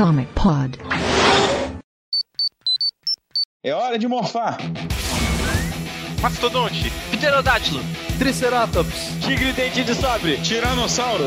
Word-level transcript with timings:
Comic 0.00 0.28
Pod. 0.34 0.78
É 3.62 3.74
hora 3.74 3.98
de 3.98 4.08
morfar. 4.08 4.56
Mastodonte. 6.22 6.90
Pterodátilo. 7.12 7.80
Triceratops. 8.20 9.18
Tigre 9.26 9.54
dente 9.54 9.82
de 9.82 9.94
sabre. 9.94 10.36
Tiranossauro. 10.42 11.24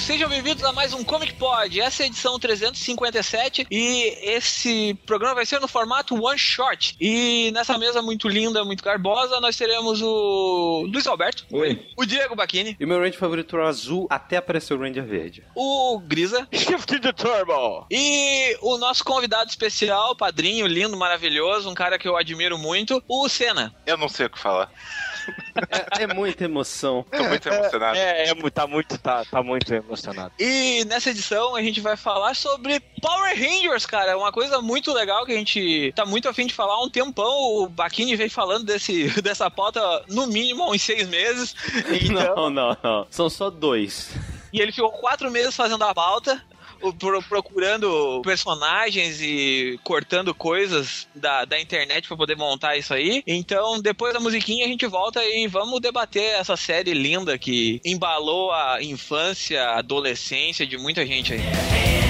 Sejam 0.00 0.28
bem-vindos 0.28 0.62
a 0.62 0.72
mais 0.72 0.92
um 0.92 1.02
Comic 1.02 1.34
Pod. 1.34 1.80
Essa 1.80 2.02
é 2.02 2.04
a 2.04 2.06
edição 2.08 2.38
357 2.38 3.66
e 3.70 4.02
esse 4.30 4.94
programa 5.06 5.36
vai 5.36 5.46
ser 5.46 5.60
no 5.60 5.66
formato 5.68 6.14
one 6.22 6.38
shot. 6.38 6.94
E 7.00 7.50
nessa 7.52 7.78
mesa 7.78 8.02
muito 8.02 8.28
linda, 8.28 8.64
muito 8.64 8.82
garbosa, 8.84 9.40
nós 9.40 9.56
teremos 9.56 10.02
o 10.02 10.86
Luiz 10.92 11.06
Alberto, 11.06 11.46
Oi. 11.50 11.86
o 11.96 12.04
Diego 12.04 12.34
Bacchini, 12.36 12.76
E 12.78 12.84
o 12.84 12.88
meu 12.88 12.98
Ranger 12.98 13.18
favorito 13.18 13.56
era 13.56 13.64
o 13.64 13.68
azul 13.68 14.06
até 14.10 14.36
aparecer 14.36 14.74
o 14.74 14.78
Ranger 14.80 15.04
verde. 15.04 15.42
o 15.54 15.98
Grisa 16.00 16.46
Shift 16.52 16.98
the 17.00 17.12
Turbo. 17.12 17.86
e 17.90 18.56
o 18.60 18.76
nosso 18.78 19.02
convidado 19.04 19.48
especial, 19.48 20.14
padrinho, 20.14 20.66
lindo, 20.66 20.96
maravilhoso, 20.96 21.70
um 21.70 21.74
cara 21.74 21.98
que 21.98 22.06
eu 22.08 22.16
admiro 22.16 22.58
muito, 22.58 23.02
o 23.08 23.28
Senna. 23.28 23.74
Eu 23.86 23.96
não 23.96 24.08
sei 24.08 24.26
o 24.26 24.30
que 24.30 24.38
falar. 24.38 24.70
É, 25.98 26.02
é 26.04 26.06
muita 26.06 26.44
emoção. 26.44 27.04
Tô 27.10 27.24
muito 27.24 27.48
emocionado. 27.48 27.96
É, 27.96 28.28
é, 28.28 28.34
mu- 28.34 28.50
tá 28.50 28.66
muito, 28.66 28.98
tá, 28.98 29.24
tá 29.24 29.42
muito 29.42 29.72
emocionado. 29.74 30.32
E 30.38 30.84
nessa 30.86 31.10
edição 31.10 31.54
a 31.56 31.62
gente 31.62 31.80
vai 31.80 31.96
falar 31.96 32.34
sobre 32.36 32.80
Power 33.00 33.34
Rangers, 33.38 33.86
cara. 33.86 34.12
É 34.12 34.16
uma 34.16 34.32
coisa 34.32 34.60
muito 34.60 34.92
legal 34.92 35.24
que 35.24 35.32
a 35.32 35.36
gente 35.36 35.92
tá 35.96 36.04
muito 36.04 36.28
afim 36.28 36.46
de 36.46 36.54
falar 36.54 36.74
há 36.74 36.82
um 36.84 36.90
tempão. 36.90 37.26
O 37.62 37.68
Baquini 37.68 38.16
veio 38.16 38.30
falando 38.30 38.64
desse, 38.64 39.08
dessa 39.22 39.50
pauta 39.50 39.80
no 40.08 40.26
mínimo 40.26 40.62
há 40.64 40.70
uns 40.70 40.82
seis 40.82 41.08
meses. 41.08 41.54
Então, 42.06 42.36
Não, 42.36 42.50
não, 42.50 42.76
não. 42.82 43.06
São 43.10 43.28
só 43.30 43.48
dois. 43.50 44.10
E 44.52 44.60
ele 44.60 44.72
ficou 44.72 44.90
quatro 44.92 45.30
meses 45.30 45.54
fazendo 45.54 45.82
a 45.84 45.94
pauta. 45.94 46.42
Procurando 47.28 48.22
personagens 48.22 49.20
e 49.20 49.78
cortando 49.82 50.34
coisas 50.34 51.08
da, 51.14 51.44
da 51.44 51.60
internet 51.60 52.08
pra 52.08 52.16
poder 52.16 52.36
montar 52.36 52.76
isso 52.76 52.94
aí. 52.94 53.22
Então, 53.26 53.80
depois 53.80 54.12
da 54.12 54.20
musiquinha, 54.20 54.64
a 54.64 54.68
gente 54.68 54.86
volta 54.86 55.24
e 55.24 55.46
vamos 55.46 55.80
debater 55.80 56.38
essa 56.38 56.56
série 56.56 56.94
linda 56.94 57.38
que 57.38 57.80
embalou 57.84 58.52
a 58.52 58.82
infância, 58.82 59.62
a 59.62 59.78
adolescência 59.78 60.66
de 60.66 60.76
muita 60.78 61.06
gente 61.06 61.32
aí. 61.34 62.05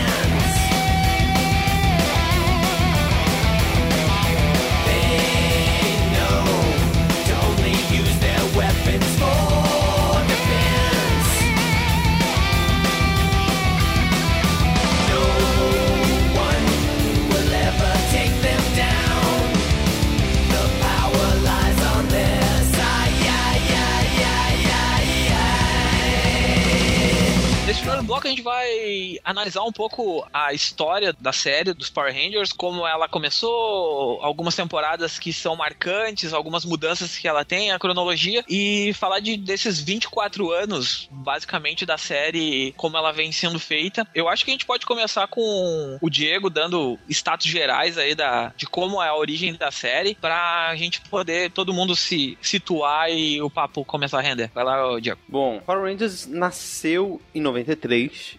Primeiro 27.86 28.02
bloco 28.04 28.26
a 28.26 28.30
gente 28.30 28.42
vai 28.42 29.16
analisar 29.24 29.62
um 29.62 29.70
pouco 29.70 30.26
a 30.34 30.52
história 30.52 31.14
da 31.20 31.32
série 31.32 31.72
dos 31.72 31.88
Power 31.88 32.12
Rangers, 32.12 32.52
como 32.52 32.84
ela 32.84 33.08
começou, 33.08 34.20
algumas 34.22 34.56
temporadas 34.56 35.20
que 35.20 35.32
são 35.32 35.54
marcantes, 35.54 36.32
algumas 36.32 36.64
mudanças 36.64 37.16
que 37.16 37.28
ela 37.28 37.44
tem, 37.44 37.70
a 37.70 37.78
cronologia, 37.78 38.44
e 38.48 38.92
falar 38.94 39.20
de, 39.20 39.36
desses 39.36 39.80
24 39.80 40.50
anos, 40.50 41.08
basicamente, 41.12 41.86
da 41.86 41.96
série, 41.96 42.74
como 42.76 42.96
ela 42.96 43.12
vem 43.12 43.30
sendo 43.30 43.60
feita. 43.60 44.04
Eu 44.12 44.28
acho 44.28 44.44
que 44.44 44.50
a 44.50 44.54
gente 44.54 44.66
pode 44.66 44.84
começar 44.84 45.28
com 45.28 45.96
o 46.02 46.10
Diego 46.10 46.50
dando 46.50 46.98
status 47.08 47.46
gerais 47.46 47.96
aí 47.96 48.16
da, 48.16 48.52
de 48.56 48.66
como 48.66 49.00
é 49.00 49.08
a 49.08 49.14
origem 49.14 49.54
da 49.54 49.70
série, 49.70 50.16
pra 50.16 50.74
gente 50.74 51.00
poder 51.02 51.52
todo 51.52 51.72
mundo 51.72 51.94
se 51.94 52.36
situar 52.42 53.12
e 53.12 53.40
o 53.40 53.48
papo 53.48 53.84
começar 53.84 54.18
a 54.18 54.22
render. 54.22 54.50
Vai 54.52 54.64
lá, 54.64 54.98
Diego. 54.98 55.20
Bom, 55.28 55.60
Power 55.64 55.84
Rangers 55.84 56.26
nasceu 56.26 57.20
em 57.32 57.40
93, 57.40 57.75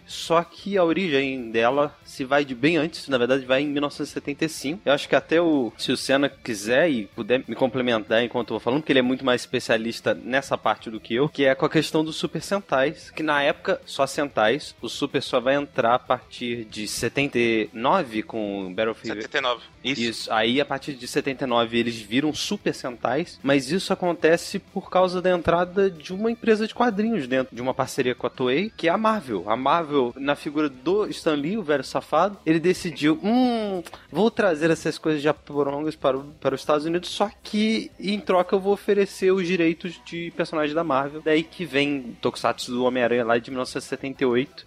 só 0.06 0.42
que 0.42 0.76
a 0.76 0.84
origem 0.84 1.50
dela 1.50 1.96
se 2.04 2.24
vai 2.24 2.44
de 2.44 2.54
bem 2.54 2.76
antes, 2.76 3.08
na 3.08 3.18
verdade 3.18 3.44
vai 3.44 3.62
em 3.62 3.68
1975. 3.68 4.82
Eu 4.84 4.92
acho 4.92 5.08
que 5.08 5.16
até 5.16 5.40
o 5.40 5.72
se 5.76 5.92
o 5.92 5.96
Senna 5.96 6.28
quiser 6.28 6.90
e 6.90 7.06
puder 7.06 7.42
me 7.46 7.54
complementar 7.54 8.22
enquanto 8.22 8.50
eu 8.50 8.54
vou 8.54 8.60
falando, 8.60 8.80
porque 8.80 8.92
ele 8.92 9.00
é 9.00 9.02
muito 9.02 9.24
mais 9.24 9.42
especialista 9.42 10.14
nessa 10.14 10.56
parte 10.56 10.90
do 10.90 11.00
que 11.00 11.14
eu, 11.14 11.28
que 11.28 11.44
é 11.44 11.54
com 11.54 11.66
a 11.66 11.70
questão 11.70 12.04
dos 12.04 12.16
Super 12.16 12.42
Sentais, 12.42 13.10
que 13.10 13.22
na 13.22 13.42
época 13.42 13.80
só 13.84 14.06
Sentais, 14.06 14.74
o 14.80 14.88
Super 14.88 15.22
só 15.22 15.40
vai 15.40 15.54
entrar 15.54 15.94
a 15.94 15.98
partir 15.98 16.64
de 16.64 16.86
79 16.88 18.22
com 18.22 18.72
Battlefield 18.74 19.22
79. 19.22 19.62
Isso. 19.84 20.00
isso. 20.02 20.32
Aí, 20.32 20.60
a 20.60 20.64
partir 20.64 20.94
de 20.94 21.06
79, 21.06 21.78
eles 21.78 21.96
viram 21.96 22.32
Super 22.34 22.74
Sentais, 22.74 23.38
mas 23.42 23.70
isso 23.70 23.92
acontece 23.92 24.58
por 24.58 24.90
causa 24.90 25.20
da 25.22 25.30
entrada 25.30 25.90
de 25.90 26.12
uma 26.12 26.30
empresa 26.30 26.66
de 26.66 26.74
quadrinhos 26.74 27.26
dentro 27.26 27.54
de 27.54 27.62
uma 27.62 27.72
parceria 27.74 28.14
com 28.14 28.26
a 28.26 28.30
Toei, 28.30 28.72
que 28.76 28.88
é 28.88 28.90
a 28.90 28.98
Marvel. 28.98 29.44
A 29.48 29.56
Marvel, 29.56 30.12
na 30.16 30.34
figura 30.34 30.68
do 30.68 31.06
Stan 31.08 31.34
Lee, 31.34 31.56
o 31.56 31.62
velho 31.62 31.84
safado, 31.84 32.38
ele 32.44 32.58
decidiu, 32.60 33.18
hum, 33.22 33.82
vou 34.10 34.30
trazer 34.30 34.70
essas 34.70 34.98
coisas 34.98 35.22
japorongas 35.22 35.94
para, 35.96 36.18
o- 36.18 36.24
para 36.40 36.54
os 36.54 36.60
Estados 36.60 36.84
Unidos, 36.86 37.08
só 37.10 37.30
que 37.42 37.90
em 37.98 38.18
troca 38.20 38.54
eu 38.56 38.60
vou 38.60 38.72
oferecer 38.72 39.30
os 39.32 39.46
direitos 39.46 40.00
de 40.04 40.32
personagens 40.36 40.74
da 40.74 40.84
Marvel. 40.84 41.22
Daí 41.24 41.42
que 41.42 41.64
vem 41.64 42.16
Tokusatsu 42.20 42.70
do 42.72 42.84
Homem-Aranha 42.84 43.24
lá 43.24 43.38
de 43.38 43.50
1978. 43.50 44.66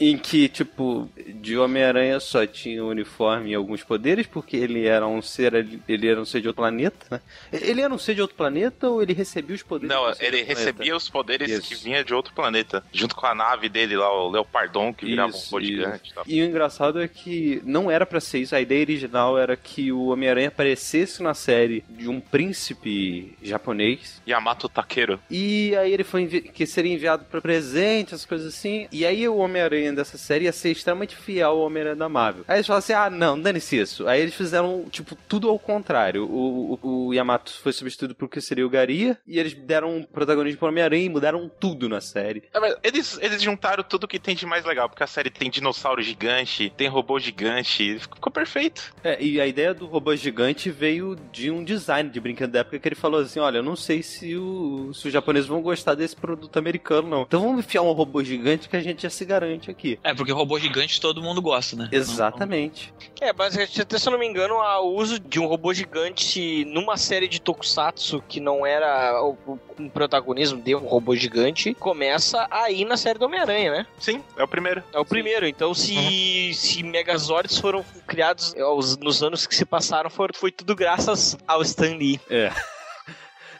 Em 0.00 0.16
que, 0.16 0.48
tipo, 0.48 1.10
de 1.26 1.58
Homem-Aranha 1.58 2.18
só 2.20 2.46
tinha 2.46 2.82
o 2.82 2.88
uniforme 2.88 3.50
e 3.50 3.54
alguns 3.54 3.84
poderes, 3.84 4.26
porque 4.26 4.56
ele 4.56 4.86
era 4.86 5.06
um 5.06 5.20
ser 5.20 5.54
ele 5.86 6.08
era 6.08 6.18
um 6.18 6.24
ser 6.24 6.40
de 6.40 6.48
outro 6.48 6.62
planeta, 6.62 7.06
né? 7.10 7.20
Ele 7.52 7.82
era 7.82 7.92
um 7.92 7.98
ser 7.98 8.14
de 8.14 8.22
outro 8.22 8.36
planeta 8.36 8.88
ou 8.88 9.02
ele 9.02 9.12
recebia 9.12 9.54
os 9.54 9.62
poderes? 9.62 9.94
Não, 9.94 10.04
ele 10.04 10.08
outro 10.08 10.30
planeta? 10.30 10.48
recebia 10.48 10.96
os 10.96 11.08
poderes 11.10 11.50
Isso. 11.50 11.68
que 11.68 11.74
vinha 11.74 12.02
de 12.02 12.14
outro 12.14 12.32
planeta. 12.32 12.82
Junto 12.92 13.14
com 13.14 13.26
a 13.26 13.34
nave 13.34 13.68
dele 13.68 13.96
lá, 13.96 14.10
o 14.10 14.30
Leopardon, 14.30 14.94
que 14.94 15.04
virava 15.04 15.32
um 15.34 15.38
robô 15.38 15.60
gigante 15.60 16.14
e. 16.26 16.38
E 16.38 16.42
o 16.42 16.46
engraçado 16.46 17.00
é 17.02 17.06
que 17.06 17.60
não 17.64 17.90
era 17.90 18.06
pra 18.06 18.20
ser 18.20 18.38
isso. 18.38 18.54
A 18.54 18.60
ideia 18.60 18.80
original 18.80 19.38
era 19.38 19.56
que 19.56 19.92
o 19.92 20.06
Homem-Aranha 20.06 20.48
aparecesse 20.48 21.22
na 21.22 21.34
série 21.34 21.84
de 21.90 22.08
um 22.08 22.20
príncipe 22.20 23.36
japonês. 23.42 24.22
Yamato 24.26 24.68
Takeru. 24.68 25.20
E 25.30 25.76
aí 25.76 25.92
ele 25.92 26.04
foi 26.04 26.26
que 26.26 26.64
seria 26.64 26.94
enviado 26.94 27.24
para 27.24 27.40
presente, 27.40 28.14
essas 28.14 28.24
coisas 28.24 28.54
assim. 28.54 28.88
E 28.90 29.04
aí 29.04 29.28
o 29.28 29.36
Homem-Aranha 29.36 29.89
dessa 29.94 30.18
série 30.18 30.44
ia 30.44 30.52
ser 30.52 30.70
extremamente 30.70 31.16
fiel 31.16 31.50
ao 31.50 31.60
Homem-Aranha 31.60 31.96
da 31.96 32.08
Marvel. 32.08 32.44
Aí 32.46 32.56
eles 32.56 32.66
falaram 32.66 32.78
assim: 32.80 32.92
ah, 32.92 33.10
não, 33.10 33.40
dane-se 33.40 33.78
isso. 33.78 34.06
Aí 34.06 34.20
eles 34.20 34.34
fizeram, 34.34 34.86
tipo, 34.90 35.16
tudo 35.28 35.48
ao 35.48 35.58
contrário. 35.58 36.24
O, 36.24 36.78
o, 36.82 37.06
o 37.06 37.14
Yamato 37.14 37.52
foi 37.52 37.72
substituído 37.72 38.14
por 38.14 38.28
que 38.28 38.40
seria 38.40 38.66
o 38.66 38.70
Garia. 38.70 39.18
E 39.26 39.38
eles 39.38 39.54
deram 39.54 39.96
um 39.96 40.02
protagonismo 40.02 40.58
pro 40.58 40.68
Homem-Aranha 40.68 41.04
e 41.04 41.08
mudaram 41.08 41.48
tudo 41.48 41.88
na 41.88 42.00
série. 42.00 42.44
É, 42.52 42.60
mas 42.60 42.76
Eles, 42.82 43.18
eles 43.20 43.42
juntaram 43.42 43.82
tudo 43.82 44.08
que 44.08 44.18
tem 44.18 44.34
de 44.34 44.46
mais 44.46 44.64
legal, 44.64 44.88
porque 44.88 45.02
a 45.02 45.06
série 45.06 45.30
tem 45.30 45.50
dinossauro 45.50 46.02
gigante, 46.02 46.72
tem 46.76 46.88
robô 46.88 47.18
gigante, 47.18 47.98
ficou 47.98 48.32
perfeito. 48.32 48.94
É, 49.02 49.22
e 49.22 49.40
a 49.40 49.46
ideia 49.46 49.74
do 49.74 49.86
robô 49.86 50.14
gigante 50.14 50.70
veio 50.70 51.16
de 51.32 51.50
um 51.50 51.64
design 51.64 52.10
de 52.10 52.20
brinquedo 52.20 52.50
da 52.50 52.60
época 52.60 52.78
que 52.78 52.88
ele 52.88 52.94
falou 52.94 53.20
assim: 53.20 53.40
olha, 53.40 53.58
eu 53.58 53.62
não 53.62 53.76
sei 53.76 54.02
se, 54.02 54.36
o, 54.36 54.92
se 54.94 55.06
os 55.06 55.12
japoneses 55.12 55.48
vão 55.48 55.62
gostar 55.62 55.94
desse 55.94 56.16
produto 56.16 56.56
americano, 56.58 57.08
não. 57.08 57.22
Então 57.22 57.40
vamos 57.40 57.64
enfiar 57.64 57.82
um 57.82 57.92
robô 57.92 58.22
gigante 58.22 58.68
que 58.68 58.76
a 58.76 58.80
gente 58.80 59.02
já 59.02 59.10
se 59.10 59.24
garante 59.24 59.70
aqui. 59.70 59.79
Aqui. 59.80 59.98
É, 60.04 60.14
porque 60.14 60.30
robô 60.32 60.58
gigante 60.58 61.00
todo 61.00 61.22
mundo 61.22 61.40
gosta, 61.42 61.74
né? 61.74 61.88
Exatamente. 61.90 62.92
É, 63.20 63.32
mas 63.32 63.56
até 63.58 63.98
se 63.98 64.06
eu 64.08 64.12
não 64.12 64.18
me 64.18 64.26
engano, 64.26 64.54
o 64.54 64.94
uso 64.96 65.18
de 65.18 65.40
um 65.40 65.46
robô 65.46 65.72
gigante 65.74 66.64
numa 66.66 66.96
série 66.96 67.26
de 67.28 67.40
tokusatsu 67.40 68.22
que 68.28 68.38
não 68.40 68.64
era 68.64 69.20
o, 69.22 69.36
o- 69.46 69.58
um 69.78 69.88
protagonismo 69.88 70.60
de 70.60 70.74
um 70.74 70.80
robô 70.86 71.16
gigante 71.16 71.74
começa 71.74 72.46
aí 72.50 72.84
na 72.84 72.96
série 72.96 73.18
do 73.18 73.24
Homem-Aranha, 73.24 73.70
né? 73.70 73.86
Sim, 73.98 74.22
é 74.36 74.42
o 74.44 74.48
primeiro. 74.48 74.82
É 74.92 74.98
o 74.98 75.04
primeiro. 75.04 75.46
Então, 75.46 75.72
se, 75.74 76.52
se 76.54 76.82
Megazords 76.82 77.58
foram 77.58 77.84
criados 78.06 78.54
nos 79.00 79.22
anos 79.22 79.46
que 79.46 79.54
se 79.54 79.64
passaram, 79.64 80.10
foi 80.34 80.52
tudo 80.52 80.74
graças 80.76 81.38
ao 81.46 81.62
Stan 81.62 81.96
Lee. 81.96 82.20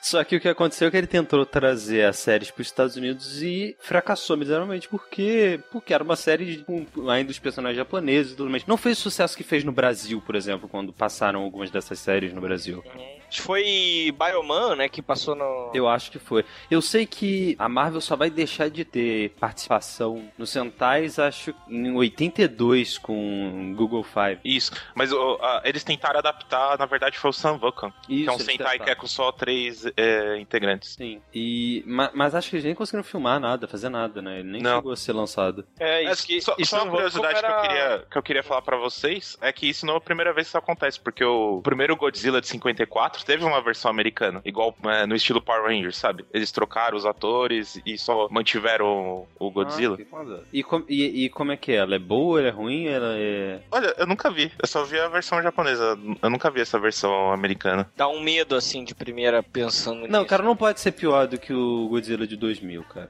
Só 0.02 0.22
que 0.24 0.36
o 0.36 0.40
que 0.40 0.48
aconteceu 0.48 0.88
é 0.88 0.90
que 0.90 0.96
ele 0.96 1.06
tentou 1.06 1.44
trazer 1.44 2.04
as 2.06 2.16
séries 2.16 2.50
para 2.50 2.62
os 2.62 2.68
Estados 2.68 2.96
Unidos 2.96 3.42
e 3.42 3.76
fracassou 3.80 4.36
miseravelmente 4.36 4.88
porque, 4.88 5.60
porque 5.70 5.92
era 5.92 6.02
uma 6.02 6.16
série 6.16 6.56
de- 6.56 6.64
com 6.64 6.86
ainda 7.10 7.30
os 7.30 7.38
personagens 7.38 7.76
japoneses 7.76 8.32
e 8.32 8.36
tudo 8.36 8.50
mais. 8.50 8.64
Não 8.66 8.76
fez 8.76 8.98
o 8.98 9.02
sucesso 9.02 9.36
que 9.36 9.42
fez 9.44 9.62
no 9.64 9.72
Brasil, 9.72 10.22
por 10.24 10.34
exemplo, 10.34 10.68
quando 10.68 10.92
passaram 10.92 11.42
algumas 11.42 11.70
dessas 11.70 11.98
séries 11.98 12.32
no 12.32 12.40
Brasil. 12.40 12.82
Acho 13.28 13.42
que 13.42 13.46
foi 13.46 14.14
Bioman, 14.18 14.74
né, 14.74 14.88
que 14.88 15.00
passou 15.00 15.36
no... 15.36 15.70
Eu 15.72 15.86
acho 15.88 16.10
que 16.10 16.18
foi. 16.18 16.44
Eu 16.68 16.82
sei 16.82 17.06
que 17.06 17.54
a 17.58 17.68
Marvel 17.68 18.00
só 18.00 18.16
vai 18.16 18.28
deixar 18.28 18.68
de 18.70 18.84
ter 18.84 19.30
participação 19.38 20.28
nos 20.36 20.50
Sentais, 20.50 21.18
acho, 21.18 21.54
em 21.68 21.92
82 21.94 22.98
com 22.98 23.72
Google 23.76 24.02
Five. 24.02 24.40
Isso. 24.44 24.72
Mas 24.94 25.12
ah, 25.12 25.62
eles 25.64 25.84
tentaram 25.84 26.18
adaptar, 26.18 26.76
na 26.78 26.86
verdade, 26.86 27.18
foi 27.18 27.30
o 27.30 27.32
Sam 27.32 27.56
Vulcan. 27.58 27.92
Isso, 28.08 28.24
que 28.24 28.28
é 28.28 28.32
um 28.32 28.38
Sentai 28.38 28.56
tentaram. 28.56 28.84
que 28.84 28.90
é 28.90 28.94
com 28.96 29.06
só 29.06 29.30
três 29.30 29.84
é, 29.96 30.38
integrantes. 30.38 30.94
Sim. 30.94 31.20
E, 31.34 31.82
ma- 31.86 32.10
mas, 32.14 32.34
acho 32.34 32.50
que 32.50 32.56
eles 32.56 32.64
nem 32.64 32.74
conseguiram 32.74 33.04
filmar 33.04 33.38
nada, 33.40 33.66
fazer 33.68 33.88
nada, 33.88 34.20
né? 34.22 34.40
Ele 34.40 34.50
nem 34.52 34.62
Não. 34.62 34.76
chegou 34.76 34.92
a 34.92 34.96
ser 34.96 35.12
lançado. 35.12 35.64
É, 35.78 36.04
É, 36.04 36.12
isso 36.12 36.26
que... 36.26 36.40
só, 36.40 36.54
isso 36.58 36.70
só 36.76 36.82
uma 36.84 36.90
curiosidade 36.92 37.34
como 37.40 37.46
que, 37.46 37.46
eu 37.46 37.52
era- 37.54 37.68
queria, 37.68 38.06
que 38.10 38.18
eu 38.18 38.22
queria 38.22 38.42
falar 38.42 38.62
pra 38.62 38.76
vocês 38.76 39.36
é 39.40 39.52
que 39.52 39.68
isso 39.68 39.84
não 39.86 39.94
é 39.94 39.96
a 39.96 40.00
primeira 40.00 40.32
vez 40.32 40.46
que 40.46 40.50
isso 40.50 40.58
acontece, 40.58 40.98
porque 41.00 41.24
o 41.24 41.60
primeiro 41.62 41.96
Godzilla 41.96 42.40
de 42.40 42.46
54 42.48 43.24
teve 43.24 43.44
uma 43.44 43.60
versão 43.60 43.90
americana, 43.90 44.40
igual 44.44 44.74
é, 44.84 45.06
no 45.06 45.14
estilo 45.14 45.40
Power 45.42 45.64
Rangers, 45.64 45.96
sabe? 45.96 46.24
Eles 46.32 46.50
trocaram 46.52 46.96
os 46.96 47.04
atores 47.06 47.80
e 47.84 47.98
só 47.98 48.28
mantiveram 48.30 49.26
o, 49.38 49.46
o 49.46 49.50
Godzilla. 49.50 49.94
Ah, 49.94 49.98
que 49.98 50.04
foda. 50.04 50.44
e, 50.52 50.62
com- 50.62 50.84
e, 50.88 51.24
e 51.24 51.28
como 51.28 51.52
é 51.52 51.56
que 51.56 51.72
é? 51.72 51.76
Ela 51.76 51.96
é 51.96 51.98
boa, 51.98 52.38
ela 52.40 52.48
é 52.48 52.52
ruim, 52.52 52.86
ela 52.86 53.14
é... 53.16 53.60
Olha, 53.70 53.94
eu 53.98 54.06
nunca 54.06 54.30
vi, 54.30 54.50
eu 54.60 54.66
só 54.66 54.84
vi 54.84 54.98
a 54.98 55.08
versão 55.08 55.42
japonesa, 55.42 55.98
eu 56.22 56.30
nunca 56.30 56.50
vi 56.50 56.60
essa 56.60 56.78
versão 56.78 57.32
americana. 57.32 57.90
Dá 57.96 58.08
um 58.08 58.20
medo, 58.20 58.54
assim, 58.54 58.84
de 58.84 58.94
primeira 58.94 59.42
pensando 59.80 60.06
Não, 60.08 60.20
nisso. 60.20 60.26
cara, 60.26 60.42
não 60.42 60.56
pode 60.56 60.80
ser 60.80 60.92
pior 60.92 61.26
do 61.26 61.38
que 61.38 61.52
o 61.52 61.88
Godzilla 61.88 62.26
de 62.26 62.36
2000, 62.36 62.84
cara. 62.84 63.08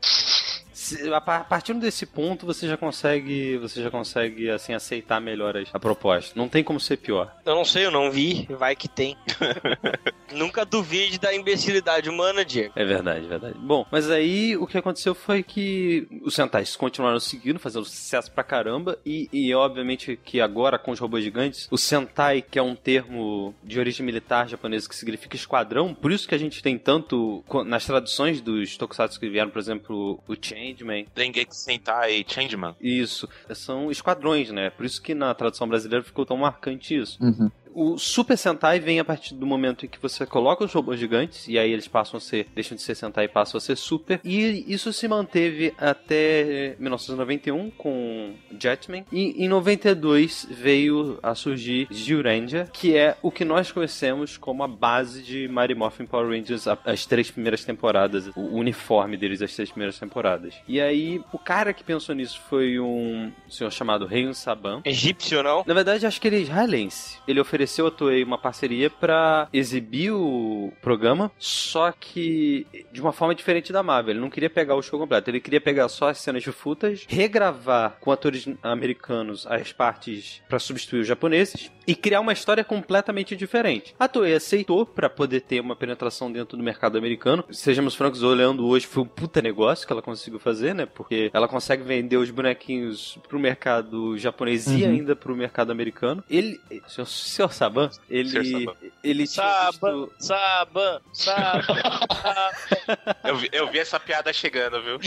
A 1.13 1.21
par- 1.21 1.49
partindo 1.49 1.81
desse 1.81 2.07
ponto, 2.07 2.47
você 2.47 2.67
já 2.67 2.77
consegue, 2.77 3.57
você 3.59 3.83
já 3.83 3.91
consegue 3.91 4.51
assim 4.51 4.73
aceitar 4.75 5.21
melhor 5.21 5.55
a 5.73 5.79
proposta. 5.79 6.33
Não 6.39 6.49
tem 6.49 6.63
como 6.63 6.79
ser 6.81 6.97
pior. 6.97 7.35
Eu 7.45 7.55
não 7.55 7.65
sei, 7.65 7.87
eu 7.87 7.91
não 7.91 8.11
vi, 8.11 8.47
vai 8.51 8.75
que 8.77 8.89
tem. 8.89 9.17
Nunca 10.33 10.65
duvide 10.65 11.19
da 11.19 11.35
imbecilidade 11.35 12.09
humana, 12.09 12.45
Diego. 12.45 12.73
É 12.77 12.85
verdade, 12.85 13.25
é 13.25 13.29
verdade. 13.29 13.55
Bom, 13.59 13.85
mas 13.91 14.11
aí 14.11 14.57
o 14.57 14.67
que 14.67 14.79
aconteceu 14.79 15.15
foi 15.15 15.43
que 15.43 16.07
os 16.23 16.35
Sentais 16.35 16.77
continuaram 16.77 17.19
seguindo, 17.19 17.59
fazendo 17.59 17.85
sucesso 17.85 18.31
pra 18.31 18.45
caramba, 18.45 18.99
e, 19.05 19.29
e 19.33 19.53
obviamente 19.55 20.19
que 20.25 20.41
agora 20.41 20.79
com 20.79 20.93
os 20.93 20.99
robôs 21.01 21.25
gigantes, 21.25 21.67
o 21.71 21.77
Sentai, 21.77 22.43
que 22.43 22.59
é 22.59 22.63
um 22.63 22.77
termo 22.77 23.55
de 23.65 23.79
origem 23.79 24.07
militar 24.07 24.49
japonesa 24.49 24.89
que 24.89 24.95
significa 24.95 25.35
esquadrão, 25.37 25.93
por 25.95 26.13
isso 26.13 26.29
que 26.29 26.35
a 26.35 26.39
gente 26.39 26.63
tem 26.63 26.79
tanto 26.79 27.45
nas 27.67 27.85
traduções 27.85 28.41
dos 28.41 28.77
tokusatsu 28.77 29.19
que 29.19 29.29
vieram, 29.29 29.51
por 29.51 29.59
exemplo, 29.59 30.23
o 30.29 30.37
Changeman, 30.81 31.06
Dengeki 31.15 31.56
Sentai 31.56 32.25
Changeman. 32.27 32.75
isso, 32.81 33.29
são 33.55 33.91
esquadrões, 33.91 34.50
né? 34.50 34.71
Por 34.71 34.85
isso 34.87 35.00
que 35.00 35.15
na 35.15 35.35
tradução 35.35 35.69
brasileira 35.69 36.05
ficou 36.05 36.25
tão 36.25 36.37
marcante 36.37 36.97
isso. 36.97 37.23
Uhum. 37.23 37.50
O 37.75 37.99
Super 37.99 38.37
Sentai 38.37 38.81
vem 38.81 38.99
a 38.99 39.05
partir 39.05 39.35
do 39.35 39.47
momento 39.47 39.87
em 39.87 39.89
que 39.89 40.01
você 40.01 40.27
coloca 40.27 40.65
os 40.65 40.73
robôs 40.73 40.99
gigantes, 40.99 41.47
e 41.49 41.59
aí 41.59 41.71
eles 41.71 41.89
passam 41.89 42.19
a 42.19 42.21
ser, 42.21 42.47
deixam 42.55 42.77
de 42.77 42.83
ser 42.83 42.95
Sentai 42.95 43.25
e 43.27 43.29
passam 43.29 43.59
a 43.59 43.61
ser 43.61 43.77
Super. 43.77 44.21
E 44.25 44.65
isso 44.73 44.93
se 44.93 45.07
manteve 45.07 45.73
até 45.79 46.77
1991 46.79 47.71
com 47.71 48.35
Jetman. 48.59 49.05
E 49.13 49.45
em 49.45 49.49
92 49.49 50.47
veio 50.51 51.19
a 51.23 51.35
surgir 51.35 51.89
Zyuranger, 51.93 52.71
que 52.73 52.97
é 52.97 53.17
o 53.23 53.31
que 53.31 53.45
nós 53.45 53.71
conhecemos 53.71 54.37
como 54.37 54.63
a 54.63 54.69
base 54.69 55.23
de 55.23 55.49
Mighty 55.49 55.75
Morphin 55.75 56.07
Power 56.07 56.29
Rangers, 56.29 56.67
as 56.85 57.07
três 57.07 57.31
primeiras 57.31 57.65
temporadas, 57.65 58.31
o 58.37 58.57
uniforme 58.57 59.17
deles 59.17 59.43
as 59.43 59.55
três 59.55 59.71
primeiras 59.71 59.99
temporadas. 59.99 60.55
E 60.67 60.81
aí, 60.81 61.23
o 61.33 61.39
cara 61.39 61.73
que 61.73 61.85
pensou 61.85 62.15
nisso 62.15 62.41
foi 62.49 62.79
um 62.81 63.33
senhor 63.49 63.71
chamado 63.71 64.07
Reiun 64.07 64.35
Saban. 64.35 64.83
Egípcio, 64.85 65.43
não? 65.43 65.65
Na 65.67 65.75
verdade, 65.75 66.07
acho 66.07 66.21
que 66.21 66.29
ele 66.29 66.37
é 66.37 66.41
israelense. 66.41 67.19
Ele 67.27 67.41
ofereceu 67.41 67.60
a 67.87 67.91
Toei 67.91 68.23
uma 68.25 68.39
parceria 68.39 68.89
pra 68.91 69.49
exibir 69.53 70.12
o 70.12 70.73
programa, 70.81 71.31
só 71.39 71.93
que 71.93 72.67
de 72.93 73.01
uma 73.01 73.12
forma 73.12 73.35
diferente 73.35 73.73
da 73.73 73.83
Marvel. 73.83 74.12
Ele 74.12 74.21
não 74.21 74.31
queria 74.31 74.51
pegar 74.51 74.75
o 74.75 74.83
show 74.83 74.99
completo, 74.99 75.31
ele 75.31 75.41
queria 75.41 75.61
pegar 75.61 75.89
só 75.89 76.09
as 76.09 76.19
cenas 76.19 76.43
de 76.43 76.53
footage, 76.53 77.07
regravar 77.09 77.97
com 78.01 78.11
atores 78.12 78.47
americanos 78.62 79.47
as 79.47 79.73
partes 79.73 80.43
pra 80.49 80.59
substituir 80.59 81.01
os 81.01 81.07
japoneses 81.07 81.71
e 81.87 81.95
criar 81.95 82.21
uma 82.21 82.33
história 82.33 82.62
completamente 82.65 83.35
diferente. 83.37 83.95
A 83.99 84.07
Toei 84.09 84.35
aceitou 84.35 84.87
pra 84.87 85.09
poder 85.11 85.41
ter 85.41 85.61
uma 85.61 85.75
penetração 85.77 86.31
dentro 86.31 86.57
do 86.57 86.62
mercado 86.62 86.97
americano. 86.97 87.45
Sejamos 87.51 87.95
francos, 87.95 88.23
olhando 88.23 88.67
hoje, 88.67 88.87
foi 88.87 89.03
um 89.03 89.07
puta 89.07 89.43
negócio 89.43 89.87
que 89.87 89.93
ela 89.93 90.03
conseguiu 90.03 90.39
fazer, 90.39 90.75
né? 90.75 90.87
Porque 90.87 91.31
ela 91.33 91.49
consegue 91.49 91.83
vender 91.83 92.17
os 92.17 92.31
bonequinhos 92.31 93.19
pro 93.29 93.39
mercado 93.39 94.17
japonês 94.19 94.67
e 94.69 94.81
Uhum. 94.85 94.91
ainda 94.91 95.17
pro 95.17 95.35
mercado 95.37 95.71
americano. 95.73 96.23
Ele, 96.31 96.59
senhor, 96.87 97.07
senhor 97.07 97.50
Saban, 97.50 97.91
ele, 98.08 98.29
Saban. 98.67 98.76
ele 99.02 99.26
tinha 99.26 99.47
Saban, 99.73 100.06
visto... 100.06 100.12
Saban, 100.19 101.00
Saban. 101.12 101.62
Eu 103.25 103.37
vi, 103.37 103.49
eu 103.52 103.70
vi 103.70 103.79
essa 103.79 103.99
piada 104.00 104.32
chegando, 104.32 104.82
viu? 104.82 104.99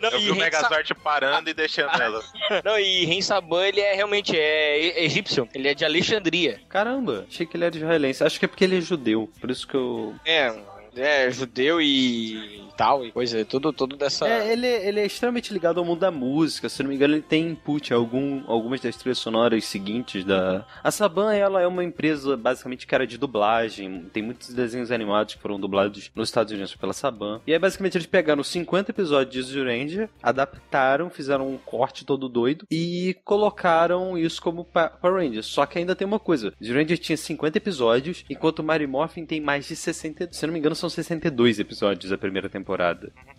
Não, 0.00 0.10
Eu 0.10 0.18
e 0.18 0.24
vi 0.24 0.30
o 0.30 0.36
Megazord 0.36 0.94
parando 0.94 1.50
e 1.50 1.54
deixando 1.54 2.00
ela. 2.00 2.20
Sa- 2.22 2.62
Não, 2.64 2.78
e 2.78 3.04
Ren 3.04 3.20
Saban, 3.20 3.66
ele 3.66 3.80
é 3.80 3.94
realmente 3.94 4.36
é 4.36 5.04
egípcio. 5.04 5.48
Ele 5.54 5.68
é 5.68 5.74
de 5.74 5.84
Alexandria. 5.84 6.60
Caramba, 6.68 7.26
achei 7.28 7.46
que 7.46 7.56
ele 7.56 7.64
era 7.64 7.76
israelense. 7.76 8.24
Acho 8.24 8.38
que 8.38 8.44
é 8.44 8.48
porque 8.48 8.64
ele 8.64 8.78
é 8.78 8.80
judeu, 8.80 9.30
por 9.40 9.50
isso 9.50 9.66
que 9.66 9.74
eu... 9.74 10.14
É, 10.24 10.58
é 10.96 11.30
judeu 11.30 11.80
e 11.80 12.68
tal, 12.80 13.04
e 13.04 13.12
coisa, 13.12 13.44
tudo, 13.44 13.74
tudo 13.74 13.94
dessa... 13.94 14.26
É, 14.26 14.50
ele, 14.52 14.66
ele 14.66 15.00
é 15.00 15.04
extremamente 15.04 15.52
ligado 15.52 15.78
ao 15.78 15.84
mundo 15.84 16.00
da 16.00 16.10
música. 16.10 16.66
Se 16.66 16.82
não 16.82 16.88
me 16.88 16.96
engano, 16.96 17.12
ele 17.12 17.22
tem 17.22 17.48
input 17.48 17.90
em 17.90 17.94
algum, 17.94 18.42
algumas 18.46 18.80
das 18.80 18.96
trilhas 18.96 19.18
sonoras 19.18 19.66
seguintes 19.66 20.24
da. 20.24 20.64
A 20.82 20.90
Saban, 20.90 21.34
ela 21.34 21.60
é 21.60 21.66
uma 21.66 21.84
empresa 21.84 22.38
basicamente 22.38 22.86
que 22.86 22.94
era 22.94 23.06
de 23.06 23.18
dublagem. 23.18 24.06
Tem 24.14 24.22
muitos 24.22 24.54
desenhos 24.54 24.90
animados 24.90 25.34
que 25.34 25.42
foram 25.42 25.60
dublados 25.60 26.10
nos 26.14 26.30
Estados 26.30 26.54
Unidos 26.54 26.74
pela 26.74 26.94
Saban. 26.94 27.42
E 27.46 27.52
aí, 27.52 27.58
basicamente, 27.58 27.98
eles 27.98 28.06
pegaram 28.06 28.42
50 28.42 28.92
episódios 28.92 29.34
de 29.46 29.52
Zyuranger, 29.52 30.08
adaptaram, 30.22 31.10
fizeram 31.10 31.50
um 31.50 31.58
corte 31.58 32.06
todo 32.06 32.30
doido 32.30 32.64
e 32.70 33.14
colocaram 33.26 34.16
isso 34.16 34.40
como 34.40 34.64
Power 34.64 35.16
Rangers. 35.16 35.44
Só 35.44 35.66
que 35.66 35.78
ainda 35.78 35.94
tem 35.94 36.06
uma 36.06 36.18
coisa: 36.18 36.54
Zyuranger 36.64 36.96
tinha 36.96 37.16
50 37.18 37.58
episódios, 37.58 38.24
enquanto 38.30 38.62
Mary 38.62 38.86
Morphin 38.86 39.26
tem 39.26 39.38
mais 39.38 39.66
de 39.66 39.76
60. 39.76 40.30
Se 40.32 40.46
não 40.46 40.54
me 40.54 40.58
engano, 40.58 40.74
são 40.74 40.88
62 40.88 41.58
episódios 41.58 42.10
da 42.10 42.16
primeira 42.16 42.48
temporada. 42.48 42.69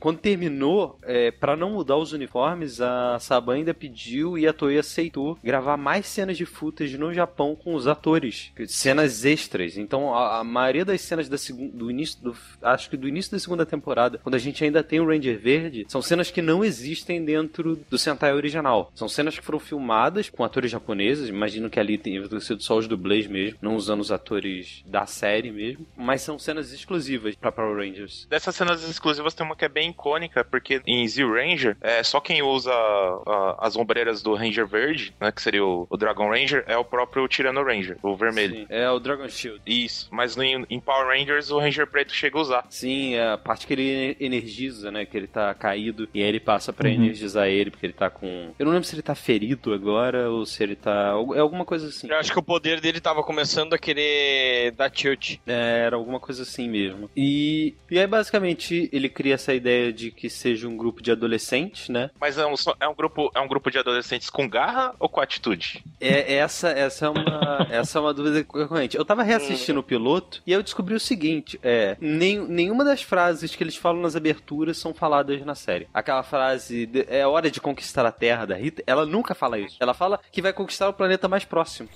Quando 0.02 0.18
terminou, 0.18 0.98
é, 1.04 1.30
para 1.30 1.56
não 1.56 1.74
mudar 1.74 1.96
os 1.96 2.12
uniformes, 2.12 2.82
a 2.82 3.20
Saban 3.20 3.54
ainda 3.54 3.72
pediu 3.72 4.36
e 4.36 4.48
a 4.48 4.52
Toei 4.52 4.80
aceitou 4.80 5.38
gravar 5.44 5.78
mais 5.78 6.08
cenas 6.08 6.38
de 6.38 6.44
footage 6.44 6.98
no 6.98 7.14
Japão 7.14 7.56
com 7.56 7.76
os 7.76 7.86
atores, 7.86 8.52
cenas 8.68 9.24
extras. 9.26 9.78
Então, 9.78 10.12
a, 10.12 10.40
a 10.40 10.44
maioria 10.44 10.84
das 10.84 11.02
cenas 11.02 11.30
da 11.30 11.38
do 11.72 11.92
início, 11.92 12.20
do, 12.20 12.36
acho 12.64 12.90
que 12.90 12.98
do 12.98 13.08
início 13.08 13.32
da 13.32 13.38
segunda 13.38 13.64
temporada, 13.64 14.20
quando 14.24 14.34
a 14.34 14.40
gente 14.40 14.64
ainda 14.64 14.82
tem 14.82 15.00
o 15.00 15.08
Ranger 15.08 15.40
Verde, 15.40 15.86
são 15.88 16.02
cenas 16.02 16.32
que 16.32 16.42
não 16.42 16.66
existem 16.66 17.24
dentro 17.24 17.80
do 17.88 17.98
Sentai 17.98 18.34
original. 18.34 18.92
São 18.96 19.08
cenas 19.08 19.38
que 19.38 19.46
foram 19.46 19.60
filmadas 19.60 20.32
com 20.32 20.44
atores 20.44 20.72
japoneses. 20.72 21.30
Imagino 21.30 21.70
que 21.70 21.80
ali 21.80 22.00
tenha 22.00 22.28
sido 22.40 22.64
só 22.64 22.76
os 22.76 22.88
dublês 22.88 23.28
mesmo, 23.28 23.60
não 23.62 23.76
usando 23.76 24.02
os 24.02 24.12
atores 24.12 24.84
da 24.88 25.06
série 25.06 25.52
mesmo. 25.52 25.86
Mas 25.96 26.24
são 26.24 26.40
cenas 26.40 26.72
exclusivas 26.72 27.36
para 27.36 27.52
Power 27.52 27.78
Rangers. 27.78 28.26
Dessas 28.28 28.56
cenas 28.56 28.84
exclusivas 28.90 29.21
tem 29.30 29.46
uma 29.46 29.56
que 29.56 29.66
é 29.66 29.70
bem 29.70 29.90
icônica, 29.90 30.44
porque 30.44 30.82
em 30.86 31.08
Zero 31.08 31.34
Ranger, 31.34 31.78
é, 31.82 32.04
só 32.04 32.20
quem 32.20 32.42
usa 32.42 32.72
ah, 32.74 33.56
as 33.60 33.76
ombreiras 33.76 34.22
do 34.22 34.34
Ranger 34.34 34.66
Verde, 34.68 35.14
né, 35.20 35.32
que 35.32 35.42
seria 35.42 35.64
o, 35.66 35.86
o 35.90 35.98
Dragon 35.98 36.30
Ranger, 36.30 36.64
é 36.68 36.78
o 36.78 36.84
próprio 36.86 37.28
Tyranno 37.28 37.64
Ranger, 37.64 37.98
o 38.02 38.16
vermelho. 38.16 38.56
Sim, 38.56 38.66
é 38.70 38.90
o 38.90 39.00
Dragon 39.00 39.28
Shield. 39.28 39.62
Isso, 39.66 40.08
mas 40.12 40.36
no, 40.36 40.44
em 40.44 40.80
Power 40.80 41.08
Rangers 41.08 41.52
o 41.52 41.60
Ranger 41.60 41.88
Preto 41.88 42.14
chega 42.14 42.38
a 42.38 42.42
usar. 42.42 42.66
Sim, 42.70 43.16
é 43.16 43.32
a 43.34 43.38
parte 43.38 43.68
que 43.68 43.74
ele 43.74 44.18
energiza, 44.20 44.92
né? 44.92 45.06
Que 45.06 45.18
ele 45.18 45.28
tá 45.28 45.54
caído 45.54 46.08
e 46.14 46.22
aí 46.22 46.28
ele 46.30 46.40
passa 46.40 46.72
pra 46.74 46.88
Uhum. 46.90 46.96
energizar 46.96 47.48
ele, 47.48 47.70
porque 47.72 47.86
ele 47.86 47.94
tá 47.94 48.10
com. 48.10 48.54
Eu 48.58 48.66
não 48.66 48.74
lembro 48.74 48.88
se 48.88 48.96
ele 48.96 49.02
tá 49.02 49.16
ferido 49.16 49.74
agora 49.74 50.30
ou 50.30 50.46
se 50.46 50.62
ele 50.64 50.76
tá. 50.76 51.14
É 51.36 51.40
alguma 51.40 51.64
coisa 51.66 51.88
assim. 51.88 52.10
Eu 52.10 52.18
acho 52.18 52.32
que 52.32 52.40
o 52.40 52.44
poder 52.44 52.82
dele 52.82 53.00
tava 53.00 53.24
começando 53.24 53.74
a 53.74 53.78
querer 53.78 54.72
dar 54.72 54.90
tilt. 54.90 55.38
É, 55.46 55.84
era 55.86 55.96
alguma 55.96 56.20
coisa 56.20 56.44
assim 56.44 56.68
mesmo. 56.70 57.10
E, 57.16 57.76
e 57.90 58.00
aí, 58.00 58.08
basicamente, 58.08 58.90
ele 58.92 59.08
cria 59.12 59.36
essa 59.36 59.54
ideia 59.54 59.92
de 59.94 60.10
que 60.12 60.30
seja 60.30 60.68
um 60.68 60.76
grupo 60.78 61.02
de 61.02 61.12
adolescentes, 61.12 61.90
né? 61.90 62.10
Mas 62.20 62.38
é 62.38 62.46
um, 62.46 62.56
é 62.80 62.88
um 62.88 62.96
grupo, 62.96 63.32
é 63.36 63.40
um 63.40 63.48
grupo 63.48 63.70
de 63.70 63.78
adolescentes 63.78 64.30
com 64.30 64.48
garra 64.50 64.96
ou 65.00 65.08
com 65.10 65.20
atitude? 65.22 65.84
É, 66.00 66.36
essa, 66.36 66.70
essa, 66.70 67.06
é 67.06 67.10
uma, 67.10 67.68
essa 67.70 67.98
é 67.98 68.02
uma 68.02 68.14
dúvida 68.14 68.38
recorrente. 68.38 68.98
Eu 68.98 69.06
tava 69.06 69.24
reassistindo 69.24 69.80
o 69.80 69.84
piloto 69.84 70.42
e 70.48 70.52
eu 70.52 70.64
descobri 70.64 70.96
o 70.96 71.00
seguinte: 71.00 71.60
é, 71.62 71.96
nem, 72.00 72.40
nenhuma 72.40 72.84
das 72.84 73.02
frases 73.02 73.56
que 73.56 73.64
eles 73.64 73.76
falam 73.76 74.02
nas 74.02 74.16
aberturas 74.16 74.78
são 74.78 74.94
faladas 74.94 75.44
na 75.46 75.56
série. 75.56 75.88
Aquela 75.94 76.24
frase, 76.24 76.86
de- 76.86 77.06
é 77.10 77.26
hora 77.28 77.52
de 77.52 77.60
conquistar 77.62 78.06
a 78.06 78.12
Terra 78.12 78.46
da 78.46 78.56
Rita, 78.56 78.84
ela 78.88 79.06
nunca 79.06 79.36
fala 79.36 79.60
isso. 79.60 79.78
Ela 79.80 79.94
fala 79.94 80.20
que 80.32 80.42
vai 80.42 80.54
conquistar 80.54 80.88
o 80.90 80.94
planeta 80.94 81.28
mais 81.28 81.44
próximo. 81.46 81.90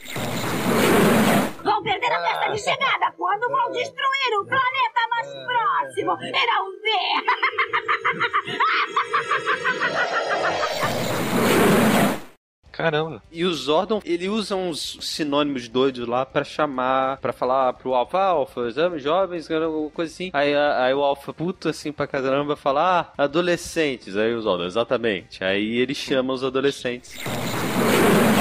Perder 1.86 2.12
a 2.12 2.20
festa 2.22 2.52
de 2.52 2.58
chegada 2.60 3.12
quando 3.16 3.48
vão 3.48 3.72
destruir 3.72 4.40
o 4.42 4.46
planeta 4.46 5.08
mais 5.12 5.28
próximo. 5.46 6.18
Irão 6.24 6.72
ver. 6.82 8.26
Caramba. 12.72 13.24
E 13.32 13.46
o 13.46 13.54
Zordon, 13.54 14.02
ele 14.04 14.28
usa 14.28 14.54
uns 14.54 14.98
sinônimos 15.00 15.70
doidos 15.70 16.06
lá 16.06 16.26
pra 16.26 16.44
chamar, 16.44 17.18
pra 17.20 17.32
falar 17.32 17.72
pro 17.74 17.94
Alpha, 17.94 18.20
Alpha, 18.20 18.68
exame 18.68 19.00
jovens, 19.00 19.50
alguma 19.50 19.90
coisa 19.92 20.14
assim. 20.14 20.30
Aí, 20.34 20.54
a- 20.54 20.84
aí 20.84 20.94
o 20.94 21.02
Alpha, 21.02 21.34
puto 21.34 21.70
assim 21.70 21.94
pra 21.94 22.06
caramba, 22.06 22.58
fala, 22.58 23.14
ah, 23.18 23.24
adolescentes. 23.24 24.18
Aí 24.18 24.34
o 24.34 24.42
Zordon, 24.42 24.66
exatamente. 24.66 25.42
Aí 25.42 25.78
ele 25.78 25.96
chama 25.96 26.34
os 26.34 26.44
adolescentes. 26.44 27.16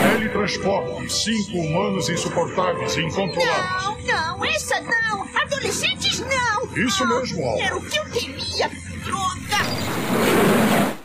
Teletransporte. 0.04 1.10
Cinco 1.12 1.58
humanos 1.58 2.08
insuportáveis 2.10 2.94
e 2.96 3.02
incontroláveis. 3.04 4.04
Não, 4.06 4.36
não, 4.36 4.44
essa 4.44 4.80
não. 4.80 5.26
Adolescentes 5.34 6.20
não. 6.20 6.76
Isso 6.76 7.06
mesmo, 7.08 7.44
Alpha. 7.46 7.62
Era 7.62 7.76
o 7.76 7.82
que 7.82 7.96
eu 7.96 8.04
temia. 8.10 8.70
Droga. 9.02 10.43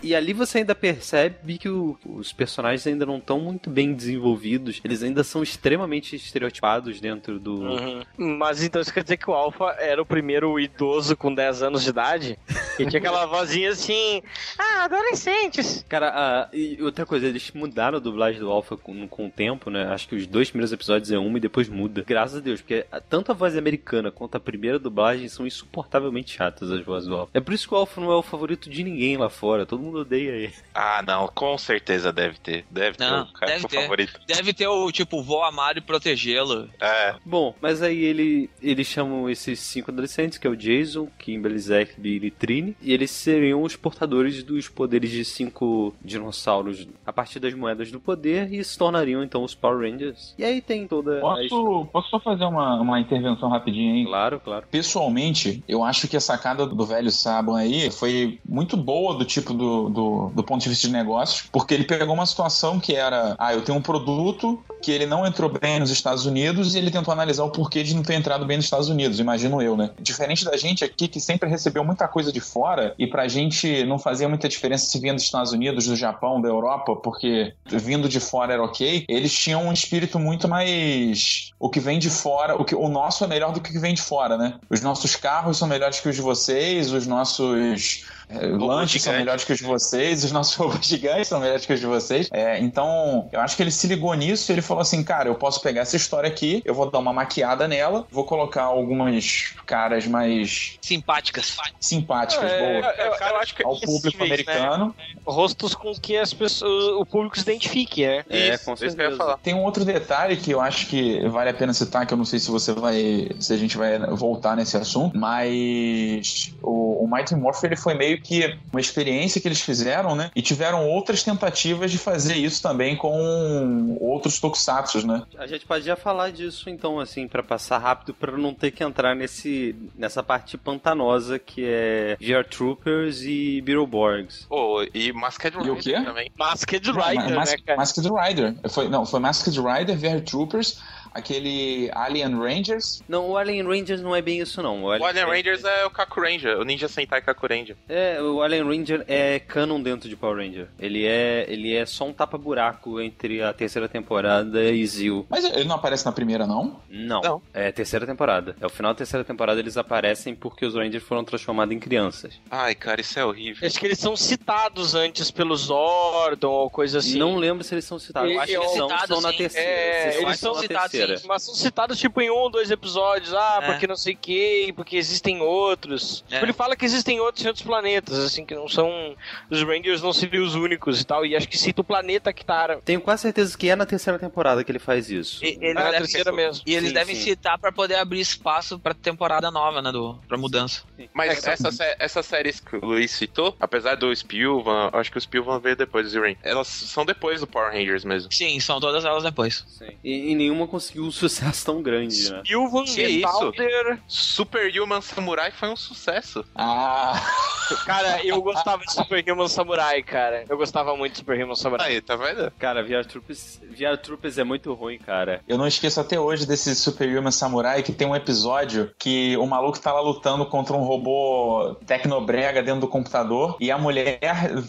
E 0.01 0.15
ali 0.15 0.31
você 0.33 0.59
ainda 0.59 0.73
percebe 0.73 1.57
que 1.57 1.67
o- 1.67 1.97
os 2.05 2.31
personagens 2.31 2.85
ainda 2.87 3.05
não 3.05 3.17
estão 3.17 3.39
muito 3.39 3.69
bem 3.69 3.93
desenvolvidos. 3.93 4.79
Eles 4.83 5.03
ainda 5.03 5.23
são 5.23 5.43
extremamente 5.43 6.15
estereotipados 6.15 7.01
dentro 7.01 7.39
do. 7.39 7.55
Uhum. 7.61 8.03
Mas 8.17 8.63
então 8.63 8.81
isso 8.81 8.93
quer 8.93 9.03
dizer 9.03 9.17
que 9.17 9.29
o 9.29 9.33
Alpha 9.33 9.75
era 9.79 10.01
o 10.01 10.05
primeiro 10.05 10.59
idoso 10.59 11.17
com 11.17 11.33
10 11.33 11.61
anos 11.63 11.83
de 11.83 11.89
idade? 11.89 12.39
E 12.79 12.85
tinha 12.85 12.99
aquela 12.99 13.25
vozinha 13.27 13.71
assim. 13.71 14.21
Ah, 14.57 14.85
adolescentes. 14.85 15.83
Cara, 15.89 16.11
ah, 16.15 16.49
e 16.53 16.81
outra 16.81 17.05
coisa, 17.05 17.27
eles 17.27 17.51
mudaram 17.53 17.97
a 17.97 18.01
dublagem 18.01 18.39
do 18.39 18.49
Alpha 18.49 18.77
com, 18.77 19.07
com 19.07 19.27
o 19.27 19.29
tempo, 19.29 19.69
né? 19.69 19.83
Acho 19.91 20.07
que 20.07 20.15
os 20.15 20.25
dois 20.25 20.49
primeiros 20.49 20.71
episódios 20.71 21.11
é 21.11 21.17
uma 21.17 21.37
e 21.37 21.41
depois 21.41 21.67
muda. 21.67 22.03
Graças 22.07 22.37
a 22.37 22.41
Deus, 22.41 22.61
porque 22.61 22.85
tanto 23.09 23.31
a 23.31 23.35
voz 23.35 23.57
americana 23.57 24.11
quanto 24.11 24.35
a 24.35 24.39
primeira 24.39 24.79
dublagem 24.79 25.27
são 25.27 25.45
insuportavelmente 25.45 26.31
chatas 26.37 26.71
as 26.71 26.85
vozes 26.85 27.09
do 27.09 27.15
Alpha. 27.15 27.31
É 27.33 27.39
por 27.41 27.53
isso 27.53 27.67
que 27.67 27.73
o 27.73 27.77
Alpha 27.77 27.99
não 27.99 28.11
é 28.11 28.15
o 28.15 28.21
favorito 28.21 28.69
de 28.69 28.83
ninguém 28.83 29.17
lá 29.17 29.29
fora. 29.29 29.65
Todo 29.65 29.81
mundo 29.81 29.88
odeia 29.97 30.31
ele. 30.31 30.53
Ah, 30.73 31.03
não, 31.05 31.27
com 31.27 31.57
certeza 31.57 32.11
deve 32.11 32.37
ter. 32.39 32.65
Deve 32.69 32.97
Não, 32.99 33.25
ter 33.25 33.29
o 33.31 33.33
cara 33.33 33.51
deve 33.53 33.67
ter. 33.67 33.81
favorito. 33.81 34.21
Deve 34.27 34.53
ter 34.53 34.67
o 34.67 34.91
tipo, 34.91 35.21
vou 35.21 35.43
amar 35.43 35.77
e 35.77 35.81
protegê-lo. 35.81 36.69
É, 36.79 37.15
Bom, 37.25 37.53
mas 37.61 37.81
aí 37.81 38.03
ele, 38.03 38.49
eles 38.61 38.87
chamam 38.87 39.29
esses 39.29 39.59
cinco 39.59 39.91
adolescentes, 39.91 40.37
que 40.37 40.47
é 40.47 40.49
o 40.49 40.55
Jason, 40.55 41.07
Kimberly, 41.17 41.59
Zack, 41.59 41.99
Billy 41.99 42.27
e 42.27 42.31
Trini, 42.31 42.75
e 42.81 42.93
eles 42.93 43.11
seriam 43.11 43.63
os 43.63 43.75
portadores 43.75 44.43
dos 44.43 44.67
poderes 44.67 45.11
de 45.11 45.25
cinco 45.25 45.93
dinossauros 46.03 46.87
a 47.05 47.11
partir 47.13 47.39
das 47.39 47.53
moedas 47.53 47.91
do 47.91 47.99
poder 47.99 48.51
e 48.53 48.63
se 48.63 48.77
tornariam 48.77 49.23
então 49.23 49.43
os 49.43 49.55
Power 49.55 49.89
Rangers. 49.89 50.33
E 50.37 50.43
aí 50.43 50.61
tem 50.61 50.87
toda 50.87 51.13
a 51.13 51.15
história. 51.43 51.49
Posso, 51.49 51.85
posso 51.91 52.09
só 52.09 52.19
fazer 52.19 52.45
uma, 52.45 52.79
uma 52.81 52.99
intervenção 52.99 53.49
rapidinho 53.49 53.93
aí? 53.95 54.05
Claro, 54.05 54.39
claro. 54.39 54.65
Pessoalmente, 54.69 55.63
eu 55.67 55.83
acho 55.83 56.07
que 56.07 56.17
a 56.17 56.19
sacada 56.19 56.65
do 56.65 56.85
velho 56.85 57.11
Saban 57.11 57.57
aí 57.57 57.89
foi 57.91 58.39
muito 58.47 58.75
boa 58.75 59.15
do 59.15 59.25
tipo 59.25 59.53
do, 59.53 59.78
do, 59.87 60.31
do 60.33 60.43
ponto 60.43 60.61
de 60.61 60.69
vista 60.69 60.87
de 60.87 60.93
negócios, 60.93 61.47
porque 61.51 61.73
ele 61.73 61.83
pegou 61.83 62.15
uma 62.15 62.25
situação 62.25 62.79
que 62.79 62.95
era, 62.95 63.35
ah, 63.37 63.53
eu 63.53 63.61
tenho 63.61 63.77
um 63.77 63.81
produto 63.81 64.59
que 64.81 64.91
ele 64.91 65.05
não 65.05 65.25
entrou 65.25 65.49
bem 65.49 65.79
nos 65.79 65.91
Estados 65.91 66.25
Unidos 66.25 66.73
e 66.73 66.79
ele 66.79 66.89
tentou 66.89 67.11
analisar 67.11 67.43
o 67.43 67.51
porquê 67.51 67.83
de 67.83 67.95
não 67.95 68.01
ter 68.01 68.15
entrado 68.15 68.45
bem 68.45 68.57
nos 68.57 68.65
Estados 68.65 68.89
Unidos, 68.89 69.19
imagino 69.19 69.61
eu, 69.61 69.77
né? 69.77 69.91
Diferente 69.99 70.43
da 70.43 70.57
gente 70.57 70.83
aqui 70.83 71.07
que 71.07 71.19
sempre 71.19 71.49
recebeu 71.49 71.83
muita 71.83 72.07
coisa 72.07 72.31
de 72.31 72.39
fora 72.39 72.95
e 72.97 73.05
pra 73.05 73.27
gente 73.27 73.83
não 73.85 73.99
fazia 73.99 74.27
muita 74.27 74.49
diferença 74.49 74.85
se 74.85 74.99
vinha 74.99 75.13
dos 75.13 75.23
Estados 75.23 75.51
Unidos, 75.51 75.85
do 75.85 75.95
Japão, 75.95 76.41
da 76.41 76.49
Europa, 76.49 76.95
porque 76.95 77.53
vindo 77.65 78.09
de 78.09 78.19
fora 78.19 78.53
era 78.53 78.63
ok, 78.63 79.05
eles 79.07 79.33
tinham 79.33 79.67
um 79.67 79.73
espírito 79.73 80.17
muito 80.17 80.47
mais 80.47 81.51
o 81.59 81.69
que 81.69 81.79
vem 81.79 81.99
de 81.99 82.09
fora, 82.09 82.55
o 82.55 82.65
que 82.65 82.73
o 82.73 82.87
nosso 82.87 83.23
é 83.23 83.27
melhor 83.27 83.51
do 83.51 83.61
que 83.61 83.69
o 83.69 83.73
que 83.73 83.79
vem 83.79 83.93
de 83.93 84.01
fora, 84.01 84.37
né? 84.37 84.55
Os 84.69 84.81
nossos 84.81 85.15
carros 85.15 85.57
são 85.57 85.67
melhores 85.67 85.99
que 85.99 86.09
os 86.09 86.15
de 86.15 86.21
vocês, 86.21 86.91
os 86.91 87.05
nossos 87.05 88.05
lanches 88.31 89.01
são 89.03 89.13
melhores 89.13 89.43
que 89.43 89.53
os 89.53 89.59
de 89.59 89.65
vocês, 89.65 90.23
os 90.23 90.31
nossos 90.31 90.53
robôs 90.55 90.85
gigantes 90.85 91.27
são 91.27 91.39
melhores 91.39 91.65
que 91.65 91.73
os 91.73 91.79
de 91.79 91.85
vocês. 91.85 92.29
É, 92.31 92.59
então, 92.59 93.27
eu 93.31 93.39
acho 93.41 93.55
que 93.55 93.63
ele 93.63 93.71
se 93.71 93.87
ligou 93.87 94.13
nisso 94.13 94.51
e 94.51 94.53
ele 94.53 94.61
falou 94.61 94.81
assim: 94.81 95.03
cara, 95.03 95.27
eu 95.29 95.35
posso 95.35 95.61
pegar 95.61 95.81
essa 95.81 95.95
história 95.95 96.29
aqui, 96.29 96.61
eu 96.65 96.73
vou 96.73 96.89
dar 96.89 96.99
uma 96.99 97.13
maquiada 97.13 97.67
nela, 97.67 98.05
vou 98.11 98.23
colocar 98.23 98.63
algumas 98.63 99.53
caras 99.65 100.05
mais 100.07 100.77
Simpáticas. 100.81 101.57
simpáticas, 101.79 102.51
É, 102.51 102.59
boa, 102.81 102.93
eu- 102.93 103.27
eu 103.29 103.37
acho 103.37 103.55
que 103.55 103.63
ao 103.65 103.79
público 103.79 104.17
né? 104.19 104.25
americano. 104.25 104.95
Rostos 105.25 105.75
com 105.75 105.93
que 105.93 106.17
as 106.17 106.33
pessoas, 106.33 106.85
o 106.99 107.05
público 107.05 107.35
se 107.35 107.41
identifique, 107.43 108.05
né? 108.05 108.23
É, 108.29 108.53
Isso, 108.55 108.65
com 108.65 108.73
isso 108.73 108.83
que 108.83 108.83
eu 108.85 108.87
ia 108.89 108.95
certeza. 108.95 109.17
falar. 109.17 109.37
Tem 109.37 109.53
um 109.53 109.63
outro 109.63 109.83
detalhe 109.85 110.37
que 110.37 110.51
eu 110.51 110.61
acho 110.61 110.87
que 110.87 111.27
vale 111.29 111.49
a 111.49 111.53
pena 111.53 111.73
citar, 111.73 112.05
que 112.05 112.13
eu 112.13 112.17
não 112.17 112.25
sei 112.25 112.39
se 112.39 112.49
você 112.51 112.73
vai. 112.73 113.29
se 113.39 113.53
a 113.53 113.57
gente 113.57 113.77
vai 113.77 113.97
voltar 114.15 114.55
nesse 114.55 114.77
assunto, 114.77 115.17
mas 115.17 116.53
o, 116.61 117.03
o 117.03 117.07
Mighty 117.11 117.35
Morphin 117.35 117.67
ele 117.67 117.75
foi 117.75 117.93
meio 117.93 118.18
que 118.19 118.57
uma 118.71 118.79
experiência 118.81 119.39
que 119.41 119.47
eles 119.47 119.61
fizeram, 119.61 120.15
né? 120.15 120.31
E 120.35 120.41
tiveram 120.41 120.87
outras 120.87 121.23
tentativas 121.23 121.91
de 121.91 121.97
fazer 121.97 122.35
isso 122.35 122.61
também 122.61 122.95
com 122.95 123.97
outros 123.99 124.39
tokusatsu, 124.39 125.05
né? 125.05 125.23
A 125.37 125.47
gente 125.47 125.65
pode 125.65 125.85
já 125.85 125.95
falar 125.95 126.31
disso 126.31 126.69
então, 126.69 126.99
assim, 126.99 127.27
pra 127.27 127.41
passar 127.43 127.77
rápido, 127.77 128.13
pra 128.13 128.31
não 128.37 128.53
ter 128.53 128.71
que 128.71 128.83
entrar 128.83 129.15
nesse, 129.15 129.75
nessa 129.97 130.21
parte 130.23 130.57
pantanosa 130.57 131.39
que 131.39 131.63
é 131.65 132.17
VR 132.19 132.43
Troopers 132.47 133.21
e 133.23 133.61
Beetleborgs. 133.61 134.45
Pô, 134.47 134.83
e 134.93 135.11
Masked 135.13 135.55
E 135.55 135.69
o 135.69 135.73
Rider 135.75 135.83
quê? 135.99 136.05
também. 136.05 136.31
Masked 136.37 136.87
Não, 136.91 137.01
Rider, 137.01 137.35
Mas- 137.35 137.51
né, 137.51 137.57
cara? 137.65 137.77
Masked 137.77 138.09
Rider. 138.09 138.55
Foi, 138.69 138.87
não, 138.89 139.05
foi 139.05 139.19
Masked 139.19 139.59
Rider, 139.59 139.97
VR 139.97 140.21
Troopers, 140.23 140.79
aquele 141.13 141.89
Alien 141.93 142.37
Rangers. 142.37 143.01
Não, 143.07 143.29
o 143.29 143.37
Alien 143.37 143.63
Rangers 143.65 144.01
não 144.01 144.15
é 144.15 144.21
bem 144.21 144.39
isso 144.39 144.61
não. 144.61 144.83
O 144.83 144.91
Alien 144.91 145.25
Rangers 145.25 145.63
é 145.63 145.85
o 145.85 145.89
Kaku 145.89 146.21
Ranger, 146.21 146.59
o 146.59 146.63
Ninja 146.63 146.87
Sentai 146.87 147.21
Kaku 147.21 147.47
Ranger. 147.47 147.75
É, 147.87 148.21
o 148.21 148.41
Alien 148.41 148.63
Ranger 148.63 149.03
é 149.07 149.39
canon 149.39 149.81
dentro 149.81 150.07
de 150.09 150.15
Power 150.15 150.37
Ranger. 150.37 150.67
Ele 150.79 151.05
é, 151.05 151.45
ele 151.47 151.75
é 151.75 151.85
só 151.85 152.05
um 152.05 152.13
tapa-buraco 152.13 152.99
entre 153.01 153.41
a 153.41 153.53
terceira 153.53 153.87
temporada 153.87 154.63
e 154.71 154.85
Zil. 154.85 155.25
Mas 155.29 155.43
ele 155.45 155.65
não 155.65 155.75
aparece 155.75 156.05
na 156.05 156.11
primeira, 156.11 156.45
não? 156.45 156.79
Não, 156.89 157.21
Não. 157.21 157.41
é 157.53 157.67
a 157.67 157.73
terceira 157.73 158.05
temporada. 158.05 158.55
É 158.59 158.65
o 158.65 158.69
final 158.69 158.93
da 158.93 158.97
terceira 158.97 159.23
temporada 159.23 159.59
eles 159.59 159.77
aparecem 159.77 160.35
porque 160.35 160.65
os 160.65 160.75
Rangers 160.75 161.03
foram 161.03 161.23
transformados 161.23 161.75
em 161.75 161.79
crianças. 161.79 162.39
Ai, 162.49 162.75
cara, 162.75 163.01
isso 163.01 163.19
é 163.19 163.25
horrível. 163.25 163.67
Acho 163.67 163.79
que 163.79 163.85
eles 163.85 163.99
são 163.99 164.15
citados 164.15 164.95
antes 164.95 165.31
pelos 165.31 165.61
Zordon 165.61 166.49
ou 166.49 166.69
coisa 166.69 166.99
assim. 166.99 167.17
Não 167.17 167.35
lembro 167.35 167.63
se 167.63 167.73
eles 167.73 167.85
são 167.85 167.99
citados. 167.99 168.31
Eu 168.31 168.39
acho 168.39 168.47
que 168.51 168.57
eles 168.57 168.71
são, 168.71 168.89
citados, 168.89 169.07
são 169.07 169.21
na 169.21 169.33
terceira. 169.33 169.67
É, 169.69 170.21
eles 170.21 170.39
são 170.39 170.55
citados, 170.55 170.98
terceira. 170.99 171.17
sim. 171.21 171.27
Mas 171.27 171.43
são 171.43 171.53
citados 171.55 171.97
tipo 171.99 172.21
em 172.21 172.29
um 172.29 172.35
ou 172.35 172.49
dois 172.49 172.69
episódios. 172.71 173.33
Ah, 173.33 173.59
É. 173.61 173.65
porque 173.67 173.87
não 173.87 173.95
sei 173.95 174.13
o 174.13 174.17
que, 174.17 174.73
porque 174.75 174.95
existem 174.97 175.41
outros. 175.41 176.23
É. 176.29 176.35
Tipo, 176.35 176.45
ele 176.45 176.53
fala 176.53 176.75
que 176.75 176.85
existem 176.85 177.19
outros 177.19 177.43
em 177.43 177.47
outros 177.47 177.65
planetas, 177.65 178.17
assim, 178.19 178.45
que 178.45 178.55
não 178.55 178.67
são. 178.67 179.15
Os 179.49 179.61
Rangers 179.63 180.01
não 180.01 180.13
seriam 180.13 180.43
os 180.43 180.55
únicos 180.55 181.01
e 181.01 181.05
tal. 181.05 181.25
E 181.25 181.35
acho 181.35 181.47
que 181.47 181.57
cita 181.57 181.81
o 181.81 181.83
planeta 181.83 182.31
Kitara. 182.33 182.81
Tenho 182.83 183.01
quase 183.01 183.23
certeza 183.23 183.57
que 183.57 183.69
é 183.69 183.75
na 183.75 183.85
terceira 183.85 184.17
temporada 184.19 184.63
que 184.63 184.71
ele 184.71 184.79
faz 184.79 185.09
isso. 185.09 185.43
E, 185.43 185.49
É 185.61 185.69
eles 185.69 185.77
a 185.77 185.83
devem- 185.85 185.99
terceira 185.99 186.31
mesmo. 186.31 186.63
e 186.65 186.73
eles 186.75 186.89
Sim, 186.89 186.93
devem 186.93 187.15
sim. 187.15 187.21
citar 187.21 187.57
pra 187.57 187.71
poder 187.71 187.95
abrir 187.95 188.19
espaço 188.19 188.79
pra 188.79 188.93
temporada 188.93 189.49
nova, 189.51 189.81
né? 189.81 189.91
Do, 189.91 190.15
pra 190.27 190.37
mudança. 190.37 190.83
Mas 191.13 191.45
É, 191.45 191.51
essa, 191.53 191.71
sé- 191.71 191.95
essas 191.99 192.25
séries 192.25 192.59
que 192.59 192.75
o 192.75 192.85
Luiz 192.85 193.11
citou, 193.11 193.55
apesar 193.59 193.95
do 193.95 194.13
Spilvan, 194.15 194.89
acho 194.93 195.11
que 195.11 195.17
o 195.17 195.21
Spilvan 195.21 195.59
veio 195.59 195.75
depois 195.75 196.05
do 196.05 196.09
Zero 196.11 196.35
Elas 196.43 196.67
são 196.67 197.05
depois 197.05 197.41
do 197.41 197.47
Power 197.47 197.71
Rangers 197.71 198.03
mesmo. 198.03 198.31
Sim, 198.31 198.59
são 198.59 198.79
todas 198.79 199.05
elas 199.05 199.23
depois. 199.23 199.63
Sim. 199.67 199.89
E, 200.03 200.31
e 200.31 200.35
nenhuma 200.35 200.67
conseguiu 200.67 200.88
um 200.97 201.11
sucesso 201.11 201.65
tão 201.65 201.81
grande, 201.81 202.31
né? 202.31 202.41
Sylvan, 202.45 202.83
Que 202.85 203.01
isso? 203.03 203.27
Metalder. 203.27 203.99
Superhuman 204.07 205.01
Samurai 205.01 205.51
foi 205.51 205.69
um 205.69 205.75
sucesso. 205.75 206.45
Ah, 206.55 207.21
Cara, 207.85 208.25
eu 208.25 208.41
gostava 208.41 208.83
de 208.83 208.91
Superhuman 208.93 209.47
Samurai, 209.47 210.01
cara. 210.01 210.43
Eu 210.49 210.57
gostava 210.57 210.95
muito 210.95 211.13
de 211.13 211.17
Superhuman 211.19 211.55
Samurai. 211.55 211.87
Aí, 211.91 212.01
tá 212.01 212.15
vendo? 212.15 212.51
Cara, 212.57 212.81
VR 212.83 213.05
Troopers, 213.05 213.59
VR 213.63 213.97
Troopers 214.01 214.37
é 214.37 214.43
muito 214.43 214.73
ruim, 214.73 214.97
cara. 214.97 215.41
eu 215.47 215.57
não 215.57 215.67
esqueço 215.67 215.99
até 216.01 216.19
hoje 216.19 216.45
desse 216.45 216.75
Superhuman 216.75 217.31
Samurai 217.31 217.83
que 217.83 217.91
tem 217.91 218.07
um 218.07 218.15
episódio 218.15 218.91
que 218.97 219.37
o 219.37 219.45
maluco 219.45 219.79
tá 219.79 219.91
lá 219.93 220.01
lutando 220.01 220.45
contra 220.45 220.75
um 220.75 220.83
robô 220.83 221.75
tecnobrega 221.85 222.61
dentro 222.63 222.81
do 222.81 222.87
computador 222.87 223.57
e 223.59 223.69
a 223.71 223.77
mulher, 223.77 224.19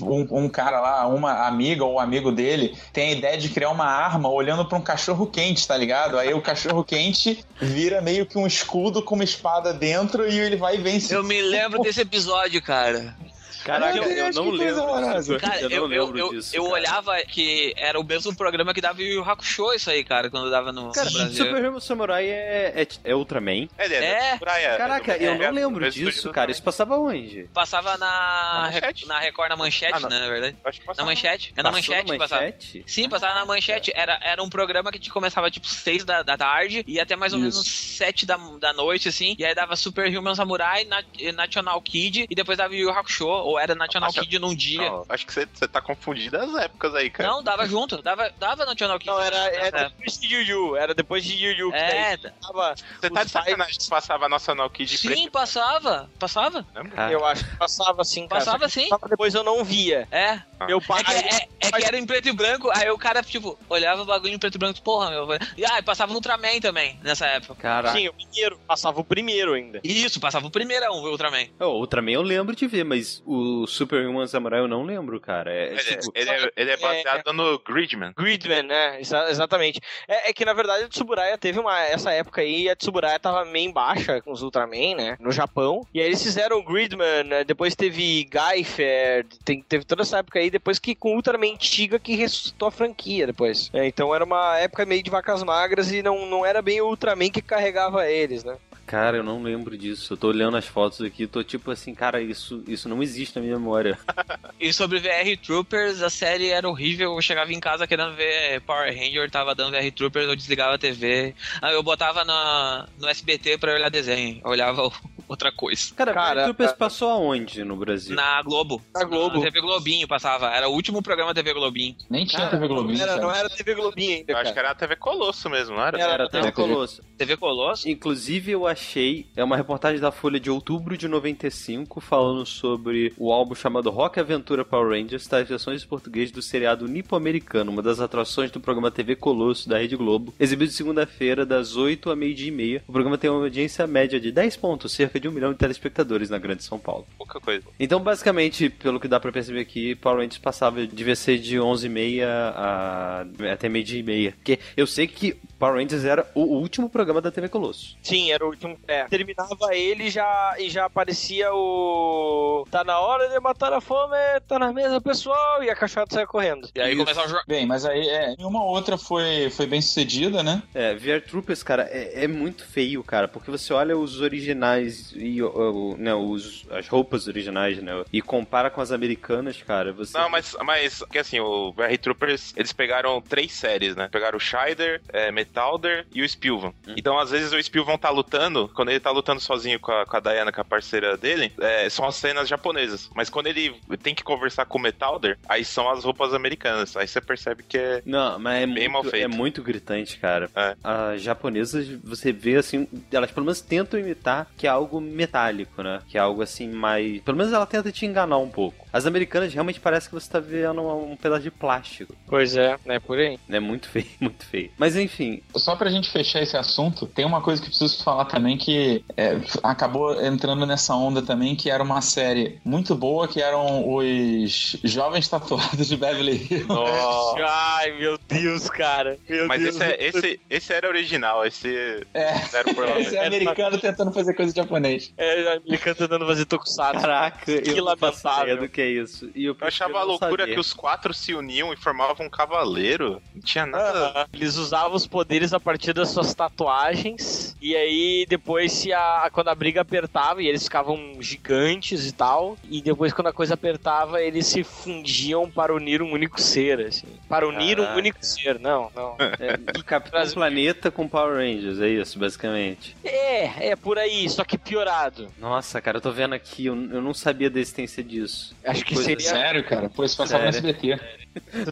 um, 0.03 0.45
um 0.45 0.49
cara 0.49 0.81
lá, 0.81 1.07
uma 1.07 1.47
amiga 1.47 1.85
ou 1.85 1.99
amigo 1.99 2.31
dele, 2.31 2.77
tem 2.93 3.11
a 3.11 3.13
ideia 3.13 3.39
de 3.39 3.49
criar 3.49 3.71
uma 3.71 3.87
arma 3.87 4.29
olhando 4.29 4.65
pra 4.65 4.77
um 4.77 4.83
cachorro 4.83 5.27
quente, 5.27 5.67
tá 5.67 5.77
ligado? 5.77 6.10
Aí 6.19 6.33
o 6.35 6.41
cachorro 6.41 6.85
quente 6.85 7.45
vira 7.61 8.01
meio 8.01 8.27
que 8.27 8.39
um 8.39 8.47
escudo 8.47 9.03
com 9.03 9.15
uma 9.15 9.25
espada 9.25 9.73
dentro 9.73 10.29
e 10.29 10.39
ele 10.39 10.57
vai 10.57 10.77
e 10.77 10.81
vence. 10.81 11.15
Eu 11.15 11.23
me 11.23 11.41
lembro 11.41 11.83
desse 11.83 12.01
episódio, 12.01 12.61
cara. 12.63 13.17
Cara. 13.65 13.81
Caraca, 13.93 13.99
eu, 13.99 14.15
Deus, 14.15 14.37
não 14.37 14.51
lembro. 14.51 14.81
Cara, 15.41 15.61
eu, 15.61 15.71
eu, 15.71 15.89
não 15.89 15.95
eu, 15.95 16.05
lembro 16.07 16.19
eu, 16.19 16.31
disso. 16.31 16.55
eu 16.57 16.63
cara. 16.65 16.75
olhava 16.75 17.17
que 17.23 17.73
era 17.77 17.99
o 17.99 18.05
mesmo 18.05 18.35
programa 18.35 18.73
que 18.75 18.81
dava 18.81 19.01
o 19.01 19.23
Hakusho, 19.23 19.73
isso 19.73 19.91
aí, 19.91 20.05
cara, 20.05 20.31
quando 20.31 20.51
dava 20.51 20.73
no, 20.73 20.93
Cara, 20.93 21.09
no 21.11 21.13
Brasil. 21.19 21.45
Super 21.47 21.65
Hero 21.65 21.81
Samurai 21.81 22.27
é, 22.29 22.73
é, 22.83 22.87
é 23.05 23.15
Ultraman? 23.15 23.69
É, 23.79 23.87
É. 23.87 24.33
da 24.33 24.39
Praia. 24.39 24.77
Caraca, 24.77 25.13
é, 25.13 25.27
eu 25.27 25.33
é, 25.33 25.39
não 25.39 25.45
é, 25.45 25.51
lembro 25.51 25.85
é, 25.85 25.89
é, 25.89 25.91
disso, 25.91 26.29
é, 26.29 26.33
cara. 26.33 26.51
Isso 26.51 26.63
passava 26.63 26.97
onde? 26.99 27.49
Passava 27.53 27.97
na, 27.97 28.07
Na 28.07 28.71
Manchete? 28.73 29.07
na 29.09 29.19
Record, 29.19 29.49
na 29.51 29.57
Manchete, 29.57 29.93
Ah, 30.05 30.09
né, 30.09 30.19
na 30.19 30.29
verdade. 30.29 30.57
Acho 30.65 30.81
que 30.81 30.87
Na 30.87 30.93
passava. 30.93 31.09
Manchete. 31.09 31.55
É 31.57 31.63
na 31.63 31.71
Manchete 31.71 32.11
que 32.13 32.19
passava. 32.19 32.43
Manchete? 32.43 32.85
Sim, 32.87 33.09
passava 33.09 33.35
na 33.35 33.45
manchete. 33.47 33.93
Era, 33.95 34.19
era 34.23 34.43
um 34.43 34.49
programa 34.51 34.91
que 34.91 34.99
te 34.99 35.11
começava 35.11 35.51
tipo 35.51 35.67
6 35.67 36.05
da, 36.05 36.23
da 36.23 36.37
tarde 36.37 36.85
e 36.87 36.99
até 37.01 37.17
mais 37.17 37.33
ou 37.33 37.39
menos 37.39 37.57
7 37.67 38.27
da, 38.27 38.37
da 38.59 38.73
noite, 38.73 39.09
assim. 39.09 39.35
E 39.39 39.45
aí 39.45 39.55
dava 39.55 39.77
Super 39.77 40.07
Human 40.17 40.35
Samurai, 40.35 40.85
Na- 40.85 41.03
National 41.35 41.81
Kid 41.83 42.27
e 42.29 42.35
depois 42.35 42.59
dava 42.59 42.75
Yu 42.75 42.81
Yu 42.81 42.91
Hakusho, 42.91 43.27
ou 43.51 43.59
era 43.59 43.75
National 43.75 44.09
Acho- 44.11 44.21
Kid 44.21 44.39
num 44.39 44.55
dia. 44.55 44.91
Não, 44.91 45.05
acho 45.09 45.27
que 45.27 45.33
você, 45.33 45.47
tá 45.69 45.81
confundindo 45.81 46.37
as 46.37 46.55
épocas 46.55 46.95
aí, 46.95 47.11
cara. 47.11 47.29
Não, 47.29 47.43
dava 47.43 47.67
junto, 47.67 48.01
dava, 48.03 48.31
dava 48.39 48.65
National 48.65 48.99
Kid. 48.99 49.11
Não, 49.11 49.21
era, 49.21 49.37
era 49.37 49.81
É. 49.81 49.89
depois 49.89 50.19
de 50.19 50.35
Yu 50.35 50.43
Yu, 50.43 50.77
era 50.77 50.95
depois 50.95 51.25
de 51.25 51.35
Yu 51.35 51.53
Yu 51.53 51.71
que 51.73 51.77
É, 51.79 52.17
tava, 52.17 52.75
Você 53.01 53.11
tá 53.11 53.25
de 53.25 53.31
sacanagem 53.31 53.79
que 53.79 53.89
passava 53.89 54.27
a 54.27 54.29
nossa 54.29 54.55
Kid 54.71 54.97
sim, 54.99 55.09
preto. 55.09 55.31
passava, 55.31 56.11
passava? 56.19 56.67
Ah, 56.97 57.11
eu 57.11 57.25
acho 57.25 57.45
que 57.49 57.57
passava 57.57 58.03
assim, 58.03 58.27
cara. 58.29 58.41
passava 58.41 58.69
Só 58.69 58.81
que 58.81 58.89
sim. 58.89 59.09
Depois 59.09 59.35
eu 59.35 59.43
não 59.43 59.65
via. 59.65 60.07
É, 60.11 60.41
Meu 60.67 60.81
pai... 60.81 61.01
é 61.01 61.05
que, 61.05 61.35
é, 61.35 61.49
é 61.61 61.73
que 61.73 61.85
era 61.85 61.99
em 61.99 62.07
preto 62.07 62.29
e 62.29 62.33
branco, 62.33 62.71
aí 62.75 62.91
o 62.91 62.99
cara, 62.99 63.23
tipo, 63.23 63.59
olhava 63.69 64.03
o 64.03 64.05
bagulho 64.05 64.35
em 64.35 64.39
preto 64.39 64.55
e 64.55 64.59
branco, 64.59 64.81
porra, 64.83 65.11
meu. 65.11 65.27
E 65.57 65.65
ah, 65.65 65.83
passava 65.83 66.11
no 66.13 66.17
Ultraman 66.19 66.61
também, 66.61 66.99
nessa 67.03 67.27
época. 67.27 67.55
Caraca. 67.57 67.97
Sim, 67.97 68.09
o 68.09 68.13
primeiro. 68.13 68.59
Passava 68.67 69.01
o 69.01 69.05
primeiro 69.05 69.55
ainda. 69.55 69.81
Isso, 69.83 70.21
passava 70.21 70.47
o 70.47 70.51
primeirão, 70.51 70.95
o 70.95 71.09
Ultraman. 71.11 71.47
Oh, 71.59 71.79
Ultraman 71.81 72.13
eu 72.13 72.23
lembro 72.23 72.55
de 72.55 72.67
ver, 72.67 72.85
mas 72.85 73.23
o 73.25 73.40
Super 73.67 74.07
Human 74.07 74.27
Samurai 74.27 74.61
eu 74.61 74.69
não 74.69 74.83
lembro, 74.85 75.21
cara. 75.21 75.53
É, 75.53 75.69
Ele, 75.69 75.75
é- 75.81 75.83
tipo, 75.97 76.13
ele 76.15 76.31
é, 76.31 76.51
ele 76.57 76.71
é 76.71 76.77
baseado 76.77 77.33
no 77.33 77.59
Gridman. 77.59 78.13
Gridman, 78.17 78.63
né? 78.65 79.01
Exa- 79.01 79.31
exatamente. 79.31 79.81
É, 80.09 80.31
é 80.31 80.33
que 80.33 80.45
na 80.45 80.53
verdade 80.53 80.85
a 80.85 80.89
Tsuburaya 80.89 81.37
teve 81.39 81.59
uma. 81.59 81.79
Essa 81.83 82.13
época 82.13 82.41
aí, 82.43 82.69
a 82.69 82.77
Tsuburaya 82.77 83.19
tava 83.19 83.45
meio 83.45 83.69
em 83.69 83.73
baixa 83.73 84.21
com 84.23 84.33
os 84.33 84.43
Ultraman, 84.43 84.95
né? 84.97 85.17
No 85.21 85.31
Japão. 85.33 85.87
E 85.95 86.01
aí 86.01 86.07
eles 86.07 86.23
fizeram 86.23 86.59
o 86.59 86.65
Gridman, 86.65 87.25
né? 87.25 87.45
depois 87.45 87.75
teve 87.75 88.25
Gaifer, 88.25 89.27
tem- 89.45 89.63
teve 89.63 89.85
toda 89.85 90.03
essa 90.03 90.19
época 90.19 90.39
aí, 90.39 90.51
depois 90.51 90.79
que 90.79 90.95
com 90.95 91.13
o 91.13 91.17
Ultraman 91.17 91.57
Tiga 91.57 91.99
que 91.99 92.15
ressuscitou 92.15 92.69
a 92.69 92.71
franquia 92.71 93.27
depois. 93.27 93.71
É, 93.73 93.87
então 93.87 94.15
era 94.15 94.25
uma 94.25 94.59
época 94.59 94.85
meio 94.87 95.03
de 95.03 95.11
vacas 95.11 95.43
magras 95.43 95.91
e 95.93 96.03
não, 96.03 96.27
não 96.27 96.45
era 96.45 96.61
bem 96.63 96.81
o 96.81 96.87
Ultraman 96.89 97.31
que 97.31 97.43
carregava 97.43 98.09
eles, 98.09 98.45
né? 98.45 98.57
Cara, 98.91 99.19
eu 99.19 99.23
não 99.23 99.41
lembro 99.41 99.79
disso. 99.79 100.13
Eu 100.13 100.17
tô 100.17 100.29
olhando 100.29 100.57
as 100.57 100.67
fotos 100.67 101.01
aqui, 101.01 101.25
tô 101.27 101.45
tipo 101.45 101.71
assim, 101.71 101.95
cara, 101.95 102.21
isso, 102.21 102.65
isso 102.67 102.89
não 102.89 103.01
existe 103.03 103.37
na 103.37 103.43
minha 103.43 103.57
memória. 103.57 103.97
E 104.63 104.75
sobre 104.75 104.99
VR 104.99 105.39
Troopers, 105.43 106.03
a 106.03 106.11
série 106.11 106.49
era 106.51 106.69
horrível. 106.69 107.15
Eu 107.15 107.23
chegava 107.23 107.51
em 107.51 107.59
casa 107.59 107.87
querendo 107.87 108.15
ver 108.15 108.61
Power 108.61 108.95
Ranger, 108.95 109.31
tava 109.31 109.55
dando 109.55 109.71
VR 109.75 109.91
Troopers, 109.91 110.29
eu 110.29 110.37
desligava 110.37 110.75
a 110.75 110.79
TV. 110.79 111.35
Aí 111.63 111.73
eu 111.73 111.83
botava 111.83 112.27
na, 112.27 112.87
no 112.99 113.09
SBT 113.09 113.57
pra 113.57 113.73
olhar 113.73 113.89
desenho. 113.89 114.39
Eu 114.45 114.51
olhava 114.51 114.87
o- 114.87 114.93
outra 115.31 115.53
coisa. 115.53 115.95
Cara, 115.95 116.13
Cara, 116.13 116.45
Troopers 116.45 116.73
passou 116.73 117.09
aonde 117.09 117.63
no 117.65 117.77
Brasil? 117.77 118.17
Na 118.17 118.43
Globo. 118.43 118.83
Na 118.93 119.05
Globo. 119.05 119.39
Na 119.39 119.45
TV 119.45 119.61
Globinho 119.61 120.09
passava. 120.09 120.51
Era 120.51 120.69
o 120.69 120.73
último 120.73 121.01
programa 121.03 121.33
TV 121.33 121.55
Globinho. 121.55 121.95
Nem 122.11 122.27
tinha 122.27 122.41
Cara, 122.41 122.51
TV 122.51 122.67
Globinho, 122.69 122.99
Não 122.99 123.05
era, 123.05 123.17
não 123.21 123.31
era 123.33 123.49
TV 123.49 123.75
Globinho 123.75 124.17
ainda, 124.17 124.33
Eu 124.33 124.37
acho 124.39 124.53
que 124.53 124.59
era 124.59 124.71
a 124.71 124.75
TV 124.75 124.97
Colosso 124.97 125.49
mesmo, 125.49 125.77
não 125.77 125.87
era? 125.87 126.01
Era. 126.01 126.13
Era 126.15 126.29
TV. 126.29 126.51
Colosso. 126.53 127.03
TV 127.17 127.37
Colosso? 127.37 127.89
Inclusive, 127.89 128.51
eu 128.51 128.67
achei, 128.67 129.27
é 129.37 129.45
uma 129.45 129.57
reportagem 129.57 130.01
da 130.01 130.11
Folha 130.11 130.41
de 130.41 130.51
outubro 130.51 130.97
de 130.97 131.07
95, 131.07 132.01
falando 132.01 132.45
sobre 132.45 133.13
o 133.17 133.33
álbum 133.33 133.55
chamado 133.55 133.91
Rock 133.91 134.19
Aventura 134.19 134.65
Power 134.65 134.99
Rangers, 134.99 135.29
das 135.29 135.49
versões 135.49 135.85
em 135.85 135.87
português 135.87 136.33
do 136.33 136.43
seriado 136.43 136.89
nipo-americano, 136.89 137.71
uma 137.71 137.83
das 137.83 138.01
atrações 138.01 138.51
do 138.51 138.59
programa 138.59 138.91
TV 138.91 139.15
Colosso 139.15 139.69
da 139.69 139.79
Rede 139.79 139.97
Globo, 139.97 140.35
exibido 140.41 140.73
segunda-feira, 140.73 141.47
das 141.47 141.77
8 141.77 142.11
a 142.11 142.17
meio-dia 142.17 142.49
e 142.49 142.51
meia. 142.51 142.83
O 142.89 142.93
programa 142.93 143.17
tem 143.19 143.31
uma 143.31 143.45
audiência 143.45 143.87
média 143.87 144.19
de 144.19 144.33
10 144.33 144.57
pontos, 144.57 144.93
cerca 144.93 145.20
de 145.21 145.29
um 145.29 145.33
milhão 145.33 145.53
de 145.53 145.59
telespectadores 145.59 146.31
na 146.31 146.39
Grande 146.39 146.65
São 146.65 146.79
Paulo. 146.79 147.07
Pouca 147.17 147.39
coisa. 147.41 147.65
Então, 147.79 148.01
basicamente, 148.01 148.71
pelo 148.71 148.99
que 148.99 149.07
dá 149.07 149.21
pra 149.21 149.31
perceber 149.31 149.61
aqui, 149.61 149.95
Power 149.95 150.19
Rangers 150.19 150.39
passava, 150.39 150.87
devia 150.87 151.15
ser 151.15 151.39
de 151.39 151.57
11h30 151.57 152.25
a... 152.25 153.27
até 153.53 153.69
meio-dia 153.69 154.01
e 154.01 154.03
meia. 154.03 154.33
Porque 154.33 154.59
eu 154.77 154.87
sei 154.87 155.07
que 155.07 155.37
Power 155.61 155.77
Rangers 155.81 156.05
era 156.07 156.27
o 156.35 156.41
último 156.41 156.89
programa 156.89 157.21
da 157.21 157.31
TV 157.31 157.49
Colosso. 157.49 157.97
Sim, 158.03 158.33
era 158.33 158.43
o 158.45 158.49
último. 158.49 158.79
É. 158.89 159.05
Terminava 159.05 159.75
ele 159.77 160.05
e 160.05 160.11
já, 160.11 160.57
e 160.59 160.71
já 160.71 160.87
aparecia 160.87 161.53
o. 161.53 162.67
Tá 162.71 162.83
na 162.83 162.99
hora 162.99 163.29
de 163.29 163.39
matar 163.41 163.73
a 163.73 163.81
fome, 163.81 164.17
tá 164.49 164.59
na 164.59 164.73
mesa, 164.73 165.01
pessoal. 165.01 165.63
E 165.63 165.69
a 165.71 165.77
cachorrada 165.77 166.13
saia 166.15 166.27
correndo. 166.27 166.69
E 166.75 166.81
aí 166.81 166.97
começava 166.97 167.27
a 167.27 167.29
jogar. 167.29 167.45
Bem, 167.47 167.67
mas 167.67 167.85
aí 167.85 168.09
é, 168.09 168.35
uma 168.39 168.65
outra 168.65 168.97
foi, 168.97 169.51
foi 169.51 169.67
bem 169.67 169.81
sucedida, 169.83 170.43
né? 170.43 170.63
É, 170.75 170.95
VR 170.95 171.21
Troopers, 171.21 171.63
cara, 171.63 171.83
é, 171.91 172.25
é 172.25 172.27
muito 172.29 172.65
feio, 172.65 173.05
cara, 173.05 173.29
porque 173.29 173.51
você 173.51 173.73
olha 173.75 173.97
os 173.99 174.21
originais 174.21 175.13
e 175.15 175.43
o, 175.43 175.49
o- 175.93 175.97
né, 175.99 176.15
os, 176.15 176.67
as 176.71 176.89
roupas 176.89 177.29
originais, 177.29 177.79
né, 177.83 177.93
e 178.13 178.23
compara 178.23 178.71
com 178.71 178.81
as 178.81 178.91
americanas, 178.93 179.61
cara, 179.63 179.93
você... 179.93 180.17
Não, 180.17 180.29
mas, 180.31 180.57
mas 180.65 181.03
que 181.11 181.19
assim, 181.19 181.39
o 181.41 181.73
VR 181.73 181.99
Troopers, 182.01 182.55
eles 182.57 182.73
pegaram 182.73 183.21
três 183.21 183.53
séries, 183.53 183.95
né? 183.95 184.09
Pegaram 184.11 184.37
o 184.39 184.41
Scheider, 184.41 185.01
é, 185.13 185.31
Metalder 185.51 186.07
e 186.15 186.23
o 186.23 186.29
Spilvan. 186.29 186.73
Então, 186.97 187.19
às 187.19 187.31
vezes, 187.31 187.53
o 187.53 187.63
Spilvan 187.63 187.99
tá 187.99 188.09
lutando, 188.11 188.71
quando 188.75 188.91
ele 188.91 189.01
tá 189.01 189.11
lutando 189.11 189.41
sozinho 189.41 189.81
com 189.81 189.91
a, 189.91 190.07
com 190.07 190.17
a 190.17 190.21
Diana, 190.21 190.53
com 190.53 190.61
a 190.61 190.65
parceira 190.65 191.17
dele, 191.17 191.53
é, 191.61 191.89
são 191.91 192.07
as 192.07 192.15
cenas 192.15 192.49
japonesas. 192.49 193.11
Mas 193.15 193.29
quando 193.29 193.49
ele 193.49 193.75
tem 194.03 194.15
que 194.15 194.23
conversar 194.23 194.65
com 194.65 194.79
o 194.79 194.81
Metalder, 194.81 195.39
aí 195.49 195.65
são 195.65 195.91
as 195.91 196.05
roupas 196.05 196.33
americanas. 196.33 196.97
Aí 196.97 197.07
você 197.09 197.21
percebe 197.21 197.63
que 197.65 197.77
é. 197.77 198.03
Não, 198.07 198.39
mas 198.39 198.63
é 198.63 198.67
Bem 198.67 198.89
mal 198.89 199.03
muito, 199.03 199.11
feito. 199.11 199.25
é 199.25 199.29
muito 199.29 199.63
gritante, 199.63 200.19
cara. 200.19 200.49
É. 200.55 200.77
As 200.83 201.21
japonesas, 201.21 201.87
você 202.03 202.33
vê 202.33 202.57
assim, 202.57 202.87
elas 203.13 203.31
pelo 203.31 203.47
menos 203.47 203.61
tentam 203.61 203.99
imitar 203.99 204.47
que 204.57 204.67
é 204.67 204.71
algo 204.71 205.01
metálico, 205.01 205.83
né? 205.83 206.01
Que 206.09 206.17
é 206.17 206.21
algo 206.21 206.43
assim 206.43 206.69
mais. 206.69 207.21
Pelo 207.23 207.37
menos 207.37 207.53
ela 207.53 207.67
tenta 207.67 207.91
te 207.91 208.07
enganar 208.07 208.39
um 208.39 208.49
pouco. 208.49 208.87
As 208.93 209.07
americanas 209.07 209.53
realmente 209.53 209.81
parece 209.81 210.09
que 210.09 210.15
você 210.15 210.31
tá 210.31 210.39
vendo 210.39 210.81
um, 210.81 211.13
um 211.13 211.17
pedaço 211.17 211.43
de 211.43 211.51
plástico. 211.51 212.15
Pois 212.27 212.57
é, 212.57 212.77
né? 212.85 212.99
Por 213.01 213.19
aí. 213.19 213.39
É 213.49 213.61
muito 213.61 213.89
feio, 213.89 214.07
muito 214.21 214.45
feio. 214.47 214.71
Mas 214.79 214.97
enfim, 214.97 215.40
Só 215.57 215.75
pra 215.77 215.91
gente 215.91 216.09
fechar 216.11 216.41
esse 216.43 216.57
assunto, 216.57 217.07
tem 217.07 217.25
uma 217.25 217.41
coisa 217.41 217.61
que 217.61 217.67
eu 217.67 217.71
preciso 217.71 218.03
falar 218.05 218.25
também 218.27 218.57
que 218.57 219.05
é, 219.17 219.37
acabou 219.63 220.21
entrando 220.25 220.65
nessa 220.67 220.95
onda 220.95 221.23
também, 221.23 221.57
que 221.57 221.71
era 221.71 221.83
uma 221.83 222.01
série 222.01 222.61
muito 222.65 222.95
boa, 222.95 223.27
que 223.27 223.41
eram 223.43 223.93
os 223.95 224.77
Jovens 224.85 225.29
Tatuados 225.29 225.89
de 225.89 225.97
Beverly 225.97 226.47
Hills. 226.51 226.67
Nossa. 226.69 227.45
Ai, 227.45 227.93
meu 227.99 228.19
Deus, 228.29 228.69
cara. 228.71 229.19
Meu 229.29 229.47
Mas 229.49 229.63
Deus. 229.63 229.75
esse, 229.77 229.85
é- 229.85 230.05
esse, 230.07 230.41
esse 230.49 230.73
era 230.73 230.89
original, 230.89 231.45
esse 231.45 232.07
É, 232.15 232.35
zero 232.47 232.75
por 232.75 232.89
lá. 232.89 232.99
esse 233.01 233.17
é 233.17 233.27
americano 233.27 233.79
tentando 233.79 234.13
fazer 234.13 234.35
coisa 234.35 234.53
de 234.53 234.57
japonês. 234.61 235.13
É, 235.17 235.55
americano 235.57 235.97
tentando 235.97 236.27
fazer 236.27 236.45
tokusatsu. 236.45 237.01
caraca, 237.01 237.61
Que 237.61 237.81
lamentável. 237.81 238.57
do 238.59 238.69
que 238.69 238.81
é 238.81 238.89
isso. 238.89 239.31
E 239.35 239.45
eu, 239.45 239.57
Eu 239.61 239.67
achava 239.67 239.99
não 240.01 240.07
loucura 240.07 240.43
saber. 240.45 240.55
que 240.55 240.61
os 240.61 240.73
quatro 240.73 241.13
se 241.13 241.35
uniam 241.35 241.73
e 241.73 241.77
formavam 241.77 242.27
um 242.27 242.31
cavaleiro. 242.31 243.21
Não 243.35 243.43
tinha 243.43 243.67
nada. 243.67 244.09
Aham. 244.11 244.27
Eles 244.33 244.57
usavam 244.57 244.95
os 244.95 245.07
poderes 245.07 245.30
a 245.53 245.61
partir 245.61 245.93
das 245.93 246.09
suas 246.11 246.35
tatuagens. 246.35 247.57
E 247.61 247.77
aí, 247.77 248.27
depois, 248.29 248.73
se 248.73 248.93
a, 248.93 249.29
quando 249.33 249.49
a 249.49 249.55
briga 249.55 249.81
apertava, 249.83 250.43
e 250.43 250.49
eles 250.49 250.65
ficavam 250.65 250.99
gigantes 251.21 252.07
e 252.07 252.13
tal. 252.13 252.57
E 252.69 252.83
depois, 252.83 253.13
quando 253.13 253.29
a 253.29 253.33
coisa 253.33 253.55
apertava, 253.55 254.21
eles 254.21 254.47
se 254.47 254.65
fundiam 254.65 255.49
para 255.51 255.73
unir 255.75 256.03
um 256.03 256.13
único 256.13 256.41
ser, 256.41 256.81
assim. 256.81 257.07
Para 257.29 257.47
unir 257.47 257.79
um 257.79 257.83
Caraca. 257.85 257.99
único 257.99 258.19
ser. 258.21 258.59
Não, 258.59 258.91
não. 258.95 259.17
É, 259.41 259.57
Capitão 259.85 260.11
Brasil- 260.19 260.35
Planeta 260.35 260.91
com 260.91 261.09
Power 261.09 261.37
Rangers, 261.37 261.81
é 261.81 261.89
isso, 261.89 262.19
basicamente. 262.19 262.97
É, 263.05 263.69
é 263.71 263.77
por 263.77 263.99
aí, 263.99 264.29
só 264.29 264.45
que 264.45 264.59
piorado. 264.59 265.29
Nossa, 265.39 265.81
cara, 265.81 265.97
eu 265.99 266.01
tô 266.01 266.11
vendo 266.11 266.35
aqui, 266.35 266.67
eu, 266.67 266.75
eu 266.75 267.01
não 267.01 267.15
sabia 267.15 267.49
da 267.49 267.59
existência 267.61 268.03
disso. 268.03 268.55
Acho 268.65 268.85
que 268.85 268.95
Coisa 268.95 269.09
seria. 269.09 269.27
Sério, 269.27 269.65
cara? 269.65 269.89
Pô, 269.89 270.05
isso 270.05 270.17
passava 270.17 270.47
no 270.47 270.53
Sério? 270.53 270.99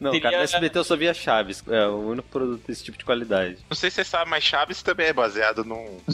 Não, 0.01 0.13
Teria- 0.13 0.21
cara, 0.23 0.37
no 0.39 0.43
SBT 0.45 0.79
eu 0.79 0.85
só 0.85 0.97
via 0.97 1.13
Chaves, 1.13 1.63
é 1.69 1.87
o 1.87 2.11
único 2.11 2.29
produto 2.29 2.65
desse 2.67 2.85
tipo 2.85 2.97
de 2.97 3.05
qualidade. 3.05 3.59
Não 3.69 3.77
sei 3.77 3.91
se 3.91 3.97
você 3.97 4.05
sabe, 4.05 4.31
mas 4.31 4.45
Chaves 4.45 4.83
também 4.83 5.07
é 5.09 5.13
baseado 5.13 5.65
num. 5.65 5.99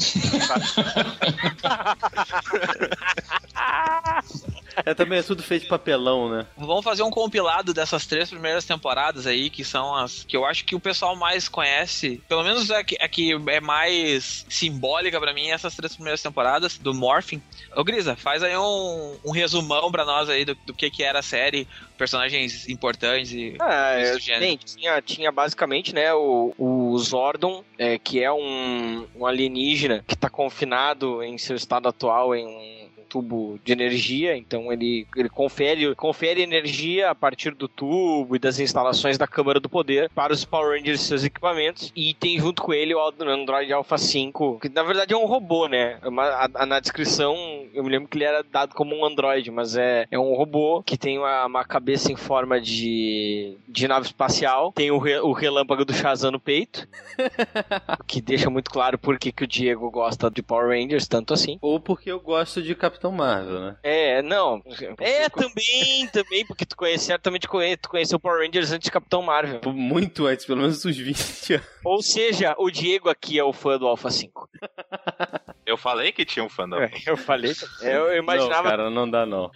É, 4.85 4.93
também 4.93 5.19
é 5.21 5.23
tudo 5.23 5.41
feito 5.43 5.63
de 5.63 5.69
papelão, 5.69 6.29
né? 6.29 6.47
Vamos 6.57 6.83
fazer 6.85 7.03
um 7.05 7.11
compilado 7.11 7.73
dessas 7.73 8.07
três 8.07 8.29
primeiras 8.29 8.65
temporadas 8.65 9.25
aí, 9.27 9.49
que 9.49 9.65
são 9.65 9.95
as 9.95 10.25
que 10.25 10.37
eu 10.37 10.45
acho 10.45 10.65
que 10.65 10.75
o 10.75 10.81
pessoal 10.81 11.15
mais 11.15 11.49
conhece. 11.49 12.21
Pelo 12.29 12.43
menos 12.43 12.71
a 12.73 12.83
que, 12.83 12.97
a 13.01 13.09
que 13.09 13.33
é 13.49 13.61
mais 13.61 14.45
simbólica 14.49 15.21
pra 15.21 15.33
mim, 15.33 15.49
essas 15.51 15.77
três 15.77 15.95
primeiras 15.95 16.21
temporadas 16.21 16.77
do 16.77 16.93
Morphin. 16.93 17.41
Ô 17.77 17.85
Grisa, 17.85 18.17
faz 18.17 18.43
aí 18.43 18.57
um, 18.59 19.17
um 19.25 19.31
resumão 19.31 19.93
pra 19.93 20.05
nós 20.05 20.29
aí 20.29 20.45
do, 20.45 20.57
do 20.67 20.75
que, 20.75 20.91
que 20.91 21.05
era 21.05 21.21
a 21.21 21.23
série, 21.23 21.69
personagens 21.97 22.69
importantes 22.69 23.33
e. 23.33 23.57
Ah, 23.61 23.93
é, 23.93 24.39
bem, 24.39 24.57
tinha, 24.57 25.01
tinha 25.03 25.33
basicamente, 25.33 25.95
né, 25.95 26.13
o, 26.15 26.55
o 26.59 26.99
Zordon, 26.99 27.65
é, 27.79 27.99
que 27.99 28.23
é 28.23 28.33
um, 28.33 29.07
um 29.15 29.27
alienígena 29.27 30.05
que 30.07 30.17
tá 30.17 30.29
confinado 30.29 31.23
em 31.23 31.39
seu 31.39 31.57
estado 31.57 31.89
atual 31.89 32.35
em 32.35 32.47
um 32.47 32.94
tubo 33.05 33.59
de 33.65 33.73
energia, 33.73 34.37
então 34.37 34.73
ele, 34.73 35.07
ele 35.17 35.29
confere, 35.29 35.95
confere 35.95 36.43
energia 36.43 37.11
a 37.11 37.15
partir 37.15 37.55
do 37.55 37.69
tubo 37.69 38.35
e 38.35 38.39
das 38.39 38.59
instalações 38.59 39.17
da 39.19 39.27
Câmara 39.27 39.61
do 39.61 39.69
Poder 39.69 40.11
para 40.11 40.33
os 40.33 40.45
Power 40.45 40.79
Rangers 40.79 41.01
e 41.01 41.05
seus 41.05 41.25
equipamentos. 41.25 41.93
E 41.95 42.15
tem 42.15 42.39
junto 42.39 42.63
com 42.63 42.73
ele 42.73 42.95
o 42.95 43.01
Android 43.29 43.73
Alpha 43.73 43.99
5, 43.99 44.59
que 44.61 44.69
na 44.69 44.83
verdade 44.83 45.13
é 45.15 45.17
um 45.17 45.27
robô, 45.27 45.67
né? 45.69 45.99
É 46.03 46.09
uma- 46.09 46.25
a- 46.25 46.49
a- 46.55 46.67
na 46.67 46.81
descrição 46.81 47.35
eu 47.73 47.83
me 47.85 47.91
lembro 47.91 48.09
que 48.09 48.17
ele 48.17 48.25
era 48.25 48.43
dado 48.43 48.75
como 48.75 48.95
um 48.95 49.05
Android, 49.05 49.51
mas 49.51 49.77
é, 49.77 50.07
é 50.11 50.19
um 50.19 50.35
robô 50.35 50.83
que 50.83 50.97
tem 50.97 51.19
uma, 51.19 51.47
uma 51.47 51.65
cabeça 51.65 52.11
em 52.13 52.17
forma 52.17 52.61
de, 52.61 53.57
de 53.69 53.87
nave 53.89 54.07
espacial, 54.07 54.73
tem 54.73 54.91
o, 54.91 54.99
re- 54.99 55.21
o 55.21 55.33
relâmpago 55.33 55.85
do 55.85 55.93
Shazam 55.93 56.31
no 56.31 56.41
peito, 56.41 56.89
que 58.07 58.21
deixa 58.21 58.49
muito 58.51 58.71
claro 58.71 58.99
por 58.99 59.19
que, 59.19 59.33
que 59.33 59.45
o 59.45 59.47
Diego 59.47 59.91
gosta 59.91 60.31
de 60.31 60.43
Power 60.43 60.69
Rangers, 60.69 61.07
tanto 61.09 61.35
assim. 61.35 61.59
Ou 61.61 61.81
porque 61.81 62.11
eu 62.11 62.21
gosto 62.21 62.63
de 62.63 62.75
Capitão 62.95 63.11
Marvel, 63.11 63.61
né? 63.61 63.77
É, 63.83 64.23
não. 64.23 64.63
É, 65.01 65.29
também, 65.29 66.07
também, 66.13 66.47
porque 66.47 66.65
tu 66.65 66.77
conhece, 66.77 67.07
certamente 67.07 67.49
conhece, 67.49 67.79
tu 67.79 67.89
conheceu 67.89 68.21
Power 68.21 68.47
Rangers 68.47 68.71
antes 68.71 68.85
de 68.85 68.91
Capitão 68.93 69.21
Marvel. 69.21 69.61
Muito 69.73 70.27
antes, 70.27 70.47
pelo 70.47 70.61
menos 70.61 70.85
uns 70.85 70.97
20 70.97 71.55
anos. 71.55 71.67
Ou 71.85 72.03
seja, 72.03 72.55
o 72.57 72.71
Diego 72.71 73.09
aqui 73.09 73.39
é 73.39 73.45
o 73.45 73.53
fã 73.53 73.77
do 73.79 73.87
Alpha 73.87 74.11
5. 74.11 74.49
Eu 75.67 75.79
falei 75.79 76.13
que 76.13 76.27
tinha 76.27 76.45
um 76.45 76.49
fandom. 76.49 76.77
Eu 77.07 77.17
falei, 77.17 77.53
eu, 77.81 78.15
imaginava. 78.17 78.63
Não, 78.63 78.71
cara, 78.71 78.91
não 78.91 79.11
dá 79.11 79.25
não. 79.25 79.51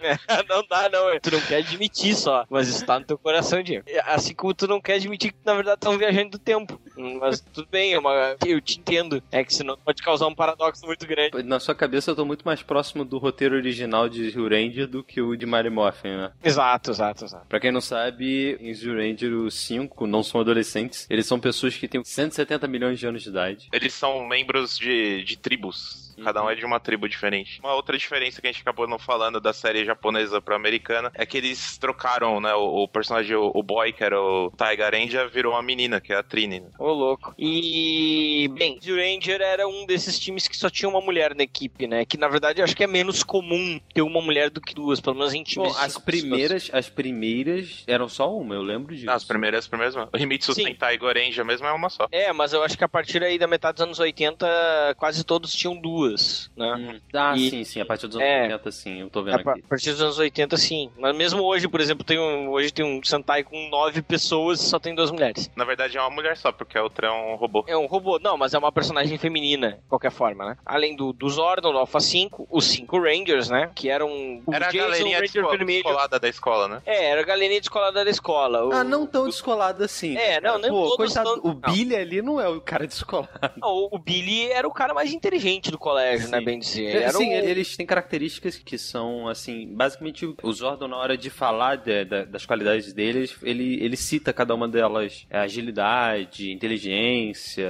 não 0.48 0.66
dá, 0.66 0.88
não. 0.88 1.20
Tu 1.20 1.30
não 1.30 1.40
quer 1.42 1.56
admitir 1.56 2.14
só. 2.14 2.46
Mas 2.48 2.66
isso 2.68 2.84
tá 2.86 2.98
no 2.98 3.04
teu 3.04 3.18
coração, 3.18 3.62
Diego. 3.62 3.84
Assim 4.06 4.34
como 4.34 4.54
tu 4.54 4.66
não 4.66 4.80
quer 4.80 4.94
admitir 4.94 5.32
que, 5.32 5.38
na 5.44 5.54
verdade, 5.54 5.76
estão 5.76 5.98
viajando 5.98 6.30
do 6.30 6.38
tempo. 6.38 6.80
Hum, 6.96 7.18
Mas 7.20 7.40
tudo 7.40 7.68
bem, 7.70 7.92
é 7.92 7.98
uma... 7.98 8.36
eu 8.46 8.60
te 8.60 8.78
entendo. 8.78 9.22
É 9.30 9.44
que 9.44 9.54
senão 9.54 9.76
pode 9.76 10.02
causar 10.02 10.26
um 10.28 10.34
paradoxo 10.34 10.86
muito 10.86 11.06
grande. 11.06 11.42
Na 11.42 11.60
sua 11.60 11.74
cabeça 11.74 12.10
eu 12.10 12.16
tô 12.16 12.24
muito 12.24 12.44
mais 12.44 12.62
próximo 12.62 13.04
do 13.04 13.18
roteiro 13.28 13.54
original 13.54 14.08
de 14.08 14.28
Zuranger 14.30 14.86
do 14.86 15.04
que 15.04 15.20
o 15.20 15.36
de 15.36 15.46
Mary 15.46 15.70
Morphin, 15.70 16.16
né? 16.16 16.32
Exato, 16.42 16.90
exato, 16.90 17.24
exato. 17.24 17.46
Pra 17.46 17.60
quem 17.60 17.70
não 17.70 17.80
sabe, 17.80 18.56
em 18.60 18.72
Zuranger 18.74 19.32
os 19.32 19.54
5 19.54 20.06
não 20.06 20.22
são 20.22 20.40
adolescentes, 20.40 21.06
eles 21.08 21.26
são 21.26 21.38
pessoas 21.38 21.76
que 21.76 21.86
têm 21.86 22.02
170 22.02 22.66
milhões 22.66 22.98
de 22.98 23.06
anos 23.06 23.22
de 23.22 23.28
idade. 23.28 23.68
Eles 23.72 23.92
são 23.92 24.26
membros 24.26 24.76
de, 24.76 25.22
de 25.24 25.36
tribos. 25.36 26.07
Cada 26.24 26.42
um 26.44 26.50
é 26.50 26.54
de 26.54 26.64
uma 26.64 26.80
tribo 26.80 27.08
diferente. 27.08 27.60
Uma 27.60 27.74
outra 27.74 27.96
diferença 27.96 28.40
que 28.40 28.46
a 28.46 28.52
gente 28.52 28.62
acabou 28.62 28.86
não 28.86 28.98
falando 28.98 29.40
da 29.40 29.52
série 29.52 29.84
japonesa 29.84 30.40
pra 30.40 30.56
americana 30.56 31.10
é 31.14 31.24
que 31.24 31.36
eles 31.38 31.78
trocaram, 31.78 32.40
né? 32.40 32.54
O, 32.54 32.84
o 32.84 32.88
personagem, 32.88 33.36
o, 33.36 33.50
o 33.54 33.62
boy, 33.62 33.92
que 33.92 34.04
era 34.04 34.20
o 34.20 34.50
Taiga 34.50 34.90
Ranger, 34.90 35.28
virou 35.28 35.52
uma 35.54 35.62
menina, 35.62 36.00
que 36.00 36.12
é 36.12 36.16
a 36.16 36.22
Trini. 36.22 36.60
né? 36.60 36.68
Ô, 36.78 36.92
louco. 36.92 37.34
E, 37.38 38.48
bem, 38.52 38.78
o 38.86 38.96
Ranger 38.96 39.40
era 39.40 39.66
um 39.66 39.86
desses 39.86 40.18
times 40.18 40.48
que 40.48 40.56
só 40.56 40.68
tinha 40.70 40.88
uma 40.88 41.00
mulher 41.00 41.34
na 41.34 41.42
equipe, 41.42 41.86
né? 41.86 42.04
Que, 42.04 42.16
na 42.16 42.28
verdade, 42.28 42.60
eu 42.60 42.64
acho 42.64 42.76
que 42.76 42.84
é 42.84 42.86
menos 42.86 43.22
comum 43.22 43.80
ter 43.92 44.02
uma 44.02 44.20
mulher 44.20 44.50
do 44.50 44.60
que 44.60 44.74
duas, 44.74 45.00
pelo 45.00 45.16
menos 45.16 45.34
em 45.34 45.42
times. 45.42 45.72
Bom, 45.72 45.78
as 45.78 45.98
pessoas. 45.98 46.04
primeiras, 46.04 46.70
as 46.72 46.88
primeiras 46.88 47.84
eram 47.86 48.08
só 48.08 48.34
uma, 48.36 48.54
eu 48.54 48.62
lembro 48.62 48.94
disso. 48.94 49.10
Ah, 49.10 49.14
as 49.14 49.24
primeiras, 49.24 49.60
as 49.60 49.68
primeiras. 49.68 49.94
não. 49.94 50.08
O 50.12 50.16
Himitsu 50.16 50.54
Sim. 50.54 50.64
Sentai 50.64 50.96
Gorenja 50.96 51.44
mesmo 51.44 51.66
é 51.66 51.72
uma 51.72 51.88
só. 51.90 52.06
É, 52.10 52.32
mas 52.32 52.52
eu 52.52 52.62
acho 52.62 52.76
que 52.76 52.84
a 52.84 52.88
partir 52.88 53.22
aí 53.22 53.38
da 53.38 53.46
metade 53.46 53.76
dos 53.76 53.82
anos 53.84 53.98
80, 53.98 54.94
quase 54.96 55.24
todos 55.24 55.52
tinham 55.54 55.76
duas, 55.76 56.07
né? 56.56 56.74
Hum. 56.74 57.00
Ah, 57.14 57.34
E- 57.36 57.50
sim, 57.50 57.64
sim, 57.64 57.80
a 57.80 57.86
partir 57.86 58.06
dos 58.06 58.16
anos 58.16 58.28
É. 58.28 58.42
80, 58.44 58.72
sim, 58.72 59.00
eu 59.00 59.10
tô 59.10 59.20
A 59.20 59.22
vendo 59.22 59.42
pa- 59.42 59.52
aqui. 59.52 59.62
a 59.64 59.68
partir 59.68 59.90
dos 59.90 60.00
anos 60.02 60.18
80, 60.18 60.56
sim. 60.56 60.90
Mas 60.98 61.16
mesmo 61.16 61.42
hoje, 61.42 61.68
por 61.68 61.80
exemplo, 61.80 62.04
tem 62.04 62.18
um, 62.18 62.50
hoje 62.50 62.72
tem 62.72 62.84
um 62.84 63.02
Sentai 63.02 63.42
com 63.42 63.68
nove 63.68 64.02
pessoas 64.02 64.60
e 64.60 64.66
só 64.68 64.78
tem 64.78 64.94
duas 64.94 65.10
mulheres. 65.10 65.50
Na 65.56 65.64
verdade 65.64 65.96
é 65.96 66.00
uma 66.00 66.10
mulher 66.10 66.36
só, 66.36 66.52
porque 66.52 66.76
a 66.78 66.82
outra 66.82 67.08
é 67.08 67.10
um 67.10 67.34
robô. 67.36 67.64
É 67.66 67.76
um 67.76 67.86
robô, 67.86 68.18
não, 68.18 68.36
mas 68.36 68.54
é 68.54 68.58
uma 68.58 68.70
personagem 68.72 69.16
feminina, 69.18 69.72
de 69.72 69.88
qualquer 69.88 70.10
forma, 70.10 70.44
né? 70.44 70.56
Além 70.64 70.94
do, 70.96 71.12
do 71.12 71.28
Zordon, 71.28 71.72
do 71.72 71.78
Alpha 71.78 72.00
5, 72.00 72.46
os 72.50 72.64
cinco 72.66 72.98
Rangers, 73.00 73.48
né? 73.48 73.70
Que 73.74 73.88
eram 73.88 74.42
Era 74.52 74.66
a 74.68 74.70
Jason 74.70 74.84
galerinha 74.86 75.18
Ranger 75.20 75.42
desco- 75.42 75.50
vermelho. 75.56 75.82
descolada 75.84 76.18
da 76.20 76.28
escola, 76.28 76.68
né? 76.68 76.82
É, 76.86 77.10
era 77.10 77.20
a 77.20 77.24
galerinha 77.24 77.60
descolada 77.60 78.04
da 78.04 78.10
escola. 78.10 78.64
O- 78.66 78.72
Ah, 78.72 78.84
não 78.84 79.06
tão 79.06 79.26
descolado 79.26 79.84
assim. 79.84 80.16
É, 80.16 80.40
não, 80.40 80.58
nem 80.58 80.70
Pô, 80.70 80.82
todos 80.90 80.96
coitado, 81.14 81.40
tão- 81.40 81.50
o 81.50 81.54
não. 81.54 81.72
Billy 81.72 81.96
ali 81.96 82.22
não 82.22 82.40
é 82.40 82.48
o 82.48 82.60
cara 82.60 82.86
descolado. 82.86 83.28
Não, 83.56 83.68
o, 83.68 83.88
o 83.92 83.98
Billy 83.98 84.50
era 84.50 84.66
o 84.66 84.72
cara 84.72 84.92
mais 84.94 85.12
inteligente 85.12 85.70
do 85.70 85.78
colégio, 85.78 85.97
né? 85.98 86.38
Sim. 86.38 86.44
Bem 86.44 86.58
dizer. 86.58 86.84
É, 86.96 87.02
Era 87.04 87.12
Sim, 87.12 87.28
o... 87.28 87.32
eles 87.32 87.76
têm 87.76 87.86
características 87.86 88.56
que 88.58 88.78
são, 88.78 89.28
assim, 89.28 89.66
basicamente 89.74 90.26
o 90.42 90.52
Zordon, 90.52 90.88
na 90.88 90.96
hora 90.96 91.16
de 91.16 91.30
falar 91.30 91.76
de- 91.76 92.04
da- 92.04 92.24
das 92.24 92.44
qualidades 92.46 92.92
deles, 92.92 93.36
ele, 93.42 93.82
ele 93.82 93.96
cita 93.96 94.32
cada 94.32 94.54
uma 94.54 94.68
delas. 94.68 95.26
É, 95.30 95.38
agilidade, 95.38 96.50
inteligência. 96.52 97.68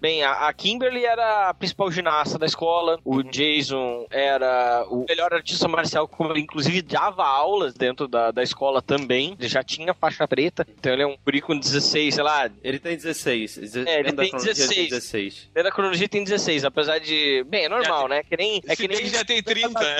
Bem, 0.00 0.22
a, 0.22 0.48
a 0.48 0.52
Kimberly 0.52 1.04
era 1.04 1.48
a 1.50 1.54
principal 1.54 1.90
ginasta 1.90 2.38
da 2.38 2.46
escola, 2.46 2.98
o 3.04 3.22
Jason 3.22 4.06
era 4.10 4.84
o 4.88 5.04
melhor 5.08 5.32
artista 5.32 5.68
marcial, 5.68 6.06
como 6.08 6.32
ele 6.32 6.40
inclusive 6.40 6.82
dava 6.82 7.24
aulas 7.24 7.74
dentro 7.74 8.06
da, 8.08 8.30
da 8.30 8.42
escola 8.42 8.80
também, 8.82 9.36
ele 9.38 9.48
já 9.48 9.62
tinha 9.62 9.94
faixa 9.94 10.26
preta, 10.26 10.66
então 10.78 10.92
ele 10.92 11.02
é 11.02 11.06
um 11.06 11.16
guri 11.24 11.40
com 11.40 11.58
16, 11.58 12.14
sei 12.14 12.24
lá, 12.24 12.50
Ele 12.62 12.78
tem 12.78 12.96
16. 12.96 13.56
Deze- 13.58 13.88
É, 13.88 14.00
ele 14.00 14.12
tem 14.12 14.28
cronologia, 14.30 14.54
16. 14.54 14.88
16. 14.90 15.50
dentro 15.54 15.62
da 15.70 15.74
cronologia 15.74 16.08
tem 16.08 16.24
16, 16.24 16.64
apesar 16.64 16.98
de... 16.98 17.44
Bem, 17.48 17.63
é 17.64 17.68
normal, 17.68 18.08
né? 18.08 18.22
Que 18.22 18.36
nem, 18.36 18.62
é 18.66 18.76
que 18.76 18.88
nem... 18.88 19.06
já 19.06 19.24
tem 19.24 19.42
30, 19.42 19.68
né? 19.80 19.96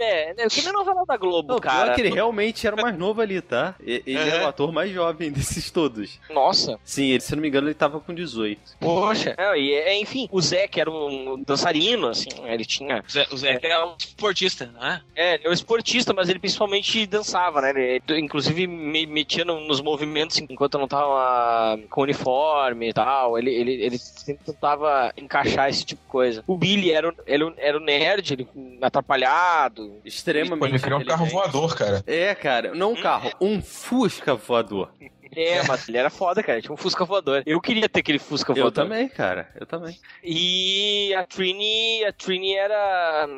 É, 0.00 0.34
né? 0.34 0.46
que 0.48 0.62
nem 0.62 0.72
novela 0.72 1.04
da 1.06 1.16
Globo, 1.16 1.54
Não, 1.54 1.58
cara. 1.60 1.84
pior 1.86 1.94
que 1.94 2.00
ele 2.02 2.10
realmente 2.14 2.66
era 2.66 2.76
o 2.76 2.80
mais 2.80 2.96
novo 2.96 3.20
ali, 3.20 3.40
tá? 3.40 3.74
Ele 3.80 4.02
Uhum. 4.16 4.22
era 4.22 4.44
o 4.44 4.48
ator 4.48 4.72
mais 4.72 4.90
jovem 4.92 5.30
desses 5.32 5.70
todos. 5.70 6.18
Nossa, 6.30 6.78
Sim, 6.84 7.06
ele, 7.10 7.20
se 7.20 7.34
não 7.34 7.42
me 7.42 7.48
engano, 7.48 7.66
ele 7.68 7.74
tava 7.74 8.00
com 8.00 8.14
18. 8.14 8.60
poxa. 8.80 9.34
É, 9.36 9.58
e, 9.58 9.72
é, 9.74 9.98
enfim, 10.00 10.28
o 10.30 10.40
Zé, 10.40 10.66
que 10.68 10.80
era 10.80 10.90
um 10.90 11.42
dançarino, 11.46 12.08
assim, 12.08 12.28
ele 12.44 12.64
tinha 12.64 13.02
O 13.06 13.10
Zé, 13.10 13.26
o 13.32 13.36
Zé 13.36 13.58
é 13.62 13.84
um 13.84 13.94
esportista, 13.98 14.66
né? 14.66 15.02
É, 15.14 15.34
ele 15.34 15.46
é 15.46 15.50
um 15.50 15.52
esportista, 15.52 16.12
mas 16.12 16.28
ele 16.28 16.38
principalmente 16.38 17.06
dançava, 17.06 17.60
né? 17.60 17.70
Ele, 17.70 18.02
inclusive, 18.20 18.66
me 18.66 19.06
metia 19.06 19.44
no- 19.44 19.60
nos 19.60 19.80
movimentos 19.80 20.38
enquanto 20.38 20.74
eu 20.74 20.80
não 20.80 20.88
tava 20.88 21.78
com 21.90 22.02
uniforme 22.02 22.88
e 22.90 22.92
tal. 22.92 23.38
Ele, 23.38 23.50
ele, 23.54 23.72
ele 23.82 23.98
sempre 23.98 24.44
tentava 24.44 25.12
encaixar 25.16 25.68
esse 25.68 25.84
tipo 25.84 26.02
de 26.02 26.08
coisa. 26.08 26.44
O 26.46 26.56
Billy 26.56 26.92
era, 26.92 27.14
era, 27.26 27.46
o- 27.46 27.54
era 27.56 27.76
o 27.76 27.80
nerd, 27.80 28.32
ele 28.32 28.48
atrapalhado. 28.80 29.87
Extremamente. 30.04 30.58
Pô, 30.58 30.66
ele 30.66 30.78
criou 30.78 31.00
um 31.00 31.04
carro 31.04 31.26
voador, 31.26 31.76
cara. 31.76 32.02
É, 32.06 32.34
cara, 32.34 32.74
não 32.74 32.92
um 32.92 32.96
carro, 33.00 33.30
um 33.40 33.60
Fusca 33.62 34.34
voador. 34.34 34.90
É, 35.36 35.62
mas 35.64 35.88
ele 35.88 35.98
era 35.98 36.10
foda, 36.10 36.42
cara. 36.42 36.60
Tinha 36.60 36.72
um 36.72 36.76
Fusca 36.76 37.04
voador. 37.04 37.42
Eu 37.44 37.60
queria 37.60 37.88
ter 37.88 38.00
aquele 38.00 38.18
Fusca 38.18 38.52
Eu 38.52 38.56
voador. 38.56 38.84
também, 38.84 39.08
cara, 39.08 39.50
eu 39.60 39.66
também. 39.66 39.98
E 40.24 41.14
a 41.14 41.24
Trini, 41.24 42.04
a 42.04 42.12
Trini 42.12 42.54
era. 42.54 43.28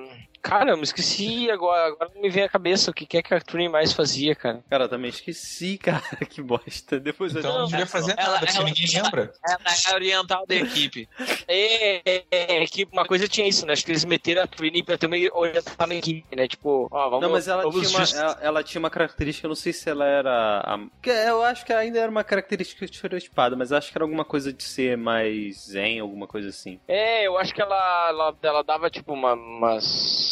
Cara, 0.42 0.70
eu 0.70 0.76
me 0.76 0.82
esqueci 0.82 1.50
agora. 1.50 1.88
Agora 1.88 2.10
não 2.14 2.22
me 2.22 2.30
vem 2.30 2.44
à 2.44 2.48
cabeça 2.48 2.90
o 2.90 2.94
que 2.94 3.04
que 3.06 3.16
é 3.18 3.22
que 3.22 3.34
a 3.34 3.40
Trini 3.40 3.68
mais 3.68 3.92
fazia, 3.92 4.34
cara. 4.34 4.64
Cara, 4.70 4.84
eu 4.84 4.88
também 4.88 5.10
esqueci, 5.10 5.76
cara, 5.82 6.02
que 6.28 6.40
bosta. 6.42 6.98
Depois 6.98 7.34
eu 7.34 7.40
Então 7.40 7.52
não 7.52 7.60
Não, 7.60 7.66
devia 7.68 7.86
fazer 7.86 8.14
ela- 8.16 8.34
nada, 8.40 8.46
ela- 8.50 8.64
ninguém 8.64 8.86
lembra. 8.94 9.32
Ela 9.46 9.58
é 9.88 9.90
a 9.90 9.94
oriental 9.94 10.46
da 10.46 10.54
equipe. 10.54 11.08
É, 11.52 12.00
é, 12.08 12.24
é, 12.62 12.66
que 12.66 12.86
uma 12.92 13.04
coisa 13.04 13.26
tinha 13.26 13.46
isso, 13.46 13.66
né? 13.66 13.72
Acho 13.72 13.84
que 13.84 13.90
eles 13.90 14.04
meteram 14.04 14.42
a 14.42 14.46
Trini 14.46 14.84
pra 14.84 14.96
também 14.96 15.28
orientar 15.32 15.86
na 15.88 15.94
equipe, 15.96 16.36
né? 16.36 16.46
Tipo, 16.46 16.86
ó, 16.90 17.08
vamos 17.10 17.22
Não, 17.22 17.30
mas 17.32 17.48
ela 17.48 17.62
vamos 17.62 17.90
tinha, 17.90 17.98
uma, 17.98 18.08
ela, 18.32 18.38
ela 18.40 18.62
tinha 18.62 18.78
uma 18.78 18.90
característica, 18.90 19.46
eu 19.46 19.48
não 19.48 19.56
sei 19.56 19.72
se 19.72 19.90
ela 19.90 20.06
era. 20.06 20.60
A, 20.64 20.78
que 21.02 21.10
eu 21.10 21.42
acho 21.42 21.64
que 21.66 21.72
ainda 21.72 21.98
era 21.98 22.10
uma 22.10 22.22
característica 22.22 22.84
estereotipada, 22.84 23.56
mas 23.56 23.72
acho 23.72 23.90
que 23.90 23.98
era 23.98 24.04
alguma 24.04 24.24
coisa 24.24 24.52
de 24.52 24.62
ser 24.62 24.96
mais 24.96 25.64
zen, 25.70 25.98
alguma 25.98 26.26
coisa 26.28 26.48
assim. 26.50 26.78
É, 26.86 27.26
eu 27.26 27.36
acho 27.36 27.52
que 27.52 27.60
ela, 27.60 28.08
ela, 28.08 28.36
ela 28.42 28.62
dava, 28.62 28.88
tipo, 28.88 29.12
uma, 29.12 29.34
umas... 29.34 30.29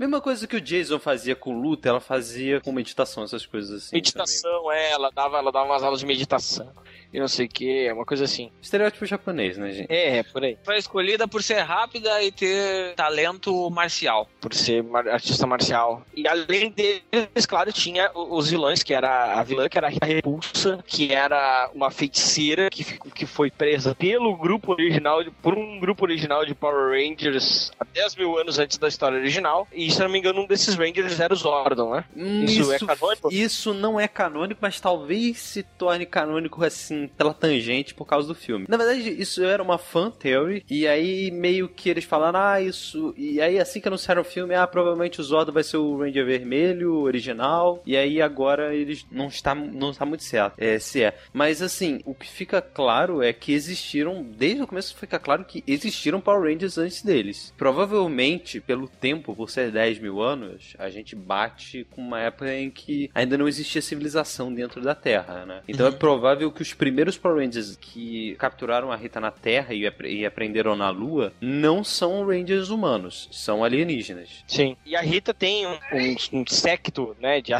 Mesma 0.00 0.18
coisa 0.18 0.46
que 0.46 0.56
o 0.56 0.60
Jason 0.62 0.98
fazia 0.98 1.36
com 1.36 1.60
luta, 1.60 1.90
ela 1.90 2.00
fazia 2.00 2.58
com 2.58 2.72
meditação, 2.72 3.22
essas 3.22 3.44
coisas 3.44 3.84
assim. 3.84 3.96
Meditação, 3.96 4.72
é, 4.72 4.92
ela 4.92 5.10
dava, 5.10 5.36
ela 5.36 5.52
dava 5.52 5.66
umas 5.66 5.82
aulas 5.82 6.00
de 6.00 6.06
meditação. 6.06 6.72
E 7.12 7.18
não 7.18 7.26
sei 7.28 7.46
o 7.46 7.48
que, 7.48 7.90
uma 7.92 8.04
coisa 8.04 8.24
assim. 8.24 8.50
Estereótipo 8.62 9.04
japonês, 9.04 9.58
né, 9.58 9.72
gente? 9.72 9.92
É, 9.92 10.18
é, 10.18 10.22
por 10.22 10.44
aí. 10.44 10.56
Foi 10.62 10.76
escolhida 10.78 11.26
por 11.26 11.42
ser 11.42 11.60
rápida 11.60 12.22
e 12.22 12.30
ter 12.30 12.94
talento 12.94 13.68
marcial. 13.70 14.28
Por 14.40 14.54
ser 14.54 14.82
mar- 14.82 15.08
artista 15.08 15.46
marcial. 15.46 16.02
E 16.14 16.28
além 16.28 16.70
deles, 16.70 17.46
claro, 17.46 17.72
tinha 17.72 18.10
os 18.14 18.50
vilões, 18.50 18.82
que 18.82 18.94
era 18.94 19.34
a 19.38 19.42
vilã, 19.42 19.68
que 19.68 19.76
era 19.76 19.88
a 19.88 19.90
Repulsa, 20.06 20.78
que 20.86 21.12
era 21.12 21.68
uma 21.74 21.90
feiticeira 21.90 22.70
que, 22.70 22.84
ficou- 22.84 23.10
que 23.10 23.26
foi 23.26 23.50
presa 23.50 23.94
pelo 23.94 24.36
grupo 24.36 24.72
original, 24.72 25.24
de- 25.24 25.30
por 25.30 25.56
um 25.58 25.80
grupo 25.80 26.04
original 26.04 26.44
de 26.46 26.54
Power 26.54 26.90
Rangers 26.90 27.72
há 27.80 27.84
10 27.84 28.14
mil 28.16 28.38
anos 28.38 28.58
antes 28.58 28.78
da 28.78 28.86
história 28.88 29.18
original. 29.18 29.66
E, 29.72 29.90
se 29.90 30.00
eu 30.00 30.04
não 30.04 30.12
me 30.12 30.18
engano, 30.18 30.42
um 30.42 30.46
desses 30.46 30.74
Rangers 30.74 31.18
era 31.18 31.32
o 31.34 31.36
Zordon, 31.36 31.94
né? 31.94 32.04
Hum, 32.16 32.44
Isso 32.44 32.72
é 32.72 32.78
canônico? 32.78 33.32
Isso 33.32 33.74
não 33.74 33.98
é 33.98 34.06
canônico, 34.06 34.60
mas 34.62 34.80
talvez 34.80 35.38
se 35.38 35.62
torne 35.62 36.06
canônico 36.06 36.64
assim 36.64 36.99
pela 37.08 37.34
tangente 37.34 37.94
por 37.94 38.04
causa 38.04 38.28
do 38.28 38.34
filme. 38.34 38.66
Na 38.68 38.76
verdade, 38.76 39.10
isso 39.10 39.42
era 39.44 39.62
uma 39.62 39.78
fan 39.78 40.10
theory, 40.10 40.64
e 40.70 40.86
aí 40.86 41.30
meio 41.30 41.68
que 41.68 41.88
eles 41.88 42.04
falaram, 42.04 42.38
ah, 42.38 42.60
isso. 42.60 43.14
E 43.16 43.40
aí 43.40 43.58
assim 43.58 43.80
que 43.80 43.88
anunciaram 43.88 44.22
o 44.22 44.24
filme, 44.24 44.54
ah, 44.54 44.66
provavelmente 44.66 45.20
o 45.20 45.24
Zordon 45.24 45.52
vai 45.52 45.62
ser 45.62 45.76
o 45.76 45.98
Ranger 45.98 46.24
Vermelho, 46.24 47.00
original, 47.00 47.82
e 47.86 47.96
aí 47.96 48.20
agora 48.20 48.74
eles 48.74 49.06
não 49.10 49.28
está, 49.28 49.54
não 49.54 49.90
está 49.90 50.04
muito 50.04 50.24
certo 50.24 50.60
é, 50.60 50.78
se 50.78 51.02
é. 51.02 51.16
Mas 51.32 51.62
assim, 51.62 52.00
o 52.04 52.14
que 52.14 52.28
fica 52.28 52.60
claro 52.60 53.22
é 53.22 53.32
que 53.32 53.52
existiram, 53.52 54.22
desde 54.22 54.62
o 54.62 54.66
começo 54.66 54.96
fica 54.96 55.18
claro 55.18 55.44
que 55.44 55.64
existiram 55.66 56.20
Power 56.20 56.50
Rangers 56.52 56.78
antes 56.78 57.02
deles. 57.02 57.52
Provavelmente, 57.56 58.60
pelo 58.60 58.86
tempo, 58.88 59.34
por 59.34 59.50
ser 59.50 59.70
10 59.70 59.98
mil 59.98 60.20
anos, 60.20 60.74
a 60.78 60.90
gente 60.90 61.16
bate 61.16 61.86
com 61.90 62.02
uma 62.02 62.20
época 62.20 62.54
em 62.54 62.70
que 62.70 63.10
ainda 63.14 63.38
não 63.38 63.48
existia 63.48 63.80
civilização 63.80 64.52
dentro 64.52 64.80
da 64.80 64.94
Terra, 64.94 65.46
né? 65.46 65.62
Então 65.66 65.86
é 65.86 65.90
provável 65.90 66.50
que 66.52 66.62
os 66.62 66.74
primeiros 66.74 66.89
Power 67.16 67.38
Rangers 67.38 67.76
que 67.76 68.34
capturaram 68.36 68.90
a 68.92 68.96
Rita 68.96 69.20
na 69.20 69.30
Terra 69.30 69.74
e, 69.74 69.90
e 70.04 70.26
aprenderam 70.26 70.76
na 70.76 70.90
Lua 70.90 71.32
não 71.40 71.82
são 71.84 72.26
Rangers 72.26 72.70
humanos, 72.70 73.28
são 73.32 73.62
alienígenas. 73.64 74.44
Sim. 74.46 74.76
E 74.84 74.96
a 74.96 75.00
Rita 75.00 75.32
tem 75.32 75.66
um, 75.66 75.72
um, 75.72 76.40
um 76.40 76.44
secto, 76.46 77.16
né, 77.20 77.40
de 77.40 77.52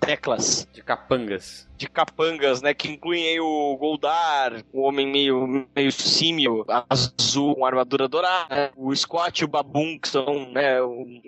teclas, 0.00 0.66
De 0.72 0.82
capangas. 0.82 1.66
de 1.76 1.88
capangas, 1.88 2.62
né, 2.62 2.72
que 2.72 2.88
incluem 2.88 3.26
aí 3.28 3.40
o 3.40 3.76
Goldar, 3.76 4.62
o 4.72 4.82
homem 4.82 5.06
meio, 5.06 5.66
meio 5.74 5.92
símio, 5.92 6.64
azul, 6.88 7.54
com 7.54 7.66
armadura 7.66 8.08
dourada, 8.08 8.54
né, 8.54 8.70
o 8.76 8.94
Squat 8.94 9.40
e 9.40 9.44
o 9.44 9.48
Babum, 9.48 9.98
que 9.98 10.08
são, 10.08 10.50
né, 10.52 10.76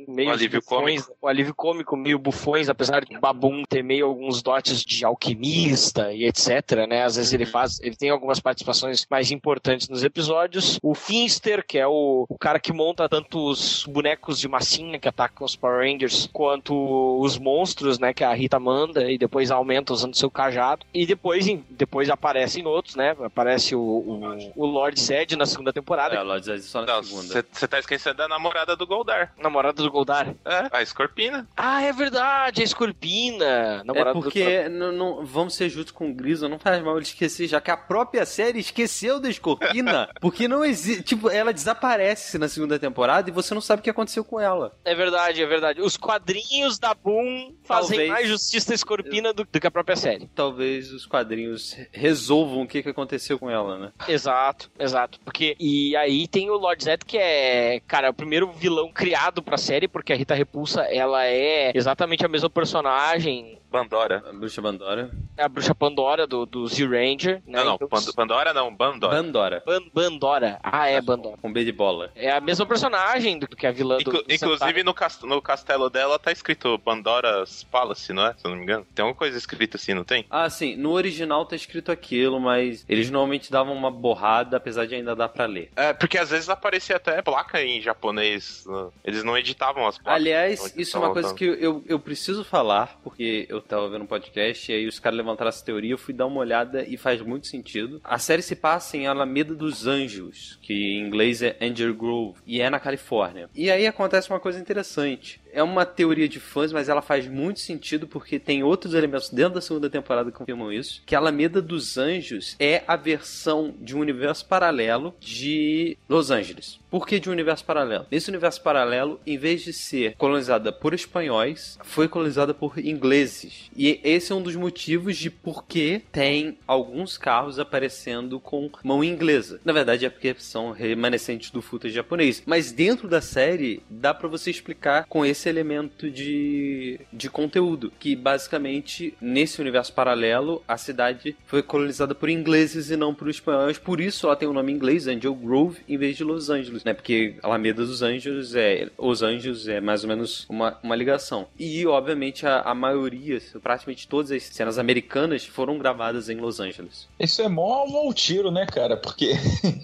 meio 0.07 0.31
O 0.31 0.33
alívio 0.33 0.61
bufões, 0.61 1.09
o 1.21 1.29
alívio 1.29 1.55
cômico, 1.55 1.97
meio 1.97 2.19
bufões, 2.19 2.69
apesar 2.69 3.05
de 3.05 3.17
o 3.17 3.21
Babum 3.21 3.63
ter 3.69 3.83
meio 3.83 4.07
alguns 4.07 4.43
dotes 4.43 4.83
de 4.83 5.05
alquimista 5.05 6.13
e 6.13 6.25
etc, 6.25 6.87
né, 6.89 7.05
às 7.05 7.17
vezes 7.17 7.33
ele 7.33 7.47
faz, 7.49 7.81
ele 7.81 7.97
tem 7.97 8.11
algumas 8.11 8.41
participações 8.41 9.07
mais 9.11 9.31
importantes 9.31 9.89
nos 9.89 10.05
episódios. 10.05 10.79
O 10.83 10.95
Finster, 10.95 11.65
que 11.67 11.79
é 11.79 11.87
o, 11.87 12.27
o 12.29 12.39
cara 12.39 12.59
que 12.61 12.73
monta 12.73 13.09
tanto 13.09 13.49
os 13.51 13.85
bonecos 13.87 14.39
de 14.39 14.49
massinha 14.49 14.99
que 14.99 15.09
atacam 15.09 15.45
os 15.45 15.57
Power 15.57 15.81
Rangers, 15.87 16.29
quanto 16.33 17.21
os 17.21 17.39
monstros, 17.39 17.99
né, 17.99 18.13
que 18.13 18.25
a 18.25 18.33
Rita 18.33 18.59
manda 18.59 19.11
e 19.11 19.19
depois 19.19 19.51
aumenta 19.51 19.93
usando 19.93 20.15
seu 20.17 20.31
cajado. 20.31 20.85
E 20.93 21.07
depois, 21.07 21.47
em- 21.47 21.65
depois 21.71 22.09
aparecem 22.11 22.67
outros, 22.67 22.95
né, 22.97 23.15
aparece 23.25 23.75
o, 23.75 23.81
o, 23.81 24.53
o 24.57 24.67
Lord 24.67 25.01
Zed 25.01 25.37
na 25.37 25.47
segunda 25.47 25.73
temporada, 25.73 26.15
É, 26.15 26.21
Lord 26.23 26.45
Zed 26.45 26.63
só 26.63 26.81
na 26.83 26.87
Não, 26.97 27.03
segunda. 27.03 27.45
você 27.53 27.69
tá 27.69 27.79
esquecendo 27.79 28.17
da 28.17 28.29
namorada 28.29 28.77
do 28.77 28.87
Goldar. 28.87 29.33
namorada 29.39 29.83
do 29.83 29.91
Goldar. 29.91 30.35
É, 30.45 30.69
a 30.73 30.85
Scorpina. 30.85 31.47
Ah, 31.57 31.83
é 31.83 31.93
verdade, 31.93 32.61
a 32.61 32.65
Escorpina, 32.65 33.45
É 33.45 33.83
namorada 33.85 34.15
do 34.15 34.23
porque, 34.23 34.69
não, 34.69 34.93
não- 34.93 35.25
vamos 35.25 35.55
ser 35.55 35.69
justos 35.69 35.93
com 35.93 36.11
o 36.11 36.15
Grisa, 36.15 36.49
não 36.49 36.59
faz 36.59 36.83
mal 36.83 36.97
ele 36.97 37.05
esquecer, 37.05 37.38
já 37.47 37.61
que 37.61 37.71
a 37.71 37.77
própria 37.77 38.25
série 38.27 38.59
esqueceu 38.59 39.21
da 39.21 39.29
Escorpina, 39.29 40.09
porque 40.21 40.49
não 40.49 40.65
existe, 40.65 41.03
tipo, 41.03 41.31
ela 41.31 41.53
desaparece 41.53 42.39
na 42.39 42.49
segunda 42.49 42.79
temporada 42.79 43.29
e 43.29 43.33
você 43.33 43.55
não 43.55 43.61
sabe 43.61 43.81
o 43.81 43.83
que 43.83 43.91
aconteceu 43.91 44.25
com 44.25 44.41
ela. 44.41 44.77
É 44.85 44.95
verdade, 44.95 45.43
é 45.43 45.47
verdade. 45.47 45.81
Os 45.81 45.97
quadrinhos 45.97 46.79
da 46.79 46.95
Boom 46.95 47.55
fazem 47.65 47.99
Talvez. 47.99 48.09
mais 48.11 48.29
justiça 48.29 48.73
à 48.73 48.75
Escorpina 48.75 49.33
do, 49.33 49.45
do 49.45 49.61
que 49.61 49.67
a 49.67 49.71
própria 49.71 49.97
série. 49.97 50.29
Talvez 50.35 50.93
os 50.93 51.07
quadrinhos 51.07 51.77
resolvam 51.93 52.63
o 52.63 52.67
que, 52.67 52.83
que 52.83 52.89
aconteceu 52.89 53.39
com 53.39 53.51
ela, 53.51 53.79
né? 53.79 53.93
Exato, 54.09 54.71
exato. 54.79 55.19
Porque, 55.25 55.57
e 55.59 55.97
aí 55.97 56.27
tem 56.27 56.51
o 56.51 56.57
Lord 56.57 56.83
Zed, 56.83 57.05
que 57.05 57.19
é, 57.19 57.81
cara, 57.87 58.11
o 58.11 58.15
primeiro 58.15 58.51
vilão 58.53 58.91
criado 58.93 59.43
pra 59.43 59.57
série, 59.57 59.89
porque 59.89 60.13
a 60.13 60.17
Rita 60.17 60.35
Repulsa, 60.35 60.83
ela 60.83 61.25
é 61.27 61.73
exatamente 61.75 62.25
a 62.25 62.29
mesma 62.29 62.51
personagem, 62.51 63.59
Bandora. 63.71 64.25
A 64.29 64.33
bruxa 64.33 64.63
Bandora. 64.63 65.11
é 65.37 65.43
a 65.45 65.49
bruxa 65.49 65.75
Pandora 65.75 66.27
do, 66.27 66.47
do 66.47 66.67
Z-Ranger, 66.67 67.43
né? 67.47 67.59
Não, 67.59 67.65
não, 67.65 67.75
Então, 67.75 67.89
Pand- 67.89 68.13
Pandora 68.15 68.55
não, 68.55 68.75
Bandora. 68.75 69.23
Bandora. 69.23 69.63
Ban- 69.67 69.83
Bandora. 69.93 70.59
Ah, 70.63 70.89
é, 70.89 71.01
Bandora. 71.01 71.37
Com 71.37 71.53
B 71.53 71.65
de 71.65 71.73
bola. 71.73 72.11
É 72.15 72.31
a 72.31 72.41
mesma 72.41 72.65
personagem 72.67 73.39
do 73.39 73.47
que 73.49 73.67
a 73.67 73.71
vilã 73.71 73.97
do, 73.97 74.03
Inclu- 74.03 74.23
do 74.25 74.33
inclusive 74.33 74.83
no, 74.83 74.95
cas- 74.95 75.21
no 75.23 75.41
castelo 75.43 75.91
dela 75.91 76.19
tá 76.19 76.33
escrito 76.33 76.79
Pandora's 76.79 77.63
Palace, 77.65 78.13
não 78.13 78.27
é? 78.27 78.35
Se 78.35 78.47
eu 78.47 78.51
não 78.51 78.57
me 78.59 78.63
engano. 78.65 78.87
Tem 78.95 79.03
alguma 79.03 79.17
coisa 79.19 79.37
escrita 79.37 79.77
assim, 79.77 79.93
não 79.95 80.05
tem? 80.05 80.25
Ah, 80.31 80.49
sim, 80.49 80.75
no 80.77 80.93
original 80.93 81.45
tá 81.45 81.55
escrito 81.55 81.93
aquilo, 81.93 82.41
mas 82.41 82.85
eles 82.89 83.11
normalmente 83.11 83.51
davam 83.53 83.75
uma 83.75 83.91
borrada, 83.91 84.57
apesar 84.57 84.87
de 84.87 84.95
ainda 84.95 85.15
dar 85.15 85.29
pra 85.29 85.47
ler. 85.47 85.71
É, 85.77 85.93
porque 85.93 86.17
às 86.19 86.31
vezes 86.31 86.49
aparecia 86.49 86.97
até 86.97 87.21
placa 87.23 87.63
em 87.63 87.81
japonês. 87.81 88.65
né? 88.67 88.89
Eles 89.05 89.23
não 89.23 89.37
editavam 89.37 89.87
as 89.87 89.99
placas. 89.99 90.21
Aliás, 90.23 90.61
onde 90.65 90.83
isso 90.83 90.97
é 90.97 91.01
uma 91.01 91.13
coisa 91.13 91.35
que 91.35 91.45
eu, 91.45 91.55
eu, 91.55 91.85
eu 91.87 91.99
preciso 92.01 92.43
falar, 92.45 92.99
porque 93.03 93.47
eu 93.49 93.58
tava 93.61 93.89
vendo 93.89 94.03
um 94.03 94.07
podcast 94.07 94.71
e 94.71 94.75
aí 94.75 94.87
os 94.87 94.99
caras 94.99 95.17
levantaram 95.17 95.49
essa 95.49 95.65
teoria, 95.65 95.93
eu 95.93 95.99
fui 95.99 96.15
dar 96.15 96.27
uma 96.27 96.41
olhada 96.41 96.85
e 96.85 96.97
faz 96.97 97.21
muito 97.21 97.47
sentido. 97.47 98.01
A 98.05 98.19
série 98.19 98.43
se 98.43 98.57
passa 98.57 98.97
em 98.97 99.07
Alameda 99.07 99.55
dos 99.55 99.87
Anjos, 99.87 100.59
que 100.63 100.73
em 100.73 101.07
inglês 101.07 101.43
é 101.43 101.57
Angel 101.61 101.95
Grove, 101.95 102.41
e 102.47 102.61
é 102.61 102.71
na 102.71 102.81
Califórnia. 102.81 103.49
E 103.55 103.71
aí 103.71 103.87
acontece 103.87 104.31
uma 104.31 104.41
coisa 104.41 104.59
interessante. 104.59 105.41
É 105.53 105.63
uma 105.63 105.85
teoria 105.85 106.29
de 106.29 106.41
fãs, 106.41 106.73
mas 106.73 106.89
ela 106.89 107.03
faz 107.03 107.27
muito 107.27 107.61
sentido 107.61 108.07
porque 108.07 108.39
tem 108.39 108.63
outros 108.63 108.95
elementos 108.95 109.31
dentro 109.31 109.55
da 109.55 109.61
segunda 109.61 109.91
temporada 109.91 110.31
que 110.31 110.39
confirmam 110.39 110.73
isso. 110.73 111.03
Que 111.07 111.15
a 111.15 111.19
Alameda 111.19 111.61
dos 111.61 111.97
Anjos 111.99 112.57
é 112.59 112.83
a 112.87 112.97
versão 112.97 113.75
de 113.81 113.97
um 113.97 114.01
universo 114.01 114.47
paralelo 114.47 115.15
de 115.21 115.97
Los 116.09 116.31
Angeles. 116.31 116.79
Por 116.91 117.07
que 117.07 117.21
de 117.21 117.29
um 117.29 117.33
universo 117.33 117.65
paralelo? 117.65 118.07
Nesse 118.11 118.31
universo 118.31 118.63
paralelo, 118.63 119.21
em 119.27 119.37
vez 119.37 119.63
de 119.63 119.75
ser 119.75 120.15
colonizada 120.17 120.73
por 120.73 120.95
espanhóis, 120.95 121.79
foi 121.83 122.09
colonizada 122.09 122.55
por 122.55 122.79
ingleses. 122.79 123.71
E 123.77 124.01
esse 124.03 124.33
é 124.33 124.35
um 124.35 124.43
dos 124.43 124.57
motivos 124.57 125.17
de 125.17 125.31
por 125.31 125.67
que 125.67 126.03
tem 126.11 126.57
alguns 126.67 127.19
carros 127.19 127.59
aparecendo 127.59 128.41
com 128.41 128.71
mão 128.83 129.05
inglesa. 129.05 129.61
Na 129.65 129.73
verdade 129.73 130.07
é 130.07 130.11
porque 130.11 130.35
são 130.39 130.71
remanescentes 130.71 131.51
do 131.51 131.61
footage 131.61 131.95
japonês. 131.95 132.43
Mas 132.47 132.73
dentro 132.73 133.07
da 133.07 133.21
série, 133.21 133.83
dá 133.91 134.15
pra 134.15 134.29
você 134.29 134.51
explicar 134.51 135.05
com 135.07 135.27
esse 135.27 135.38
elemento 135.47 136.11
de, 136.11 136.99
de 137.13 137.29
conteúdo. 137.29 137.93
Que 137.99 138.17
basicamente, 138.17 139.13
nesse 139.21 139.61
universo 139.61 139.93
paralelo, 139.93 140.63
a 140.67 140.79
cidade 140.79 141.37
foi 141.45 141.63
colonizada 141.63 142.15
por 142.15 142.31
ingleses 142.31 142.91
e 142.91 142.97
não 142.97 143.15
por 143.15 143.29
espanhóis. 143.29 143.77
Por 143.77 144.01
isso 144.01 144.27
ela 144.27 144.37
tem 144.37 144.49
o 144.49 144.53
nome 144.53 144.73
em 144.73 144.77
inglês, 144.77 145.07
Angel 145.07 145.35
Grove, 145.35 145.81
em 145.89 145.99
vez 145.99 146.17
de 146.17 146.25
Los 146.25 146.49
Angeles, 146.49 146.85
né? 146.85 146.95
Porque 146.95 147.37
Alameda 147.43 147.85
dos 147.85 148.01
Anjos 148.03 148.55
é. 148.55 148.89
Os 148.97 149.23
Anjos 149.23 149.69
é 149.69 149.81
mais 149.81 150.03
ou 150.03 150.09
menos 150.09 150.47
uma, 150.49 150.79
uma 150.83 150.97
ligação. 150.97 151.49
E, 151.59 151.87
obviamente, 151.87 152.47
a, 152.47 152.61
a 152.61 152.75
maioria, 152.75 153.39
praticamente 153.63 154.09
todas 154.09 154.31
as 154.31 154.45
cenas 154.45 154.79
americanas 154.79 155.45
foram 155.45 155.79
gravadas 155.79 156.29
em 156.29 156.37
Los 156.37 156.61
Angeles. 156.61 157.09
Isso 157.19 157.43
é 157.43 157.49
mó 157.49 157.87
mau 157.87 158.13
tiro, 158.15 158.51
né, 158.51 158.67
cara? 158.67 158.97
Porque 158.97 159.33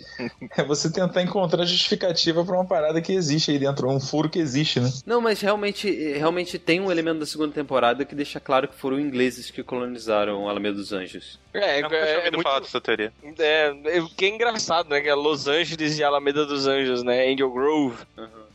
é 0.57 0.65
você 0.65 0.91
tentar 0.91 1.23
encontrar 1.23 1.65
justificativa 1.65 2.45
pra 2.45 2.55
uma 2.55 2.65
parada 2.65 3.01
que 3.01 3.13
existe 3.13 3.51
aí 3.51 3.59
dentro, 3.59 3.89
um 3.89 4.01
furo 4.01 4.29
que 4.29 4.39
existe, 4.39 4.81
né? 4.81 4.91
Não, 5.05 5.21
mas 5.21 5.41
realmente, 5.45 5.91
realmente 6.15 6.59
tem 6.59 6.81
um 6.81 6.91
elemento 6.91 7.21
da 7.21 7.27
segunda 7.27 7.53
temporada 7.53 8.05
que 8.05 8.15
deixa 8.15 8.41
claro 8.41 8.67
que 8.67 8.75
foram 8.75 8.99
ingleses 8.99 9.51
que 9.51 9.63
colonizaram 9.63 10.49
Alameda 10.49 10.77
dos 10.77 10.93
Anjos. 10.93 11.39
É, 11.53 11.79
Eu 11.79 11.83
nunca 11.83 11.97
tinha 11.97 12.09
é, 12.09 12.13
é 12.13 12.17
ouvido 12.19 12.35
muito, 12.35 12.47
falar 12.47 12.61
dessa 12.61 12.81
teoria. 12.81 13.13
é, 13.39 13.77
é, 13.85 14.01
o 14.01 14.09
que 14.09 14.25
é 14.25 14.29
engraçado, 14.29 14.89
né? 14.89 15.01
Que 15.01 15.09
é 15.09 15.15
Los 15.15 15.47
Angeles 15.47 15.99
e 15.99 16.03
Alameda 16.03 16.47
dos 16.47 16.67
Anjos, 16.67 17.03
né? 17.03 17.31
Angel 17.31 17.51
Grove. 17.51 18.03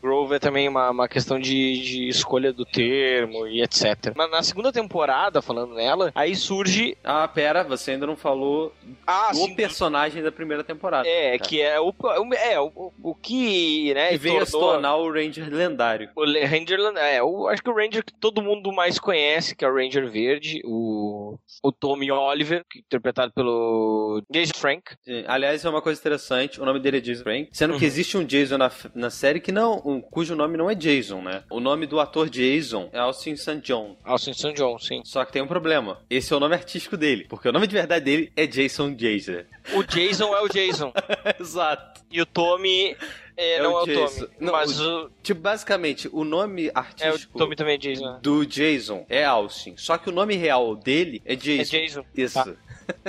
Grove 0.02 0.36
é 0.36 0.40
também 0.40 0.68
uma, 0.68 0.90
uma 0.90 1.08
questão 1.08 1.40
de, 1.40 1.82
de 1.82 2.08
escolha 2.08 2.54
do 2.54 2.66
termo 2.66 3.48
e 3.48 3.62
etc. 3.62 4.14
Mas 4.16 4.32
na 4.32 4.42
segunda 4.44 4.72
temporada, 4.72 5.42
falando 5.42 5.74
nela, 5.76 6.12
aí 6.16 6.36
surge. 6.36 6.98
Ah, 7.04 7.28
pera, 7.28 7.64
você 7.64 7.92
ainda 7.92 8.08
não 8.08 8.16
falou 8.16 8.74
Ah, 9.06 9.30
do 9.32 9.38
sim, 9.38 9.56
personagem 9.56 10.24
da 10.24 10.32
primeira 10.32 10.64
temporada. 10.64 11.08
É, 11.08 11.38
que 11.38 11.62
é 11.62 11.80
o, 11.80 11.90
o- 11.90 12.34
é, 12.34 12.60
o, 12.60 12.94
o 13.04 13.16
que, 13.16 13.94
né, 13.94 14.10
Que 14.10 14.18
veio 14.18 14.42
a 14.42 14.46
se 14.46 14.52
tornou- 14.52 14.72
tornar 14.74 14.96
o 14.96 15.12
Ranger 15.12 15.50
lendário. 15.54 16.10
O 16.16 16.24
Ranger, 16.26 16.80
é, 16.98 17.20
eu 17.20 17.48
acho 17.48 17.62
que 17.64 17.70
o 17.70 17.76
Ranger 17.76 18.04
que 18.04 18.14
todo 18.20 18.42
mundo 18.42 18.72
mais 18.72 19.00
conhece, 19.00 19.56
que 19.56 19.66
é 19.66 19.70
o 19.70 19.74
Ranger 19.76 20.10
Verde, 20.10 20.62
o, 20.66 21.38
o 21.64 21.72
Tommy 21.72 22.12
Oliver, 22.12 22.64
que 22.70 22.80
é 22.80 22.82
interpretado 22.82 23.32
pelo 23.34 24.22
Jason 24.32 24.54
Frank. 24.56 24.84
Sim, 25.02 25.24
Aliás, 25.28 25.64
é 25.66 25.70
uma 25.70 25.82
coisa 25.82 26.00
interessante, 26.00 26.62
o 26.62 26.66
nome 26.66 26.80
dele 26.80 26.98
é 26.98 27.02
Jason 27.02 27.24
Frank, 27.24 27.50
sendo 27.52 27.74
que 27.74 27.80
Uhum. 27.82 27.88
existe 27.88 28.18
um 28.18 28.24
Jason 28.26 28.58
na, 28.58 28.72
na 28.96 29.10
série 29.10 29.40
que 29.40 29.52
não, 29.52 29.82
um- 29.90 30.02
cujo 30.02 30.36
nome 30.36 30.58
não 30.58 30.70
é 30.70 30.76
Jason, 30.76 31.22
né? 31.22 31.44
O 31.50 31.60
nome 31.60 31.86
do 31.86 32.00
ator 32.00 32.30
Jason 32.30 32.90
é 32.94 33.00
Austin 33.00 33.36
St. 33.36 33.60
John. 33.62 33.96
Austin 34.04 34.34
St. 34.34 34.54
John, 34.54 34.78
sim. 34.80 35.02
Só 35.06 35.24
que 35.26 35.32
tem 35.34 35.42
um 35.42 35.48
problema. 35.48 36.00
Esse 36.10 36.34
é 36.34 36.36
o 36.38 36.40
nome 36.40 36.56
artístico 36.56 36.96
dele, 36.98 37.26
porque 37.30 37.48
o 37.50 37.52
nome 37.52 37.68
de 37.68 37.74
verdade 37.74 38.06
dele 38.06 38.32
é 38.36 38.46
Jason 38.48 38.94
Jason. 38.94 39.44
O 39.74 39.84
Jason 39.84 40.36
é 40.36 40.42
o 40.42 40.48
Jason. 40.48 40.94
Exato. 41.40 42.02
E 42.12 42.22
o 42.22 42.26
Tommy 42.26 42.96
é, 43.38 43.56
É 43.56 43.64
não 43.64 43.74
o 43.74 43.80
é 43.80 43.84
o 43.84 43.86
Jason. 43.86 44.26
Tommy. 44.26 44.32
Não, 44.40 44.52
mas 44.54 44.80
o, 44.80 45.10
Tipo, 45.22 45.42
basicamente, 45.42 46.10
o 46.12 46.24
nome 46.24 46.68
é, 46.68 46.72
o 46.74 46.78
artístico 46.80 47.38
Tommy 47.38 47.56
também 47.56 47.76
é 47.76 47.78
Jason. 47.78 48.06
né? 48.14 48.20
do 48.22 48.46
Jason 48.46 49.06
é 49.10 49.24
Austin, 49.26 49.76
só 49.78 49.98
que 49.98 50.10
o 50.10 50.12
nome 50.12 50.36
real 50.36 50.76
dele 50.76 51.22
é 51.26 51.34
É 51.34 51.36
Jason. 51.36 51.72
Jason. 51.78 52.06
Isso. 52.16 52.34
Tá. 52.44 52.54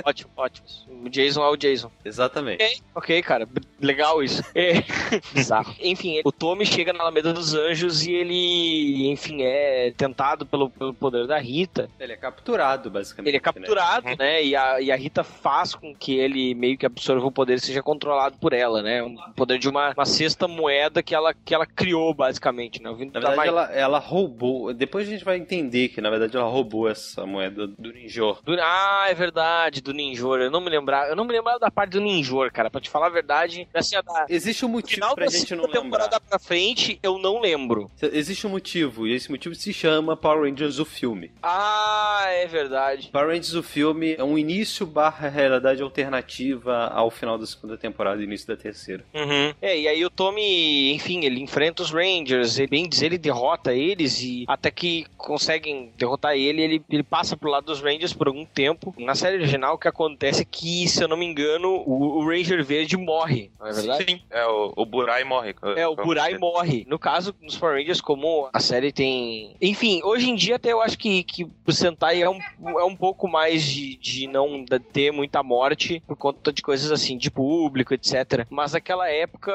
Ótimo, 0.05 0.31
ótimo. 0.37 0.67
O 1.05 1.09
Jason 1.09 1.43
é 1.43 1.49
o 1.49 1.55
Jason. 1.57 1.91
Exatamente. 2.05 2.81
Ok, 2.95 3.21
cara. 3.21 3.47
Legal 3.79 4.21
isso. 4.23 4.43
É. 4.53 4.73
Bizarro. 5.33 5.73
Enfim, 5.79 6.21
o 6.23 6.31
Tommy 6.31 6.65
chega 6.65 6.93
na 6.93 7.01
Alameda 7.01 7.33
dos 7.33 7.53
Anjos 7.53 8.05
e 8.05 8.11
ele, 8.11 9.09
enfim, 9.09 9.41
é 9.41 9.91
tentado 9.95 10.45
pelo, 10.45 10.69
pelo 10.69 10.93
poder 10.93 11.25
da 11.27 11.37
Rita. 11.39 11.89
Ele 11.99 12.13
é 12.13 12.17
capturado, 12.17 12.89
basicamente. 12.91 13.29
Ele 13.29 13.37
é 13.37 13.39
capturado, 13.39 14.07
né? 14.17 14.43
E, 14.43 14.55
a, 14.55 14.81
e 14.81 14.91
a 14.91 14.95
Rita 14.95 15.23
faz 15.23 15.73
com 15.75 15.95
que 15.95 16.17
ele 16.17 16.53
meio 16.53 16.77
que 16.77 16.85
absorva 16.85 17.25
o 17.25 17.31
poder 17.31 17.55
e 17.55 17.59
seja 17.59 17.81
controlado 17.81 18.37
por 18.37 18.53
ela, 18.53 18.81
né? 18.81 19.01
Um 19.03 19.15
poder 19.35 19.57
de 19.57 19.67
uma, 19.69 19.91
uma 19.93 20.05
sexta 20.05 20.47
moeda 20.47 21.01
que 21.01 21.15
ela, 21.15 21.33
que 21.33 21.53
ela 21.53 21.65
criou, 21.65 22.13
basicamente, 22.13 22.81
né? 22.81 22.93
Vindo 22.97 23.13
Na 23.13 23.19
da 23.19 23.27
verdade, 23.29 23.47
ela, 23.49 23.71
ela 23.73 23.99
roubou. 23.99 24.73
Depois 24.73 25.07
a 25.07 25.11
gente 25.11 25.23
vai 25.25 25.37
entender 25.37 25.89
que, 25.89 26.01
na 26.01 26.09
verdade, 26.09 26.35
ela 26.37 26.49
roubou 26.49 26.87
essa 26.89 27.25
moeda 27.25 27.65
do 27.67 27.91
Ninjor. 27.91 28.39
do- 28.43 28.57
Ah, 28.59 29.05
é 29.09 29.13
verdade, 29.13 29.70
do 29.79 29.93
Ninjor. 29.93 30.39
Eu 30.39 30.51
não 30.51 30.59
me 30.59 30.69
lembrava. 30.69 31.07
Eu 31.07 31.15
não 31.15 31.23
me 31.23 31.31
lembrava 31.31 31.59
da 31.59 31.69
parte 31.71 31.91
do 31.91 32.01
Ninjor, 32.01 32.51
cara. 32.51 32.69
Pra 32.69 32.81
te 32.81 32.89
falar 32.89 33.05
a 33.07 33.09
verdade, 33.09 33.67
assim, 33.73 33.95
a 33.95 34.01
da. 34.01 34.25
Existe 34.27 34.65
um 34.65 34.69
motivo 34.69 34.95
Final 34.95 35.15
pra 35.15 35.25
da 35.25 35.31
gente 35.31 35.55
não 35.55 35.65
lembrar. 35.65 35.81
temporada 35.81 36.19
pra 36.19 36.39
frente, 36.39 36.99
eu 37.03 37.17
não 37.17 37.39
lembro. 37.39 37.89
Existe 38.01 38.47
um 38.47 38.49
motivo, 38.49 39.07
e 39.07 39.13
esse 39.13 39.29
motivo 39.29 39.53
se 39.55 39.71
chama 39.71 40.17
Power 40.17 40.49
Rangers 40.49 40.79
o 40.79 40.85
filme. 40.85 41.31
Ah, 41.43 42.23
é 42.25 42.47
verdade. 42.47 43.09
Power 43.11 43.27
Rangers 43.27 43.53
o 43.53 43.61
filme 43.63 44.15
é 44.17 44.23
um 44.23 44.37
início 44.37 44.85
barra 44.85 45.29
realidade 45.29 45.81
alternativa 45.81 46.87
ao 46.87 47.11
final 47.11 47.37
da 47.37 47.45
segunda 47.45 47.77
temporada 47.77 48.21
e 48.21 48.25
início 48.25 48.47
da 48.47 48.57
terceira. 48.57 49.03
Uhum. 49.13 49.53
É, 49.61 49.77
e 49.77 49.87
aí 49.87 50.03
o 50.03 50.09
Tommy, 50.09 50.93
enfim, 50.93 51.23
ele 51.25 51.39
enfrenta 51.41 51.83
os 51.83 51.91
Rangers, 51.91 52.57
ele, 52.57 52.67
bem 52.67 52.87
dizer, 52.89 53.07
ele 53.07 53.17
derrota 53.17 53.73
eles 53.73 54.21
e 54.21 54.45
até 54.47 54.71
que 54.71 55.05
conseguem 55.17 55.91
derrotar 55.97 56.35
ele, 56.35 56.61
ele, 56.61 56.83
ele 56.89 57.03
passa 57.03 57.37
pro 57.37 57.49
lado 57.49 57.65
dos 57.65 57.81
Rangers 57.81 58.13
por 58.13 58.27
algum 58.27 58.45
tempo. 58.45 58.93
Na 58.97 59.13
série 59.15 59.37
original, 59.37 59.60
o 59.69 59.77
que 59.77 59.87
acontece 59.87 60.41
é 60.41 60.45
que, 60.45 60.87
se 60.87 61.03
eu 61.03 61.07
não 61.07 61.17
me 61.17 61.25
engano, 61.25 61.83
o, 61.85 62.19
o 62.19 62.27
Ranger 62.27 62.63
Verde 62.63 62.97
morre, 62.97 63.51
não 63.59 63.67
é 63.67 63.73
verdade? 63.73 64.05
Sim, 64.05 64.21
é 64.29 64.45
o, 64.45 64.73
o 64.75 64.85
Burai 64.85 65.23
morre. 65.23 65.55
É, 65.75 65.87
o 65.87 65.95
Burai 65.95 66.37
morre. 66.37 66.85
No 66.87 66.97
caso, 66.97 67.35
nos 67.41 67.57
Power 67.57 67.77
Rangers, 67.77 68.01
como 68.01 68.49
a 68.53 68.59
série 68.59 68.91
tem. 68.91 69.55
Enfim, 69.61 70.01
hoje 70.03 70.29
em 70.29 70.35
dia 70.35 70.55
até 70.55 70.71
eu 70.71 70.81
acho 70.81 70.97
que, 70.97 71.23
que 71.23 71.43
o 71.65 71.71
Sentai 71.71 72.21
é 72.21 72.29
um, 72.29 72.39
é 72.79 72.83
um 72.83 72.95
pouco 72.95 73.27
mais 73.27 73.63
de, 73.63 73.97
de 73.97 74.27
não 74.27 74.65
ter 74.91 75.11
muita 75.11 75.43
morte 75.43 76.01
por 76.07 76.15
conta 76.15 76.51
de 76.51 76.61
coisas 76.61 76.91
assim, 76.91 77.17
de 77.17 77.29
público, 77.29 77.93
etc. 77.93 78.45
Mas 78.49 78.73
naquela 78.73 79.09
época, 79.09 79.53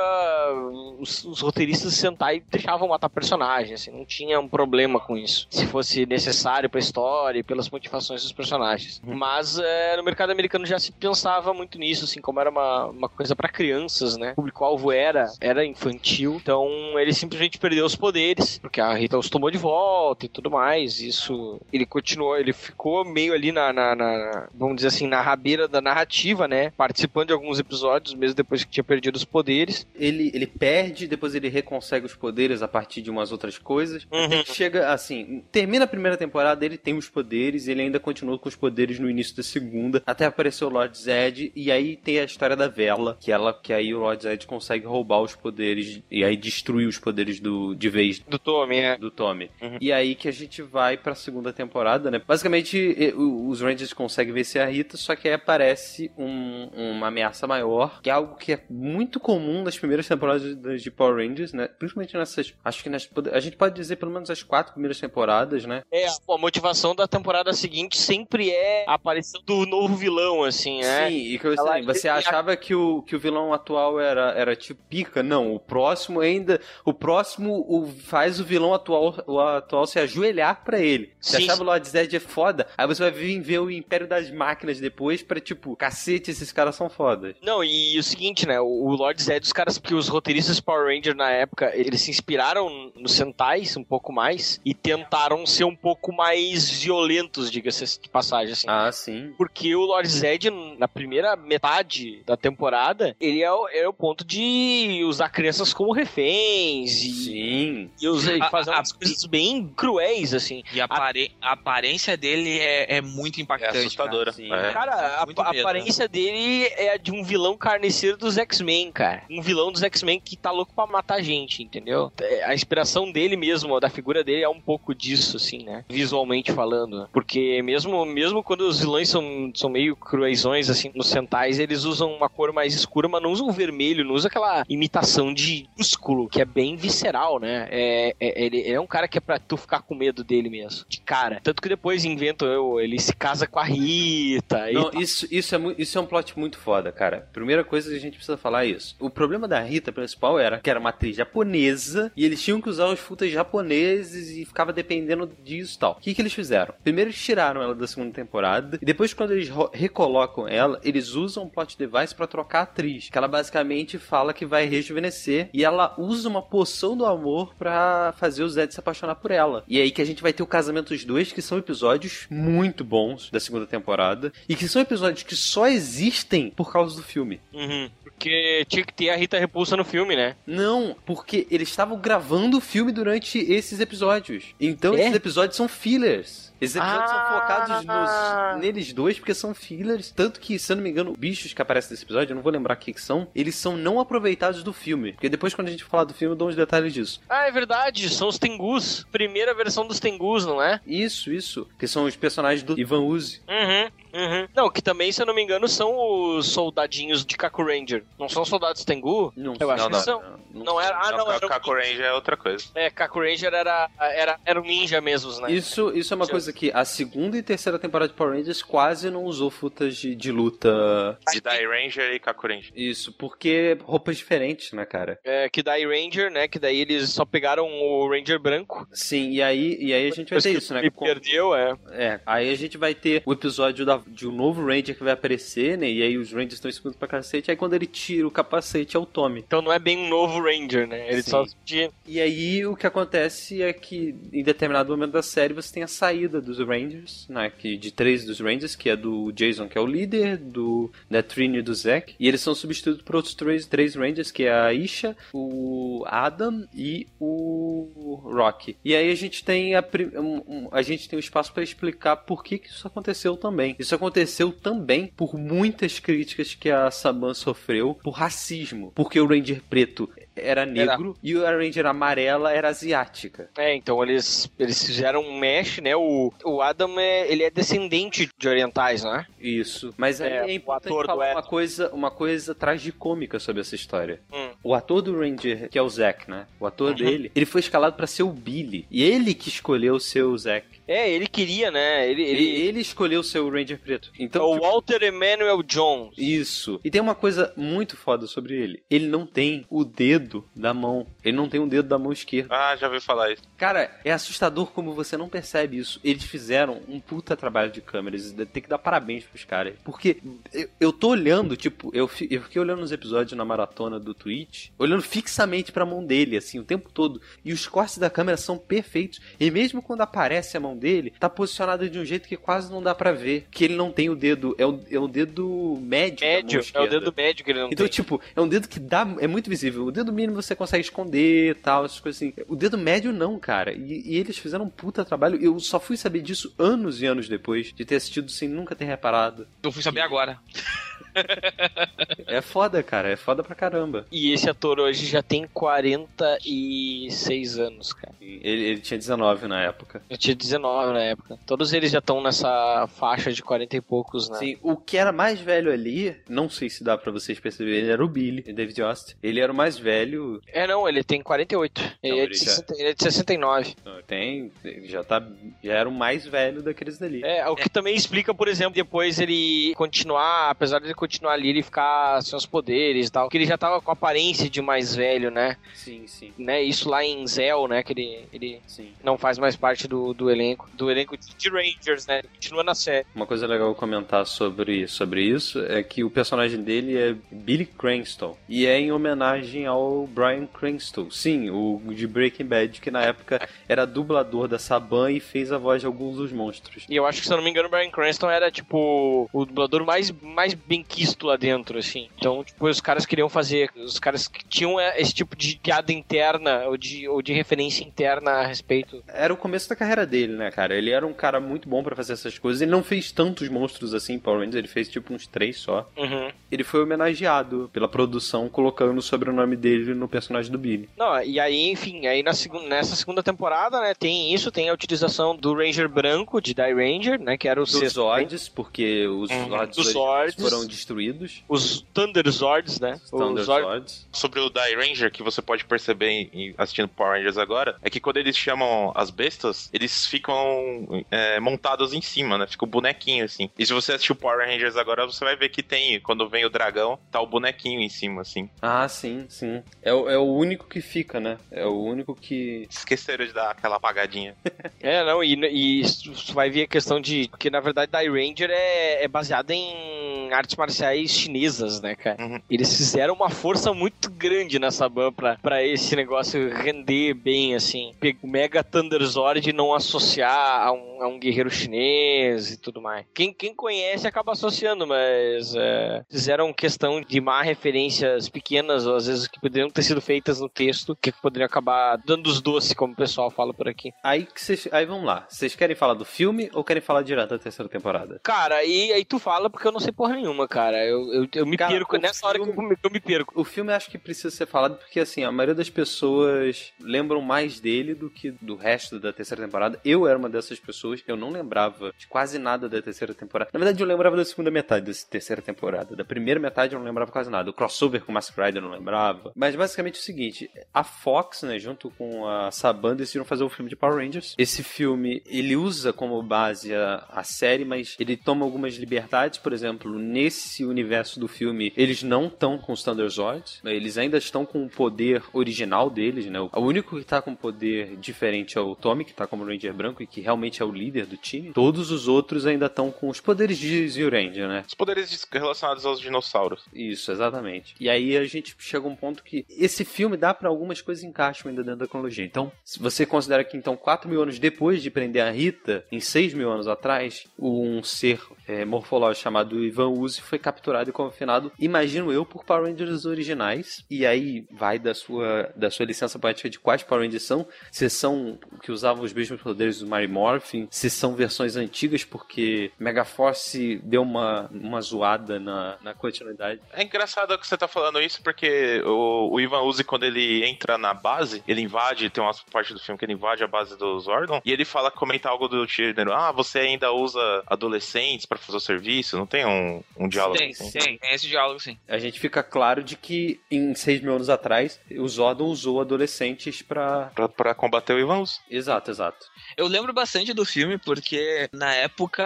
os, 0.98 1.24
os 1.24 1.40
roteiristas 1.40 1.92
do 1.92 1.96
Sentai 1.96 2.42
deixavam 2.50 2.88
matar 2.88 3.08
personagens, 3.08 3.80
assim, 3.80 3.90
não 3.90 4.04
tinha 4.04 4.38
um 4.38 4.48
problema 4.48 5.00
com 5.00 5.16
isso. 5.16 5.46
Se 5.50 5.66
fosse 5.66 6.06
necessário 6.06 6.68
pra 6.68 6.80
história 6.80 7.38
e 7.38 7.42
pelas 7.42 7.70
motivações 7.70 8.22
dos 8.22 8.32
personagens. 8.32 9.00
Mas 9.04 9.58
é, 9.58 9.95
no 9.96 10.04
mercado 10.04 10.30
americano 10.30 10.66
já 10.66 10.78
se 10.78 10.92
pensava 10.92 11.52
muito 11.54 11.78
nisso, 11.78 12.04
assim, 12.04 12.20
como 12.20 12.40
era 12.40 12.50
uma, 12.50 12.86
uma 12.86 13.08
coisa 13.08 13.34
pra 13.34 13.48
crianças, 13.48 14.16
né? 14.16 14.32
O 14.32 14.36
público-alvo 14.36 14.90
era, 14.92 15.26
era 15.40 15.64
infantil, 15.64 16.36
então 16.42 16.68
ele 16.98 17.12
simplesmente 17.12 17.58
perdeu 17.58 17.84
os 17.84 17.96
poderes, 17.96 18.58
porque 18.58 18.80
a 18.80 18.92
Rita 18.94 19.18
os 19.18 19.28
tomou 19.30 19.50
de 19.50 19.58
volta 19.58 20.26
e 20.26 20.28
tudo 20.28 20.50
mais. 20.50 21.00
Isso, 21.00 21.60
ele 21.72 21.86
continuou, 21.86 22.36
ele 22.36 22.52
ficou 22.52 23.04
meio 23.04 23.32
ali 23.32 23.52
na, 23.52 23.72
na- 23.72 23.94
na- 23.94 24.48
vamos 24.54 24.76
dizer 24.76 24.88
assim, 24.88 25.06
na 25.06 25.20
rabeira 25.20 25.66
da 25.68 25.80
narrativa, 25.80 26.46
né? 26.48 26.70
Participando 26.76 27.28
de 27.28 27.32
alguns 27.32 27.58
episódios, 27.58 28.14
mesmo 28.14 28.34
depois 28.36 28.64
que 28.64 28.70
tinha 28.70 28.84
perdido 28.84 29.16
os 29.16 29.24
poderes. 29.24 29.86
Ele, 29.94 30.30
ele 30.34 30.46
perde, 30.46 31.06
depois 31.06 31.34
ele 31.34 31.48
reconsegue 31.48 32.06
os 32.06 32.14
poderes 32.14 32.62
a 32.62 32.68
partir 32.68 33.02
de 33.02 33.10
umas 33.10 33.32
outras 33.32 33.58
coisas. 33.58 34.06
Até 34.10 34.42
que 34.42 34.54
chega, 34.54 34.90
assim, 34.92 35.42
termina 35.52 35.84
a 35.84 35.88
primeira 35.88 36.16
temporada, 36.16 36.64
ele 36.64 36.76
tem 36.78 36.94
os 36.96 37.08
poderes, 37.08 37.68
ele 37.68 37.82
ainda 37.82 37.98
continua 38.00 38.38
com 38.38 38.48
os 38.48 38.56
poderes 38.56 38.98
no 38.98 39.08
início 39.08 39.36
da 39.36 39.42
segunda, 39.42 39.75
até 40.06 40.24
aparecer 40.26 40.64
o 40.64 40.68
Lord 40.68 40.96
Zed, 40.96 41.52
e 41.54 41.70
aí 41.70 41.96
tem 41.96 42.18
a 42.20 42.24
história 42.24 42.56
da 42.56 42.68
vela, 42.68 43.16
que 43.20 43.30
ela 43.32 43.52
que 43.52 43.72
aí 43.72 43.94
o 43.94 44.00
Lord 44.00 44.22
Zed 44.22 44.46
consegue 44.46 44.86
roubar 44.86 45.20
os 45.22 45.34
poderes, 45.34 46.02
e 46.10 46.24
aí 46.24 46.36
destruir 46.36 46.86
os 46.86 46.98
poderes 46.98 47.40
do, 47.40 47.74
de 47.74 47.88
vez 47.88 48.18
Do 48.20 48.38
Tommy, 48.38 48.76
é. 48.78 48.96
do 48.98 49.10
Tommy. 49.10 49.50
Uhum. 49.60 49.78
E 49.80 49.92
aí 49.92 50.14
que 50.14 50.28
a 50.28 50.32
gente 50.32 50.62
vai 50.62 50.96
pra 50.96 51.14
segunda 51.14 51.52
temporada, 51.52 52.10
né? 52.10 52.20
Basicamente, 52.26 52.96
os 53.16 53.60
Rangers 53.60 53.92
conseguem 53.92 54.32
vencer 54.32 54.62
a 54.62 54.66
Rita, 54.66 54.96
só 54.96 55.14
que 55.16 55.28
aí 55.28 55.34
aparece 55.34 56.10
um- 56.16 56.68
uma 56.74 57.08
ameaça 57.08 57.46
maior, 57.46 58.00
que 58.02 58.10
é 58.10 58.12
algo 58.12 58.36
que 58.36 58.52
é 58.52 58.64
muito 58.70 59.18
comum 59.20 59.62
nas 59.62 59.78
primeiras 59.78 60.06
temporadas 60.06 60.42
de- 60.42 60.76
de 60.78 60.90
Power 60.90 61.16
Rangers, 61.16 61.52
né? 61.52 61.68
Principalmente 61.68 62.16
nessas. 62.16 62.54
Acho 62.64 62.82
que 62.82 62.88
nas, 62.88 63.08
a 63.32 63.40
gente 63.40 63.56
pode 63.56 63.74
dizer 63.74 63.96
pelo 63.96 64.12
menos 64.12 64.30
as 64.30 64.42
quatro 64.42 64.72
primeiras 64.72 64.98
temporadas, 65.00 65.64
né? 65.64 65.82
É, 65.92 66.06
a 66.06 66.38
motivação 66.38 66.94
da 66.94 67.06
temporada 67.06 67.52
seguinte 67.52 67.96
sempre 67.98 68.50
é 68.50 68.84
a 68.86 68.94
aparição 68.94 69.40
do 69.44 69.65
novo 69.66 69.96
vilão, 69.96 70.42
assim, 70.44 70.80
é. 70.82 71.08
Sim, 71.08 71.14
e 71.16 71.38
que 71.38 71.46
eu 71.46 71.52
Ela- 71.54 71.72
sei, 71.74 71.82
você 71.82 72.08
achava 72.08 72.56
que 72.56 72.74
o, 72.74 73.02
que 73.02 73.14
o 73.14 73.18
vilão 73.18 73.52
atual 73.52 74.00
era, 74.00 74.32
era 74.36 74.56
tipo 74.56 74.80
pica? 74.88 75.22
Não, 75.22 75.54
o 75.54 75.60
próximo 75.60 76.20
ainda. 76.20 76.60
O 76.84 76.92
próximo 76.94 77.64
o, 77.68 77.86
faz 77.86 78.38
o 78.40 78.44
vilão 78.44 78.72
atual, 78.74 79.14
o 79.26 79.40
atual 79.40 79.86
se 79.86 79.98
ajoelhar 79.98 80.62
pra 80.64 80.78
ele. 80.80 81.12
Você 81.20 81.36
Sim. 81.38 81.44
achava 81.44 81.62
o 81.62 81.66
Lord 81.66 81.88
Zed 81.88 82.14
é 82.16 82.20
foda, 82.20 82.66
aí 82.76 82.86
você 82.86 83.02
vai 83.02 83.10
vir 83.12 83.40
ver 83.40 83.58
o 83.60 83.70
Império 83.70 84.06
das 84.06 84.30
Máquinas 84.30 84.78
depois 84.80 85.22
pra 85.22 85.40
tipo, 85.40 85.74
cacete, 85.76 86.30
esses 86.30 86.52
caras 86.52 86.74
são 86.76 86.88
fodas. 86.88 87.34
Não, 87.42 87.62
e 87.64 87.98
o 87.98 88.02
seguinte, 88.02 88.46
né? 88.46 88.60
O 88.60 88.90
Lord 88.94 89.22
Zed, 89.22 89.44
os 89.44 89.52
caras 89.52 89.78
que 89.78 89.94
os 89.94 90.08
roteiristas 90.08 90.60
Power 90.60 90.86
Ranger 90.94 91.14
na 91.14 91.30
época, 91.30 91.72
eles 91.74 92.00
se 92.00 92.10
inspiraram 92.10 92.92
nos 92.94 93.12
Sentais 93.12 93.76
um 93.76 93.84
pouco 93.84 94.12
mais 94.12 94.60
e 94.64 94.74
tentaram 94.74 95.46
ser 95.46 95.64
um 95.64 95.74
pouco 95.74 96.12
mais 96.12 96.70
violentos, 96.70 97.50
diga-se 97.50 98.00
de 98.00 98.08
passagem, 98.08 98.52
assim. 98.52 98.66
Ah, 98.68 98.90
sim. 98.92 99.32
Porque 99.38 99.55
o 99.74 99.80
Lord 99.84 100.08
Zed, 100.08 100.50
na 100.78 100.86
primeira 100.88 101.34
metade 101.36 102.22
da 102.26 102.36
temporada, 102.36 103.16
ele 103.20 103.42
é 103.42 103.52
o, 103.52 103.68
é 103.68 103.88
o 103.88 103.92
ponto 103.92 104.24
de 104.24 105.02
usar 105.04 105.28
crianças 105.30 105.72
como 105.72 105.92
reféns 105.92 107.02
e, 107.02 107.10
Sim. 107.12 107.90
e 108.00 108.08
usar- 108.08 108.36
e 108.36 108.42
A- 108.42 108.50
fazer 108.50 108.70
a- 108.70 108.74
umas 108.76 108.92
coisas 108.92 109.24
bem 109.24 109.68
cruéis, 109.76 110.34
assim. 110.34 110.62
E 110.72 110.80
a, 110.80 110.84
apare- 110.84 111.32
a 111.40 111.52
aparência 111.52 112.16
dele 112.16 112.58
é, 112.58 112.96
é 112.96 113.00
muito 113.00 113.38
É 113.38 113.42
impactante. 113.42 113.78
assustadora. 113.78 114.32
sim. 114.32 114.52
É. 114.52 114.72
Cara, 114.72 115.22
a, 115.22 115.26
muito 115.26 115.40
a 115.40 115.50
medo, 115.50 115.60
aparência 115.60 116.08
dele 116.08 116.64
é 116.76 116.92
a 116.94 116.96
de 116.96 117.12
um 117.12 117.22
vilão 117.22 117.56
carniceiro 117.56 118.16
dos 118.16 118.36
X-Men, 118.38 118.92
cara. 118.92 119.22
Um 119.30 119.40
vilão 119.40 119.70
dos 119.72 119.82
X-Men 119.82 120.20
que 120.20 120.36
tá 120.36 120.50
louco 120.50 120.72
pra 120.74 120.86
matar 120.86 121.22
gente, 121.22 121.62
entendeu? 121.62 122.12
É, 122.20 122.44
A 122.44 122.54
inspiração 122.54 123.10
dele 123.10 123.36
mesmo, 123.36 123.78
da 123.80 123.88
figura 123.88 124.22
dele, 124.24 124.42
é 124.42 124.48
um 124.48 124.60
pouco 124.60 124.94
disso, 124.94 125.36
assim, 125.36 125.62
né? 125.64 125.84
Visualmente 125.88 126.52
falando. 126.52 127.08
Porque 127.12 127.60
mesmo, 127.62 128.04
mesmo 128.04 128.42
quando 128.42 128.62
os 128.62 128.80
vilões 128.80 129.08
são, 129.08 129.45
são 129.54 129.70
meio 129.70 129.94
cruezões, 129.96 130.68
assim, 130.70 130.90
nos 130.94 131.08
Sentais, 131.08 131.58
eles 131.58 131.84
usam 131.84 132.12
uma 132.12 132.28
cor 132.28 132.52
mais 132.52 132.74
escura, 132.74 133.08
mas 133.08 133.22
não 133.22 133.30
usam 133.30 133.50
vermelho, 133.50 134.04
não 134.04 134.14
usa 134.14 134.28
aquela 134.28 134.64
imitação 134.68 135.32
de 135.32 135.66
músculo, 135.76 136.28
que 136.28 136.40
é 136.40 136.44
bem 136.44 136.76
visceral, 136.76 137.38
né? 137.38 137.68
É, 137.70 138.14
é- 138.20 138.44
ele, 138.44 138.58
ele 138.58 138.72
é 138.72 138.80
um 138.80 138.86
cara 138.86 139.08
que 139.08 139.18
é 139.18 139.20
pra 139.20 139.38
tu 139.38 139.56
ficar 139.56 139.82
com 139.82 139.94
medo 139.94 140.22
dele 140.24 140.48
mesmo, 140.50 140.84
de 140.88 141.00
cara. 141.00 141.40
Tanto 141.42 141.62
que 141.62 141.68
depois 141.68 142.04
inventam, 142.04 142.48
eu, 142.48 142.80
ele 142.80 142.98
se 142.98 143.14
casa 143.14 143.46
com 143.46 143.58
a 143.58 143.64
Rita. 143.64 144.70
Não, 144.72 144.90
isso, 145.00 145.26
isso, 145.30 145.54
é, 145.54 145.58
isso 145.78 145.98
é 145.98 146.00
um 146.00 146.06
plot 146.06 146.38
muito 146.38 146.58
foda, 146.58 146.90
cara. 146.92 147.28
Primeira 147.32 147.64
coisa 147.64 147.90
que 147.90 147.96
a 147.96 148.00
gente 148.00 148.14
precisa 148.16 148.36
falar 148.36 148.64
é 148.64 148.68
isso. 148.70 148.96
O 149.00 149.10
problema 149.10 149.46
da 149.48 149.60
Rita 149.60 149.92
principal 149.92 150.38
era 150.38 150.58
que 150.58 150.70
era 150.70 150.80
uma 150.80 150.90
atriz 150.90 151.16
japonesa 151.16 152.12
e 152.16 152.24
eles 152.24 152.42
tinham 152.42 152.60
que 152.60 152.68
usar 152.68 152.86
os 152.86 152.98
futas 153.00 153.30
japoneses 153.30 154.30
e 154.36 154.44
ficava 154.44 154.72
dependendo 154.72 155.30
disso 155.42 155.76
e 155.76 155.78
tal. 155.78 155.92
O 155.92 156.00
que, 156.00 156.14
que 156.14 156.22
eles 156.22 156.32
fizeram? 156.32 156.74
Primeiro 156.82 157.10
eles 157.10 157.22
tiraram 157.22 157.62
ela 157.62 157.74
da 157.74 157.86
segunda 157.86 158.12
temporada 158.12 158.78
e 158.80 158.84
depois 158.84 159.12
quando 159.14 159.32
eles 159.36 159.50
recolocam 159.72 160.48
ela, 160.48 160.80
eles 160.82 161.10
usam 161.14 161.44
um 161.44 161.48
plot 161.48 161.76
device 161.78 162.14
pra 162.14 162.26
trocar 162.26 162.60
a 162.60 162.62
atriz. 162.62 163.08
Que 163.08 163.18
ela 163.18 163.28
basicamente 163.28 163.98
fala 163.98 164.32
que 164.32 164.44
vai 164.46 164.66
rejuvenescer 164.66 165.48
e 165.52 165.64
ela 165.64 165.94
usa 165.98 166.28
uma 166.28 166.42
poção 166.42 166.96
do 166.96 167.04
amor 167.06 167.54
pra 167.54 168.14
fazer 168.18 168.42
o 168.42 168.48
Zed 168.48 168.72
se 168.72 168.80
apaixonar 168.80 169.16
por 169.16 169.30
ela. 169.30 169.64
E 169.68 169.78
é 169.78 169.82
aí 169.82 169.90
que 169.90 170.02
a 170.02 170.04
gente 170.04 170.22
vai 170.22 170.32
ter 170.32 170.42
o 170.42 170.46
casamento 170.46 170.88
dos 170.88 171.04
dois, 171.04 171.32
que 171.32 171.42
são 171.42 171.58
episódios 171.58 172.26
muito 172.30 172.84
bons 172.84 173.30
da 173.30 173.40
segunda 173.40 173.66
temporada 173.66 174.32
e 174.48 174.54
que 174.56 174.68
são 174.68 174.80
episódios 174.82 175.22
que 175.22 175.36
só 175.36 175.66
existem 175.68 176.50
por 176.50 176.72
causa 176.72 176.96
do 176.96 177.02
filme. 177.02 177.40
Uhum. 177.52 177.90
Porque 178.02 178.64
tinha 178.68 178.84
que 178.84 178.94
ter 178.94 179.10
a 179.10 179.16
Rita 179.16 179.38
Repulsa 179.38 179.76
no 179.76 179.84
filme, 179.84 180.16
né? 180.16 180.36
Não, 180.46 180.96
porque 181.04 181.46
eles 181.50 181.68
estavam 181.68 181.98
gravando 181.98 182.56
o 182.56 182.60
filme 182.60 182.90
durante 182.90 183.38
esses 183.38 183.78
episódios. 183.80 184.54
Então 184.58 184.94
É? 184.94 185.00
esses 185.02 185.14
episódios 185.14 185.56
são 185.56 185.68
fillers. 185.68 186.45
Esses 186.60 186.76
episódios 186.76 187.10
são 187.10 187.18
Ah! 187.18 187.40
focados 187.40 187.84
nos, 187.84 188.60
neles 188.62 188.92
dois, 188.92 189.18
porque 189.18 189.34
são 189.34 189.54
fillers. 189.54 190.10
Tanto 190.10 190.40
que, 190.40 190.58
se 190.58 190.72
eu 190.72 190.76
não 190.76 190.82
me 190.82 190.90
engano, 190.90 191.14
bichos 191.16 191.52
que 191.52 191.60
aparecem 191.62 191.90
nesse 191.92 192.04
episódio, 192.04 192.32
eu 192.32 192.36
não 192.36 192.42
vou 192.42 192.52
lembrar 192.52 192.74
o 192.74 192.78
que, 192.78 192.92
que 192.92 193.00
são, 193.00 193.28
eles 193.34 193.54
são 193.54 193.76
não 193.76 194.00
aproveitados 194.00 194.62
do 194.62 194.72
filme. 194.72 195.12
Porque 195.12 195.28
depois, 195.28 195.54
quando 195.54 195.68
a 195.68 195.70
gente 195.70 195.84
falar 195.84 196.04
do 196.04 196.14
filme, 196.14 196.32
eu 196.32 196.36
dou 196.38 196.48
uns 196.48 196.56
detalhes 196.56 196.92
disso. 196.94 197.20
Ah, 197.28 197.46
é 197.46 197.50
verdade, 197.50 198.08
são 198.10 198.28
os 198.28 198.38
Tengus. 198.38 199.06
Primeira 199.12 199.54
versão 199.54 199.86
dos 199.86 200.00
Tengus, 200.00 200.44
não 200.46 200.62
é? 200.62 200.80
Isso, 200.86 201.30
isso. 201.32 201.68
Que 201.78 201.86
são 201.86 202.04
os 202.04 202.16
personagens 202.16 202.62
do 202.62 202.78
Ivan 202.78 203.00
Uzi. 203.00 203.40
Uhum, 203.48 204.20
uhum. 204.20 204.48
Não, 204.54 204.70
que 204.70 204.80
também, 204.82 205.12
se 205.12 205.20
eu 205.20 205.26
não 205.26 205.34
me 205.34 205.42
engano, 205.42 205.68
são 205.68 205.94
os 206.36 206.48
soldadinhos 206.48 207.24
de 207.24 207.36
Kaku 207.36 207.62
Ranger. 207.64 208.04
Não 208.18 208.28
são 208.28 208.44
soldados 208.44 208.84
Tengu? 208.84 209.32
Não, 209.36 209.54
Eu 209.60 209.70
acho 209.70 209.82
não, 209.84 209.90
que 209.90 209.96
não. 209.96 210.02
são. 210.02 210.22
Não 210.54 210.80
era. 210.80 210.96
Ah, 210.98 211.10
não, 211.12 211.18
Não, 211.26 211.32
era. 211.32 211.46
Kaku 211.48 211.70
Ranger 211.74 212.00
é 212.06 212.12
outra 212.14 212.36
coisa. 212.36 212.64
É, 212.74 212.88
Kaku 212.90 213.20
Ranger 213.20 213.52
era, 213.52 213.90
era, 213.98 214.38
era 214.44 214.60
um 214.60 214.64
ninja 214.64 215.00
mesmo, 215.02 215.30
né? 215.42 215.52
Isso, 215.52 215.92
isso 215.94 216.14
é 216.14 216.16
uma 216.16 216.26
coisa 216.26 216.45
coisa 216.46 216.52
que 216.52 216.70
a 216.72 216.84
segunda 216.84 217.36
e 217.36 217.42
terceira 217.42 217.78
temporada 217.78 218.10
de 218.10 218.16
Power 218.16 218.34
Rangers 218.36 218.62
quase 218.62 219.10
não 219.10 219.24
usou 219.24 219.50
footage 219.50 220.14
de 220.14 220.30
luta. 220.30 221.18
De 221.32 221.40
Dai 221.40 221.66
Ranger 221.66 222.12
e 222.14 222.18
Kaku 222.20 222.46
Ranger. 222.48 222.72
Isso, 222.74 223.12
porque 223.12 223.76
roupas 223.82 224.16
diferentes, 224.16 224.72
né, 224.72 224.84
cara? 224.84 225.18
É, 225.24 225.48
que 225.48 225.62
daí 225.62 225.84
Ranger, 225.86 226.30
né? 226.30 226.46
Que 226.48 226.58
daí 226.58 226.80
eles 226.80 227.10
só 227.10 227.24
pegaram 227.24 227.66
o 227.68 228.08
Ranger 228.08 228.38
branco. 228.38 228.86
Sim, 228.92 229.30
e 229.30 229.42
aí, 229.42 229.76
e 229.80 229.92
aí 229.92 230.06
a 230.08 230.10
gente 230.14 230.30
vai 230.30 230.40
ter 230.40 230.52
que 230.52 230.58
isso, 230.58 230.74
né? 230.74 230.88
Com- 230.90 231.04
perdeu, 231.04 231.54
é. 231.54 231.76
É, 231.92 232.20
aí 232.26 232.50
a 232.50 232.54
gente 232.56 232.78
vai 232.78 232.94
ter 232.94 233.22
o 233.26 233.32
episódio 233.32 233.84
da- 233.84 234.00
de 234.06 234.26
um 234.28 234.32
novo 234.32 234.64
Ranger 234.64 234.96
que 234.96 235.02
vai 235.04 235.12
aparecer, 235.12 235.76
né? 235.78 235.90
E 235.90 236.02
aí 236.02 236.16
os 236.16 236.32
Rangers 236.32 236.54
estão 236.54 236.68
escutando 236.68 236.98
pra 236.98 237.08
cacete. 237.08 237.50
Aí 237.50 237.56
quando 237.56 237.74
ele 237.74 237.86
tira 237.86 238.26
o 238.26 238.30
capacete 238.30 238.96
é 238.96 239.00
o 239.00 239.06
Tommy. 239.06 239.40
Então 239.40 239.60
não 239.62 239.72
é 239.72 239.78
bem 239.78 239.98
um 239.98 240.08
novo 240.08 240.40
Ranger, 240.42 240.86
né? 240.86 241.08
Ele 241.10 241.22
Sim. 241.22 241.30
só 241.30 241.44
de... 241.64 241.90
E 242.06 242.20
aí 242.20 242.64
o 242.66 242.76
que 242.76 242.86
acontece 242.86 243.62
é 243.62 243.72
que 243.72 244.14
em 244.32 244.42
determinado 244.42 244.90
momento 244.90 245.12
da 245.12 245.22
série 245.22 245.54
você 245.54 245.72
tem 245.74 245.82
a 245.82 245.88
saída 245.88 246.35
dos 246.40 246.58
Rangers, 246.58 247.26
né? 247.28 247.50
Que, 247.50 247.76
de 247.76 247.90
três 247.90 248.24
dos 248.24 248.40
Rangers, 248.40 248.74
que 248.76 248.88
é 248.90 248.96
do 248.96 249.30
Jason, 249.32 249.68
que 249.68 249.76
é 249.78 249.80
o 249.80 249.86
líder, 249.86 250.36
do 250.36 250.90
da 251.10 251.22
Trini 251.22 251.58
e 251.58 251.62
do 251.62 251.74
Zack. 251.74 252.14
E 252.18 252.28
eles 252.28 252.40
são 252.40 252.54
substituídos 252.54 253.02
por 253.02 253.16
outros 253.16 253.34
três, 253.34 253.66
três 253.66 253.94
Rangers, 253.94 254.30
que 254.30 254.44
é 254.44 254.52
a 254.52 254.72
Isha, 254.72 255.16
o 255.32 256.04
Adam 256.06 256.66
e 256.74 257.06
o 257.20 258.20
Rocky. 258.24 258.76
E 258.84 258.94
aí 258.94 259.10
a 259.10 259.14
gente 259.14 259.44
tem 259.44 259.74
a, 259.74 259.84
um- 260.16 260.42
um- 260.46 260.68
a 260.72 260.82
gente 260.82 261.08
tem 261.08 261.18
o 261.18 261.20
espaço 261.20 261.52
para 261.52 261.62
explicar 261.62 262.16
por 262.16 262.42
que, 262.42 262.58
que 262.58 262.68
isso 262.68 262.86
aconteceu 262.86 263.36
também. 263.36 263.74
Isso 263.78 263.94
aconteceu 263.94 264.52
também 264.52 265.12
por 265.16 265.36
muitas 265.38 265.98
críticas 265.98 266.54
que 266.54 266.70
a 266.70 266.90
Saban 266.90 267.34
sofreu 267.34 267.98
por 268.02 268.10
racismo. 268.12 268.92
Porque 268.94 269.20
o 269.20 269.26
Ranger 269.26 269.62
preto 269.68 270.08
era 270.36 270.66
negro 270.66 271.16
e 271.22 271.34
a 271.36 271.50
Ranger 271.50 271.86
amarela 271.86 272.52
era 272.52 272.68
asiática. 272.68 273.48
É, 273.56 273.74
então 273.74 274.02
eles, 274.02 274.50
eles 274.58 274.84
fizeram 274.84 275.22
um 275.22 275.38
mesh, 275.38 275.78
né? 275.78 275.96
O, 275.96 276.32
o 276.44 276.60
Adam, 276.60 276.98
é, 276.98 277.30
ele 277.30 277.42
é 277.42 277.50
descendente 277.50 278.28
de 278.38 278.48
orientais, 278.48 279.02
né? 279.02 279.26
Isso. 279.40 279.94
Mas 279.96 280.20
aí 280.20 280.32
É, 280.32 280.36
é, 280.36 280.44
o 280.44 280.50
importante 280.50 280.92
ator 280.92 281.02
do 281.02 281.06
falar 281.06 281.32
uma 281.32 281.42
coisa, 281.42 281.90
uma 281.92 282.10
coisa 282.10 282.54
tragicômica 282.54 283.38
sobre 283.38 283.60
essa 283.60 283.74
história. 283.74 284.20
Hum. 284.32 284.50
O 284.62 284.74
ator 284.74 285.02
do 285.02 285.18
Ranger, 285.18 285.68
que 285.68 285.78
é 285.78 285.82
o 285.82 285.88
Zack, 285.88 286.30
né? 286.30 286.46
O 286.60 286.66
ator 286.66 286.94
dele, 286.94 287.30
ele 287.34 287.46
foi 287.46 287.60
escalado 287.60 287.96
pra 287.96 288.06
ser 288.06 288.22
o 288.22 288.30
Billy. 288.30 288.86
E 288.90 289.02
ele 289.02 289.34
que 289.34 289.48
escolheu 289.48 289.98
ser 289.98 290.22
o 290.22 290.36
Zack. 290.36 290.75
É, 290.86 291.10
ele 291.10 291.26
queria, 291.26 291.70
né? 291.70 292.08
Ele, 292.08 292.22
Ele, 292.22 292.44
ele... 292.44 292.60
ele 292.68 292.80
escolheu 292.80 293.22
ser 293.22 293.40
o 293.40 293.50
Ranger 293.50 293.78
preto. 293.78 294.10
é 294.18 294.22
Então, 294.22 294.50
o 294.50 294.54
tipo, 294.54 294.64
Walter 294.66 295.02
Emmanuel 295.02 295.62
Jones. 295.62 296.14
Isso. 296.16 296.80
E 296.84 296.90
tem 296.90 297.00
uma 297.00 297.14
coisa 297.14 297.52
muito 297.56 297.96
foda 297.96 298.26
sobre 298.26 298.54
ele. 298.54 298.82
Ele 298.90 299.06
não 299.08 299.26
tem 299.26 299.64
o 299.70 299.84
dedo 299.84 300.48
da 300.54 300.72
mão. 300.72 301.06
Ele 301.24 301.36
não 301.36 301.48
tem 301.48 301.60
o 301.60 301.66
dedo 301.66 301.88
da 301.88 301.98
mão 301.98 302.12
esquerda. 302.12 302.54
Ah, 302.54 302.76
já 302.76 302.86
ouvi 302.86 303.00
falar 303.00 303.32
isso. 303.32 303.42
Cara, 303.56 303.98
é 304.04 304.12
assustador 304.12 304.66
como 304.72 304.94
você 304.94 305.16
não 305.16 305.28
percebe 305.28 305.76
isso. 305.78 306.00
Eles 306.04 306.24
fizeram 306.24 306.80
um 306.88 307.00
puta 307.00 307.36
trabalho 307.36 307.70
de 307.70 307.80
câmeras. 307.80 308.32
Tem 308.52 308.62
que 308.62 308.68
dar 308.68 308.78
parabéns 308.78 309.24
pros 309.24 309.44
caras. 309.44 309.74
Porque 309.84 310.18
eu, 310.52 310.68
eu 310.80 310.92
tô 310.92 311.08
olhando, 311.08 311.56
tipo, 311.56 311.90
eu, 311.94 312.06
fi- 312.06 312.28
eu 312.30 312.42
fiquei 312.42 312.60
olhando 312.60 312.82
os 312.82 312.92
episódios 312.92 313.36
na 313.36 313.44
maratona 313.44 313.98
do 313.98 314.14
Twitch, 314.14 314.68
olhando 314.78 315.02
fixamente 315.02 315.72
pra 315.72 315.84
mão 315.86 316.04
dele, 316.04 316.36
assim, 316.36 316.58
o 316.58 316.64
tempo 316.64 316.90
todo. 316.92 317.20
E 317.44 317.52
os 317.52 317.66
cortes 317.66 317.98
da 317.98 318.10
câmera 318.10 318.36
são 318.36 318.56
perfeitos. 318.58 319.20
E 319.40 319.50
mesmo 319.50 319.82
quando 319.82 320.02
aparece 320.02 320.56
a 320.56 320.60
mão 320.60 320.75
dele, 320.76 321.12
tá 321.18 321.28
posicionada 321.28 321.88
de 321.88 321.98
um 321.98 322.04
jeito 322.04 322.28
que 322.28 322.36
quase 322.36 322.70
não 322.70 322.82
dá 322.82 322.94
pra 322.94 323.12
ver. 323.12 323.46
Que 323.50 323.64
ele 323.64 323.76
não 323.76 323.90
tem 323.90 324.08
o 324.10 324.14
dedo. 324.16 324.54
É 324.58 324.66
o, 324.66 324.80
é 324.90 324.98
o 324.98 325.08
dedo 325.08 325.78
médio. 325.82 326.26
Médio, 326.26 326.60
é 326.74 326.80
o 326.80 326.88
dedo 326.88 327.12
médio 327.16 327.44
que 327.44 327.50
ele 327.50 327.60
não 327.60 327.66
Então, 327.68 327.86
tem. 327.86 327.92
tipo, 327.92 328.20
é 328.34 328.40
um 328.40 328.48
dedo 328.48 328.68
que 328.68 328.78
dá. 328.80 329.06
É 329.18 329.26
muito 329.26 329.48
visível. 329.50 329.84
O 329.86 329.92
dedo 329.92 330.12
mínimo 330.12 330.40
você 330.40 330.54
consegue 330.54 330.84
esconder 330.84 331.50
e 331.50 331.54
tal, 331.54 331.84
essas 331.84 332.00
coisas 332.00 332.20
assim. 332.20 332.32
O 332.48 332.56
dedo 332.56 332.76
médio 332.78 333.12
não, 333.12 333.38
cara. 333.38 333.72
E, 333.72 334.02
e 334.06 334.16
eles 334.16 334.38
fizeram 334.38 334.64
um 334.64 334.70
puta 334.70 335.04
trabalho. 335.04 335.38
Eu 335.42 335.58
só 335.60 335.78
fui 335.80 335.96
saber 335.96 336.20
disso 336.22 336.54
anos 336.58 337.00
e 337.02 337.06
anos 337.06 337.28
depois 337.28 337.72
de 337.72 337.84
ter 337.84 337.96
assistido 337.96 338.30
sem 338.30 338.48
nunca 338.48 338.74
ter 338.74 338.84
reparado. 338.84 339.46
Eu 339.62 339.72
fui 339.72 339.82
saber 339.82 340.00
agora. 340.00 340.38
É 342.26 342.40
foda, 342.40 342.82
cara. 342.82 343.08
É 343.10 343.16
foda 343.16 343.42
pra 343.42 343.54
caramba. 343.54 344.06
E 344.10 344.32
esse 344.32 344.48
ator 344.50 344.80
hoje 344.80 345.06
já 345.06 345.22
tem 345.22 345.46
46 345.46 347.58
anos, 347.58 347.92
cara. 347.92 348.14
Ele, 348.20 348.64
ele 348.64 348.80
tinha 348.80 348.98
19 348.98 349.46
na 349.46 349.62
época. 349.62 350.02
Eu 350.10 350.16
tinha 350.18 350.34
19 350.34 350.92
na 350.92 351.02
época. 351.02 351.38
Todos 351.46 351.72
eles 351.72 351.90
já 351.90 351.98
estão 351.98 352.20
nessa 352.22 352.88
faixa 352.96 353.32
de 353.32 353.42
40 353.42 353.76
e 353.76 353.80
poucos, 353.80 354.28
né? 354.28 354.38
Sim, 354.38 354.56
o 354.62 354.76
que 354.76 354.96
era 354.96 355.12
mais 355.12 355.40
velho 355.40 355.72
ali, 355.72 356.16
não 356.28 356.48
sei 356.50 356.68
se 356.68 356.82
dá 356.82 356.98
pra 356.98 357.12
vocês 357.12 357.38
perceberem, 357.38 357.88
era 357.90 358.04
o 358.04 358.08
Billy, 358.08 358.42
David 358.42 358.80
Yost. 358.80 359.16
Ele 359.22 359.40
era 359.40 359.52
o 359.52 359.54
mais 359.54 359.78
velho. 359.78 360.42
É, 360.48 360.66
não, 360.66 360.88
ele 360.88 361.04
tem 361.04 361.22
48. 361.22 361.80
Ele, 362.02 362.12
Não, 362.12 362.20
é, 362.20 362.24
ele 362.24 362.32
de 362.32 362.38
já- 362.38 362.44
60, 362.50 362.74
ele 362.74 362.88
é 362.88 362.94
de 362.94 363.02
69. 363.02 363.74
Tem. 364.06 364.50
Ele 364.64 364.88
já 364.88 365.04
tá. 365.04 365.22
Já 365.62 365.72
era 365.74 365.88
o 365.88 365.92
mais 365.92 366.26
velho 366.26 366.62
daqueles 366.62 366.98
dali. 366.98 367.22
É, 367.24 367.46
o 367.48 367.54
que 367.56 367.68
também 367.68 367.94
explica, 367.94 368.34
por 368.34 368.48
exemplo, 368.48 368.74
depois 368.74 369.18
ele 369.20 369.72
continuar, 369.76 370.50
apesar 370.50 370.78
de 370.80 370.86
ele 370.86 370.94
continuar 371.06 371.32
ali, 371.32 371.48
ele 371.48 371.62
ficar 371.62 372.20
sem 372.22 372.36
os 372.36 372.44
poderes 372.44 373.08
e 373.08 373.10
tal, 373.10 373.28
que 373.28 373.36
ele 373.36 373.46
já 373.46 373.56
tava 373.56 373.80
com 373.80 373.90
a 373.90 373.94
aparência 373.94 374.50
de 374.50 374.60
mais 374.60 374.94
velho, 374.94 375.30
né? 375.30 375.56
Sim, 375.74 376.06
sim. 376.06 376.32
né? 376.36 376.62
Isso 376.62 376.88
lá 376.88 377.04
em 377.04 377.26
Zell, 377.26 377.68
né? 377.68 377.82
Que 377.82 377.92
ele, 377.92 378.24
ele 378.32 378.60
Sim. 378.66 378.92
não 379.02 379.16
faz 379.16 379.38
mais 379.38 379.56
parte 379.56 379.86
do, 379.86 380.12
do 380.12 380.30
elenco, 380.30 380.68
do 380.74 380.90
elenco 380.90 381.16
de 381.16 381.48
Rangers, 381.48 382.06
né? 382.06 382.18
Ele 382.18 382.28
continua 382.28 382.64
na 382.64 382.74
série. 382.74 383.06
Uma 383.14 383.26
coisa 383.26 383.46
legal 383.46 383.74
comentar 383.74 384.26
sobre, 384.26 384.88
sobre 384.88 385.22
isso 385.22 385.60
é 385.60 385.82
que 385.82 386.02
o 386.02 386.10
personagem 386.10 386.62
dele 386.62 386.96
é 386.96 387.14
Billy 387.30 387.66
Cranston. 387.66 388.36
E 388.48 388.66
é 388.66 388.78
em 388.80 388.92
homenagem 388.92 389.66
ao 389.66 390.06
Brian 390.06 390.46
Cranston. 390.46 391.10
Sim, 391.10 391.50
o 391.50 391.80
de 391.94 392.06
Breaking 392.06 392.46
Bad, 392.46 392.80
que 392.80 392.90
na 392.90 393.02
época 393.02 393.48
era 393.68 393.86
dublador 393.86 394.48
da 394.48 394.58
Saban 394.58 395.12
e 395.12 395.20
fez 395.20 395.52
a 395.52 395.58
voz 395.58 395.80
de 395.80 395.86
alguns 395.86 396.16
dos 396.16 396.32
monstros. 396.32 396.84
E 396.88 396.96
eu 396.96 397.06
acho 397.06 397.20
que, 397.20 397.26
se 397.26 397.32
eu 397.32 397.36
não 397.36 397.44
me 397.44 397.50
engano, 397.50 397.68
o 397.68 397.70
Brian 397.70 397.90
Cranston 397.90 398.30
era, 398.30 398.50
tipo, 398.50 399.28
o 399.32 399.44
dublador 399.44 399.84
mais, 399.84 400.10
mais 400.10 400.54
bem 400.54 400.82
quisto 400.96 401.26
lá 401.26 401.36
dentro, 401.36 401.78
assim. 401.78 402.08
Então, 402.18 402.42
tipo, 402.42 402.66
os 402.66 402.80
caras 402.80 403.04
queriam 403.04 403.28
fazer... 403.28 403.70
Os 403.76 403.98
caras 403.98 404.26
que 404.26 404.44
tinham 404.46 404.80
é, 404.80 405.00
esse 405.00 405.12
tipo 405.14 405.36
de 405.36 405.58
piada 405.62 405.92
interna 405.92 406.64
ou 406.66 406.76
de, 406.76 407.06
ou 407.08 407.20
de 407.20 407.32
referência 407.32 407.84
interna 407.84 408.30
a 408.30 408.46
respeito. 408.46 409.02
Era 409.08 409.32
o 409.32 409.36
começo 409.36 409.68
da 409.68 409.76
carreira 409.76 410.06
dele, 410.06 410.32
né, 410.34 410.50
cara? 410.50 410.74
Ele 410.76 410.90
era 410.90 411.06
um 411.06 411.12
cara 411.12 411.38
muito 411.40 411.68
bom 411.68 411.82
pra 411.82 411.94
fazer 411.96 412.14
essas 412.14 412.38
coisas. 412.38 412.62
Ele 412.62 412.70
não 412.70 412.82
fez 412.82 413.12
tantos 413.12 413.48
monstros 413.48 413.92
assim 413.94 414.18
Power 414.18 414.38
Rangers, 414.40 414.56
ele 414.56 414.68
fez 414.68 414.88
tipo 414.88 415.12
uns 415.12 415.26
três 415.26 415.58
só. 415.58 415.88
Uhum. 415.96 416.30
Ele 416.50 416.64
foi 416.64 416.82
homenageado 416.82 417.70
pela 417.72 417.88
produção, 417.88 418.48
colocando 418.48 418.98
o 418.98 419.02
sobrenome 419.02 419.56
dele 419.56 419.94
no 419.94 420.08
personagem 420.08 420.50
do 420.50 420.58
Billy. 420.58 420.88
Não, 420.96 421.22
e 421.22 421.38
aí, 421.38 421.70
enfim, 421.70 422.06
aí 422.06 422.22
na 422.22 422.32
segunda, 422.32 422.66
nessa 422.68 422.96
segunda 422.96 423.22
temporada, 423.22 423.80
né, 423.80 423.94
tem 423.94 424.32
isso, 424.32 424.50
tem 424.50 424.68
a 424.68 424.72
utilização 424.72 425.36
do 425.36 425.54
Ranger 425.54 425.88
branco, 425.88 426.40
de 426.40 426.54
Die 426.54 426.62
Ranger, 426.74 427.20
né, 427.20 427.36
que 427.36 427.48
era 427.48 427.60
o 427.60 427.64
Dos 427.64 427.72
sexto 427.78 427.94
Zords, 427.96 428.48
porque 428.48 429.06
os 429.06 429.30
Uhum. 429.30 429.48
Zords, 429.48 429.76
Dos 429.76 429.86
originais 429.86 430.34
Zords. 430.34 430.34
foram 430.50 430.66
destruídos. 430.76 431.42
Os 431.48 431.80
Thunder 431.92 432.28
Zords, 432.30 432.78
né? 432.80 432.92
Os 433.02 433.10
Thunder 433.10 433.44
Zord- 433.44 433.64
Zords. 433.64 434.06
Sobre 434.12 434.40
o 434.40 434.48
Die 434.50 434.74
Ranger, 434.76 435.10
que 435.10 435.22
você 435.22 435.40
pode 435.42 435.64
perceber 435.64 436.28
em- 436.32 436.54
assistindo 436.56 436.88
Power 436.88 437.16
Rangers 437.18 437.38
agora, 437.38 437.76
é 437.82 437.90
que 437.90 438.00
quando 438.00 438.16
eles 438.18 438.36
chamam 438.36 438.92
as 438.94 439.10
bestas, 439.10 439.68
eles 439.72 440.06
ficam 440.06 441.04
é, 441.10 441.38
montados 441.40 441.92
em 441.92 442.00
cima, 442.00 442.38
né? 442.38 442.46
Fica 442.46 442.64
o 442.64 442.68
bonequinho 442.68 443.24
assim. 443.24 443.50
E 443.58 443.64
se 443.66 443.72
você 443.72 443.92
assistir 443.92 444.12
o 444.12 444.16
Power 444.16 444.46
Rangers 444.46 444.76
agora, 444.76 445.06
você 445.06 445.24
vai 445.24 445.36
ver 445.36 445.48
que 445.48 445.62
tem, 445.62 446.00
quando 446.00 446.28
vem 446.28 446.44
o 446.44 446.50
dragão, 446.50 446.98
tá 447.10 447.20
o 447.20 447.26
bonequinho 447.26 447.80
em 447.80 447.88
cima, 447.88 448.22
assim. 448.22 448.48
Ah, 448.60 448.88
sim, 448.88 449.26
sim. 449.28 449.62
É, 449.82 449.92
o- 449.92 450.08
é 450.08 450.18
o 450.18 450.24
único 450.24 450.66
que 450.68 450.80
fica, 450.80 451.18
né? 451.20 451.38
É 451.50 451.64
o 451.66 451.80
único 451.82 452.14
que. 452.14 452.66
Esqueceram 452.70 453.24
de 453.26 453.32
dar 453.32 453.50
aquela 453.50 453.76
apagadinha. 453.76 454.34
É, 454.80 455.04
não, 455.04 455.22
e, 455.24 455.34
e 455.34 455.80
isso 455.80 456.32
vai 456.34 456.48
ver 456.50 456.62
a 456.64 456.66
questão 456.68 457.00
de 457.00 457.28
que, 457.38 457.50
na 457.50 457.60
verdade, 457.60 457.90
Die 457.90 458.08
Ranger 458.08 458.50
é, 458.50 459.04
é 459.04 459.08
baseada 459.08 459.52
em 459.54 460.32
artes 460.32 460.54
marciais 460.56 460.65
chinesas, 460.70 461.80
né, 461.80 461.94
cara? 461.94 462.22
Uhum. 462.22 462.40
Eles 462.50 462.76
fizeram 462.76 463.14
uma 463.14 463.30
força 463.30 463.72
muito 463.72 464.10
grande 464.10 464.58
nessa 464.58 464.88
ban 464.88 465.12
pra, 465.12 465.36
pra 465.36 465.64
esse 465.64 465.94
negócio 465.96 466.52
render 466.52 467.14
bem, 467.14 467.54
assim. 467.54 467.92
O 468.22 468.26
Mega 468.26 468.62
Thunder 468.62 469.02
Zord 469.04 469.52
não 469.52 469.74
associar 469.74 470.66
a 470.66 470.72
um, 470.72 471.02
a 471.02 471.08
um 471.08 471.18
guerreiro 471.18 471.50
chinês 471.50 472.52
e 472.52 472.56
tudo 472.56 472.80
mais. 472.80 473.06
Quem, 473.14 473.32
quem 473.32 473.54
conhece 473.54 474.06
acaba 474.06 474.32
associando, 474.32 474.86
mas 474.86 475.54
é, 475.54 476.02
fizeram 476.10 476.52
questão 476.52 477.00
de 477.00 477.20
má 477.20 477.42
referências 477.42 478.28
pequenas, 478.28 478.86
ou 478.86 478.96
às 478.96 479.06
vezes 479.06 479.26
que 479.26 479.40
poderiam 479.40 479.70
ter 479.70 479.82
sido 479.82 480.00
feitas 480.00 480.40
no 480.40 480.48
texto, 480.48 480.96
que 481.00 481.12
poderiam 481.12 481.46
acabar 481.46 481.96
dando 481.96 482.26
os 482.26 482.40
doces, 482.40 482.74
como 482.74 482.92
o 482.92 482.96
pessoal 482.96 483.30
fala 483.30 483.52
por 483.52 483.68
aqui. 483.68 483.92
Aí 484.02 484.26
que 484.26 484.40
vocês. 484.40 484.68
Aí 484.72 484.84
vamos 484.84 485.04
lá. 485.04 485.26
Vocês 485.28 485.54
querem 485.54 485.76
falar 485.76 485.94
do 485.94 486.04
filme 486.04 486.50
ou 486.52 486.64
querem 486.64 486.82
falar 486.82 487.02
direto 487.02 487.30
da 487.30 487.38
terceira 487.38 487.68
temporada? 487.68 488.20
Cara, 488.22 488.64
e 488.64 488.92
aí 488.92 489.04
tu 489.04 489.18
fala 489.18 489.50
porque 489.50 489.66
eu 489.66 489.72
não 489.72 489.80
sei 489.80 489.92
porra 489.92 490.14
nenhuma, 490.14 490.48
cara. 490.48 490.55
Eu, 490.86 491.12
eu, 491.12 491.28
eu 491.34 491.46
me 491.46 491.56
Cara, 491.56 491.72
perco. 491.72 491.96
o 491.96 492.00
Nessa 492.00 492.26
hora 492.26 492.38
que 492.38 492.48
eu, 492.48 492.52
filme- 492.54 492.68
me- 492.70 492.76
eu 492.82 492.90
me 492.90 493.00
perco. 493.00 493.32
O 493.40 493.44
filme 493.44 493.72
acho 493.72 493.90
que 493.90 493.98
precisa 493.98 494.30
ser 494.30 494.46
falado 494.46 494.76
porque, 494.78 495.00
assim, 495.00 495.22
a 495.24 495.30
maioria 495.32 495.54
das 495.54 495.68
pessoas 495.70 496.72
lembram 496.80 497.20
mais 497.20 497.60
dele 497.60 497.94
do 497.94 498.08
que 498.10 498.30
do 498.30 498.56
resto 498.56 498.98
da 498.98 499.12
terceira 499.12 499.42
temporada. 499.44 499.80
Eu 499.84 500.06
era 500.06 500.18
uma 500.18 500.28
dessas 500.28 500.58
pessoas, 500.60 501.02
eu 501.06 501.16
não 501.16 501.30
lembrava 501.30 501.92
de 501.98 502.06
quase 502.06 502.38
nada 502.38 502.68
da 502.68 502.80
terceira 502.80 503.14
temporada. 503.14 503.50
Na 503.52 503.58
verdade, 503.58 503.82
eu 503.82 503.86
lembrava 503.86 504.16
da 504.16 504.24
segunda 504.24 504.50
metade 504.50 504.86
dessa 504.86 505.06
terceira 505.08 505.42
temporada. 505.42 505.96
Da 505.96 506.04
primeira 506.04 506.38
metade 506.40 506.74
eu 506.74 506.78
não 506.78 506.86
lembrava 506.86 507.10
quase 507.10 507.30
nada. 507.30 507.50
O 507.50 507.52
crossover 507.52 508.04
com 508.04 508.12
Mask 508.12 508.36
Rider 508.36 508.56
eu 508.56 508.62
não 508.62 508.70
lembrava. 508.70 509.32
Mas 509.34 509.54
basicamente 509.56 509.96
é 509.96 509.98
o 509.98 510.02
seguinte: 510.02 510.50
a 510.72 510.84
Fox, 510.84 511.42
né, 511.42 511.58
junto 511.58 511.90
com 511.90 512.26
a 512.26 512.50
Saban, 512.50 512.96
decidiram 512.96 513.24
fazer 513.24 513.44
o 513.44 513.48
filme 513.48 513.68
de 513.68 513.76
Power 513.76 513.96
Rangers. 513.96 514.34
Esse 514.38 514.62
filme, 514.62 515.22
ele 515.26 515.56
usa 515.56 515.92
como 515.92 516.22
base 516.22 516.74
a, 516.74 517.04
a 517.10 517.22
série, 517.24 517.64
mas 517.64 517.96
ele 517.98 518.16
toma 518.16 518.44
algumas 518.44 518.74
liberdades, 518.74 519.38
por 519.38 519.52
exemplo, 519.52 519.98
nesse 519.98 520.45
universo 520.64 521.18
do 521.18 521.28
filme, 521.28 521.72
eles 521.76 522.02
não 522.02 522.26
estão 522.26 522.58
com 522.58 522.72
os 522.72 522.82
Thunderzords, 522.82 523.60
né, 523.62 523.74
eles 523.74 523.98
ainda 523.98 524.18
estão 524.18 524.44
com 524.44 524.64
o 524.64 524.68
poder 524.68 525.22
original 525.32 525.90
deles, 525.90 526.26
né? 526.26 526.40
O 526.40 526.60
único 526.60 526.98
que 526.98 527.04
tá 527.04 527.20
com 527.20 527.34
poder 527.34 527.96
diferente 527.96 528.58
é 528.58 528.60
o 528.60 528.74
Tommy, 528.74 529.04
que 529.04 529.14
tá 529.14 529.26
como 529.26 529.44
Ranger 529.44 529.72
branco 529.72 530.02
e 530.02 530.06
que 530.06 530.20
realmente 530.20 530.62
é 530.62 530.64
o 530.64 530.72
líder 530.72 531.06
do 531.06 531.16
time. 531.16 531.52
Todos 531.52 531.90
os 531.90 532.08
outros 532.08 532.46
ainda 532.46 532.66
estão 532.66 532.90
com 532.90 533.08
os 533.08 533.20
poderes 533.20 533.58
de 533.58 533.88
Zyuranger, 533.88 534.48
né? 534.48 534.64
Os 534.66 534.74
poderes 534.74 535.26
relacionados 535.32 535.84
aos 535.84 536.00
dinossauros. 536.00 536.64
Isso, 536.72 537.10
exatamente. 537.10 537.74
E 537.78 537.88
aí 537.88 538.16
a 538.16 538.24
gente 538.24 538.54
chega 538.58 538.86
a 538.86 538.90
um 538.90 538.96
ponto 538.96 539.22
que 539.22 539.44
esse 539.48 539.84
filme 539.84 540.16
dá 540.16 540.32
pra 540.32 540.48
algumas 540.48 540.80
coisas 540.80 541.04
encaixam 541.04 541.48
ainda 541.48 541.62
dentro 541.62 541.80
da 541.80 541.86
cronologia. 541.86 542.24
Então, 542.24 542.50
se 542.64 542.78
você 542.78 543.06
considera 543.06 543.44
que 543.44 543.56
então 543.56 543.76
4 543.76 544.08
mil 544.08 544.22
anos 544.22 544.38
depois 544.38 544.82
de 544.82 544.90
prender 544.90 545.22
a 545.22 545.30
Rita, 545.30 545.84
em 545.90 546.00
6 546.00 546.34
mil 546.34 546.50
anos 546.50 546.68
atrás, 546.68 547.26
um 547.38 547.82
ser 547.82 548.20
é, 548.46 548.64
morfológico 548.64 549.24
chamado 549.24 549.62
Ivan 549.62 549.88
Uzi 549.88 550.20
foi 550.20 550.35
capturado 550.38 550.90
e 550.90 550.92
confinado, 550.92 551.52
imagino 551.58 552.12
eu, 552.12 552.24
por 552.24 552.44
Power 552.44 552.64
Rangers 552.64 553.04
originais. 553.04 553.84
E 553.90 554.06
aí 554.06 554.46
vai 554.50 554.78
da 554.78 554.94
sua, 554.94 555.52
da 555.56 555.70
sua 555.70 555.86
licença 555.86 556.18
poética 556.18 556.50
de 556.50 556.58
quais 556.58 556.82
Power 556.82 557.04
Rangers 557.04 557.22
são. 557.22 557.46
Se 557.70 557.88
são 557.88 558.38
que 558.62 558.72
usavam 558.72 559.04
os 559.04 559.12
mesmos 559.12 559.40
poderes 559.40 559.80
do 559.80 559.86
Mary 559.86 560.08
Morphin, 560.08 560.68
se 560.70 560.90
são 560.90 561.14
versões 561.14 561.56
antigas, 561.56 562.04
porque 562.04 562.70
Megaforce 562.78 563.80
deu 563.82 564.02
uma, 564.02 564.48
uma 564.52 564.80
zoada 564.80 565.38
na, 565.38 565.76
na 565.82 565.94
continuidade. 565.94 566.60
É 566.72 566.82
engraçado 566.82 567.36
que 567.38 567.46
você 567.46 567.56
tá 567.56 567.68
falando 567.68 568.00
isso, 568.00 568.22
porque 568.22 568.82
o, 568.84 569.30
o 569.32 569.40
Ivan 569.40 569.62
Uzi, 569.62 569.84
quando 569.84 570.04
ele 570.04 570.44
entra 570.44 570.76
na 570.78 570.94
base, 570.94 571.42
ele 571.46 571.60
invade, 571.60 572.10
tem 572.10 572.22
uma 572.22 572.34
parte 572.50 572.72
do 572.72 572.80
filme 572.80 572.98
que 572.98 573.04
ele 573.04 573.12
invade 573.12 573.42
a 573.44 573.46
base 573.46 573.76
dos 573.76 574.08
órgãos, 574.08 574.40
e 574.44 574.52
ele 574.52 574.64
fala, 574.64 574.90
comenta 574.90 575.28
algo 575.28 575.48
do 575.48 575.66
gênero, 575.66 576.12
ah, 576.12 576.32
você 576.32 576.60
ainda 576.60 576.92
usa 576.92 577.42
adolescentes 577.46 578.26
pra 578.26 578.38
fazer 578.38 578.56
o 578.56 578.60
serviço? 578.60 579.16
Não 579.16 579.26
tem 579.26 579.46
um, 579.46 579.82
um 579.96 580.08
diálogo 580.08 580.25
Tem, 580.34 580.50
assim? 580.50 580.70
tem, 580.70 580.98
tem 580.98 581.14
esse 581.14 581.28
diálogo 581.28 581.60
sim. 581.60 581.78
A 581.86 581.98
gente 581.98 582.18
fica 582.18 582.42
claro 582.42 582.82
de 582.82 582.96
que 582.96 583.40
em 583.50 583.74
6 583.74 584.00
mil 584.00 584.14
anos 584.14 584.28
atrás, 584.28 584.80
o 584.90 585.08
Zordon 585.08 585.46
usou 585.46 585.80
adolescentes 585.80 586.62
pra. 586.62 587.10
Pra, 587.14 587.28
pra 587.28 587.54
combater 587.54 587.92
o 587.92 587.98
Ivan 587.98 588.20
Uzi. 588.20 588.40
Exato, 588.50 588.90
exato. 588.90 589.26
Eu 589.56 589.66
lembro 589.66 589.92
bastante 589.92 590.34
do 590.34 590.44
filme 590.44 590.76
porque 590.78 591.48
na 591.52 591.72
época 591.74 592.22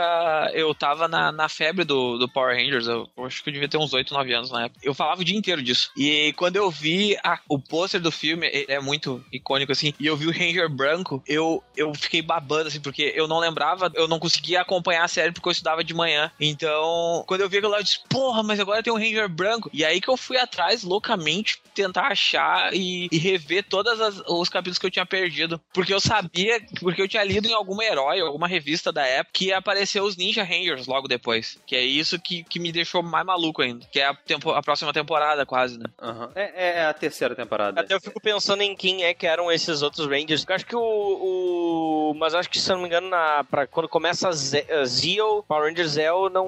eu 0.53 0.75
tava 0.75 1.07
na, 1.07 1.31
na 1.31 1.49
febre 1.49 1.85
do, 1.85 2.19
do 2.19 2.29
Power 2.29 2.57
Rangers. 2.57 2.87
Eu, 2.89 3.09
eu 3.17 3.25
acho 3.25 3.43
que 3.43 3.49
eu 3.49 3.53
devia 3.53 3.69
ter 3.69 3.77
uns 3.79 3.93
8, 3.93 4.13
9 4.13 4.33
anos 4.35 4.51
na 4.51 4.65
época. 4.65 4.81
Eu 4.83 4.93
falava 4.95 5.21
o 5.21 5.25
dia 5.25 5.37
inteiro 5.39 5.63
disso. 5.63 5.91
E 5.97 6.33
quando 6.37 6.57
eu 6.57 6.71
vi 6.71 7.17
a- 7.23 7.39
o 7.49 7.59
pôster 7.59 8.01
do 8.01 8.11
filme, 8.11 8.49
é 8.69 8.81
muito 8.81 9.25
icônico 9.33 9.71
assim, 9.73 9.95
e 10.01 10.07
eu 10.07 10.17
vi 10.17 10.27
o 10.27 10.33
Ranger 10.33 10.69
branco, 10.69 11.23
eu, 11.27 11.63
eu 11.77 11.95
fiquei 11.95 12.21
babando 12.21 12.69
assim, 12.69 12.81
porque 12.81 13.13
eu 13.15 13.29
não 13.29 13.39
lembrava, 13.39 13.91
eu 13.95 14.09
não 14.09 14.19
conseguia 14.19 14.61
acompanhar 14.61 15.05
a 15.05 15.09
série 15.09 15.33
porque 15.33 15.49
eu 15.49 15.53
estudava 15.53 15.85
de 15.85 15.95
manhã. 15.95 16.33
Então, 16.41 17.23
quando 17.29 17.43
eu 17.43 17.49
vi 17.49 17.59
aquilo 17.59 17.71
lá, 17.73 17.79
eu 17.79 17.85
disse, 17.85 18.01
porra, 18.09 18.43
mas 18.43 18.59
agora 18.59 18.83
tem 18.83 18.93
um 18.93 18.99
Ranger 18.99 19.29
branco. 19.29 19.71
E 19.73 19.85
aí 19.85 20.01
que 20.01 20.09
eu 20.09 20.17
fui 20.17 20.37
atrás 20.37 20.83
loucamente 20.83 21.59
tentar 21.75 22.09
achar 22.09 22.75
e, 22.75 23.09
e 23.13 23.19
rever 23.19 23.65
todos 23.65 23.93
os 24.27 24.49
capítulos 24.49 24.79
que 24.79 24.87
eu 24.87 24.91
tinha 24.91 25.07
perdido. 25.07 25.61
Porque 25.73 25.95
eu 25.95 26.01
sabia, 26.01 26.61
porque 26.81 27.01
eu 27.03 27.09
tinha 27.09 27.20
lido 27.25 27.49
em 27.49 27.53
algum 27.55 27.81
herói, 27.83 28.21
alguma 28.21 28.47
revista 28.49 28.91
da 28.93 29.07
época, 29.07 29.31
que 29.33 29.53
apareceu 29.53 30.05
os 30.05 30.17
Ninja 30.17 30.43
Rangers 30.43 30.87
logo 30.87 31.07
depois. 31.09 31.59
Que 31.67 31.77
é 31.77 31.83
isso 31.83 32.19
que, 32.19 32.43
que 32.45 32.59
me 32.59 32.73
deixou 32.73 33.03
mais 33.03 33.25
maluco 33.27 33.63
ainda. 33.63 33.87
Que 33.91 34.01
é 34.01 34.07
a, 34.07 34.15
tempo, 34.15 34.51
a 34.51 34.63
próxima 34.63 34.93
temporada, 34.93 35.45
quase, 35.47 35.79
né? 35.79 35.87
Aham. 36.01 36.31
É, 36.35 36.79
é 36.81 36.85
a 36.87 36.93
terceira 36.93 37.35
temporada. 37.35 37.81
Até 37.81 37.95
eu 37.95 38.01
fico 38.01 38.21
pensando 38.21 38.63
em 38.63 38.75
quem 38.75 39.05
é 39.05 39.15
que 39.15 39.27
eram 39.27 39.51
esses 39.51 39.83
outros 39.83 40.07
Rangers. 40.07 40.45
Eu 40.49 40.55
acho 40.55 40.67
que 40.67 40.77
o. 40.77 40.81
o- 40.81 42.15
mas 42.17 42.35
acho 42.35 42.49
que, 42.51 42.59
se 42.59 42.71
eu 42.71 42.75
não 42.77 42.83
me 42.83 42.89
engano, 42.89 43.09
na, 43.09 43.45
pra, 43.45 43.67
quando 43.67 43.89
começa 43.89 44.29
a 44.29 44.33
Ze- 44.33 44.67
Zeo, 44.85 45.43
Power 45.47 45.69
Ranger 45.69 45.87
Zeo, 45.87 46.29
não. 46.29 46.47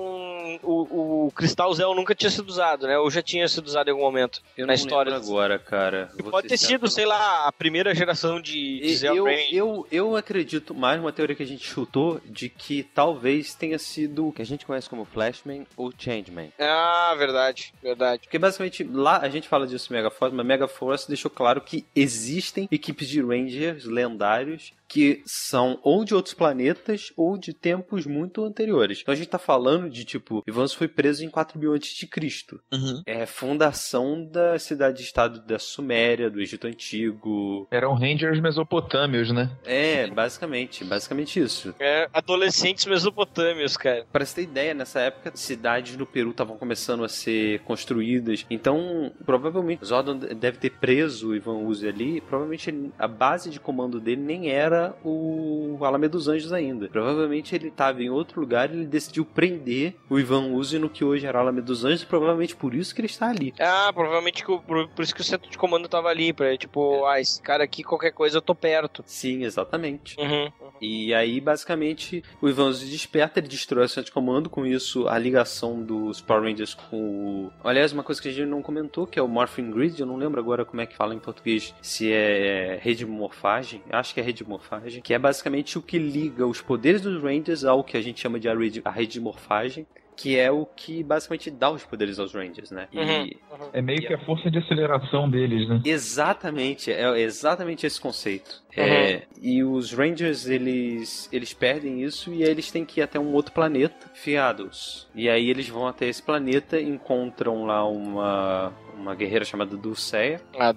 O, 0.63 1.27
o 1.27 1.33
Cristal 1.33 1.73
Zeo 1.75 1.95
nunca 1.95 2.15
tinha 2.15 2.31
sido 2.31 2.49
usado, 2.49 2.87
né? 2.87 2.99
Ou 2.99 3.11
já 3.11 3.23
tinha 3.23 3.47
sido 3.49 3.67
usado 3.67 3.89
em 3.89 3.91
algum 3.93 4.03
momento. 4.03 4.43
Eu 4.57 4.67
na 4.67 4.73
não 4.73 4.75
história. 4.75 5.15
agora, 5.15 5.59
cara. 5.59 6.11
Pode 6.31 6.49
ter 6.49 6.57
sido, 6.59 6.89
sei 6.91 7.07
lá, 7.07 7.47
a 7.47 7.53
primeira 7.53 7.95
geração 7.95 8.41
de, 8.41 8.53
de 8.81 8.87
E- 8.87 8.97
Zeo 8.97 9.17
Eu, 9.17 9.25
Ranger. 9.25 9.49
eu, 9.55 9.87
eu 9.91 10.17
acredito 10.17 10.62
mais 10.71 10.99
numa 10.99 11.13
teoria 11.13 11.35
que 11.35 11.43
a 11.43 11.47
gente 11.47 11.67
chutou 11.67 12.21
de 12.25 12.49
que 12.49 12.83
talvez 12.83 13.55
tenha 13.55 13.79
sido 13.79 14.29
o 14.29 14.33
que 14.33 14.43
a 14.43 14.47
gente 14.47 14.65
conhece 14.67 14.89
como 14.89 15.05
Flashman 15.05 15.67
ou 15.77 15.93
Changeman. 15.97 16.53
Ah, 16.59 17.15
verdade, 17.19 17.73
verdade. 17.83 18.23
Porque 18.23 18.39
basicamente 18.39 18.85
lá 18.85 19.19
a 19.19 19.29
gente 19.29 19.49
fala 19.49 19.67
disso 19.67 19.93
Megaforce, 19.93 20.35
mas 20.35 20.47
Megaforce 20.47 21.09
deixou 21.09 21.31
claro 21.31 21.61
que 21.61 21.85
existem 21.95 22.69
equipes 22.71 23.09
de 23.09 23.21
Rangers 23.21 23.85
lendários 23.85 24.73
que 24.93 25.23
são 25.25 25.79
ou 25.83 26.05
de 26.05 26.15
outros 26.15 26.35
planetas 26.35 27.13
ou 27.17 27.39
de 27.39 27.55
tempos 27.55 28.05
muito 28.05 28.45
anteriores. 28.45 28.99
Então 29.01 29.13
a 29.13 29.17
gente 29.17 29.29
tá 29.29 29.39
falando 29.39 29.89
de 29.89 30.05
tipo, 30.05 30.43
Ivans 30.47 30.75
foi 30.75 30.87
preso 30.87 31.25
em 31.25 31.31
4 31.31 31.59
mil 31.59 31.73
antes 31.73 31.95
de 31.95 32.07
Cristo. 32.07 32.61
Uhum. 32.71 33.01
É 33.07 33.25
fundação 33.25 34.23
da 34.23 34.59
cidade-estado 34.59 35.41
da 35.47 35.59
Suméria, 35.59 36.29
do 36.29 36.43
Egito 36.43 36.67
Antigo. 36.67 37.67
Eram 37.71 37.95
Rangers 37.95 38.39
mesopotâmios, 38.39 39.31
né? 39.31 39.51
É, 39.65 40.09
basicamente, 40.09 40.85
basicamente 40.85 41.41
isso. 41.41 41.75
É, 41.81 42.07
adolescentes 42.13 42.85
mesopotâmios, 42.85 43.77
cara. 43.79 44.05
Pra 44.13 44.27
você 44.27 44.35
ter 44.35 44.43
ideia, 44.43 44.75
nessa 44.75 45.01
época, 45.01 45.33
cidades 45.35 45.97
no 45.97 46.05
Peru 46.05 46.31
estavam 46.33 46.59
começando 46.59 47.03
a 47.03 47.09
ser 47.09 47.61
construídas. 47.61 48.45
Então, 48.51 49.11
provavelmente, 49.25 49.85
Zordon 49.87 50.19
deve 50.19 50.59
ter 50.59 50.71
preso 50.71 51.31
o 51.31 51.35
Ivan 51.37 51.59
Uzi 51.59 51.89
ali. 51.89 52.21
Provavelmente 52.21 52.69
ele- 52.69 52.93
a 52.99 53.09
base 53.09 53.49
de 53.49 53.59
comando 53.59 53.99
dele 54.01 54.21
nem 54.21 54.51
era 54.51 54.82
o 55.05 55.79
Alameda 55.83 56.13
dos 56.13 56.29
Anjos 56.29 56.53
ainda. 56.53 56.89
Provavelmente 56.89 57.55
ele 57.55 57.69
estava 57.69 58.03
em 58.03 58.11
outro 58.11 58.41
lugar 58.41 58.71
e 58.71 58.79
ele 58.79 58.87
decidiu 58.87 59.25
prender 59.25 59.95
o 60.09 60.19
Ivan 60.19 60.53
Uzi 60.53 60.79
no 60.79 60.91
que 60.91 61.05
hoje 61.05 61.27
era 61.27 61.39
o 61.39 61.41
Alameda 61.41 61.67
dos 61.67 61.85
Anjos. 61.85 62.05
Provavelmente 62.05 62.57
por 62.57 62.75
isso 62.75 62.95
que 62.95 63.01
ele 63.01 63.07
está 63.07 63.29
ali. 63.29 63.55
Ah, 63.59 63.91
provavelmente 63.93 64.45
que 64.45 64.59
por, 64.59 64.89
por 64.89 65.03
isso 65.03 65.15
que 65.15 65.21
o 65.21 65.25
centro 65.25 65.51
de 65.51 65.59
comando 65.59 65.89
tava 65.89 66.09
ali, 66.09 66.33
pra 66.33 66.57
tipo, 66.57 67.05
ah, 67.07 67.21
esse 67.21 67.41
cara 67.41 67.65
aqui, 67.65 67.83
qualquer 67.83 68.13
coisa 68.13 68.39
eu 68.39 68.43
tô 68.43 68.55
perto. 68.55 69.03
Sim, 69.07 69.45
exatamente. 69.45 70.17
Uhum. 70.19 70.51
E 70.81 71.15
aí, 71.15 71.41
basicamente, 71.41 72.25
o 72.41 72.49
Ivan 72.49 72.67
Uzi 72.67 72.91
desperta, 72.91 73.39
ele 73.39 73.47
destrói 73.47 73.85
o 73.85 73.89
centro 73.89 74.07
de 74.07 74.13
comando, 74.13 74.51
com 74.51 74.67
isso 74.67 75.07
a 75.07 75.17
ligação 75.17 75.81
dos 75.81 76.21
Power 76.21 76.43
Rangers 76.43 76.75
com 76.75 76.97
o... 76.97 77.53
Aliás, 77.63 77.93
uma 77.93 78.03
coisa 78.03 78.21
que 78.21 78.29
a 78.29 78.33
gente 78.33 78.49
não 78.49 78.61
comentou, 78.63 79.07
que 79.07 79.17
é 79.17 79.23
o 79.23 79.29
Morphing 79.29 79.71
Grid, 79.71 80.01
eu 80.01 80.07
não 80.07 80.17
lembro 80.17 80.41
agora 80.41 80.65
como 80.65 80.81
é 80.81 80.87
que 80.87 80.97
fala 80.97 81.15
em 81.15 81.21
português, 81.21 81.73
se 81.81 82.13
é 82.13 82.81
rede 82.83 83.07
morfagem, 83.07 83.81
acho 83.91 84.13
que 84.13 84.21
é 84.21 84.23
rede 84.25 84.45
morfagem, 84.45 84.72
que 85.03 85.15
é 85.15 85.19
basicamente 85.19 85.79
o 85.79 85.83
que 85.83 85.99
liga 85.99 86.47
os 86.47 86.61
poderes 86.61 87.01
dos 87.01 87.23
Rangers 87.23 87.65
ao 87.65 87.83
que 87.85 87.97
a 87.97 88.01
gente 88.01 88.21
chama 88.21 88.39
de 88.39 88.49
a 88.49 88.55
rede, 88.55 88.81
a 88.85 88.91
rede 88.91 89.21
morfagem, 89.21 89.87
que 90.17 90.39
é 90.39 90.51
o 90.51 90.65
que 90.65 91.03
basicamente 91.03 91.51
dá 91.51 91.71
os 91.71 91.85
poderes 91.85 92.19
aos 92.19 92.33
Rangers, 92.33 92.71
né? 92.71 92.89
E 92.93 92.99
Uhum. 92.99 93.69
É 93.73 93.83
meio 93.83 94.01
que 94.01 94.13
a 94.13 94.19
força 94.25 94.51
de 94.51 94.59
aceleração 94.59 95.29
deles, 95.29 95.69
né? 95.69 95.81
Exatamente, 95.85 96.93
é 96.93 97.21
exatamente 97.21 97.87
esse 97.87 98.01
conceito. 98.01 98.63
É, 98.75 99.23
e 99.41 99.63
os 99.63 99.93
Rangers, 99.93 100.47
eles, 100.47 101.29
eles 101.33 101.53
perdem 101.53 102.03
isso 102.03 102.33
e 102.33 102.43
aí 102.43 102.51
eles 102.51 102.71
têm 102.71 102.85
que 102.85 103.01
ir 103.01 103.03
até 103.03 103.19
um 103.19 103.33
outro 103.33 103.53
planeta, 103.53 104.11
Fiados. 104.15 105.09
E 105.15 105.29
aí 105.29 105.51
eles 105.51 105.69
vão 105.69 105.87
até 105.87 106.07
esse 106.07 106.23
planeta, 106.23 106.81
encontram 106.81 107.65
lá 107.65 107.87
uma, 107.87 108.73
uma 109.03 109.15
guerreira 109.15 109.45
chamada 109.45 109.77
Dulceia, 109.77 110.41
Ah. 110.59 110.73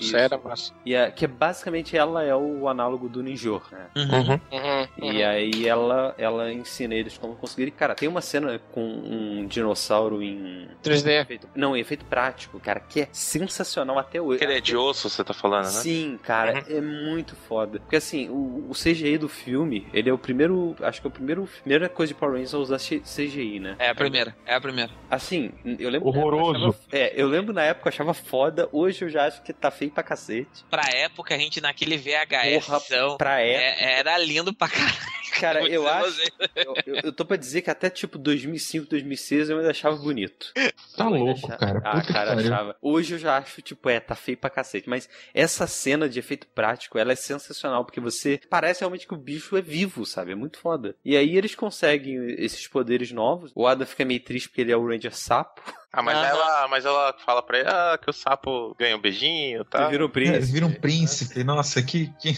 Cé 0.00 0.22
era 0.24 0.36
massa. 0.38 0.72
e 0.84 0.94
é, 0.94 1.10
que 1.12 1.24
é, 1.24 1.28
basicamente 1.28 1.96
ela 1.96 2.24
é 2.24 2.34
o 2.34 2.66
análogo 2.68 3.08
do 3.08 3.22
Ninjor, 3.22 3.62
né? 3.70 3.86
Uhum. 3.94 4.40
Uhum. 4.50 5.12
E 5.12 5.22
aí 5.22 5.68
ela, 5.68 6.12
ela 6.18 6.52
ensina 6.52 6.92
eles 6.94 7.16
como 7.16 7.36
conseguir. 7.36 7.70
Cara, 7.70 7.94
tem 7.94 8.08
uma 8.08 8.20
cena 8.20 8.60
com 8.72 8.82
um 8.82 9.46
dinossauro 9.46 10.20
em. 10.20 10.66
3D. 10.82 11.20
efeito- 11.22 11.48
não, 11.54 11.76
em 11.76 11.80
efeito 11.80 12.04
prático, 12.04 12.58
cara, 12.58 12.80
que 12.80 13.02
é 13.02 13.08
sensacional 13.12 13.96
até 13.98 14.20
hoje. 14.20 14.42
Aquele 14.42 14.58
é 14.58 14.60
de 14.60 14.76
osso, 14.76 15.08
você 15.08 15.22
tá 15.22 15.32
falando, 15.32 15.66
né? 15.66 15.70
Sim, 15.70 16.18
cara, 16.22 16.64
é 16.68 16.80
muito 16.80 17.36
foda. 17.36 17.78
Porque 17.78 17.96
assim, 17.96 18.28
o, 18.28 18.66
o 18.70 18.72
CGI 18.74 19.18
do 19.18 19.28
filme, 19.28 19.86
ele 19.94 20.10
é 20.10 20.12
o 20.12 20.18
primeiro. 20.18 20.74
Acho 20.82 21.00
que 21.00 21.06
é 21.06 21.10
o 21.10 21.12
primeiro. 21.12 21.48
Primeira 21.60 21.88
coisa 21.88 22.12
de 22.12 22.18
Power 22.18 22.34
Rangers 22.34 22.54
a 22.54 22.58
usar 22.58 22.78
CGI, 22.78 23.60
né? 23.60 23.76
É 23.78 23.90
a 23.90 23.94
primeira, 23.94 24.34
é 24.46 24.54
a 24.54 24.60
primeira. 24.60 24.90
Assim, 25.08 25.52
eu 25.78 25.90
lembro. 25.90 26.08
Horroroso. 26.08 26.52
eu 26.64 26.68
achava- 26.70 26.76
é, 26.90 27.12
eu 27.16 27.28
lembro 27.32 27.52
na 27.52 27.62
época 27.64 27.88
eu 27.88 27.92
achava 27.92 28.14
foda, 28.14 28.68
hoje 28.72 29.04
eu 29.04 29.08
já 29.08 29.26
acho 29.26 29.42
que 29.42 29.52
tá 29.52 29.70
feio 29.70 29.90
pra 29.90 30.02
cacete. 30.02 30.64
Pra 30.70 30.82
época, 30.94 31.34
a 31.34 31.38
gente 31.38 31.60
naquele 31.60 31.96
VHS 31.96 32.66
Porra, 32.66 33.16
pra 33.16 33.40
época. 33.40 33.84
é, 33.84 33.98
era 33.98 34.18
lindo 34.18 34.52
pra 34.54 34.68
caralho. 34.68 35.12
Cara, 35.40 35.66
eu 35.66 35.82
dizer 35.82 35.88
acho. 35.88 36.20
Eu, 36.54 36.74
eu, 36.86 36.94
eu 37.04 37.12
tô 37.12 37.24
pra 37.24 37.38
dizer 37.38 37.62
que 37.62 37.70
até 37.70 37.88
tipo 37.88 38.18
2005, 38.18 38.86
2006 38.86 39.48
eu 39.48 39.56
ainda 39.58 39.70
achava 39.70 39.96
bonito. 39.96 40.52
Tá 40.94 41.08
louco, 41.08 41.46
achava- 41.46 41.56
cara. 41.56 41.80
Ah, 41.84 42.02
cara, 42.02 42.34
achava. 42.34 42.76
Hoje 42.82 43.14
eu 43.14 43.18
já 43.18 43.38
acho, 43.38 43.62
tipo, 43.62 43.88
é, 43.88 43.98
tá 43.98 44.14
feio 44.14 44.36
pra 44.36 44.50
cacete. 44.50 44.90
Mas 44.90 45.08
essa 45.32 45.66
cena 45.66 46.06
de 46.06 46.18
efeito 46.18 46.46
prático, 46.48 46.98
ela 46.98 47.12
é 47.12 47.16
sensacional, 47.16 47.82
porque 47.82 47.98
você 47.98 48.40
parece 48.50 48.80
realmente 48.80 49.06
que 49.08 49.14
o 49.14 49.18
bicho 49.18 49.56
é 49.56 49.62
vivo, 49.62 50.04
sabe? 50.04 50.32
É 50.32 50.34
muito 50.34 50.58
foda. 50.58 50.94
E 51.02 51.16
aí 51.16 51.34
eles 51.34 51.54
conseguem 51.54 52.34
esses 52.38 52.68
poderes 52.68 53.10
novos. 53.10 53.52
O 53.54 53.66
Adam 53.66 53.86
fica 53.86 54.04
meio 54.04 54.20
triste 54.22 54.50
porque 54.50 54.60
ele 54.60 54.72
é 54.72 54.76
o 54.76 54.86
Ranger 54.86 55.16
Sapo. 55.16 55.62
Ah, 55.92 56.00
mas 56.02 56.16
Aham. 56.16 56.26
ela, 56.26 56.68
mas 56.68 56.84
ela 56.86 57.14
fala 57.24 57.42
pra 57.42 57.58
ele 57.58 57.68
ah, 57.68 57.98
que 58.02 58.08
o 58.08 58.12
sapo 58.14 58.74
ganha 58.78 58.96
um 58.96 59.00
beijinho, 59.00 59.62
tá? 59.64 59.84
Tu 59.84 59.90
vira 59.90 60.04
o 60.04 60.08
É, 60.08 60.10
príncipe. 60.10 60.52
vira 60.52 60.66
um 60.66 60.72
príncipe. 60.72 61.44
Nossa, 61.44 61.82
que. 61.82 62.06
que... 62.18 62.34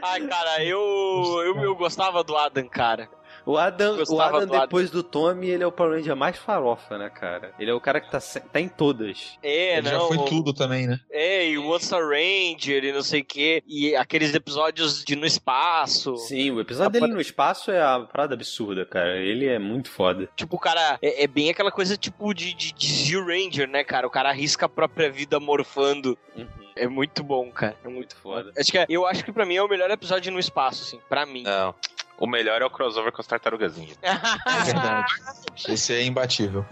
Ai, 0.00 0.20
cara, 0.26 0.64
eu, 0.64 0.78
eu, 1.44 1.62
eu 1.64 1.74
gostava 1.76 2.22
do 2.22 2.36
Adam, 2.36 2.66
cara. 2.68 3.08
O 3.44 3.56
Adam, 3.58 3.96
o 4.08 4.20
Adam 4.20 4.46
do 4.46 4.54
Adam. 4.54 4.60
depois 4.60 4.90
do 4.90 5.02
Tommy, 5.02 5.48
ele 5.50 5.62
é 5.64 5.66
o 5.66 5.72
Power 5.72 5.96
Ranger 5.98 6.14
mais 6.16 6.36
farofa, 6.36 6.96
né, 6.96 7.10
cara? 7.10 7.52
Ele 7.58 7.70
é 7.70 7.74
o 7.74 7.80
cara 7.80 8.00
que 8.00 8.10
tá, 8.10 8.20
tá 8.20 8.60
em 8.60 8.68
todas. 8.68 9.36
É, 9.42 9.78
Ele 9.78 9.90
não. 9.90 10.00
já 10.00 10.06
foi 10.16 10.24
tudo 10.28 10.52
também, 10.52 10.86
né? 10.86 11.00
É, 11.10 11.48
e 11.48 11.58
o 11.58 11.62
Monster 11.64 12.00
Ranger 12.06 12.84
e 12.84 12.92
não 12.92 13.02
sei 13.02 13.20
o 13.20 13.24
quê. 13.24 13.62
E 13.66 13.96
aqueles 13.96 14.34
episódios 14.34 15.02
de 15.04 15.16
no 15.16 15.26
espaço. 15.26 16.16
Sim, 16.18 16.52
o 16.52 16.60
episódio 16.60 16.92
dele 17.00 17.12
no 17.12 17.20
espaço 17.20 17.70
é 17.70 17.82
a 17.82 18.00
parada 18.00 18.34
absurda, 18.34 18.84
cara. 18.86 19.16
Ele 19.16 19.46
é 19.46 19.58
muito 19.58 19.90
foda. 19.90 20.28
Tipo, 20.36 20.56
o 20.56 20.58
cara. 20.58 20.98
É, 21.02 21.24
é 21.24 21.26
bem 21.26 21.50
aquela 21.50 21.70
coisa 21.72 21.96
tipo 21.96 22.32
de, 22.32 22.54
de, 22.54 22.72
de 22.72 22.86
Zero 22.92 23.26
Ranger, 23.26 23.68
né, 23.68 23.82
cara? 23.84 24.06
O 24.06 24.10
cara 24.10 24.28
arrisca 24.30 24.66
a 24.66 24.68
própria 24.68 25.10
vida 25.10 25.38
morfando. 25.40 26.16
É 26.74 26.86
muito 26.86 27.22
bom, 27.22 27.50
cara. 27.50 27.76
É 27.84 27.88
muito 27.88 28.16
foda. 28.16 28.50
Acho 28.56 28.70
que 28.70 28.78
é- 28.78 28.86
eu 28.88 29.06
acho 29.06 29.24
que 29.24 29.32
pra 29.32 29.44
mim 29.44 29.56
é 29.56 29.62
o 29.62 29.68
melhor 29.68 29.90
episódio 29.90 30.32
no 30.32 30.38
espaço, 30.38 30.82
assim. 30.84 31.00
Pra 31.08 31.26
mim. 31.26 31.42
Não. 31.42 31.74
O 32.22 32.26
melhor 32.28 32.62
é 32.62 32.64
o 32.64 32.70
crossover 32.70 33.10
com 33.10 33.20
as 33.20 33.26
tartarugazinhas. 33.26 33.98
É 34.52 34.64
verdade. 34.64 35.12
Esse 35.68 35.92
é 35.92 36.04
imbatível. 36.04 36.64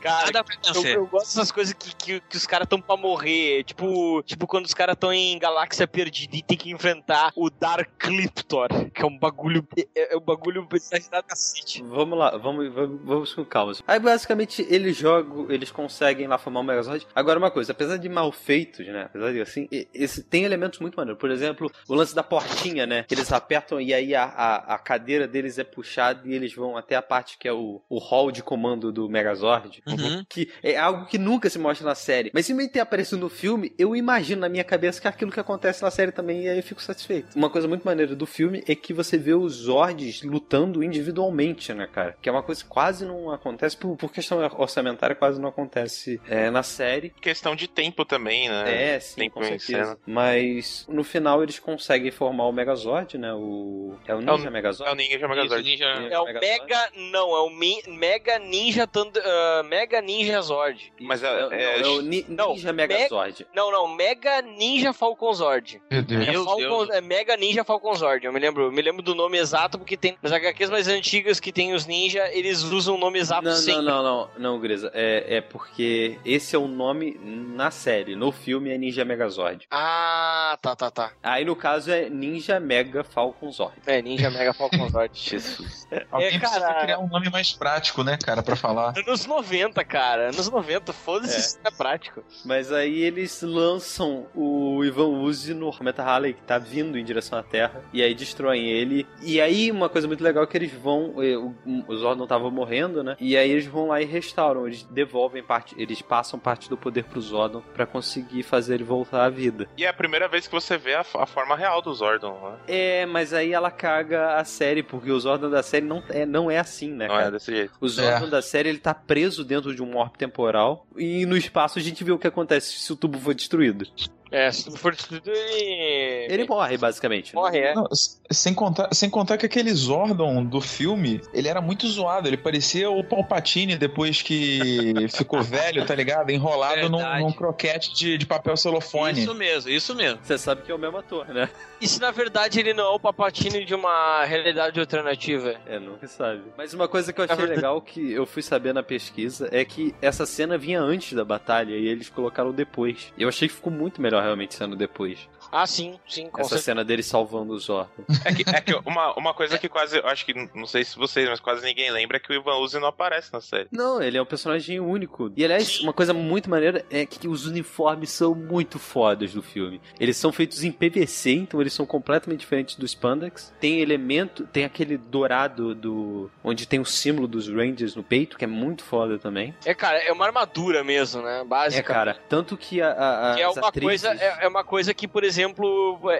Cara, 0.00 0.30
Nada 0.32 0.44
Eu, 0.74 0.84
eu 0.84 1.06
gosto 1.06 1.26
dessas 1.26 1.50
coisas 1.50 1.74
que, 1.74 1.94
que, 1.96 2.20
que 2.20 2.36
os 2.36 2.46
caras 2.46 2.66
estão 2.66 2.80
pra 2.80 2.96
morrer. 2.96 3.64
Tipo, 3.64 4.22
tipo 4.22 4.46
quando 4.46 4.66
os 4.66 4.74
caras 4.74 4.94
estão 4.94 5.12
em 5.12 5.36
galáxia 5.38 5.86
perdida 5.86 6.36
e 6.36 6.42
tem 6.42 6.56
que 6.56 6.70
enfrentar 6.70 7.32
o 7.34 7.50
Dark 7.50 7.88
Cliptor, 7.98 8.68
que 8.94 9.02
é 9.02 9.06
um 9.06 9.18
bagulho. 9.18 9.66
É, 9.96 10.14
é 10.14 10.16
um 10.16 10.20
bagulho 10.20 10.66
exagerado 10.72 11.26
cacete. 11.26 11.82
Vamos 11.82 12.16
lá, 12.16 12.36
vamos, 12.36 12.72
vamos, 12.72 13.00
vamos 13.04 13.34
com 13.34 13.44
calma. 13.44 13.72
Aí 13.86 13.98
basicamente 13.98 14.64
eles 14.68 14.96
jogam, 14.96 15.50
eles 15.50 15.72
conseguem 15.72 16.28
lá 16.28 16.38
formar 16.38 16.60
um 16.60 16.64
Megazord. 16.64 17.06
Agora 17.14 17.38
uma 17.38 17.50
coisa, 17.50 17.72
apesar 17.72 17.96
de 17.96 18.08
mal 18.08 18.30
feitos, 18.30 18.86
né? 18.86 19.06
Apesar 19.06 19.32
de 19.32 19.40
assim, 19.40 19.68
esse, 19.92 20.22
tem 20.22 20.44
elementos 20.44 20.78
muito 20.78 20.96
maneiros. 20.96 21.20
Por 21.20 21.30
exemplo, 21.30 21.70
o 21.88 21.94
lance 21.94 22.14
da 22.14 22.22
portinha, 22.22 22.86
né? 22.86 23.02
Que 23.02 23.14
eles 23.14 23.32
apertam 23.32 23.80
e 23.80 23.92
aí 23.92 24.14
a, 24.14 24.24
a, 24.24 24.74
a 24.74 24.83
cadeira 24.84 25.26
deles 25.26 25.58
é 25.58 25.64
puxada 25.64 26.20
e 26.24 26.34
eles 26.34 26.54
vão 26.54 26.76
até 26.76 26.94
a 26.94 27.02
parte 27.02 27.38
que 27.38 27.48
é 27.48 27.52
o, 27.52 27.80
o 27.88 27.98
hall 27.98 28.30
de 28.30 28.42
comando 28.42 28.92
do 28.92 29.08
Megazord. 29.08 29.82
Uhum. 29.86 30.24
Que 30.28 30.50
é 30.62 30.76
algo 30.76 31.06
que 31.06 31.18
nunca 31.18 31.48
se 31.50 31.58
mostra 31.58 31.86
na 31.86 31.94
série. 31.94 32.30
Mas 32.34 32.46
se 32.46 32.54
me 32.54 32.68
ter 32.68 32.80
aparecido 32.80 33.20
no 33.20 33.28
filme, 33.28 33.72
eu 33.78 33.96
imagino 33.96 34.40
na 34.42 34.48
minha 34.48 34.64
cabeça 34.64 35.00
que 35.00 35.06
é 35.06 35.10
aquilo 35.10 35.30
que 35.32 35.40
acontece 35.40 35.82
na 35.82 35.90
série 35.90 36.12
também 36.12 36.42
e 36.44 36.48
aí 36.48 36.56
eu 36.58 36.62
fico 36.62 36.82
satisfeito. 36.82 37.34
Uma 37.36 37.50
coisa 37.50 37.66
muito 37.66 37.84
maneira 37.84 38.14
do 38.14 38.26
filme 38.26 38.62
é 38.68 38.74
que 38.74 38.92
você 38.92 39.16
vê 39.16 39.34
os 39.34 39.54
Zords 39.54 40.22
lutando 40.22 40.82
individualmente, 40.82 41.72
né, 41.72 41.86
cara? 41.86 42.16
Que 42.20 42.28
é 42.28 42.32
uma 42.32 42.42
coisa 42.42 42.62
que 42.62 42.68
quase 42.68 43.04
não 43.04 43.30
acontece, 43.30 43.76
por, 43.76 43.96
por 43.96 44.12
questão 44.12 44.38
orçamentária, 44.58 45.14
quase 45.16 45.40
não 45.40 45.48
acontece 45.48 46.20
é, 46.28 46.50
na 46.50 46.62
série. 46.62 47.10
Questão 47.20 47.54
de 47.56 47.68
tempo 47.68 48.04
também, 48.04 48.48
né? 48.48 48.94
É, 48.94 49.00
sim, 49.00 49.16
Tempo 49.16 49.34
com 49.36 49.44
certeza. 49.44 49.98
Mas 50.06 50.86
no 50.88 51.04
final 51.04 51.42
eles 51.42 51.58
conseguem 51.58 52.10
formar 52.10 52.46
o 52.46 52.52
Megazord, 52.52 53.16
né? 53.18 53.32
O. 53.32 53.94
É 54.06 54.14
o 54.14 54.20
Ninja 54.20 54.32
É 54.46 54.48
o- 54.48 54.52
Megazord? 54.64 54.88
É 54.88 54.92
o 54.92 54.96
Ninja 54.96 55.16
Isso, 55.16 55.28
Megazord. 55.28 55.62
Ninja... 55.70 55.84
É 55.84 56.18
o 56.18 56.24
Megazord? 56.24 56.40
Mega. 56.60 56.90
Não, 56.96 57.36
é 57.36 57.40
o 57.40 57.50
Mi- 57.50 57.82
Mega 57.86 58.38
Ninja 58.38 58.86
Thunder, 58.86 59.22
ah, 59.24 59.62
Mega 59.64 60.00
Ninja 60.00 60.40
Zord. 60.40 60.92
Mas 61.00 61.22
É, 61.22 61.26
é, 61.28 61.40
não, 61.42 61.52
é- 61.52 61.98
o 61.98 62.02
Ni- 62.02 62.24
não, 62.28 62.52
Ninja 62.54 62.72
Megazord. 62.72 63.46
Não, 63.54 63.70
não, 63.70 63.88
Mega 63.94 64.40
Ninja 64.42 64.92
Falcon 64.92 65.32
Zord. 65.32 65.80
Meu 65.90 66.02
Deus. 66.02 66.28
É, 66.28 66.30
Meu 66.32 66.44
Falcon- 66.44 66.60
Deus. 66.86 66.90
é 66.90 67.00
Mega 67.00 67.36
Ninja 67.36 67.64
Falcon 67.64 67.94
Zord. 67.94 68.24
Eu 68.24 68.32
me 68.32 68.40
lembro, 68.40 68.72
me 68.72 68.80
lembro 68.82 69.02
do 69.02 69.14
nome 69.14 69.38
exato 69.38 69.78
porque 69.78 69.96
tem 69.96 70.16
nas 70.22 70.32
HQs 70.32 70.70
mais 70.70 70.88
antigas 70.88 71.38
que 71.40 71.52
tem 71.52 71.72
os 71.74 71.86
ninja, 71.86 72.28
eles 72.32 72.62
usam 72.62 72.94
o 72.94 72.98
nome 72.98 73.18
exato 73.18 73.44
Não, 73.44 73.52
sempre. 73.54 73.82
não, 73.82 74.02
não, 74.02 74.02
não, 74.02 74.30
não, 74.54 74.60
Grisa. 74.60 74.90
É, 74.94 75.36
é 75.36 75.40
porque 75.40 76.18
esse 76.24 76.56
é 76.56 76.58
o 76.58 76.66
nome 76.66 77.18
na 77.22 77.70
série. 77.70 78.16
No 78.16 78.32
filme 78.32 78.70
é 78.70 78.78
Ninja 78.78 79.04
Megazord. 79.04 79.66
Ah, 79.70 80.56
tá, 80.62 80.74
tá, 80.74 80.90
tá. 80.90 81.12
Aí 81.22 81.44
no 81.44 81.54
caso 81.56 81.90
é 81.90 82.08
Ninja 82.08 82.58
Mega 82.60 83.04
Falcon 83.04 83.50
Zord. 83.50 83.74
É, 83.86 84.00
Ninja 84.00 84.30
Mega 84.30 84.53
Falcon 84.56 84.88
Zord. 84.88 85.10
Jesus. 85.18 85.86
Alguém 86.10 86.28
É, 86.36 86.38
precisa 86.38 86.60
cara- 86.60 86.80
criar 86.82 86.98
um 86.98 87.08
nome 87.08 87.30
mais 87.30 87.52
prático, 87.52 88.02
né, 88.02 88.16
cara, 88.22 88.42
pra 88.42 88.56
falar. 88.56 88.94
Anos 88.96 89.26
90, 89.26 89.84
cara. 89.84 90.24
Anos 90.30 90.48
90, 90.50 90.92
foda-se, 90.92 91.34
É. 91.36 91.38
isso 91.38 91.58
é 91.64 91.70
prático. 91.70 92.22
Mas 92.44 92.72
aí 92.72 93.02
eles 93.02 93.42
lançam 93.42 94.26
o 94.34 94.84
Ivan 94.84 95.06
Uzi 95.08 95.54
no 95.54 95.72
Cometa 95.72 96.02
Halley, 96.02 96.34
que 96.34 96.42
tá 96.42 96.58
vindo 96.58 96.98
em 96.98 97.04
direção 97.04 97.38
à 97.38 97.42
Terra, 97.42 97.82
e 97.92 98.02
aí 98.02 98.14
destroem 98.14 98.68
ele. 98.68 99.06
E 99.22 99.40
aí 99.40 99.70
uma 99.70 99.88
coisa 99.88 100.06
muito 100.06 100.22
legal 100.22 100.44
é 100.44 100.46
que 100.46 100.56
eles 100.56 100.72
vão, 100.72 101.14
eh, 101.22 101.36
o, 101.36 101.54
o 101.88 101.96
Zordon 101.96 102.26
tava 102.26 102.50
morrendo, 102.50 103.02
né? 103.02 103.16
E 103.20 103.36
aí 103.36 103.50
eles 103.50 103.66
vão 103.66 103.88
lá 103.88 104.00
e 104.00 104.04
restauram, 104.04 104.66
eles 104.66 104.82
devolvem 104.84 105.42
parte, 105.42 105.74
eles 105.78 106.00
passam 106.02 106.38
parte 106.38 106.68
do 106.68 106.76
poder 106.76 107.04
pro 107.04 107.20
Zordon 107.20 107.62
pra 107.74 107.86
conseguir 107.86 108.42
fazer 108.42 108.74
ele 108.74 108.84
voltar 108.84 109.24
à 109.24 109.28
vida. 109.30 109.68
E 109.76 109.84
é 109.84 109.88
a 109.88 109.92
primeira 109.92 110.28
vez 110.28 110.46
que 110.46 110.52
você 110.54 110.76
vê 110.76 110.94
a, 110.94 111.00
a 111.14 111.26
forma 111.26 111.56
real 111.56 111.80
do 111.82 111.92
Zordon, 111.94 112.38
né? 112.50 112.56
É, 112.68 113.06
mas 113.06 113.32
aí 113.32 113.52
ela 113.52 113.70
caga 113.70 114.36
a 114.36 114.43
série, 114.44 114.82
porque 114.82 115.10
o 115.10 115.18
Zordon 115.18 115.50
da 115.50 115.62
série 115.62 115.84
não 115.86 116.02
é, 116.08 116.24
não 116.26 116.50
é 116.50 116.58
assim, 116.58 116.90
né, 116.92 117.08
Não 117.08 117.14
é 117.16 117.18
cara? 117.18 117.30
desse 117.32 117.54
jeito. 117.54 117.72
O 117.80 117.88
Zordon 117.88 118.28
da 118.28 118.42
série 118.42 118.68
ele 118.68 118.78
tá 118.78 118.94
preso 118.94 119.44
dentro 119.44 119.74
de 119.74 119.82
um 119.82 119.96
warp 119.96 120.16
temporal 120.16 120.86
e 120.96 121.26
no 121.26 121.36
espaço 121.36 121.78
a 121.78 121.82
gente 121.82 122.02
vê 122.04 122.12
o 122.12 122.18
que 122.18 122.26
acontece 122.26 122.72
se 122.78 122.92
o 122.92 122.96
tubo 122.96 123.18
for 123.18 123.34
destruído. 123.34 123.86
É, 124.34 124.50
se 124.50 124.64
tu 124.64 124.76
for 124.76 124.92
destruído, 124.94 125.30
ele. 125.30 126.26
Ele 126.32 126.44
morre, 126.44 126.76
basicamente. 126.76 127.34
né? 127.34 127.40
morre, 127.40 127.58
é. 127.58 127.74
Não, 127.74 127.88
sem, 128.30 128.52
contar, 128.52 128.88
sem 128.92 129.08
contar 129.08 129.38
que 129.38 129.46
aquele 129.46 129.72
Zordon 129.72 130.44
do 130.44 130.60
filme, 130.60 131.20
ele 131.32 131.48
era 131.48 131.60
muito 131.60 131.86
zoado. 131.86 132.26
Ele 132.28 132.36
parecia 132.36 132.90
o 132.90 133.04
Palpatine 133.04 133.76
depois 133.76 134.22
que 134.22 135.08
ficou 135.14 135.40
velho, 135.42 135.86
tá 135.86 135.94
ligado? 135.94 136.30
Enrolado 136.30 136.88
num, 136.88 137.18
num 137.20 137.32
croquete 137.32 137.94
de, 137.94 138.18
de 138.18 138.26
papel 138.26 138.56
celofone. 138.56 139.20
Isso 139.20 139.34
mesmo, 139.34 139.70
isso 139.70 139.94
mesmo. 139.94 140.18
Você 140.22 140.36
sabe 140.36 140.62
que 140.62 140.72
é 140.72 140.74
o 140.74 140.78
mesmo 140.78 140.98
ator, 140.98 141.28
né? 141.28 141.48
E 141.80 141.86
se 141.86 142.00
na 142.00 142.10
verdade 142.10 142.58
ele 142.58 142.74
não 142.74 142.84
é 142.84 142.96
o 142.96 142.98
Papatini 143.00 143.64
de 143.64 143.74
uma 143.74 144.24
realidade 144.24 144.80
alternativa? 144.80 145.54
É, 145.66 145.78
nunca 145.78 146.08
sabe. 146.08 146.42
Mas 146.56 146.74
uma 146.74 146.88
coisa 146.88 147.12
que 147.12 147.20
eu 147.20 147.24
achei 147.24 147.36
verdade- 147.36 147.56
legal 147.60 147.80
que 147.80 148.12
eu 148.12 148.26
fui 148.26 148.42
saber 148.42 148.72
na 148.72 148.82
pesquisa 148.82 149.48
é 149.52 149.64
que 149.64 149.94
essa 150.02 150.26
cena 150.26 150.58
vinha 150.58 150.80
antes 150.80 151.12
da 151.12 151.24
batalha 151.24 151.74
e 151.76 151.86
eles 151.86 152.08
colocaram 152.08 152.52
depois. 152.52 153.12
E 153.16 153.22
eu 153.22 153.28
achei 153.28 153.46
que 153.48 153.54
ficou 153.54 153.72
muito 153.72 154.00
melhor 154.00 154.23
realmente 154.24 154.54
sendo 154.54 154.76
depois. 154.76 155.28
Ah, 155.56 155.66
sim, 155.66 155.98
sim, 156.08 156.28
com 156.28 156.40
essa 156.40 156.50
certeza. 156.50 156.64
cena 156.64 156.84
dele 156.84 157.02
salvando 157.02 157.52
o 157.52 157.58
Zordon. 157.58 157.88
É 158.24 158.34
que, 158.34 158.42
é 158.50 158.60
que 158.60 158.74
uma, 158.84 159.14
uma 159.16 159.32
coisa 159.32 159.56
que 159.56 159.68
quase, 159.68 159.96
eu 159.98 160.06
acho 160.06 160.26
que, 160.26 160.34
não 160.52 160.66
sei 160.66 160.82
se 160.84 160.96
vocês, 160.96 161.28
mas 161.28 161.38
quase 161.38 161.64
ninguém 161.64 161.90
lembra 161.92 162.16
é 162.16 162.20
que 162.20 162.32
o 162.32 162.34
Ivan 162.34 162.56
Uzi 162.56 162.80
não 162.80 162.88
aparece 162.88 163.32
na 163.32 163.40
série. 163.40 163.68
Não, 163.70 164.02
ele 164.02 164.18
é 164.18 164.22
um 164.22 164.26
personagem 164.26 164.80
único. 164.80 165.32
E 165.36 165.44
aliás, 165.44 165.78
uma 165.80 165.92
coisa 165.92 166.12
muito 166.12 166.50
maneira 166.50 166.84
é 166.90 167.06
que 167.06 167.28
os 167.28 167.46
uniformes 167.46 168.10
são 168.10 168.34
muito 168.34 168.78
fodas 168.80 169.32
do 169.32 169.42
filme. 169.42 169.80
Eles 170.00 170.16
são 170.16 170.32
feitos 170.32 170.64
em 170.64 170.72
PVC, 170.72 171.30
então 171.32 171.60
eles 171.60 171.72
são 171.72 171.86
completamente 171.86 172.40
diferentes 172.40 172.74
do 172.74 172.84
spandex. 172.84 173.54
Tem 173.60 173.80
elemento, 173.80 174.46
tem 174.48 174.64
aquele 174.64 174.96
dourado 174.98 175.72
do 175.74 176.28
onde 176.42 176.66
tem 176.66 176.80
o 176.80 176.84
símbolo 176.84 177.28
dos 177.28 177.48
Rangers 177.48 177.94
no 177.94 178.02
peito, 178.02 178.36
que 178.36 178.44
é 178.44 178.48
muito 178.48 178.82
foda 178.82 179.18
também. 179.20 179.54
É, 179.64 179.72
cara, 179.72 179.98
é 179.98 180.10
uma 180.12 180.26
armadura 180.26 180.82
mesmo, 180.82 181.22
né? 181.22 181.44
Básica. 181.46 181.78
É, 181.80 181.82
cara, 181.94 182.16
tanto 182.28 182.56
que 182.56 182.82
a, 182.82 182.90
a, 182.90 183.32
a 183.32 183.34
Que 183.36 183.42
é 183.42 183.48
uma 183.48 183.68
atrizes- 183.68 184.02
coisa, 184.02 184.24
é, 184.24 184.44
é 184.44 184.48
uma 184.48 184.64
coisa 184.64 184.92
que, 184.92 185.06
por 185.06 185.22
exemplo, 185.22 185.43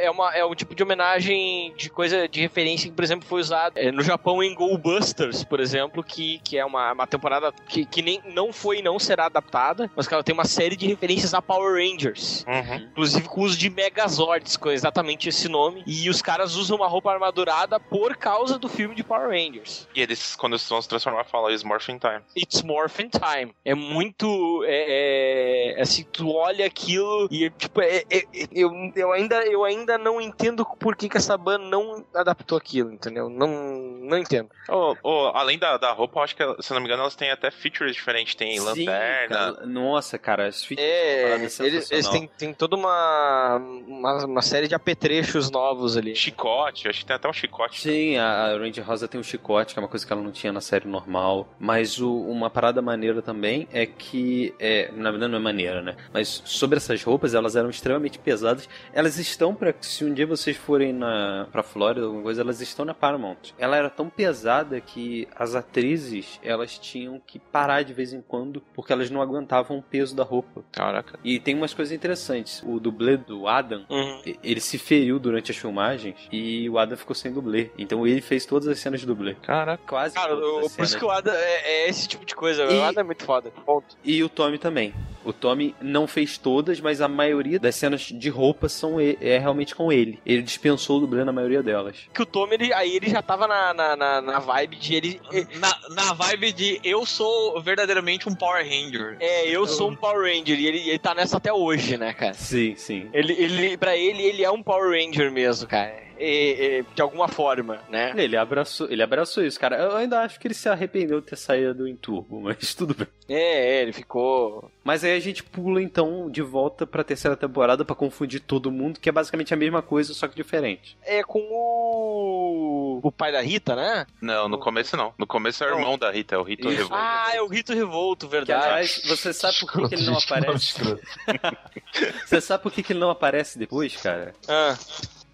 é, 0.01 0.11
uma, 0.11 0.35
é 0.35 0.45
um 0.45 0.55
tipo 0.55 0.75
de 0.75 0.83
homenagem 0.83 1.75
de 1.77 1.91
coisa 1.91 2.29
de 2.29 2.41
referência 2.41 2.89
que, 2.89 2.95
por 2.97 3.05
exemplo, 3.05 3.29
foi 3.29 3.41
usado 3.41 3.77
é, 3.77 3.93
no 3.93 4.03
Japão 4.03 4.43
em 4.43 4.55
Goldbusters, 4.55 5.45
por 5.45 5.61
exemplo, 5.61 6.03
que, 6.03 6.39
que 6.41 6.57
é 6.57 6.65
uma, 6.65 6.93
uma 6.93 7.07
temporada 7.07 7.53
que, 7.69 7.85
que 7.85 8.03
nem 8.03 8.21
não 8.33 8.53
foi 8.53 8.79
e 8.79 8.83
não 8.83 8.99
será 8.99 9.27
adaptada, 9.27 9.91
mas 9.95 10.09
que 10.09 10.15
ela 10.15 10.23
tem 10.23 10.33
uma 10.33 10.45
série 10.45 10.77
de 10.77 10.87
referências 10.87 11.35
a 11.35 11.43
Power 11.43 11.75
Rangers. 11.75 12.45
Uhum. 12.49 12.77
Inclusive 12.91 13.29
com 13.29 13.41
o 13.41 13.45
uso 13.45 13.59
de 13.59 13.69
Megazords, 13.71 14.57
com 14.57 14.71
exatamente 14.71 15.29
esse 15.29 15.49
nome. 15.49 15.83
E 15.87 16.09
os 16.09 16.23
caras 16.23 16.55
usam 16.55 16.77
uma 16.77 16.89
roupa 16.89 17.13
armadurada 17.13 17.79
por 17.79 18.17
causa 18.17 18.59
do 18.59 18.69
filme 18.69 18.95
de 18.95 19.05
Power 19.05 19.29
Rangers. 19.29 19.89
E 19.95 20.01
eles, 20.01 20.37
quando 20.37 20.55
eles 20.55 20.69
vão 20.69 20.81
se 20.81 20.89
transformar, 20.89 21.25
falam 21.25 21.51
It's 21.51 21.63
Morphin 21.63 21.99
Time. 21.99 22.21
It's 22.37 22.63
Morphin 22.63 23.09
Time. 23.09 23.55
É 23.65 23.75
muito. 23.75 24.65
É, 24.67 25.75
é- 25.77 25.81
assim, 25.81 26.05
tu 26.05 26.33
olha 26.33 26.67
aquilo 26.67 27.29
e 27.31 27.51
tipo, 27.51 27.75
tipo, 27.75 27.81
é- 27.81 28.05
é- 28.11 28.19
é- 28.19 28.49
eu, 28.53 28.71
eu, 28.95 29.13
ainda, 29.15 29.37
eu 29.47 29.65
ainda 29.65 29.97
não 29.97 30.21
entendo 30.21 30.65
por 30.79 30.95
que, 30.97 31.09
que 31.09 31.17
a 31.17 31.21
Saban 31.21 31.59
não 31.59 32.05
adaptou 32.15 32.59
aquilo, 32.59 32.93
entendeu? 32.93 33.29
Não, 33.31 33.49
não 33.49 34.19
entendo. 34.19 34.51
Ô, 34.69 34.97
ô, 35.03 35.27
além 35.35 35.59
da, 35.59 35.77
da 35.77 35.93
roupa, 35.93 36.19
eu 36.21 36.25
acho 36.25 36.37
que, 36.37 36.43
se 36.63 36.73
eu 36.73 36.75
não 36.75 36.81
me 36.81 36.87
engano, 36.87 37.03
elas 37.03 37.15
têm 37.17 37.31
até 37.31 37.51
features 37.51 37.95
diferentes. 37.95 38.35
Tem 38.35 38.59
Sim, 38.59 38.65
lanterna. 38.65 39.29
cara, 39.29 39.67
nossa, 39.67 40.19
cara, 40.19 40.47
as 40.47 40.65
features 40.65 40.89
É, 40.89 41.35
eles, 41.65 41.91
eles 41.91 42.09
têm, 42.09 42.27
têm 42.37 42.53
toda 42.53 42.77
uma, 42.77 43.57
uma, 43.87 44.25
uma 44.27 44.43
série 44.43 44.69
de 44.69 44.75
apetrechos 44.75 45.51
novos 45.51 45.97
ali. 45.97 46.15
Chicote, 46.15 46.89
acho 46.89 47.01
que 47.01 47.07
tem 47.07 47.17
até 47.17 47.29
um 47.29 47.33
chicote. 47.33 47.81
Sim, 47.81 48.17
a, 48.17 48.47
a 48.47 48.59
Ranger 48.59 48.85
Rosa 48.87 49.07
tem 49.09 49.21
um 49.21 49.25
chicote, 49.25 49.75
que 49.75 49.79
é 49.79 49.83
uma 49.83 49.89
coisa 49.89 50.07
que 50.07 50.13
ela 50.13 50.23
não 50.23 50.33
tinha 50.33 50.53
na 50.53 50.61
série 50.61 50.87
normal. 50.89 51.49
Mas 51.59 52.01
o- 52.01 52.23
uma 52.25 52.51
parada 52.51 52.81
maneira 52.83 53.23
também 53.23 53.69
é 53.73 53.87
que. 53.87 54.55
É, 54.59 54.91
na 54.93 55.11
verdade 55.11 55.31
não 55.31 55.39
é 55.39 55.43
maneira, 55.43 55.83
né? 55.83 55.97
Mas 56.13 56.43
sobre 56.45 56.77
essas 56.77 57.03
roupas, 57.03 57.35
elas 57.35 57.57
eram 57.57 57.71
extremamente 57.71 58.19
pesadas. 58.19 58.69
Elas 58.95 59.19
estão 59.19 59.55
para 59.55 59.75
Se 59.81 60.05
um 60.05 60.15
dia 60.15 60.27
vocês 60.27 60.57
forem 60.57 60.93
na, 60.93 61.49
pra 61.51 61.63
Flórida, 61.65 62.07
alguma 62.07 62.23
coisa, 62.23 62.43
elas 62.43 62.61
estão 62.61 62.85
na 62.85 62.95
Paramount. 62.95 63.53
Ela 63.59 63.77
era 63.77 63.91
tão 63.91 64.09
pesada 64.09 64.81
que 64.81 65.27
as 65.35 65.55
atrizes 65.57 66.39
elas 66.43 66.79
tinham 66.79 67.21
que 67.27 67.39
parar 67.39 67.83
de 67.83 67.93
vez 67.93 68.13
em 68.13 68.21
quando 68.23 68.63
porque 68.73 68.93
elas 68.93 69.11
não 69.11 69.21
aguentavam 69.21 69.79
o 69.79 69.83
peso 69.83 70.15
da 70.15 70.23
roupa. 70.23 70.63
Caraca. 70.71 71.19
E 71.25 71.41
tem 71.41 71.55
umas 71.57 71.75
coisas 71.75 71.93
interessantes. 71.93 72.63
O 72.65 72.79
dublê 72.79 73.17
do 73.17 73.49
Adam, 73.49 73.85
Uhum. 73.91 74.23
ele 74.43 74.61
se 74.61 74.79
feriu 74.79 75.19
durante 75.19 75.51
as 75.51 75.57
filmagens 75.57 76.17
e 76.31 76.71
o 76.71 76.79
Adam 76.79 76.97
ficou 76.97 77.15
sem 77.17 77.33
dublê. 77.33 77.71
Então 77.77 78.07
ele 78.07 78.21
fez 78.21 78.47
todas 78.47 78.69
as 78.69 78.79
cenas 78.79 79.01
de 79.01 79.07
dublê. 79.07 79.35
Caraca. 79.35 79.83
Quase 79.87 80.15
Cara, 80.15 80.37
todas 80.37 80.65
eu- 80.65 80.71
por 80.77 80.85
isso 80.85 80.99
que 80.99 81.05
o 81.05 81.11
Ada 81.11 81.33
é, 81.35 81.85
é 81.85 81.89
esse 81.89 82.07
tipo 82.07 82.25
de 82.25 82.35
coisa. 82.37 82.63
E- 82.65 82.79
O 82.79 82.83
Ada 82.85 83.01
é 83.01 83.05
muito 83.05 83.25
foda. 83.25 83.51
Ponto. 83.67 83.97
E 84.05 84.23
o 84.23 84.29
Tommy 84.29 84.57
também. 84.59 84.95
O 85.25 85.33
Tommy 85.33 85.75
não 85.81 86.07
fez 86.07 86.37
todas, 86.37 86.81
mas 86.81 87.01
a 87.01 87.09
maioria 87.09 87.59
das 87.59 87.75
cenas 87.77 88.03
de 88.03 88.29
roupa 88.29 88.69
são 88.69 88.84
e- 89.01 89.17
é 89.21 89.39
realmente 89.39 89.75
com 89.75 89.93
ele. 89.93 90.19
Ele 90.25 90.43
dispensou 90.43 90.99
o 90.99 91.01
dublê 91.01 91.25
na 91.25 91.33
maioria 91.33 91.63
delas. 91.63 91.97
Que 92.13 92.23
o 92.23 92.27
Tommy, 92.27 92.55
ele, 92.55 92.73
aí 92.73 92.97
ele 92.97 93.09
já 93.11 93.23
tava 93.23 93.47
na, 93.47 93.75
na, 93.75 93.97
na, 93.97 94.21
na 94.21 94.39
vibe 94.39 94.77
de 94.77 94.95
ele. 94.95 95.21
Na, 95.59 95.77
na 95.91 96.13
vibe 96.13 96.53
de 96.53 96.81
eu 96.85 97.05
sou 97.07 97.61
verdadeiramente 97.61 98.29
um 98.29 98.35
Power 98.35 98.65
Ranger. 98.65 99.17
É, 99.21 99.49
eu 99.49 99.67
sou 99.67 99.91
um 99.91 99.97
Power 99.97 100.23
Ranger 100.33 100.59
e 100.59 100.67
ele, 100.67 100.89
ele 100.89 100.99
tá 100.99 101.15
nessa 101.15 101.37
até 101.37 101.53
hoje, 101.53 101.97
né, 101.97 102.13
cara? 102.13 102.35
Sim, 102.35 102.75
sim. 102.77 103.09
Ele, 103.13 103.33
ele, 103.33 103.77
pra 103.77 103.97
ele, 103.97 104.23
ele 104.23 104.45
é 104.45 104.51
um 104.51 104.63
Power 104.63 104.91
Ranger 104.91 105.31
mesmo, 105.33 105.67
cara. 105.69 106.03
E- 106.19 106.81
e- 106.81 106.95
de 106.95 107.03
alguma 107.03 107.29
forma, 107.29 107.81
né? 107.89 108.13
Ele 108.17 108.37
abraçou, 108.37 108.89
ele 108.91 109.03
abraçou 109.03 109.45
isso, 109.45 109.59
cara. 109.59 109.77
Eu 109.77 109.97
ainda 109.97 110.21
acho 110.21 110.39
que 110.39 110.47
ele 110.47 110.55
se 110.55 110.69
arrependeu 110.69 111.21
de 111.21 111.27
ter 111.27 111.37
saído 111.37 111.87
em 111.89 111.97
turbo, 111.97 112.41
mas 112.43 112.75
tudo 112.75 112.95
bem. 112.95 113.07
É, 113.29 113.77
é, 113.79 113.83
ele 113.83 113.93
ficou. 113.93 114.71
Mas 114.85 115.03
aí 115.03 115.17
a 115.17 115.21
gente 115.21 115.43
pula 115.43 115.81
então 115.83 116.31
de 116.31 116.43
volta 116.43 116.87
pra 116.87 117.03
terceira 117.03 117.37
temporada 117.37 117.85
pra 117.85 117.95
confundir 117.97 118.41
todo 118.41 118.71
mundo, 118.71 119.01
que 119.01 119.09
é 119.09 119.13
basicamente 119.13 119.53
a 119.55 119.57
mesma 119.57 119.81
coisa, 119.83 120.13
só 120.15 120.29
que 120.29 120.37
diferente. 120.37 120.97
É 121.03 121.23
com 121.23 121.41
o. 121.41 123.01
O 123.03 123.11
pai 123.13 123.33
da 123.33 123.41
Rita, 123.41 123.75
né? 123.75 124.07
Não, 124.21 124.49
no 124.49 124.59
começo 124.59 124.97
não. 124.97 125.13
No 125.19 125.27
começo 125.27 125.65
é 125.65 125.73
o 125.73 125.79
irmão 125.79 125.99
da 125.99 126.11
Rita, 126.11 126.35
é 126.35 126.39
o 126.39 126.43
Rito 126.43 126.69
Isso. 126.69 126.83
Revolta. 126.83 126.97
Ah, 127.05 127.31
é 127.35 127.43
o 127.43 127.47
Rito 127.47 127.73
Revolto, 127.75 128.27
Que, 128.27 128.33
verdade. 128.33 128.65
aliás, 128.67 129.03
você 129.07 129.33
sabe 129.33 129.59
por 129.61 129.73
que, 129.73 129.89
que 129.89 129.95
ele 129.95 130.07
não 130.07 130.17
aparece? 130.19 130.75
Você 132.27 132.41
sabe 132.41 132.63
por 132.63 132.73
que, 132.73 132.83
que 132.83 132.93
ele 132.93 133.01
não 133.01 133.11
aparece 133.11 133.59
depois, 133.59 133.97
cara? 133.97 134.35
Ah. 134.49 134.77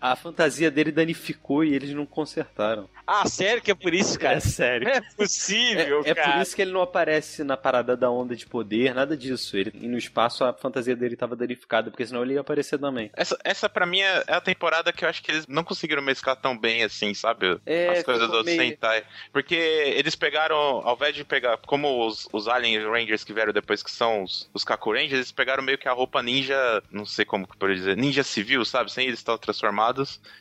A 0.01 0.17
fantasia 0.17 0.71
dele 0.71 0.91
danificou 0.93 1.63
e 1.65 1.75
eles 1.75 1.91
não 1.95 2.07
consertaram. 2.07 2.89
Ah, 3.07 3.27
sério 3.29 3.61
que 3.61 3.71
é 3.71 3.75
por 3.75 3.93
isso, 3.93 4.19
cara? 4.19 4.37
É 4.37 4.41
sério. 4.41 4.89
É 4.89 5.01
possível, 5.01 6.03
É, 6.05 6.11
é 6.11 6.15
cara. 6.15 6.33
por 6.33 6.43
isso 6.43 6.55
que 6.57 6.63
ele 6.63 6.73
não 6.73 6.81
aparece 6.83 7.43
na 7.45 7.57
parada 7.57 7.97
da 7.97 8.11
onda 8.11 8.35
de 8.37 8.47
poder, 8.47 8.95
nada 8.95 9.17
disso. 9.17 9.57
Ele, 9.57 9.73
e 9.75 9.89
no 9.89 9.99
espaço 9.99 10.45
a 10.45 10.53
fantasia 10.53 10.95
dele 10.97 11.17
tava 11.17 11.35
danificada, 11.37 11.91
porque 11.91 12.07
senão 12.07 12.23
ele 12.23 12.35
ia 12.35 12.41
aparecer 12.41 12.79
também. 12.79 13.11
Essa, 13.17 13.37
essa 13.45 13.69
pra 13.69 13.85
mim 13.87 14.01
é 14.01 14.25
é 14.27 14.35
a 14.35 14.41
temporada 14.41 14.93
que 14.93 15.05
eu 15.05 15.09
acho 15.09 15.23
que 15.23 15.31
eles 15.31 15.47
não 15.47 15.65
conseguiram 15.65 16.03
mesclar 16.03 16.37
tão 16.37 16.57
bem 16.57 16.85
assim, 16.85 17.13
sabe? 17.15 17.59
É, 17.67 17.89
As 17.91 18.03
coisas 18.05 18.29
do 18.31 18.45
meio- 18.45 18.61
Sentai. 18.61 19.03
Porque 19.33 19.55
eles 19.55 20.15
pegaram, 20.15 20.57
ao 20.57 20.95
invés 20.95 21.15
de 21.15 21.25
pegar, 21.25 21.57
como 21.59 22.07
os, 22.07 22.29
os 22.33 22.47
Alien 22.49 22.89
Rangers 22.89 23.25
que 23.25 23.33
vieram 23.33 23.53
depois, 23.53 23.83
que 23.83 23.91
são 23.91 24.23
os, 24.23 24.49
os 24.55 24.65
Kaku 24.65 24.93
Rangers, 24.93 25.13
eles 25.15 25.33
pegaram 25.33 25.63
meio 25.63 25.79
que 25.79 25.89
a 25.89 25.93
roupa 25.93 26.23
ninja, 26.23 26.83
não 26.91 27.05
sei 27.05 27.25
como 27.25 27.47
que 27.47 27.57
pode 27.57 27.75
dizer, 27.75 27.97
ninja 27.97 28.23
civil, 28.23 28.65
sabe? 28.65 28.93
Sem 28.93 29.07
eles 29.07 29.19
estar 29.19 29.37
transformados, 29.39 29.90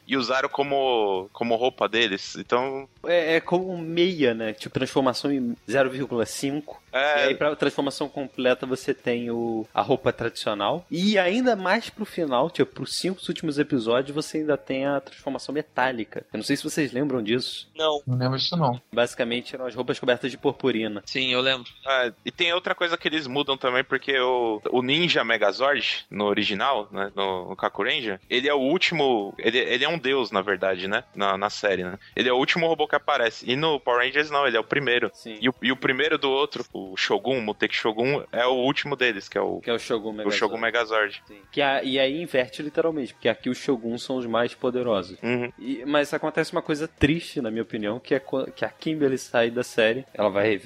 e 0.07 0.15
usaram 0.17 0.49
como, 0.49 1.29
como 1.33 1.55
roupa 1.55 1.87
deles. 1.87 2.35
Então, 2.37 2.87
É, 3.05 3.35
é 3.35 3.39
como 3.39 3.77
meia, 3.77 4.33
né? 4.33 4.53
Tipo, 4.53 4.73
transformação 4.73 5.31
em 5.31 5.55
0,5. 5.67 6.75
E 6.93 6.97
é, 6.97 7.23
aí, 7.25 7.35
pra 7.35 7.55
transformação 7.55 8.07
completa, 8.09 8.65
você 8.65 8.93
tem 8.93 9.29
o, 9.29 9.65
a 9.73 9.81
roupa 9.81 10.11
tradicional. 10.11 10.85
E 10.89 11.17
ainda 11.17 11.55
mais 11.55 11.89
pro 11.89 12.05
final, 12.05 12.49
tipo, 12.49 12.73
pros 12.73 12.95
cinco 12.95 13.19
últimos 13.27 13.59
episódios, 13.59 14.15
você 14.15 14.39
ainda 14.39 14.57
tem 14.57 14.85
a 14.85 14.99
transformação 14.99 15.53
metálica. 15.53 16.25
Eu 16.33 16.37
não 16.37 16.43
sei 16.43 16.55
se 16.55 16.63
vocês 16.63 16.91
lembram 16.91 17.21
disso. 17.21 17.69
Não. 17.75 18.01
Não 18.05 18.17
lembro 18.17 18.37
disso, 18.37 18.55
não. 18.55 18.81
Basicamente, 18.91 19.55
eram 19.55 19.65
as 19.65 19.75
roupas 19.75 19.99
cobertas 19.99 20.31
de 20.31 20.37
purpurina. 20.37 21.01
Sim, 21.05 21.31
eu 21.31 21.41
lembro. 21.41 21.69
É, 21.85 22.13
e 22.25 22.31
tem 22.31 22.53
outra 22.53 22.73
coisa 22.73 22.97
que 22.97 23.07
eles 23.07 23.27
mudam 23.27 23.57
também, 23.57 23.83
porque 23.83 24.17
o, 24.19 24.61
o 24.71 24.81
Ninja 24.81 25.23
Megazord, 25.23 26.05
no 26.09 26.25
original, 26.25 26.87
né, 26.91 27.11
no, 27.15 27.49
no 27.49 27.55
Kaku 27.55 27.83
Ranger, 27.83 28.19
ele 28.29 28.47
é 28.47 28.53
o 28.53 28.59
último, 28.59 29.33
ele, 29.37 29.57
ele 29.57 29.83
é 29.83 29.89
um 29.89 29.97
deus, 29.97 30.31
na 30.31 30.41
verdade, 30.41 30.87
né, 30.87 31.03
na, 31.15 31.37
na 31.37 31.49
série, 31.49 31.83
né. 31.83 31.97
Ele 32.15 32.29
é 32.29 32.33
o 32.33 32.37
último 32.37 32.67
robô 32.67 32.87
que 32.87 32.95
aparece. 32.95 33.49
E 33.49 33.55
no 33.55 33.79
Power 33.79 34.05
Rangers, 34.05 34.29
não, 34.29 34.47
ele 34.47 34.57
é 34.57 34.59
o 34.59 34.63
primeiro. 34.63 35.11
Sim. 35.13 35.37
E 35.41 35.49
o, 35.49 35.55
e 35.61 35.71
o 35.71 35.77
primeiro 35.77 36.17
do 36.17 36.29
outro, 36.29 36.63
o 36.91 36.97
Shogun, 36.97 37.39
o 37.39 37.41
Muteki 37.41 37.75
Shogun, 37.75 38.23
é 38.31 38.45
o 38.45 38.53
último 38.53 38.95
deles, 38.95 39.27
que 39.27 39.37
é 39.37 39.41
o, 39.41 39.59
Que 39.59 39.69
é 39.69 39.73
o 39.73 39.79
Shogun 39.79 40.09
o 40.09 40.13
Megazord. 40.13 40.37
Shogun 40.37 40.57
Megazord. 40.57 41.21
Sim. 41.27 41.39
Que 41.51 41.61
a- 41.61 41.83
e 41.83 41.99
aí 41.99 42.21
inverte 42.21 42.61
literalmente, 42.61 43.13
porque 43.13 43.29
aqui 43.29 43.49
os 43.49 43.57
Shoguns 43.57 44.03
são 44.03 44.17
os 44.17 44.25
mais 44.25 44.53
poderosos. 44.53 45.17
Uhum. 45.21 45.51
E- 45.59 45.83
mas 45.85 46.13
acontece 46.13 46.51
uma 46.51 46.61
coisa 46.61 46.87
triste, 46.87 47.41
na 47.41 47.49
minha 47.51 47.63
opinião, 47.63 47.99
que 47.99 48.15
é 48.15 48.21
que 48.55 48.65
a 48.65 48.69
Kimberly 48.69 49.17
sai 49.17 49.49
da 49.49 49.63
série. 49.63 50.05
Ela 50.13 50.29
vai 50.29 50.59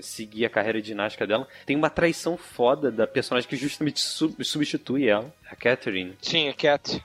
seguir 0.00 0.44
a 0.44 0.50
carreira 0.50 0.80
de 0.80 0.88
ginástica 0.88 1.26
dela. 1.26 1.46
Tem 1.64 1.76
uma 1.76 1.90
traição 1.90 2.36
foda 2.36 2.90
da 2.90 3.06
personagem 3.06 3.48
que 3.48 3.56
justamente 3.56 4.00
sub- 4.00 4.42
substitui 4.44 5.08
ela, 5.08 5.32
a 5.50 5.56
Catherine. 5.56 6.14
Sim, 6.20 6.48
a 6.48 6.54
Cat. 6.54 7.02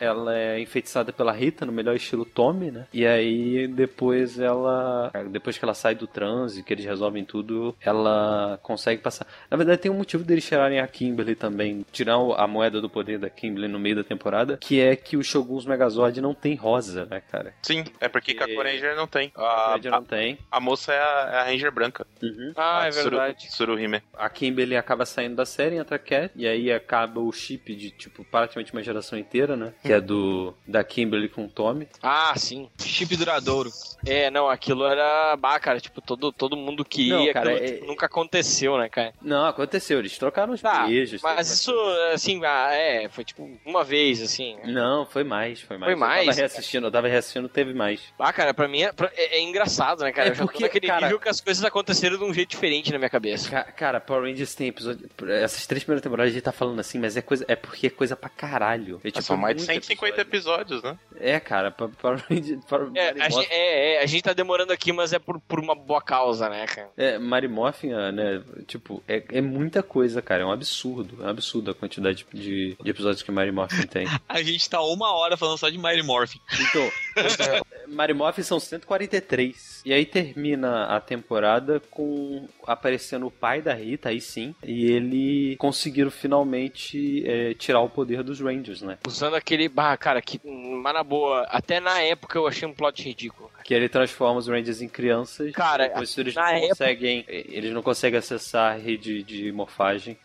Ela 0.00 0.36
é 0.36 0.60
enfeitiçada 0.60 1.12
pela 1.12 1.30
Rita, 1.32 1.64
no 1.64 1.70
melhor 1.72 1.94
estilo 1.94 2.24
Tommy, 2.24 2.70
né? 2.72 2.86
E 2.92 3.06
aí 3.06 3.68
depois 3.68 4.38
ela. 4.38 5.12
Depois 5.30 5.56
que 5.56 5.64
ela 5.64 5.74
sai 5.74 5.94
do 5.94 6.06
transe, 6.06 6.62
que 6.62 6.72
eles 6.72 6.84
resolvem 6.84 7.24
tudo, 7.24 7.76
ela 7.80 8.58
consegue 8.62 9.00
passar. 9.00 9.26
Na 9.50 9.56
verdade, 9.56 9.80
tem 9.80 9.90
um 9.90 9.96
motivo 9.96 10.24
deles 10.24 10.44
tirarem 10.44 10.80
a 10.80 10.88
Kimberly 10.88 11.34
também, 11.36 11.84
tirar 11.92 12.18
o- 12.18 12.32
a 12.34 12.46
moeda 12.48 12.80
do 12.80 12.90
poder 12.90 13.18
da 13.18 13.30
Kimberly 13.30 13.68
no 13.68 13.78
meio 13.78 13.96
da 13.96 14.04
temporada, 14.04 14.56
que 14.56 14.80
é 14.80 14.96
que 14.96 15.16
os 15.16 15.26
Shoguns 15.26 15.64
Megazord 15.66 16.20
não 16.20 16.34
tem 16.34 16.54
rosa, 16.56 17.06
né, 17.06 17.22
cara? 17.30 17.54
Sim, 17.62 17.84
é 18.00 18.08
porque 18.08 18.34
Kaku 18.34 18.60
Ranger 18.60 18.96
não 18.96 19.06
tem. 19.06 19.30
A 19.36 19.42
A, 19.42 19.74
Ranger 19.74 19.90
não 19.92 20.04
tem. 20.04 20.38
a, 20.50 20.56
a 20.56 20.60
moça 20.60 20.92
é 20.92 20.98
a, 20.98 21.30
é 21.32 21.36
a 21.36 21.44
Ranger 21.44 21.70
branca. 21.70 22.06
Uhum. 22.22 22.52
Ah, 22.56 22.82
a 22.82 22.86
é 22.86 22.90
verdade. 22.90 23.36
Tsuru, 23.48 23.72
Tsuruhime. 23.76 24.02
A 24.14 24.28
Kimberly 24.28 24.76
acaba 24.76 25.06
saindo 25.06 25.36
da 25.36 25.46
série, 25.46 25.76
entra 25.76 25.96
a 25.96 25.98
Cat, 25.98 26.32
e 26.34 26.46
aí 26.46 26.72
acaba 26.72 27.20
o 27.20 27.30
chip 27.32 27.74
de, 27.74 27.81
tipo, 27.90 28.24
praticamente 28.24 28.72
uma 28.72 28.82
geração 28.82 29.18
inteira, 29.18 29.56
né? 29.56 29.72
Que 29.82 29.92
é 29.92 30.00
do 30.00 30.54
da 30.66 30.82
Kimberly 30.84 31.28
com 31.28 31.44
o 31.44 31.48
Tommy. 31.48 31.88
Ah, 32.02 32.32
sim. 32.36 32.68
Chip 32.80 33.16
duradouro. 33.16 33.70
É, 34.06 34.30
não, 34.30 34.48
aquilo 34.48 34.84
era. 34.86 35.36
Bah, 35.36 35.58
cara, 35.60 35.80
tipo, 35.80 36.00
todo, 36.00 36.32
todo 36.32 36.56
mundo 36.56 36.84
queria. 36.84 37.16
Não, 37.18 37.32
cara, 37.32 37.50
aquilo, 37.52 37.66
é- 37.66 37.72
tipo, 37.72 37.86
nunca 37.86 38.06
aconteceu, 38.06 38.76
né, 38.78 38.88
cara? 38.88 39.12
Não, 39.20 39.46
aconteceu, 39.46 39.98
eles 39.98 40.16
trocaram 40.18 40.52
os 40.52 40.60
Tá, 40.62 40.86
beijos. 40.86 41.20
Mas 41.22 41.50
isso, 41.50 41.72
assim, 42.12 42.40
ah, 42.44 42.68
é, 42.72 43.08
foi 43.08 43.24
tipo 43.24 43.48
uma 43.64 43.84
vez, 43.84 44.20
assim. 44.22 44.56
Não, 44.64 45.06
foi 45.06 45.24
mais, 45.24 45.60
foi 45.60 45.76
mais. 45.76 45.90
Foi 45.92 45.96
mais? 45.98 46.20
Eu 46.20 46.26
tava 46.34 46.36
reassistindo, 46.40 46.86
eu 46.86 46.90
tava 46.90 47.08
reassistindo, 47.08 47.48
teve 47.48 47.74
mais. 47.74 48.00
Ah, 48.18 48.32
cara, 48.32 48.52
pra 48.54 48.68
mim 48.68 48.82
é, 48.82 48.92
pra- 48.92 49.10
é- 49.16 49.38
é 49.38 49.40
engraçado, 49.40 50.02
né, 50.02 50.12
cara? 50.12 50.28
É 50.28 50.30
Eu 50.30 50.34
já 50.34 50.42
porque, 50.44 50.68
tô 50.80 50.86
cara- 50.86 51.06
nível 51.06 51.18
que 51.20 51.28
as 51.28 51.40
coisas 51.40 51.64
aconteceram 51.64 52.16
de 52.18 52.24
um 52.24 52.32
jeito 52.34 52.50
diferente 52.50 52.92
na 52.92 52.98
minha 52.98 53.10
cabeça. 53.10 53.50
Ca- 53.50 53.64
Cara, 53.72 54.00
Power 54.00 54.22
Rangers 54.24 54.54
tem 54.54 54.68
episódio. 54.68 55.08
Essas 55.28 55.66
três 55.66 55.82
primeiras 55.82 56.02
temporadas 56.02 56.30
a 56.30 56.34
gente 56.34 56.42
tá 56.44 56.52
falando 56.52 56.78
assim, 56.80 56.98
mas 56.98 57.16
é 57.16 57.22
coisa. 57.22 57.44
É 57.48 57.56
porque 57.72 57.86
é 57.86 57.90
coisa 57.90 58.14
pra 58.14 58.28
caralho. 58.28 59.00
É, 59.02 59.10
tipo, 59.10 59.22
São 59.22 59.36
mais 59.36 59.56
de 59.56 59.62
muito 59.62 59.72
150 59.72 60.20
episódio. 60.20 60.76
episódios, 60.76 60.82
né? 60.82 60.98
É, 61.18 61.40
cara, 61.40 61.70
Power 61.70 62.22
Rangers. 62.28 62.62
Power 62.66 62.90
É, 62.94 63.10
a 63.22 63.28
gente, 63.30 63.48
é, 63.50 63.94
é, 63.94 64.02
a 64.02 64.06
gente 64.06 64.22
tá 64.22 64.34
demorando 64.34 64.72
aqui, 64.74 64.92
mas 64.92 65.14
é 65.14 65.18
por, 65.18 65.40
por 65.40 65.58
uma 65.58 65.74
boa 65.74 66.02
causa, 66.02 66.50
né, 66.50 66.66
cara? 66.66 66.90
É, 66.96 67.18
Mary 67.18 67.48
Morphin, 67.48 67.88
né? 68.12 68.42
Tipo, 68.66 69.02
é, 69.08 69.24
é 69.32 69.40
muita 69.40 69.82
coisa, 69.82 70.20
cara. 70.20 70.42
É 70.42 70.44
um 70.44 70.52
absurdo. 70.52 71.22
É 71.22 71.26
um 71.26 71.30
absurdo 71.30 71.70
a 71.70 71.74
quantidade 71.74 72.26
de, 72.30 72.76
de 72.78 72.90
episódios 72.90 73.22
que 73.22 73.32
Mary 73.32 73.50
Morphin 73.50 73.86
tem. 73.86 74.06
A 74.28 74.42
gente 74.42 74.68
tá 74.68 74.82
uma 74.82 75.14
hora 75.14 75.36
falando 75.36 75.56
só 75.56 75.70
de 75.70 75.78
Morphin. 75.78 76.40
Então, 76.60 76.92
Mary 77.88 78.12
Morphin 78.12 78.42
são 78.42 78.60
143. 78.60 79.82
E 79.84 79.92
aí 79.92 80.04
termina 80.04 80.84
a 80.86 81.00
temporada 81.00 81.80
com 81.90 82.46
aparecendo 82.66 83.26
o 83.26 83.30
pai 83.30 83.62
da 83.62 83.74
Rita, 83.74 84.10
aí 84.10 84.20
sim. 84.20 84.54
E 84.62 84.86
ele 84.86 85.56
conseguiram 85.56 86.10
finalmente 86.10 87.22
é, 87.26 87.54
tirar 87.62 87.80
o 87.80 87.88
poder 87.88 88.22
dos 88.22 88.40
Rangers, 88.40 88.82
né? 88.82 88.98
Usando 89.06 89.34
aquele. 89.36 89.68
Bah, 89.68 89.96
cara, 89.96 90.20
que. 90.20 90.40
Mas 90.44 90.94
na 90.94 91.02
boa, 91.02 91.42
até 91.50 91.78
na 91.80 92.00
época 92.00 92.36
eu 92.38 92.46
achei 92.46 92.66
um 92.66 92.74
plot 92.74 93.02
ridículo. 93.02 93.48
cara. 93.48 93.62
Que 93.64 93.72
ele 93.74 93.88
transforma 93.88 94.38
os 94.40 94.48
Rangers 94.48 94.82
em 94.82 94.88
crianças. 94.88 95.52
Cara, 95.52 95.88
depois 95.88 96.16
eles 96.18 96.34
não 96.34 96.42
época- 96.44 96.68
conseguem. 96.68 97.24
Eles 97.28 97.72
não 97.72 97.82
conseguem 97.82 98.18
acessar 98.18 98.72
a 98.72 98.76
rede 98.76 99.22
de 99.22 99.52
morfagem. 99.52 100.16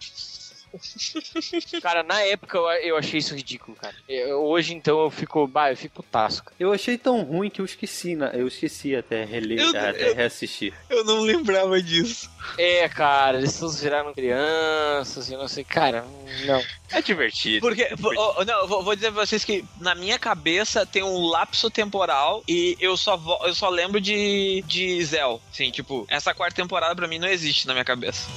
Cara, 1.82 2.04
na 2.04 2.22
época 2.22 2.58
eu, 2.58 2.66
eu 2.68 2.98
achei 2.98 3.20
isso 3.20 3.36
ridículo, 3.36 3.76
cara. 3.76 3.96
Eu- 4.08 4.44
hoje, 4.44 4.74
então, 4.74 5.00
eu 5.02 5.10
fico. 5.10 5.48
Bah, 5.48 5.72
eu 5.72 5.78
fico 5.78 6.04
cara. 6.44 6.56
Eu 6.60 6.72
achei 6.72 6.98
tão 6.98 7.22
ruim 7.24 7.50
que 7.50 7.62
eu 7.62 7.66
esqueci, 7.66 8.16
né? 8.16 8.32
Eu 8.34 8.48
esqueci 8.48 8.96
até 8.96 9.24
reler, 9.26 9.60
Eu- 9.60 9.70
até 9.70 10.10
eu- 10.10 10.16
reassistir. 10.16 10.74
Eu 10.90 11.04
não 11.04 11.22
lembrava 11.22 11.82
disso. 11.82 12.30
É, 12.58 12.88
cara, 12.90 13.38
eles 13.38 13.58
todos 13.60 13.80
viraram 13.82 14.14
crianças 14.14 15.30
e 15.30 15.36
não 15.36 15.48
sei. 15.48 15.64
Cara, 15.64 16.06
não. 16.46 16.64
É 16.92 17.02
divertido. 17.02 17.60
Porque, 17.62 17.88
oh, 18.18 18.46
não, 18.46 18.62
eu 18.62 18.68
vou, 18.68 18.84
vou 18.84 18.96
dizer 18.96 19.12
pra 19.12 19.26
vocês 19.26 19.44
que 19.44 19.64
na 19.82 19.94
minha 19.94 20.18
cabeça 20.18 20.86
tem 20.86 21.04
um 21.04 21.28
lapso 21.28 21.70
temporal 21.70 22.44
e 22.48 22.78
eu 22.80 22.96
só, 22.96 23.18
vo- 23.18 23.40
eu 23.46 23.54
só 23.54 23.70
lembro 23.70 24.00
de, 24.00 24.64
de 24.66 25.04
Zell. 25.04 25.42
Sim, 25.52 25.70
tipo, 25.72 26.06
essa 26.10 26.34
quarta 26.34 26.56
temporada 26.56 26.96
pra 26.96 27.08
mim 27.08 27.20
não 27.20 27.28
existe 27.28 27.68
na 27.68 27.74
minha 27.74 27.86
cabeça. 27.86 28.28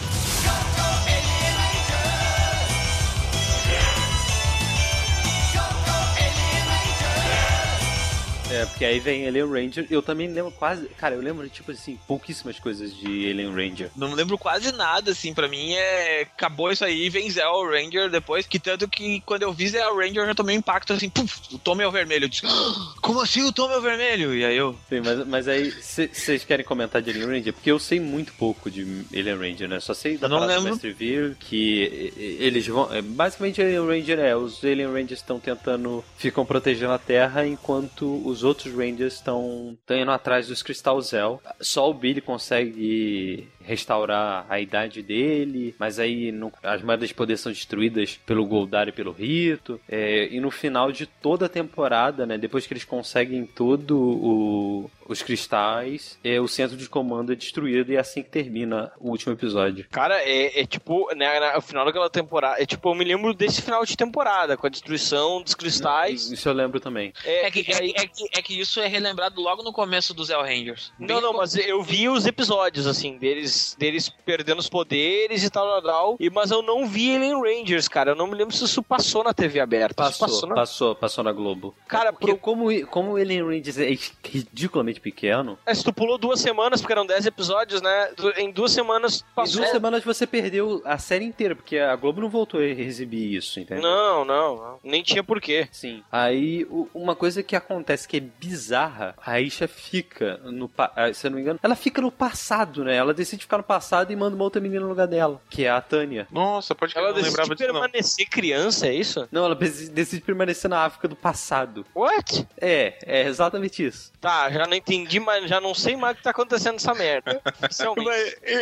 É, 8.61 8.67
porque 8.67 8.85
aí 8.85 8.99
vem 9.01 9.27
Alien 9.27 9.47
Ranger. 9.51 9.87
Eu 9.91 10.03
também 10.03 10.29
lembro 10.29 10.51
quase. 10.53 10.87
Cara, 10.99 11.15
eu 11.15 11.21
lembro, 11.23 11.49
tipo 11.49 11.71
assim, 11.73 11.99
pouquíssimas 12.07 12.59
coisas 12.59 12.95
de 12.95 13.07
Alien 13.31 13.53
Ranger. 13.55 13.91
Não 13.97 14.13
lembro 14.13 14.37
quase 14.37 14.71
nada, 14.73 15.13
assim, 15.13 15.33
pra 15.33 15.49
mim 15.49 15.73
é. 15.75 16.23
Acabou 16.23 16.71
isso 16.71 16.85
aí, 16.85 17.09
vem 17.09 17.31
Zell 17.31 17.65
Ranger 17.71 18.11
depois. 18.11 18.47
Que 18.47 18.59
tanto 18.59 18.87
que 18.89 19.21
quando 19.23 19.43
eu 19.43 19.53
vi 19.53 19.69
Zell 19.69 19.97
Ranger 19.97 20.19
eu 20.23 20.27
já 20.27 20.35
tomei 20.35 20.57
um 20.57 20.59
impacto 20.59 20.93
assim, 20.93 21.09
puf, 21.09 21.41
o 21.55 21.59
Tom 21.59 21.81
é 21.81 21.87
o 21.87 21.91
vermelho. 21.91 22.25
Eu 22.25 22.29
disse, 22.29 22.47
"Ah, 22.47 22.95
como 23.01 23.21
assim 23.21 23.43
o 23.43 23.53
Tom 23.53 23.71
é 23.71 23.79
o 23.79 23.83
vermelho? 23.83 24.35
E 24.35 24.45
aí 24.45 24.57
eu. 24.57 24.77
Sim, 24.89 25.01
mas, 25.01 25.27
mas 25.27 25.49
aí, 25.49 25.71
vocês 25.71 26.45
querem 26.45 26.65
comentar 26.65 27.01
de 27.01 27.11
Alien 27.11 27.27
Ranger? 27.27 27.53
Porque 27.53 27.71
eu 27.71 27.79
sei 27.79 27.99
muito 27.99 28.33
pouco 28.35 28.71
de 28.71 28.83
Alien 29.13 29.37
Ranger, 29.37 29.69
né? 29.69 29.81
Só 29.81 29.95
sei 29.95 30.19
da 30.19 30.27
Eu 30.27 30.31
não 30.31 30.47
do. 30.47 30.63
Mestre 30.63 30.93
Vir, 30.93 31.37
que 31.41 32.13
eles 32.41 32.67
vão. 32.67 32.93
é, 32.93 33.01
Basicamente, 33.01 33.63
Alien 33.63 33.87
Ranger 33.87 34.19
é: 34.19 34.37
os 34.37 34.63
Alien 34.65 34.89
Rangers 34.93 35.21
estão 35.21 35.39
tentando. 35.41 36.05
ficam 36.19 36.45
protegendo 36.45 36.93
a 36.93 36.99
Terra, 36.99 37.47
enquanto 37.47 38.21
os 38.27 38.43
outros 38.43 38.50
Rangers 38.71 39.15
estão 39.15 39.77
indo 39.91 40.11
atrás 40.11 40.49
dos 40.49 40.63
Crystal 40.63 41.01
Zell. 41.01 41.41
Só 41.61 41.91
o 41.91 41.95
Billy 41.95 42.21
consegue 42.21 43.49
restaurar 43.71 44.45
a 44.49 44.61
idade 44.61 45.03
dele, 45.03 45.75
mas 45.79 45.99
aí 45.99 46.33
não- 46.33 46.53
as 46.63 46.83
moedas 46.83 47.09
de 47.09 47.15
poder 47.15 47.37
são 47.37 47.53
destruídas 47.53 48.19
pelo 48.27 48.45
Goldar 48.45 48.89
e 48.89 48.93
pelo 48.93 49.13
Rito. 49.13 49.81
É, 49.89 50.29
e 50.31 50.41
no 50.41 50.51
final 50.51 50.91
de 50.93 51.07
toda 51.07 51.47
a 51.47 51.49
temporada, 51.49 52.27
né, 52.27 52.37
depois 52.37 52.67
que 52.67 52.73
eles 52.73 52.85
conseguem 52.85 53.47
todo 53.47 53.97
o- 53.99 54.91
os 55.09 55.23
cristais, 55.23 56.19
é, 56.23 56.41
o 56.41 56.47
centro 56.47 56.77
de 56.77 56.89
comando 56.89 57.33
é 57.33 57.35
destruído 57.37 57.93
e 57.93 57.97
é 57.97 57.99
assim 58.01 58.23
que 58.23 58.29
termina 58.31 58.93
o 58.99 59.11
último 59.11 59.33
episódio. 59.33 59.87
Cara, 59.91 60.21
é, 60.23 60.61
é 60.61 60.67
tipo, 60.67 61.13
né, 61.15 61.41
na- 61.41 61.59
o 61.59 61.61
final 61.61 61.85
daquela 61.85 62.09
temporada. 62.11 62.63
É 62.63 62.67
tipo, 62.67 62.89
eu 62.91 62.95
me 62.95 63.05
lembro 63.05 63.35
desse 63.35 63.61
final 63.63 63.85
de 63.85 63.97
temporada, 63.97 64.57
com 64.57 64.67
a 64.67 64.71
destruição 64.71 65.43
dos 65.43 65.55
cristais. 65.55 66.31
Isso 66.31 66.49
eu 66.49 66.53
lembro 66.53 66.79
também. 66.81 67.13
É, 67.25 67.47
É 67.47 67.51
que, 67.51 67.61
aí- 67.73 67.93
é, 67.97 68.03
é 68.03 68.07
que, 68.07 68.25
é 68.39 68.43
que 68.43 68.61
isso 68.61 68.81
é 68.81 68.87
relembrado 68.87 69.41
logo 69.41 69.63
no 69.63 69.73
começo 69.73 70.15
do 70.15 70.25
Zell 70.25 70.43
Rangers. 70.43 70.93
Não, 70.99 71.21
não, 71.21 71.33
mas 71.33 71.57
eu 71.57 71.83
vi 71.83 72.09
os 72.09 72.27
episódios, 72.27 72.87
assim, 72.87 73.19
deles, 73.19 73.60
deles 73.79 74.09
perdendo 74.09 74.59
os 74.59 74.69
poderes 74.69 75.43
e 75.45 75.51
tal, 75.51 75.67
tal, 75.67 75.83
tal. 75.83 76.17
E, 76.21 76.29
mas 76.31 76.51
eu 76.51 76.63
não 76.63 76.87
vi 76.87 77.15
Alien 77.15 77.41
Rangers, 77.41 77.89
cara. 77.89 78.13
Eu 78.13 78.17
não 78.17 78.27
me 78.27 78.35
lembro 78.35 78.55
se 78.55 78.65
isso 78.65 78.83
passou 78.83 79.23
na 79.25 79.33
TV 79.35 79.61
aberta. 79.61 80.09
Isso 80.09 80.19
Passou, 80.19 80.49
na- 80.49 80.55
passou, 80.55 80.95
passou 80.95 81.25
na 81.25 81.33
Globo. 81.33 81.75
Cara, 81.89 82.13
porque 82.13 82.27
pro- 82.27 82.39
como, 82.39 82.87
como 82.87 83.13
o 83.13 83.17
Alien 83.17 83.43
Rangers 83.45 83.79
é 83.79 83.89
ridiculamente 84.25 85.01
pequeno, 85.01 85.59
É, 85.67 85.75
se 85.75 85.85
tu 85.85 85.93
pulou 85.93 86.19
duas 86.19 86.41
semanas, 86.41 86.81
porque 86.81 86.93
eram 86.93 87.07
10 87.07 87.27
episódios, 87.27 87.81
né? 87.83 88.11
Em 88.37 88.51
duas 88.51 88.73
semanas 88.73 89.21
em 89.21 89.35
passou. 89.35 89.57
duas 89.59 89.71
semanas 89.71 90.05
você 90.05 90.27
perdeu 90.27 90.83
a 90.85 90.99
série 90.99 91.25
inteira, 91.25 91.55
porque 91.55 91.79
a 91.79 91.95
Globo 91.97 92.21
não 92.21 92.29
voltou 92.29 92.61
a 92.61 92.65
exibir 92.65 93.35
isso, 93.37 93.61
entendeu? 93.61 93.83
Não, 93.83 94.25
não, 94.25 94.57
não. 94.57 94.79
Nem 94.83 95.03
tinha 95.03 95.23
porquê. 95.23 95.69
Sim. 95.73 96.03
Aí, 96.11 96.67
uma 96.95 97.15
coisa 97.15 97.43
que 97.43 97.57
acontece 97.57 98.07
que 98.09 98.17
é 98.17 98.21
bizarra, 98.21 99.15
a 99.25 99.41
Isha 99.41 99.67
fica 99.69 100.39
no. 100.45 100.71
ah, 100.79 101.13
Se 101.13 101.27
eu 101.27 101.31
não 101.31 101.37
me 101.37 101.43
engano, 101.43 101.59
ela 101.63 101.75
fica 101.77 102.01
no 102.01 102.11
passado, 102.11 102.85
né? 102.85 102.95
Ela 102.97 103.15
decide 103.15 103.40
ficar 103.45 103.59
no 103.59 103.63
passado 103.65 104.13
e 104.13 104.17
manda 104.17 104.35
uma 104.35 104.45
outra 104.45 104.61
menina 104.61 104.83
no 104.83 104.89
lugar 104.89 105.07
dela, 105.07 105.41
que 105.51 105.65
é 105.65 105.71
a 105.71 105.81
Tânia. 105.81 106.27
Nossa, 106.31 106.75
pode 106.75 106.93
que 106.93 106.99
Ela 106.99 107.09
não 107.13 107.17
lembrava 107.17 107.49
decide 107.49 107.57
disso, 107.57 107.73
não. 107.73 107.81
permanecer 107.81 108.29
criança, 108.29 108.87
é 108.87 108.95
isso? 108.95 109.29
Não, 109.33 109.45
ela 109.45 109.55
decide 109.55 109.91
decide 109.91 110.23
permanecer 110.23 110.69
na 110.71 110.85
África 110.85 111.07
do 111.09 111.17
passado. 111.17 111.85
What? 111.95 112.47
É, 112.61 112.99
é 113.05 113.23
exatamente 113.27 113.85
isso. 113.85 114.13
Tá, 114.21 114.51
já 114.51 114.67
não 114.67 114.75
entendi, 114.77 115.19
mas 115.21 115.49
já 115.49 115.61
não 115.61 115.75
sei 115.75 115.97
mais 115.97 116.15
o 116.15 116.17
que 116.19 116.23
tá 116.23 116.31
acontecendo 116.31 116.75
nessa 116.75 116.95
merda. 116.95 117.41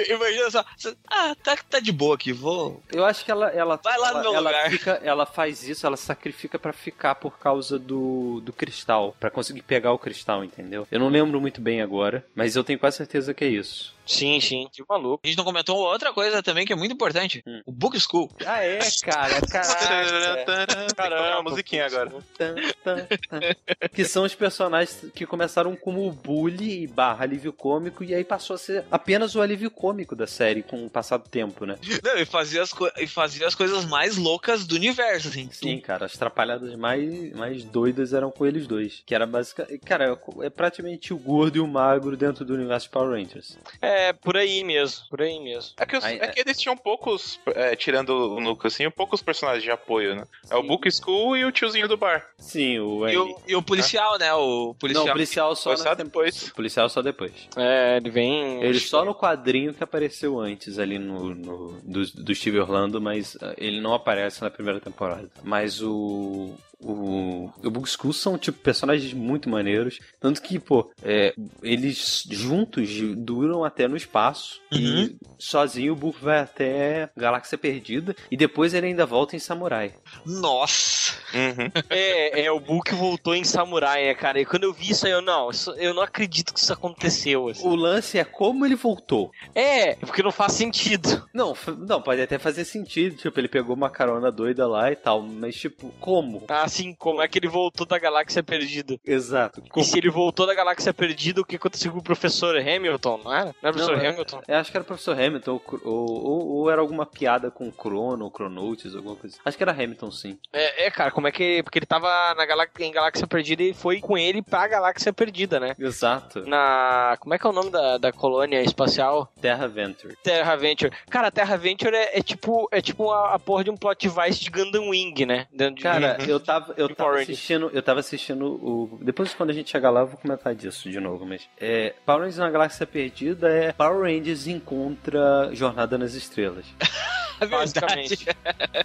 Imagina 0.08 0.50
só. 0.50 0.64
Ah, 1.08 1.34
tá, 1.42 1.56
tá 1.68 1.80
de 1.80 1.92
boa 1.92 2.14
aqui, 2.14 2.32
vou. 2.32 2.82
Eu 2.92 3.04
acho 3.04 3.24
que 3.24 3.30
ela 3.30 3.48
ela 3.50 3.78
Vai 3.82 3.98
lá 3.98 4.12
no 4.12 4.18
ela, 4.18 4.22
meu 4.22 4.34
ela 4.34 4.50
lugar. 4.50 4.70
fica, 4.70 5.00
ela 5.02 5.26
faz 5.26 5.66
isso, 5.68 5.86
ela 5.86 5.96
sacrifica 5.96 6.58
pra 6.58 6.72
ficar 6.72 7.14
por 7.16 7.38
causa 7.38 7.78
do, 7.78 8.40
do 8.40 8.52
cristal, 8.52 9.16
Pra 9.18 9.30
conseguir 9.30 9.62
pegar 9.62 9.92
o 9.92 9.98
cristal, 9.98 10.44
entendeu? 10.44 10.86
Eu 10.90 11.00
não 11.00 11.08
lembro 11.08 11.40
muito 11.40 11.60
bem 11.60 11.80
agora, 11.82 12.24
mas 12.34 12.56
eu 12.56 12.64
tenho 12.64 12.78
quase 12.78 12.96
certeza 12.98 13.34
que 13.34 13.44
é 13.44 13.48
isso. 13.48 13.94
Sim, 14.08 14.40
sim, 14.40 14.68
que 14.72 14.82
maluco. 14.88 15.20
A 15.22 15.26
gente 15.26 15.36
não 15.36 15.44
comentou 15.44 15.76
outra 15.76 16.12
coisa 16.14 16.42
também 16.42 16.64
que 16.66 16.72
é 16.72 16.76
muito 16.76 16.92
importante. 16.94 17.42
Hum. 17.46 17.60
O 17.66 17.70
Book 17.72 17.98
School. 18.00 18.30
Ah, 18.46 18.64
é, 18.64 18.78
cara, 19.02 19.40
caraca. 19.46 20.46
Tocar 20.88 21.40
uma 21.40 21.50
musiquinha 21.50 21.86
agora. 21.86 22.10
Que 23.92 24.04
são 24.04 24.24
os 24.24 24.34
personagens 24.34 25.04
que 25.14 25.26
começaram 25.26 25.74
como 25.76 26.10
bully 26.10 26.86
barra 26.86 27.24
alívio 27.24 27.52
cômico 27.52 28.02
e 28.02 28.14
aí 28.14 28.24
passou 28.24 28.54
a 28.54 28.58
ser 28.58 28.84
apenas 28.90 29.34
o 29.34 29.40
alívio 29.42 29.70
cômico 29.70 30.14
da 30.16 30.26
série 30.26 30.62
com 30.62 30.86
o 30.86 30.90
passar 30.90 31.16
do 31.18 31.28
tempo, 31.28 31.64
né? 31.66 31.76
Não, 32.02 32.16
e 32.16 32.24
fazia, 32.24 32.62
as 32.62 32.72
co- 32.72 32.90
e 32.96 33.06
fazia 33.06 33.46
as 33.46 33.54
coisas 33.54 33.84
mais 33.84 34.16
loucas 34.16 34.66
do 34.66 34.74
universo, 34.76 35.28
assim. 35.28 35.48
Sim, 35.52 35.78
cara, 35.80 36.06
as 36.06 36.12
trapalhadas 36.16 36.74
mais, 36.76 37.32
mais 37.34 37.64
doidas 37.64 38.12
eram 38.12 38.30
com 38.30 38.46
eles 38.46 38.66
dois. 38.66 39.02
Que 39.04 39.14
era 39.14 39.26
basicamente. 39.26 39.78
Cara, 39.80 40.18
é 40.42 40.50
praticamente 40.50 41.12
o 41.12 41.18
gordo 41.18 41.56
e 41.56 41.60
o 41.60 41.66
magro 41.66 42.16
dentro 42.16 42.44
do 42.44 42.54
universo 42.54 42.86
de 42.86 42.92
Power 42.92 43.10
Rangers. 43.10 43.58
É, 43.82 43.97
por 44.12 44.36
aí 44.36 44.62
mesmo, 44.64 45.04
por 45.08 45.20
aí 45.22 45.38
mesmo. 45.40 45.72
É 45.78 45.86
que, 45.86 45.96
os- 45.96 46.04
Aí, 46.04 46.18
é 46.20 46.26
que 46.28 46.40
eles 46.40 46.58
tinham 46.58 46.76
poucos, 46.76 47.38
é, 47.54 47.74
tirando 47.76 48.10
o 48.36 48.40
núcleo 48.40 48.68
assim, 48.68 48.90
poucos 48.90 49.22
personagens 49.22 49.62
de 49.64 49.70
apoio, 49.70 50.14
né? 50.16 50.24
É 50.50 50.56
o 50.56 50.62
Book 50.62 50.88
School 50.90 51.36
e 51.36 51.44
o 51.44 51.52
tiozinho 51.52 51.88
do 51.88 51.96
bar. 51.96 52.26
Sim, 52.38 52.78
o 52.78 53.08
E 53.08 53.16
o, 53.16 53.38
e 53.46 53.56
o 53.56 53.62
policial, 53.62 54.18
né? 54.18 54.32
O 54.34 54.74
policial. 54.78 55.04
Não, 55.06 55.10
o 55.12 55.14
policial 55.14 55.56
só, 55.56 55.76
só 55.76 55.94
depois. 55.94 56.48
O 56.48 56.54
policial 56.54 56.88
só 56.88 57.02
depois. 57.02 57.32
É, 57.56 57.96
ele 57.96 58.10
vem. 58.10 58.62
Ele 58.62 58.78
só 58.80 59.04
no 59.04 59.14
quadrinho 59.14 59.74
que 59.74 59.82
apareceu 59.84 60.38
antes 60.40 60.78
ali 60.78 60.98
no, 60.98 61.34
no- 61.34 61.80
do, 61.82 62.04
do 62.06 62.34
Steve 62.34 62.58
Orlando, 62.60 63.00
mas 63.00 63.36
ah, 63.42 63.54
ele 63.58 63.80
não 63.80 63.94
aparece 63.94 64.42
na 64.42 64.50
primeira 64.50 64.80
temporada. 64.80 65.28
Mas 65.42 65.82
o. 65.82 66.54
O, 66.80 67.50
o 67.64 67.70
Book 67.70 67.88
School 67.90 68.12
são, 68.12 68.38
tipo, 68.38 68.58
personagens 68.60 69.12
muito 69.12 69.48
maneiros. 69.48 69.98
Tanto 70.20 70.40
que, 70.40 70.58
pô, 70.58 70.90
é, 71.02 71.34
eles 71.62 72.24
juntos 72.30 72.88
duram 73.16 73.64
até 73.64 73.88
no 73.88 73.96
espaço. 73.96 74.60
E 74.72 75.16
sozinho 75.38 75.92
o 75.92 75.96
Book 75.96 76.22
vai 76.22 76.38
até 76.40 77.10
Galáxia 77.16 77.58
Perdida. 77.58 78.14
E 78.30 78.36
depois 78.36 78.74
ele 78.74 78.86
ainda 78.86 79.04
volta 79.06 79.34
em 79.34 79.38
Samurai. 79.40 79.94
Nossa! 80.24 81.12
Uhum. 81.34 81.82
É, 81.90 82.42
é, 82.44 82.52
o 82.52 82.60
Book 82.60 82.94
voltou 82.94 83.34
em 83.34 83.44
Samurai, 83.44 84.04
né, 84.06 84.14
cara? 84.14 84.40
E 84.40 84.46
quando 84.46 84.64
eu 84.64 84.72
vi 84.72 84.90
isso 84.90 85.04
aí, 85.06 85.12
eu 85.12 85.20
não, 85.22 85.50
isso- 85.50 85.72
eu 85.72 85.92
não 85.92 86.02
acredito 86.02 86.52
que 86.54 86.60
isso 86.60 86.72
aconteceu. 86.72 87.48
assim. 87.48 87.66
O 87.66 87.74
lance 87.74 88.18
é 88.18 88.24
como 88.24 88.64
ele 88.64 88.74
voltou. 88.74 89.30
É, 89.54 89.94
porque 89.96 90.22
não 90.22 90.30
faz 90.32 90.52
sentido. 90.52 91.26
Não, 91.34 91.54
não, 91.86 92.00
pode 92.00 92.20
até 92.22 92.38
fazer 92.38 92.64
sentido. 92.64 93.16
Tipo, 93.16 93.38
ele 93.40 93.48
pegou 93.48 93.74
uma 93.74 93.90
carona 93.90 94.30
doida 94.30 94.66
lá 94.66 94.90
e 94.92 94.96
tal. 94.96 95.22
Mas, 95.22 95.54
tipo, 95.56 95.92
como? 96.00 96.40
Assim, 96.68 96.94
como 96.94 97.22
é 97.22 97.28
que 97.28 97.38
ele 97.38 97.48
voltou 97.48 97.86
da 97.86 97.98
Galáxia 97.98 98.42
Perdida? 98.42 98.98
Exato. 99.04 99.62
E 99.76 99.84
se 99.84 99.98
ele 99.98 100.10
voltou 100.10 100.46
da 100.46 100.54
Galáxia 100.54 100.92
Perdida, 100.92 101.40
o 101.40 101.44
que 101.44 101.56
aconteceu 101.56 101.90
com 101.92 101.98
o 101.98 102.02
professor 102.02 102.56
Hamilton, 102.56 103.20
não 103.24 103.32
era? 103.34 103.44
Não 103.46 103.52
era 103.62 103.70
o 103.70 103.72
professor 103.72 103.96
Não, 103.96 104.04
é- 104.04 104.08
Hamilton? 104.08 104.42
Eu 104.46 104.56
acho 104.56 104.70
que 104.70 104.76
era 104.76 104.82
o 104.82 104.86
professor 104.86 105.18
Hamilton, 105.20 105.60
ou, 105.84 105.90
ou, 105.90 106.46
ou- 106.48 106.70
era 106.70 106.80
alguma 106.80 107.06
piada 107.06 107.50
com 107.50 107.70
Crono, 107.72 108.24
ou 108.26 108.30
Cronotes, 108.30 108.94
alguma 108.94 109.16
coisa. 109.16 109.38
Acho 109.44 109.56
que 109.56 109.62
era 109.62 109.72
Hamilton, 109.72 110.10
sim. 110.10 110.38
É, 110.52 110.86
é, 110.86 110.90
cara, 110.90 111.10
como 111.10 111.26
é 111.26 111.32
que. 111.32 111.62
Porque 111.62 111.78
ele 111.78 111.86
tava 111.86 112.08
na 112.34 112.44
Galá 112.44 112.66
em 112.80 112.92
Galáxia 112.92 113.26
Perdida 113.26 113.62
e 113.62 113.72
foi 113.72 114.00
com 114.00 114.16
ele 114.18 114.42
pra 114.42 114.68
Galáxia 114.68 115.12
Perdida, 115.12 115.58
né? 115.58 115.74
Exato. 115.78 116.46
Na. 116.46 117.16
Como 117.20 117.34
é 117.34 117.38
que 117.38 117.46
é 117.46 117.50
o 117.50 117.52
nome 117.52 117.70
da, 117.70 117.96
da 117.98 118.12
colônia 118.12 118.62
espacial? 118.62 119.32
Terra 119.40 119.66
Venture. 119.66 120.14
Terra 120.22 120.56
Venture. 120.56 120.92
Cara, 121.08 121.30
Terra 121.30 121.56
Venture 121.56 121.94
é, 121.96 122.18
é 122.18 122.22
tipo 122.22 122.68
é 122.70 122.80
tipo 122.82 123.10
a, 123.10 123.34
a 123.34 123.38
porra 123.38 123.64
de 123.64 123.70
um 123.70 123.76
plot 123.76 124.06
device 124.08 124.40
de 124.40 124.50
Gundam 124.50 124.88
Wing, 124.90 125.24
né? 125.24 125.46
Dentro 125.52 125.76
de- 125.76 125.82
Cara, 125.82 126.18
eu 126.26 126.38
tava, 126.40 126.57
eu 126.76 126.88
De 126.88 126.94
tava 126.94 127.08
Power 127.08 127.12
Rangers. 127.20 127.28
assistindo, 127.38 127.70
eu 127.72 127.82
tava 127.82 128.00
assistindo 128.00 128.46
o. 128.46 128.98
Depois 129.02 129.34
quando 129.34 129.50
a 129.50 129.52
gente 129.52 129.70
chegar 129.70 129.90
lá, 129.90 130.00
eu 130.00 130.06
vou 130.06 130.18
comentar 130.18 130.54
disso 130.54 130.90
de 130.90 131.00
novo, 131.00 131.24
mas. 131.26 131.48
É, 131.58 131.94
Power 132.04 132.20
Rangers 132.22 132.38
na 132.38 132.50
Galáxia 132.50 132.86
Perdida 132.86 133.48
é 133.48 133.72
Power 133.72 134.02
Rangers 134.02 134.46
encontra 134.46 135.50
Jornada 135.52 135.96
nas 135.98 136.14
Estrelas. 136.14 136.66
É 137.40 137.46
basicamente. 137.46 138.26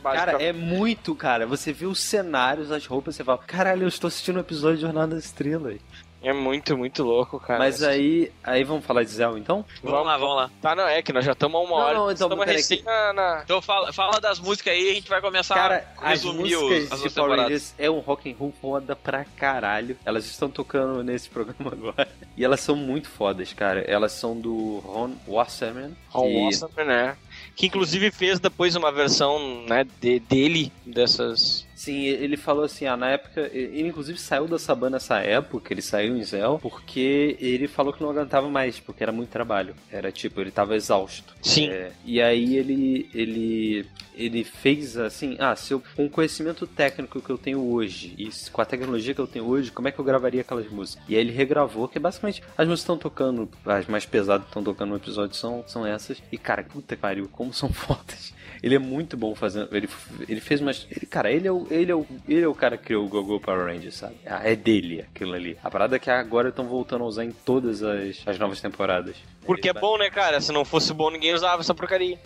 Cara, 0.03 0.33
é 0.33 0.53
muito, 0.53 1.15
cara. 1.15 1.47
Você 1.47 1.73
vê 1.73 1.87
os 1.87 1.99
cenários, 1.99 2.69
as 2.71 2.85
roupas, 2.85 3.15
você 3.15 3.23
fala, 3.23 3.39
caralho, 3.39 3.81
eu 3.81 3.87
estou 3.87 4.07
assistindo 4.07 4.35
um 4.37 4.41
episódio 4.41 4.75
de 4.75 4.81
Jornada 4.83 5.15
nas 5.15 5.25
Estrelas. 5.25 5.79
É 6.23 6.31
muito, 6.31 6.77
muito 6.77 7.03
louco, 7.03 7.37
cara. 7.39 7.59
Mas 7.59 7.83
aí, 7.83 8.31
aí 8.43 8.63
vamos 8.63 8.85
falar 8.85 9.03
de 9.03 9.09
Zell 9.09 9.37
então? 9.37 9.65
Vamos 9.83 10.05
lá, 10.05 10.17
vamos 10.17 10.35
lá. 10.37 10.49
Tá, 10.61 10.73
não, 10.75 10.87
é 10.87 11.01
que 11.01 11.11
nós 11.11 11.25
já 11.25 11.33
estamos 11.33 11.59
a 11.59 11.63
uma 11.63 11.69
Não, 11.69 11.75
hora. 11.77 11.93
não, 11.95 12.11
então, 12.11 12.27
estamos 12.29 12.45
recém 12.45 12.77
que- 12.77 12.83
na, 12.85 13.11
na- 13.13 13.41
Então 13.43 13.61
fala, 13.61 13.91
fala 13.91 14.21
das 14.21 14.39
músicas 14.39 14.73
aí 14.73 14.87
e 14.87 14.91
a 14.91 14.93
gente 14.93 15.09
vai 15.09 15.19
começar 15.19 15.55
Cara, 15.55 15.85
a 15.97 16.05
as 16.11 16.23
resumir 16.23 16.55
músicas 16.55 16.83
os, 16.85 16.91
as 16.93 17.01
de 17.03 17.09
Power. 17.09 17.39
Rangers 17.41 17.73
é 17.77 17.89
um 17.89 17.99
rock 17.99 18.31
and 18.31 18.35
roll 18.39 18.53
foda 18.61 18.95
pra 18.95 19.25
caralho. 19.35 19.97
Elas 20.05 20.25
estão 20.25 20.49
tocando 20.49 21.03
nesse 21.03 21.29
programa 21.29 21.71
agora. 21.73 22.07
E 22.37 22.43
elas 22.45 22.61
são 22.61 22.75
muito 22.75 23.09
fodas, 23.09 23.51
cara. 23.51 23.81
Elas 23.81 24.13
são 24.13 24.39
do 24.39 24.79
Ron 24.85 25.11
Wasserman. 25.27 25.95
Ron 26.09 26.27
que- 26.27 26.43
Wasserman, 26.45 26.85
né? 26.85 27.17
Que 27.55 27.67
inclusive 27.67 28.09
fez 28.11 28.39
depois 28.39 28.75
uma 28.77 28.91
versão 28.91 29.63
né, 29.67 29.85
de- 29.99 30.19
dele 30.21 30.71
dessas. 30.85 31.67
Sim, 31.83 32.05
ele 32.05 32.37
falou 32.37 32.63
assim, 32.63 32.85
ah, 32.85 32.95
na 32.95 33.09
época, 33.09 33.51
ele 33.51 33.89
inclusive 33.89 34.17
saiu 34.17 34.47
da 34.47 34.57
Saban 34.57 34.91
nessa 34.91 35.19
época, 35.19 35.73
ele 35.73 35.81
saiu 35.81 36.15
em 36.15 36.23
Zell, 36.23 36.57
porque 36.61 37.35
ele 37.41 37.67
falou 37.67 37.91
que 37.91 38.01
não 38.01 38.09
aguentava 38.09 38.49
mais, 38.49 38.79
porque 38.79 39.03
era 39.03 39.11
muito 39.11 39.31
trabalho. 39.31 39.75
Era 39.91 40.09
tipo, 40.09 40.39
ele 40.39 40.49
tava 40.49 40.77
exausto. 40.77 41.35
Sim. 41.41 41.67
É, 41.67 41.91
e 42.05 42.21
aí 42.21 42.55
ele, 42.55 43.09
ele, 43.13 43.85
ele 44.15 44.45
fez 44.45 44.95
assim, 44.95 45.35
ah, 45.37 45.57
se 45.57 45.73
eu, 45.73 45.83
com 45.93 46.05
o 46.05 46.09
conhecimento 46.09 46.65
técnico 46.65 47.21
que 47.21 47.29
eu 47.29 47.37
tenho 47.37 47.59
hoje, 47.59 48.15
e 48.17 48.29
com 48.49 48.61
a 48.61 48.65
tecnologia 48.65 49.13
que 49.13 49.19
eu 49.19 49.27
tenho 49.27 49.43
hoje, 49.43 49.69
como 49.69 49.89
é 49.89 49.91
que 49.91 49.99
eu 49.99 50.05
gravaria 50.05 50.39
aquelas 50.39 50.71
músicas? 50.71 51.03
E 51.09 51.15
aí 51.17 51.21
ele 51.21 51.33
regravou, 51.33 51.89
que 51.89 51.99
basicamente 51.99 52.41
as 52.57 52.65
músicas 52.65 52.79
estão 52.79 52.97
tocando, 52.97 53.49
as 53.65 53.87
mais 53.87 54.05
pesadas 54.05 54.45
que 54.45 54.51
estão 54.51 54.63
tocando 54.63 54.91
no 54.91 54.95
episódio 54.95 55.35
são, 55.35 55.65
são 55.67 55.85
essas. 55.85 56.23
E 56.31 56.37
cara, 56.37 56.63
puta 56.63 56.95
que 56.95 57.01
pariu, 57.01 57.27
como 57.29 57.53
são 57.53 57.67
fodas. 57.73 58.33
Ele 58.63 58.75
é 58.75 58.79
muito 58.79 59.17
bom 59.17 59.35
fazendo. 59.35 59.67
Ele, 59.75 59.89
ele 60.27 60.39
fez 60.39 60.61
umas. 60.61 60.87
Ele, 60.89 61.05
cara, 61.05 61.29
ele 61.29 61.45
é, 61.45 61.51
o, 61.51 61.67
ele, 61.69 61.91
é 61.91 61.95
o, 61.95 62.05
ele 62.29 62.41
é 62.41 62.47
o 62.47 62.55
cara 62.55 62.77
que 62.77 62.85
criou 62.85 63.05
o 63.05 63.09
Gogo 63.09 63.37
Power 63.37 63.65
Rangers, 63.65 63.95
sabe? 63.95 64.15
Ah, 64.25 64.39
É 64.41 64.55
dele 64.55 65.01
aquilo 65.01 65.33
ali. 65.33 65.57
A 65.61 65.69
parada 65.69 65.97
é 65.97 65.99
que 65.99 66.09
agora 66.09 66.47
estão 66.47 66.65
voltando 66.65 67.03
a 67.03 67.07
usar 67.07 67.25
em 67.25 67.31
todas 67.31 67.83
as, 67.83 68.23
as 68.25 68.39
novas 68.39 68.61
temporadas. 68.61 69.17
Porque 69.45 69.67
é 69.67 69.73
bom, 69.73 69.97
né, 69.97 70.09
cara? 70.09 70.39
Se 70.39 70.53
não 70.53 70.63
fosse 70.63 70.93
bom, 70.93 71.11
ninguém 71.11 71.33
usava 71.33 71.61
essa 71.61 71.75
porcaria. 71.75 72.17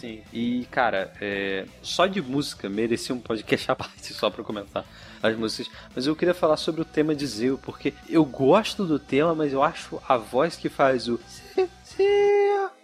Sim. 0.00 0.20
E, 0.32 0.66
cara, 0.68 1.12
é, 1.20 1.64
só 1.80 2.06
de 2.06 2.20
música 2.20 2.68
merecia 2.68 3.14
um 3.14 3.20
podcast 3.20 3.70
à 3.70 3.76
parte 3.76 4.12
só 4.12 4.28
pra 4.30 4.42
comentar 4.42 4.84
as 5.22 5.36
músicas. 5.36 5.72
Mas 5.94 6.08
eu 6.08 6.16
queria 6.16 6.34
falar 6.34 6.56
sobre 6.56 6.80
o 6.80 6.84
tema 6.84 7.14
de 7.14 7.24
Zeo, 7.24 7.56
porque 7.62 7.94
eu 8.08 8.24
gosto 8.24 8.84
do 8.84 8.98
tema, 8.98 9.32
mas 9.32 9.52
eu 9.52 9.62
acho 9.62 10.02
a 10.08 10.16
voz 10.16 10.56
que 10.56 10.68
faz 10.68 11.06
o. 11.08 11.20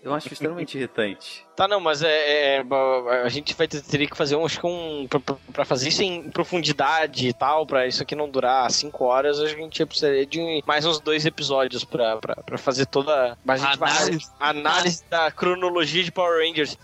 Eu 0.03 0.15
acho 0.15 0.33
extremamente 0.33 0.77
irritante. 0.79 1.45
Tá, 1.61 1.69
não, 1.69 1.79
mas 1.79 2.03
é, 2.03 2.57
é, 2.57 2.63
ba- 2.65 3.21
a 3.23 3.29
gente 3.29 3.53
vai 3.55 3.69
ter, 3.69 3.83
teria 3.83 4.07
que 4.09 4.17
fazer 4.17 4.35
um, 4.35 4.47
acho 4.47 4.59
que 4.59 4.67
um. 4.67 5.07
Pra, 5.07 5.21
pra- 5.53 5.65
fazer 5.67 5.91
isso 5.91 6.03
em 6.03 6.31
profundidade 6.31 7.29
e 7.29 7.35
tal, 7.35 7.67
pra 7.67 7.87
isso 7.87 8.03
aqui 8.03 8.15
não 8.15 8.31
durar 8.31 8.71
cinco 8.71 9.05
horas, 9.05 9.39
a 9.39 9.47
gente 9.47 9.85
precisaria 9.85 10.25
de 10.25 10.63
mais 10.67 10.87
uns 10.87 11.01
dois 11.01 11.27
episódios 11.27 11.85
pra, 11.85 12.17
pra, 12.17 12.37
pra 12.37 12.57
fazer 12.57 12.87
toda. 12.87 13.37
A 13.47 13.57
gente 13.59 13.77
vai. 13.79 13.91
Análise. 13.91 14.31
Análise 14.41 15.05
da 15.11 15.31
cronologia 15.31 16.03
de 16.03 16.11
Power 16.11 16.39
Rangers. 16.49 16.79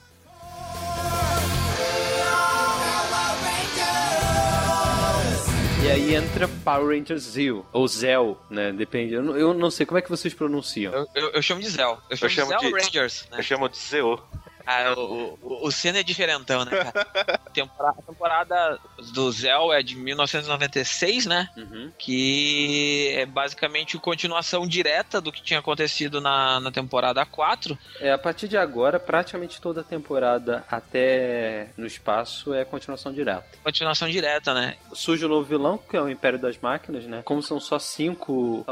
Aí 5.96 6.14
entra 6.14 6.46
Power 6.62 6.96
Rangers 6.98 7.22
Zeo, 7.22 7.64
ou 7.72 7.88
Zell, 7.88 8.38
né? 8.50 8.70
Depende. 8.72 9.14
Eu 9.14 9.22
não, 9.22 9.36
eu 9.36 9.54
não 9.54 9.70
sei 9.70 9.86
como 9.86 9.98
é 9.98 10.02
que 10.02 10.10
vocês 10.10 10.34
pronunciam. 10.34 10.92
Eu, 10.92 11.06
eu, 11.14 11.30
eu 11.30 11.42
chamo 11.42 11.60
de 11.60 11.68
Zell. 11.70 11.98
Eu 12.10 12.16
chamo, 12.16 12.30
chamo 12.30 12.54
de 12.54 12.60
Zell 12.60 12.70
de- 12.72 12.84
Rangers, 12.84 13.26
né? 13.30 13.38
Eu 13.38 13.42
chamo 13.42 13.68
de 13.68 13.76
CEO. 13.78 14.20
Ah, 14.66 14.94
o, 14.96 15.38
o, 15.42 15.66
o 15.66 15.70
Senna 15.70 16.00
é 16.00 16.02
diferentão, 16.02 16.64
né, 16.64 16.72
cara? 16.72 17.04
Tempora- 17.54 17.90
a 17.90 18.02
temporada 18.02 18.78
do 19.14 19.30
Zell 19.32 19.72
é 19.72 19.82
de 19.82 19.94
1996, 19.96 21.26
né? 21.26 21.48
Uhum. 21.56 21.92
Que 21.98 23.12
é 23.16 23.26
basicamente 23.26 23.98
continuação 23.98 24.66
direta 24.66 25.20
do 25.20 25.30
que 25.32 25.42
tinha 25.42 25.60
acontecido 25.60 26.20
na, 26.20 26.60
na 26.60 26.70
temporada 26.70 27.24
4. 27.24 27.78
É, 28.00 28.12
a 28.12 28.18
partir 28.18 28.48
de 28.48 28.56
agora, 28.56 28.98
praticamente 28.98 29.60
toda 29.60 29.80
a 29.80 29.84
temporada 29.84 30.64
até 30.70 31.68
no 31.76 31.86
espaço 31.86 32.52
é 32.54 32.64
continuação 32.64 33.12
direta. 33.12 33.44
Continuação 33.62 34.08
direta, 34.08 34.52
né? 34.54 34.76
Surge 34.92 35.24
o 35.24 35.28
novo 35.28 35.46
vilão, 35.48 35.78
que 35.78 35.96
é 35.96 36.00
o 36.00 36.08
Império 36.08 36.38
das 36.38 36.58
Máquinas, 36.58 37.04
né? 37.04 37.22
Como 37.24 37.42
são 37.42 37.60
só 37.60 37.78
cinco, 37.78 38.64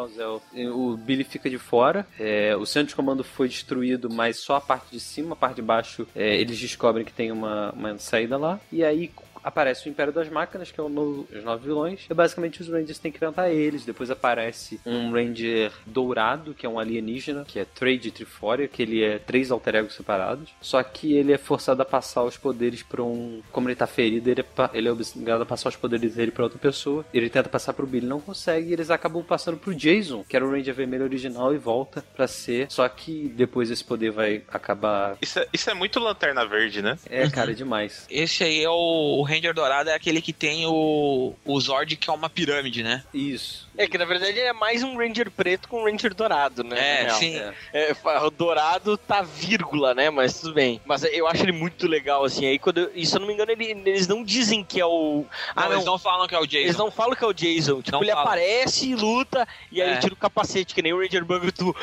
o 0.72 0.96
Billy 0.96 1.24
fica 1.24 1.48
de 1.48 1.58
fora. 1.58 2.06
É, 2.18 2.56
o 2.56 2.66
centro 2.66 2.88
de 2.88 2.94
comando 2.96 3.22
foi 3.24 3.48
destruído, 3.48 4.08
mas 4.12 4.38
só 4.38 4.56
a 4.56 4.60
parte 4.60 4.86
de 4.90 5.00
cima, 5.00 5.32
a 5.34 5.36
parte 5.36 5.56
de 5.56 5.62
baixo, 5.62 5.83
é, 6.14 6.36
eles 6.36 6.58
descobrem 6.58 7.04
que 7.04 7.12
tem 7.12 7.30
uma, 7.30 7.72
uma 7.72 7.98
saída 7.98 8.36
lá. 8.36 8.60
E 8.72 8.84
aí 8.84 9.10
aparece 9.44 9.88
o 9.88 9.90
Império 9.90 10.12
das 10.12 10.28
Máquinas, 10.28 10.70
que 10.70 10.80
é 10.80 10.82
o 10.82 10.88
novo, 10.88 11.28
os 11.32 11.44
novos 11.44 11.64
vilões. 11.64 12.06
E 12.10 12.14
basicamente 12.14 12.60
os 12.62 12.68
Rangers 12.68 12.98
têm 12.98 13.12
que 13.12 13.18
enfrentar 13.18 13.50
eles. 13.50 13.84
Depois 13.84 14.10
aparece 14.10 14.80
um 14.84 15.12
Ranger 15.12 15.70
dourado, 15.86 16.54
que 16.54 16.64
é 16.64 16.68
um 16.68 16.78
alienígena, 16.78 17.44
que 17.44 17.58
é 17.58 17.64
Trade 17.64 18.10
Triforia, 18.10 18.66
que 18.66 18.82
ele 18.82 19.04
é 19.04 19.18
três 19.18 19.50
alter 19.50 19.76
egos 19.76 19.94
separados. 19.94 20.50
Só 20.60 20.82
que 20.82 21.14
ele 21.14 21.32
é 21.32 21.38
forçado 21.38 21.82
a 21.82 21.84
passar 21.84 22.22
os 22.24 22.36
poderes 22.36 22.82
pra 22.82 23.02
um. 23.02 23.42
Como 23.52 23.68
ele 23.68 23.76
tá 23.76 23.86
ferido, 23.86 24.30
ele 24.30 24.40
é, 24.40 24.70
ele 24.72 24.88
é 24.88 24.92
obrigado 24.92 25.42
a 25.42 25.46
passar 25.46 25.68
os 25.68 25.76
poderes 25.76 26.14
dele 26.14 26.30
pra 26.30 26.44
outra 26.44 26.58
pessoa. 26.58 27.04
Ele 27.12 27.28
tenta 27.28 27.48
passar 27.48 27.72
pro 27.72 27.86
Billy, 27.86 28.06
não 28.06 28.20
consegue. 28.20 28.70
E 28.70 28.72
eles 28.72 28.90
acabam 28.90 29.22
passando 29.22 29.58
pro 29.58 29.74
Jason, 29.74 30.24
que 30.28 30.36
era 30.36 30.46
o 30.46 30.50
Ranger 30.50 30.74
vermelho 30.74 31.04
original, 31.04 31.54
e 31.54 31.58
volta 31.58 32.04
pra 32.14 32.26
ser. 32.26 32.66
Só 32.70 32.88
que 32.88 33.28
depois 33.28 33.70
esse 33.70 33.84
poder 33.84 34.10
vai 34.10 34.42
acabar. 34.48 35.16
Isso 35.20 35.38
é, 35.38 35.46
isso 35.52 35.70
é 35.70 35.74
muito 35.74 36.00
lanterna 36.00 36.46
verde, 36.46 36.80
né? 36.80 36.96
É, 37.06 37.28
cara, 37.28 37.50
é 37.50 37.54
demais. 37.54 38.06
Esse 38.10 38.44
aí 38.44 38.62
é 38.62 38.70
o, 38.70 39.20
o 39.20 39.22
Ranger 39.34 39.54
Dourado, 39.54 39.90
é 39.90 39.94
aquele 39.94 40.20
que 40.22 40.32
tem 40.32 40.66
o, 40.66 41.34
o 41.44 41.60
Zord, 41.60 41.96
que 41.96 42.08
é 42.08 42.12
uma 42.12 42.28
pirâmide, 42.30 42.82
né? 42.82 43.02
Isso. 43.12 43.64
É 43.76 43.88
que 43.88 43.98
na 43.98 44.04
verdade 44.04 44.38
é 44.38 44.52
mais 44.52 44.82
um 44.84 44.96
Ranger 44.96 45.30
preto 45.30 45.68
com 45.68 45.82
um 45.82 45.84
Ranger 45.84 46.14
dourado, 46.14 46.62
né? 46.62 47.04
É, 47.06 47.10
sim. 47.10 47.36
É. 47.36 47.54
É, 47.72 47.96
dourado 48.36 48.96
tá 48.96 49.20
vírgula, 49.22 49.94
né? 49.94 50.10
Mas 50.10 50.40
tudo 50.40 50.54
bem. 50.54 50.80
Mas 50.84 51.02
eu 51.04 51.26
acho 51.26 51.42
ele 51.42 51.50
muito 51.52 51.86
legal, 51.88 52.24
assim. 52.24 52.46
Aí 52.46 52.58
quando. 52.58 52.78
Eu, 52.78 52.92
e 52.94 53.04
se 53.04 53.16
eu 53.16 53.20
não 53.20 53.26
me 53.26 53.34
engano, 53.34 53.50
ele- 53.50 53.64
eles 53.84 54.06
não 54.06 54.22
dizem 54.22 54.62
que 54.62 54.80
é 54.80 54.86
o. 54.86 55.24
Ah, 55.56 55.62
Não, 55.62 55.68
não. 55.68 55.72
eles 55.76 55.84
não 55.84 55.98
falam 55.98 56.28
que 56.28 56.34
é 56.34 56.38
o 56.38 56.46
Jason. 56.46 56.64
Eles 56.64 56.76
não 56.76 56.90
falam 56.90 57.16
que 57.16 57.24
é 57.24 57.26
o 57.26 57.32
Jason. 57.32 57.82
Tipo, 57.82 57.96
Não 57.96 58.02
ele 58.02 58.12
falam. 58.12 58.26
aparece 58.26 58.88
e 58.90 58.94
luta, 58.94 59.46
e 59.72 59.82
aí 59.82 59.88
É. 59.88 59.92
ele 59.92 60.00
tira 60.00 60.14
o 60.14 60.16
capacete, 60.16 60.72
que 60.74 60.80
nem 60.82 60.92
o 60.92 61.00
Ranger 61.00 61.24
Bugger, 61.24 61.50
tu. 61.52 61.74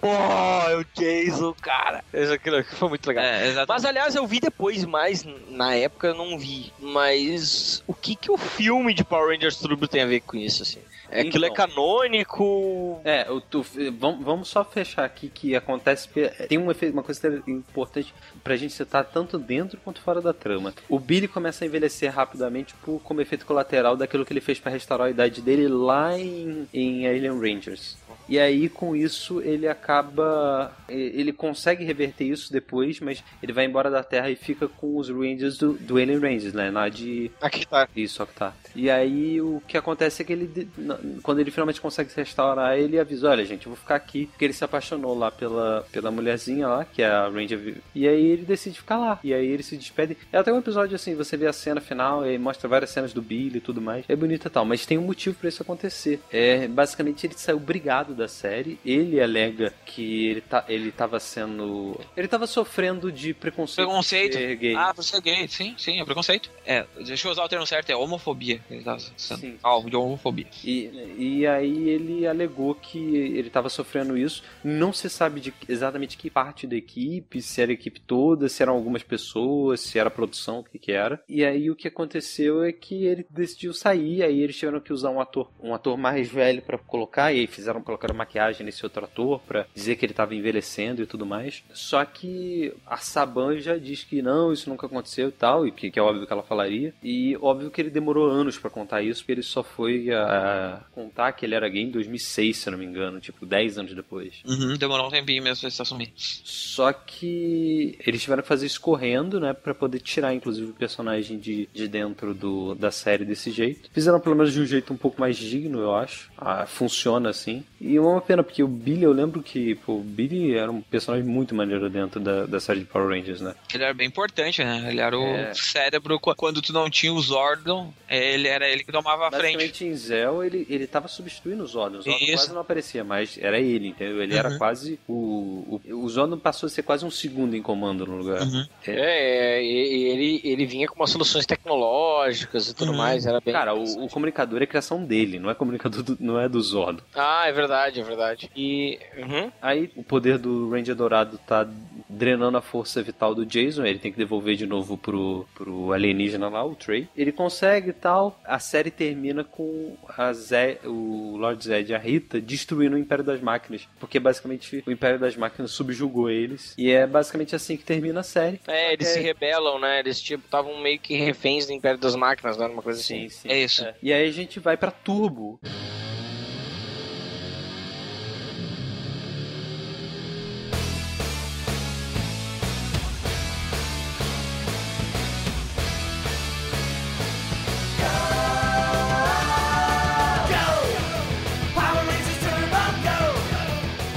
Pô, 0.00 0.08
é 0.08 0.76
o 0.76 0.84
Jason, 0.94 1.54
cara. 1.60 2.02
Isso 2.12 2.32
aquilo 2.32 2.64
foi 2.64 2.88
muito 2.88 3.06
legal. 3.06 3.22
É, 3.24 3.42
exatamente. 3.48 3.68
Mas 3.68 3.84
aliás, 3.84 4.14
eu 4.14 4.26
vi 4.26 4.40
depois, 4.40 4.82
mas 4.86 5.26
na 5.50 5.74
época 5.74 6.06
eu 6.08 6.14
não 6.14 6.38
vi. 6.38 6.72
Mas 6.94 7.82
o 7.88 7.92
que 7.92 8.14
que 8.14 8.30
o 8.30 8.38
filme 8.38 8.94
de 8.94 9.02
Power 9.04 9.34
Rangers 9.34 9.56
Turbo 9.56 9.88
tem 9.88 10.02
a 10.02 10.06
ver 10.06 10.20
com 10.20 10.36
isso, 10.36 10.62
assim? 10.62 10.78
É, 11.10 11.20
Aquilo 11.20 11.44
é 11.44 11.48
Então. 11.48 11.66
canônico. 11.66 13.00
É, 13.04 13.30
o, 13.30 13.40
tu, 13.40 13.64
vamos, 13.98 14.24
vamos 14.24 14.48
só 14.48 14.64
fechar 14.64 15.04
aqui 15.04 15.28
que 15.28 15.54
acontece. 15.54 16.08
Tem 16.48 16.56
um 16.56 16.70
efeito, 16.70 16.92
uma 16.92 17.02
coisa 17.02 17.42
importante 17.46 18.14
pra 18.42 18.56
gente 18.56 18.72
citar 18.72 19.04
tanto 19.04 19.38
dentro 19.38 19.78
quanto 19.84 20.00
fora 20.00 20.20
da 20.20 20.32
trama. 20.32 20.72
O 20.88 20.98
Billy 20.98 21.28
começa 21.28 21.64
a 21.64 21.66
envelhecer 21.66 22.10
rapidamente 22.12 22.74
por, 22.84 23.00
como 23.02 23.20
efeito 23.20 23.44
colateral 23.44 23.96
daquilo 23.96 24.24
que 24.24 24.32
ele 24.32 24.40
fez 24.40 24.58
pra 24.58 24.72
restaurar 24.72 25.08
a 25.08 25.10
idade 25.10 25.40
dele 25.42 25.68
lá 25.68 26.18
em, 26.18 26.66
em 26.72 27.06
Alien 27.06 27.38
Rangers. 27.38 27.96
E 28.28 28.38
aí, 28.38 28.68
com 28.68 28.94
isso, 28.96 29.40
ele 29.42 29.68
acaba. 29.68 30.72
Ele 30.88 31.32
consegue 31.32 31.84
reverter 31.84 32.24
isso 32.24 32.52
depois, 32.52 33.00
mas 33.00 33.22
ele 33.42 33.52
vai 33.52 33.64
embora 33.64 33.90
da 33.90 34.02
Terra 34.02 34.30
e 34.30 34.36
fica 34.36 34.68
com 34.68 34.96
os 34.96 35.08
Rangers 35.08 35.58
do, 35.58 35.74
do 35.74 35.96
Alien 35.96 36.18
Rangers, 36.18 36.52
né? 36.54 36.70
Lá 36.70 36.88
de 36.88 37.30
Aqui 37.40 37.66
tá. 37.66 37.88
isso, 37.96 38.24
que 38.26 38.34
tá. 38.34 38.52
E 38.74 38.90
aí 38.90 39.40
o 39.40 39.62
que 39.66 39.76
acontece 39.76 40.22
é 40.22 40.24
que 40.24 40.32
ele, 40.32 40.68
na- 40.76 40.98
quando 41.22 41.40
ele 41.40 41.50
finalmente 41.50 41.80
consegue 41.80 42.10
se 42.10 42.16
restaurar, 42.16 42.78
ele 42.78 42.98
avisa, 42.98 43.28
olha 43.30 43.44
gente, 43.44 43.66
eu 43.66 43.70
vou 43.72 43.76
ficar 43.76 43.94
aqui, 43.96 44.26
porque 44.26 44.44
ele 44.44 44.52
se 44.52 44.64
apaixonou 44.64 45.16
lá 45.16 45.30
pela, 45.30 45.86
pela 45.92 46.10
mulherzinha 46.10 46.66
lá, 46.68 46.84
que 46.84 47.02
é 47.02 47.06
a 47.06 47.28
Ranger. 47.28 47.76
E 47.94 48.06
aí 48.08 48.24
ele 48.26 48.42
decide 48.44 48.78
ficar 48.78 48.98
lá. 48.98 49.18
E 49.22 49.32
aí 49.32 49.46
ele 49.46 49.62
se 49.62 49.76
despede. 49.76 50.16
É 50.32 50.38
até 50.38 50.52
um 50.52 50.58
episódio 50.58 50.94
assim, 50.96 51.14
você 51.14 51.36
vê 51.36 51.46
a 51.46 51.52
cena 51.52 51.80
final, 51.80 52.26
e 52.26 52.38
mostra 52.38 52.68
várias 52.68 52.90
cenas 52.90 53.12
do 53.12 53.22
Billy 53.22 53.58
e 53.58 53.60
tudo 53.60 53.80
mais. 53.80 54.04
É 54.08 54.16
bonito 54.16 54.46
e 54.48 54.50
tal, 54.50 54.64
mas 54.64 54.86
tem 54.86 54.98
um 54.98 55.02
motivo 55.02 55.36
pra 55.36 55.48
isso 55.48 55.62
acontecer. 55.62 56.20
É, 56.30 56.66
basicamente 56.68 57.26
ele 57.26 57.34
saiu 57.36 57.58
brigado 57.58 58.13
da 58.14 58.28
série. 58.28 58.78
Ele 58.84 59.20
alega 59.20 59.72
que 59.84 60.28
ele, 60.28 60.40
tá, 60.40 60.64
ele 60.68 60.90
tava 60.92 61.18
sendo. 61.20 61.98
Ele 62.16 62.28
tava 62.28 62.46
sofrendo 62.46 63.10
de 63.10 63.34
preconceito. 63.34 63.86
Preconceito. 63.86 64.32
por 64.32 64.38
ser 64.38 64.56
gay. 64.56 64.74
Ah, 64.74 64.94
por 64.94 65.02
ser 65.02 65.20
gay, 65.20 65.48
sim, 65.48 65.74
sim, 65.76 66.00
é 66.00 66.04
preconceito. 66.04 66.50
É, 66.64 66.86
deixa 67.04 67.26
eu 67.26 67.32
usar 67.32 67.44
o 67.44 67.48
termo 67.48 67.66
certo, 67.66 67.90
é 67.90 67.96
homofobia. 67.96 68.60
Ele 68.70 68.82
tá 68.82 68.98
sendo 69.16 69.40
Sim. 69.40 69.58
alvo 69.62 69.90
de 69.90 69.96
homofobia. 69.96 70.46
E, 70.64 70.90
e 71.18 71.46
aí 71.46 71.88
ele 71.88 72.26
alegou 72.26 72.74
que 72.74 72.98
ele 72.98 73.48
estava 73.48 73.68
sofrendo 73.68 74.16
isso. 74.16 74.42
Não 74.62 74.92
se 74.92 75.08
sabe 75.10 75.40
de 75.40 75.54
exatamente 75.68 76.16
que 76.16 76.30
parte 76.30 76.66
da 76.66 76.76
equipe, 76.76 77.42
se 77.42 77.60
era 77.60 77.70
a 77.70 77.74
equipe 77.74 78.00
toda, 78.00 78.48
se 78.48 78.62
eram 78.62 78.74
algumas 78.74 79.02
pessoas, 79.02 79.80
se 79.80 79.98
era 79.98 80.08
a 80.08 80.12
produção, 80.12 80.60
o 80.60 80.64
que, 80.64 80.78
que 80.78 80.92
era. 80.92 81.22
E 81.28 81.44
aí 81.44 81.70
o 81.70 81.76
que 81.76 81.88
aconteceu 81.88 82.62
é 82.62 82.72
que 82.72 83.04
ele 83.06 83.26
decidiu 83.30 83.72
sair, 83.72 84.22
aí 84.22 84.40
eles 84.40 84.56
tiveram 84.56 84.80
que 84.80 84.92
usar 84.92 85.10
um 85.10 85.20
ator, 85.20 85.50
um 85.60 85.74
ator 85.74 85.96
mais 85.96 86.28
velho 86.28 86.62
para 86.62 86.78
colocar, 86.78 87.32
e 87.32 87.40
aí 87.40 87.46
fizeram 87.46 87.82
colocar 87.82 88.03
colocaram 88.04 88.14
maquiagem 88.14 88.64
nesse 88.66 88.84
outro 88.84 89.04
ator 89.04 89.40
pra 89.40 89.66
dizer 89.74 89.96
que 89.96 90.04
ele 90.04 90.12
tava 90.12 90.34
envelhecendo 90.34 91.02
e 91.02 91.06
tudo 91.06 91.24
mais. 91.24 91.62
Só 91.72 92.04
que 92.04 92.72
a 92.86 92.98
Saban 92.98 93.58
já 93.58 93.76
diz 93.76 94.04
que 94.04 94.20
não, 94.20 94.52
isso 94.52 94.68
nunca 94.68 94.86
aconteceu 94.86 95.28
e 95.28 95.32
tal, 95.32 95.66
e 95.66 95.72
que, 95.72 95.90
que 95.90 95.98
é 95.98 96.02
óbvio 96.02 96.26
que 96.26 96.32
ela 96.32 96.42
falaria. 96.42 96.94
E 97.02 97.36
óbvio 97.40 97.70
que 97.70 97.80
ele 97.80 97.90
demorou 97.90 98.28
anos 98.28 98.58
pra 98.58 98.70
contar 98.70 99.02
isso, 99.02 99.20
porque 99.20 99.32
ele 99.32 99.42
só 99.42 99.62
foi 99.62 100.10
a, 100.10 100.24
a 100.24 100.80
contar 100.92 101.32
que 101.32 101.46
ele 101.46 101.54
era 101.54 101.68
gay 101.68 101.82
em 101.82 101.90
2006, 101.90 102.56
se 102.56 102.70
não 102.70 102.78
me 102.78 102.84
engano, 102.84 103.20
tipo 103.20 103.46
10 103.46 103.78
anos 103.78 103.94
depois. 103.94 104.42
Uhum, 104.46 104.76
demorou 104.76 105.06
um 105.06 105.10
tempinho 105.10 105.42
mesmo 105.42 105.62
pra 105.62 105.70
se 105.70 105.80
assumir. 105.80 106.12
Só 106.16 106.92
que 106.92 107.96
eles 108.06 108.22
tiveram 108.22 108.42
que 108.42 108.48
fazer 108.48 108.66
isso 108.66 108.80
correndo, 108.80 109.40
né? 109.40 109.52
Pra 109.52 109.74
poder 109.74 110.00
tirar, 110.00 110.34
inclusive, 110.34 110.70
o 110.70 110.74
personagem 110.74 111.38
de, 111.38 111.68
de 111.72 111.88
dentro 111.88 112.34
do, 112.34 112.74
da 112.74 112.90
série 112.90 113.24
desse 113.24 113.50
jeito. 113.50 113.88
Fizeram 113.92 114.20
pelo 114.20 114.36
menos 114.36 114.52
de 114.52 114.60
um 114.60 114.66
jeito 114.66 114.92
um 114.92 114.96
pouco 114.96 115.20
mais 115.20 115.36
digno, 115.36 115.80
eu 115.80 115.94
acho. 115.94 116.30
Ah, 116.36 116.66
funciona 116.66 117.30
assim. 117.30 117.64
E 117.80 117.93
é 117.96 118.00
uma 118.00 118.20
pena, 118.20 118.42
porque 118.42 118.62
o 118.62 118.68
Billy, 118.68 119.02
eu 119.04 119.12
lembro 119.12 119.42
que 119.42 119.74
pô, 119.76 119.94
o 119.94 120.00
Billy 120.02 120.56
era 120.56 120.70
um 120.70 120.80
personagem 120.80 121.26
muito 121.26 121.54
maneiro 121.54 121.88
dentro 121.90 122.20
da, 122.20 122.46
da 122.46 122.60
série 122.60 122.80
de 122.80 122.86
Power 122.86 123.08
Rangers, 123.08 123.40
né? 123.40 123.54
Ele 123.72 123.84
era 123.84 123.94
bem 123.94 124.06
importante, 124.08 124.62
né? 124.62 124.86
Ele 124.88 125.00
era 125.00 125.18
o 125.18 125.24
É. 125.24 125.52
cérebro. 125.54 126.18
qu- 126.20 126.34
Quando 126.36 126.60
tu 126.62 126.72
não 126.72 126.88
tinha 126.90 127.12
o 127.12 127.20
Zordon, 127.20 127.92
ele 128.08 128.48
era 128.48 128.68
ele 128.68 128.84
que 128.84 128.92
tomava 128.92 129.28
a 129.28 129.30
frente. 129.32 129.84
Em 129.84 129.94
Zell, 129.94 130.42
ele, 130.44 130.66
ele 130.70 130.86
tava 130.86 131.08
substituindo 131.08 131.62
o 131.64 131.66
Zordon. 131.66 131.98
O 131.98 132.02
Zordon 132.02 132.26
quase 132.32 132.52
não 132.52 132.60
aparecia, 132.60 133.04
mas 133.04 133.38
era 133.40 133.58
ele, 133.60 133.88
entendeu? 133.88 134.22
Ele 134.22 134.36
era 134.36 134.50
Uhum. 134.50 134.58
quase 134.58 134.98
o, 135.08 135.80
o... 135.84 136.04
O 136.04 136.08
Zordon 136.08 136.38
passou 136.38 136.66
a 136.66 136.70
ser 136.70 136.82
quase 136.82 137.04
um 137.04 137.10
segundo 137.10 137.54
em 137.56 137.62
comando 137.62 138.06
no 138.06 138.16
lugar. 138.16 138.42
Uhum. 138.42 138.64
É, 138.86 139.62
e- 139.62 139.96
e 139.96 140.04
ele, 140.04 140.40
ele 140.44 140.66
vinha 140.66 140.86
com 140.88 140.96
umas 140.96 141.10
soluções 141.10 141.46
tecnológicas 141.46 142.68
e 142.68 142.74
tudo 142.74 142.90
Uhum. 142.92 142.98
mais, 142.98 143.26
era 143.26 143.40
bem. 143.40 143.52
Cara, 143.52 143.74
o, 143.74 144.04
o 144.04 144.08
comunicador 144.08 144.62
é 144.62 144.66
criação 144.66 145.04
dele, 145.04 145.38
não 145.38 145.50
é 145.50 145.54
comunicador 145.54 146.02
do, 146.02 146.16
não 146.20 146.38
é 146.40 146.48
do 146.48 146.60
Zordon. 146.60 147.02
Ah, 147.14 147.44
é 147.46 147.52
verdade, 147.52 147.83
é 148.00 148.02
verdade. 148.02 148.50
E. 148.56 148.98
Uhum. 149.16 149.50
Aí 149.60 149.90
o 149.96 150.02
poder 150.02 150.38
do 150.38 150.70
Ranger 150.70 150.94
Dourado 150.94 151.38
tá 151.46 151.66
drenando 152.08 152.56
a 152.56 152.60
força 152.62 153.02
vital 153.02 153.34
do 153.34 153.44
Jason, 153.44 153.84
ele 153.84 153.98
tem 153.98 154.12
que 154.12 154.18
devolver 154.18 154.56
de 154.56 154.66
novo 154.66 154.96
pro, 154.96 155.46
pro 155.54 155.92
alienígena 155.92 156.48
lá, 156.48 156.64
o 156.64 156.74
Trey. 156.74 157.08
Ele 157.16 157.32
consegue 157.32 157.90
e 157.90 157.92
tal. 157.92 158.38
A 158.44 158.58
série 158.58 158.90
termina 158.90 159.42
com 159.42 159.96
a 160.16 160.32
Zé, 160.32 160.78
o 160.84 161.36
Lord 161.36 161.64
Zed 161.64 161.90
e 161.90 161.94
a 161.94 161.98
Rita 161.98 162.40
destruindo 162.40 162.94
o 162.96 162.98
Império 162.98 163.24
das 163.24 163.40
Máquinas. 163.40 163.88
Porque 163.98 164.20
basicamente 164.20 164.82
o 164.86 164.90
Império 164.90 165.18
das 165.18 165.36
Máquinas 165.36 165.70
subjugou 165.72 166.30
eles. 166.30 166.74
E 166.78 166.90
é 166.90 167.06
basicamente 167.06 167.54
assim 167.56 167.76
que 167.76 167.84
termina 167.84 168.20
a 168.20 168.24
série. 168.24 168.60
É, 168.66 168.92
eles 168.92 169.08
É. 169.08 169.12
se 169.14 169.20
rebelam, 169.20 169.78
né? 169.80 169.98
Eles 170.00 170.20
tipo 170.20 170.44
estavam 170.44 170.80
meio 170.80 170.98
que 170.98 171.16
reféns 171.16 171.66
do 171.66 171.72
Império 171.72 171.98
das 171.98 172.14
Máquinas, 172.14 172.56
né? 172.56 172.66
Uma 172.66 172.82
coisa 172.82 173.00
assim. 173.00 173.28
sim. 173.28 173.48
É 173.48 173.58
isso. 173.58 173.84
E 174.02 174.12
aí 174.12 174.28
a 174.28 174.32
gente 174.32 174.60
vai 174.60 174.76
pra 174.76 174.90
Turbo. 174.90 175.58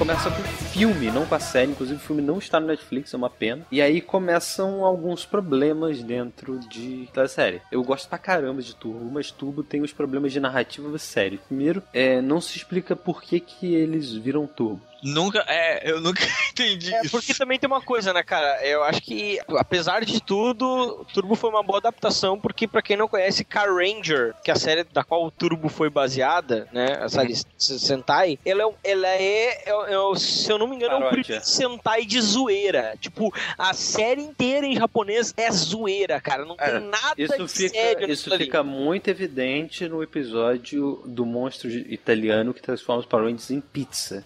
Começa 0.08 0.32
com 0.32 0.42
filme, 0.42 1.12
não 1.12 1.26
com 1.26 1.36
a 1.36 1.40
série. 1.40 1.72
Inclusive, 1.72 1.98
o 1.98 2.02
filme 2.02 2.22
não 2.22 2.38
está 2.38 2.62
no 2.62 2.68
Netflix, 2.68 3.14
é 3.14 3.18
uma 3.18 3.30
pena. 3.30 3.68
E 3.70 3.82
aí 3.82 4.00
começam 4.00 4.86
alguns 4.86 5.26
problemas 5.26 6.02
dentro 6.02 6.60
de 6.60 7.10
da 7.14 7.28
série. 7.28 7.62
Eu 7.70 7.84
gosto 7.84 8.08
pra 8.08 8.18
caramba 8.18 8.62
de 8.62 8.74
Turbo, 8.74 9.04
mas 9.12 9.32
Turbo 9.32 9.64
tem 9.64 9.82
os 9.82 9.92
problemas 9.92 10.32
de 10.32 10.40
narrativa 10.40 10.98
sério. 10.98 11.42
Primeiro, 11.46 11.84
é, 11.92 12.22
não 12.22 12.40
se 12.40 12.56
explica 12.56 12.96
por 12.96 13.22
que, 13.22 13.42
que 13.42 13.76
eles 13.76 14.14
viram 14.14 14.48
Turbo. 14.48 14.82
Nunca, 15.14 15.44
é, 15.48 15.90
eu 15.92 16.02
nunca 16.02 16.22
entendi 16.52 16.94
É, 16.94 17.02
isso. 17.02 17.12
porque 17.12 17.34
também 17.34 17.58
tem 17.58 17.68
uma 17.68 17.82
coisa, 17.82 18.12
né, 18.14 18.24
cara? 18.24 18.66
Eu 18.66 18.84
acho 18.84 19.02
que, 19.02 19.40
apesar 19.58 20.04
de 20.04 20.22
tudo, 20.22 21.06
Turbo 21.14 21.36
foi 21.36 21.50
uma 21.50 21.64
boa 21.64 21.80
adaptação, 21.80 22.40
porque 22.40 22.68
pra 22.68 22.82
quem 22.82 22.98
não 22.98 23.08
conhece, 23.08 23.44
Car 23.44 23.68
Ranger, 23.74 24.34
que 24.44 24.52
é 24.52 24.54
a 24.54 24.58
série 24.58 24.84
da 24.84 25.04
qual 25.04 25.26
o 25.26 25.32
Turbo 25.32 25.70
foi 25.70 25.90
baseada, 25.90 26.68
né, 26.74 26.98
a 27.02 27.08
série 27.10 27.36
Sentai, 27.58 28.38
ela 28.46 28.64
é, 28.64 28.92
ela 28.92 29.08
é, 29.08 29.64
é- 29.66 29.70
é- 29.70 30.16
se 30.18 30.52
eu 30.52 30.58
não 30.58 30.68
me 30.68 30.76
engano, 30.76 30.94
é 30.94 30.98
um 30.98 31.00
Paródia. 31.02 31.24
primeiro 31.24 31.46
Sentai 31.46 32.06
de 32.06 32.20
zoeira. 32.22 32.96
Tipo, 33.00 33.34
a 33.58 33.74
série 33.74 34.22
inteira 34.22 34.66
em 34.66 34.76
japonês 34.76 35.34
é 35.38 35.52
zoeira, 35.52 36.20
cara. 36.20 36.44
Não 36.46 36.56
É, 36.60 36.72
tem 36.80 36.90
nada 36.90 37.14
Isso 37.18 37.38
de 37.38 37.48
fica, 37.48 37.70
sério 37.70 38.10
isso 38.12 38.30
naquilo 38.30 38.36
ali. 38.36 38.46
fica 38.46 38.64
muito 38.64 39.08
evidente 39.10 39.88
no 39.88 40.02
episódio 40.04 41.02
do 41.06 41.26
monstro 41.26 41.70
italiano 41.70 42.54
que 42.54 42.62
transforma 42.62 43.02
os 43.02 43.06
Power 43.08 43.26
Rangers 43.26 43.52
em 43.52 43.62
pizza. 43.62 44.26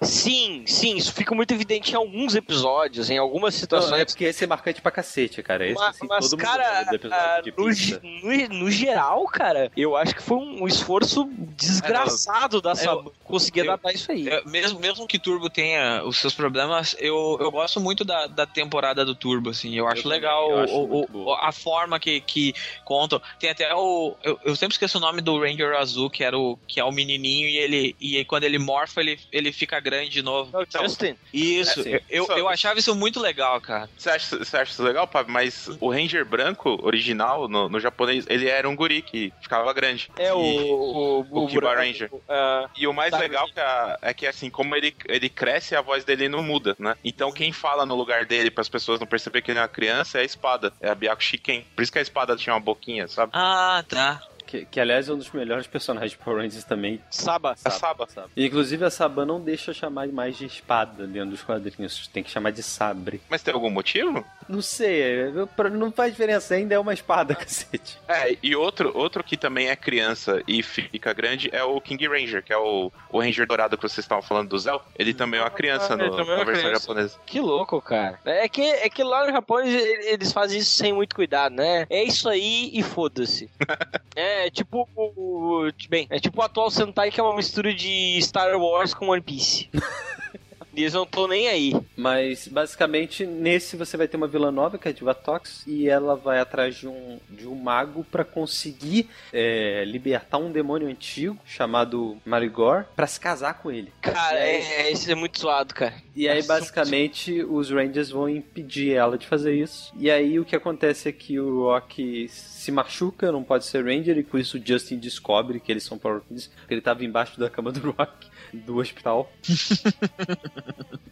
Sim, 0.00 0.21
sim, 0.66 0.96
isso 0.96 1.12
fica 1.12 1.34
muito 1.34 1.52
evidente 1.52 1.92
em 1.92 1.96
alguns 1.96 2.34
episódios, 2.34 3.10
em 3.10 3.18
algumas 3.18 3.54
Não, 3.54 3.58
é 3.58 3.60
situações. 3.60 4.04
porque 4.06 4.24
esse 4.24 4.44
é 4.44 4.46
marcante 4.46 4.80
pra 4.80 4.90
cacete, 4.90 5.42
cara. 5.42 5.66
Esse, 5.66 5.74
Mas, 5.74 5.88
assim, 5.96 6.06
mas, 6.08 6.34
cara, 6.34 6.86
ah, 7.10 7.40
de 7.40 7.52
no, 7.56 8.22
no, 8.50 8.58
no 8.64 8.70
geral, 8.70 9.24
cara, 9.26 9.70
eu 9.76 9.96
acho 9.96 10.14
que 10.14 10.22
foi 10.22 10.36
um, 10.38 10.62
um 10.62 10.66
esforço 10.68 11.28
desgraçado 11.56 12.60
da 12.60 12.74
Saban 12.74 13.10
conseguir 13.24 13.60
eu- 13.60 13.64
adaptar 13.72 13.92
isso 13.92 14.10
aí. 14.12 14.28
É, 14.28 14.44
mesmo, 14.44 14.78
mesmo 14.78 15.06
que 15.06 15.18
Turbo 15.18 15.48
tenha 15.48 16.02
os 16.04 16.18
seus 16.18 16.34
problemas, 16.34 16.94
eu, 16.98 17.38
eu 17.40 17.50
gosto 17.50 17.80
muito 17.80 18.04
da, 18.04 18.26
da 18.26 18.46
temporada 18.46 19.04
do 19.04 19.14
Turbo, 19.14 19.50
assim. 19.50 19.74
Eu 19.74 19.86
acho 19.86 20.02
também, 20.02 20.18
legal 20.18 20.50
eu 20.50 20.58
acho 20.60 20.74
o- 20.74 21.06
o- 21.12 21.34
a 21.34 21.52
forma 21.52 21.98
que, 21.98 22.20
que 22.20 22.54
contam. 22.84 23.20
Tem 23.38 23.50
até 23.50 23.72
o. 23.74 24.14
Eu, 24.22 24.38
eu 24.44 24.56
sempre 24.56 24.74
esqueço 24.74 24.98
o 24.98 25.00
nome 25.00 25.20
do 25.20 25.38
Ranger 25.40 25.74
Azul, 25.76 26.10
que 26.10 26.22
era 26.24 26.38
o 26.38 26.58
que 26.66 26.80
é 26.80 26.84
o 26.84 26.92
menininho, 26.92 27.48
e 27.48 27.56
ele 27.56 27.96
e 28.00 28.16
aí 28.18 28.24
quando 28.24 28.44
ele 28.44 28.58
morfa, 28.58 29.00
ele, 29.00 29.18
ele 29.32 29.52
fica 29.52 29.80
grande 29.80 30.01
de 30.08 30.22
novo. 30.22 30.50
É 30.58 30.62
o 30.62 30.66
Justin. 30.82 31.16
Isso, 31.32 31.80
É, 31.80 31.82
sim. 31.82 31.98
eu, 32.08 32.26
eu, 32.36 32.48
achava 32.48 32.78
isso 32.78 32.94
muito 32.94 33.20
legal, 33.20 33.60
cara. 33.60 33.88
Você 33.96 34.10
acha, 34.10 34.38
você 34.38 34.56
acha 34.56 34.72
isso 34.72 34.82
legal, 34.82 35.06
Pablo? 35.06 35.32
Mas 35.32 35.68
o 35.80 35.90
Ranger 35.90 36.24
branco, 36.24 36.78
original, 36.82 37.48
no, 37.48 37.68
no 37.68 37.80
japonês, 37.80 38.24
ele 38.28 38.48
era 38.48 38.68
um 38.68 38.76
guri 38.76 39.02
que 39.02 39.32
ficava 39.40 39.72
grande. 39.72 40.10
É 40.18 40.32
o. 40.32 40.40
E- 40.42 40.72
O, 40.72 41.44
o 41.44 41.46
Kiba 41.46 41.74
Ranger. 41.74 42.10
ah, 42.28 42.68
E 42.76 42.86
o 42.86 42.92
mais 42.92 43.10
Tá, 43.12 43.18
legal 43.18 43.46
que 43.46 43.60
a- 43.60 43.98
é 44.02 44.14
que, 44.14 44.26
assim, 44.26 44.50
como 44.50 44.74
ele, 44.74 44.94
ele 45.08 45.28
cresce, 45.28 45.74
a 45.76 45.80
voz 45.80 46.04
dele 46.04 46.28
não 46.28 46.42
muda, 46.42 46.74
né? 46.78 46.94
Então, 47.04 47.30
quem 47.32 47.52
fala 47.52 47.84
no 47.86 47.94
lugar 47.94 48.24
dele, 48.26 48.50
para 48.50 48.60
as 48.62 48.68
pessoas 48.68 48.98
não 49.00 49.06
perceberem 49.06 49.44
que 49.44 49.50
ele 49.50 49.58
é 49.58 49.62
uma 49.62 49.68
criança, 49.68 50.18
é 50.18 50.22
a 50.22 50.24
espada. 50.24 50.72
É 50.80 50.88
a 50.90 50.94
Byaku 50.94 51.22
Shiken. 51.22 51.66
Por 51.74 51.82
isso 51.82 51.92
que 51.92 51.98
a 51.98 52.02
espada 52.02 52.36
tinha 52.36 52.54
uma 52.54 52.60
boquinha, 52.60 53.06
sabe? 53.08 53.32
Ah, 53.34 53.84
tá. 53.88 54.20
Que, 54.52 54.66
que, 54.66 54.78
aliás, 54.78 55.08
é 55.08 55.12
um 55.14 55.16
dos 55.16 55.30
melhores 55.30 55.66
personagens 55.66 56.10
de 56.12 56.18
Power 56.18 56.42
Rangers 56.42 56.62
também. 56.64 57.00
Saba. 57.10 57.56
A 57.64 57.70
Saba. 57.70 58.06
E, 58.36 58.44
inclusive, 58.44 58.84
a 58.84 58.90
Saban 58.90 59.24
não 59.24 59.40
deixa 59.40 59.72
chamar 59.72 60.06
mais 60.08 60.36
de 60.36 60.44
espada 60.44 61.06
dentro 61.06 61.30
dos 61.30 61.42
quadrinhos. 61.42 62.06
Tem 62.08 62.22
que 62.22 62.30
chamar 62.30 62.50
de 62.52 62.62
sabre. 62.62 63.22
Mas 63.30 63.42
tem 63.42 63.54
algum 63.54 63.70
motivo? 63.70 64.22
Não 64.46 64.60
sei, 64.60 65.30
não 65.72 65.90
faz 65.90 66.12
diferença. 66.12 66.52
Ainda 66.54 66.74
é 66.74 66.78
uma 66.78 66.92
espada, 66.92 67.32
cacete. 67.34 67.98
É, 68.06 68.36
e 68.42 68.54
outro, 68.54 68.92
outro 68.94 69.24
que 69.24 69.38
também 69.38 69.68
é 69.70 69.76
criança 69.76 70.42
e 70.46 70.62
fica 70.62 71.14
grande 71.14 71.48
é 71.50 71.64
o 71.64 71.80
King 71.80 72.06
Ranger, 72.06 72.42
que 72.44 72.52
é 72.52 72.58
o, 72.58 72.92
o 73.10 73.20
Ranger 73.20 73.46
dourado 73.46 73.78
que 73.78 73.82
vocês 73.82 74.04
estavam 74.04 74.20
falando 74.22 74.50
do 74.50 74.58
Zell. 74.58 74.82
Ele 74.98 75.14
também 75.14 75.40
é 75.40 75.42
uma 75.42 75.50
criança 75.50 75.94
Ah, 75.94 75.96
no- 75.96 76.04
é 76.04 76.10
na 76.10 76.44
versão 76.44 76.44
criança. 76.44 76.80
japonesa. 76.80 77.18
Que 77.24 77.40
louco, 77.40 77.80
cara. 77.80 78.18
É 78.26 78.46
que, 78.50 78.60
é 78.60 78.90
que 78.90 79.02
lá 79.02 79.24
no 79.26 79.32
Japão 79.32 79.60
eles, 79.60 79.82
eles 80.06 80.30
fazem 80.30 80.58
isso 80.58 80.76
sem 80.76 80.92
muito 80.92 81.14
cuidado, 81.16 81.54
né? 81.54 81.86
É 81.88 82.04
isso 82.04 82.28
aí 82.28 82.70
e 82.74 82.82
foda-se. 82.82 83.48
é 84.14 84.41
tipo 84.50 84.88
o. 84.96 85.64
o- 85.66 85.72
Bem, 85.88 86.06
é 86.10 86.18
tipo 86.18 86.40
o 86.40 86.44
atual 86.44 86.70
Sentai 86.70 87.10
que 87.10 87.20
é 87.20 87.22
uma 87.22 87.36
mistura 87.36 87.74
de 87.74 88.18
Star 88.22 88.56
Wars 88.58 88.94
com 88.94 89.08
One 89.08 89.20
Piece. 89.22 89.68
E 90.74 90.80
Eles 90.80 90.94
não 90.94 91.02
estão 91.02 91.28
nem 91.28 91.48
aí. 91.48 91.74
Mas, 91.96 92.48
basicamente, 92.48 93.26
nesse 93.26 93.76
você 93.76 93.96
vai 93.96 94.08
ter 94.08 94.16
uma 94.16 94.26
vilã 94.26 94.50
nova, 94.50 94.78
que 94.78 94.88
é 94.88 94.90
a 94.90 94.94
Divatox, 94.94 95.64
e 95.66 95.88
ela 95.88 96.16
vai 96.16 96.38
atrás 96.38 96.76
de 96.76 96.88
um, 96.88 97.18
de 97.28 97.46
um 97.46 97.54
mago 97.54 98.04
pra 98.10 98.24
conseguir 98.24 99.08
é, 99.32 99.84
libertar 99.86 100.38
um 100.38 100.50
demônio 100.50 100.88
antigo 100.88 101.38
chamado 101.44 102.16
Marigor 102.24 102.84
pra 102.96 103.06
se 103.06 103.20
casar 103.20 103.54
com 103.54 103.70
ele. 103.70 103.92
Cara, 104.00 104.38
é, 104.38 104.82
é, 104.82 104.92
isso 104.92 105.10
é 105.10 105.14
muito 105.14 105.38
zoado, 105.38 105.74
cara. 105.74 105.94
E 106.16 106.28
aí, 106.28 106.38
Nossa, 106.38 106.48
basicamente, 106.48 107.42
os 107.42 107.70
Rangers 107.70 108.10
vão 108.10 108.28
impedir 108.28 108.94
ela 108.94 109.18
de 109.18 109.26
fazer 109.26 109.54
isso. 109.54 109.92
E 109.98 110.10
aí, 110.10 110.38
o 110.38 110.44
que 110.44 110.56
acontece 110.56 111.08
é 111.08 111.12
que 111.12 111.38
o 111.38 111.64
Rock 111.64 112.28
se 112.28 112.70
machuca, 112.72 113.30
não 113.30 113.42
pode 113.42 113.64
ser 113.66 113.84
Ranger, 113.84 114.16
e 114.18 114.22
com 114.22 114.38
isso 114.38 114.58
o 114.58 114.62
Justin 114.64 114.98
descobre 114.98 115.60
que 115.60 115.70
eles 115.70 115.84
são 115.84 115.98
Power 115.98 116.22
Rangers, 116.28 116.50
porque 116.58 116.74
ele 116.74 116.80
tava 116.80 117.04
embaixo 117.04 117.38
da 117.38 117.50
cama 117.50 117.72
do 117.72 117.90
Rock, 117.90 118.28
do 118.52 118.78
hospital. 118.78 119.30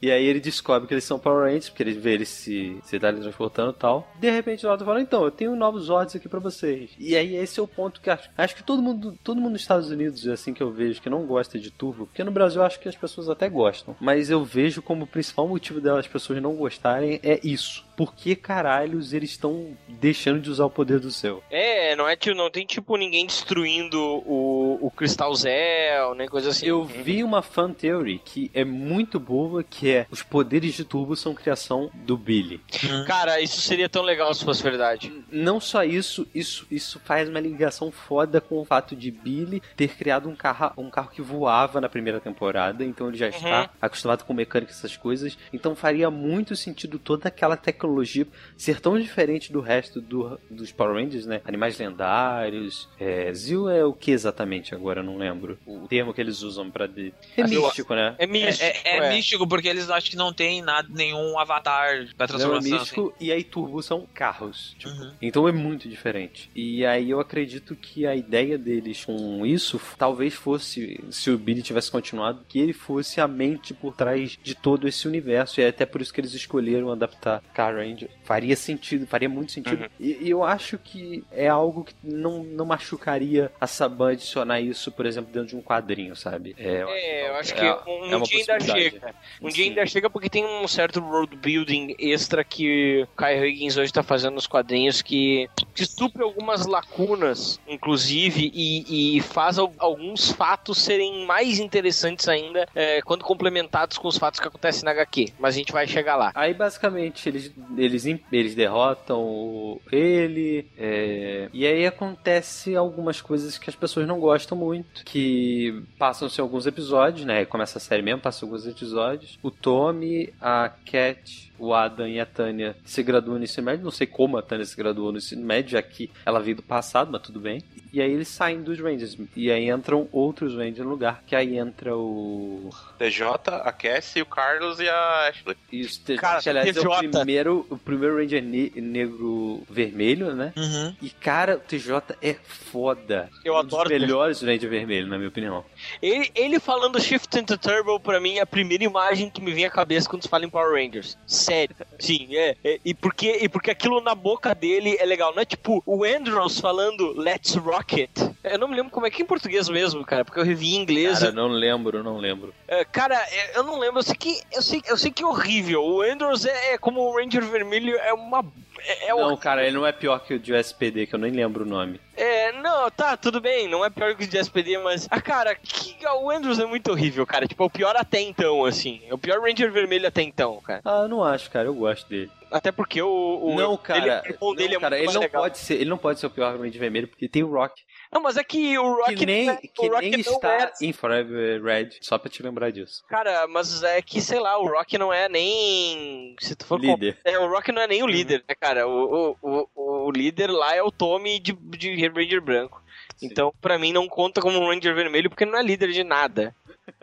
e 0.03 0.11
aí 0.11 0.25
ele 0.25 0.41
descobre 0.41 0.87
que 0.87 0.95
eles 0.95 1.05
são 1.05 1.19
Power 1.19 1.45
Rangers, 1.45 1.69
porque 1.69 1.83
eles 1.83 1.97
vê 1.97 2.15
eles 2.15 2.29
se, 2.29 2.79
se 2.83 2.99
teletransportando 2.99 3.71
e 3.71 3.75
tal. 3.75 4.09
De 4.19 4.31
repente 4.31 4.67
o 4.67 4.73
Otto 4.73 4.85
fala, 4.85 5.01
então, 5.01 5.25
eu 5.25 5.31
tenho 5.31 5.57
novos 5.57 5.85
Zords 5.85 6.15
aqui 6.17 6.29
pra 6.29 6.41
vocês. 6.41 6.91
E 6.99 7.17
aí 7.17 7.37
esse 7.37 7.59
é 7.59 7.63
o 7.63 7.69
ponto 7.69 8.01
que 8.01 8.11
acho, 8.11 8.29
acho 8.37 8.55
que 8.55 8.63
todo 8.63 8.83
mundo, 8.83 9.19
todo 9.25 9.41
mundo 9.41 9.53
nos 9.53 9.63
Estados 9.63 9.91
Unidos, 9.91 10.27
assim 10.29 10.53
que 10.53 10.63
eu 10.63 10.71
vejo, 10.71 11.01
que 11.01 11.11
não 11.11 11.27
gosta 11.27 11.59
de 11.59 11.71
turbo, 11.71 12.07
porque 12.07 12.25
no 12.25 12.31
Brasil 12.31 12.61
eu 12.61 12.67
acho 12.67 12.81
que 12.81 12.89
as 12.89 12.97
pessoas 12.97 13.29
até 13.29 13.49
gostam. 13.49 13.97
Mas 14.01 14.31
eu 14.31 14.45
vejo 14.45 14.83
como 14.83 15.05
o 15.05 15.07
principal 15.07 15.49
motivo 15.49 15.81
delas 15.81 16.07
pessoas 16.07 16.43
não 16.43 16.55
gostarem 16.55 17.21
é 17.23 17.41
isso. 17.43 17.85
Por 17.97 18.15
que 18.15 18.35
caralhos 18.35 19.13
eles 19.13 19.31
estão 19.31 19.77
deixando 19.87 20.41
de 20.41 20.51
usar 20.51 20.65
o 20.65 20.71
poder 20.71 20.99
do 21.01 21.11
céu? 21.11 21.43
É, 21.51 21.95
não 21.97 22.09
é 22.09 22.17
tipo, 22.17 22.37
não 22.37 22.51
tem 22.51 22.65
tipo 22.65 22.97
ninguém 22.97 23.27
destruindo 23.27 24.01
o, 24.01 24.79
o 24.81 24.91
Cristal 24.91 25.35
Zell, 25.35 26.15
nem 26.15 26.29
coisa 26.29 26.51
assim. 26.51 26.67
Eu 26.67 26.85
vi 26.85 27.23
uma 27.23 27.43
fan 27.43 27.73
theory 27.73 28.19
que 28.25 28.51
é 28.55 28.65
muito 28.65 29.21
boa, 29.21 29.40
que 29.69 29.91
é 29.91 30.07
os 30.11 30.23
poderes 30.23 30.75
de 30.75 30.85
turbo 30.85 31.17
são 31.17 31.35
criação 31.35 31.91
do 31.95 32.17
Billy. 32.17 32.61
Cara, 33.07 33.41
isso 33.41 33.61
seria 33.61 33.89
tão 33.89 34.03
legal 34.03 34.33
se 34.35 34.45
fosse 34.45 34.63
verdade. 34.63 35.13
Não 35.31 35.61
só 35.61 35.83
isso, 35.85 36.27
isso, 36.35 36.67
isso 36.71 37.01
faz 37.05 37.29
uma 37.29 37.41
ligação 37.41 37.91
foda 37.91 38.41
com 38.41 38.59
o 38.61 38.65
fato 38.65 38.95
de 38.97 39.11
Billy 39.11 39.63
ter 39.77 39.97
criado 39.97 40.29
um 40.29 40.35
carro, 40.37 40.73
um 40.77 40.91
carro 40.91 41.11
que 41.11 41.23
voava 41.23 41.81
na 41.81 41.89
primeira 41.89 42.21
temporada, 42.21 42.85
então 42.85 43.09
ele 43.09 43.17
já 43.17 43.29
está 43.29 43.71
acostumado 43.81 44.25
com 44.25 44.33
mecânica 44.35 44.73
e 44.73 44.75
essas 44.75 44.97
coisas. 44.97 45.37
Então 45.53 45.75
faria 45.75 46.11
muito 46.11 46.55
sentido 46.57 46.99
toda 46.99 47.29
aquela 47.29 47.57
tecnologia 47.57 48.27
ser 48.57 48.81
tão 48.81 48.99
diferente 48.99 49.53
do 49.53 49.61
resto 49.61 50.01
do- 50.01 50.39
dos 50.51 50.73
Power 50.73 50.95
Rangers, 50.95 51.27
né? 51.27 51.41
Animais 51.45 51.79
lendários. 51.79 52.89
É, 52.99 53.33
Zil 53.33 53.69
é 53.69 53.85
o 53.85 53.93
que 53.93 54.11
exatamente 54.11 54.75
agora? 54.75 55.01
Eu 55.01 55.05
não 55.05 55.17
lembro. 55.19 55.59
O 55.67 55.87
termo 55.89 56.13
que 56.13 56.21
eles 56.21 56.43
usam 56.43 56.71
pra. 56.71 56.87
De... 56.87 57.13
É 57.37 57.43
eu- 57.43 57.49
místico, 57.49 57.95
né? 57.95 58.15
É 58.19 58.27
místico. 58.27 58.65
É, 58.85 58.97
é 58.97 59.11
místico 59.11 59.30
porque 59.47 59.69
eles 59.69 59.89
acham 59.91 60.11
que 60.11 60.17
não 60.17 60.33
tem 60.33 60.63
nada, 60.63 60.89
nenhum 60.91 61.39
avatar 61.39 62.07
pra 62.17 62.27
Não, 62.27 62.35
é 62.35 62.39
transformação. 62.39 62.71
místico 62.79 63.15
e 63.21 63.33
aí 63.33 63.43
turbo 63.45 63.83
são 63.83 64.07
carros. 64.15 64.75
tipo, 64.79 64.91
Uhum. 64.91 65.13
Então 65.23 65.49
é 65.49 65.53
muito 65.53 65.89
diferente. 65.89 66.51
E 66.55 66.85
aí 66.85 67.11
eu 67.11 67.21
acredito 67.21 67.75
que 67.77 68.07
a 68.07 68.15
ideia 68.17 68.59
deles 68.59 69.05
com 69.05 69.45
isso 69.47 69.81
talvez 69.97 70.35
fosse, 70.35 70.99
se 71.11 71.31
o 71.31 71.39
Billy 71.39 71.63
tivesse 71.63 71.91
continuado, 71.91 72.45
que 72.49 72.59
ele 72.59 72.73
fosse 72.73 73.21
a 73.21 73.29
mente 73.29 73.73
por 73.73 73.95
trás 73.95 74.37
de 74.43 74.55
todo 74.55 74.89
esse 74.89 75.07
universo. 75.07 75.61
E 75.61 75.65
é 75.65 75.69
até 75.69 75.87
por 75.87 76.01
isso 76.01 76.13
que 76.13 76.21
eles 76.21 76.35
escolheram 76.35 76.91
adaptar 76.91 77.43
Car 77.55 77.75
Ranger. 77.77 78.11
Faria 78.25 78.57
sentido, 78.57 79.07
faria 79.07 79.29
muito 79.29 79.53
sentido. 79.53 79.89
E, 79.99 80.19
e 80.23 80.31
eu 80.31 80.43
acho 80.45 80.77
que 80.79 81.23
é 81.31 81.49
algo 81.49 81.85
que 81.85 81.95
não, 82.03 82.43
não 82.43 82.65
machucaria 82.67 83.51
a 83.61 83.67
Saban 83.67 84.13
adicionar 84.13 84.61
isso, 84.61 84.91
por 84.91 85.07
exemplo, 85.07 85.33
dentro 85.33 85.49
de 85.51 85.57
um 85.57 85.63
quadrinho, 85.63 86.17
sabe? 86.17 86.55
É, 86.59 86.81
É, 86.89 87.29
eu 87.31 87.35
acho 87.37 87.53
é- 87.53 87.57
que 87.57 87.65
é 87.65 87.75
um, 87.91 87.99
uma 87.99 88.21
dia 88.21 88.39
ainda 88.39 88.55
possibilidade. 88.55 88.83
chega. 88.83 89.15
Um 89.43 89.49
dia 89.49 89.65
ainda 89.65 89.85
chega 89.87 90.09
porque 90.11 90.29
tem 90.29 90.45
um 90.45 90.67
certo 90.69 91.01
road 91.01 91.35
building 91.37 91.95
extra 91.99 92.45
que 92.45 93.03
o 93.05 93.17
Kai 93.17 93.39
Higgins 93.49 93.77
hoje 93.77 93.93
tá 93.93 94.03
fazendo 94.03 94.35
nos 94.35 94.47
quadrinhos 94.47 95.03
que, 95.03 95.49
que 95.75 95.85
supre 95.87 96.23
algumas 96.23 96.67
lacunas, 96.67 97.61
inclusive, 97.67 98.51
e, 98.55 99.17
e 99.17 99.21
faz 99.21 99.59
al- 99.59 99.73
alguns 99.79 100.31
fatos 100.33 100.79
serem 100.79 101.27
mais 101.27 101.59
interessantes 101.59 102.29
ainda 102.29 102.69
é, 102.75 103.01
quando 103.03 103.25
complementados 103.25 103.99
com 103.99 104.09
os 104.09 104.17
fatos 104.19 104.41
que 104.41 104.47
acontecem 104.49 104.85
na 104.85 104.91
HQ. 104.93 105.33
Mas 105.39 105.55
a 105.55 105.59
gente 105.59 105.73
vai 105.73 105.87
chegar 105.87 106.17
lá. 106.17 106.33
Aí 106.35 106.53
basicamente 106.55 107.29
eles, 107.29 107.53
eles, 107.77 108.05
eles 108.31 108.55
derrotam 108.55 109.21
o- 109.23 109.81
ele, 109.91 110.67
é, 110.79 111.49
e 111.53 111.67
aí 111.67 111.87
acontece 111.87 112.75
algumas 112.77 113.21
coisas 113.21 113.59
que 113.59 113.69
as 113.71 113.77
pessoas 113.77 114.07
não 114.07 114.19
gostam 114.21 114.57
muito, 114.57 115.05
que 115.05 115.83
passam-se 115.99 116.41
alguns 116.41 116.67
episódios, 116.67 117.25
né? 117.27 117.45
Começa 117.45 117.79
a 117.79 117.81
série 117.81 118.03
mesmo, 118.03 118.21
passa 118.21 118.45
alguns 118.45 118.67
episódios. 118.67 119.10
O 119.43 119.51
Tommy, 119.51 120.33
a 120.41 120.69
Cat, 120.85 121.23
o 121.61 121.75
Adam 121.75 122.09
e 122.09 122.19
a 122.19 122.27
Tânia 122.27 122.77
se 122.85 123.03
graduam 123.03 123.39
no 123.39 123.45
ensino 123.45 123.67
médio. 123.67 123.85
Não 123.85 123.91
sei 123.91 124.07
como 124.07 124.37
a 124.39 124.43
Tânia 124.43 124.65
se 124.65 124.77
graduou 124.77 125.13
no 125.13 125.19
ensino 125.19 125.45
médio, 125.45 125.73
já 125.73 125.83
que 125.83 126.11
ela 126.25 126.41
veio 126.41 126.57
do 126.57 126.63
passado, 126.63 127.11
mas 127.13 127.23
tudo 127.23 127.39
bem. 127.41 127.63
E 127.93 128.01
aí 128.01 128.13
eles 128.13 128.29
saem 128.29 128.63
dos 128.63 128.79
Rangers. 128.79 129.17
E 129.37 129.51
aí 129.51 129.69
entram 129.69 130.09
outros 130.13 130.55
Rangers 130.55 130.79
no 130.79 130.89
lugar. 130.91 131.23
Que 131.27 131.35
aí 131.37 131.59
entra 131.59 131.97
o. 131.97 132.71
TJ, 132.99 133.25
a 133.65 133.73
Cassie, 133.73 134.23
o 134.23 134.27
Carlos 134.27 134.79
e 134.81 134.89
a 134.89 135.29
Ashley. 135.29 135.57
Isso, 135.73 136.01
que, 136.05 136.17
Cara, 136.17 136.41
aliás, 136.47 136.69
é 136.77 136.81
o 136.81 136.83
TJ. 136.85 137.09
primeiro, 137.11 137.67
o 137.69 137.77
primeiro 137.77 138.17
Ranger 138.17 138.43
ne- 138.43 138.73
negro 138.77 139.63
vermelho, 139.69 140.35
né? 140.35 140.53
Uhum. 140.57 140.95
E 141.03 141.11
cara, 141.11 141.57
o 141.57 141.61
TJ 141.61 142.01
é 142.23 142.35
foda. 142.35 143.29
Eu 143.45 143.55
um 143.55 143.59
adoro 143.59 143.89
dos 143.89 143.99
melhores 143.99 144.41
Ranger 144.43 144.71
vermelho, 144.71 145.07
na 145.09 145.17
minha 145.17 145.29
opinião. 145.29 145.65
Ele, 146.01 146.31
ele 146.35 146.61
falando 146.61 147.01
Shift 147.01 147.37
into 147.39 147.59
Turbo, 147.59 147.99
pra 147.99 148.21
mim, 148.21 148.39
é 148.39 148.43
a 148.43 148.47
primeira 148.47 148.85
imagem 148.85 149.29
que 149.31 149.41
me 149.41 149.53
vem 149.53 149.65
à 149.65 149.71
cabeça 149.71 150.09
quando 150.09 150.23
se 150.23 150.29
fala 150.29 150.45
em 150.45 150.51
Power 150.51 150.73
Rangers. 150.81 151.19
Sério. 151.51 151.77
Sim, 151.99 152.29
é. 152.37 152.57
é, 152.63 152.81
e, 152.85 152.95
porque, 152.95 153.39
e 153.43 153.49
porque 153.49 153.73
aquilo 153.73 154.01
na 154.01 154.15
boca 154.15 154.55
dele 154.55 154.97
é 155.01 155.05
legal. 155.05 155.35
Não 155.35 155.43
é 155.43 155.45
tipo 155.45 155.83
o 155.85 156.05
Andrews 156.05 156.61
falando 156.61 157.13
Let's 157.19 157.57
Rock 157.57 158.03
It. 158.03 158.13
Eu 158.45 158.59
não 158.59 158.69
me 158.69 158.77
lembro 158.77 158.93
como 158.93 159.05
é 159.07 159.11
que 159.11 159.21
é 159.21 159.25
em 159.25 159.27
português 159.29 159.69
mesmo, 159.69 160.05
cara, 160.05 160.25
porque 160.25 160.39
eu 160.39 160.45
revi 160.45 160.77
em 160.77 160.83
inglês. 160.83 161.19
Cara, 161.19 161.33
não 161.33 161.49
lembro, 161.49 162.05
não 162.05 162.19
lembro. 162.19 162.55
É, 162.69 162.85
cara, 162.85 163.17
é, 163.17 163.59
eu 163.59 163.65
não 163.65 163.79
lembro. 163.81 163.99
Eu 163.99 164.05
sei 164.05 164.15
que, 164.15 164.41
eu 164.53 164.63
sei, 164.63 164.83
eu 164.87 164.97
sei 164.97 165.11
que 165.11 165.25
é 165.25 165.27
horrível. 165.27 165.83
O 165.83 166.03
Andrews 166.03 166.45
é, 166.45 166.75
é 166.75 166.79
como 166.79 167.01
o 167.01 167.17
Ranger 167.17 167.45
Vermelho, 167.45 167.97
é 167.97 168.13
uma. 168.15 168.45
É, 168.87 169.09
é 169.09 169.15
Não, 169.15 169.37
cara, 169.37 169.65
ele 169.65 169.77
não 169.77 169.87
é 169.87 169.93
pior 169.93 170.19
que 170.21 170.35
o 170.35 170.39
de 170.39 170.55
SPD, 170.55 171.07
que 171.07 171.15
eu 171.15 171.19
nem 171.19 171.33
lembro 171.33 171.65
o 171.65 171.69
nome. 171.69 172.01
É, 172.17 172.53
não, 172.53 172.91
tá, 172.91 173.17
tudo 173.17 173.41
bem, 173.41 173.69
não 173.69 173.85
é 173.85 173.91
pior 173.91 174.15
que 174.15 174.25
o 174.25 174.27
de 174.27 174.37
SPD, 174.37 174.79
mas. 174.79 175.09
Ah, 175.11 175.21
cara, 175.21 175.55
que, 175.55 175.97
o 176.07 176.31
Andrews 176.31 176.59
é 176.59 176.67
muito 176.67 176.91
horrível, 176.91 177.27
cara. 177.27 177.47
Tipo, 177.47 177.63
é 177.63 177.67
o 177.67 177.71
pior 177.71 177.97
até 177.97 178.21
então, 178.21 178.65
assim. 178.65 179.01
É 179.07 179.15
o 179.15 179.19
pior 179.19 179.41
Ranger 179.41 179.71
vermelho 179.71 180.07
até 180.07 180.23
então, 180.23 180.61
cara. 180.61 180.81
Ah, 180.85 181.03
eu 181.03 181.09
não 181.09 181.23
acho, 181.25 181.51
cara, 181.51 181.67
eu 181.69 181.75
gosto 181.75 182.09
dele. 182.09 182.31
Até 182.51 182.73
porque 182.73 183.01
o. 183.01 183.41
o 183.43 183.55
não, 183.55 183.77
cara, 183.77 184.23
ele, 184.25 184.37
o 184.41 184.49
não, 184.49 184.55
dele 184.55 184.75
é 184.75 184.81
cara, 184.81 184.97
muito 184.97 185.09
ele 185.09 185.15
não 185.15 185.21
legal. 185.23 185.43
pode 185.43 185.59
ser, 185.59 185.75
ele 185.75 185.91
não 185.91 185.99
pode 185.99 186.19
ser 186.21 186.27
o 186.27 186.31
pior 186.31 186.59
Ranger 186.59 186.81
vermelho, 186.81 187.09
porque 187.09 187.29
tem 187.29 187.43
o 187.43 187.51
Rock. 187.51 187.81
Não, 188.13 188.21
mas 188.21 188.37
é 188.37 188.43
que 188.43 188.77
o 188.77 188.95
Rock. 188.97 189.15
que 189.15 189.25
nem, 189.25 189.47
não 189.47 189.53
é- 189.55 189.57
que 189.59 189.89
nem 189.89 190.21
está 190.21 190.49
é- 190.65 190.73
em 190.83 190.93
Forever 190.93 191.63
Red, 191.63 191.91
só 192.01 192.19
pra 192.19 192.29
te 192.31 192.43
lembrar 192.43 192.71
disso. 192.73 193.05
Cara, 193.09 193.47
mas 193.47 193.83
é 193.85 194.03
que, 194.03 194.21
sei 194.21 194.41
lá, 194.41 194.59
o 194.59 194.67
Rock 194.67 194.99
não 194.99 195.13
é 195.13 195.29
nem. 195.29 196.35
Se 196.41 196.57
tu 196.57 196.67
for. 196.67 196.81
Líder. 196.81 197.19
É, 197.25 197.39
o 197.39 197.49
Rock 197.49 197.71
não 197.71 197.83
é 197.83 197.87
nem 197.87 198.03
o 198.03 198.07
líder, 198.07 198.43
né, 198.49 198.55
cara? 198.59 198.89
O, 198.89 199.37
o, 199.43 199.67
o, 199.75 200.07
o 200.07 200.11
líder 200.11 200.51
lá 200.51 200.75
é 200.75 200.83
o 200.83 200.91
Tommy 200.91 201.39
de, 201.39 201.53
de 201.53 202.09
Ranger 202.09 202.41
branco. 202.41 202.83
Então, 203.23 203.53
pra 203.61 203.79
mim, 203.79 203.93
não 203.93 204.09
conta 204.09 204.41
como 204.41 204.59
um 204.59 204.69
Ranger 204.69 204.95
vermelho 204.95 205.29
porque 205.29 205.45
ele 205.45 205.51
não 205.53 205.59
é 205.59 205.63
líder 205.63 205.93
de 205.93 206.03
nada. 206.03 206.55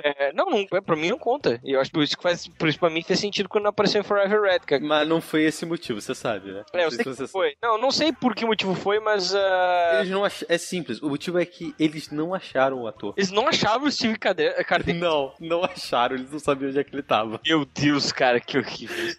É, 0.04 0.34
não, 0.34 0.46
não, 0.50 0.66
é, 0.74 0.82
pra 0.82 0.96
mim 0.96 1.10
não 1.10 1.18
conta. 1.18 1.60
E 1.64 1.72
eu 1.72 1.80
acho 1.80 1.90
que 1.90 1.96
por 1.96 2.04
isso 2.04 2.18
que 2.18 2.24
faz, 2.24 2.48
por 2.48 2.68
isso 2.68 2.80
pra 2.80 2.90
mim 2.90 3.02
fez 3.02 3.20
sentido 3.20 3.48
quando 3.50 3.68
apareceu 3.68 4.02
em 4.02 4.04
Forever 4.04 4.42
Red, 4.42 4.60
cara. 4.60 4.84
Mas 4.84 5.08
não 5.08 5.22
foi 5.22 5.44
esse 5.44 5.66
motivo, 5.66 6.02
você 6.02 6.14
sabe, 6.14 6.52
né? 6.52 6.64
É, 6.74 6.80
eu 6.82 6.84
Não 6.86 6.92
sei 6.92 7.06
que 7.06 7.28
foi. 7.28 7.56
Não, 7.62 7.78
não 7.78 7.92
sei 7.92 8.12
por 8.12 8.36
que 8.36 8.46
motivo 8.46 8.76
foi, 8.76 9.00
mas. 9.00 9.34
ah, 9.36 9.98
Eles 10.00 10.10
não 10.12 10.24
ach... 10.26 10.44
É 10.50 10.58
simples. 10.58 11.02
O 11.02 11.10
motivo 11.10 11.40
é 11.40 11.46
que 11.46 11.74
eles 11.80 12.10
não 12.12 12.34
acharam 12.34 12.82
o 12.82 12.88
ator. 12.88 13.14
Eles 13.18 13.32
não 13.32 13.48
achavam 13.48 13.88
o 13.88 13.92
Steve 13.92 14.18
Cardenas. 14.18 15.02
Não, 15.02 15.34
não 15.40 15.64
acharam. 15.64 16.16
Eles 16.16 16.32
não 16.32 16.40
sabiam 16.40 16.70
onde 16.70 16.80
é 16.80 16.84
que 16.84 16.94
ele 16.94 17.04
tava. 17.04 17.40
Meu 17.46 17.66
Deus, 17.66 18.12
cara, 18.12 18.40
que 18.40 18.58
horrível. 18.58 19.16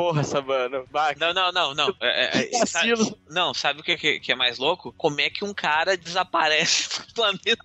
Porra, 0.00 0.24
Sabana. 0.24 0.82
Não, 1.18 1.34
não, 1.34 1.52
não, 1.52 1.74
não. 1.74 1.94
É, 2.00 2.38
é, 2.38 2.62
é, 2.62 2.64
sabe- 2.64 2.94
vacilo. 2.94 3.18
não, 3.28 3.52
sabe 3.52 3.80
o 3.80 3.82
que, 3.82 3.98
que, 3.98 4.18
que 4.18 4.32
é 4.32 4.34
mais 4.34 4.56
louco? 4.56 4.94
Como 4.96 5.20
é 5.20 5.28
que 5.28 5.44
um 5.44 5.52
cara 5.52 5.94
desaparece 5.94 6.88
do 7.06 7.12
planeta? 7.12 7.62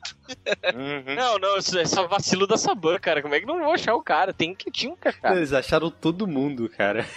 Uhum. 0.75 1.15
Não, 1.15 1.39
não, 1.39 1.57
isso 1.57 1.79
é 1.79 1.85
só 1.85 2.05
vacilo 2.07 2.45
da 2.45 2.57
Saban, 2.57 2.99
cara. 2.99 3.21
Como 3.21 3.33
é 3.33 3.39
que 3.39 3.45
não 3.45 3.63
vou 3.63 3.71
achar 3.71 3.95
o 3.95 4.03
cara? 4.03 4.33
Tem 4.33 4.53
que 4.53 4.69
tinha 4.69 4.91
um 4.91 4.97
cara. 4.97 5.37
Eles 5.37 5.53
acharam 5.53 5.89
todo 5.89 6.27
mundo, 6.27 6.67
cara. 6.67 7.07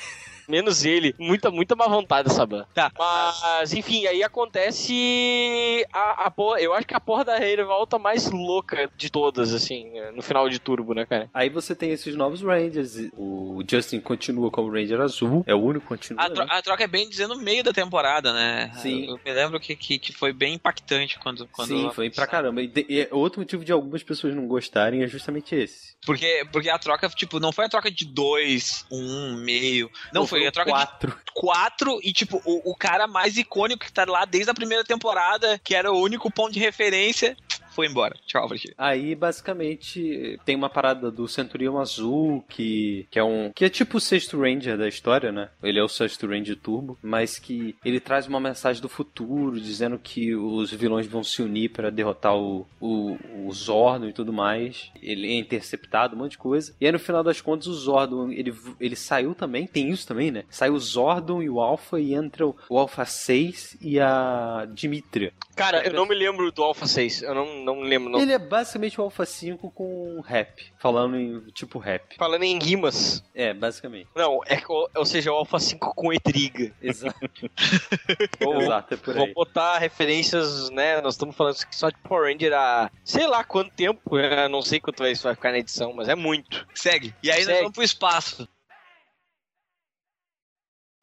Menos 0.49 0.85
ele. 0.85 1.15
Muita, 1.19 1.51
muita 1.51 1.77
má 1.77 1.87
vontade, 1.87 2.33
Saban. 2.33 2.67
Tá. 2.75 2.91
Mas, 2.99 3.73
enfim, 3.75 4.07
aí 4.07 4.23
acontece 4.23 5.87
a, 5.93 6.27
a 6.27 6.31
porra. 6.31 6.61
Eu 6.61 6.73
acho 6.75 6.87
que 6.87 6.95
a 6.95 7.01
porra 7.01 7.25
da 7.25 7.37
revolta 7.39 7.99
mais 7.99 8.31
louca 8.31 8.91
de 8.97 9.11
todas, 9.11 9.53
assim, 9.55 9.91
no 10.15 10.23
final 10.23 10.49
de 10.49 10.59
Turbo, 10.59 10.95
né, 10.95 11.05
cara? 11.07 11.29
Aí 11.33 11.49
você 11.49 11.75
tem 11.75 11.91
esses 11.91 12.15
novos 12.15 12.43
Rangers. 12.43 12.97
O 13.17 13.63
Justin 13.69 14.01
continua 14.01 14.51
como 14.51 14.71
Ranger 14.73 15.01
Azul. 15.01 15.45
É 15.47 15.55
o 15.55 15.59
único 15.61 15.83
que 15.83 15.89
continua. 15.89 16.25
A, 16.25 16.31
tro- 16.31 16.45
né? 16.45 16.51
a 16.51 16.63
troca 16.63 16.85
é 16.85 16.89
bem 16.89 17.09
dizer 17.09 17.27
no 17.27 17.37
meio 17.37 17.63
da 17.63 17.73
temporada, 17.73 18.33
né? 18.33 18.73
Sim. 18.77 19.05
Eu, 19.05 19.17
eu 19.17 19.21
me 19.25 19.33
lembro 19.33 19.61
que, 19.61 19.77
que, 19.77 19.99
que 19.99 20.13
foi 20.13 20.33
bem 20.33 20.55
impactante 20.55 21.19
quando. 21.19 21.47
quando 21.49 21.69
Sim, 21.69 21.91
foi 21.93 22.11
pra 22.11 22.27
caramba. 22.27 22.63
E, 22.63 22.69
de- 22.69 22.87
e 22.89 23.09
outro 23.11 23.41
motivo 23.41 23.65
de 23.65 23.73
algumas 23.73 24.03
pessoas 24.03 24.35
não 24.35 24.47
gostarem 24.47 25.03
é 25.03 25.07
justamente 25.07 25.55
esse. 25.55 25.97
Porque, 26.07 26.47
porque 26.53 26.71
a 26.71 26.79
troca, 26.79 27.09
tipo, 27.09 27.41
não 27.41 27.53
foi 27.53 27.65
a 27.67 27.69
troca 27.69 27.91
de 27.91 28.05
dois, 28.07 28.87
um, 28.91 29.37
meio. 29.37 29.91
Não, 30.13 30.27
foi 30.27 30.38
a 30.47 30.53
troca 30.53 30.71
de 30.71 30.77
quatro. 30.77 31.19
quatro 31.35 32.01
e, 32.03 32.13
tipo, 32.13 32.41
o, 32.45 32.73
o 32.73 32.75
cara 32.77 33.07
mais 33.07 33.37
icônico 33.37 33.85
que 33.85 33.93
tá 33.93 34.05
lá 34.05 34.25
desde 34.25 34.51
a 34.51 34.55
primeira 34.55 34.85
temporada, 34.85 35.59
que 35.63 35.75
era 35.75 35.93
o 35.93 36.01
único 36.01 36.31
ponto 36.31 36.53
de 36.53 36.61
referência, 36.61 37.37
foi 37.79 37.87
embora. 37.87 38.17
Tchau 38.27 38.49
ti. 38.57 38.75
Aí, 38.77 39.15
basicamente, 39.15 40.37
tem 40.45 40.57
uma 40.57 40.69
parada 40.69 41.13
do 41.13 41.29
Centurião 41.29 41.79
Azul, 41.79 42.45
que, 42.49 43.07
que 43.09 43.21
é 43.21 43.23
um. 43.23 43.53
que 43.53 43.65
é 43.65 43.69
tipo 43.69 43.99
o 43.99 44.01
sexto 44.01 44.37
Ranger 44.41 44.77
da 44.77 44.89
história, 44.89 45.31
né? 45.31 45.49
Ele 45.63 45.79
é 45.79 45.83
o 45.85 45.89
sexto 45.89 46.27
Ranger 46.27 46.57
Turbo, 46.57 46.99
mas 47.01 47.39
que 47.39 47.77
ele 47.85 48.01
traz 48.01 48.27
uma 48.27 48.41
mensagem 48.41 48.83
do 48.83 48.89
futuro, 48.89 49.61
dizendo 49.61 49.97
que 49.97 50.35
os 50.35 50.73
vilões 50.73 51.07
vão 51.07 51.23
se 51.23 51.41
unir 51.41 51.71
para 51.71 51.89
derrotar 51.89 52.35
o, 52.37 52.67
o, 52.81 53.17
o 53.47 53.53
Zordon 53.53 54.09
e 54.09 54.13
tudo 54.13 54.33
mais. 54.33 54.91
Ele 55.01 55.29
é 55.29 55.39
interceptado, 55.39 56.17
um 56.17 56.19
monte 56.19 56.33
de 56.33 56.39
coisa. 56.39 56.75
E 56.81 56.87
aí, 56.87 56.91
no 56.91 56.99
final 56.99 57.23
das 57.23 57.41
contas, 57.41 57.69
o 57.69 57.75
Zordon, 57.75 58.33
ele, 58.33 58.53
ele 58.81 58.97
saiu 58.97 59.37
também, 59.37 59.69
tem 59.69 59.89
isso 59.89 60.05
também, 60.05 60.33
né? 60.33 60.43
Saiu 60.51 60.75
o 60.75 60.81
Zordon 60.81 61.45
e 61.45 61.49
o 61.49 61.61
Alpha 61.61 62.01
e 62.01 62.13
entra 62.13 62.45
o, 62.45 62.57
o 62.69 62.77
Alpha 62.77 63.05
6 63.05 63.79
e 63.81 64.01
a 64.01 64.67
Dimitria. 64.69 65.33
Cara, 65.55 65.87
eu 65.87 65.93
não 65.93 66.07
me 66.07 66.15
lembro 66.17 66.51
do 66.51 66.65
Alpha 66.65 66.87
6. 66.87 67.23
Eu 67.23 67.35
não, 67.37 67.68
não 67.75 67.81
lembro. 67.83 68.11
Não. 68.11 68.21
Ele 68.21 68.33
é 68.33 68.39
basicamente 68.39 69.01
o 69.01 69.05
Alpha 69.05 69.25
5 69.25 69.71
com 69.71 70.21
rap, 70.21 70.73
falando 70.79 71.17
em 71.17 71.41
tipo 71.53 71.79
rap. 71.79 72.17
Falando 72.17 72.43
em 72.43 72.59
rimas. 72.59 73.23
É, 73.35 73.53
basicamente. 73.55 74.09
Não, 74.15 74.41
é, 74.47 74.61
ou 74.97 75.05
seja, 75.05 75.33
o 75.33 75.37
Alpha 75.37 75.59
5 75.59 75.95
com 75.95 76.13
etriga. 76.13 76.73
Exato. 76.83 77.19
Vou- 78.41 78.61
Exato, 78.61 78.95
é 78.95 78.97
por 78.97 79.15
Vou 79.15 79.27
aí. 79.27 79.33
botar 79.35 79.79
referências, 79.79 80.71
né? 80.71 81.01
Nós 81.01 81.15
estamos 81.15 81.35
falando 81.37 81.57
só 81.71 81.89
de 81.91 81.97
Power 81.99 82.33
Ranger 82.33 82.53
há 82.55 82.91
sei 83.05 83.27
lá 83.27 83.45
quanto 83.45 83.73
tempo. 83.75 84.19
Eu 84.19 84.49
não 84.49 84.63
sei 84.63 84.81
quanto 84.81 85.07
isso 85.07 85.23
vai 85.25 85.35
ficar 85.35 85.53
na 85.53 85.59
edição, 85.59 85.93
mas 85.93 86.09
é 86.09 86.15
muito. 86.15 86.67
Segue. 86.75 87.15
E 87.23 87.31
aí 87.31 87.39
nós 87.39 87.47
Segue. 87.47 87.59
vamos 87.61 87.73
pro 87.75 87.83
espaço. 87.83 88.49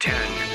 10, 0.00 0.45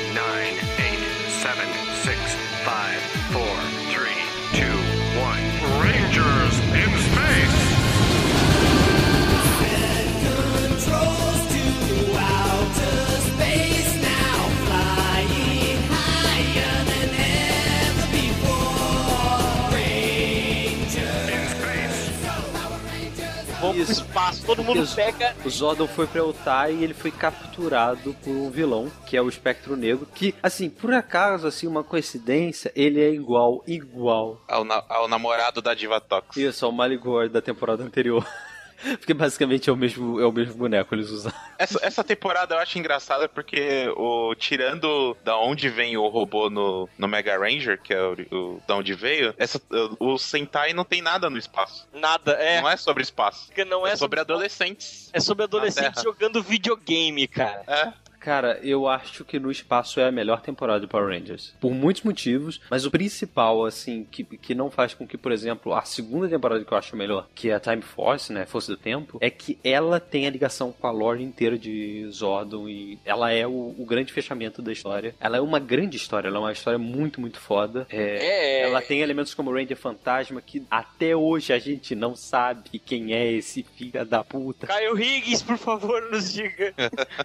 Vamos 23.71 23.89
Isso. 23.89 24.01
pro 24.01 24.09
espaço, 24.11 24.45
todo 24.45 24.63
mundo 24.63 24.83
Isso. 24.83 24.95
pega. 24.95 25.35
O 25.45 25.49
Zordon 25.49 25.87
foi 25.87 26.07
pra 26.07 26.21
Altai 26.21 26.73
e 26.73 26.83
ele 26.83 26.93
foi 26.93 27.11
capturado 27.11 28.13
por 28.23 28.31
um 28.31 28.49
vilão, 28.49 28.91
que 29.07 29.15
é 29.17 29.21
o 29.21 29.29
Espectro 29.29 29.75
Negro, 29.75 30.07
que, 30.13 30.35
assim, 30.43 30.69
por 30.69 30.93
acaso, 30.93 31.47
assim, 31.47 31.67
uma 31.67 31.83
coincidência, 31.83 32.71
ele 32.75 33.01
é 33.01 33.09
igual, 33.11 33.63
igual. 33.67 34.41
Ao, 34.47 34.63
na- 34.63 34.83
ao 34.89 35.07
namorado 35.07 35.61
da 35.61 35.73
Diva 35.73 35.99
Tox. 36.01 36.35
Isso, 36.37 36.65
ao 36.65 36.71
Maligor 36.71 37.29
da 37.29 37.41
temporada 37.41 37.83
anterior. 37.83 38.25
Porque 38.99 39.13
basicamente 39.13 39.69
é 39.69 39.73
o 39.73 39.77
mesmo, 39.77 40.19
é 40.19 40.25
o 40.25 40.31
mesmo 40.31 40.55
boneco, 40.55 40.93
eles 40.95 41.09
usam. 41.09 41.31
Essa, 41.57 41.79
essa 41.83 42.03
temporada 42.03 42.55
eu 42.55 42.59
acho 42.59 42.77
engraçada 42.79 43.29
porque, 43.29 43.87
o, 43.95 44.33
tirando 44.35 45.15
da 45.23 45.37
onde 45.37 45.69
vem 45.69 45.95
o 45.97 46.07
robô 46.07 46.49
no, 46.49 46.89
no 46.97 47.07
Mega 47.07 47.37
Ranger, 47.37 47.79
que 47.81 47.93
é 47.93 48.01
o, 48.01 48.13
o- 48.31 48.61
da 48.67 48.75
onde 48.75 48.93
veio, 48.93 49.33
essa, 49.37 49.61
o 49.99 50.17
Sentai 50.17 50.73
não 50.73 50.83
tem 50.83 51.01
nada 51.01 51.29
no 51.29 51.37
espaço. 51.37 51.87
Nada, 51.93 52.31
é. 52.33 52.59
Não 52.61 52.69
é 52.69 52.75
sobre 52.77 53.03
espaço. 53.03 53.47
Porque 53.47 53.63
não 53.63 53.85
É, 53.85 53.91
é, 53.91 53.95
sobre 53.95 54.19
adolescentes. 54.19 55.09
É 55.13 55.19
sobre 55.19 55.43
adolescente 55.43 55.93
Terra. 55.93 56.03
jogando 56.03 56.41
videogame, 56.41 57.27
cara. 57.27 57.63
É. 57.67 57.93
Cara, 58.21 58.59
eu 58.61 58.87
acho 58.87 59.25
que 59.25 59.39
no 59.39 59.49
espaço 59.51 59.99
é 59.99 60.07
a 60.07 60.11
melhor 60.11 60.41
temporada 60.41 60.79
de 60.79 60.85
Power 60.87 61.07
Rangers. 61.09 61.55
Por 61.59 61.71
muitos 61.71 62.03
motivos, 62.03 62.61
mas 62.69 62.85
o 62.85 62.91
principal, 62.91 63.65
assim, 63.65 64.05
que, 64.09 64.23
que 64.23 64.53
não 64.53 64.69
faz 64.69 64.93
com 64.93 65.07
que, 65.07 65.17
por 65.17 65.31
exemplo, 65.31 65.73
a 65.73 65.81
segunda 65.81 66.29
temporada 66.29 66.63
que 66.63 66.71
eu 66.71 66.77
acho 66.77 66.95
melhor, 66.95 67.27
que 67.33 67.49
é 67.49 67.55
a 67.55 67.59
Time 67.59 67.81
Force, 67.81 68.31
né? 68.31 68.45
Força 68.45 68.71
do 68.71 68.77
Tempo, 68.77 69.17
é 69.19 69.31
que 69.31 69.57
ela 69.63 69.99
tem 69.99 70.27
a 70.27 70.29
ligação 70.29 70.71
com 70.71 70.85
a 70.85 70.91
lore 70.91 71.23
inteira 71.23 71.57
de 71.57 72.07
Zordon 72.11 72.69
e 72.69 72.99
ela 73.03 73.31
é 73.31 73.47
o, 73.47 73.73
o 73.75 73.85
grande 73.87 74.13
fechamento 74.13 74.61
da 74.61 74.71
história. 74.71 75.15
Ela 75.19 75.37
é 75.37 75.41
uma 75.41 75.57
grande 75.59 75.97
história, 75.97 76.27
ela 76.27 76.37
é 76.37 76.41
uma 76.41 76.51
história 76.51 76.77
muito, 76.77 77.19
muito 77.19 77.39
foda. 77.39 77.87
É, 77.89 78.59
É. 78.59 78.61
ela 78.61 78.83
tem 78.83 79.01
elementos 79.01 79.33
como 79.33 79.51
Ranger 79.51 79.77
Fantasma 79.77 80.41
que 80.41 80.63
até 80.69 81.15
hoje 81.15 81.53
a 81.53 81.57
gente 81.57 81.95
não 81.95 82.15
sabe 82.15 82.77
quem 82.77 83.13
é 83.13 83.31
esse 83.31 83.63
filho 83.63 84.05
da 84.05 84.23
puta. 84.23 84.67
Caio 84.67 84.95
Higgins, 84.99 85.41
por 85.41 85.57
favor, 85.57 86.07
nos 86.11 86.31
diga. 86.31 86.71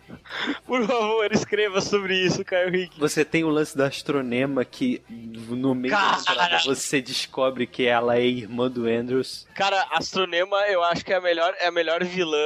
por 0.67 0.86
favor, 0.87 1.33
escreva 1.33 1.81
sobre 1.81 2.17
isso, 2.25 2.45
Caio 2.45 2.75
Higgins. 2.75 2.97
Você 2.99 3.25
tem 3.25 3.45
o 3.45 3.49
lance 3.49 3.77
da 3.77 3.87
astronema 3.87 4.65
que 4.65 5.03
no 5.09 5.75
meio 5.75 5.93
da 5.95 6.01
Cara! 6.01 6.17
temporada 6.19 6.59
você 6.65 7.01
descobre 7.01 7.67
que 7.67 7.87
ela 7.87 8.17
é 8.19 8.25
irmã 8.27 8.71
do 8.71 8.87
Andrews. 8.87 9.47
Cara, 9.55 9.87
Astronema 9.93 10.57
eu 10.69 10.83
acho 10.83 11.05
que 11.05 11.13
é 11.13 11.17
a 11.17 11.21
melhor, 11.21 11.55
é 11.59 11.67
a 11.69 11.71
melhor 11.73 12.05
vilã 12.05 12.37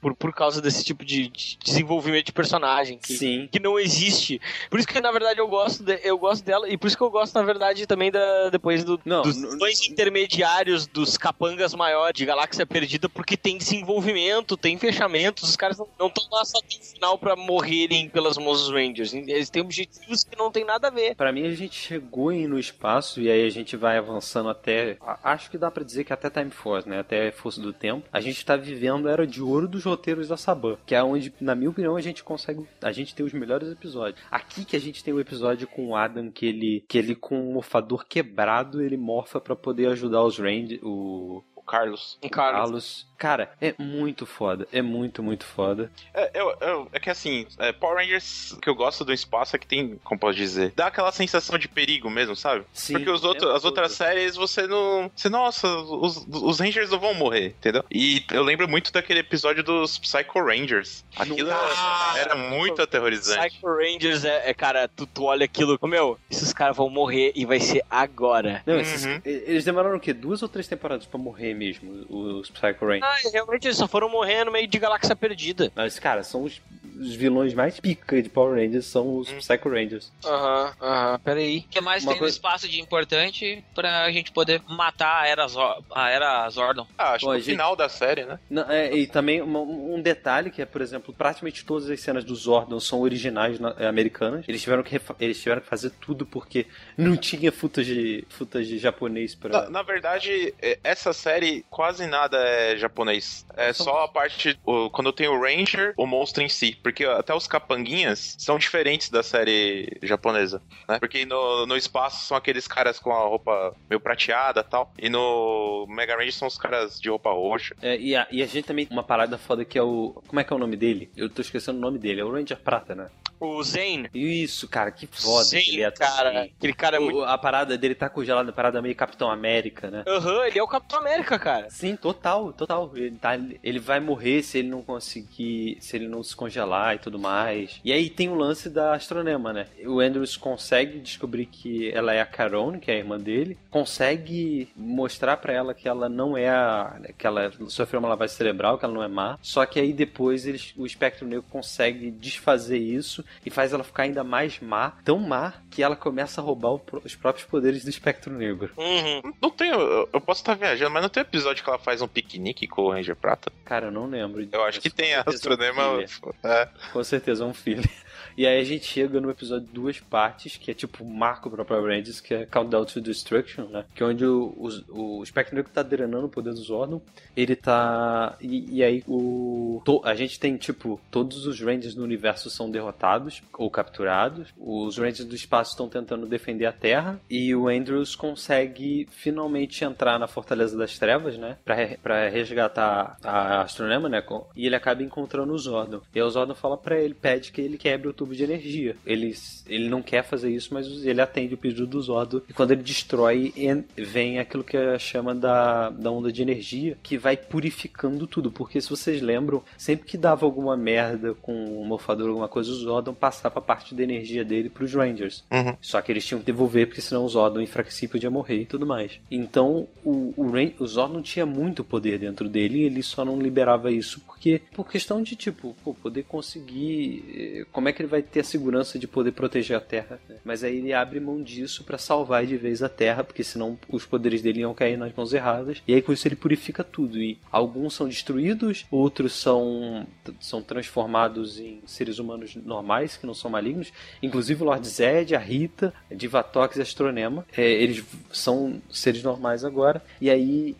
por, 0.00 0.14
por 0.14 0.32
causa 0.34 0.60
desse 0.60 0.84
tipo 0.84 1.04
de, 1.04 1.28
de 1.28 1.58
desenvolvimento 1.64 2.26
de 2.26 2.32
personagem. 2.32 2.98
Que, 2.98 3.14
Sim. 3.14 3.48
que 3.50 3.58
não 3.58 3.78
existe. 3.78 4.40
Por 4.70 4.78
isso 4.78 4.88
que, 4.88 5.00
na 5.00 5.10
verdade, 5.12 5.40
eu 5.40 5.48
gosto, 5.48 5.82
de- 5.82 6.00
eu 6.04 6.18
gosto 6.18 6.44
dela. 6.44 6.68
E 6.68 6.76
por 6.76 6.86
isso 6.86 6.96
que 6.96 7.02
eu 7.02 7.10
gosto, 7.10 7.34
na 7.34 7.42
verdade, 7.42 7.86
também 7.86 8.10
da, 8.10 8.50
depois 8.50 8.84
do, 8.84 9.00
Não, 9.04 9.22
dos 9.22 9.36
no- 9.36 9.58
dois 9.58 9.80
intermediários 9.88 10.86
dos 10.86 11.16
capangas 11.16 11.74
maiores 11.74 12.16
de 12.16 12.24
Galáxia 12.24 12.66
Perdida, 12.66 13.08
porque 13.08 13.36
tem 13.36 13.56
desenvolvimento, 13.58 14.56
tem 14.56 14.76
fechamentos. 14.78 15.48
Os 15.48 15.56
caras 15.56 15.78
não 15.98 16.06
estão 16.08 16.24
lá 16.30 16.44
só 16.44 16.58
no 16.60 16.84
final 16.84 17.18
pra 17.18 17.34
morrerem 17.56 18.08
pelas 18.08 18.36
mãos 18.36 18.60
dos 18.60 18.70
Rangers. 18.70 19.14
Eles 19.14 19.48
têm 19.48 19.62
objetivos 19.62 20.22
que 20.22 20.36
não 20.36 20.50
tem 20.50 20.64
nada 20.64 20.88
a 20.88 20.90
ver. 20.90 21.14
Pra 21.14 21.32
mim 21.32 21.46
a 21.46 21.54
gente 21.54 21.74
chegou 21.74 22.28
aí 22.28 22.46
no 22.46 22.58
espaço 22.58 23.20
e 23.20 23.30
aí 23.30 23.46
a 23.46 23.50
gente 23.50 23.76
vai 23.76 23.96
avançando 23.96 24.50
até, 24.50 24.98
acho 25.24 25.50
que 25.50 25.56
dá 25.56 25.70
pra 25.70 25.84
dizer 25.84 26.04
que 26.04 26.12
até 26.12 26.28
Time 26.28 26.50
Force, 26.50 26.88
né, 26.88 27.00
até 27.00 27.30
Força 27.30 27.60
do 27.60 27.72
Tempo. 27.72 28.06
A 28.12 28.20
gente 28.20 28.44
tá 28.44 28.56
vivendo 28.56 29.08
a 29.08 29.12
era 29.12 29.26
de 29.26 29.42
ouro 29.42 29.66
dos 29.66 29.84
roteiros 29.84 30.28
da 30.28 30.36
Saban, 30.36 30.76
que 30.84 30.94
é 30.94 31.02
onde, 31.02 31.32
na 31.40 31.54
minha 31.54 31.70
opinião, 31.70 31.96
a 31.96 32.00
gente 32.00 32.22
consegue, 32.22 32.66
a 32.82 32.92
gente 32.92 33.14
tem 33.14 33.24
os 33.24 33.32
melhores 33.32 33.70
episódios. 33.70 34.20
Aqui 34.30 34.64
que 34.64 34.76
a 34.76 34.80
gente 34.80 35.02
tem 35.02 35.14
o 35.14 35.20
episódio 35.20 35.66
com 35.66 35.88
o 35.88 35.96
Adam 35.96 36.30
que 36.30 36.46
ele 36.46 36.84
que 36.88 36.98
ele 36.98 37.14
com 37.14 37.38
um 37.38 37.54
morfador 37.54 38.04
quebrado, 38.06 38.82
ele 38.82 38.96
morfa 38.96 39.40
pra 39.40 39.56
poder 39.56 39.88
ajudar 39.88 40.22
os 40.22 40.38
Rangers, 40.38 40.80
o 40.82 41.42
O 41.54 41.62
Carlos. 41.62 42.18
Cara, 42.30 42.58
Carlos. 42.58 43.06
Cara, 43.18 43.50
é 43.60 43.74
muito 43.78 44.26
foda. 44.26 44.66
É 44.72 44.82
muito, 44.82 45.22
muito 45.22 45.44
foda. 45.44 45.90
É, 46.12 46.30
eu, 46.34 46.54
eu- 46.60 46.88
é 46.92 47.00
que 47.00 47.08
assim, 47.10 47.46
é, 47.58 47.72
Power 47.72 47.96
Rangers, 47.98 48.52
o 48.52 48.60
que 48.60 48.68
eu 48.68 48.74
gosto 48.74 49.04
do 49.04 49.12
espaço 49.12 49.56
é 49.56 49.58
que 49.58 49.66
tem, 49.66 49.98
como 50.04 50.20
posso 50.20 50.36
dizer, 50.36 50.72
dá 50.76 50.86
aquela 50.88 51.10
sensação 51.12 51.58
de 51.58 51.68
perigo 51.68 52.10
mesmo, 52.10 52.36
sabe? 52.36 52.64
Sim, 52.72 52.94
Porque 52.94 53.10
os 53.10 53.22
o 53.24 53.28
outros, 53.28 53.44
tempo 53.46 53.56
as 53.56 53.64
outras 53.64 53.92
séries 53.92 54.36
você 54.36 54.66
não. 54.66 55.10
Você, 55.14 55.28
nossa, 55.28 55.66
os, 55.68 56.26
os 56.28 56.60
Rangers 56.60 56.90
não 56.90 56.98
vão 56.98 57.14
morrer, 57.14 57.48
entendeu? 57.58 57.84
E 57.90 58.24
eu 58.32 58.42
lembro 58.42 58.68
muito 58.68 58.92
daquele 58.92 59.20
episódio 59.20 59.62
dos 59.62 59.98
Psycho 59.98 60.40
Rangers. 60.44 61.04
Aquilo 61.16 61.48
Nossa. 61.50 62.18
era 62.18 62.34
muito 62.36 62.82
aterrorizante. 62.82 63.48
Psycho 63.48 63.66
Rangers 63.66 64.24
é, 64.24 64.50
é, 64.50 64.54
cara, 64.54 64.88
tu, 64.88 65.06
tu 65.06 65.24
olha 65.24 65.44
aquilo, 65.44 65.78
ô, 65.80 65.86
meu, 65.86 66.18
esses 66.30 66.52
caras 66.52 66.76
vão 66.76 66.90
morrer 66.90 67.32
e 67.34 67.44
vai 67.46 67.60
ser 67.60 67.82
agora. 67.90 68.62
Não, 68.66 68.78
esses- 68.78 69.06
Uhum. 69.06 69.20
eles 69.24 69.64
demoraram 69.64 69.96
o 69.96 70.00
quê? 70.00 70.12
Duas 70.12 70.42
ou 70.42 70.48
três 70.48 70.66
temporadas 70.68 71.06
pra 71.06 71.18
morrer 71.18 71.54
mesmo, 71.54 72.04
os 72.08 72.50
Psycho 72.50 72.84
Rangers? 72.86 73.05
Ah, 73.06 73.30
realmente 73.32 73.66
eles 73.66 73.76
só 73.76 73.86
foram 73.86 74.08
morrer 74.08 74.44
no 74.44 74.52
meio 74.52 74.66
de 74.66 74.78
Galáxia 74.78 75.14
Perdida. 75.14 75.70
Mas, 75.74 75.98
cara, 75.98 76.24
são 76.24 76.42
os, 76.42 76.60
os 76.98 77.14
vilões 77.14 77.52
mais 77.54 77.78
pica 77.80 78.20
de 78.22 78.28
Power 78.28 78.54
Rangers, 78.54 78.86
são 78.86 79.16
os 79.18 79.30
Hum. 79.30 79.38
Psycho 79.38 79.68
Rangers. 79.68 80.12
Aham, 80.24 80.72
aham, 80.80 81.18
peraí. 81.20 81.58
O 81.58 81.68
que 81.68 81.80
mais 81.80 82.02
Uma 82.02 82.12
tem 82.12 82.16
no 82.16 82.20
coisa- 82.24 82.34
espaço 82.36 82.68
de 82.68 82.80
importante 82.80 83.64
pra 83.74 84.10
gente 84.10 84.32
poder 84.32 84.62
matar 84.68 85.22
a 85.22 85.26
Era, 85.26 85.46
Zor 85.48 85.82
a 85.94 86.10
era 86.10 86.48
Zordon? 86.50 86.86
Ah, 86.96 87.12
acho 87.12 87.24
Pô, 87.24 87.30
que 87.30 87.36
a 87.36 87.38
no 87.38 87.44
gente- 87.44 87.52
final 87.54 87.76
da 87.76 87.88
série, 87.88 88.24
né? 88.24 88.38
Não, 88.48 88.70
é, 88.70 88.92
e 88.94 89.06
também 89.06 89.40
uma- 89.42 89.60
um 89.60 90.00
detalhe 90.00 90.50
que 90.50 90.62
é, 90.62 90.66
por 90.66 90.80
exemplo, 90.80 91.12
praticamente 91.12 91.64
todas 91.64 91.88
as 91.90 92.00
cenas 92.00 92.24
do 92.24 92.34
Zordon 92.34 92.78
são 92.80 93.00
originais 93.00 93.58
na- 93.60 93.74
é, 93.78 93.86
americanas. 93.86 94.44
Eles 94.48 94.62
tiveram, 94.62 94.82
que 94.82 94.92
refa- 94.92 95.16
eles 95.20 95.40
tiveram 95.40 95.60
que 95.60 95.68
fazer 95.68 95.90
tudo 96.00 96.24
porque 96.26 96.66
não 96.96 97.16
tinha 97.16 97.50
footage, 97.52 98.24
footage 98.28 98.78
japonês 98.78 99.34
pra... 99.34 99.50
Na, 99.64 99.70
na 99.70 99.82
verdade, 99.82 100.54
essa 100.82 101.12
série 101.12 101.64
quase 101.70 102.06
nada 102.06 102.36
é 102.38 102.76
japonês. 102.76 103.44
É 103.56 103.72
só 103.72 104.04
a 104.04 104.08
parte. 104.08 104.58
o- 104.64 104.90
quando 104.90 105.12
tem 105.12 105.28
o 105.28 105.40
Ranger, 105.40 105.94
o 105.96 106.06
monstro 106.06 106.42
em 106.42 106.48
si. 106.48 106.78
Porque 106.86 107.04
até 107.04 107.34
os 107.34 107.48
capanguinhas 107.48 108.36
são 108.38 108.60
diferentes 108.60 109.10
da 109.10 109.20
série 109.20 109.98
japonesa. 110.04 110.62
Né? 110.88 111.00
Porque 111.00 111.26
no, 111.26 111.66
no 111.66 111.76
espaço 111.76 112.24
são 112.26 112.36
aqueles 112.36 112.68
caras 112.68 113.00
com 113.00 113.10
a 113.10 113.18
roupa 113.18 113.74
meio 113.90 113.98
prateada 113.98 114.60
e 114.60 114.70
tal. 114.70 114.92
E 114.96 115.10
no 115.10 115.84
Mega 115.88 116.14
Ranger 116.14 116.32
são 116.32 116.46
os 116.46 116.56
caras 116.56 117.00
de 117.00 117.10
roupa 117.10 117.32
roxa. 117.32 117.74
É, 117.82 117.98
e, 117.98 118.14
a, 118.14 118.28
e 118.30 118.40
a 118.40 118.46
gente 118.46 118.66
também 118.66 118.86
tem 118.86 118.96
uma 118.96 119.02
parada 119.02 119.36
foda 119.36 119.64
que 119.64 119.76
é 119.76 119.82
o... 119.82 120.22
Como 120.28 120.38
é 120.38 120.44
que 120.44 120.52
é 120.52 120.56
o 120.56 120.60
nome 120.60 120.76
dele? 120.76 121.10
Eu 121.16 121.28
tô 121.28 121.42
esquecendo 121.42 121.76
o 121.76 121.80
nome 121.80 121.98
dele. 121.98 122.20
É 122.20 122.24
o 122.24 122.30
Ranger 122.30 122.58
Prata, 122.58 122.94
né? 122.94 123.08
O 123.38 123.62
Zane. 123.62 124.08
Isso, 124.14 124.66
cara, 124.66 124.90
que 124.90 125.06
foda 125.06 125.58
ele 125.58 125.82
é 125.82 125.90
cara. 125.90 126.42
Aquele 126.44 126.72
cara 126.72 126.96
é 126.96 127.00
muito. 127.00 127.22
A 127.22 127.36
parada 127.36 127.76
dele 127.76 127.94
tá 127.94 128.08
congelada, 128.08 128.48
a 128.48 128.52
parada 128.52 128.80
meio 128.80 128.96
Capitão 128.96 129.30
América, 129.30 129.90
né? 129.90 130.04
Aham, 130.06 130.46
ele 130.46 130.58
é 130.58 130.62
o 130.62 130.68
Capitão 130.68 131.00
América, 131.00 131.38
cara. 131.38 131.68
Sim, 131.68 131.96
total, 131.96 132.52
total. 132.52 132.90
Ele, 132.94 133.16
tá, 133.16 133.38
ele 133.62 133.78
vai 133.78 134.00
morrer 134.00 134.42
se 134.42 134.58
ele 134.58 134.68
não 134.68 134.82
conseguir, 134.82 135.76
se 135.80 135.96
ele 135.96 136.08
não 136.08 136.22
se 136.22 136.34
congelar 136.34 136.75
e 136.94 136.98
tudo 136.98 137.18
mais. 137.18 137.80
E 137.84 137.92
aí 137.92 138.10
tem 138.10 138.28
o 138.28 138.34
lance 138.34 138.68
da 138.68 138.94
astronema, 138.94 139.52
né? 139.52 139.66
O 139.84 140.00
Andrews 140.00 140.36
consegue 140.36 140.98
descobrir 140.98 141.46
que 141.46 141.90
ela 141.90 142.12
é 142.12 142.20
a 142.20 142.26
Carone, 142.26 142.80
que 142.80 142.90
é 142.90 142.94
a 142.94 142.98
irmã 142.98 143.18
dele, 143.18 143.58
consegue 143.70 144.68
mostrar 144.76 145.36
pra 145.36 145.52
ela 145.52 145.74
que 145.74 145.88
ela 145.88 146.08
não 146.08 146.36
é 146.36 146.48
a. 146.48 146.98
que 147.16 147.26
ela 147.26 147.52
sofreu 147.68 148.00
uma 148.00 148.08
lavagem 148.08 148.36
cerebral, 148.36 148.78
que 148.78 148.84
ela 148.84 148.94
não 148.94 149.02
é 149.02 149.08
má. 149.08 149.38
Só 149.42 149.64
que 149.66 149.78
aí 149.80 149.92
depois 149.92 150.46
eles, 150.46 150.72
o 150.76 150.86
espectro 150.86 151.26
negro 151.26 151.44
consegue 151.50 152.10
desfazer 152.10 152.78
isso 152.78 153.24
e 153.44 153.50
faz 153.50 153.72
ela 153.72 153.84
ficar 153.84 154.04
ainda 154.04 154.24
mais 154.24 154.60
má, 154.60 154.92
tão 155.04 155.18
má, 155.18 155.54
que 155.70 155.82
ela 155.82 155.96
começa 155.96 156.40
a 156.40 156.44
roubar 156.44 156.72
o 156.72 156.80
os 157.04 157.14
próprios 157.14 157.46
poderes 157.46 157.84
do 157.84 157.90
espectro 157.90 158.32
negro. 158.32 158.72
Uhum. 158.76 159.32
Não 159.40 159.50
tem, 159.50 159.70
eu, 159.70 160.08
eu 160.12 160.20
posso 160.20 160.40
estar 160.40 160.54
viajando, 160.54 160.90
mas 160.90 161.02
não 161.02 161.08
tem 161.08 161.20
episódio 161.20 161.62
que 161.62 161.68
ela 161.68 161.78
faz 161.78 162.02
um 162.02 162.08
piquenique 162.08 162.66
com 162.66 162.82
o 162.82 162.92
Ranger 162.92 163.16
Prata? 163.16 163.52
Cara, 163.64 163.86
eu 163.86 163.90
não 163.90 164.06
lembro. 164.06 164.46
Eu 164.50 164.64
acho 164.64 164.80
que 164.80 164.90
tem 164.90 165.14
a 165.14 165.22
astronema. 165.26 166.02
É. 166.42 166.65
Com 166.92 167.04
certeza 167.04 167.44
um 167.44 167.54
filler. 167.54 167.90
E 168.36 168.46
aí 168.46 168.60
a 168.60 168.64
gente 168.64 168.84
chega 168.86 169.20
no 169.20 169.30
episódio 169.30 169.66
duas 169.72 169.98
partes, 169.98 170.56
que 170.56 170.70
é 170.70 170.74
tipo 170.74 171.02
o 171.02 171.08
marco 171.08 171.50
pro 171.50 171.64
Power 171.64 171.84
Rangers, 171.84 172.20
que 172.20 172.34
é 172.34 172.46
Countdown 172.46 172.84
to 172.84 173.00
Destruction, 173.00 173.64
né? 173.66 173.84
Que 173.94 174.02
é 174.02 174.06
onde 174.06 174.24
o, 174.24 174.54
o, 174.88 175.20
o 175.20 175.26
Spectre 175.26 175.54
Negro 175.56 175.70
tá 175.72 175.82
drenando 175.82 176.26
o 176.26 176.28
poder 176.28 176.52
do 176.52 176.60
Zordon. 176.60 177.00
Ele 177.36 177.56
tá... 177.56 178.36
E, 178.40 178.76
e 178.76 178.84
aí 178.84 179.02
o... 179.06 179.80
to- 179.84 180.02
a 180.04 180.14
gente 180.14 180.38
tem, 180.38 180.56
tipo, 180.56 181.00
todos 181.10 181.46
os 181.46 181.60
Rangers 181.60 181.94
do 181.94 182.04
universo 182.04 182.50
são 182.50 182.70
derrotados 182.70 183.42
ou 183.54 183.70
capturados. 183.70 184.48
Os 184.58 184.98
Rangers 184.98 185.24
do 185.24 185.34
espaço 185.34 185.70
estão 185.72 185.88
tentando 185.88 186.26
defender 186.26 186.66
a 186.66 186.72
Terra. 186.72 187.20
E 187.30 187.54
o 187.54 187.68
Andrews 187.68 188.14
consegue 188.14 189.08
finalmente 189.10 189.84
entrar 189.84 190.18
na 190.18 190.26
Fortaleza 190.26 190.76
das 190.76 190.98
Trevas, 190.98 191.38
né? 191.38 191.56
Pra, 191.64 191.76
pra 192.02 192.28
resgatar 192.28 193.16
a 193.22 193.62
Astronema, 193.62 194.08
né? 194.08 194.22
E 194.54 194.66
ele 194.66 194.76
acaba 194.76 195.02
encontrando 195.02 195.52
o 195.52 195.58
Zordon. 195.58 196.00
E 196.14 196.20
o 196.20 196.30
Zordon 196.30 196.54
fala 196.54 196.76
pra 196.76 196.98
ele, 196.98 197.14
pede 197.14 197.52
que 197.52 197.60
ele 197.60 197.78
quebre 197.78 198.08
o 198.08 198.12
tubo 198.12 198.25
de 198.34 198.42
energia. 198.44 198.96
Ele, 199.06 199.34
ele 199.66 199.88
não 199.88 200.02
quer 200.02 200.22
fazer 200.24 200.50
isso, 200.50 200.72
mas 200.72 200.86
ele 201.04 201.20
atende 201.20 201.54
o 201.54 201.58
pedido 201.58 201.86
do 201.86 202.00
Zordon. 202.00 202.40
E 202.48 202.52
quando 202.52 202.72
ele 202.72 202.82
destrói, 202.82 203.52
vem 203.96 204.38
aquilo 204.38 204.64
que 204.64 204.76
a 204.76 204.98
chama 204.98 205.34
da, 205.34 205.90
da 205.90 206.10
onda 206.10 206.32
de 206.32 206.42
energia, 206.42 206.96
que 207.02 207.16
vai 207.18 207.36
purificando 207.36 208.26
tudo. 208.26 208.50
Porque 208.50 208.80
se 208.80 208.88
vocês 208.90 209.20
lembram, 209.20 209.62
sempre 209.76 210.06
que 210.06 210.16
dava 210.16 210.44
alguma 210.46 210.76
merda 210.76 211.34
com 211.34 211.52
um 211.52 211.84
morfador, 211.84 212.28
alguma 212.28 212.48
coisa, 212.48 212.70
o 212.70 212.74
Zordon 212.74 213.14
passava 213.14 213.58
a 213.58 213.62
parte 213.62 213.94
da 213.94 214.02
energia 214.02 214.44
dele 214.44 214.68
pros 214.68 214.92
Rangers. 214.94 215.44
Uhum. 215.50 215.76
Só 215.80 216.00
que 216.00 216.12
eles 216.12 216.24
tinham 216.24 216.40
que 216.40 216.46
devolver, 216.46 216.86
porque 216.86 217.00
senão 217.00 217.24
o 217.24 217.28
Zordon 217.28 217.60
enfraquecia 217.60 218.06
e 218.06 218.10
podia 218.10 218.30
morrer 218.30 218.62
e 218.62 218.66
tudo 218.66 218.86
mais. 218.86 219.20
Então, 219.30 219.86
o, 220.04 220.32
o, 220.36 220.50
Ran- 220.50 220.72
o 220.78 220.86
Zordon 220.86 221.22
tinha 221.22 221.44
muito 221.46 221.84
poder 221.84 222.18
dentro 222.18 222.48
dele 222.48 222.78
e 222.78 222.84
ele 222.84 223.02
só 223.02 223.24
não 223.24 223.38
liberava 223.40 223.90
isso 223.90 224.20
porque, 224.20 224.60
por 224.74 224.88
questão 224.90 225.22
de, 225.22 225.36
tipo, 225.36 225.76
pô, 225.84 225.94
poder 225.94 226.24
conseguir. 226.24 227.24
eh, 227.34 227.66
Como 227.72 227.88
é 227.88 227.92
que 227.92 228.00
ele 228.02 228.08
vai 228.08 228.15
ter 228.22 228.40
a 228.40 228.44
segurança 228.44 228.98
de 228.98 229.06
poder 229.06 229.32
proteger 229.32 229.76
a 229.76 229.80
Terra? 229.80 230.18
né? 230.28 230.36
Mas 230.44 230.62
aí 230.64 230.76
ele 230.78 230.92
abre 230.92 231.20
mão 231.20 231.42
disso 231.42 231.84
pra 231.84 231.98
salvar 231.98 232.46
de 232.46 232.56
vez 232.56 232.82
a 232.82 232.88
Terra, 232.88 233.24
porque 233.24 233.42
senão 233.44 233.78
os 233.88 234.04
poderes 234.04 234.42
dele 234.42 234.60
iam 234.60 234.74
cair 234.74 234.96
nas 234.96 235.12
mãos 235.14 235.32
erradas. 235.32 235.82
E 235.86 235.94
aí 235.94 236.02
com 236.02 236.12
isso 236.12 236.26
ele 236.28 236.36
purifica 236.36 236.82
tudo. 236.84 237.18
E 237.20 237.38
alguns 237.50 237.94
são 237.94 238.08
destruídos, 238.08 238.86
outros 238.90 239.32
são, 239.34 240.06
são 240.40 240.62
transformados 240.62 241.58
em 241.58 241.80
seres 241.86 242.18
humanos 242.18 242.54
normais, 242.56 243.16
que 243.16 243.26
não 243.26 243.34
são 243.34 243.50
malignos. 243.50 243.92
Inclusive 244.22 244.62
o 244.62 244.66
Lord 244.66 244.86
Zed, 244.88 245.34
a 245.34 245.38
Rita, 245.38 245.92
Divatox 246.10 246.76
e 246.76 246.82
Astronema. 246.82 247.46
É, 247.56 247.64
eles 247.70 248.04
são 248.32 248.80
seres 248.90 249.22
normais 249.22 249.64
agora. 249.64 250.02
E 250.20 250.30
aí 250.30 250.76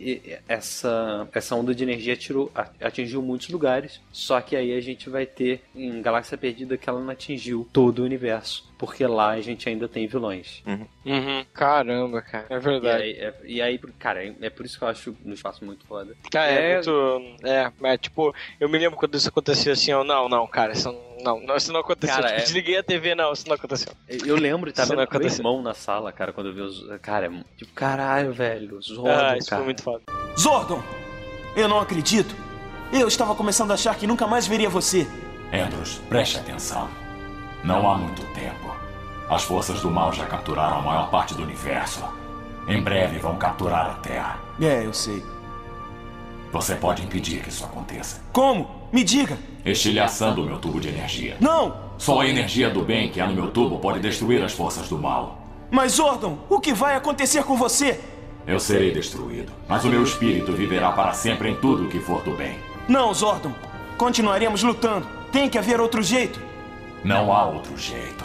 essa, 0.49 1.29
essa 1.33 1.55
onda 1.55 1.75
de 1.75 1.83
energia 1.83 2.17
tirou, 2.17 2.51
a- 2.55 2.69
atingiu 2.81 3.23
muitos 3.23 3.49
lugares. 3.49 4.01
Só 4.13 4.41
que 4.41 4.57
aí 4.57 4.73
a 4.73 4.81
gente 4.81 5.09
vai 5.11 5.27
ter 5.27 5.63
em 5.75 6.01
Galáxia 6.03 6.37
Perdida 6.39 6.77
que 6.77 6.89
ela 6.89 7.01
não 7.01 7.11
atingiu 7.27 7.69
todo 7.73 8.01
o 8.01 8.05
universo. 8.05 8.65
Porque 8.79 9.07
lá 9.07 9.31
a 9.31 9.41
gente 9.41 9.67
ainda 9.69 9.89
tem 9.89 10.07
vilões. 10.07 10.63
Uhum. 10.67 11.45
Caramba, 11.55 12.21
cara. 12.21 12.47
É 12.51 12.57
E 12.57 12.59
verdade. 12.59 13.03
aí, 13.03 13.11
é- 13.13 13.35
e 13.45 13.63
aí, 13.63 13.79
cara, 13.99 14.23
é 14.25 14.35
é 14.43 14.51
por 14.51 14.67
isso 14.67 14.79
que 14.79 14.85
eu 14.85 14.89
acho 14.89 15.17
no 15.25 15.33
espaço 15.33 15.65
muito 15.65 15.87
foda. 15.87 16.15
Cara, 16.31 16.51
é, 16.51 16.73
É. 16.73 16.75
muito. 16.75 17.37
É, 17.43 17.73
é, 17.85 17.97
tipo, 17.99 18.35
eu 18.61 18.69
me 18.69 18.79
lembro 18.79 18.99
quando 18.99 19.15
isso 19.17 19.29
aconteceu 19.31 19.73
assim, 19.73 19.93
ó, 19.93 20.05
não, 20.05 20.29
não, 20.29 20.47
cara, 20.47 20.73
isso 20.75 20.93
não, 21.25 21.41
não, 21.41 21.57
isso 21.57 21.73
não 21.73 21.81
aconteceu. 21.81 22.15
Cara, 22.17 22.29
tipo, 22.29 22.41
é- 22.41 22.45
desliguei 22.45 22.77
a 22.77 22.83
TV, 22.83 23.15
não, 23.15 23.33
isso 23.33 23.49
não 23.49 23.55
aconteceu. 23.55 23.93
Eu 24.09 24.37
lembro 24.37 24.67
de 24.67 24.73
estar 24.73 24.83
Isso 24.83 24.95
vendo 24.95 25.09
meu 25.21 25.31
irmão 25.33 25.63
na 25.63 25.73
sala, 25.75 26.13
cara, 26.13 26.33
quando 26.33 26.49
eu 26.49 26.55
vi 26.55 26.61
os. 26.61 26.85
Cara, 27.01 27.27
é 27.27 27.31
tipo, 27.57 27.73
caralho, 27.73 28.33
velho. 28.35 28.81
Zordon, 28.83 29.09
ah, 29.11 29.39
isso 29.39 29.49
cara. 29.49 29.61
foi 29.61 29.65
muito 29.65 29.83
foda. 29.83 30.03
Zordon! 30.39 30.83
Eu 31.57 31.67
não 31.67 31.81
acredito! 31.81 32.35
Eu 32.93 33.09
estava 33.09 33.35
começando 33.35 33.71
a 33.71 33.75
achar 33.75 33.97
que 33.97 34.07
nunca 34.07 34.27
mais 34.27 34.47
veria 34.47 34.69
você. 34.69 35.07
Andrews, 35.51 35.99
preste 36.11 36.37
atenção. 36.39 36.91
Não 37.67 37.91
há 37.91 37.99
muito 37.99 38.23
tempo. 38.33 38.71
As 39.29 39.43
forças 39.43 39.81
do 39.81 39.91
mal 39.91 40.13
já 40.13 40.25
capturaram 40.25 40.79
a 40.79 40.83
maior 40.83 41.11
parte 41.11 41.35
do 41.35 41.43
universo. 41.43 42.01
Em 42.69 42.81
breve 42.81 43.19
vão 43.19 43.37
capturar 43.37 43.87
a 43.87 43.95
Terra. 43.95 44.39
É, 44.61 44.87
eu 44.87 44.95
sei. 44.95 45.21
Você 46.53 46.77
pode 46.77 47.03
impedir 47.03 47.43
que 47.43 47.49
isso 47.49 47.65
aconteça. 47.65 48.23
Como? 48.33 48.71
Me 48.93 49.03
diga! 49.03 49.37
Estilhaçando 49.65 50.43
o 50.43 50.47
meu 50.47 50.59
tubo 50.59 50.81
de 50.81 50.91
energia. 50.91 51.37
Não! 51.41 51.77
Só 51.99 52.21
a 52.21 52.29
energia 52.29 52.71
do 52.71 52.83
bem 52.83 53.11
que 53.11 53.21
há 53.21 53.27
no 53.27 53.35
meu 53.35 53.51
tubo 53.51 53.81
pode 53.81 53.99
destruir 53.99 54.45
as 54.45 54.53
forças 54.53 54.89
do 54.89 54.97
mal. 54.97 55.41
Mas 55.69 55.95
Zordon, 55.95 56.39
o 56.49 56.61
que 56.61 56.73
vai 56.73 56.95
acontecer 56.95 57.43
com 57.43 57.57
você? 57.57 57.99
Eu 58.47 58.61
serei 58.61 58.93
destruído, 58.93 59.51
mas 59.69 59.85
o 59.85 59.89
meu 59.89 60.05
espírito 60.05 60.53
viverá 60.53 60.93
para 60.93 61.13
sempre 61.13 61.51
em 61.51 61.57
tudo 61.57 61.89
que 61.89 61.99
for 61.99 62.23
do 62.23 62.31
bem. 62.31 62.57
Não, 62.87 63.13
Zordon. 63.13 63.51
Continuaremos 63.99 64.63
lutando. 64.63 65.05
Tem 65.33 65.51
que 65.51 65.59
haver 65.59 65.81
outro 65.81 66.01
jeito. 66.01 66.41
Não 67.07 67.33
há 67.33 67.47
outro 67.47 67.79
jeito. 67.79 68.25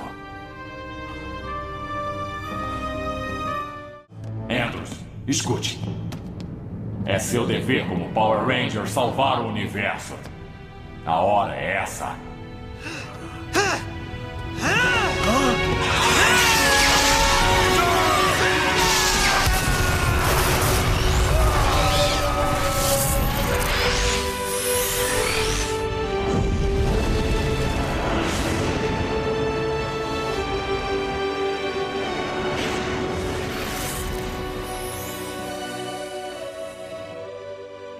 Andrews, 4.49 4.89
escute. 5.27 5.79
É 7.05 7.19
seu 7.19 7.45
dever 7.45 7.87
como 7.87 8.09
Power 8.09 8.43
Ranger 8.43 8.87
salvar 8.87 9.39
o 9.39 9.49
universo. 9.49 10.15
A 11.05 11.21
hora 11.21 11.55
é 11.55 11.77
essa. 11.77 12.15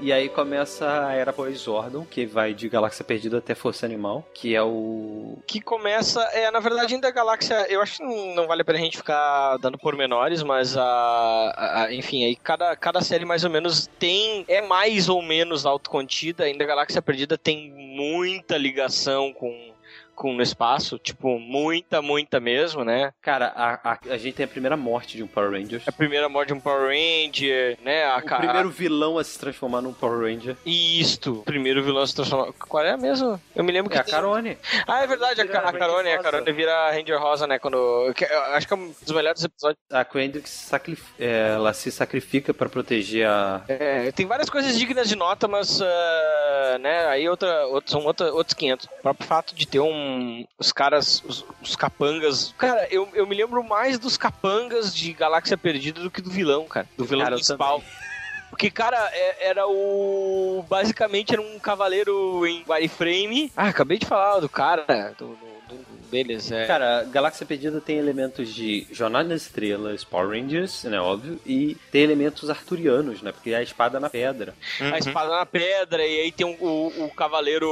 E 0.02 0.12
aí 0.12 0.30
começa 0.30 1.06
a 1.06 1.14
era 1.14 1.32
pós-Zordon, 1.32 2.04
que 2.10 2.26
vai 2.26 2.56
de 2.56 2.68
Galáxia 2.68 3.06
Perdida 3.06 3.38
até 3.38 3.54
Força 3.54 3.86
Animal, 3.86 4.26
que 4.34 4.56
é 4.56 4.64
o. 4.64 5.38
Que 5.46 5.62
começa, 5.62 6.20
é, 6.34 6.50
na 6.50 6.60
verdade, 6.60 6.96
ainda 6.96 7.08
a 7.08 7.12
galáxia, 7.12 7.68
eu 7.70 7.80
acho 7.82 7.98
que 7.98 8.04
não, 8.04 8.34
não 8.36 8.48
vale 8.48 8.64
a 8.64 8.66
pena 8.66 8.80
a 8.80 8.82
gente 8.82 8.98
ficar 8.98 9.58
dando 9.58 9.78
pormenores, 9.78 10.42
mas 10.42 10.76
a, 10.76 10.84
a- 10.84 11.84
a- 11.84 11.94
enfim, 11.94 12.26
aí 12.26 12.36
cada, 12.36 12.76
cada 12.76 13.02
série 13.02 13.26
mais 13.26 13.44
ou 13.44 13.50
menos 13.52 13.88
tem, 14.00 14.44
é 14.48 14.60
mais 14.62 15.08
ou 15.08 15.22
menos 15.22 15.66
autocontida, 15.68 16.46
ainda 16.46 16.64
a 16.64 16.68
Galáxia 16.68 17.02
Perdida 17.02 17.38
tem 17.38 17.72
muita 17.72 18.58
ligação 18.58 19.32
com, 19.34 19.71
com 20.16 20.34
no 20.34 20.42
espaço, 20.44 21.00
tipo, 21.00 21.40
muita, 21.40 22.02
muita 22.02 22.40
mesmo, 22.40 22.84
né? 22.84 23.12
Cara, 23.22 23.48
a, 23.56 23.92
a, 23.94 23.98
a 24.12 24.18
gente 24.18 24.36
tem 24.36 24.44
a 24.46 24.48
primeira 24.48 24.78
morte 24.78 25.18
de 25.18 25.24
um 25.24 25.28
Power 25.28 25.52
Ranger. 25.52 25.82
A 25.88 25.92
primeira 25.92 26.28
morte 26.30 26.50
de 26.50 26.54
um 26.54 26.60
Power 26.60 26.88
Ranger, 26.90 27.78
né? 27.84 28.06
A, 28.06 28.18
O 28.18 28.24
ca- 28.24 28.38
primeiro 28.38 28.70
vilão 28.70 29.18
a 29.18 29.24
se 29.24 29.38
transformar 29.40 29.82
num 29.82 29.94
Power 29.94 30.20
Ranger. 30.32 30.56
Isto, 30.66 31.40
o 31.40 31.44
primeiro 31.44 31.84
vilão 31.84 32.06
se 32.06 32.16
transforma. 32.16 32.54
Qual 32.54 32.84
é 32.84 32.96
mesmo? 32.98 33.40
Eu 33.56 33.64
me 33.64 33.72
lembro 33.72 33.90
que 33.92 33.98
É 33.98 34.02
a 34.02 34.04
Carone. 34.04 34.58
Ah, 34.88 35.04
é 35.04 35.08
verdade, 35.08 35.42
a, 35.42 35.44
a 35.44 35.48
Ranger 35.48 35.80
Carone, 35.80 36.10
a 36.10 36.18
rosa. 36.18 36.24
Carone 36.32 36.52
vira 36.52 36.92
Ranger 36.92 37.20
Rosa, 37.20 37.48
né? 37.48 37.60
Quando. 37.60 38.14
que- 38.16 38.26
eu 38.26 38.42
acho 38.54 38.68
que 38.68 38.74
é 38.74 38.78
um 38.78 38.92
dos 39.02 39.12
melhores 39.14 39.44
episódios. 39.44 39.80
A 39.92 40.04
Quendrix 40.06 40.50
sacrif- 40.50 41.14
é, 41.20 41.54
ela 41.56 41.74
se 41.74 41.92
sacrifica 41.92 42.54
pra 42.54 42.70
proteger 42.70 43.28
a. 43.28 43.62
É, 43.68 44.12
tem 44.12 44.26
várias 44.26 44.50
coisas 44.50 44.78
dignas 44.78 45.08
de 45.10 45.16
nota, 45.16 45.48
mas. 45.48 45.82
ah, 45.82 46.78
né, 46.80 47.06
aí 47.08 47.28
outra, 47.30 47.66
outro, 47.68 47.92
são 47.92 48.04
outra, 48.06 48.32
outros 48.34 48.54
500. 48.54 48.86
O 48.86 49.02
próprio 49.02 49.28
fato 49.28 49.56
de 49.56 49.68
ter 49.68 49.80
um. 49.80 50.11
Os 50.58 50.72
caras, 50.72 51.24
os, 51.26 51.46
os 51.62 51.76
capangas. 51.76 52.54
Cara, 52.58 52.88
eu, 52.92 53.08
eu 53.14 53.26
me 53.28 53.36
lembro 53.36 53.64
mais 53.64 53.98
dos 54.00 54.18
capangas 54.18 54.94
de 54.96 55.14
Galáxia 55.14 55.58
Perdida 55.58 56.02
do 56.02 56.10
que 56.12 56.22
do 56.22 56.30
vilão, 56.30 56.66
cara. 56.66 56.88
Do 56.98 57.06
vilão 57.06 57.24
Cara, 57.26 57.36
principal. 57.36 57.82
Porque, 58.50 58.70
cara, 58.70 58.98
é- 59.14 59.48
era 59.48 59.66
o. 59.66 60.64
Basicamente 60.70 61.32
era 61.34 61.42
um 61.42 61.58
cavaleiro 61.58 62.46
em 62.46 62.64
wireframe. 62.68 63.50
Ah, 63.56 63.70
acabei 63.70 63.98
de 63.98 64.06
falar 64.06 64.40
do 64.42 64.50
cara. 64.50 64.86
Do- 65.18 65.28
do- 65.28 65.51
deles. 66.12 66.52
É... 66.52 66.66
Cara, 66.66 67.04
Galáxia 67.06 67.46
Perdida 67.46 67.80
tem 67.82 67.98
elementos 67.98 68.54
de 68.54 68.86
Jornada 68.92 69.30
nas 69.30 69.44
Estrelas, 69.44 70.04
Power 70.04 70.30
Rangers, 70.30 70.84
né, 70.84 71.00
óbvio, 71.00 71.40
e 71.46 71.76
tem 71.92 72.02
elementos 72.04 72.50
arturianos, 72.50 73.22
né, 73.22 73.32
porque 73.32 73.52
é 73.52 73.56
a 73.58 73.64
espada 73.64 74.00
na 74.00 74.10
pedra. 74.10 74.54
A 74.80 74.98
espada 74.98 75.30
na 75.32 75.46
pedra, 75.46 76.06
e 76.06 76.22
aí 76.22 76.32
tem 76.32 76.46
um- 76.46 76.58
o, 76.60 77.06
o 77.06 77.10
cavaleiro, 77.16 77.68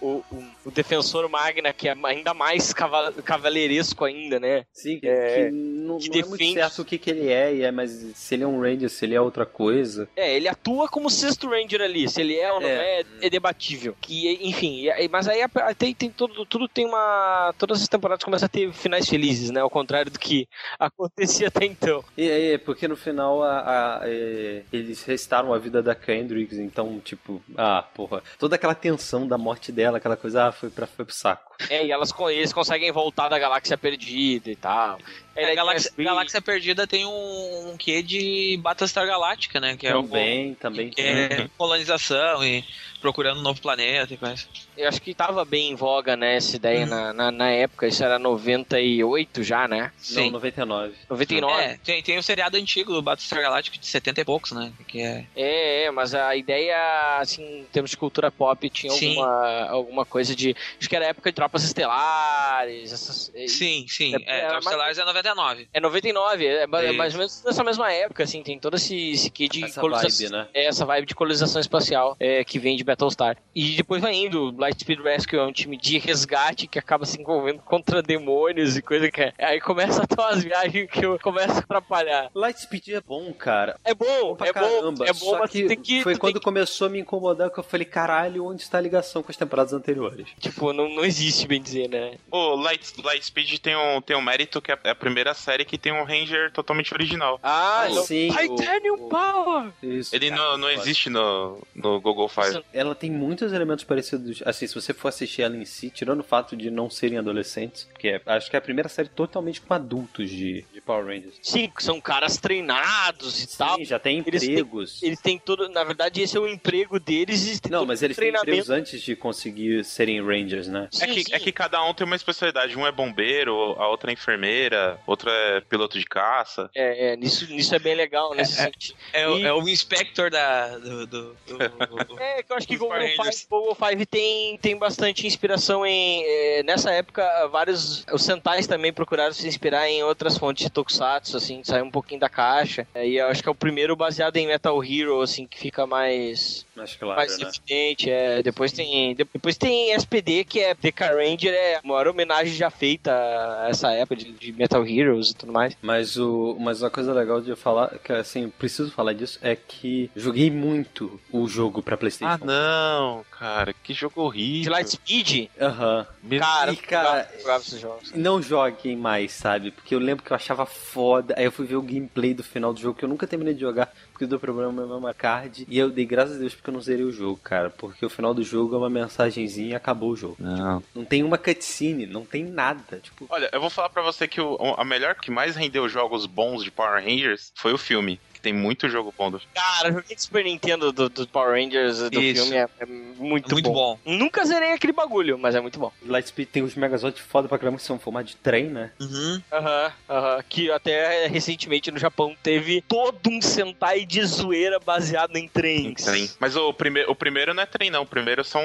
o, 0.00 0.24
o, 0.30 0.44
o 0.66 0.70
defensor 0.70 1.28
Magna, 1.28 1.72
que 1.72 1.88
é 1.88 1.96
ainda 2.04 2.32
mais 2.32 2.72
cava- 2.72 3.12
cavaleiresco 3.24 4.04
ainda, 4.04 4.38
né? 4.38 4.64
Sim, 4.72 4.98
que, 5.00 5.08
É, 5.08 5.44
que 5.46 5.50
não, 5.50 5.98
que 5.98 6.08
não 6.08 6.14
é 6.16 6.20
muito 6.22 6.38
defende- 6.38 6.54
certo 6.54 6.82
o 6.82 6.84
que, 6.84 6.98
que 6.98 7.10
ele 7.10 7.28
é, 7.28 7.54
e 7.54 7.62
é, 7.62 7.70
mas 7.70 7.90
se 8.14 8.34
ele 8.34 8.44
é 8.44 8.46
um 8.46 8.60
Ranger, 8.60 8.88
se 8.88 9.04
ele 9.04 9.14
é 9.14 9.20
outra 9.20 9.44
coisa. 9.44 10.08
É, 10.16 10.34
ele 10.36 10.48
atua 10.48 10.88
como 10.88 11.10
sexto 11.10 11.48
Ranger 11.48 11.80
ali. 11.80 12.08
Se 12.08 12.20
ele 12.20 12.36
é 12.36 12.52
ou 12.52 12.60
não 12.60 12.68
é, 12.68 13.00
É. 13.00 13.04
é, 13.22 13.30
debatível. 13.30 13.96
Que, 14.00 14.38
enfim, 14.42 14.84
mas 15.10 15.26
aí 15.28 15.40
tem, 15.76 15.94
tem 15.94 16.10
tudo, 16.10 16.44
tudo 16.46 16.68
tem 16.68 16.86
uma. 16.86 17.52
Todas 17.72 17.82
as 17.84 17.88
temporadas 17.88 18.22
começam 18.22 18.44
a 18.44 18.48
ter 18.50 18.70
finais 18.74 19.08
felizes, 19.08 19.50
né? 19.50 19.60
Ao 19.62 19.70
contrário 19.70 20.10
do 20.10 20.18
que 20.18 20.46
acontecia 20.78 21.48
até 21.48 21.64
então. 21.64 22.04
E 22.18 22.30
aí, 22.30 22.58
porque 22.58 22.86
no 22.86 22.96
final 22.96 23.42
a, 23.42 23.60
a- 23.60 24.00
é, 24.04 24.62
eles 24.70 25.02
restaram 25.04 25.54
a 25.54 25.58
vida 25.58 25.82
da 25.82 25.94
Kendricks, 25.94 26.58
então, 26.58 27.00
tipo, 27.00 27.42
ah, 27.56 27.82
porra, 27.94 28.22
toda 28.38 28.56
aquela 28.56 28.74
tensão 28.74 29.26
da 29.26 29.38
morte 29.38 29.72
dela, 29.72 29.96
aquela 29.96 30.18
coisa, 30.18 30.48
ah, 30.48 30.52
foi, 30.52 30.68
pra, 30.68 30.86
foi 30.86 31.06
pro 31.06 31.14
saco. 31.14 31.56
É, 31.70 31.86
e 31.86 31.90
elas, 31.90 32.12
eles 32.30 32.52
conseguem 32.52 32.92
voltar 32.92 33.30
da 33.30 33.38
galáxia 33.38 33.78
perdida 33.78 34.50
e 34.50 34.56
tal. 34.56 34.98
É, 35.34 35.50
a 35.50 35.54
Galáxia. 35.54 35.90
Galáxia 35.96 36.42
Perdida 36.42 36.86
tem 36.86 37.06
um, 37.06 37.70
um 37.72 37.76
quê 37.78 38.02
de 38.02 38.58
Battlestar 38.62 39.06
Galáctica, 39.06 39.58
né? 39.58 39.76
Que 39.78 39.86
é 39.86 39.96
o 39.96 40.02
também, 40.02 40.54
também. 40.56 40.90
que 40.90 41.00
é 41.00 41.48
colonização 41.56 42.44
e 42.44 42.62
procurando 43.02 43.40
um 43.40 43.42
novo 43.42 43.60
planeta 43.60 44.14
e 44.14 44.16
coisa. 44.16 44.44
Eu 44.78 44.88
acho 44.88 45.02
que 45.02 45.12
tava 45.12 45.44
bem 45.44 45.70
em 45.70 45.74
voga, 45.74 46.16
né, 46.16 46.36
essa 46.36 46.56
ideia 46.56 46.86
na, 46.86 47.12
na, 47.12 47.30
na 47.30 47.50
época. 47.50 47.86
Isso 47.86 48.02
era 48.02 48.18
98 48.18 49.42
já, 49.42 49.68
né? 49.68 49.92
Não, 50.12 50.30
99. 50.30 50.94
99. 51.10 51.62
É, 51.62 51.78
tem, 51.84 52.02
tem 52.02 52.16
o 52.16 52.22
seriado 52.22 52.56
antigo 52.56 52.92
do 52.92 53.02
Battlestar 53.02 53.42
Galáctica 53.42 53.76
de 53.76 53.86
70 53.86 54.20
e 54.20 54.24
poucos, 54.24 54.52
né? 54.52 54.72
Que 54.88 55.02
é. 55.02 55.26
É, 55.36 55.84
é, 55.84 55.90
mas 55.90 56.14
a 56.14 56.34
ideia, 56.36 57.18
assim, 57.20 57.42
em 57.60 57.64
termos 57.72 57.90
de 57.90 57.96
cultura 57.96 58.30
pop, 58.30 58.70
tinha 58.70 58.92
Sim. 58.92 59.18
alguma, 59.18 59.68
alguma 59.68 60.04
coisa 60.06 60.34
de. 60.34 60.56
Acho 60.78 60.88
que 60.88 60.96
era 60.96 61.06
época 61.06 61.30
de 61.30 61.34
tropas 61.34 61.64
estelares. 61.64 62.92
Essas, 62.92 63.32
Sim, 63.48 63.84
sim. 63.88 64.14
É, 64.14 64.18
É, 64.32 64.38
é, 64.38 64.46
Tropas 64.46 64.64
Estelares 64.66 64.98
é 64.98 65.04
99. 65.04 65.68
É 65.74 65.80
99, 65.80 66.46
é, 66.46 66.62
é 66.62 66.66
mais 66.92 67.12
ou 67.14 67.18
menos 67.18 67.42
nessa 67.44 67.64
mesma 67.64 67.92
época, 67.92 68.22
assim, 68.22 68.42
tem 68.42 68.58
todo 68.58 68.76
esse, 68.76 69.10
esse 69.10 69.30
quê 69.30 69.48
de 69.48 69.64
Essa 69.64 69.80
colonização- 69.80 70.30
vibe, 70.30 70.32
né? 70.32 70.48
é, 70.54 70.66
essa 70.66 70.84
vibe 70.84 71.06
de 71.06 71.14
colonização 71.14 71.60
espacial 71.60 72.16
é, 72.20 72.44
que 72.44 72.58
vem 72.58 72.76
de 72.76 72.84
Battlestar. 72.92 73.36
E 73.54 73.76
depois 73.76 74.00
vai 74.02 74.14
indo, 74.14 74.50
Lightspeed 74.58 75.00
Rescue 75.00 75.38
é 75.38 75.42
um 75.42 75.52
time 75.52 75.76
de 75.76 75.98
resgate 75.98 76.66
que 76.66 76.78
acaba 76.78 77.04
se 77.04 77.20
envolvendo 77.20 77.60
contra 77.60 78.02
demônios 78.02 78.76
e 78.76 78.82
coisa 78.82 79.10
que 79.10 79.22
é. 79.22 79.32
Aí 79.38 79.60
começa 79.60 80.02
a 80.02 80.06
ter 80.06 80.18
umas 80.20 80.42
viagens 80.42 80.90
que 80.90 81.04
eu 81.04 81.18
começo 81.18 81.52
a 81.54 81.58
atrapalhar. 81.58 82.30
Lightspeed 82.34 82.94
é 82.94 83.00
bom, 83.00 83.32
cara. 83.32 83.76
É 83.84 83.94
bom, 83.94 84.34
pra 84.36 84.48
é 84.48 84.52
bom, 84.52 84.60
caramba. 84.60 85.04
é 85.06 85.12
bom, 85.12 85.18
Só 85.30 85.38
mas 85.40 85.50
que 85.50 85.64
tem 85.66 85.76
que. 85.80 86.02
foi 86.02 86.16
quando 86.16 86.34
tem 86.34 86.42
começou 86.42 86.86
a 86.86 86.90
me 86.90 87.00
incomodar 87.00 87.50
que 87.50 87.58
eu 87.58 87.64
falei, 87.64 87.84
caralho, 87.84 88.46
onde 88.46 88.62
está 88.62 88.78
a 88.78 88.80
ligação 88.80 89.22
com 89.22 89.30
as 89.30 89.36
temporadas 89.36 89.72
anteriores? 89.72 90.26
que- 90.38 90.40
tipo, 90.50 90.72
não, 90.72 90.88
não 90.88 91.04
existe, 91.04 91.46
bem 91.46 91.60
dizer, 91.60 91.88
né? 91.88 92.14
O 92.30 92.56
Light, 92.56 92.92
Lightspeed 93.02 93.58
tem 93.60 93.76
um, 93.76 94.00
tem 94.00 94.16
um 94.16 94.22
mérito 94.22 94.60
que 94.60 94.72
é 94.72 94.78
a 94.84 94.94
primeira 94.94 95.34
série 95.34 95.64
que 95.64 95.78
tem 95.78 95.92
um 95.92 96.04
Ranger 96.04 96.50
totalmente 96.52 96.92
original. 96.94 97.38
Ah, 97.42 97.82
Ah, 97.84 97.90
sim, 98.02 98.28
Titanium 98.30 98.94
o- 98.94 99.08
Power! 99.08 99.70
Isso, 99.82 100.14
Ele 100.14 100.30
cara, 100.30 100.42
não, 100.42 100.58
não 100.58 100.70
existe 100.70 101.08
no, 101.10 101.58
no 101.74 102.00
Google 102.00 102.28
Five. 102.28 102.62
Ela 102.82 102.94
tem 102.96 103.10
muitos 103.10 103.52
elementos 103.52 103.84
parecidos. 103.84 104.42
Assim, 104.44 104.66
se 104.66 104.74
você 104.74 104.92
for 104.92 105.08
assistir 105.08 105.42
ela 105.42 105.56
em 105.56 105.64
si, 105.64 105.88
tirando 105.88 106.20
o 106.20 106.24
fato 106.24 106.56
de 106.56 106.68
não 106.70 106.90
serem 106.90 107.16
adolescentes, 107.18 107.88
que 107.98 108.08
é, 108.08 108.20
acho 108.26 108.50
que 108.50 108.56
é 108.56 108.58
a 108.58 108.62
primeira 108.62 108.88
série 108.88 109.08
totalmente 109.08 109.60
com 109.60 109.72
adultos 109.72 110.28
de, 110.28 110.64
de 110.72 110.80
Power 110.80 111.06
Rangers. 111.06 111.34
Sim, 111.40 111.70
que 111.74 111.82
são 111.82 112.00
caras 112.00 112.36
treinados 112.38 113.42
e 113.44 113.56
tal. 113.56 113.76
Sim, 113.76 113.84
já 113.84 113.98
tem 113.98 114.22
Eles 114.26 114.40
têm- 114.42 114.50
empregos. 114.50 115.02
Eles 115.02 115.20
têm 115.20 115.38
tudo. 115.38 115.68
Na 115.68 115.84
verdade, 115.84 116.20
esse 116.20 116.36
é 116.36 116.40
o 116.40 116.48
emprego 116.48 116.98
deles. 116.98 117.46
Eles 117.46 117.60
têm 117.60 117.70
Não, 117.70 117.80
todo 117.80 117.88
mas 117.88 118.02
eles 118.02 118.16
têm 118.16 118.30
empregos 118.30 118.68
antes 118.70 119.00
de 119.00 119.14
conseguir 119.14 119.84
serem 119.84 120.20
Rangers, 120.20 120.66
né? 120.68 120.88
É 120.92 120.96
Sim, 121.06 121.14
que, 121.14 121.24
sim. 121.24 121.34
é 121.34 121.38
que 121.38 121.52
cada 121.52 121.82
um 121.84 121.94
tem 121.94 122.04
uma 122.06 122.16
especialidade. 122.16 122.76
Um 122.76 122.86
é 122.86 122.90
bombeiro, 122.92 123.54
a 123.78 123.88
outra 123.88 124.10
é 124.10 124.14
enfermeira, 124.14 124.98
outra 125.06 125.30
é 125.30 125.60
piloto 125.60 125.98
de 125.98 126.04
caça. 126.04 126.68
É, 126.74 127.12
é, 127.12 127.16
nisso, 127.16 127.46
nisso 127.52 127.74
é 127.74 127.78
bem 127.78 127.94
legal 127.94 128.34
nesse 128.34 128.54
sentido. 128.54 128.96
É, 129.12 129.28
o- 129.28 129.38
E- 129.38 129.44
é 129.46 129.52
o 129.52 129.68
Inspector 129.68 130.30
da. 130.30 130.78
Do, 130.78 131.06
do- 131.06 131.36
do- 131.46 131.62
É, 132.20 132.42
que 132.42 132.52
eu 132.52 132.56
acho 132.56 132.66
que 132.66 132.71
Os 132.74 132.80
Google 132.80 132.98
Five. 132.98 133.46
Google 133.50 133.74
Five 133.74 134.06
tem, 134.06 134.56
tem 134.58 134.76
bastante 134.76 135.26
inspiração 135.26 135.84
em. 135.86 136.22
é, 136.24 136.62
nessa 136.62 136.90
época, 136.90 137.22
vários. 137.48 138.04
Os 138.12 138.22
Sentais 138.24 138.66
também 138.66 138.92
procuraram 138.92 139.32
se 139.32 139.46
inspirar 139.46 139.88
em 139.88 140.02
outras 140.02 140.36
fontes 140.38 140.64
de 140.64 140.70
Tokusatsu, 140.70 141.36
assim, 141.36 141.62
sair 141.64 141.82
um 141.82 141.90
pouquinho 141.90 142.20
da 142.20 142.28
caixa. 142.28 142.86
É, 142.94 143.06
e 143.06 143.16
eu 143.18 143.26
acho 143.26 143.42
que 143.42 143.48
é 143.48 143.52
o 143.52 143.54
primeiro 143.54 143.94
baseado 143.96 144.36
em 144.36 144.46
Metal 144.46 144.82
Hero, 144.84 145.20
assim, 145.20 145.46
que 145.46 145.58
fica 145.58 145.86
mais. 145.86 146.64
Mas 146.74 146.94
claro, 146.96 147.16
mais 147.16 147.38
né? 147.38 147.48
evidente. 147.48 148.10
É. 148.10 148.42
Depois 148.42 148.72
tem. 148.72 149.14
de- 149.14 149.24
Depois 149.32 149.56
tem 149.56 149.92
SPD, 149.92 150.44
que 150.44 150.60
é 150.60 150.74
Deca 150.74 151.06
Ranger, 151.06 151.52
é 151.52 151.76
a 151.76 151.80
maior 151.84 152.08
homenagem 152.08 152.54
já 152.54 152.70
feita 152.70 153.12
a 153.12 153.68
essa 153.70 153.90
época 153.92 154.16
de, 154.16 154.32
de 154.32 154.52
Metal 154.52 154.84
Heroes 154.86 155.30
e 155.30 155.34
tudo 155.34 155.52
mais. 155.52 155.76
Mas, 155.82 156.16
o, 156.16 156.56
mas 156.60 156.82
uma 156.82 156.90
coisa 156.90 157.12
legal 157.12 157.40
de 157.40 157.50
eu 157.50 157.56
falar, 157.56 157.98
que 157.98 158.12
assim, 158.12 158.48
preciso 158.48 158.90
falar 158.90 159.12
disso, 159.12 159.38
é 159.42 159.56
que 159.56 160.10
joguei 160.16 160.50
muito 160.50 161.20
o 161.30 161.46
jogo 161.48 161.82
pra 161.82 161.94
Ah, 161.94 161.98
Playstation. 161.98 162.44
Não, 162.62 163.24
cara, 163.30 163.72
que 163.72 163.92
jogo 163.92 164.14
De 164.14 164.20
horrível. 164.20 164.72
Lightspeed, 164.72 165.50
Aham. 165.60 166.06
Meu- 166.22 166.40
cara, 166.40 166.72
E, 166.72 166.76
cara, 166.76 167.28
jogava 167.38 167.62
esses 167.62 167.80
jogos. 167.80 168.12
Não 168.14 168.40
joguem 168.40 168.96
mais, 168.96 169.32
sabe? 169.32 169.70
Porque 169.70 169.94
eu 169.94 169.98
lembro 169.98 170.24
que 170.24 170.32
eu 170.32 170.36
achava 170.36 170.64
foda. 170.64 171.34
Aí 171.36 171.44
eu 171.44 171.52
fui 171.52 171.66
ver 171.66 171.76
o 171.76 171.82
gameplay 171.82 172.32
do 172.34 172.42
final 172.44 172.72
do 172.72 172.80
jogo, 172.80 172.98
que 172.98 173.04
eu 173.04 173.08
nunca 173.08 173.26
terminei 173.26 173.54
de 173.54 173.60
jogar, 173.60 173.92
porque 174.12 174.26
deu 174.26 174.38
problema 174.38 174.70
no 174.70 174.86
meu 174.86 174.94
memory 174.94 175.14
card. 175.14 175.66
E 175.68 175.78
eu 175.78 175.90
dei 175.90 176.04
graças 176.06 176.36
a 176.36 176.38
Deus 176.38 176.54
porque 176.54 176.70
eu 176.70 176.74
não 176.74 176.80
zerei 176.80 177.04
o 177.04 177.12
jogo, 177.12 177.38
cara. 177.42 177.70
Porque 177.70 178.04
o 178.06 178.10
final 178.10 178.32
do 178.32 178.42
jogo 178.42 178.74
é 178.74 178.78
uma 178.78 178.90
mensagenzinha 178.90 179.70
e 179.70 179.74
acabou 179.74 180.10
o 180.10 180.16
jogo. 180.16 180.36
Não. 180.38 180.82
Não 180.94 181.04
tem 181.04 181.22
uma 181.22 181.38
cutscene, 181.38 182.06
não 182.06 182.24
tem 182.24 182.44
nada. 182.44 182.98
Tipo, 183.02 183.26
Olha, 183.28 183.48
eu 183.52 183.60
vou 183.60 183.70
falar 183.70 183.88
pra 183.90 184.02
você 184.02 184.28
que 184.28 184.40
o, 184.40 184.56
a 184.76 184.84
melhor 184.84 185.14
que 185.16 185.30
mais 185.30 185.56
rendeu 185.56 185.88
jogos 185.88 186.26
bons 186.26 186.62
de 186.62 186.70
Power 186.70 187.02
Rangers 187.02 187.52
foi 187.56 187.72
o 187.72 187.78
filme. 187.78 188.20
Tem 188.42 188.52
muito 188.52 188.88
jogo 188.88 189.14
bom 189.16 189.30
do 189.30 189.40
Cara, 189.54 189.88
eu 189.88 189.92
joguei 189.94 190.16
de 190.16 190.22
Super 190.22 190.44
Nintendo 190.44 190.92
do, 190.92 191.08
do 191.08 191.26
Power 191.28 191.52
Rangers 191.62 191.98
do 192.10 192.20
Isso. 192.20 192.42
filme, 192.42 192.56
é, 192.58 192.68
é 192.80 192.86
muito, 192.86 193.52
muito 193.52 193.70
bom. 193.70 193.96
Nunca 194.04 194.44
zerei 194.44 194.72
aquele 194.72 194.92
bagulho, 194.92 195.38
mas 195.38 195.54
é 195.54 195.60
muito 195.60 195.78
bom. 195.78 195.92
Lightspeed 196.04 196.48
tem 196.48 196.62
os 196.62 196.74
Megazord 196.74 197.20
foda 197.22 197.46
pra 197.48 197.56
caramba, 197.56 197.78
que 197.78 197.84
são 197.84 197.98
formato 198.00 198.26
de 198.26 198.36
trem, 198.36 198.64
né? 198.64 198.90
Uhum. 199.00 199.40
Aham, 199.52 199.92
aham. 200.10 200.44
Que 200.48 200.70
até 200.72 201.26
recentemente 201.28 201.90
no 201.92 201.98
Japão 201.98 202.36
teve 202.42 202.82
todo 202.82 203.30
um 203.30 203.40
Sentai 203.40 204.04
de 204.04 204.24
zoeira 204.24 204.80
baseado 204.80 205.36
em 205.36 205.46
trens. 205.48 206.02
trem. 206.04 206.28
Mas 206.40 206.56
o, 206.56 206.72
prime 206.74 207.04
o 207.06 207.14
primeiro 207.14 207.54
não 207.54 207.62
é 207.62 207.66
trem, 207.66 207.90
não. 207.90 208.02
O 208.02 208.06
primeiro 208.06 208.42
são 208.42 208.60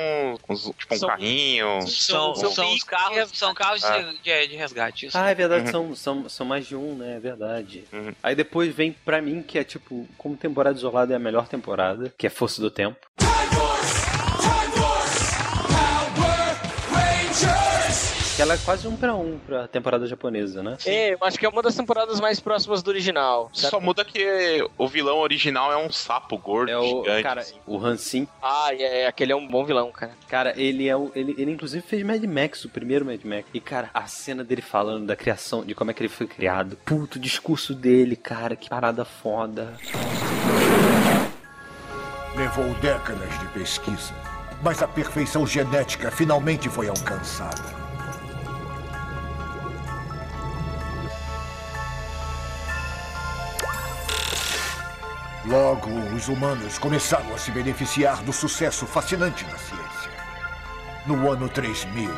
uns- 0.49 0.71
tipo 0.77 0.95
um 0.95 0.97
São- 0.97 1.09
carrinho. 1.09 1.81
São, 1.87 2.35
São 2.35 2.51
são, 2.51 2.73
os 2.73 2.83
carros, 2.83 3.31
de 3.31 3.37
são 3.37 3.53
carros 3.53 3.83
Ah. 3.83 3.99
de, 4.01 4.17
de, 4.23 4.47
de 4.47 4.55
resgate. 4.55 5.05
Isso. 5.05 5.17
Ah, 5.17 5.29
é 5.29 5.35
verdade, 5.35 5.65
Uhum. 5.65 5.71
são, 5.71 5.95
são, 5.95 6.29
são 6.29 6.45
mais 6.47 6.65
de 6.65 6.75
um, 6.75 6.95
né? 6.95 7.17
É 7.17 7.19
verdade. 7.19 7.83
Uhum. 7.93 8.13
Aí 8.23 8.33
depois 8.35 8.73
vem 8.73 8.91
pra 9.05 9.21
mim, 9.21 9.43
que 9.43 9.59
é 9.59 9.63
tipo, 9.68 10.07
como 10.18 10.35
temporada 10.35 10.77
isolada 10.77 11.14
é 11.14 11.15
a 11.15 11.19
melhor 11.19 11.48
temporada, 11.48 12.14
que 12.18 12.26
é 12.26 12.30
Força 12.30 12.61
do 12.61 12.72
Tempo. 12.72 12.98
Que 18.38 18.41
ela 18.43 18.53
é 18.53 18.57
quase 18.59 18.88
um 18.88 18.95
pra 18.95 19.15
um 19.15 19.39
pra 19.39 19.68
temporada 19.68 20.05
japonesa, 20.05 20.61
né? 20.61 20.77
É, 20.85 21.15
eu 21.15 21.18
acho 21.23 21.39
que 21.39 21.45
é 21.47 21.49
uma 21.49 21.64
das 21.64 21.73
temporadas 21.76 22.19
mais 22.19 22.39
próximas 22.39 22.84
do 22.84 22.89
original. 22.89 23.49
certo? 23.51 23.72
Só 23.72 23.80
muda 23.80 24.05
que 24.05 24.64
o 24.77 24.88
vilão 24.88 25.18
original 25.18 25.73
é 25.73 25.77
um 25.77 25.91
sapo 25.91 26.38
gordo, 26.38 26.69
É 26.69 26.77
o, 26.77 27.01
gigante. 27.01 27.23
cara, 27.23 27.41
assim. 27.41 27.55
o 27.65 27.84
Hansin. 27.84 28.27
Ah, 28.39 28.69
é, 28.73 29.01
é, 29.01 29.07
aquele 29.07 29.31
é 29.31 29.35
um 29.35 29.47
bom 29.47 29.65
vilão, 29.65 29.91
cara. 29.91 30.11
Cara, 30.30 30.53
ele 30.55 30.88
é 30.88 30.95
o. 30.95 31.11
Ele, 31.15 31.34
ele 31.35 31.49
inclusive 31.51 31.84
fez 31.84 32.03
Mad 32.03 32.23
Max, 32.26 32.64
o 32.64 32.69
primeiro 32.69 33.03
Mad 33.03 33.23
Max. 33.26 33.45
E, 33.51 33.59
cara, 33.59 33.89
a 33.91 34.05
cena 34.05 34.43
dele 34.43 34.61
falando 34.61 35.07
da 35.07 35.15
criação, 35.15 35.65
de 35.65 35.73
como 35.73 35.89
é 35.89 35.93
que 35.95 36.03
ele 36.03 36.09
foi 36.09 36.27
criado. 36.27 36.77
Puto, 36.85 37.18
o 37.18 37.22
discurso 37.22 37.73
dele, 37.73 38.15
cara, 38.15 38.55
que 38.55 38.69
parada 38.69 39.03
foda. 39.03 39.73
Levou 42.35 42.65
décadas 42.76 43.39
de 43.39 43.47
pesquisa, 43.47 44.14
mas 44.61 44.84
a 44.84 44.88
perfeição 44.88 45.47
genética 45.47 46.11
finalmente 46.11 46.69
foi 46.69 46.88
alcançada. 46.88 47.76
Logo, 55.47 55.89
os 56.13 56.27
humanos 56.27 56.77
começaram 56.77 57.33
a 57.33 57.37
se 57.37 57.51
beneficiar 57.51 58.21
do 58.21 58.33
sucesso 58.33 58.85
fascinante 58.85 59.45
da 59.45 59.57
ciência. 59.57 60.11
No 61.05 61.31
ano 61.31 61.47
3000, 61.47 62.11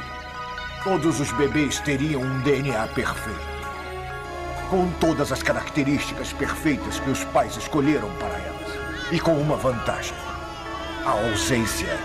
todos 0.83 1.19
os 1.19 1.31
bebês 1.33 1.79
teriam 1.79 2.23
um 2.23 2.39
DNA 2.39 2.87
perfeito. 2.87 3.59
Com 4.67 4.89
todas 4.99 5.31
as 5.31 5.43
características 5.43 6.33
perfeitas 6.33 6.99
que 6.99 7.11
os 7.11 7.23
pais 7.25 7.55
escolheram 7.55 8.09
para 8.15 8.35
elas. 8.35 9.11
E 9.11 9.19
com 9.19 9.33
uma 9.33 9.57
vantagem: 9.57 10.17
a 11.05 11.11
ausência 11.11 11.99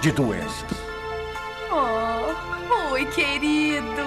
de 0.00 0.12
doenças. 0.12 0.70
Oh, 1.72 2.92
oi, 2.92 3.04
querido. 3.06 4.06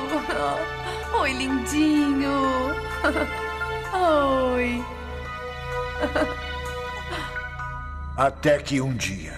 Oi, 1.20 1.34
lindinho. 1.34 2.74
Oi. 4.56 4.82
Até 8.16 8.60
que 8.60 8.80
um 8.80 8.94
dia, 8.94 9.34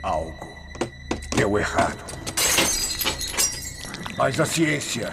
algo 0.00 0.56
deu 1.34 1.58
errado. 1.58 1.98
Mas 4.16 4.38
a 4.38 4.46
ciência 4.46 5.12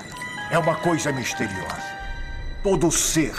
é 0.52 0.58
uma 0.60 0.76
coisa 0.76 1.12
misteriosa. 1.12 1.98
Todo 2.62 2.92
ser 2.92 3.34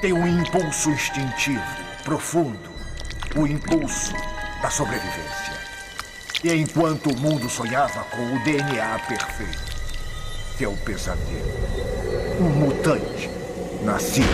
tem 0.00 0.14
um 0.14 0.26
impulso 0.26 0.88
instintivo, 0.88 1.62
profundo, 2.02 2.70
o 3.36 3.46
impulso 3.46 4.14
da 4.62 4.70
sobrevivência. 4.70 5.52
E 6.42 6.54
enquanto 6.54 7.10
o 7.10 7.20
mundo 7.20 7.46
sonhava 7.50 8.02
com 8.04 8.22
o 8.22 8.42
DNA 8.42 9.00
perfeito, 9.00 9.76
seu 10.56 10.72
pesadelo, 10.78 11.52
um 12.40 12.48
mutante 12.48 13.28
nascia. 13.84 14.24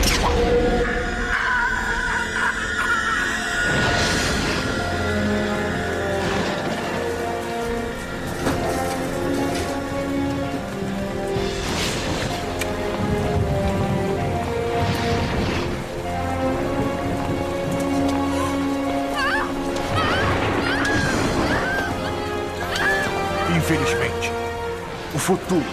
Futuro 25.27 25.66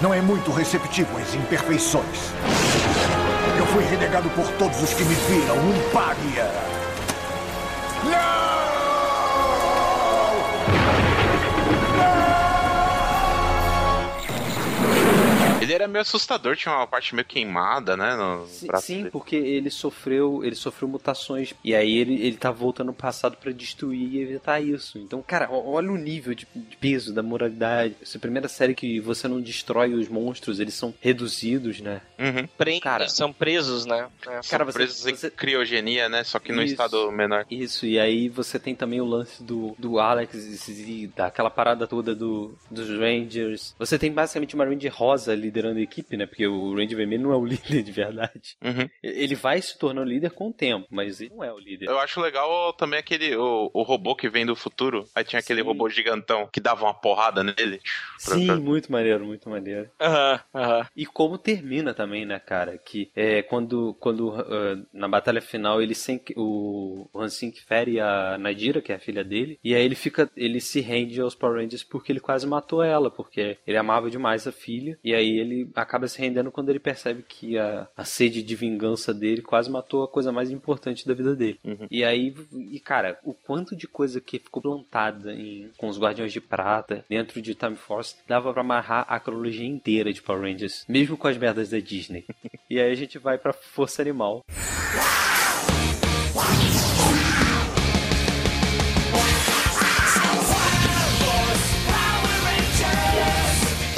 não 0.00 0.14
é 0.14 0.22
muito 0.22 0.50
receptivo 0.50 1.18
às 1.18 1.34
imperfeições. 1.34 2.32
Eu 3.58 3.66
fui 3.66 3.84
renegado 3.84 4.30
por 4.30 4.48
todos 4.52 4.82
os 4.82 4.94
que 4.94 5.04
me 5.04 5.14
viram 5.14 5.56
um 5.56 5.90
pária. 5.92 6.50
Ele 15.68 15.74
era 15.74 15.86
meio 15.88 16.00
assustador, 16.02 16.56
tinha 16.56 16.74
uma 16.74 16.86
parte 16.86 17.14
meio 17.14 17.26
queimada, 17.26 17.96
né? 17.96 18.16
No 18.16 18.46
Sim, 18.46 18.66
braço 18.66 18.86
sim, 18.86 19.10
porque 19.10 19.36
ele 19.36 19.68
sofreu, 19.70 20.42
ele 20.42 20.54
sofreu 20.54 20.88
mutações 20.88 21.52
e 21.62 21.74
aí 21.74 21.96
ele, 21.98 22.14
ele 22.14 22.36
tá 22.38 22.50
voltando 22.50 22.86
no 22.88 22.92
passado 22.94 23.36
pra 23.36 23.52
destruir 23.52 24.14
e 24.14 24.20
evitar 24.20 24.60
isso. 24.60 24.98
Então, 24.98 25.22
cara, 25.22 25.48
olha 25.50 25.90
o 25.92 25.96
nível 25.96 26.34
de, 26.34 26.46
de 26.54 26.76
peso 26.76 27.12
da 27.14 27.22
moralidade. 27.22 27.94
Essa 28.00 28.16
a 28.16 28.20
primeira 28.20 28.48
série 28.48 28.74
que 28.74 28.98
você 28.98 29.28
não 29.28 29.40
destrói 29.40 29.92
os 29.92 30.08
monstros, 30.08 30.58
eles 30.58 30.74
são 30.74 30.94
reduzidos, 31.00 31.80
né? 31.80 32.00
Uhum. 32.18 32.46
Pre- 32.56 32.80
Cara. 32.80 33.08
São 33.08 33.32
presos, 33.32 33.84
né? 33.84 34.08
É. 34.26 34.42
São 34.42 34.50
Cara, 34.50 34.64
você- 34.64 34.78
presos 34.78 35.06
em 35.06 35.14
você- 35.14 35.30
criogenia, 35.30 36.08
né? 36.08 36.24
Só 36.24 36.38
que 36.38 36.50
no 36.52 36.62
Isso. 36.62 36.72
estado 36.72 37.12
menor. 37.12 37.44
Isso, 37.50 37.84
e 37.86 37.98
aí 37.98 38.28
você 38.28 38.58
tem 38.58 38.74
também 38.74 39.00
o 39.00 39.04
lance 39.04 39.42
do, 39.42 39.74
do 39.78 39.98
Alex 39.98 40.68
e 40.68 41.06
daquela 41.14 41.50
parada 41.50 41.86
toda 41.86 42.14
do, 42.14 42.54
dos 42.70 42.88
Rangers. 42.88 43.74
Você 43.78 43.98
tem 43.98 44.10
basicamente 44.12 44.54
uma 44.54 44.64
Ranger 44.64 44.92
rosa 44.94 45.34
liderando 45.58 45.78
a 45.78 45.82
equipe, 45.82 46.16
né? 46.16 46.26
Porque 46.26 46.46
o 46.46 46.74
Ranger 46.74 46.96
vermelho 46.96 47.24
não 47.24 47.32
é 47.32 47.36
o 47.36 47.44
líder 47.44 47.82
de 47.82 47.92
verdade. 47.92 48.56
Uhum. 48.62 48.88
Ele 49.02 49.34
vai 49.34 49.60
se 49.60 49.78
tornando 49.78 50.08
líder 50.08 50.30
com 50.30 50.48
o 50.48 50.52
tempo, 50.52 50.86
mas 50.90 51.20
ele 51.20 51.30
não 51.34 51.44
é 51.44 51.52
o 51.52 51.58
líder. 51.58 51.88
Eu 51.88 51.98
acho 51.98 52.20
legal 52.20 52.72
também 52.72 52.98
aquele 52.98 53.36
o, 53.36 53.70
o 53.72 53.82
robô 53.82 54.14
que 54.14 54.28
vem 54.28 54.46
do 54.46 54.56
futuro. 54.56 55.04
Aí 55.14 55.24
tinha 55.24 55.40
aquele 55.40 55.60
Sim. 55.60 55.66
robô 55.66 55.88
gigantão 55.88 56.48
que 56.52 56.60
dava 56.60 56.84
uma 56.84 56.94
porrada 56.94 57.42
nele. 57.42 57.80
Sim, 58.18 58.56
muito 58.60 58.90
maneiro, 58.90 59.24
muito 59.24 59.48
maneiro. 59.48 59.90
Aham, 60.00 60.40
aham. 60.54 60.86
E 60.96 61.06
como 61.06 61.38
termina 61.38 61.92
também, 61.92 62.24
né, 62.24 62.38
cara? 62.38 62.78
Que 62.78 63.10
é 63.14 63.42
quando, 63.42 63.94
quando 64.00 64.34
ah, 64.34 64.78
na 64.92 65.08
batalha 65.08 65.40
final 65.40 65.82
ele 65.82 65.94
sem, 65.94 66.20
o, 66.36 67.08
o 67.12 67.20
Hansink 67.20 67.60
fere 67.62 68.00
a 68.00 68.36
Nadira, 68.38 68.80
que 68.80 68.92
é 68.92 68.96
a 68.96 69.00
filha 69.00 69.24
dele, 69.24 69.58
e 69.62 69.74
aí 69.74 69.84
ele 69.84 69.94
fica, 69.94 70.30
ele 70.36 70.60
se 70.60 70.80
rende 70.80 71.20
aos 71.20 71.34
Power 71.34 71.60
Rangers 71.60 71.84
porque 71.84 72.12
ele 72.12 72.20
quase 72.20 72.46
matou 72.46 72.82
ela, 72.82 73.10
porque 73.10 73.58
ele 73.66 73.76
amava 73.76 74.10
demais 74.10 74.46
a 74.46 74.52
filha, 74.52 74.98
e 75.02 75.14
aí 75.14 75.38
ele 75.38 75.47
acaba 75.74 76.08
se 76.08 76.18
rendendo 76.18 76.50
quando 76.50 76.70
ele 76.70 76.78
percebe 76.78 77.22
que 77.22 77.58
a, 77.58 77.88
a 77.96 78.04
sede 78.04 78.42
de 78.42 78.54
vingança 78.54 79.12
dele 79.12 79.42
quase 79.42 79.70
matou 79.70 80.02
a 80.02 80.08
coisa 80.08 80.32
mais 80.32 80.50
importante 80.50 81.06
da 81.06 81.14
vida 81.14 81.34
dele. 81.34 81.60
E 81.90 82.04
aí, 82.04 82.34
e 82.52 82.80
cara, 82.80 83.18
o 83.22 83.34
quanto 83.34 83.76
de 83.76 83.86
coisa 83.86 84.20
que 84.20 84.38
ficou 84.38 84.62
plantada 84.62 85.32
em, 85.32 85.70
com 85.76 85.88
os 85.88 85.98
Guardiões 85.98 86.32
de 86.32 86.40
Prata 86.40 87.04
dentro 87.08 87.40
de 87.40 87.54
Time 87.54 87.76
Force 87.76 88.16
dava 88.26 88.52
pra 88.52 88.62
amarrar 88.62 89.06
a 89.08 89.20
cronologia 89.20 89.66
inteira 89.66 90.12
de 90.12 90.22
Power 90.22 90.42
Rangers, 90.42 90.84
mesmo 90.88 91.16
com 91.16 91.28
as 91.28 91.36
merdas 91.36 91.70
da 91.70 91.78
Disney. 91.78 92.24
e 92.68 92.80
aí 92.80 92.90
a 92.90 92.94
gente 92.94 93.18
vai 93.18 93.38
pra 93.38 93.52
Força 93.52 94.02
Animal. 94.02 94.44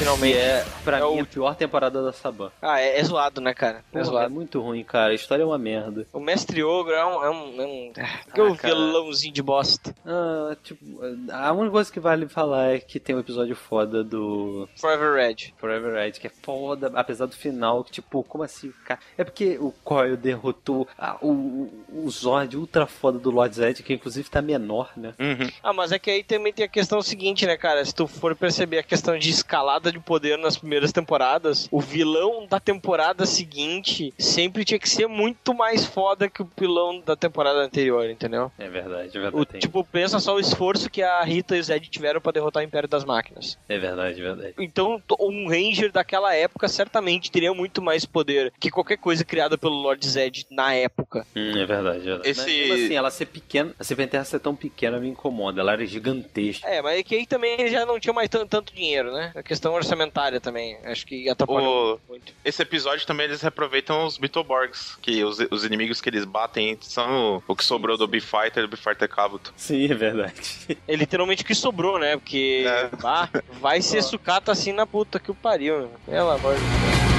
Finalmente. 0.01 0.32
Que 0.35 0.39
é, 0.39 0.64
pra 0.85 0.98
É 0.98 1.01
mim, 1.01 1.06
o- 1.06 1.22
a 1.22 1.27
pior 1.27 1.55
temporada 1.55 2.02
da 2.02 2.12
Saban. 2.12 2.51
Ah, 2.62 2.81
é, 2.81 2.98
é 2.98 3.05
zoado, 3.05 3.40
né, 3.40 3.52
cara? 3.55 3.78
É 3.78 3.82
Porra, 3.93 4.01
é 4.01 4.05
zoado. 4.05 4.35
muito 4.35 4.60
ruim, 4.60 4.82
cara. 4.82 5.12
A 5.12 5.14
história 5.14 5.43
é 5.43 5.47
uma 5.47 5.59
merda. 5.59 6.06
O 6.12 6.20
Mestre 6.20 6.62
Ogro 6.62 6.93
é 6.94 7.05
um. 7.05 7.24
É 7.24 7.31
um, 7.31 7.60
é 7.62 7.66
um... 7.66 7.93
que 8.35 8.40
o 8.40 8.52
Ah, 8.52 8.56
cara. 8.56 8.74
vilãozinho 8.74 9.32
de 9.32 9.43
bosta. 9.43 9.94
Ah, 10.06 10.56
tipo, 10.62 10.85
a 11.32 11.52
única 11.52 11.70
coisa 11.72 11.93
que 11.93 12.01
vale 12.01 12.28
falar 12.28 12.74
é 12.74 12.78
que 12.81 12.98
tem 12.98 13.14
um 13.14 13.20
episódio 13.20 13.55
foda 13.55 14.02
do 14.02 14.68
Forever 14.77 15.14
Red. 15.14 15.52
Forever 15.59 15.93
Red, 15.94 16.12
que 16.12 16.27
é 16.27 16.31
foda, 16.43 16.90
apesar 16.94 17.27
do 17.27 17.36
final, 17.36 17.85
que 17.85 17.93
tipo, 17.93 18.22
como 18.24 18.43
assim, 18.44 18.72
cara? 18.85 19.01
É 19.18 19.24
porque 19.24 19.59
o 19.60 19.72
Coil 19.85 20.16
derrotou 20.16 20.89
a- 20.98 21.18
o, 21.20 21.31
o, 21.31 22.05
o 22.06 22.10
Zord 22.10 22.56
ultra 22.56 22.86
foda 22.86 23.18
do 23.18 23.31
Lord 23.31 23.55
Zed, 23.55 23.82
que 23.82 23.93
inclusive 23.93 24.28
tá 24.31 24.40
menor, 24.40 24.90
né? 24.97 25.14
Uhum. 25.18 25.51
Ah, 25.62 25.72
mas 25.72 25.93
é 25.93 25.98
que 25.98 26.10
aí 26.10 26.22
também 26.24 26.52
tem 26.52 26.64
a 26.64 26.68
questão 26.68 27.02
seguinte, 27.02 27.44
né, 27.47 27.56
cara? 27.56 27.85
Se 27.85 27.94
tu 27.94 28.06
for 28.06 28.35
perceber 28.35 28.78
a 28.78 28.82
questão 28.82 29.18
de 29.18 29.31
escalada 29.31 29.90
de 29.93 30.01
poder 30.01 30.39
nas 30.39 30.57
primeiras 30.57 30.93
temporadas, 30.93 31.69
o 31.71 31.81
vilão 31.81 32.47
da 32.47 32.59
temporada 32.61 33.25
seguinte 33.27 34.12
sempre 34.19 34.65
tinha 34.65 34.79
que 34.79 34.89
ser 34.89 35.07
muito 35.07 35.55
mais 35.55 35.85
foda 35.85 36.29
que 36.29 36.43
o 36.43 36.51
vilão 36.59 37.01
da 37.01 37.17
temporada 37.17 37.61
anterior, 37.61 38.09
entendeu? 38.09 38.51
É 38.59 38.69
verdade, 38.69 39.17
é 39.17 39.21
verdade. 39.21 39.37
O, 39.37 39.45
tipo, 39.59 39.85
pensa 39.85 40.19
só 40.21 40.35
o 40.35 40.41
esforço 40.41 40.91
que 40.91 41.03
a 41.03 41.23
Rita 41.23 41.57
e 41.57 41.61
o 41.61 41.62
Zed 41.62 41.89
tiveram 41.89 42.21
pra 42.21 42.33
derrotar 42.33 42.62
o 42.62 42.67
Império 42.67 42.89
das 42.89 43.05
Máquinas. 43.05 43.59
É 43.69 43.79
verdade, 43.79 44.21
é 44.21 44.23
verdade. 44.23 44.55
Então, 44.59 45.01
to- 45.07 45.17
um 45.21 45.49
Ranger 45.49 45.91
daquela 45.93 46.35
época 46.35 46.69
certamente 46.69 47.31
teria 47.31 47.53
muito 47.55 47.81
mais 47.83 48.05
poder 48.05 48.53
que 48.59 48.71
qualquer 48.71 48.97
coisa 48.99 49.25
criada 49.25 49.57
pelo 49.59 49.75
Lord 49.75 50.07
Zed 50.09 50.47
na 50.51 50.75
época. 50.75 51.27
Hum, 51.37 51.57
é 51.59 51.67
verdade, 51.67 51.99
é 52.01 52.03
verdade. 52.03 52.29
Esse- 52.29 52.41
Mas, 52.41 52.51
mesmo 52.53 52.75
assim, 52.75 52.95
ela 52.95 53.11
ser 53.11 53.27
pequena, 53.27 53.75
a 53.79 53.85
Serpenterra 53.85 54.25
ser 54.25 54.41
tão 54.41 54.55
pequena 54.55 54.99
me 54.99 55.09
incomoda, 55.09 55.61
ela 55.61 55.73
era 55.73 55.85
gigantesca. 55.87 56.67
É, 56.69 56.83
mas 56.83 56.99
é 56.99 57.03
que 57.03 57.15
aí 57.15 57.27
também 57.27 57.69
já 57.69 57.85
não 57.87 57.99
tinha 57.99 58.12
mais 58.12 58.29
tan- 58.29 58.47
tanto 58.47 58.75
dinheiro, 58.75 59.12
né? 59.12 59.33
A 59.35 59.43
questão 59.43 59.75
orçamentária 59.81 60.40
também, 60.40 60.77
acho 60.85 61.07
que 61.07 61.28
atrapalhou 61.28 61.94
O- 61.97 62.01
muito. 62.12 62.32
Esse 62.44 62.62
episódio 62.62 63.07
também 63.07 63.27
eles 63.27 63.40
reaproveitam 63.43 64.05
os 64.07 64.16
Beetleborgs, 64.19 64.97
que 65.02 65.23
os, 65.24 65.39
os 65.51 65.65
inimigos 65.65 66.01
que 66.01 66.09
eles 66.09 66.24
batem 66.24 66.78
são 66.81 67.43
o, 67.48 67.52
o 67.52 67.57
que 67.57 67.65
sobrou 67.65 67.97
do 67.97 68.07
B-Fighter 68.07 68.59
e 68.65 68.66
do 68.66 68.69
B-Fighter 68.69 69.09
Kabuto. 69.09 69.52
Sim, 69.57 69.85
é 69.90 69.94
verdade. 69.94 70.32
É 70.89 70.94
literalmente 70.97 71.43
o 71.43 71.47
que 71.47 71.55
sobrou, 71.55 71.98
né? 71.98 72.16
Porque 72.16 72.65
É. 72.66 72.90
ah, 73.05 73.28
vai 73.61 73.81
ser 73.82 74.02
sucata 74.05 74.51
assim 74.52 74.73
na 74.73 74.86
puta 74.86 75.19
que 75.20 75.31
o 75.31 75.35
pariu. 75.35 75.89
Pelo 76.07 76.31
amor 76.31 76.55
de 76.55 76.61
Deus. 76.61 77.10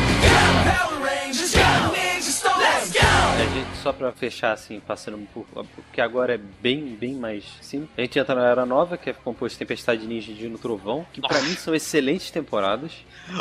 Só 3.81 3.91
pra 3.91 4.11
fechar, 4.11 4.51
assim, 4.51 4.79
passando 4.79 5.17
por. 5.33 5.43
Porque 5.75 5.99
agora 5.99 6.35
é 6.35 6.37
bem, 6.37 6.95
bem 6.95 7.15
mais 7.15 7.43
simples. 7.61 7.89
A 7.97 8.01
gente 8.01 8.19
entra 8.19 8.35
na 8.35 8.45
Era 8.45 8.63
Nova, 8.63 8.95
que 8.95 9.09
é 9.09 9.13
composto 9.13 9.55
de 9.55 9.59
Tempestade 9.59 10.05
Ninja 10.05 10.31
e 10.31 10.35
Dino 10.35 10.59
Trovão, 10.59 11.03
que 11.11 11.19
pra 11.19 11.41
mim 11.41 11.55
são 11.55 11.73
excelentes 11.73 12.29
temporadas. 12.29 12.91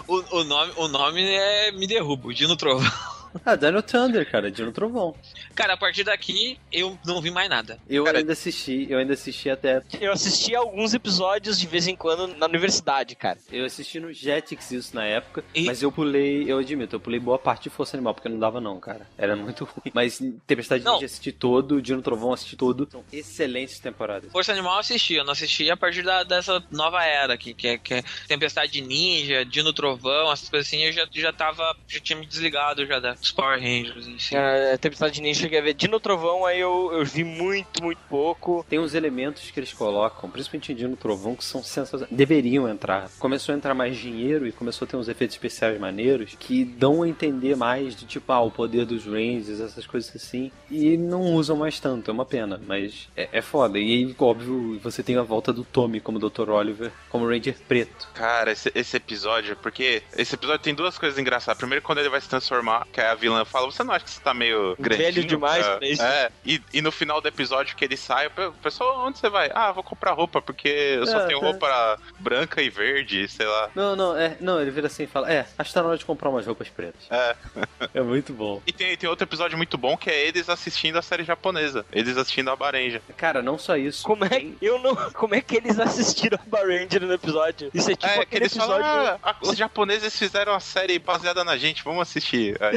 O, 0.08 0.38
o 0.38 0.44
nome, 0.44 0.72
o 0.76 0.88
nome 0.88 1.22
é 1.22 1.72
Me 1.72 1.86
Derruba, 1.86 2.28
o 2.28 2.32
Dino 2.32 2.56
Trovão. 2.56 2.90
Ah, 3.44 3.54
Dino 3.56 3.82
Thunder, 3.82 4.28
cara, 4.30 4.50
Dino 4.50 4.72
Trovão. 4.72 5.14
Cara, 5.54 5.74
a 5.74 5.76
partir 5.76 6.04
daqui 6.04 6.58
eu 6.72 6.98
não 7.06 7.20
vi 7.20 7.30
mais 7.30 7.48
nada. 7.48 7.78
Eu 7.88 8.04
Cara- 8.04 8.18
ainda 8.18 8.32
assisti, 8.32 8.86
eu 8.90 8.98
ainda 8.98 9.14
assisti 9.14 9.48
até. 9.48 9.82
Eu 10.00 10.12
assisti 10.12 10.54
alguns 10.54 10.94
episódios 10.94 11.58
de 11.58 11.66
vez 11.66 11.86
em 11.86 11.94
quando 11.96 12.26
na 12.36 12.46
universidade, 12.46 13.14
cara. 13.14 13.38
Eu 13.50 13.64
assisti 13.64 14.00
no 14.00 14.12
Jetix 14.12 14.70
isso 14.72 14.94
na 14.96 15.04
época, 15.04 15.44
E- 15.54 15.64
mas 15.64 15.82
eu 15.82 15.90
pulei, 15.92 16.50
eu 16.50 16.58
admito, 16.58 16.96
eu 16.96 17.00
pulei 17.00 17.18
boa 17.20 17.38
parte 17.38 17.64
de 17.64 17.70
Força 17.70 17.96
Animal, 17.96 18.14
porque 18.14 18.28
não 18.28 18.38
dava 18.38 18.60
não, 18.60 18.78
cara. 18.80 19.06
Era 19.16 19.36
muito 19.36 19.64
ruim. 19.64 19.90
Mas 19.94 20.20
Tempestade 20.46 20.84
Não. 20.84 20.94
Ninja 20.94 21.06
assisti 21.06 21.32
todo, 21.32 21.80
Dino 21.80 22.02
Trovão 22.02 22.32
assisti 22.32 22.56
todo. 22.56 22.88
São 22.90 23.04
excelentes 23.12 23.78
temporadas. 23.78 24.30
Força 24.32 24.52
Animal 24.52 24.74
eu 24.74 24.80
assisti, 24.80 25.14
eu 25.14 25.24
não 25.24 25.32
assisti 25.32 25.70
a 25.70 25.76
partir 25.76 26.02
da- 26.02 26.24
dessa 26.24 26.62
nova 26.70 27.02
era 27.04 27.34
aqui, 27.34 27.54
que 27.54 27.68
é, 27.68 27.78
que 27.78 27.94
é 27.94 28.02
Tempestade 28.28 28.80
Ninja, 28.80 29.44
Dino 29.44 29.72
Trovão, 29.72 30.30
essas 30.32 30.48
coisas 30.48 30.66
assim, 30.66 30.82
eu 30.82 30.92
já, 30.92 31.06
já 31.12 31.32
tava, 31.32 31.76
já 31.88 32.00
tinha 32.00 32.18
me 32.18 32.26
desligado 32.26 32.84
já 32.86 32.98
da, 32.98 33.16
dos 33.20 33.32
Power 33.32 33.58
Rangers 33.58 34.06
em 34.06 34.18
si. 34.18 34.36
A 34.36 34.78
Tempestade 34.78 35.14
de 35.14 35.20
Ninja 35.20 35.40
cheguei 35.40 35.58
a 35.58 35.62
ver 35.62 35.74
Dino 35.74 36.00
Trovão, 36.00 36.44
aí 36.46 36.58
eu, 36.58 36.90
eu 36.92 37.04
vi 37.04 37.22
muito, 37.22 37.82
muito 37.82 38.00
pouco. 38.08 38.64
Tem 38.68 38.78
uns 38.78 38.94
elementos 38.94 39.50
que 39.50 39.60
eles 39.60 39.72
colocam, 39.72 40.30
principalmente 40.30 40.72
em 40.72 40.74
Dino 40.74 40.96
Trovão, 40.96 41.36
que 41.36 41.44
são 41.44 41.62
sensacionais. 41.62 42.10
Deveriam 42.10 42.68
entrar. 42.68 43.10
Começou 43.18 43.54
a 43.54 43.58
entrar 43.58 43.74
mais 43.74 43.96
dinheiro 43.96 44.46
e 44.46 44.52
começou 44.52 44.86
a 44.86 44.88
ter 44.88 44.96
uns 44.96 45.08
efeitos 45.08 45.36
especiais 45.36 45.78
maneiros 45.78 46.34
que 46.38 46.64
dão 46.64 47.02
a 47.02 47.08
entender 47.08 47.56
mais 47.56 47.94
de 47.94 48.06
tipo, 48.06 48.32
ah, 48.32 48.40
o 48.40 48.50
poder 48.50 48.86
dos 48.86 49.04
Rangers, 49.04 49.60
essas 49.60 49.86
coisas 49.86 50.14
assim. 50.14 50.50
E 50.70 50.96
não 50.96 51.34
usam 51.34 51.56
mais 51.56 51.78
tanto, 51.78 52.10
é 52.10 52.14
uma 52.14 52.24
pena. 52.24 52.60
Mas 52.66 53.08
é, 53.16 53.28
é 53.32 53.42
foda. 53.42 53.78
E 53.78 53.82
aí, 53.82 54.14
óbvio, 54.18 54.78
você 54.82 55.02
tem 55.02 55.16
a 55.16 55.22
volta 55.22 55.52
do 55.52 55.64
Tommy 55.64 56.00
como 56.00 56.18
Dr. 56.18 56.48
Oliver, 56.50 56.90
como 57.08 57.28
Ranger 57.28 57.56
preto. 57.68 58.08
Cara, 58.14 58.52
esse, 58.52 58.70
esse 58.74 58.96
episódio, 58.96 59.56
porque 59.56 60.02
esse 60.16 60.34
episódio 60.34 60.62
tem 60.62 60.74
duas 60.74 60.98
coisas 60.98 61.18
engraçadas. 61.18 61.58
Primeiro, 61.58 61.84
quando 61.84 61.98
ele 61.98 62.08
vai 62.08 62.20
se 62.20 62.28
transformar, 62.28 62.86
que 62.92 63.00
a 63.10 63.14
vilã 63.14 63.44
fala: 63.44 63.66
Você 63.66 63.82
não 63.84 63.92
acha 63.94 64.04
que 64.04 64.10
você 64.10 64.20
tá 64.20 64.32
meio 64.32 64.76
grandinho? 64.78 65.12
Velho 65.12 65.24
demais 65.24 65.66
pra- 65.66 65.76
pra 65.78 65.88
isso." 65.88 66.02
É, 66.02 66.30
e, 66.44 66.60
e 66.72 66.80
no 66.82 66.90
final 66.92 67.20
do 67.20 67.28
episódio 67.28 67.76
que 67.76 67.84
ele 67.84 67.96
sai, 67.96 68.26
o 68.28 68.52
pessoal, 68.62 69.06
onde 69.06 69.18
você 69.18 69.28
vai? 69.28 69.50
Ah, 69.54 69.72
vou 69.72 69.82
comprar 69.82 70.12
roupa, 70.12 70.40
porque 70.40 70.68
eu 70.68 71.06
só 71.06 71.20
É, 71.20 71.26
tenho 71.26 71.38
é. 71.40 71.42
roupa 71.42 71.98
branca 72.18 72.62
e 72.62 72.70
verde, 72.70 73.28
sei 73.28 73.46
lá. 73.46 73.70
Não, 73.74 73.94
não, 73.96 74.16
é. 74.16 74.36
Não, 74.40 74.60
ele 74.60 74.70
vira 74.70 74.86
assim 74.86 75.04
e 75.04 75.06
fala: 75.06 75.30
É, 75.30 75.46
acho 75.58 75.70
que 75.70 75.74
tá 75.74 75.82
na 75.82 75.88
hora 75.88 75.98
de 75.98 76.04
comprar 76.04 76.28
umas 76.30 76.46
roupas 76.46 76.68
pretas. 76.68 77.02
É. 77.10 77.36
É 77.92 78.00
muito 78.02 78.32
bom. 78.32 78.62
E 78.66 78.72
tem, 78.72 78.96
tem 78.96 79.08
outro 79.08 79.24
episódio 79.26 79.56
muito 79.56 79.76
bom 79.76 79.96
que 79.96 80.08
é 80.10 80.26
eles 80.28 80.48
assistindo 80.48 80.96
a 80.98 81.02
série 81.02 81.24
japonesa. 81.24 81.84
Eles 81.92 82.16
assistindo 82.16 82.50
a 82.50 82.54
Barenja. 82.56 83.02
Cara, 83.16 83.42
não 83.42 83.58
só 83.58 83.76
isso. 83.76 84.04
Como 84.04 84.24
é, 84.24 84.46
eu 84.62 84.78
não, 84.78 84.94
como 85.12 85.34
é 85.34 85.40
que 85.40 85.56
eles 85.56 85.78
assistiram 85.80 86.38
a 86.52 86.56
Ranger 86.58 87.02
no 87.02 87.12
episódio? 87.12 87.70
Isso 87.74 87.90
é 87.90 87.94
tipo 87.96 88.06
é, 88.06 88.14
que 88.16 88.20
aquele 88.20 88.44
eles 88.44 88.54
episódio... 88.56 88.84
falam, 88.84 89.18
ah, 89.22 89.34
os 89.42 89.56
japoneses 89.56 90.16
fizeram 90.16 90.52
uma 90.52 90.60
série 90.60 90.98
baseada 90.98 91.42
na 91.42 91.56
gente, 91.56 91.82
vamos 91.82 92.02
assistir. 92.02 92.56
Aí, 92.62 92.76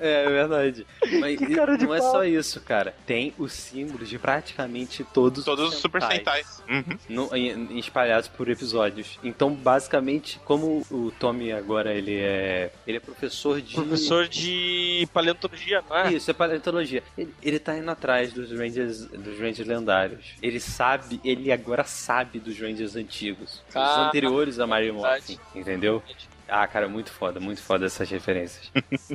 É, 0.00 0.24
é 0.24 0.28
verdade. 0.28 0.86
Mas 1.20 1.38
Que 1.38 1.54
cara 1.54 1.76
de 1.76 1.84
não 1.86 1.94
é 1.94 1.98
pau. 1.98 2.10
só 2.12 2.24
isso, 2.24 2.60
cara. 2.60 2.94
Tem 3.06 3.34
os 3.38 3.52
símbolos 3.52 4.08
de 4.08 4.18
praticamente 4.18 5.04
todos, 5.04 5.44
todos 5.44 5.70
os 5.74 5.80
Super 5.80 6.02
Sentais. 6.02 6.62
Uhum. 6.68 6.98
no- 7.08 7.36
em- 7.36 7.50
em- 7.50 7.78
espalhados 7.78 8.28
por 8.28 8.48
episódios. 8.48 9.18
Então, 9.22 9.52
basicamente, 9.54 10.40
como 10.44 10.82
o 10.90 11.10
Tommy 11.18 11.52
agora 11.52 11.92
ele 11.92 12.14
é 12.16 12.70
ele 12.86 12.96
é 12.96 13.00
professor 13.00 13.60
de 13.60 13.74
Professor 13.74 14.26
de 14.28 15.06
paleontologia, 15.12 15.82
não 15.88 15.96
é? 15.96 16.12
Isso, 16.12 16.30
é 16.30 16.34
paleontologia. 16.34 17.02
Ele, 17.18 17.34
ele 17.42 17.58
tá 17.58 17.76
indo 17.76 17.90
atrás 17.90 18.32
dos 18.32 18.50
Rangers, 18.50 19.04
dos 19.06 19.38
Rangers 19.38 19.66
lendários. 19.68 20.24
Ele 20.42 20.58
sabe, 20.60 21.20
ele 21.24 21.52
agora 21.52 21.84
sabe 21.84 22.38
dos 22.38 22.58
Rangers 22.58 22.96
antigos. 22.96 23.62
Os 23.68 23.76
Ah, 23.76 24.06
anteriores 24.08 24.58
a 24.58 24.66
Mary 24.66 24.90
Morphin, 24.90 25.10
verdade. 25.34 25.40
entendeu? 25.54 26.02
Ah, 26.48 26.66
cara, 26.66 26.88
muito 26.88 27.10
foda, 27.10 27.40
muito 27.40 27.62
foda 27.62 27.86
essas 27.86 28.08
referências. 28.10 28.70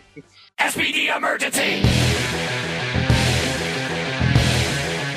SPD 0.59 1.07
emergency! 1.07 1.81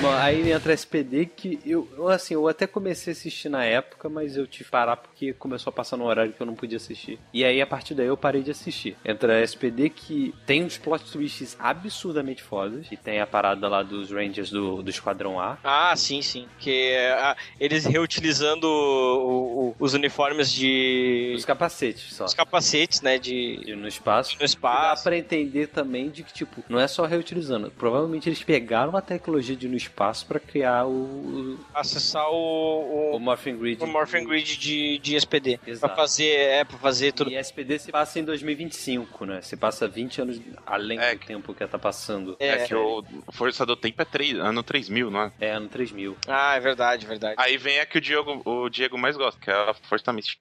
Bom, 0.03 0.11
aí 0.15 0.51
entra 0.51 0.73
SPD 0.73 1.27
que 1.27 1.61
eu, 1.65 1.89
eu, 1.97 2.09
assim, 2.09 2.35
eu 2.35 2.49
até 2.49 2.67
comecei 2.67 3.13
a 3.13 3.15
assistir 3.15 3.49
na 3.49 3.65
época, 3.65 4.09
mas 4.09 4.37
eu 4.37 4.49
tive 4.49 4.65
que 4.65 4.71
parar 4.73 4.97
porque 4.97 5.33
começou 5.33 5.71
a 5.71 5.73
passar 5.73 5.97
no 5.97 6.05
horário 6.07 6.33
que 6.33 6.41
eu 6.43 6.47
não 6.47 6.57
podia 6.57 6.77
assistir. 6.77 7.21
E 7.33 7.45
aí, 7.45 7.63
a 7.63 7.67
partir 7.69 7.95
daí, 7.95 8.07
eu 8.09 8.17
parei 8.17 8.43
de 8.43 8.51
assistir. 8.51 8.97
Entra 9.05 9.35
a 9.39 9.41
SPD 9.43 9.89
que 9.91 10.35
tem 10.45 10.65
uns 10.65 10.77
plot 10.77 11.05
twists 11.13 11.57
absurdamente 11.57 12.43
fodas. 12.43 12.89
E 12.91 12.97
tem 12.97 13.21
a 13.21 13.27
parada 13.29 13.69
lá 13.69 13.85
dos 13.85 14.11
Rangers 14.11 14.51
do, 14.51 14.83
do 14.83 14.91
Esquadrão 14.91 15.39
A. 15.39 15.57
Ah, 15.63 15.95
sim, 15.95 16.21
sim. 16.21 16.49
Que 16.59 16.97
ah, 17.21 17.37
eles 17.61 17.85
reutilizando 17.85 18.67
o- 18.67 19.69
o- 19.69 19.77
os 19.79 19.95
uniformes 19.95 20.51
de. 20.51 21.33
Os 21.37 21.45
capacetes 21.45 22.13
só. 22.13 22.25
Os 22.25 22.35
capacetes, 22.35 23.01
né? 23.03 23.19
De. 23.19 23.61
E 23.67 23.77
no 23.77 23.87
espaço. 23.87 24.33
No 24.33 24.41
Dá 24.41 24.45
espaço. 24.47 25.05
pra 25.05 25.17
entender 25.17 25.69
também 25.69 26.11
de 26.11 26.25
que, 26.25 26.33
tipo, 26.33 26.65
não 26.69 26.81
é 26.81 26.89
só 26.89 27.07
reutilizando. 27.07 27.71
Provavelmente 27.79 28.29
eles 28.29 28.43
pegaram 28.43 28.97
a 28.97 29.01
tecnologia 29.01 29.55
de 29.55 29.69
no 29.69 29.77
espaço 29.77 29.92
pra 30.27 30.41
criar 30.41 30.87
o, 30.87 31.59
Acessar 31.75 32.29
o. 32.31 32.35
o, 32.35 33.13
O, 33.13 33.17
o 33.17 33.21
Morphin 33.21 33.57
Grid. 33.57 33.83
o 33.83 33.87
Morphin 33.87 34.25
Grid 34.25 34.57
de, 34.59 34.99
de 34.99 35.17
SPD. 35.17 35.61
Exato. 35.67 35.95
Pra 35.95 36.03
fazer. 36.03 36.31
É, 36.35 36.65
pra 36.65 36.79
fazer 36.79 37.13
tudo. 37.13 37.31
E 37.31 37.37
SPD 37.37 37.79
se 37.79 37.93
passa 37.93 38.19
em 38.19 38.25
2025, 38.25 39.25
né? 39.27 39.41
Se 39.43 39.57
passa 39.57 39.87
20 39.87 40.23
anos 40.23 40.41
além 40.67 40.99
É. 40.99 41.15
do 41.15 41.21
tempo 41.27 41.55
que 41.55 41.67
tá 41.67 41.79
passando. 41.79 42.37
É, 42.41 42.49
É. 42.49 42.67
que 42.67 42.75
o 42.75 43.05
Força 43.33 43.65
do 43.67 43.77
Tempo 43.77 44.01
é 44.03 44.05
três, 44.05 44.35
ano 44.39 44.63
3000, 44.63 45.11
não 45.11 45.21
é? 45.23 45.33
É, 45.41 45.51
ano 45.53 45.69
3000. 45.69 46.17
Ah, 46.27 46.55
é 46.57 46.61
verdade, 46.61 47.07
verdade. 47.07 47.35
Aí 47.39 47.57
vem 47.57 47.79
a 47.81 47.87
que 47.87 47.99
o 47.99 48.01
Diego, 48.01 48.43
o 48.45 48.69
Diego 48.69 48.97
mais 48.99 49.17
gosta, 49.17 49.41
que 49.41 49.51
é 49.51 49.55
a 49.55 49.75
Força 49.75 50.13
Mística. 50.13 50.41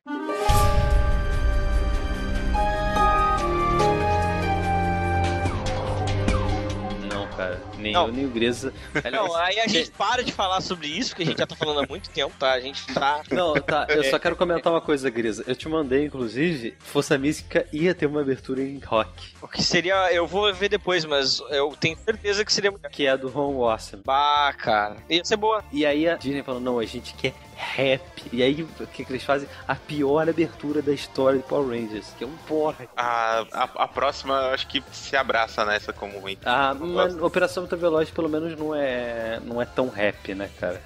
Não, 7.12 7.28
cara. 7.36 7.60
Nem 7.82 7.94
Não. 7.94 8.08
eu, 8.08 8.14
nem 8.14 8.26
o 8.26 8.30
Greza. 8.30 8.74
Não, 9.12 9.36
aí 9.36 9.60
a 9.60 9.68
gente 9.68 9.92
para 9.92 10.24
de 10.24 10.32
falar 10.32 10.62
sobre 10.62 10.88
isso, 10.88 11.10
porque 11.12 11.24
a 11.24 11.26
gente 11.26 11.38
já 11.40 11.48
tá 11.48 11.56
falando 11.56 11.82
há 11.82 11.88
muito 11.88 12.10
tempo, 12.10 12.34
tá? 12.38 12.52
A 12.54 12.60
gente 12.60 12.86
tá. 12.94 13.22
Não, 13.32 13.54
tá. 13.56 13.88
Eu 13.90 14.04
só 14.06 14.18
quero 14.20 14.36
comentar 14.36 14.72
uma 14.72 14.82
coisa, 14.82 15.10
Grisa. 15.10 15.44
Eu 15.48 15.56
te 15.56 15.68
mandei, 15.68 16.06
inclusive, 16.06 16.76
Força 16.80 17.18
Mística 17.18 17.66
ia 17.74 17.94
ter 17.94 18.06
uma 18.06 18.22
abertura 18.22 18.62
em 18.62 18.80
rock, 18.80 19.34
O 19.42 19.48
que 19.48 19.64
seria. 19.64 20.12
Eu 20.14 20.28
vou 20.28 20.54
ver 20.54 20.70
depois, 20.70 21.06
mas 21.06 21.42
eu 21.50 21.76
tenho 21.80 21.98
certeza 21.98 22.46
que 22.46 22.54
seria 22.54 22.72
muito. 22.72 22.88
que 22.90 23.06
é 23.06 23.12
a 23.12 23.16
do 23.16 23.30
Ron 23.30 23.58
Watson. 23.58 24.00
Bah, 24.06 24.54
cara. 24.58 24.98
Ia 25.10 25.24
ser 25.26 25.38
boa. 25.38 25.64
E 25.72 25.86
aí 25.86 26.08
a 26.08 26.16
Disney 26.16 26.44
falou, 26.44 26.62
não, 26.62 26.80
a 26.80 26.86
gente 26.86 27.14
quer 27.16 27.34
rap. 27.56 28.02
E 28.34 28.42
aí, 28.42 28.64
o 28.64 28.88
que, 28.88 29.06
que 29.06 29.12
eles 29.12 29.24
fazem? 29.24 29.48
A 29.68 29.76
pior 29.76 30.28
abertura 30.28 30.82
da 30.82 30.92
história 30.92 31.38
de 31.40 31.46
Power 31.46 31.68
Rangers, 31.68 32.08
que 32.18 32.24
é 32.24 32.28
um 32.28 32.36
porra. 32.48 32.88
A, 32.98 33.46
a, 33.52 33.64
a 33.84 33.88
próxima, 33.88 34.34
eu 34.34 34.54
acho 34.54 34.68
que 34.68 34.84
se 34.92 35.16
abraça 35.16 35.64
nessa 35.66 35.94
como 35.94 36.18
ruim. 36.20 36.38
Ah, 36.46 36.74
mas. 36.74 37.16
Operação 37.22 37.68
Veloz 37.76 38.10
pelo 38.10 38.30
menos 38.30 38.58
não 38.58 38.76
é, 38.76 39.40
não 39.46 39.62
é 39.62 39.66
tão 39.66 39.90
rap, 39.90 40.34
né, 40.34 40.50
cara? 40.60 40.82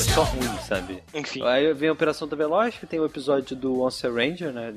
Só 0.00 0.22
ruim, 0.24 0.58
sabe? 0.66 1.02
Enfim. 1.14 1.42
Aí 1.44 1.72
vem 1.74 1.88
a 1.88 1.92
Operação 1.92 2.26
Veloz, 2.28 2.76
que 2.76 2.86
tem 2.86 2.98
o 3.00 3.04
episódio 3.06 3.56
do 3.56 3.80
Once 3.82 4.06
Ranger, 4.06 4.52
né? 4.52 4.72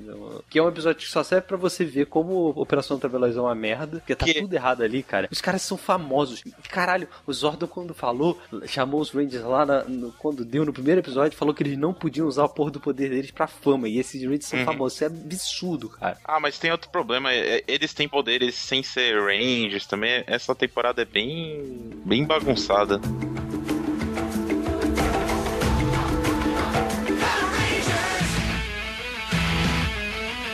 Que 0.50 0.60
é 0.60 0.64
um 0.64 0.68
episódio 0.68 1.02
que 1.02 1.10
só 1.12 1.24
serve 1.24 1.48
pra 1.48 1.58
você 1.58 1.86
ver 1.86 2.08
como 2.08 2.50
Operação 2.50 2.96
Ultra 2.96 3.10
Veloz 3.10 3.36
é 3.36 3.42
uma 3.42 3.56
merda, 3.56 4.00
porque 4.00 4.16
tá 4.16 4.26
Que- 4.26 4.42
tudo 4.42 4.54
errado 4.54 4.82
ali, 4.84 5.02
cara. 5.04 5.28
Os 5.32 5.42
caras 5.42 5.62
são 5.62 5.78
famosos. 5.78 6.44
Caralho, 6.70 7.08
o 7.26 7.34
Zordon 7.34 7.68
quando 7.68 7.94
falou, 7.94 8.40
chamou 8.68 9.00
os 9.02 9.12
Rangers 9.12 9.44
lá 9.44 9.66
na- 9.66 9.84
no- 9.84 10.12
quando 10.14 10.44
deu 10.44 10.66
no 10.66 10.74
primeiro 10.74 11.00
episódio, 11.02 11.38
falou 11.38 11.54
que 11.54 11.64
eles 11.64 11.78
não 11.78 11.94
podiam 11.94 12.28
usar 12.28 12.46
a 12.46 12.50
porra 12.50 12.72
do 12.72 12.80
poder 12.80 13.10
deles 13.10 13.32
pra 13.32 13.48
fama. 13.48 13.88
E 13.88 14.00
esses 14.00 14.22
Rangers 14.24 14.46
são 14.46 14.60
Uhum. 14.60 14.66
famosos. 14.66 14.94
Isso 14.96 15.04
é 15.04 15.08
absurdo, 15.08 15.90
cara. 15.90 16.18
Ah, 16.24 16.40
mas 16.40 16.58
tem 16.60 16.72
outro 16.72 16.90
problema. 16.90 17.32
é- 17.32 17.58
é- 17.58 17.64
Eles 17.68 17.94
têm 17.94 18.08
poderes 18.10 18.56
sem 18.56 18.84
ser 18.84 19.20
Rangers 19.20 19.86
também. 19.86 20.24
Essa 20.28 20.54
temporada 20.56 21.02
é 21.02 21.06
bem. 21.06 21.64
bem 22.06 22.26
bagunçada. 22.26 23.00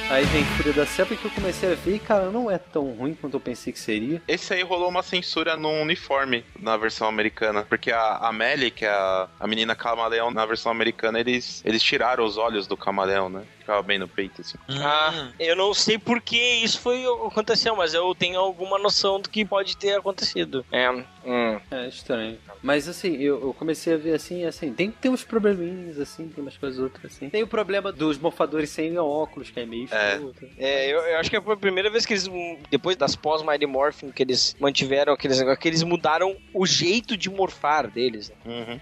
Aí 0.09 0.25
vem 0.25 0.43
Fúria 0.43 0.73
da 0.73 0.87
Selva 0.87 1.15
que 1.15 1.23
eu 1.23 1.29
comecei 1.29 1.71
a 1.71 1.75
ver 1.75 1.95
e, 1.97 1.99
cara, 1.99 2.31
não 2.31 2.49
é 2.49 2.57
tão 2.57 2.91
ruim 2.93 3.13
quanto 3.13 3.35
eu 3.35 3.39
pensei 3.39 3.71
que 3.71 3.79
seria. 3.79 4.19
Esse 4.27 4.55
aí 4.55 4.63
rolou 4.63 4.89
uma 4.89 5.03
censura 5.03 5.55
no 5.55 5.69
uniforme 5.69 6.43
na 6.59 6.75
versão 6.77 7.07
americana. 7.07 7.61
Porque 7.69 7.91
a, 7.91 8.17
a 8.17 8.33
Melly, 8.33 8.71
que 8.71 8.85
é 8.85 8.89
a, 8.89 9.27
a 9.39 9.47
menina 9.47 9.75
camaleão 9.75 10.31
na 10.31 10.47
versão 10.47 10.71
americana, 10.71 11.19
eles, 11.19 11.61
eles 11.63 11.83
tiraram 11.83 12.25
os 12.25 12.37
olhos 12.37 12.65
do 12.65 12.75
camaleão, 12.75 13.29
né? 13.29 13.43
Ficava 13.69 13.83
bem 13.83 13.99
no 13.99 14.07
peito, 14.07 14.41
assim. 14.41 14.57
Ah, 14.81 15.29
eu 15.39 15.55
não 15.55 15.75
sei 15.75 15.99
por 15.99 16.19
que 16.19 16.35
isso 16.35 16.79
foi 16.79 17.05
aconteceu, 17.05 17.75
mas 17.75 17.93
eu 17.93 18.15
tenho 18.15 18.39
alguma 18.39 18.79
noção 18.79 19.21
do 19.21 19.29
que 19.29 19.45
pode 19.45 19.77
ter 19.77 19.93
acontecido. 19.93 20.65
É. 20.71 20.89
hum. 20.89 21.59
É 21.69 21.87
estranho. 21.87 22.39
Mas 22.63 22.87
assim, 22.87 23.15
eu, 23.17 23.39
eu 23.39 23.53
comecei 23.53 23.93
a 23.93 23.97
ver 23.97 24.15
assim, 24.15 24.43
assim, 24.43 24.73
tem, 24.73 24.89
tem 24.89 25.11
uns 25.11 25.23
probleminhas, 25.23 25.99
assim, 25.99 26.27
tem 26.29 26.41
umas 26.41 26.57
coisas 26.57 26.79
outras 26.79 27.13
assim. 27.13 27.29
Tem 27.29 27.43
o 27.43 27.47
problema 27.47 27.91
dos 27.91 28.17
morfadores 28.17 28.71
sem 28.71 28.97
óculos, 28.97 29.51
que 29.51 29.59
é 29.59 29.65
meio 29.67 29.87
É. 29.91 30.19
É, 30.57 30.91
eu, 30.91 30.99
eu 31.01 31.19
acho 31.19 31.29
que 31.29 31.39
foi 31.39 31.53
a 31.53 31.57
primeira 31.57 31.91
vez 31.91 32.07
que 32.07 32.13
eles, 32.13 32.27
hum, 32.27 32.57
depois 32.71 32.95
das 32.97 33.15
pós-Mighty 33.15 33.67
Morphin, 33.67 34.09
que 34.09 34.23
eles 34.23 34.55
mantiveram 34.59 35.13
aqueles 35.13 35.37
negócios, 35.37 35.61
que 35.61 35.67
eles 35.67 35.83
mudaram 35.83 36.35
o 36.55 36.65
jeito 36.65 37.15
de 37.15 37.29
morfar 37.29 37.87
deles. 37.87 38.29
né? 38.29 38.35
Uhum. 38.45 38.79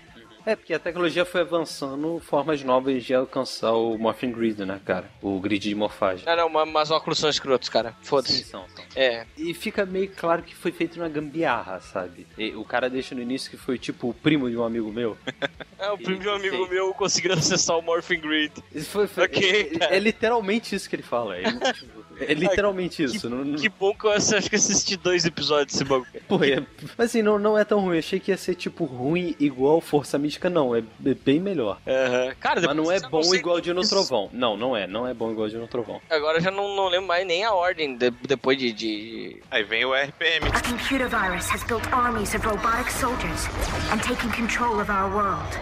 É, 0.48 0.56
porque 0.56 0.74
a 0.74 0.80
tecnologia 0.80 1.26
foi 1.26 1.42
avançando 1.42 2.22
formas 2.22 2.64
novas 2.64 3.04
de 3.04 3.14
alcançar 3.14 3.74
o 3.74 3.98
Morphing 3.98 4.32
Grid, 4.32 4.64
né, 4.66 4.80
cara? 4.86 5.10
O 5.22 5.40
grid 5.42 5.60
de 5.68 5.76
morfagem. 5.76 6.26
Não, 6.26 6.38
não, 6.38 6.50
ma- 6.50 6.66
mas 6.66 6.90
óculos 6.90 7.20
são 7.20 7.30
escrotos, 7.30 7.68
cara. 7.68 7.94
Foda-se. 8.02 8.46
são, 8.46 8.64
são. 8.74 8.86
É. 8.96 9.26
E 9.38 9.54
fica 9.54 9.86
meio 9.86 10.10
claro 10.16 10.42
que 10.42 10.56
foi 10.56 10.72
feito 10.72 10.96
uma 11.02 11.10
gambiarra, 11.10 11.82
sabe? 11.82 12.26
E 12.38 12.56
o 12.56 12.64
cara 12.64 12.90
deixa 12.90 13.14
no 13.14 13.22
início 13.22 13.52
que 13.52 13.58
foi 13.58 13.78
tipo 13.78 14.08
o 14.10 14.14
primo 14.14 14.50
de 14.50 14.56
um 14.58 14.64
amigo 14.64 14.90
meu. 14.92 15.18
É, 15.80 15.92
o 15.92 15.98
primo 15.98 16.20
de 16.20 16.28
um 16.28 16.34
amigo 16.34 16.66
Sim. 16.66 16.70
meu 16.72 16.92
conseguiu 16.96 17.34
acessar 17.34 17.78
o 17.78 17.84
Morphin 17.84 18.20
Grid. 18.20 18.52
Isso 18.74 18.90
foi, 18.90 19.06
foi- 19.06 19.26
Ok, 19.26 19.78
é, 19.80 19.96
é 19.98 20.00
literalmente 20.00 20.74
isso 20.76 20.90
que 20.90 20.96
ele 20.96 21.04
fala. 21.04 21.38
É, 21.38 21.44
tipo, 21.72 22.04
é 22.20 22.34
literalmente 22.34 23.04
isso. 23.04 23.30
não, 23.30 23.46
não- 23.46 23.56
Que 23.60 23.70
bom 23.70 23.94
que 23.94 24.06
eu 24.06 24.12
acho 24.12 24.50
que 24.50 24.56
assisti 24.56 24.98
dois 24.98 25.24
episódios 25.24 25.74
desse 25.74 25.84
bagulho. 25.84 26.08
Pô, 26.28 26.44
é- 26.44 26.66
mas 26.98 27.12
assim, 27.12 27.22
não, 27.22 27.38
não 27.38 27.56
é 27.56 27.64
tão 27.64 27.80
ruim. 27.80 28.00
Achei 28.00 28.20
que 28.20 28.32
ia 28.32 28.38
ser, 28.38 28.56
tipo, 28.56 28.86
ruim 28.86 29.36
igual 29.40 29.80
Força 29.80 30.18
Mística, 30.18 30.37
não. 30.50 30.76
É, 30.76 30.80
é 30.80 31.14
bem 31.14 31.40
melhor. 31.40 31.80
Aham. 31.88 32.34
Cara, 32.40 32.62
Mas 32.62 32.76
não 32.76 32.92
é 32.92 33.00
bom 33.00 33.34
igual 33.34 33.60
Dino 33.60 33.82
Trovão. 33.82 34.30
Não, 34.32 34.56
não 34.56 34.76
é. 34.78 34.86
Não 34.86 35.08
é 35.08 35.14
bom 35.14 35.32
igual 35.32 35.50
Dino 35.50 35.68
Trovão. 35.68 36.00
Agora 36.10 36.38
eu 36.38 36.42
já 36.42 36.52
não, 36.52 36.76
não 36.76 36.88
lembro 36.88 37.08
mais 37.08 37.26
nem 37.26 37.44
a 37.44 37.52
ordem 37.54 37.98
de- 37.98 38.12
depois 38.28 38.58
de, 38.58 38.72
de- 38.72 39.38
Aí 39.50 39.64
vem 39.64 39.84
o 39.86 39.94
RPM. 39.94 40.48
A 40.54 40.62
computer 40.62 41.08
virus 41.10 41.50
has 41.52 41.64
built 41.64 41.84
armies 41.92 42.34
of 42.36 42.46
robotic 42.46 42.92
soldiers 42.92 43.48
and 43.92 44.00
taken 44.02 44.30
control 44.32 44.80
of 44.80 44.92
our 44.92 45.10
world. 45.10 45.58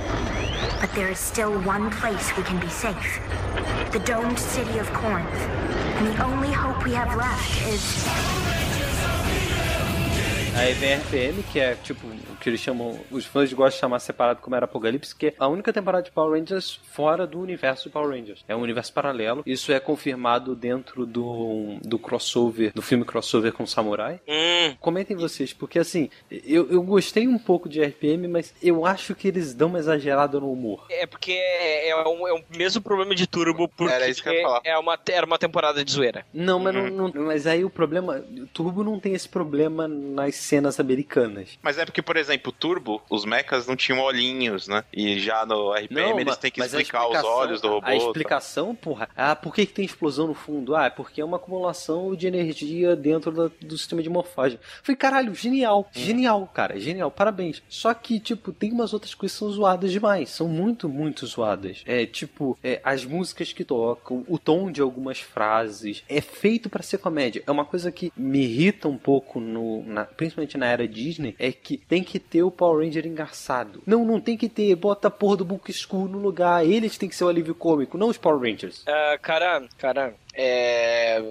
But 0.81 0.91
there 0.93 1.11
is 1.11 1.19
still 1.19 1.51
one 1.65 1.89
place 2.01 2.35
we 2.37 2.43
can 2.43 2.57
be 2.59 2.69
safe 2.69 3.19
the 3.91 3.99
domed 3.99 4.37
city 4.37 4.77
of 4.79 4.91
Corinth. 4.91 5.39
And 5.97 6.07
the 6.13 6.23
only 6.25 6.51
hope 6.51 6.83
we 6.83 6.93
have 6.93 7.15
left 7.15 7.61
is. 7.73 8.05
Aí 10.57 10.73
vem 10.73 10.93
a 10.93 10.97
RPM, 10.97 11.43
que 11.51 11.59
é 11.59 11.75
tipo 11.83 12.07
que 12.45 12.49
eles 12.51 12.61
chamam, 12.61 12.99
os 13.09 13.25
fãs 13.25 13.51
gostam 13.51 13.75
de 13.75 13.79
chamar 13.81 13.97
separado 13.99 14.39
como 14.39 14.55
era 14.55 14.65
Apocalipse, 14.65 15.15
que 15.15 15.27
é 15.27 15.33
a 15.39 15.47
única 15.47 15.73
temporada 15.73 16.03
de 16.03 16.11
Power 16.11 16.39
Rangers 16.39 16.79
fora 16.91 17.25
do 17.25 17.39
universo 17.39 17.85
de 17.85 17.89
Power 17.89 18.09
Rangers. 18.11 18.45
É 18.47 18.55
um 18.55 18.61
universo 18.61 18.93
paralelo. 18.93 19.41
Isso 19.47 19.71
é 19.71 19.79
confirmado 19.79 20.55
dentro 20.55 21.07
do, 21.07 21.77
do 21.81 21.97
crossover, 21.97 22.71
do 22.73 22.83
filme 22.83 23.03
crossover 23.03 23.51
com 23.51 23.65
Samurai. 23.65 24.21
Hum, 24.27 24.75
Comentem 24.79 25.17
vocês, 25.17 25.53
porque 25.53 25.79
assim, 25.79 26.07
eu, 26.29 26.69
eu 26.71 26.83
gostei 26.83 27.27
um 27.27 27.39
pouco 27.39 27.67
de 27.67 27.81
RPM, 27.83 28.27
mas 28.27 28.53
eu 28.61 28.85
acho 28.85 29.15
que 29.15 29.27
eles 29.27 29.53
dão 29.55 29.69
uma 29.69 29.79
exagerada 29.79 30.39
no 30.39 30.51
humor. 30.51 30.85
é 30.91 31.07
porque 31.07 31.31
é, 31.31 31.89
é 31.89 31.95
um, 32.07 32.27
é 32.27 32.33
o 32.33 32.43
mesmo 32.55 32.79
problema 32.81 33.15
de 33.15 33.25
Turbo, 33.25 33.67
porque 33.69 33.91
Era 33.93 34.07
isso 34.07 34.21
que 34.21 34.29
eu 34.29 34.33
ia 34.33 34.41
falar. 34.43 34.61
é 34.63 34.77
uma, 34.77 34.99
era 35.09 35.25
uma 35.25 35.39
temporada 35.39 35.83
de 35.83 35.91
zoeira. 35.91 36.25
Não, 36.31 36.59
mas, 36.59 36.75
Uhum. 36.75 36.89
não, 36.91 37.07
não- 37.07 37.25
mas 37.25 37.47
aí 37.47 37.63
o 37.65 37.69
problema. 37.71 38.23
O 38.37 38.45
Turbo 38.47 38.83
não 38.83 38.99
tem 38.99 39.13
esse 39.13 39.27
problema 39.27 39.87
nas 39.87 40.35
cenas 40.35 40.79
americanas. 40.79 41.57
Mas 41.63 41.77
é 41.77 41.85
porque, 41.85 42.01
por 42.01 42.17
exemplo, 42.17 42.34
o 42.47 42.51
Turbo, 42.51 43.01
os 43.09 43.25
mechas 43.25 43.67
não 43.67 43.75
tinham 43.75 43.99
olhinhos, 44.01 44.67
né? 44.67 44.83
E 44.93 45.19
já 45.19 45.45
no 45.45 45.73
RPM 45.73 46.11
eles 46.21 46.25
ma- 46.25 46.35
têm 46.35 46.51
que 46.51 46.61
explicar 46.61 47.07
os 47.07 47.23
olhos 47.23 47.61
do 47.61 47.67
robô. 47.69 47.87
A 47.87 47.95
explicação, 47.95 48.75
porra. 48.75 49.09
Ah, 49.15 49.35
por 49.35 49.53
que, 49.53 49.65
que 49.65 49.73
tem 49.73 49.85
explosão 49.85 50.27
no 50.27 50.33
fundo? 50.33 50.75
Ah, 50.75 50.85
é 50.85 50.89
porque 50.89 51.21
é 51.21 51.25
uma 51.25 51.37
acumulação 51.37 52.15
de 52.15 52.27
energia 52.27 52.95
dentro 52.95 53.31
da- 53.31 53.51
do 53.61 53.77
sistema 53.77 54.01
de 54.01 54.09
morfagem. 54.09 54.59
Foi 54.83 54.95
caralho, 54.95 55.33
genial. 55.35 55.89
Genial, 55.93 56.49
cara. 56.53 56.79
Genial, 56.79 57.09
parabéns. 57.11 57.61
Só 57.69 57.93
que, 57.93 58.19
tipo, 58.19 58.51
tem 58.51 58.71
umas 58.71 58.93
outras 58.93 59.13
coisas 59.13 59.35
que 59.35 59.39
são 59.39 59.49
zoadas 59.51 59.91
demais. 59.91 60.29
São 60.29 60.47
muito, 60.47 60.87
muito 60.89 61.25
zoadas. 61.25 61.83
É, 61.85 62.05
tipo, 62.05 62.57
é, 62.63 62.79
as 62.83 63.03
músicas 63.05 63.51
que 63.53 63.63
tocam, 63.63 64.23
o 64.27 64.37
tom 64.39 64.71
de 64.71 64.81
algumas 64.81 65.19
frases. 65.19 66.03
É 66.07 66.21
feito 66.21 66.69
pra 66.69 66.81
ser 66.83 66.97
comédia. 66.97 67.43
É 67.45 67.51
uma 67.51 67.65
coisa 67.65 67.91
que 67.91 68.11
me 68.15 68.39
irrita 68.43 68.87
um 68.87 68.97
pouco, 68.97 69.39
no, 69.39 69.83
na- 69.83 70.05
principalmente 70.05 70.57
na 70.57 70.65
era 70.67 70.87
Disney, 70.87 71.35
é 71.39 71.51
que 71.51 71.77
tem 71.77 72.03
que 72.03 72.19
ter 72.29 72.43
o 72.43 72.51
Power 72.51 72.83
Ranger 72.85 73.05
engraçado. 73.07 73.81
Não, 73.85 74.03
não 74.03 74.19
tem 74.19 74.35
que 74.37 74.49
ter. 74.49 74.75
Bota 74.75 75.07
a 75.07 75.11
porra 75.11 75.37
do 75.37 75.45
Book 75.45 75.71
School 75.71 76.07
no 76.07 76.17
lugar. 76.17 76.65
Eles 76.65 76.97
têm 76.97 77.07
que 77.09 77.15
ser 77.15 77.23
o 77.23 77.29
alívio 77.29 77.55
cômico, 77.55 77.97
não 77.97 78.09
os 78.09 78.17
Power 78.17 78.39
Rangers. 78.39 78.83
Ah, 78.87 79.17
cara, 79.21 79.63
cara, 79.77 80.13
é. 80.33 81.21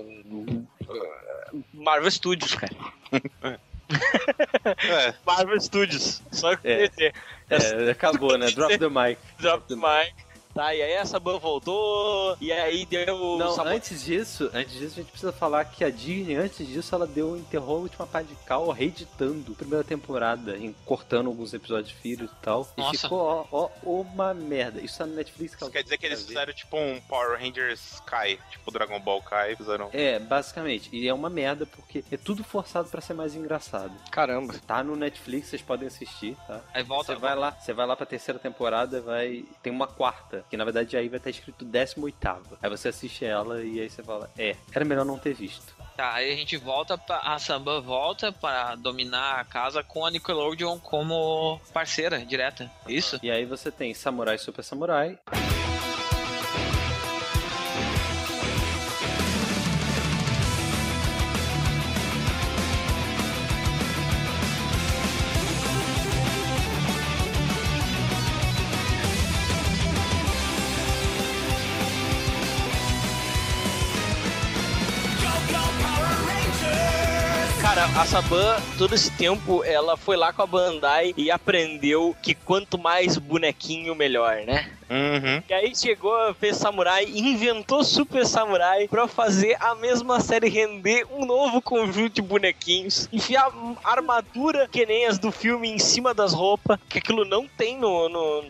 Marvel 1.73 2.11
Studios, 2.11 2.55
cara. 2.55 2.75
É, 3.87 5.15
Marvel 5.27 5.61
Studios. 5.61 6.23
Só 6.33 6.57
que 6.57 6.67
É. 6.67 7.13
É, 7.51 7.91
acabou, 7.91 8.37
né? 8.39 8.51
Drop 8.51 8.79
the 8.79 8.89
mic. 8.89 9.19
Drop 9.39 9.69
the 9.69 9.77
mic. 9.77 10.15
Tá, 10.55 10.73
e 10.75 10.81
aí 10.81 10.93
essa 10.93 11.19
ban 11.19 11.39
voltou, 11.39 12.37
e 12.41 12.53
aí 12.53 12.87
deu. 12.87 13.37
Não, 13.39 13.53
sabor- 13.57 13.73
antes 13.73 14.05
disso, 14.05 14.49
antes 14.55 14.73
disso 14.75 14.93
a 14.93 15.03
gente 15.03 15.11
precisa 15.11 15.33
falar 15.33 15.65
que 15.65 15.83
a 15.85 15.91
Disney, 15.91 16.37
antes 16.37 16.65
disso, 16.67 16.95
ela 16.95 17.07
deu 17.09 17.37
enterrou 17.37 17.79
a 17.79 17.81
última 17.81 18.07
pá 18.07 18.23
de 18.23 18.35
cal 18.47 18.71
reeditando 18.71 19.53
a 19.53 19.55
primeira 19.57 19.83
temporada, 19.85 20.57
em- 20.57 20.73
cortando 20.85 21.27
alguns 21.27 21.53
episódios 21.55 21.91
filhos 22.01 22.31
e 22.31 22.35
tal. 22.43 22.69
E 22.77 22.81
Nossa. 22.81 23.01
ficou, 23.01 23.47
ó, 23.51 23.69
ó, 23.85 23.89
uma 23.91 24.33
merda. 24.33 24.81
Isso 24.81 24.99
tá 24.99 25.07
no 25.07 25.15
Netflix. 25.17 25.55
isso 25.61 25.71
quer 25.71 25.83
dizer 25.83 25.99
que 25.99 26.07
eles 26.07 26.25
fizeram 26.25 26.53
tipo 26.53 26.77
um 26.79 27.01
Power 27.01 27.39
Rangers 27.41 28.01
Kai, 28.07 28.39
tipo 28.51 28.71
Dragon 28.71 29.01
Ball 29.01 29.21
Kai, 29.23 29.57
fizeram. 29.57 29.91
É, 29.93 30.19
basicamente. 30.21 30.89
E 30.93 31.09
é 31.09 31.13
uma 31.15 31.29
merda 31.29 31.67
porque 31.67 32.05
é 32.13 32.17
tudo 32.17 32.45
forçado 32.45 32.89
pra 32.89 33.01
ser 33.01 33.15
mais 33.15 33.35
engraçado. 33.35 33.93
Caramba. 34.11 34.55
Tá 34.67 34.85
no 34.85 34.95
Netflix, 34.95 35.49
vocês 35.49 35.63
podem 35.63 35.89
assistir, 35.89 36.37
tá? 36.47 36.61
Aí 36.73 36.83
volta. 36.85 37.13
Você 37.13 37.19
vai 37.19 37.35
lá, 37.35 37.51
você 37.51 37.73
vai 37.73 37.87
lá 37.87 37.97
pra 37.97 38.07
terceira 38.07 38.39
temporada, 38.39 39.01
vai 39.01 39.45
tem 39.63 39.73
uma 39.73 39.87
quarta, 39.89 40.44
que 40.51 40.57
na 40.57 40.65
verdade 40.65 40.97
aí 40.97 41.09
vai 41.09 41.19
estar 41.19 41.31
escrito 41.31 41.65
18 41.65 42.17
Aí 42.63 42.71
você 42.71 42.89
assiste 42.89 43.25
ela 43.25 43.63
e 43.63 43.81
aí 43.81 43.91
você 43.91 44.03
fala, 44.03 44.31
é, 44.39 44.57
era 44.73 44.85
melhor 44.85 45.05
não 45.05 45.19
ter 45.19 45.35
visto. 45.35 45.75
Tá, 45.97 46.15
aí 46.15 46.33
a 46.33 46.37
gente 46.37 46.57
volta 46.57 46.99
pra. 46.99 47.19
A 47.19 47.39
Samba 47.39 47.81
volta 47.81 48.33
para 48.33 48.75
dominar 48.75 49.39
a 49.39 49.45
casa 49.45 49.83
com 49.83 50.05
a 50.05 50.11
Nickelodeon 50.11 50.79
como 50.81 51.61
parceira 51.73 52.19
direta. 52.19 52.71
Isso? 52.89 53.19
E 53.23 53.31
aí 53.31 53.45
você 53.45 53.71
tem 53.71 53.95
Samurai 53.95 54.37
Super 54.37 54.65
Samurai. 54.65 55.19
Saban, 78.25 78.57
todo 78.79 78.95
esse 78.95 79.11
tempo, 79.11 79.63
ela 79.65 79.97
foi 79.97 80.17
lá 80.17 80.33
com 80.33 80.43
a 80.43 80.47
Bandai 80.47 81.13
e 81.17 81.31
aprendeu 81.31 82.17
que 82.23 82.35
quanto 82.35 82.79
mais 82.79 83.19
bonequinho, 83.19 83.95
melhor, 83.95 84.37
né? 84.47 84.71
Uhum. 84.91 85.43
E 85.49 85.55
aí 85.55 85.75
chegou, 85.75 86.13
fez 86.35 86.57
Samurai, 86.57 87.05
inventou 87.05 87.83
Super 87.83 88.27
Samurai 88.27 88.87
pra 88.89 89.09
fazer 89.09 89.57
a 89.61 89.75
mesma 89.75 90.21
série 90.21 90.49
render 90.49 91.07
um 91.11 91.25
novo 91.25 91.61
conjunto 91.61 92.15
de 92.15 92.23
bonequinhos, 92.23 93.09
enfiar 93.13 93.51
armadura 93.83 94.69
que 94.69 94.85
nem 94.85 95.07
as 95.07 95.19
do 95.19 95.33
filme 95.33 95.69
em 95.69 95.79
cima 95.79 96.13
das 96.13 96.33
roupas, 96.33 96.79
que 96.89 96.99
aquilo 96.99 97.25
não 97.25 97.47
tem 97.49 97.79
no, 97.79 98.09
no, 98.09 98.45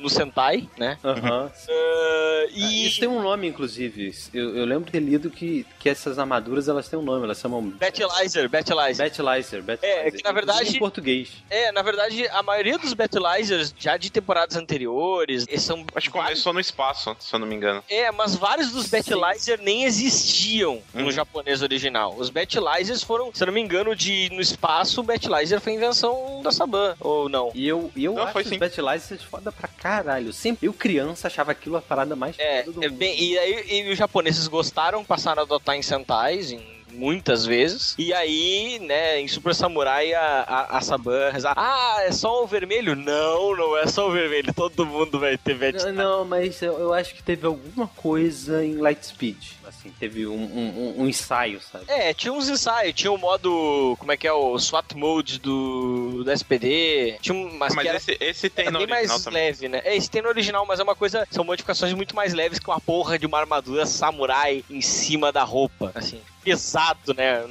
no 0.00 0.08
Sentai, 0.08 0.68
né? 0.78 0.96
Aham. 1.04 1.50
Ah, 1.68 2.46
e 2.52 2.86
Isso 2.86 3.00
tem 3.00 3.08
um 3.08 3.22
nome, 3.22 3.48
inclusive. 3.48 4.14
Eu, 4.32 4.56
eu 4.56 4.64
lembro 4.64 4.86
de 4.86 4.92
ter 4.92 5.00
lido 5.00 5.30
que, 5.30 5.66
que 5.78 5.88
essas 5.88 6.18
armaduras 6.18 6.68
elas 6.68 6.88
têm 6.88 6.98
um 6.98 7.02
nome, 7.02 7.24
elas 7.24 7.38
chamam 7.38 7.62
Battleizer, 7.62 8.48
Battleizer. 8.48 9.06
Battleizer. 9.20 9.62
Battleizer. 9.62 10.06
É, 10.06 10.10
que 10.10 10.24
na 10.24 10.32
verdade- 10.32 10.76
Em 10.76 10.78
português. 10.78 11.28
É, 11.48 11.70
na 11.72 11.82
verdade, 11.82 12.26
a 12.28 12.42
maioria 12.42 12.78
dos 12.78 12.94
Battleizers, 12.94 13.74
já 13.78 13.96
de 13.96 14.10
temporadas 14.10 14.56
anteriores, 14.56 15.46
eles 15.48 15.62
são. 15.62 15.84
Acho 15.94 16.10
que 16.10 16.18
começou 16.18 16.52
no 16.52 16.60
espaço, 16.60 17.14
se 17.20 17.34
eu 17.34 17.38
não 17.38 17.46
me 17.46 17.54
engano. 17.54 17.82
É, 17.88 18.10
mas 18.10 18.34
vários 18.34 18.70
dos 18.72 18.88
Battleizer 18.88 19.60
nem 19.62 19.84
existiam 19.84 20.82
no 20.94 21.04
Uhum. 21.04 21.10
japonês 21.10 21.62
original. 21.62 22.14
Os 22.16 22.30
Battleizers 22.30 23.02
foram, 23.02 23.30
se 23.32 23.42
eu 23.42 23.46
não 23.46 23.54
me 23.54 23.60
engano, 23.60 23.94
de 23.94 24.28
no 24.32 24.40
espaço, 24.40 25.00
o 25.00 25.04
Battleizer 25.04 25.60
foi 25.60 25.72
invenção 25.74 26.40
da 26.42 26.50
Saban, 26.50 26.96
ou 27.00 27.28
não? 27.28 27.50
E 27.54 27.66
eu, 27.68 27.90
e 27.94 28.04
eu 28.04 28.14
Não, 28.14 28.22
acho 28.24 28.32
foi 28.32 28.42
os. 28.42 28.56
Battleizers 28.56 29.22
foda 29.22 29.52
pra 29.52 29.68
caralho. 29.68 30.32
Sempre, 30.32 30.66
eu 30.66 30.72
criança 30.72 31.26
achava 31.28 31.52
aquilo 31.52 31.76
a 31.76 31.82
parada 31.82 32.16
mais 32.16 32.38
É, 32.38 32.62
foda 32.64 32.72
do 32.72 32.84
é 32.84 32.88
mundo. 32.88 32.98
bem, 32.98 33.20
e 33.20 33.38
aí 33.38 33.66
e 33.88 33.92
os 33.92 33.98
japoneses 33.98 34.46
gostaram, 34.48 35.04
passaram 35.04 35.40
a 35.42 35.44
adotar 35.44 35.76
em 35.76 35.82
Sentais, 35.82 36.52
em 36.52 36.79
muitas 36.92 37.46
vezes. 37.46 37.94
E 37.98 38.12
aí, 38.12 38.78
né, 38.80 39.20
em 39.20 39.28
Super 39.28 39.54
Samurai, 39.54 40.12
a, 40.12 40.44
a, 40.46 40.78
a 40.78 40.80
Saban 40.80 41.30
reza, 41.30 41.52
ah, 41.56 41.98
é 42.00 42.12
só 42.12 42.42
o 42.42 42.46
vermelho? 42.46 42.94
Não, 42.94 43.56
não 43.56 43.76
é 43.76 43.86
só 43.86 44.08
o 44.08 44.12
vermelho, 44.12 44.52
todo 44.54 44.86
mundo 44.86 45.18
vai 45.18 45.36
ter 45.36 45.54
Bat 45.54 45.84
Não, 45.86 45.92
não, 45.92 46.24
mas 46.24 46.60
eu, 46.62 46.78
eu 46.78 46.92
acho 46.92 47.14
que 47.14 47.22
teve 47.22 47.46
alguma 47.46 47.86
coisa 47.88 48.64
em 48.64 48.74
Lightspeed. 48.74 49.59
Assim, 49.70 49.90
teve 49.98 50.26
um, 50.26 50.34
um, 50.34 50.68
um- 50.98 51.02
um 51.02 51.08
ensaio, 51.08 51.60
sabe? 51.60 51.84
É, 51.88 52.12
tinha 52.12 52.32
uns 52.32 52.48
ensaios, 52.48 52.94
tinha 52.94 53.10
o 53.10 53.16
modo, 53.18 53.96
como 53.98 54.12
é 54.12 54.16
que 54.16 54.26
é, 54.26 54.32
o 54.32 54.58
SWAT 54.58 54.94
Mode 54.94 55.38
do, 55.38 56.22
do 56.24 56.30
SPD, 56.30 57.16
tinha 57.22 57.34
um, 57.34 57.56
mas, 57.56 57.74
Mas 57.74 57.82
que 57.84 57.88
era, 57.88 57.96
esse, 57.98 58.16
esse 58.20 58.50
tem 58.50 58.66
era 58.66 58.72
no 58.72 58.78
bem 58.86 58.88
original 58.94 59.14
mais 59.16 59.24
também. 59.24 59.44
leve, 59.44 59.68
né? 59.68 59.80
É, 59.84 59.96
esse 59.96 60.10
tem 60.10 60.20
no 60.22 60.28
original, 60.28 60.66
mas 60.66 60.80
é 60.80 60.82
uma 60.82 60.94
coisa, 60.96 61.26
são 61.30 61.44
modificações 61.44 61.92
muito 61.94 62.14
mais 62.14 62.34
leves 62.34 62.58
que 62.58 62.68
uma 62.68 62.80
porra 62.80 63.18
de 63.18 63.26
uma 63.26 63.38
armadura 63.38 63.86
samurai 63.86 64.64
em 64.68 64.80
cima 64.80 65.32
da 65.32 65.42
roupa, 65.44 65.92
assim, 65.94 66.20
pesado, 66.42 67.14
né? 67.14 67.44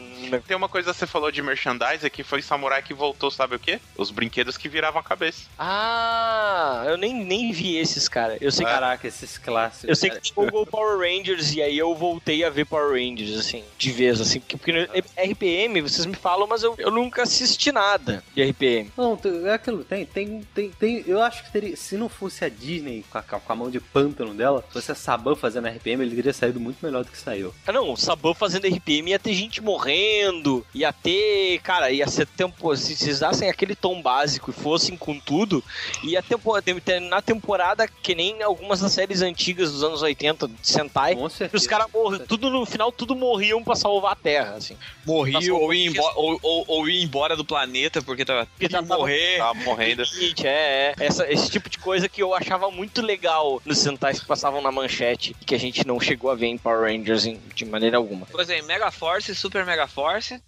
Tem 0.47 0.57
uma 0.57 0.67
coisa 0.69 0.91
que 0.91 0.97
você 0.99 1.07
falou 1.07 1.31
de 1.31 1.41
merchandise 1.41 2.07
que 2.09 2.23
foi 2.23 2.41
Samurai 2.41 2.81
que 2.83 2.93
voltou, 2.93 3.31
sabe 3.31 3.55
o 3.55 3.59
quê? 3.59 3.79
Os 3.97 4.11
brinquedos 4.11 4.57
que 4.57 4.67
viravam 4.67 4.99
a 4.99 5.03
cabeça. 5.03 5.43
Ah, 5.57 6.83
eu 6.87 6.97
nem, 6.97 7.13
nem 7.23 7.51
vi 7.51 7.77
esses, 7.77 8.07
cara. 8.07 8.37
Eu 8.41 8.51
sei 8.51 8.65
que 8.65 8.71
Caraca, 8.71 9.07
esses 9.07 9.37
clássicos. 9.37 9.89
Eu 9.89 9.95
sei 9.95 10.09
que 10.09 10.29
jogou 10.33 10.65
Power 10.65 10.97
Rangers 10.99 11.53
e 11.53 11.61
aí 11.61 11.77
eu 11.77 11.93
voltei 12.09 12.43
a 12.43 12.49
ver 12.49 12.65
Power 12.65 12.91
Rangers, 12.91 13.37
assim, 13.37 13.63
de 13.77 13.91
vez, 13.91 14.19
assim. 14.19 14.39
Porque, 14.39 14.57
porque 14.57 14.71
no 14.71 14.83
RPM, 15.31 15.81
vocês 15.81 16.05
me 16.05 16.15
falam, 16.15 16.47
mas 16.47 16.63
eu, 16.63 16.75
eu 16.77 16.91
nunca 16.91 17.23
assisti 17.23 17.71
nada 17.71 18.23
de 18.33 18.43
RPM. 18.43 18.91
Não, 18.97 19.19
é 19.45 19.53
aquilo, 19.53 19.83
tem, 19.83 20.05
tem, 20.05 20.41
tem, 20.53 20.71
tem. 20.71 21.03
Eu 21.05 21.21
acho 21.21 21.43
que 21.43 21.51
teria. 21.51 21.75
Se 21.75 21.95
não 21.95 22.09
fosse 22.09 22.43
a 22.43 22.49
Disney 22.49 23.05
com 23.09 23.17
a, 23.17 23.21
com 23.21 23.53
a 23.53 23.55
mão 23.55 23.69
de 23.69 23.79
pântano 23.79 24.33
dela, 24.33 24.63
se 24.67 24.73
fosse 24.73 24.91
a 24.91 24.95
Saban 24.95 25.35
fazendo 25.35 25.67
RPM, 25.67 26.03
ele 26.03 26.15
teria 26.15 26.33
saído 26.33 26.59
muito 26.59 26.83
melhor 26.83 27.03
do 27.03 27.11
que 27.11 27.17
saiu. 27.17 27.53
Ah, 27.65 27.71
não, 27.71 27.91
o 27.91 27.97
Saban 27.97 28.33
fazendo 28.33 28.67
RPM 28.67 29.11
ia 29.11 29.19
ter 29.19 29.33
gente 29.33 29.61
morrendo, 29.61 30.65
ia 30.73 30.91
ter 30.91 31.59
cara, 31.61 31.91
ia 31.91 32.07
ser 32.07 32.25
tempo. 32.25 32.75
Se 32.75 32.95
vocês 32.95 33.17
usassem 33.17 33.49
aquele 33.49 33.75
tom 33.75 34.01
básico 34.01 34.51
e 34.51 34.53
fossem 34.53 34.97
com 34.97 35.19
tudo, 35.19 35.63
ia 36.03 36.21
tempo, 36.21 36.59
terminar 36.61 37.17
a 37.17 37.21
temporada 37.21 37.87
que 37.87 38.15
nem 38.15 38.41
algumas 38.41 38.79
das 38.79 38.91
séries 38.93 39.21
antigas 39.21 39.71
dos 39.71 39.83
anos 39.83 40.01
80 40.01 40.47
de 40.47 40.55
Sentai. 40.61 41.15
Os 41.53 41.67
caras 41.67 41.87
morriam, 42.03 42.25
tudo 42.27 42.49
no 42.49 42.65
final, 42.65 42.91
tudo 42.91 43.15
morriam 43.15 43.63
pra 43.63 43.75
salvar 43.75 44.13
a 44.13 44.15
Terra, 44.15 44.55
assim. 44.55 44.77
Morria 45.05 45.53
ou 45.53 45.73
ia, 45.73 45.89
embora, 45.89 46.13
ou, 46.15 46.39
ou, 46.41 46.65
ou 46.67 46.89
ia 46.89 47.03
embora 47.03 47.35
do 47.35 47.45
planeta 47.45 48.01
porque 48.01 48.23
tava 48.25 48.45
Porque 48.45 48.73
ia 48.73 48.81
morrer. 48.81 49.37
Tava 49.37 49.53
morrendo. 49.63 50.03
É, 50.43 50.93
é. 50.99 51.05
Essa- 51.05 51.31
esse 51.31 51.49
tipo 51.49 51.69
de 51.69 51.77
coisa 51.77 52.07
que 52.09 52.21
eu 52.21 52.33
achava 52.33 52.69
muito 52.71 53.01
legal 53.01 53.61
nos 53.65 53.77
Sentais 53.79 54.19
que 54.19 54.25
passavam 54.25 54.61
na 54.61 54.71
manchete, 54.71 55.35
que 55.45 55.55
a 55.55 55.59
gente 55.59 55.85
não 55.85 55.99
chegou 55.99 56.29
a 56.31 56.35
ver 56.35 56.47
em 56.47 56.57
Power 56.57 56.81
Rangers 56.91 57.25
em- 57.25 57.39
de 57.55 57.65
maneira 57.65 57.97
alguma. 57.97 58.25
Por 58.25 58.39
exemplo, 58.41 58.67
Mega 58.67 58.91
Force, 58.91 59.33
Super 59.35 59.65
Mega 59.65 59.87
Force. 59.87 60.41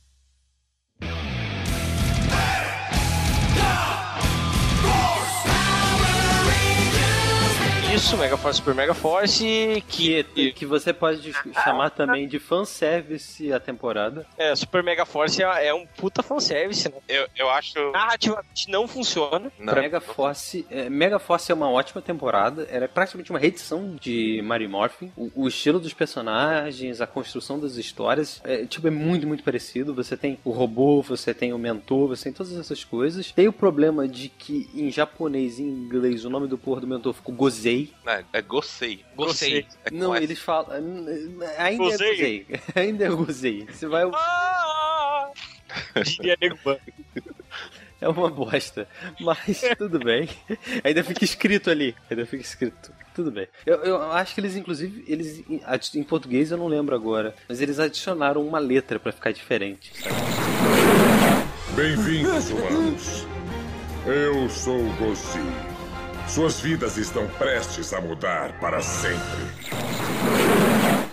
Isso, 7.94 8.16
Mega 8.18 8.38
Force 8.38 8.60
Super 8.60 8.74
Mega 8.74 8.94
Force, 8.94 9.84
que, 9.90 10.24
Que, 10.24 10.54
que 10.54 10.66
você 10.66 10.94
pode 10.94 11.34
chamar 11.64 11.90
também 11.90 12.26
de 12.26 12.40
fanservice 12.40 13.52
a 13.52 13.60
temporada. 13.60 14.26
é, 14.38 14.56
Super 14.56 14.82
Mega 14.82 15.06
Force 15.06 15.44
é, 15.44 15.68
é 15.68 15.74
um 15.74 15.86
puta 15.86 16.24
fanservice, 16.24 16.88
né? 16.88 16.96
Eu, 17.10 17.28
eu 17.36 17.50
acho. 17.50 17.92
Narrativamente 17.92 18.70
não 18.70 18.88
funciona. 18.88 19.52
Não. 19.60 19.74
Mega 19.74 20.00
Force, 20.00 20.66
é, 20.72 20.90
Mega 20.90 21.20
Force 21.20 21.52
é 21.52 21.56
uma 21.56 21.70
ótima 21.70 22.02
temporada. 22.02 22.66
Era 22.72 22.88
praticamente 22.88 23.30
uma 23.30 23.40
reedição 23.40 23.98
de 24.00 24.42
Mary 24.42 24.70
Morphin. 24.70 25.12
O, 25.18 25.30
o 25.36 25.48
estilo 25.50 25.80
dos 25.80 25.94
personagens, 25.94 27.02
a 27.02 27.08
construção 27.08 27.60
das 27.60 27.76
histórias, 27.76 28.42
é, 28.46 28.66
tipo, 28.66 28.88
é 28.88 28.92
muito, 28.92 29.28
muito 29.28 29.44
parecido. 29.44 29.94
Você 29.96 30.16
tem 30.16 30.40
o 30.46 30.52
robô, 30.52 31.02
você 31.02 31.34
tem 31.34 31.52
o 31.52 31.58
mentor, 31.60 32.08
você 32.08 32.26
tem 32.26 32.34
todas 32.34 32.58
essas 32.58 32.86
coisas. 32.86 33.34
Tem 33.34 33.50
o 33.50 33.54
problema 33.54 34.08
de 34.08 34.30
que 34.30 34.70
em 34.74 34.90
japonês 34.90 35.60
e 35.60 35.64
em 35.64 35.68
inglês 35.68 36.24
o 36.24 36.30
nome 36.30 36.48
do 36.48 36.58
porra 36.58 36.80
do 36.80 36.88
mentor 36.88 37.14
ficou 37.14 37.36
Gozei. 37.36 37.81
É, 38.06 38.24
é 38.34 38.42
Gosei. 38.42 39.04
Gostei. 39.16 39.66
É 39.86 39.92
Não, 39.92 40.16
eles 40.16 40.40
falam. 40.40 40.70
Ainda 41.58 41.78
Gozei. 41.84 42.08
é 42.08 42.12
Gozei. 42.14 42.48
ainda 42.76 43.06
é 43.06 43.10
Gozei. 43.10 43.66
Você 43.72 43.88
vai. 43.88 44.04
Ah! 44.14 45.30
Diria 46.04 46.38
Nego 46.42 46.58
Ban. 46.64 46.78
É 48.02 48.10
uma 48.10 48.30
bosta. 48.30 48.88
Mas 49.20 49.62
tudo 49.78 50.00
bem. 50.00 50.28
Ainda 50.84 51.04
fica 51.04 51.24
escrito 51.24 51.70
ali. 51.70 51.96
Ainda 52.10 52.26
fica 52.26 52.42
escrito. 52.44 52.92
Tudo 53.14 53.32
bem. 53.32 53.48
Eu, 53.66 53.76
eu 53.84 54.12
acho 54.12 54.34
que 54.34 54.42
eles, 54.42 54.56
inclusive, 54.56 55.04
eles 55.08 55.44
em- 55.48 55.62
português 56.04 56.50
eu 56.52 56.58
não 56.58 56.68
lembro 56.68 56.96
agora. 56.96 57.36
Mas 57.48 57.62
eles 57.62 57.78
adicionaram 57.78 58.46
uma 58.46 58.58
letra 58.58 59.00
pra 59.00 59.12
ficar 59.12 59.32
diferente. 59.32 59.94
Bem-vindos, 61.76 62.50
humanos. 62.50 63.28
Eu 64.06 64.50
sou 64.50 64.80
o. 64.80 65.71
Suas 66.34 66.62
vidas 66.62 66.96
estão 66.96 67.28
prestes 67.28 67.92
a 67.92 68.00
mudar 68.00 68.58
para 68.62 68.82
sempre. 68.82 69.20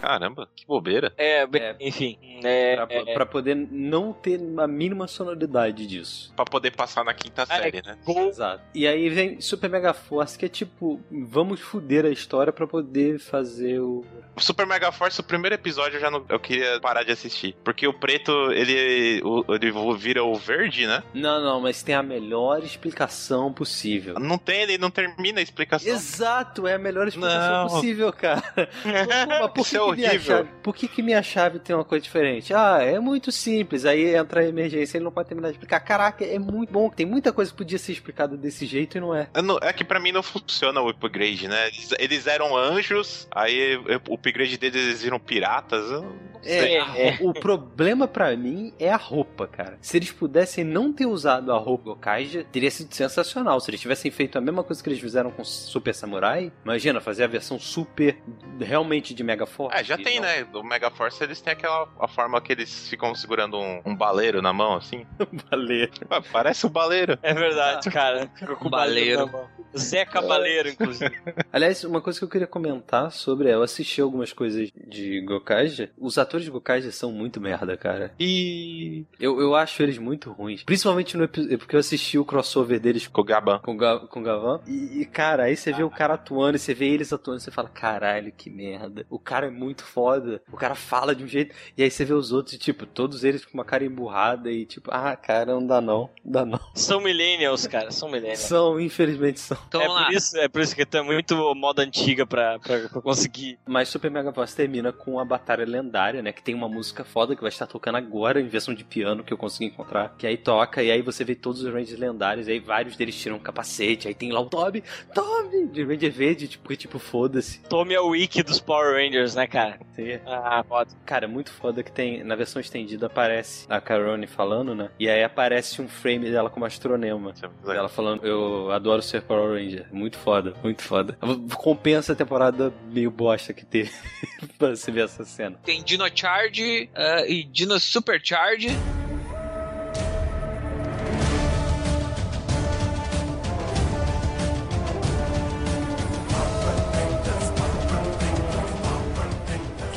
Caramba, 0.00 0.48
que 0.54 0.66
bobeira. 0.66 1.12
É, 1.16 1.46
bem, 1.46 1.74
enfim. 1.80 2.18
É, 2.44 2.76
Pra, 2.76 2.86
é, 2.90 3.14
pra 3.14 3.26
poder 3.26 3.54
não 3.56 4.12
ter 4.12 4.40
a 4.58 4.66
mínima 4.66 5.06
sonoridade 5.08 5.86
disso. 5.86 6.32
Pra 6.36 6.44
poder 6.44 6.70
passar 6.70 7.04
na 7.04 7.12
quinta 7.12 7.44
série, 7.46 7.82
né? 7.84 7.98
Exato. 8.06 8.62
E 8.74 8.86
aí 8.86 9.08
vem 9.08 9.40
Super 9.40 9.68
Mega 9.68 9.92
Force, 9.92 10.38
que 10.38 10.46
é 10.46 10.48
tipo, 10.48 11.00
vamos 11.10 11.60
fuder 11.60 12.04
a 12.04 12.10
história 12.10 12.52
pra 12.52 12.66
poder 12.66 13.18
fazer 13.18 13.80
o. 13.80 14.04
Super 14.36 14.66
Mega 14.66 14.92
Force, 14.92 15.18
o 15.20 15.24
primeiro 15.24 15.54
episódio 15.56 15.96
eu 15.96 16.00
já 16.00 16.10
não, 16.10 16.24
eu 16.28 16.38
queria 16.38 16.78
parar 16.80 17.02
de 17.02 17.10
assistir. 17.10 17.56
Porque 17.64 17.86
o 17.88 17.92
preto, 17.92 18.30
ele, 18.52 19.20
o- 19.24 19.44
ele 19.52 19.72
vira 19.96 20.22
o 20.22 20.34
verde, 20.36 20.86
né? 20.86 21.02
Não, 21.12 21.42
não, 21.42 21.60
mas 21.60 21.82
tem 21.82 21.94
a 21.94 22.02
melhor 22.02 22.62
explicação 22.62 23.52
possível. 23.52 24.14
Não 24.20 24.38
tem, 24.38 24.62
ele 24.62 24.78
não 24.78 24.90
termina 24.90 25.40
a 25.40 25.42
explicação. 25.42 25.92
Exato, 25.92 26.66
é 26.68 26.74
a 26.74 26.78
melhor 26.78 27.08
explicação 27.08 27.64
Não. 27.64 27.68
possível, 27.68 28.12
cara. 28.12 28.42
Mas 28.84 29.50
por 29.50 29.66
que, 29.66 29.76
é 29.76 29.78
que 29.80 29.84
minha 29.84 29.87
horrível. 29.90 30.20
chave, 30.20 30.48
por 30.62 30.74
que, 30.74 30.88
que 30.88 31.02
minha 31.02 31.22
chave 31.22 31.58
tem 31.58 31.74
uma 31.74 31.84
coisa 31.84 32.02
diferente? 32.02 32.52
Ah, 32.54 32.78
é 32.82 32.98
muito 32.98 33.30
simples. 33.32 33.84
Aí 33.84 34.14
entra 34.14 34.40
a 34.40 34.44
emergência, 34.46 34.98
ele 34.98 35.04
não 35.04 35.12
pode 35.12 35.28
terminar 35.28 35.48
de 35.48 35.54
explicar. 35.54 35.80
Caraca, 35.80 36.24
é 36.24 36.38
muito 36.38 36.72
bom. 36.72 36.88
Tem 36.90 37.06
muita 37.06 37.32
coisa 37.32 37.50
que 37.50 37.56
podia 37.56 37.78
ser 37.78 37.92
explicada 37.92 38.36
desse 38.36 38.66
jeito 38.66 38.96
e 38.96 39.00
não 39.00 39.14
é. 39.14 39.28
Não- 39.42 39.58
É 39.62 39.72
que 39.72 39.84
pra 39.84 39.98
mim 40.00 40.12
não 40.12 40.22
funciona 40.22 40.80
o 40.80 40.88
upgrade, 40.88 41.48
né? 41.48 41.68
Eles, 41.68 41.94
eles 41.98 42.26
eram 42.26 42.56
anjos, 42.56 43.26
aí 43.30 43.76
o 44.08 44.14
upgrade 44.14 44.56
deles 44.58 44.82
eles 44.82 45.02
viram 45.02 45.18
piratas. 45.18 45.90
Eu 45.90 46.02
não 46.02 46.42
sei. 46.42 46.76
É, 46.76 46.80
a- 46.80 47.18
o 47.20 47.32
problema 47.34 48.06
pra 48.06 48.36
mim 48.36 48.72
é 48.78 48.90
a 48.90 48.96
roupa, 48.96 49.46
cara. 49.46 49.76
Se 49.80 49.96
eles 49.96 50.10
pudessem 50.10 50.64
não 50.64 50.92
ter 50.92 51.06
usado 51.06 51.52
a 51.52 51.58
roupa 51.58 51.96
Kaija, 51.96 52.44
teria 52.50 52.70
sido 52.70 52.94
sensacional. 52.94 53.60
Se 53.60 53.70
eles 53.70 53.80
tivessem 53.80 54.10
feito 54.10 54.38
a 54.38 54.40
mesma 54.40 54.62
coisa 54.62 54.82
que 54.82 54.88
eles 54.88 55.00
fizeram 55.00 55.30
com 55.30 55.44
Super 55.44 55.94
Samurai, 55.94 56.52
imagina, 56.64 57.00
fazer 57.00 57.24
a 57.24 57.26
versão 57.26 57.58
super 57.58 58.16
realmente 58.60 59.14
de 59.14 59.22
Mega 59.22 59.46
Force. 59.46 59.76
É, 59.80 59.84
já 59.84 59.94
E 59.96 60.02
tem, 60.02 60.16
não- 60.16 60.22
né? 60.26 60.44
Do 60.44 60.62
Mega 60.64 60.90
Force 60.90 61.22
eles 61.22 61.40
têm 61.40 61.52
aquela 61.52 61.88
a 62.00 62.08
forma 62.08 62.40
que 62.40 62.52
eles 62.52 62.88
ficam 62.88 63.14
segurando 63.14 63.58
um, 63.58 63.80
um 63.84 63.94
baleiro 63.96 64.40
na 64.42 64.52
mão, 64.52 64.74
assim. 64.74 65.06
Baleiro. 65.50 65.92
Ah, 66.10 66.20
Parece 66.20 66.66
um 66.66 66.70
baleiro. 66.70 67.18
é 67.22 67.34
verdade, 67.34 67.90
cara. 67.90 68.30
Ficou 68.34 68.56
com 68.56 68.66
o 68.68 68.70
baleiro. 68.70 69.26
na 69.26 69.32
mão. 69.32 69.48
Zeca 69.76 70.22
Baleiro, 70.22 70.70
inclusive. 70.70 71.14
Aliás, 71.52 71.84
uma 71.84 72.00
coisa 72.00 72.18
que 72.18 72.24
eu 72.24 72.28
queria 72.28 72.46
comentar 72.46 73.12
sobre 73.12 73.50
é, 73.50 73.54
eu 73.54 73.62
assisti 73.62 74.00
algumas 74.00 74.32
coisas 74.32 74.70
de 74.74 75.20
Gokaija. 75.20 75.90
Os 75.98 76.16
atores 76.16 76.46
de 76.46 76.50
Gokaija 76.50 76.90
são 76.90 77.12
muito 77.12 77.38
merda, 77.38 77.76
cara. 77.76 78.12
E. 78.18 79.04
Eu, 79.20 79.38
eu 79.40 79.54
acho 79.54 79.82
eles 79.82 79.98
muito 79.98 80.32
ruins. 80.32 80.64
Principalmente 80.64 81.16
no 81.18 81.24
episódio. 81.24 81.58
Porque 81.58 81.76
eu 81.76 81.80
assisti 81.80 82.18
o 82.18 82.24
crossover 82.24 82.80
deles 82.80 83.06
Com 83.06 83.20
o 83.20 83.24
Gaban. 83.24 83.58
com, 83.58 83.76
Ga- 83.76 84.00
com 84.00 84.20
o 84.20 84.22
Gavan. 84.22 84.60
E, 84.66 85.02
e, 85.02 85.04
cara, 85.04 85.44
aí 85.44 85.56
você 85.56 85.70
vê 85.70 85.82
o 85.82 85.90
cara 85.90 86.14
atuando 86.14 86.56
e 86.56 86.58
você 86.58 86.72
vê 86.72 86.86
eles 86.86 87.12
atuando 87.12 87.38
e 87.40 87.42
você 87.42 87.50
fala, 87.50 87.68
caralho, 87.68 88.32
que 88.32 88.48
merda. 88.48 89.04
O 89.10 89.18
cara 89.18 89.48
é 89.48 89.50
muito 89.50 89.67
foda. 89.76 90.42
O 90.52 90.56
cara 90.56 90.74
fala 90.74 91.14
de 91.14 91.24
um 91.24 91.26
jeito. 91.26 91.54
E 91.76 91.82
aí 91.82 91.90
você 91.90 92.04
vê 92.04 92.12
os 92.12 92.32
outros, 92.32 92.54
e, 92.54 92.58
tipo, 92.58 92.86
todos 92.86 93.24
eles 93.24 93.44
com 93.44 93.54
uma 93.54 93.64
cara 93.64 93.84
emburrada 93.84 94.50
e 94.50 94.64
tipo, 94.64 94.90
ah, 94.92 95.16
cara, 95.16 95.52
não 95.54 95.66
dá 95.66 95.80
não. 95.80 96.10
Não 96.24 96.32
dá 96.32 96.44
não. 96.44 96.60
São 96.74 97.00
millennials, 97.00 97.66
cara. 97.66 97.90
São 97.90 98.08
millennials. 98.08 98.40
São, 98.40 98.80
infelizmente 98.80 99.40
são. 99.40 99.58
Então 99.68 99.80
é, 99.80 99.88
lá. 99.88 100.04
por 100.04 100.14
isso, 100.14 100.36
é 100.36 100.48
por 100.48 100.60
isso 100.60 100.74
que 100.74 100.86
é 100.96 101.02
muito 101.02 101.36
moda 101.54 101.82
antiga 101.82 102.26
pra, 102.26 102.58
pra, 102.58 102.88
pra 102.88 103.00
conseguir. 103.02 103.58
Mas 103.66 103.88
Super 103.88 104.10
Mega 104.10 104.32
Force 104.32 104.54
termina 104.54 104.92
com 104.92 105.18
a 105.18 105.24
batalha 105.24 105.64
lendária, 105.64 106.22
né? 106.22 106.32
Que 106.32 106.42
tem 106.42 106.54
uma 106.54 106.68
música 106.68 107.04
foda 107.04 107.34
que 107.34 107.42
vai 107.42 107.50
estar 107.50 107.66
tocando 107.66 107.96
agora 107.96 108.40
em 108.40 108.48
versão 108.48 108.74
de 108.74 108.84
piano 108.84 109.24
que 109.24 109.32
eu 109.32 109.38
consegui 109.38 109.66
encontrar. 109.66 110.14
Que 110.16 110.26
aí 110.26 110.36
toca, 110.36 110.82
e 110.82 110.90
aí 110.90 111.02
você 111.02 111.24
vê 111.24 111.34
todos 111.34 111.62
os 111.62 111.72
Rangers 111.72 111.98
lendários, 111.98 112.48
e 112.48 112.52
aí 112.52 112.60
vários 112.60 112.96
deles 112.96 113.16
tiram 113.16 113.36
um 113.36 113.40
capacete, 113.40 114.08
aí 114.08 114.14
tem 114.14 114.32
lá 114.32 114.40
o 114.40 114.46
Toby, 114.46 114.82
Toby, 115.14 115.66
de 115.66 115.84
Ranger 115.84 116.12
Verde, 116.12 116.48
tipo, 116.48 116.76
tipo, 116.76 116.98
foda-se. 116.98 117.60
Tome 117.68 117.94
a 117.94 118.02
wiki 118.02 118.42
dos 118.42 118.60
Power 118.60 118.94
Rangers, 118.94 119.34
né, 119.34 119.46
cara? 119.46 119.57
Sim. 119.94 120.18
Ah, 120.26 120.64
foda. 120.66 120.90
Cara, 121.04 121.24
é 121.24 121.28
muito 121.28 121.50
foda 121.52 121.82
que 121.82 121.90
tem. 121.90 122.22
Na 122.22 122.34
versão 122.34 122.60
estendida 122.60 123.06
aparece 123.06 123.66
a 123.68 123.80
Carone 123.80 124.26
falando, 124.26 124.74
né? 124.74 124.90
E 124.98 125.08
aí 125.08 125.22
aparece 125.22 125.80
um 125.80 125.88
frame 125.88 126.30
dela 126.30 126.50
como 126.50 126.64
astronema. 126.64 127.32
Ela 127.64 127.88
falando, 127.88 128.26
eu 128.26 128.70
adoro 128.70 129.02
ser 129.02 129.22
Power 129.22 129.54
Ranger. 129.54 129.86
Muito 129.92 130.16
foda, 130.18 130.54
muito 130.62 130.82
foda. 130.82 131.18
Compensa 131.56 132.12
a 132.12 132.16
temporada 132.16 132.72
meio 132.90 133.10
bosta 133.10 133.52
que 133.52 133.64
teve 133.64 133.90
pra 134.58 134.70
você 134.70 134.90
ver 134.90 135.04
essa 135.04 135.24
cena. 135.24 135.58
Tem 135.64 135.82
Dino 135.82 136.04
Charge 136.14 136.90
ah, 136.94 137.24
e 137.26 137.44
Dino 137.44 137.78
Supercharge. 137.78 138.68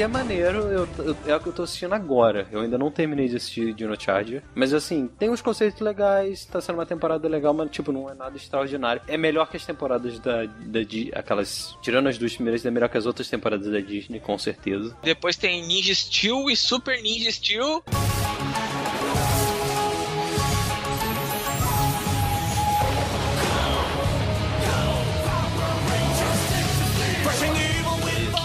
Que 0.02 0.06
é 0.06 0.07
maneiro, 0.07 0.57
eu, 0.61 0.88
eu- 0.98 1.18
é 1.28 1.36
o 1.36 1.40
que 1.40 1.45
eu 1.49 1.53
tô 1.53 1.61
assistindo 1.61 1.94
agora. 1.94 2.48
Eu 2.52 2.61
ainda 2.61 2.76
não 2.76 2.90
terminei 2.90 3.28
de 3.28 3.36
assistir 3.36 3.72
Dino 3.72 3.95
Charger. 4.02 4.41
Mas 4.56 4.73
assim, 4.73 5.07
tem 5.19 5.30
uns 5.30 5.44
conceitos 5.44 5.80
legais, 5.80 6.44
tá 6.44 6.60
sendo 6.60 6.80
uma 6.80 6.88
temporada 6.88 7.28
legal, 7.30 7.53
mas 7.53 7.69
tipo, 7.69 7.91
não 7.91 8.10
é 8.10 8.15
nada 8.15 8.36
extraordinário. 8.36 8.99
É 9.07 9.15
melhor 9.15 9.48
que 9.48 9.57
as 9.57 9.64
temporadas 9.64 10.18
da, 10.18 10.45
da 10.48 10.80
aquelas. 11.14 11.78
Tirando 11.84 12.10
as 12.10 12.18
duas 12.18 12.34
primeiras, 12.34 12.65
é 12.65 12.72
melhor 12.72 12.90
que 12.90 12.98
as 12.98 13.06
outras 13.06 13.30
temporadas 13.30 13.72
da 13.72 13.80
Disney, 13.80 14.19
com 14.19 14.40
certeza. 14.40 14.98
Depois 15.03 15.36
tem 15.36 15.64
Ninja 15.68 15.94
Steel 15.94 16.49
e 16.49 16.56
Super 16.56 16.99
Ninja 17.03 17.32
Steel. 17.32 17.84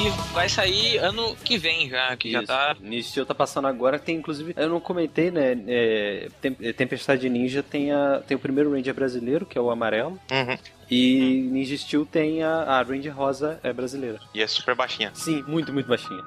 Que 0.07 0.33
vai 0.33 0.49
sair 0.49 0.99
ano 0.99 1.35
que 1.43 1.59
vem 1.59 1.89
já, 1.91 2.17
que 2.17 2.31
já 2.31 2.39
Isso. 2.39 2.47
tá. 2.47 2.77
Ninja 2.81 3.27
tá 3.27 3.35
passando 3.35 3.67
agora, 3.67 3.99
tem 3.99 4.15
inclusive. 4.17 4.55
Eu 4.57 4.69
não 4.69 4.79
comentei, 4.79 5.33
né? 5.33 5.59
é, 5.67 6.29
Tem- 6.41 6.53
Tempestade 6.53 7.29
Ninja 7.29 7.61
tem, 7.61 7.91
a, 7.91 8.23
tem 8.25 8.37
o 8.37 8.39
primeiro 8.39 8.71
Ranger 8.73 8.95
brasileiro, 8.95 9.45
que 9.45 9.59
é 9.59 9.61
o 9.61 9.69
amarelo. 9.69 10.13
Uhum. 10.31 10.59
E 10.89 11.49
Ninja 11.51 11.77
Steel 11.77 12.07
tem 12.07 12.41
a, 12.45 12.53
a 12.55 12.83
Ranger 12.83 13.17
Rosa 13.17 13.59
é 13.65 13.73
brasileira. 13.73 14.21
E 14.33 14.41
é 14.41 14.47
super 14.47 14.77
baixinha. 14.77 15.11
Sim, 15.13 15.43
muito, 15.49 15.73
muito 15.73 15.89
baixinha. 15.89 16.23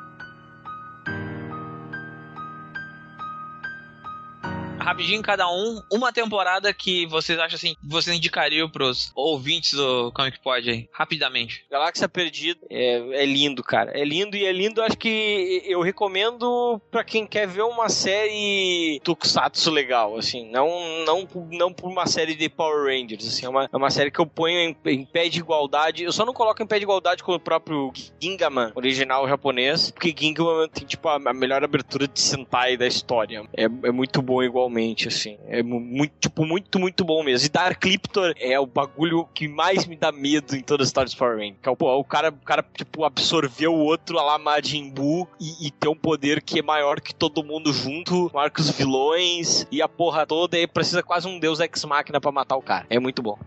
Rapidinho 4.90 5.22
cada 5.22 5.48
um, 5.50 5.82
uma 5.92 6.12
temporada 6.12 6.74
que 6.74 7.06
vocês 7.06 7.38
acham 7.38 7.56
assim, 7.56 7.76
vocês 7.84 8.16
indicariam 8.16 8.70
pros 8.70 9.12
ouvintes 9.16 9.74
do 9.74 10.12
Comic 10.12 10.40
Pod 10.42 10.70
aí, 10.70 10.90
rapidamente. 10.92 11.66
Galáxia 11.70 12.10
Perdida 12.10 12.60
é, 12.70 13.22
é 13.22 13.26
lindo, 13.26 13.64
cara. 13.64 13.92
É 13.94 14.04
lindo 14.04 14.36
e 14.36 14.46
é 14.46 14.52
lindo. 14.52 14.82
Acho 14.82 14.98
que 14.98 15.62
eu 15.66 15.82
recomendo 15.82 16.82
pra 16.90 17.04
quem 17.04 17.28
quer 17.28 17.48
ver 17.48 17.62
uma 17.62 17.90
série 17.90 19.00
Tokusatsu 19.04 19.70
legal, 19.70 20.18
assim. 20.18 20.50
Não, 20.50 20.68
não, 21.06 21.28
não 21.52 21.74
por 21.74 21.90
uma 21.90 22.08
série 22.08 22.36
de 22.36 22.50
Power 22.50 22.86
Rangers, 22.86 23.28
assim. 23.28 23.46
É 23.46 23.50
uma, 23.50 23.70
é 23.72 23.78
uma 23.78 23.90
série 23.90 24.12
que 24.12 24.20
eu 24.20 24.26
ponho 24.26 24.58
em, 24.58 24.78
em 24.86 25.06
pé 25.06 25.30
de 25.30 25.40
igualdade. 25.40 26.04
Eu 26.04 26.12
só 26.12 26.26
não 26.26 26.34
coloco 26.34 26.62
em 26.64 26.68
pé 26.68 26.78
de 26.78 26.84
igualdade 26.84 27.24
com 27.24 27.34
o 27.34 27.40
próprio 27.40 27.92
Gingaman, 28.22 28.72
original 28.76 29.28
japonês, 29.28 29.92
porque 29.92 30.16
Gingaman 30.18 30.68
tem, 30.68 30.86
tipo, 30.86 31.08
a, 31.08 31.16
a 31.16 31.34
melhor 31.34 31.64
abertura 31.64 32.08
de 32.08 32.20
Sentai 32.20 32.76
da 32.76 32.88
história. 32.88 33.44
É, 33.56 33.64
é 33.64 33.92
muito 33.92 34.22
bom 34.22 34.42
igualmente, 34.42 34.79
assim. 35.08 35.38
É 35.48 35.62
mu- 35.64 35.80
muito, 35.80 36.14
tipo, 36.20 36.46
muito, 36.46 36.80
muito 36.80 37.04
bom 37.04 37.24
mesmo. 37.24 37.46
E 37.46 37.50
Dark 37.50 37.80
Cliptor 37.80 38.34
é 38.38 38.60
o 38.60 38.66
bagulho 38.66 39.26
que 39.34 39.48
mais 39.48 39.86
me 39.86 39.96
dá 39.96 40.12
medo 40.12 40.56
em 40.56 40.62
toda 40.62 40.84
a 40.84 40.86
história 40.86 41.06
dos 41.06 41.16
Power 41.16 41.38
Rangers. 41.38 41.58
É 41.64 41.76
pô, 41.76 41.94
o 41.96 42.04
cara, 42.04 42.30
o 42.30 42.46
cara, 42.46 42.64
tipo, 42.76 43.04
absorveu 43.04 43.74
o 43.74 43.80
outro 43.80 44.16
lá 44.16 44.38
Majin 44.38 44.90
Buu 44.90 45.28
e, 45.40 45.68
e 45.68 45.72
um 45.90 45.96
poder 45.96 46.42
que 46.42 46.60
é 46.60 46.62
maior 46.62 47.00
que 47.02 47.14
todo 47.14 47.44
mundo 47.44 47.72
junto, 47.74 48.30
que 48.52 48.62
os 48.62 48.70
vilões 48.72 49.66
e 49.72 49.82
a 49.82 49.88
porra 49.88 50.26
toda, 50.26 50.58
e 50.58 50.68
precisa 50.68 51.02
quase 51.04 51.28
um 51.28 51.40
deus 51.40 51.60
ex-máquina 51.60 52.20
pra 52.22 52.32
matar 52.32 52.56
o 52.58 52.62
cara. 52.62 52.86
É 52.90 53.00
muito 53.00 53.22
bom. 53.22 53.38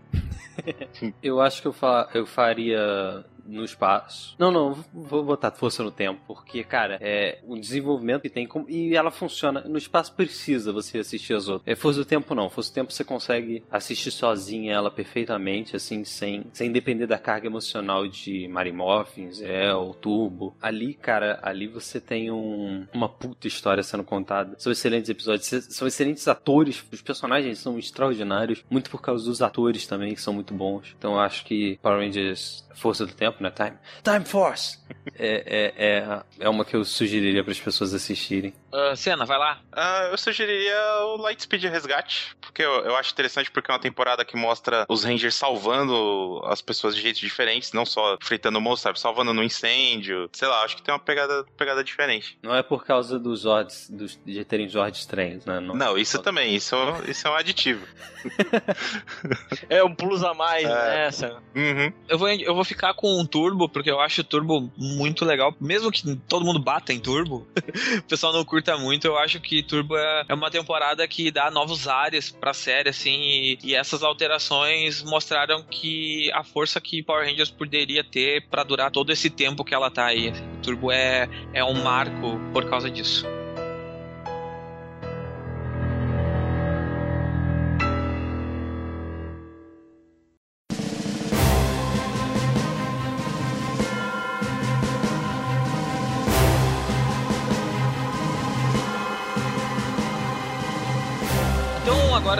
Eu 1.21 1.41
acho 1.41 1.61
que 1.61 1.67
eu, 1.67 1.73
fa 1.73 2.07
eu 2.13 2.25
faria 2.27 3.25
no 3.45 3.63
espaço. 3.63 4.35
Não, 4.39 4.51
não, 4.51 4.83
vou 4.93 5.23
botar 5.23 5.51
força 5.51 5.83
no 5.83 5.91
tempo, 5.91 6.21
porque, 6.27 6.63
cara, 6.63 6.97
é 7.01 7.39
o 7.45 7.55
desenvolvimento 7.57 8.21
que 8.23 8.29
tem 8.29 8.47
como- 8.47 8.69
e 8.69 8.95
ela 8.95 9.11
funciona. 9.11 9.61
No 9.61 9.77
espaço 9.77 10.13
precisa 10.13 10.71
você 10.71 10.99
assistir 10.99 11.33
as 11.33 11.47
outras. 11.47 11.67
É 11.71 11.75
força 11.75 11.99
do 11.99 12.05
tempo 12.05 12.33
não. 12.35 12.49
Força 12.49 12.71
do 12.71 12.73
tempo 12.75 12.91
você 12.91 13.03
consegue 13.03 13.63
assistir 13.71 14.11
sozinha 14.11 14.73
ela 14.73 14.89
perfeitamente, 14.91 15.75
assim, 15.75 16.03
sem, 16.03 16.45
sem 16.53 16.71
depender 16.71 17.07
da 17.07 17.17
carga 17.17 17.47
emocional 17.47 18.07
de 18.07 18.47
Mary 18.47 18.71
Morphin, 18.71 19.31
Zell, 19.31 19.95
Turbo. 20.01 20.55
Ali, 20.61 20.93
cara, 20.93 21.39
ali 21.41 21.67
você 21.67 21.99
tem 21.99 22.31
um, 22.31 22.85
uma 22.93 23.09
puta 23.09 23.47
história 23.47 23.83
sendo 23.83 24.03
contada. 24.03 24.55
São 24.57 24.71
excelentes 24.71 25.09
episódios, 25.09 25.47
são 25.69 25.87
excelentes 25.87 26.27
atores, 26.27 26.83
os 26.91 27.01
personagens 27.01 27.59
são 27.59 27.77
extraordinários, 27.77 28.63
muito 28.69 28.89
por 28.89 29.01
causa 29.01 29.25
dos 29.25 29.41
atores 29.41 29.85
também, 29.87 30.13
que 30.13 30.21
são 30.21 30.33
muito 30.33 30.53
bons. 30.53 30.95
Então 30.97 31.13
eu 31.13 31.19
acho 31.19 31.45
que 31.45 31.77
Power 31.81 31.99
Rangers 31.99 32.63
Força 32.75 33.05
do 33.05 33.13
Tempo, 33.13 33.32
né? 33.41 33.51
Time, 33.51 33.77
Time 34.03 34.25
Force! 34.25 34.79
é, 35.17 35.73
é, 35.77 35.85
é, 35.97 36.23
é 36.39 36.49
uma 36.49 36.65
que 36.65 36.75
eu 36.75 36.83
sugeriria 36.83 37.43
para 37.43 37.51
as 37.51 37.59
pessoas 37.59 37.93
assistirem. 37.93 38.53
Uh, 38.73 38.95
Cena, 38.95 39.23
vai 39.23 39.37
lá. 39.37 39.59
Ah, 39.71 40.07
eu 40.11 40.17
sugeriria 40.17 40.75
o 41.05 41.17
Lightspeed 41.17 41.65
Resgate, 41.65 42.35
porque 42.41 42.63
eu, 42.63 42.71
eu 42.85 42.95
acho 42.95 43.11
interessante 43.11 43.51
porque 43.51 43.69
é 43.69 43.73
uma 43.73 43.79
temporada 43.79 44.25
que 44.25 44.35
mostra 44.35 44.83
os 44.89 45.03
Rangers 45.03 45.35
salvando 45.35 46.41
as 46.45 46.59
pessoas 46.59 46.95
de 46.95 47.01
jeitos 47.01 47.21
diferentes, 47.21 47.71
não 47.71 47.85
só 47.85 48.15
enfrentando 48.15 48.59
monstros, 48.59 48.81
sabe? 48.81 48.99
Salvando 48.99 49.31
no 49.31 49.43
incêndio. 49.43 50.27
Sei 50.33 50.47
lá, 50.47 50.63
acho 50.63 50.75
que 50.75 50.81
tem 50.81 50.91
uma 50.91 50.99
pegada, 50.99 51.45
pegada 51.55 51.83
diferente. 51.83 52.35
Não 52.41 52.55
é 52.55 52.63
por 52.63 52.83
causa 52.83 53.19
dos 53.19 53.41
Zords, 53.41 53.89
dos, 53.91 54.19
de 54.25 54.43
terem 54.43 54.67
Zords 54.67 55.01
estranhos, 55.01 55.45
né? 55.45 55.59
Não, 55.59 55.75
Não, 55.75 55.97
isso 55.97 56.17
também, 56.19 56.55
isso, 56.55 56.75
isso 57.07 57.27
é 57.27 57.31
um 57.31 57.35
aditivo. 57.35 57.85
É 59.69 59.83
um 59.83 59.93
plus 59.93 60.23
a 60.23 60.33
mais, 60.33 60.63
né? 60.67 61.05
Essa. 61.07 61.41
Uhum. 61.55 61.91
Eu 62.07 62.17
vou, 62.17 62.29
eu 62.29 62.55
vou 62.55 62.63
ficar 62.63 62.93
com 62.93 63.19
o 63.19 63.27
Turbo, 63.27 63.67
porque 63.69 63.89
eu 63.89 63.99
acho 63.99 64.21
o 64.21 64.23
Turbo 64.23 64.71
muito 64.77 65.25
legal. 65.25 65.55
Mesmo 65.59 65.91
que 65.91 66.15
todo 66.27 66.45
mundo 66.45 66.59
bata 66.59 66.93
em 66.93 66.99
Turbo, 66.99 67.47
o 67.99 68.03
pessoal 68.03 68.33
não 68.33 68.45
curta 68.63 68.77
muito, 68.77 69.05
eu 69.05 69.17
acho 69.17 69.41
que 69.41 69.61
Turbo 69.61 69.97
é, 69.97 70.25
é 70.29 70.33
uma 70.33 70.49
temporada 70.49 71.05
que 71.05 71.29
dá 71.29 71.51
novos 71.51 71.85
ares 71.85 72.31
pra 72.31 72.53
série, 72.53 72.89
assim, 72.89 73.11
e, 73.11 73.57
e 73.61 73.75
essas 73.75 74.01
alterações 74.01 75.03
mostraram 75.03 75.61
que 75.69 76.31
a 76.33 76.43
força 76.43 76.79
que 76.79 77.03
Power 77.03 77.27
Rangers 77.27 77.51
poderia 77.51 78.03
ter 78.03 78.47
pra 78.47 78.63
durar 78.63 78.89
todo 78.89 79.11
esse 79.11 79.29
tempo 79.29 79.65
que 79.65 79.75
ela 79.75 79.91
tá 79.91 80.05
aí. 80.05 80.29
assim. 80.29 80.43
O 80.57 80.61
Turbo 80.61 80.91
é, 80.91 81.27
é 81.53 81.63
um 81.63 81.83
marco 81.83 82.39
por 82.53 82.69
causa 82.69 82.89
disso. 82.89 83.25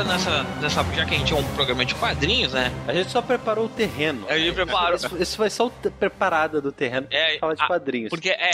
Agora 0.03 0.17
nessa, 0.17 0.43
nessa. 0.61 0.83
Já 0.95 1.05
que 1.05 1.15
a 1.15 1.17
gente 1.17 1.33
é 1.33 1.35
um 1.35 1.55
programa 1.55 1.85
de 1.85 1.95
quadrinhos, 1.95 2.53
né? 2.53 2.71
A 2.87 2.93
gente 2.93 3.11
só 3.11 3.21
preparou 3.21 3.65
o 3.65 3.69
terreno. 3.69 4.25
A 4.29 4.37
gente 4.37 4.53
preparou. 4.53 4.95
Isso, 4.95 5.17
isso 5.21 5.37
foi 5.37 5.49
só 5.49 5.67
o 5.67 5.69
te- 5.69 5.89
preparada 5.89 6.61
do 6.61 6.71
terreno 6.71 7.07
pra 7.07 7.17
É, 7.17 7.39
falar 7.39 7.53
de 7.55 7.61
a- 7.63 7.67
quadrinhos. 7.67 8.09
Porque 8.09 8.29
é, 8.29 8.51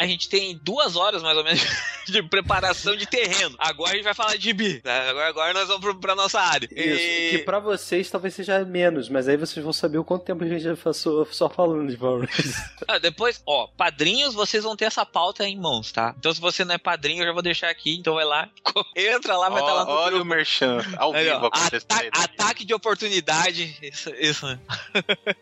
a 0.00 0.06
gente 0.06 0.28
tem 0.28 0.58
duas 0.62 0.96
horas 0.96 1.22
mais 1.22 1.36
ou 1.36 1.44
menos 1.44 1.60
de 2.06 2.22
preparação 2.22 2.96
de 2.96 3.06
terreno. 3.06 3.54
Agora 3.58 3.92
a 3.92 3.94
gente 3.94 4.04
vai 4.04 4.14
falar 4.14 4.36
de 4.36 4.52
bi. 4.52 4.80
né? 4.84 5.10
Agora, 5.10 5.28
agora 5.28 5.52
nós 5.54 5.68
vamos 5.68 5.82
pro, 5.82 5.94
pra 5.96 6.14
nossa 6.14 6.40
área. 6.40 6.68
Isso, 6.70 7.00
E- 7.00 7.30
que 7.30 7.38
pra 7.38 7.58
vocês 7.58 8.10
talvez 8.10 8.34
seja 8.34 8.64
menos, 8.64 9.08
mas 9.08 9.28
aí 9.28 9.36
vocês 9.36 9.62
vão 9.62 9.72
saber 9.72 9.98
o 9.98 10.04
quanto 10.04 10.24
tempo 10.24 10.44
a 10.44 10.46
gente 10.48 10.62
já 10.62 10.76
passou 10.76 11.24
só 11.30 11.48
falando 11.48 11.88
de 11.90 11.96
Power 11.96 12.20
Rangers. 12.28 12.54
Ah, 12.86 12.98
depois, 12.98 13.42
ó, 13.46 13.66
padrinhos, 13.78 14.34
vocês 14.34 14.62
vão 14.62 14.76
ter 14.76 14.84
essa 14.84 15.06
pauta 15.06 15.42
em 15.48 15.56
mãos, 15.58 15.90
tá? 15.90 16.14
Então 16.18 16.32
se 16.34 16.40
você 16.40 16.64
não 16.66 16.74
é 16.74 16.78
padrinho, 16.78 17.22
eu 17.22 17.26
já 17.28 17.32
vou 17.32 17.40
deixar 17.40 17.70
aqui, 17.70 17.96
então 17.96 18.14
vai 18.14 18.26
lá, 18.26 18.46
entra 18.94 19.36
lá, 19.38 19.48
vai 19.48 19.60
estar 19.62 19.72
lá 19.72 19.84
no 19.86 19.90
Olha 19.90 20.06
o 20.08 20.10
grupo. 20.18 20.24
merchan, 20.26 20.73
ao 20.96 21.12
Aí, 21.14 21.28
ó, 21.28 21.34
vivo 21.34 21.50
ata- 21.52 22.08
ataque 22.12 22.64
de 22.64 22.74
oportunidade. 22.74 23.76
Isso, 23.82 24.10
isso. 24.18 24.46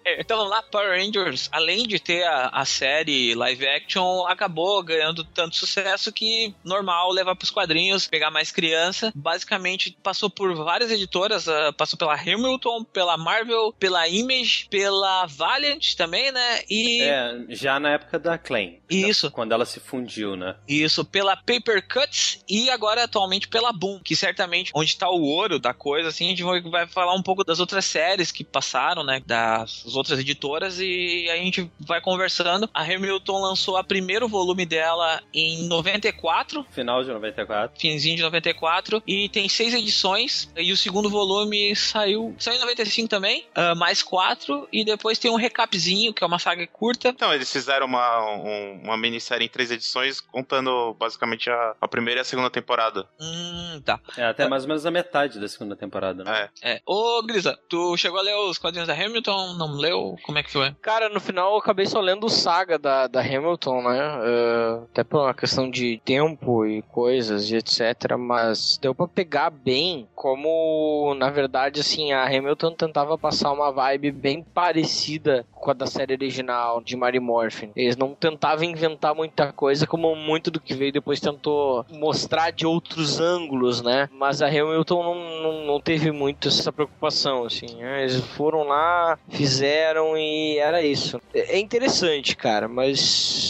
É, 0.05 0.21
então 0.21 0.37
vamos 0.39 0.51
lá, 0.51 0.63
Power 0.63 0.99
Rangers, 0.99 1.49
além 1.53 1.87
de 1.87 1.99
ter 1.99 2.25
a, 2.25 2.49
a 2.49 2.65
série 2.65 3.35
live 3.35 3.67
action, 3.67 4.27
acabou 4.27 4.83
ganhando 4.83 5.25
tanto 5.25 5.57
sucesso 5.57 6.13
que 6.13 6.55
normal 6.65 7.11
levar 7.13 7.35
pros 7.37 7.51
quadrinhos, 7.51 8.07
pegar 8.07 8.31
mais 8.31 8.51
criança. 8.51 9.13
Basicamente 9.15 9.97
passou 10.03 10.29
por 10.31 10.55
várias 10.55 10.91
editoras, 10.91 11.49
ah, 11.49 11.73
passou 11.73 11.99
pela 11.99 12.15
Hamilton, 12.15 12.85
pela 12.85 13.17
Marvel, 13.17 13.73
pela 13.79 14.09
Image, 14.09 14.67
pela 14.71 15.27
Valiant 15.27 15.95
também, 15.97 16.31
né? 16.33 16.63
E 16.69 17.03
É, 17.03 17.45
já 17.51 17.79
na 17.81 17.91
época 17.93 18.19
da 18.19 18.39
Clan. 18.39 18.73
Isso. 18.89 19.31
Quando 19.31 19.53
ela 19.53 19.65
se 19.65 19.81
fundiu, 19.81 20.37
né? 20.37 20.57
Isso, 20.69 21.05
pela 21.05 21.37
Paper 21.37 21.87
Cuts 21.89 22.45
e 22.49 22.71
agora 22.71 23.05
atualmente 23.05 23.49
pela 23.49 23.73
Boom, 23.73 24.01
que 24.03 24.15
certamente 24.15 24.71
onde 24.75 24.97
tá 24.97 25.09
o 25.11 25.22
ouro 25.23 25.59
da 25.59 25.73
coisa, 25.75 26.09
assim, 26.09 26.27
a 26.27 26.29
gente 26.31 26.43
vai, 26.43 26.61
vai 26.61 26.87
falar 26.87 27.15
um 27.15 27.23
pouco 27.23 27.45
das 27.45 27.61
outras 27.61 27.85
séries 27.85 28.31
que 28.33 28.45
passaram, 28.45 29.03
né, 29.05 29.21
das 29.27 29.85
outras 29.95 30.19
editoras 30.19 30.79
e 30.81 31.29
a 31.31 31.37
gente 31.37 31.71
vai 31.81 32.01
conversando. 32.01 32.69
A 32.73 32.83
Hamilton 32.83 33.41
lançou 33.41 33.77
a 33.77 33.85
primeiro 33.85 34.29
volume 34.29 34.65
dela 34.67 35.21
em 35.33 35.67
94, 35.69 36.65
Final 36.71 37.03
de 37.05 37.11
94. 37.11 37.81
finzinho 37.81 38.17
de 38.17 38.23
94, 38.23 39.03
e 39.07 39.29
tem 39.29 39.49
seis 39.49 39.75
edições, 39.75 40.51
e 40.57 40.73
o 40.73 40.77
segundo 40.77 41.09
volume 41.11 41.75
saiu, 41.77 42.35
saiu 42.39 42.57
em 42.57 42.61
95 42.61 43.09
também, 43.09 43.47
ah, 43.55 43.75
mais 43.75 44.03
quatro, 44.03 44.69
e 44.73 44.85
depois 44.85 45.19
tem 45.19 45.31
um 45.31 45.37
recapzinho, 45.37 46.13
que 46.13 46.23
é 46.23 46.27
uma 46.27 46.39
saga 46.39 46.67
curta, 46.67 47.09
Então, 47.09 47.33
eles 47.33 47.51
fizeram 47.53 47.87
uma, 47.87 48.21
um- 48.37 48.81
uma 48.85 48.97
minissérie 48.97 49.47
em 49.47 49.49
três 49.49 49.71
edições, 49.71 50.21
contando 50.21 50.95
basicamente 50.99 51.51
a, 51.51 51.75
a 51.81 51.89
primeira 51.89 52.21
e 52.21 52.23
a 52.23 52.25
segunda 52.25 52.51
temporada. 52.51 53.07
Hum, 53.21 53.81
tá. 53.85 54.01
É, 54.17 54.25
até 54.25 54.49
mais 54.49 54.63
ou 54.65 54.69
menos 54.69 54.85
a 54.87 54.91
metade 55.03 55.41
da 55.41 55.49
segunda 55.49 55.75
temporada, 55.75 56.23
né? 56.23 56.49
É. 56.63 56.73
É. 56.75 56.81
Ô, 56.87 57.23
Grisa, 57.23 57.59
tu 57.69 57.97
chegou 57.97 58.19
a 58.19 58.23
ler 58.23 58.37
os 58.37 58.57
quadrinhos 58.57 58.87
da 58.87 58.95
Hamilton? 58.95 59.55
Não 59.55 59.77
leu? 59.77 60.17
Como 60.23 60.39
é 60.39 60.43
que 60.43 60.51
foi? 60.51 60.73
Cara, 60.81 61.09
no 61.09 61.21
final 61.21 61.53
eu 61.53 61.59
acabei 61.59 61.87
só 61.87 62.01
lendo 62.01 62.25
o 62.25 62.31
saga 62.31 62.79
da, 62.79 63.07
da 63.07 63.21
Hamilton, 63.21 63.83
né? 63.83 64.21
Eh, 64.25 64.81
até 64.91 65.05
por 65.05 65.21
uma 65.21 65.35
questão 65.35 65.69
de 65.69 66.01
tempo 66.05 66.65
e 66.65 66.83
coisas 66.83 67.51
e 67.51 67.57
etc. 67.57 68.17
Mas 68.19 68.79
deu 68.81 68.95
pra 68.95 69.09
pegar 69.09 69.51
bem 69.51 70.09
como, 70.15 71.15
na 71.19 71.31
verdade, 71.31 71.81
assim, 71.81 72.13
a 72.13 72.25
Hamilton 72.25 72.73
tentava 72.73 73.19
passar 73.19 73.53
uma 73.53 73.73
vibe 73.73 74.13
bem 74.13 74.43
parecida 74.43 75.45
com 75.53 75.71
a 75.71 75.75
da 75.75 75.87
série 75.87 76.15
original 76.15 76.81
de 76.81 76.97
Mary 76.97 77.21
Morphin. 77.21 77.71
Eles 77.77 77.97
não 77.97 78.15
tentavam 78.15 78.65
inventar 78.65 79.15
muita 79.15 79.53
coisa, 79.53 79.87
como 79.87 80.15
muito 80.15 80.51
do 80.51 80.61
que 80.61 80.75
veio 80.75 80.93
depois 80.93 81.21
tentou 81.21 81.85
mostrar 81.91 82.51
de 82.51 82.67
outros 82.67 83.21
ângulos, 83.21 83.81
né? 83.81 84.09
Mas 84.13 84.43
a 84.43 84.49
Hamilton 84.49 84.92
não, 85.01 85.15
não, 85.43 85.67
não 85.67 85.81
teve 85.81 86.11
muito 86.11 86.49
essa 86.49 86.73
preocupação, 86.73 87.45
assim. 87.45 87.67
né? 87.77 88.03
Eles 88.03 88.17
foram 88.37 88.65
lá, 88.65 89.19
fizeram 89.31 90.17
e 90.17 90.59
era 90.59 90.83
isso. 90.83 91.19
É 91.33 91.53
é 91.57 91.59
interessante, 91.59 92.35
cara, 92.37 92.67
mas 92.69 92.99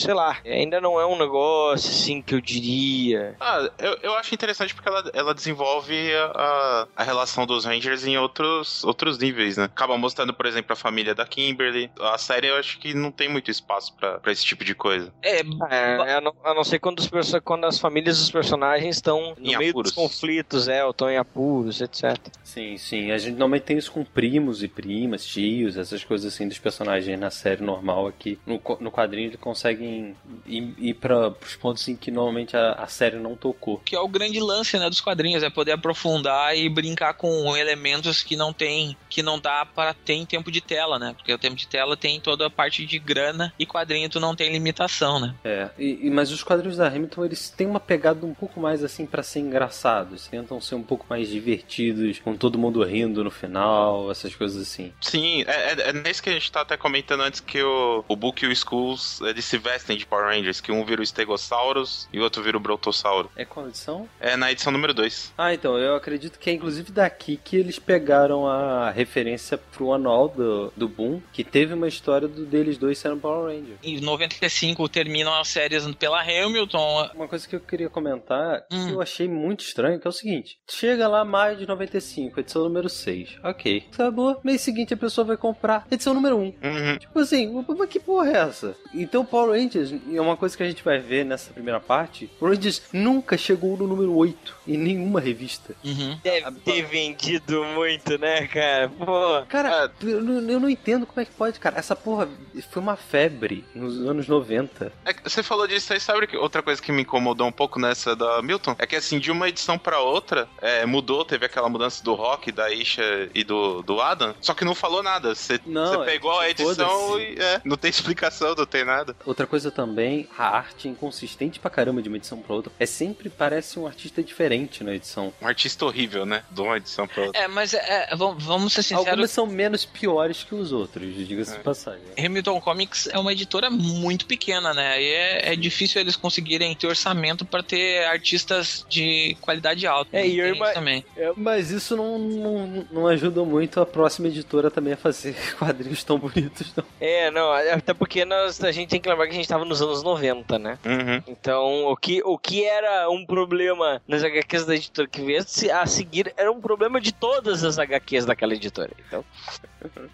sei 0.05 0.13
lá, 0.13 0.39
ainda 0.45 0.81
não 0.81 1.01
é 1.01 1.07
um 1.07 1.17
negócio 1.17 1.89
assim 1.91 2.21
que 2.21 2.35
eu 2.35 2.41
diria. 2.41 3.37
Ah, 3.41 3.71
eu, 3.79 3.97
eu 4.03 4.15
acho 4.15 4.35
interessante 4.35 4.75
porque 4.75 4.89
ela, 4.89 5.03
ela 5.15 5.35
desenvolve 5.35 5.95
a, 6.35 6.89
a 6.97 7.03
relação 7.05 7.47
dos 7.47 7.65
Rangers 7.65 8.05
em 8.07 8.19
outros, 8.19 8.83
outros 8.85 9.19
níveis, 9.19 9.57
né? 9.57 9.65
Acaba 9.65 9.97
mostrando, 9.97 10.35
por 10.35 10.47
exemplo, 10.47 10.73
a 10.73 10.77
família 10.77 11.15
da 11.15 11.25
Kimberly, 11.27 11.91
a 12.01 12.19
série 12.19 12.49
eu 12.49 12.57
acho 12.57 12.79
que 12.79 12.93
não 12.95 13.11
tem 13.13 13.29
muito 13.29 13.51
espaço 13.51 13.95
pra, 13.97 14.19
pra 14.19 14.33
esse 14.33 14.45
tipo 14.45 14.65
de 14.65 14.75
coisa. 14.75 15.13
É, 15.23 15.41
É, 15.71 16.15
a 16.15 16.21
não, 16.21 16.33
a 16.45 16.55
não 16.55 16.65
ser 16.65 16.79
quando, 16.79 16.99
os 17.01 17.11
quando 17.45 17.65
as 17.65 17.79
famílias 17.79 18.19
dos 18.19 18.31
personagens 18.31 18.97
estão 18.97 19.35
no 19.39 19.51
Em 19.53 19.57
meio 19.57 19.71
apuros. 19.71 19.93
dos 19.93 19.93
conflitos, 19.93 20.69
é, 20.69 20.85
ou 20.85 20.91
estão 20.91 21.11
em 21.11 21.17
apuros, 21.17 21.32
etc. 21.81 22.17
Sim, 22.45 22.77
sim. 22.77 23.11
A 23.11 23.19
gente 23.19 23.33
normalmente 23.33 23.63
tem 23.63 23.79
isso 23.79 23.93
com 23.93 24.05
primos 24.05 24.63
e 24.63 24.69
primas, 24.69 25.25
tios, 25.25 25.77
essas 25.77 26.05
coisas 26.05 26.33
assim 26.33 26.49
dos 26.49 26.59
personagens 26.59 27.19
na 27.19 27.31
série 27.31 27.63
normal 27.63 28.07
aqui. 28.07 28.39
No, 28.47 28.61
no 28.81 28.91
quadrinho 28.91 29.29
eles 29.29 29.41
conseguem 29.41 30.15
ir, 30.47 30.75
ir 30.79 30.95
para 30.95 31.29
os 31.29 31.55
pontos 31.57 31.87
em 31.89 31.97
que 31.97 32.11
normalmente 32.11 32.57
a, 32.57 32.73
a 32.73 32.87
série 32.87 33.17
não 33.17 33.37
tocou. 33.37 33.79
que 33.79 33.95
é 33.97 34.01
o 34.01 34.09
grande 34.09 34.41
lance 34.41 34.79
né, 34.79 34.89
dos 34.89 35.01
quadrinhos, 35.01 35.43
é 35.43 35.51
poder 35.51 35.73
aprofundar 35.73 36.57
e 36.57 36.69
brincar 36.69 37.15
com 37.15 37.57
elementos 37.57 38.23
que 38.23 38.37
não 38.37 38.53
tem, 38.53 38.97
que 39.09 39.23
não 39.23 39.39
dá 39.39 39.65
para 39.65 39.95
ter 39.95 40.15
em 40.15 40.27
tempo 40.27 40.51
de 40.51 40.61
tela, 40.61 40.99
né? 40.99 41.15
Porque 41.17 41.33
o 41.33 41.39
tempo 41.39 41.57
de 41.57 41.67
tela 41.67 41.97
tem 41.97 42.21
toda 42.21 42.47
a 42.47 42.51
parte 42.51 42.85
de 42.87 42.99
grana 42.99 43.53
e 43.59 43.67
quadrinho 43.67 44.09
tu 44.09 44.21
não 44.21 44.35
tem 44.35 44.51
limitação, 44.53 45.21
né? 45.21 45.35
É, 45.45 45.71
e, 45.79 46.07
e- 46.07 46.11
mas 46.11 46.31
os 46.31 46.43
quadrinhos 46.43 46.77
da 46.77 46.87
Hamilton 46.89 47.25
eles 47.25 47.51
têm 47.51 47.67
uma 47.67 47.81
pegada 47.81 48.25
um 48.27 48.35
pouco 48.35 48.61
mais 48.61 48.83
assim 48.85 49.07
pra 49.07 49.23
ser 49.23 49.41
engraçados, 49.41 50.27
tentam 50.29 50.61
ser 50.61 50.75
um 50.75 50.83
pouco 50.83 51.07
mais 51.09 51.22
divertidos, 51.29 52.19
com 52.19 52.37
todo 52.37 52.59
mundo 52.59 52.83
rindo 52.83 53.23
no 53.25 53.31
final, 53.31 54.11
essas 54.11 54.35
coisas 54.35 54.63
assim. 54.63 54.93
Sim, 55.01 55.43
é, 55.47 55.73
é, 55.73 55.89
é 55.89 55.93
nesse 55.93 56.23
que 56.23 56.31
a 56.31 56.33
gente 56.33 56.51
tá 56.51 56.61
até 56.63 56.77
comentando 56.77 57.23
antes 57.23 57.41
que 57.41 57.63
o, 57.63 58.05
o 58.09 58.17
Book 58.17 58.45
e 58.45 58.49
o 58.49 58.53
Skulls 58.53 59.21
eles 59.23 59.45
se 59.45 59.59
vestem 59.59 59.97
de 59.97 60.07
Power 60.07 60.27
Rangers, 60.27 60.61
que 60.61 60.73
um 60.73 60.85
vira 60.85 61.03
o 61.03 61.07
Stegosaurus 61.07 62.09
e 62.13 62.19
o 62.19 62.23
outro 62.23 62.43
vira 62.43 62.57
o 62.57 62.61
Brontossauro. 62.61 63.31
É 63.37 63.45
qual 63.45 63.69
edição? 63.69 64.09
É 64.21 64.37
na 64.37 64.51
edição 64.53 64.73
número 64.73 64.95
2. 64.95 65.33
Ah, 65.37 65.53
então, 65.55 65.79
eu 65.79 65.95
acredito 65.95 66.39
que 66.39 66.51
é 66.51 66.53
inclusive 66.53 66.91
daqui 66.93 67.39
que 67.43 67.57
eles 67.57 67.79
pegaram 67.79 68.47
a 68.47 68.91
referência 68.91 69.59
pro 69.59 69.93
anual 69.93 70.29
do, 70.29 70.73
do 70.77 70.89
Boom, 70.89 71.21
que 71.33 71.45
teve 71.45 71.75
uma 71.75 71.89
história 71.89 72.29
do, 72.29 72.45
deles 72.45 72.79
dois 72.79 72.99
sendo 72.99 73.17
Power 73.19 73.55
Ranger. 73.55 73.77
Em 73.83 74.01
95 74.01 74.89
terminam 74.89 75.35
as 75.35 75.49
séries 75.49 75.87
pela 75.95 76.21
Hamilton. 76.21 77.11
Uma 77.15 77.29
coisa 77.29 77.47
que 77.47 77.57
eu 77.57 77.61
queria 77.61 77.89
comentar, 77.89 78.65
Hum. 78.71 78.87
que 78.87 78.93
eu 78.93 79.01
achei 79.03 79.29
muito 79.29 79.61
estranho, 79.61 79.99
que 79.99 80.07
é 80.07 80.11
o 80.11 80.13
seguinte: 80.13 80.59
chega 80.71 81.09
lá 81.09 81.12
maio 81.25 81.57
de 81.57 81.67
95, 81.67 82.41
edição 82.41 82.63
número 82.65 82.89
6. 82.89 83.39
Ok. 83.45 83.85
Acabou. 83.93 84.41
Mês 84.43 84.61
seguinte 84.61 84.95
a 84.95 84.97
pessoa 84.97 85.25
vai 85.25 85.37
comprar 85.37 85.87
edição 85.91 86.15
número 86.15 86.37
1. 86.37 86.41
Uhum. 86.41 86.99
Tipo 86.99 87.19
assim, 87.21 87.65
mas 87.77 87.89
que 87.89 88.01
porra 88.01 88.31
é 88.31 88.37
essa? 88.37 88.77
Então 88.95 89.25
Power 89.25 89.59
Rangers, 89.61 89.95
é 90.13 90.21
uma 90.21 90.37
coisa 90.37 90.57
que 90.57 90.63
a 90.63 90.67
gente 90.67 90.83
vai 90.83 90.99
ver 90.99 91.25
nessa 91.25 91.53
primeira 91.53 91.81
parte, 91.81 92.27
Power 92.39 92.55
Rangers 92.55 92.83
nunca 92.93 93.37
chegou 93.37 93.77
no 93.77 93.87
número 93.87 94.15
8 94.17 94.55
em 94.67 94.77
nenhuma 94.79 95.21
revista. 95.21 95.75
Uhum. 95.85 96.19
Deve 96.23 96.51
ter 96.61 96.83
vendido 96.83 97.65
muito, 97.65 98.19
né, 98.19 98.47
cara? 98.47 98.89
Pô. 98.89 99.43
Cara, 99.49 99.91
eu, 100.03 100.23
não- 100.23 100.51
eu 100.51 100.61
não 100.61 100.69
entendo 100.71 101.07
como 101.07 101.21
é 101.21 101.25
que 101.25 101.33
pode, 101.33 101.59
cara. 101.59 101.79
Essa 101.79 101.95
porra 101.97 102.29
foi 102.71 102.83
uma 102.83 102.97
febre 102.97 103.65
nos 103.75 103.99
anos 104.07 104.29
90. 104.29 104.93
É 105.05 105.13
você 105.23 105.43
falou 105.43 105.67
disso 105.67 105.93
aí, 105.93 106.01
sabe 106.01 106.27
que 106.27 106.37
outra 106.37 106.63
coisa 106.63 106.81
que 106.81 106.91
me 106.93 107.03
incomodou 107.03 107.47
um 107.47 107.53
pouco 107.53 107.79
nessa 107.79 108.15
da 108.17 108.41
Milton? 108.43 108.75
É 108.79 108.87
que 108.87 108.97
assim, 108.97 109.19
de 109.19 109.31
uma 109.31 109.49
edição 109.49 109.79
pra 109.79 110.01
outra, 110.01 110.49
é, 110.61 110.85
mudou, 110.87 111.02
teve 111.25 111.47
aquela 111.47 111.69
mudança 111.69 112.03
do 112.03 112.15
Rock, 112.15 112.51
da 112.53 112.71
Isha 112.71 113.03
e 113.35 113.45
do, 113.45 113.83
do 113.83 114.01
Adam, 114.01 114.35
só 114.41 114.55
que 114.55 114.65
não 114.65 114.75
falou 114.75 115.03
nada. 115.03 115.35
Você 115.35 115.55
é, 115.55 116.05
pegou 116.05 116.39
a 116.39 116.49
edição 116.49 117.21
e 117.21 117.37
é, 117.39 117.61
não 117.65 117.77
tem 117.77 117.91
explicação, 117.91 118.55
não 118.57 118.67
tem 118.67 118.85
nada. 118.85 119.15
Outra 119.27 119.47
coisa 119.47 119.71
também, 119.71 120.29
a 120.39 120.49
arte 120.57 120.89
inconsistente 120.89 121.59
pra 121.59 121.71
caramba 121.71 122.01
de 122.03 122.09
uma 122.09 122.17
edição 122.17 122.39
pra 122.39 122.55
outra. 122.55 122.73
É 122.79 122.87
sempre 122.87 123.29
parece 123.29 123.79
um 123.79 123.87
artista 123.87 124.23
diferente 124.23 124.83
na 124.85 124.95
edição. 124.95 125.33
Um 125.41 125.47
artista 125.47 125.85
horrível, 125.85 126.25
né? 126.25 126.43
De 126.51 126.61
uma 126.61 126.77
edição 126.77 127.07
pra 127.07 127.25
outra. 127.25 127.41
É, 127.41 127.49
mas 127.49 127.75
é, 127.75 128.09
é, 128.11 128.17
vamos, 128.17 128.43
vamos 128.45 128.73
ser 128.73 128.83
sinceros. 128.83 129.09
Algumas 129.09 129.31
são 129.31 129.47
menos 129.47 129.85
piores 129.85 130.43
que 130.45 130.55
os 130.55 130.73
outros, 130.73 131.15
diga-se 131.15 131.55
É. 131.55 131.57
de 131.59 131.63
passagem. 131.63 132.03
Hamilton 132.19 132.61
Comics 132.61 133.09
é 133.09 133.19
uma 133.19 133.33
editora 133.33 133.71
muito 133.71 134.27
pequena, 134.27 134.73
né? 134.75 135.01
E 135.03 135.07
é, 135.13 135.53
é 135.53 135.57
difícil 135.57 136.01
eles 136.01 136.17
conseguirem 136.17 136.75
ter 136.75 136.87
orçamento 136.87 137.45
para 137.45 137.63
ter 137.63 138.05
artistas 138.07 138.85
de 138.89 139.37
qualidade 139.41 139.87
alta. 139.87 140.17
É, 140.17 140.27
e 140.27 140.39
eu 140.39 140.55
ima- 140.55 140.73
também. 141.01 141.33
Mas 141.37 141.71
isso 141.71 141.97
não, 141.97 142.19
não, 142.19 142.87
não 142.91 143.07
ajuda 143.07 143.43
muito 143.45 143.81
a 143.81 143.87
próxima 143.87 144.29
editora 144.29 144.71
também 144.71 144.93
a 144.93 144.97
fazer 144.97 145.35
quadrinhos 145.59 146.05
tão 146.05 146.19
bonitos, 146.19 146.73
não. 146.77 146.85
É, 147.01 147.31
não, 147.31 147.51
até 147.53 147.95
porque 147.95 148.25
nós, 148.25 148.63
a 148.63 148.71
gente 148.73 148.91
tem 148.91 149.01
que 149.01 149.09
lembrar 149.09 149.27
que 149.27 149.33
a 149.33 149.37
gente 149.37 149.49
tava 149.49 149.65
nos 149.65 149.81
anos 149.81 150.03
90, 150.03 150.59
né? 150.59 150.79
Uhum. 150.85 151.23
Então, 151.27 151.85
o 151.87 151.97
que, 151.97 152.23
o 152.25 152.37
que 152.39 152.65
era 152.65 153.09
um 153.11 153.25
problema 153.25 154.03
nas 154.07 154.23
HQs 154.23 154.67
da 154.67 154.75
editora 154.75 155.09
que 155.09 155.23
veio 155.23 155.43
se- 155.47 155.71
a 155.71 155.87
seguir 155.87 156.33
era 156.37 156.51
um 156.51 156.61
problema 156.61 157.01
de 157.01 157.13
todas 157.13 157.65
as 157.65 157.79
HQs 157.79 158.25
daquela 158.27 158.55
editora. 158.55 158.91
Então, 159.07 159.25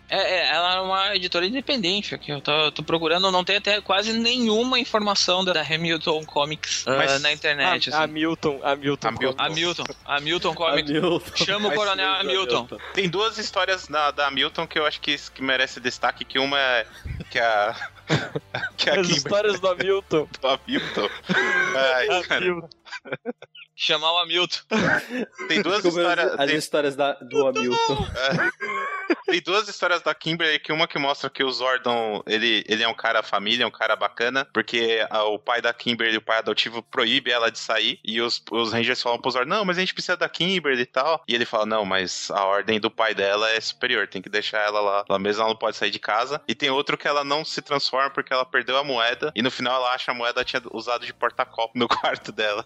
É, 0.08 0.16
é, 0.16 0.48
ela 0.48 0.74
é 0.76 0.80
uma 0.80 1.16
editora 1.16 1.46
independente 1.46 2.14
aqui. 2.14 2.30
Eu 2.30 2.40
tô, 2.40 2.52
eu 2.52 2.72
tô 2.72 2.82
procurando, 2.82 3.30
não 3.30 3.44
tem 3.44 3.56
até 3.56 3.80
quase 3.80 4.12
nenhuma 4.12 4.78
informação 4.78 5.44
da 5.44 5.60
Hamilton 5.60 6.24
Comics 6.24 6.86
ah, 6.86 6.96
Mas 6.96 7.22
na 7.22 7.32
internet. 7.32 7.90
a, 7.90 7.94
assim. 7.94 8.04
Hamilton, 8.04 8.60
Hamilton, 8.62 9.08
Hamilton. 9.08 9.42
Hamilton, 9.42 9.84
Hamilton 10.04 10.54
Comics. 10.54 10.90
Hamilton. 10.90 11.36
Chama 11.36 11.66
o 11.66 11.68
Mas- 11.68 11.78
Coronel 11.78 12.14
Hamilton. 12.14 12.68
Tem 12.94 13.08
duas 13.08 13.38
histórias 13.38 13.86
da, 13.86 14.10
da 14.10 14.30
Milton 14.30 14.66
que 14.66 14.78
eu 14.78 14.86
acho 14.86 15.00
que, 15.00 15.16
que 15.34 15.42
merece 15.42 15.80
destaque, 15.80 16.24
que 16.24 16.38
uma 16.38 16.58
é 16.58 16.86
que 17.30 17.38
a... 17.38 17.74
que 18.76 18.90
a 18.90 18.94
as 19.00 19.06
Kimber 19.06 19.16
histórias 19.16 19.60
do 19.60 19.68
Hamilton. 19.68 20.28
do 20.40 20.48
Hamilton. 20.48 21.08
Ai, 21.76 22.22
cara. 22.22 22.68
Chamar 23.80 24.12
o 24.12 24.18
Hamilton. 24.18 24.56
Tem 25.46 25.62
duas 25.62 25.82
Como 25.82 25.96
histórias... 26.00 26.32
as 26.32 26.46
tem- 26.46 26.56
histórias 26.56 26.96
da, 26.96 27.12
do 27.12 27.46
Hamilton. 27.46 28.06
É. 28.16 29.28
Tem 29.30 29.40
duas 29.40 29.68
histórias 29.68 30.02
da 30.02 30.12
Kimberly 30.14 30.58
que 30.58 30.72
uma 30.72 30.88
que 30.88 30.98
mostra 30.98 31.30
que 31.30 31.44
o 31.44 31.50
Zordon, 31.50 32.20
ele, 32.26 32.64
ele 32.68 32.82
é 32.82 32.88
um 32.88 32.94
cara 32.94 33.22
família, 33.22 33.66
um 33.66 33.70
cara 33.70 33.94
bacana, 33.94 34.44
porque 34.52 35.06
a- 35.08 35.22
o 35.24 35.38
pai 35.38 35.62
da 35.62 35.72
Kimberly, 35.72 36.16
o 36.16 36.20
pai 36.22 36.38
adotivo, 36.38 36.82
proíbe 36.82 37.30
ela 37.30 37.50
de 37.52 37.58
sair, 37.58 38.00
e 38.04 38.20
os, 38.20 38.42
os 38.50 38.72
Rangers 38.72 39.00
falam 39.00 39.20
pro 39.20 39.30
Zordon, 39.30 39.48
não, 39.48 39.64
mas 39.64 39.76
a 39.76 39.80
gente 39.80 39.94
precisa 39.94 40.16
da 40.16 40.28
Kimberly 40.28 40.82
e 40.82 40.86
tal, 40.86 41.22
e 41.28 41.34
ele 41.34 41.44
fala, 41.44 41.64
não, 41.64 41.84
mas 41.84 42.30
a 42.32 42.44
ordem 42.44 42.80
do 42.80 42.90
pai 42.90 43.14
dela 43.14 43.48
é 43.50 43.60
superior, 43.60 44.08
tem 44.08 44.20
que 44.20 44.28
deixar 44.28 44.58
ela 44.58 44.80
lá, 44.80 45.04
ela 45.08 45.18
mesma 45.20 45.42
ela 45.44 45.50
não 45.52 45.58
pode 45.58 45.76
sair 45.76 45.90
de 45.90 45.98
casa, 46.00 46.40
e 46.48 46.54
tem 46.54 46.68
outro 46.70 46.98
que 46.98 47.06
ela 47.06 47.22
não 47.22 47.44
se 47.44 47.62
transforma 47.62 48.10
porque 48.10 48.32
ela 48.32 48.44
perdeu 48.44 48.76
a 48.76 48.82
moeda, 48.84 49.30
e 49.36 49.42
no 49.42 49.50
final 49.52 49.76
ela 49.76 49.92
acha 49.94 50.10
a 50.10 50.14
moeda 50.14 50.44
tinha 50.44 50.60
usado 50.72 51.06
de 51.06 51.14
porta-copo 51.14 51.78
no 51.78 51.86
quarto 51.88 52.32
dela. 52.32 52.64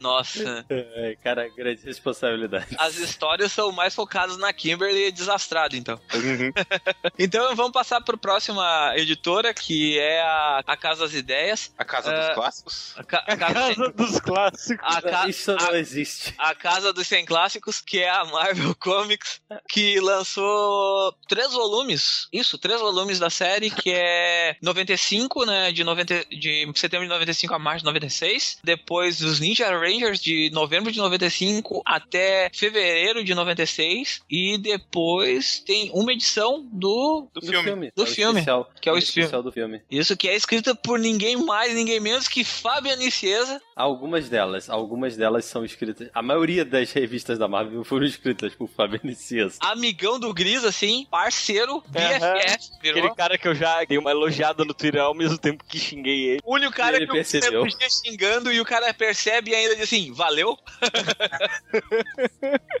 Nossa. 0.00 0.37
É, 0.70 1.16
cara, 1.22 1.48
grande 1.48 1.82
responsabilidade. 1.84 2.76
As 2.78 2.96
histórias 2.96 3.52
são 3.52 3.70
mais 3.72 3.94
focadas 3.94 4.36
na 4.36 4.52
Kimberly 4.52 5.10
desastrado, 5.12 5.76
então. 5.76 6.00
Uhum. 6.14 6.52
Então 7.18 7.54
vamos 7.56 7.72
passar 7.72 8.00
para 8.00 8.14
a 8.14 8.18
próxima 8.18 8.92
editora, 8.96 9.52
que 9.52 9.98
é 9.98 10.20
a, 10.20 10.62
a 10.66 10.76
Casa 10.76 11.02
das 11.04 11.14
Ideias. 11.14 11.72
A 11.76 11.84
Casa 11.84 12.10
É, 12.12 12.26
dos 12.26 12.34
Clássicos? 12.34 12.94
A, 12.96 13.04
ca- 13.04 13.24
a 13.26 13.32
A 13.32 13.36
casa, 13.36 13.54
casa 13.74 13.92
dos 13.92 14.20
clássicos. 14.20 14.86
a 14.86 15.02
ca- 15.02 15.28
Isso 15.28 15.54
não 15.56 15.74
existe. 15.74 16.34
a 16.38 16.54
Casa 16.54 16.92
dos 16.92 17.06
100 17.06 17.24
Clássicos, 17.24 17.80
que 17.80 17.98
é 18.00 18.08
a 18.10 18.24
Marvel 18.24 18.74
Comics, 18.78 19.40
que 19.68 19.98
lançou 20.00 21.12
três 21.28 21.52
volumes. 21.52 22.28
Isso, 22.32 22.58
três 22.58 22.80
volumes 22.80 23.18
da 23.18 23.30
série, 23.30 23.70
que 23.70 23.90
é 23.92 24.56
95, 24.62 25.44
né? 25.44 25.72
De, 25.72 25.82
90, 25.84 26.24
de 26.26 26.70
setembro 26.76 27.06
de 27.06 27.12
95 27.12 27.54
a 27.54 27.58
março 27.58 27.80
de 27.80 27.84
96. 27.86 28.58
Depois 28.62 29.20
os 29.20 29.40
Ninja 29.40 29.70
Rangers, 29.70 30.20
de 30.20 30.27
novembro 30.52 30.90
de 30.90 30.98
95 30.98 31.82
até 31.84 32.50
fevereiro 32.52 33.22
de 33.24 33.34
96. 33.34 34.20
E 34.30 34.58
depois 34.58 35.60
tem 35.60 35.90
uma 35.92 36.12
edição 36.12 36.66
do. 36.72 37.28
Do 37.32 37.40
filme. 37.40 37.92
Do 37.94 38.02
É 38.02 38.04
o 38.04 38.06
filme, 38.06 38.38
especial, 38.40 38.70
que 38.80 38.88
é 38.88 38.92
o 38.92 38.98
especial 38.98 39.42
do 39.42 39.52
filme. 39.52 39.82
Isso 39.90 40.16
que 40.16 40.28
é 40.28 40.34
escrita 40.34 40.74
por 40.74 40.98
ninguém 40.98 41.36
mais, 41.36 41.74
ninguém 41.74 42.00
menos 42.00 42.28
que 42.28 42.44
Fábio 42.44 42.96
Nicesa. 42.96 43.60
Algumas 43.78 44.28
delas, 44.28 44.68
algumas 44.68 45.16
delas 45.16 45.44
são 45.44 45.64
escritas. 45.64 46.10
A 46.12 46.20
maioria 46.20 46.64
das 46.64 46.90
revistas 46.90 47.38
da 47.38 47.46
Marvel 47.46 47.84
foram 47.84 48.04
escritas 48.04 48.52
por 48.52 48.68
Fábio 48.68 48.98
Nicias. 49.04 49.56
amigão 49.60 50.18
do 50.18 50.34
Gris, 50.34 50.64
assim, 50.64 51.06
parceiro, 51.08 51.80
BFF, 51.88 52.70
virou. 52.82 52.98
Aquele 52.98 53.14
cara 53.14 53.38
que 53.38 53.46
eu 53.46 53.54
já 53.54 53.84
dei 53.84 53.96
uma 53.96 54.10
elogiada 54.10 54.64
no 54.64 54.74
Twitter 54.74 55.00
ao 55.00 55.14
mesmo 55.14 55.38
tempo 55.38 55.62
que 55.64 55.78
xinguei 55.78 56.24
ele. 56.30 56.40
O 56.44 56.54
único 56.54 56.72
cara 56.72 56.96
Ele 56.96 57.06
que 57.06 57.12
percebeu. 57.12 57.52
eu 57.52 57.70
podia 57.70 57.88
xingando 57.88 58.52
e 58.52 58.60
o 58.60 58.64
cara 58.64 58.92
percebe 58.92 59.52
e 59.52 59.54
ainda 59.54 59.74
diz 59.76 59.84
assim, 59.84 60.12
valeu? 60.12 60.58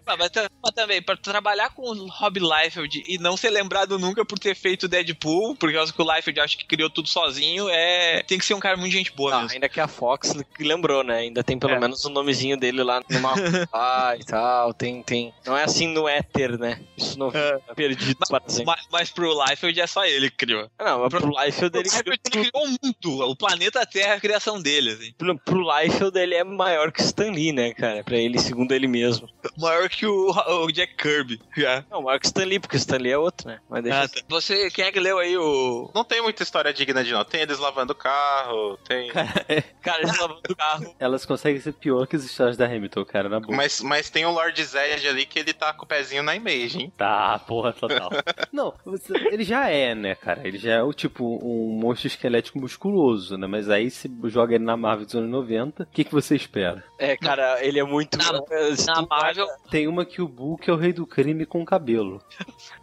Ah, 0.06 0.16
mas, 0.16 0.30
mas 0.62 0.74
também, 0.74 1.02
pra 1.02 1.16
trabalhar 1.16 1.68
com 1.74 1.82
o 1.82 2.06
Rob 2.08 2.40
Liefeld 2.40 3.04
e 3.06 3.18
não 3.18 3.36
ser 3.36 3.50
lembrado 3.50 3.98
nunca 3.98 4.24
por 4.24 4.38
ter 4.38 4.54
feito 4.54 4.88
Deadpool, 4.88 5.54
por 5.54 5.70
causa 5.70 5.92
que 5.92 6.00
o 6.00 6.14
Liefeld 6.14 6.40
acho 6.40 6.56
que 6.56 6.66
criou 6.66 6.88
tudo 6.88 7.08
sozinho, 7.08 7.68
é 7.68 8.22
tem 8.22 8.38
que 8.38 8.44
ser 8.46 8.54
um 8.54 8.60
cara 8.60 8.76
muito 8.78 8.92
gente 8.92 9.12
boa 9.12 9.36
mesmo. 9.42 9.52
ainda 9.52 9.68
que 9.68 9.78
a 9.78 9.86
Fox 9.86 10.34
lembrou, 10.58 10.87
né? 11.04 11.18
Ainda 11.18 11.42
tem 11.44 11.58
pelo 11.58 11.72
É. 11.74 11.78
menos 11.80 12.04
o 12.04 12.10
nomezinho 12.10 12.56
dele 12.56 12.82
lá 12.82 13.00
no 13.08 13.20
mapa 13.20 13.38
ah, 13.72 14.14
e 14.18 14.24
tal. 14.24 14.72
Tem, 14.74 15.02
tem. 15.02 15.32
Não 15.46 15.56
é 15.56 15.64
assim 15.64 15.88
no 15.88 16.08
éter, 16.08 16.58
né? 16.58 16.80
Isso 16.96 17.18
não 17.18 17.28
É. 17.28 17.58
fica 17.60 17.74
perdido 17.74 18.18
para 18.28 18.42
sempre. 18.48 18.66
Mas, 18.66 18.86
mas 18.90 19.10
pro 19.10 19.32
Liefeld 19.44 19.80
é 19.80 19.86
só 19.86 20.04
ele 20.04 20.30
que 20.30 20.36
criou. 20.46 20.70
Não, 20.78 21.00
mas 21.00 21.08
pro 21.10 21.28
Liefeld 21.28 21.76
O 21.76 21.80
ele 21.80 21.88
Liefeld 21.88 22.08
ele 22.08 22.18
criou 22.18 22.64
o 22.64 22.68
mundo, 22.68 23.30
o 23.30 23.36
planeta 23.36 23.84
Terra, 23.86 24.14
a 24.14 24.20
criação 24.20 24.60
dele, 24.60 24.90
assim. 24.92 25.12
Pro, 25.12 25.38
pro 25.38 25.78
Liefeld 25.78 26.18
ele 26.18 26.34
é 26.34 26.44
maior 26.44 26.90
que 26.92 27.00
o 27.00 27.04
Stan 27.04 27.30
Lee, 27.30 27.52
né, 27.52 27.72
cara? 27.74 28.02
Pra 28.04 28.16
ele, 28.16 28.38
segundo 28.38 28.72
ele 28.72 28.86
mesmo. 28.88 29.28
Maior 29.56 29.88
que 29.88 30.06
o, 30.06 30.30
o 30.64 30.72
Jack 30.72 30.94
Kirby. 30.96 31.40
Já. 31.56 31.84
Não, 31.90 32.02
Mark 32.02 32.24
Stanley, 32.24 32.58
porque 32.58 32.76
o 32.76 32.78
Stanley 32.78 33.12
é 33.12 33.18
outro, 33.18 33.48
né? 33.48 33.58
Mas 33.68 33.82
deixa 33.82 34.02
Ah, 34.02 34.08
tá. 34.08 34.20
Você, 34.28 34.70
quem 34.70 34.84
é 34.84 34.92
que 34.92 35.00
leu 35.00 35.18
aí 35.18 35.36
o. 35.36 35.90
Não 35.94 36.04
tem 36.04 36.22
muita 36.22 36.42
história 36.42 36.72
digna 36.72 37.02
de 37.04 37.12
não. 37.12 37.24
Tem 37.24 37.40
eles 37.40 37.58
lavando 37.58 37.92
o 37.92 37.96
carro, 37.96 38.76
tem. 38.86 39.10
Cara, 39.82 40.02
eles 40.02 40.18
lavando 40.18 40.40
o 40.48 40.56
carro. 40.56 40.77
Elas 40.98 41.24
conseguem 41.24 41.60
ser 41.60 41.72
pior 41.72 42.06
que 42.06 42.16
as 42.16 42.24
histórias 42.24 42.56
da 42.56 42.66
Hamilton, 42.66 43.04
cara, 43.04 43.28
na 43.28 43.40
boa. 43.40 43.56
Mas, 43.56 43.80
mas 43.80 44.10
tem 44.10 44.24
o 44.26 44.30
Lord 44.30 44.62
Zed 44.64 45.06
ali 45.08 45.24
que 45.26 45.38
ele 45.38 45.52
tá 45.52 45.72
com 45.72 45.84
o 45.84 45.88
pezinho 45.88 46.22
na 46.22 46.34
image, 46.36 46.78
hein? 46.80 46.92
Tá, 46.96 47.38
porra, 47.40 47.72
total. 47.72 48.10
Não, 48.52 48.74
você- 48.84 49.12
ele 49.30 49.44
já 49.44 49.68
é, 49.68 49.94
né, 49.94 50.14
cara? 50.14 50.46
Ele 50.46 50.58
já 50.58 50.74
é 50.74 50.82
o 50.82 50.92
tipo 50.92 51.24
um 51.42 51.78
monstro 51.80 52.06
esquelético 52.08 52.58
musculoso, 52.60 53.36
né? 53.36 53.46
Mas 53.46 53.68
aí 53.70 53.90
se 53.90 54.10
joga 54.24 54.54
ele 54.54 54.64
na 54.64 54.76
Marvel 54.76 55.04
dos 55.06 55.14
anos 55.14 55.30
90, 55.30 55.82
o 55.82 55.86
que, 55.86 56.04
que 56.04 56.12
você 56.12 56.34
espera? 56.36 56.82
É, 56.98 57.16
cara, 57.16 57.64
ele 57.64 57.78
é 57.78 57.84
muito. 57.84 58.16
Na 58.18 59.02
Marvel. 59.02 59.46
Tem 59.70 59.86
uma 59.86 60.04
que 60.04 60.20
o 60.20 60.28
Book 60.28 60.68
é 60.68 60.72
o 60.72 60.76
rei 60.76 60.92
do 60.92 61.06
crime 61.06 61.44
com 61.46 61.64
cabelo. 61.64 62.22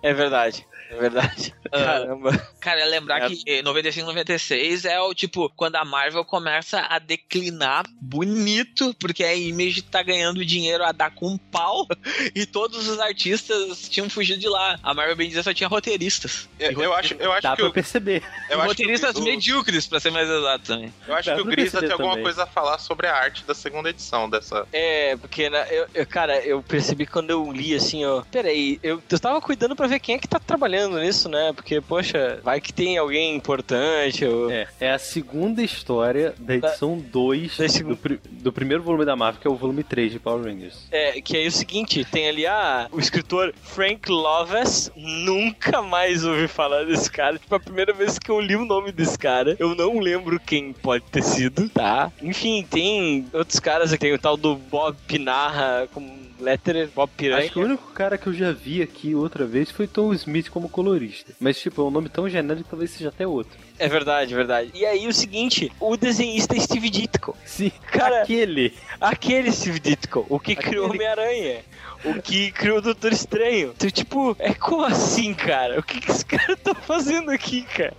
É 0.01 0.13
verdade. 0.13 0.65
É 0.89 0.95
verdade. 0.95 1.53
Caramba. 1.71 2.31
Cara, 2.59 2.81
é 2.81 2.85
lembrar 2.85 3.23
É. 3.23 3.29
que 3.29 3.61
95, 3.61 4.07
96 4.07 4.85
é 4.85 4.99
o 4.99 5.13
tipo, 5.13 5.49
quando 5.55 5.75
a 5.77 5.85
Marvel 5.85 6.23
começa 6.25 6.79
a 6.81 6.99
declinar 6.99 7.84
bonito, 8.01 8.95
porque 8.99 9.23
a 9.23 9.35
Image 9.35 9.81
tá 9.83 10.01
ganhando 10.03 10.43
dinheiro 10.45 10.83
a 10.83 10.91
dar 10.91 11.11
com 11.11 11.27
um 11.29 11.37
pau 11.37 11.87
e 12.35 12.45
todos 12.45 12.87
os 12.87 12.99
artistas 12.99 13.87
tinham 13.89 14.09
fugido 14.09 14.39
de 14.39 14.47
lá. 14.47 14.79
A 14.83 14.93
Marvel, 14.93 15.15
bem 15.15 15.27
dizer, 15.29 15.43
só 15.43 15.53
tinha 15.53 15.67
roteiristas. 15.67 16.47
Eu, 16.59 16.71
eu 16.81 16.93
acho, 16.93 17.13
eu 17.15 17.31
acho 17.31 17.41
Dá 17.43 17.51
que 17.51 17.57
pra 17.61 17.67
o, 17.69 17.73
perceber. 17.73 18.23
eu 18.49 18.61
roteiristas 18.61 19.15
o- 19.15 19.23
medíocres, 19.23 19.87
pra 19.87 19.99
ser 19.99 20.11
mais 20.11 20.29
exato 20.29 20.65
também. 20.65 20.93
eu 21.07 21.15
acho 21.15 21.29
Dá 21.29 21.35
que 21.35 21.41
o 21.41 21.45
Grisa 21.45 21.79
tem 21.79 21.91
alguma 21.91 22.09
também. 22.11 22.23
coisa 22.23 22.43
a 22.43 22.47
falar 22.47 22.77
sobre 22.77 23.07
a 23.07 23.15
arte 23.15 23.43
da 23.45 23.53
segunda 23.53 23.89
edição 23.89 24.29
dessa. 24.29 24.67
É, 24.71 25.15
porque, 25.17 25.49
né, 25.49 25.65
eu, 25.71 25.87
eu- 25.93 26.05
cara, 26.07 26.39
eu 26.45 26.61
percebi 26.63 27.05
quando 27.05 27.29
eu 27.31 27.51
li 27.51 27.73
assim, 27.75 28.05
ó. 28.05 28.21
Peraí, 28.31 28.79
eu, 28.83 29.01
eu 29.09 29.19
tava 29.19 29.41
cuidando 29.41 29.75
pra 29.75 29.87
ver 29.87 29.99
quem 29.99 30.15
é 30.15 30.19
que 30.19 30.27
tá 30.27 30.39
trabalhando 30.39 30.99
nisso, 30.99 31.27
né? 31.29 31.51
Porque, 31.53 31.81
poxa, 31.81 32.39
vai 32.43 32.61
que 32.61 32.71
tem 32.73 32.97
alguém 32.97 33.35
importante. 33.35 34.25
Ou... 34.25 34.49
É, 34.51 34.67
é 34.79 34.91
a 34.91 34.99
segunda 34.99 35.61
história 35.63 36.33
da 36.39 36.55
edição 36.55 36.97
2 36.99 37.57
Da 37.57 37.64
segu- 37.69 37.89
do, 37.89 37.97
pri- 37.97 38.19
do 38.31 38.51
primeiro 38.53 38.83
volume 38.83 39.05
da 39.05 39.15
Marvel, 39.15 39.41
que 39.41 39.47
é 39.47 39.51
o 39.51 39.55
volume 39.55 39.83
3 39.83 40.11
de 40.11 40.19
Power 40.19 40.43
Rangers. 40.45 40.87
É, 40.91 41.19
que 41.21 41.37
é 41.37 41.47
o 41.47 41.51
seguinte, 41.51 42.03
tem 42.05 42.27
ali 42.27 42.45
ah, 42.45 42.87
o 42.91 42.99
escritor 42.99 43.53
Frank 43.63 44.09
Loves, 44.11 44.91
nunca 44.95 45.81
mais 45.81 46.23
ouvi 46.25 46.47
falar 46.47 46.85
desse 46.85 47.09
cara. 47.11 47.37
Tipo, 47.37 47.55
a 47.55 47.59
primeira 47.59 47.93
vez 47.93 48.17
que 48.19 48.29
eu 48.29 48.39
li 48.39 48.55
o 48.55 48.65
nome 48.65 48.91
desse 48.91 49.17
cara, 49.17 49.55
eu 49.59 49.75
não 49.75 49.99
lembro 49.99 50.39
quem 50.39 50.73
pode 50.73 51.03
ter 51.05 51.23
sido, 51.23 51.69
tá? 51.69 52.11
Enfim, 52.21 52.65
tem 52.69 53.25
outros 53.33 53.59
caras 53.59 53.91
aqui, 53.91 54.01
tem 54.05 54.13
o 54.13 54.19
tal 54.19 54.37
do 54.37 54.55
Bob 54.55 54.95
Pinarra 55.07 55.87
como 55.93 56.25
letterer, 56.45 56.89
Bob 56.95 57.09
Piranha. 57.17 57.43
Acho 57.43 57.51
que 57.53 57.59
o 57.59 57.63
único 57.63 57.91
cara 57.91 58.17
que 58.17 58.27
eu 58.27 58.33
já 58.33 58.51
vi 58.51 58.81
aqui 58.81 59.15
outra 59.15 59.45
vez 59.45 59.71
foi 59.71 59.87
Tom 59.87 60.13
Smith 60.13 60.49
como 60.49 60.69
colorista. 60.69 61.33
Mas, 61.39 61.59
tipo, 61.59 61.81
é 61.81 61.85
um 61.85 61.91
nome 61.91 62.07
tão 62.09 62.29
genérico 62.29 62.63
que 62.65 62.69
talvez 62.69 62.91
seja 62.91 63.09
até 63.09 63.25
outro. 63.27 63.57
É 63.77 63.87
verdade, 63.89 64.33
é 64.33 64.37
verdade. 64.37 64.71
E 64.73 64.85
aí 64.85 65.07
o 65.07 65.13
seguinte, 65.13 65.71
o 65.79 65.97
desenhista 65.97 66.55
é 66.55 66.59
Steve 66.59 66.89
Ditko. 66.89 67.35
Sim, 67.45 67.71
Cara, 67.91 68.21
aquele. 68.21 68.73
aquele 69.01 69.51
Steve 69.51 69.79
Ditko, 69.79 70.25
o 70.29 70.39
que 70.39 70.55
criou 70.55 70.89
Homem-Aranha. 70.89 71.61
O 72.05 72.21
que 72.21 72.51
criou 72.51 72.77
o 72.77 72.81
Doutor 72.81 73.11
Estranho. 73.11 73.73
Então, 73.75 73.89
tipo, 73.89 74.35
é 74.39 74.53
como 74.53 74.83
assim, 74.83 75.33
cara? 75.33 75.79
O 75.79 75.83
que, 75.83 75.99
que 75.99 76.11
esse 76.11 76.25
cara 76.25 76.55
tá 76.55 76.75
fazendo 76.75 77.31
aqui, 77.31 77.63
cara? 77.63 77.93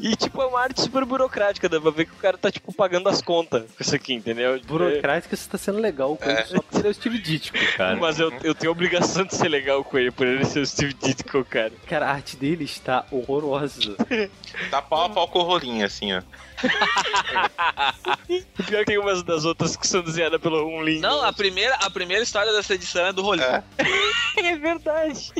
E, 0.00 0.16
tipo, 0.16 0.42
é 0.42 0.46
uma 0.46 0.60
arte 0.60 0.80
super 0.80 1.04
burocrática. 1.04 1.68
Dá 1.68 1.80
pra 1.80 1.90
ver 1.90 2.06
que 2.06 2.12
o 2.12 2.16
cara 2.16 2.36
tá, 2.36 2.50
tipo, 2.50 2.72
pagando 2.72 3.08
as 3.08 3.22
contas 3.22 3.62
com 3.62 3.82
isso 3.82 3.94
aqui, 3.94 4.14
entendeu? 4.14 4.60
Burocrática, 4.66 5.36
você 5.36 5.48
tá 5.48 5.58
sendo 5.58 5.78
legal 5.78 6.16
com 6.16 6.28
ele 6.28 6.44
só 6.44 6.60
porque 6.60 6.78
ele 6.78 6.88
é 6.88 6.90
o 6.90 6.94
Steve 6.94 7.18
Ditko, 7.18 7.58
cara. 7.76 7.96
Mas 7.96 8.18
eu, 8.18 8.32
eu 8.42 8.54
tenho 8.54 8.70
a 8.70 8.72
obrigação 8.72 9.24
de 9.24 9.34
ser 9.34 9.48
legal 9.48 9.84
com 9.84 9.98
ele, 9.98 10.10
por 10.10 10.26
ele 10.26 10.44
ser 10.44 10.60
o 10.60 10.66
Steve 10.66 10.94
Ditko, 10.94 11.44
cara. 11.44 11.72
Cara, 11.86 12.06
a 12.06 12.12
arte 12.12 12.36
dele 12.36 12.64
está 12.64 13.06
horrorosa. 13.10 13.96
Tá 14.70 14.82
pau 14.82 15.04
a 15.04 15.10
pau 15.10 15.28
com 15.28 15.38
o 15.38 15.42
rolinho, 15.42 15.84
assim, 15.86 16.12
ó. 16.12 16.20
Pior 18.66 18.80
é 18.80 18.84
que 18.84 18.84
tem 18.86 18.98
umas 18.98 19.22
das 19.22 19.44
outras 19.44 19.76
que 19.76 19.86
são 19.86 20.02
desenhadas 20.02 20.40
pelo 20.40 20.66
Hunlin. 20.66 21.00
Não, 21.00 21.24
a 21.24 21.32
primeira, 21.32 21.74
a 21.76 21.90
primeira 21.90 22.22
história 22.22 22.52
dessa 22.52 22.74
edição 22.74 23.06
é 23.06 23.12
do 23.12 23.22
Rolinho. 23.28 23.62
é 24.38 24.56
verdade. 24.56 25.32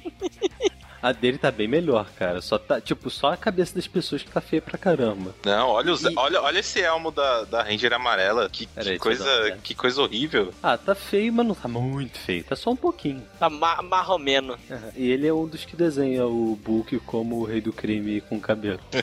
A 1.02 1.12
dele 1.12 1.38
tá 1.38 1.50
bem 1.50 1.68
melhor, 1.68 2.06
cara. 2.18 2.40
Só 2.40 2.58
tá, 2.58 2.80
tipo, 2.80 3.08
só 3.10 3.32
a 3.32 3.36
cabeça 3.36 3.74
das 3.74 3.86
pessoas 3.86 4.22
que 4.22 4.30
tá 4.30 4.40
feia 4.40 4.60
pra 4.60 4.76
caramba. 4.78 5.34
Não, 5.44 5.68
olha, 5.68 5.92
os, 5.92 6.04
olha, 6.16 6.42
olha 6.42 6.58
esse 6.58 6.80
elmo 6.80 7.10
da, 7.10 7.44
da 7.44 7.62
Ranger 7.62 7.92
amarela. 7.92 8.48
Que, 8.50 8.66
que 8.66 8.90
uma 8.90 8.98
coisa, 8.98 9.58
que 9.62 9.74
coisa 9.74 10.02
horrível. 10.02 10.52
Ah, 10.62 10.76
tá 10.76 10.94
feio, 10.94 11.32
mas 11.32 11.46
não 11.46 11.54
tá 11.54 11.68
muito 11.68 12.18
feio. 12.18 12.44
Tá 12.44 12.56
só 12.56 12.70
um 12.70 12.76
pouquinho. 12.76 13.22
Tá 13.38 13.48
ma 13.48 13.80
marromeno. 13.82 14.58
E 14.96 15.10
ele 15.10 15.26
é 15.26 15.32
um 15.32 15.46
dos 15.46 15.64
que 15.64 15.76
desenha 15.76 16.26
o 16.26 16.56
Book 16.56 16.98
como 17.00 17.36
o 17.40 17.44
rei 17.44 17.60
do 17.60 17.72
crime 17.72 18.20
com 18.22 18.40
cabelo. 18.40 18.80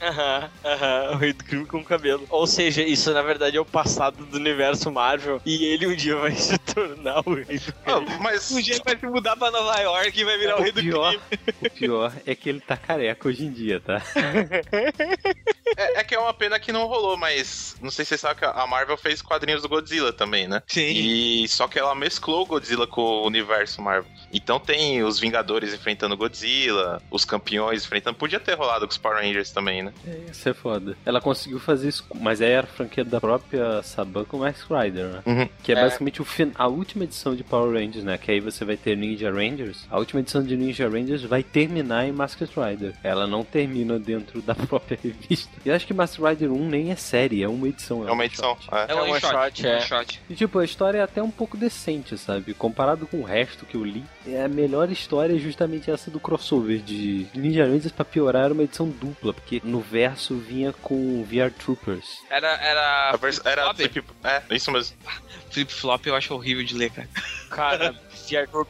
Aham, 0.00 0.50
aham, 0.64 1.10
o 1.12 1.16
rei 1.16 1.32
do 1.32 1.44
crime 1.44 1.66
com 1.66 1.84
cabelo. 1.84 2.26
Ou 2.30 2.46
seja, 2.46 2.82
isso 2.82 3.12
na 3.12 3.22
verdade 3.22 3.56
é 3.56 3.60
o 3.60 3.64
passado 3.64 4.24
do 4.24 4.36
universo 4.36 4.90
Marvel 4.90 5.40
e 5.44 5.64
ele 5.64 5.86
um 5.86 5.94
dia 5.94 6.16
vai 6.16 6.32
se 6.36 6.56
tornar 6.58 7.22
o 7.26 7.34
rei 7.34 7.58
do 7.58 7.74
Ah, 7.86 8.00
mas 8.20 8.50
Um 8.50 8.60
dia 8.60 8.74
ele 8.74 8.82
vai 8.84 8.96
se 8.96 9.06
mudar 9.06 9.36
pra 9.36 9.50
Nova 9.50 9.78
York 9.80 10.18
e 10.20 10.24
vai 10.24 10.38
virar 10.38 10.57
o 10.58 10.62
rei 10.62 10.72
do 10.72 10.80
pior, 10.82 11.10
crime. 11.16 11.42
o 11.62 11.70
pior 11.70 12.12
é 12.26 12.34
que 12.34 12.48
ele 12.48 12.60
tá 12.60 12.76
careca 12.76 13.28
hoje 13.28 13.44
em 13.44 13.50
dia, 13.52 13.80
tá? 13.80 14.02
é, 15.76 16.00
é 16.00 16.04
que 16.04 16.14
é 16.14 16.18
uma 16.18 16.34
pena 16.34 16.58
que 16.58 16.72
não 16.72 16.86
rolou, 16.86 17.16
mas 17.16 17.76
não 17.80 17.90
sei 17.90 18.04
se 18.04 18.10
você 18.10 18.18
sabe 18.18 18.40
que 18.40 18.44
a 18.46 18.66
Marvel 18.66 18.96
fez 18.96 19.22
quadrinhos 19.22 19.62
do 19.62 19.68
Godzilla 19.68 20.12
também, 20.12 20.46
né? 20.48 20.62
Sim. 20.66 20.90
E 20.92 21.48
só 21.48 21.68
que 21.68 21.78
ela 21.78 21.94
mesclou 21.94 22.42
o 22.42 22.46
Godzilla 22.46 22.86
com 22.86 23.00
o 23.02 23.26
universo 23.26 23.80
Marvel. 23.82 24.10
Então 24.32 24.58
tem 24.58 25.02
os 25.02 25.18
Vingadores 25.18 25.72
enfrentando 25.74 26.14
o 26.14 26.18
Godzilla, 26.18 27.02
os 27.10 27.24
campeões 27.24 27.84
enfrentando. 27.84 28.16
Podia 28.16 28.40
ter 28.40 28.54
rolado 28.54 28.86
com 28.86 28.92
os 28.92 28.98
Power 28.98 29.22
Rangers 29.22 29.50
também, 29.50 29.82
né? 29.82 29.92
Isso 30.30 30.48
é 30.48 30.54
foda. 30.54 30.96
Ela 31.04 31.20
conseguiu 31.20 31.58
fazer 31.60 31.88
isso, 31.88 32.04
mas 32.14 32.40
aí 32.40 32.50
era 32.50 32.66
a 32.66 32.70
franquia 32.70 33.04
da 33.04 33.20
própria 33.20 33.82
Saban 33.82 34.24
com 34.24 34.38
o 34.38 34.40
Max 34.40 34.62
Rider, 34.62 35.06
né? 35.06 35.22
Uhum. 35.26 35.48
Que 35.62 35.72
é, 35.72 35.78
É. 35.78 35.82
basicamente 35.82 36.20
o 36.20 36.24
fin- 36.24 36.52
a 36.54 36.66
última 36.66 37.04
edição 37.04 37.34
de 37.34 37.42
Power 37.44 37.72
Rangers, 37.72 38.04
né? 38.04 38.18
Que 38.18 38.30
aí 38.30 38.40
você 38.40 38.64
vai 38.64 38.76
ter 38.76 38.96
Ninja 38.96 39.30
Rangers. 39.30 39.86
A 39.90 39.98
última 39.98 40.20
edição 40.20 40.42
de 40.48 40.56
Ninja 40.56 40.88
Rangers 40.88 41.22
vai 41.22 41.42
terminar 41.42 42.06
em 42.06 42.12
Masked 42.12 42.50
Rider. 42.56 42.94
Ela 43.04 43.26
não 43.26 43.44
termina 43.44 43.98
dentro 43.98 44.40
da 44.42 44.54
própria 44.66 44.98
revista. 45.02 45.50
E 45.64 45.68
eu 45.68 45.74
acho 45.74 45.86
que 45.86 45.94
Masked 45.94 46.24
Rider 46.24 46.50
1 46.52 46.68
nem 46.68 46.90
é 46.90 46.96
série, 46.96 47.42
é 47.42 47.48
uma 47.48 47.68
edição. 47.68 48.06
É 48.08 48.10
uma 48.10 48.22
um 48.22 48.26
edição. 48.26 48.56
é. 48.72 48.92
É 48.92 48.94
um 48.94 49.10
one 49.10 49.20
shot, 49.20 49.32
shot, 49.32 49.66
é. 49.66 49.72
one 49.76 49.82
shot. 49.86 50.20
E 50.30 50.34
tipo, 50.34 50.58
a 50.58 50.64
história 50.64 50.98
é 50.98 51.02
até 51.02 51.22
um 51.22 51.30
pouco 51.30 51.56
decente, 51.56 52.16
sabe? 52.18 52.54
Comparado 52.54 53.06
com 53.06 53.18
o 53.18 53.24
resto 53.24 53.66
que 53.66 53.76
eu 53.76 53.84
li, 53.84 54.02
é 54.26 54.42
a 54.44 54.48
melhor 54.48 54.90
história 54.90 55.34
é 55.34 55.38
justamente 55.38 55.90
essa 55.90 56.10
do 56.10 56.18
crossover 56.18 56.78
de 56.78 57.26
Ninja 57.34 57.64
Rangers 57.64 57.92
pra 57.92 58.04
piorar 58.04 58.44
era 58.46 58.54
uma 58.54 58.62
edição 58.62 58.88
dupla, 58.88 59.32
porque 59.34 59.60
no 59.64 59.80
verso 59.80 60.36
vinha 60.36 60.72
com 60.72 61.22
VR 61.24 61.50
Troopers. 61.52 62.22
Era, 62.30 62.48
era 62.62 63.16
vers- 63.16 63.40
Era 63.44 63.74
flip, 63.74 64.02
é, 64.24 64.42
isso 64.50 64.70
mesmo. 64.70 64.96
Flip-flop 65.50 66.06
eu 66.06 66.14
acho 66.14 66.34
horrível 66.34 66.62
de 66.64 66.74
ler, 66.74 66.90
cara. 66.90 67.08
Cara, 67.50 67.94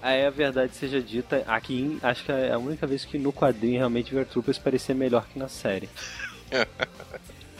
Aí 0.03 0.27
a 0.27 0.31
verdade 0.31 0.75
seja 0.75 1.01
dita, 1.01 1.43
aqui 1.47 1.99
acho 2.03 2.25
que 2.25 2.33
é 2.33 2.53
a 2.53 2.59
única 2.59 2.87
vez 2.87 3.05
que 3.05 3.19
no 3.19 3.33
quadrinho 3.33 3.79
realmente 3.79 4.15
VR 4.15 4.25
Troopers 4.25 4.59
parecia 4.59 4.95
melhor 4.95 5.27
que 5.27 5.39
na 5.39 5.49
série. 5.49 5.89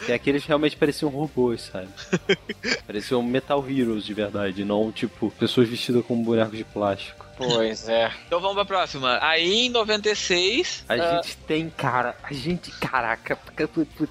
Que 0.05 0.13
aqueles 0.13 0.45
realmente 0.45 0.77
pareciam 0.77 1.11
robôs, 1.11 1.63
sabe? 1.63 1.89
Pareciam 2.87 3.21
Metal 3.21 3.63
Heroes 3.69 4.05
de 4.05 4.13
verdade, 4.13 4.63
não 4.63 4.91
tipo 4.93 5.29
pessoas 5.31 5.67
vestidas 5.67 6.05
com 6.05 6.23
bonecos 6.23 6.57
de 6.57 6.63
plástico. 6.63 7.25
Pois 7.47 7.87
é. 7.89 8.11
Então 8.27 8.39
vamos 8.39 8.55
pra 8.55 8.65
próxima. 8.65 9.17
Aí 9.21 9.65
em 9.65 9.69
96. 9.69 10.83
A 10.87 10.93
Ah. 10.93 11.15
gente 11.23 11.37
tem, 11.47 11.69
cara, 11.69 12.15
a 12.21 12.33
gente, 12.33 12.69
caraca, 12.71 13.37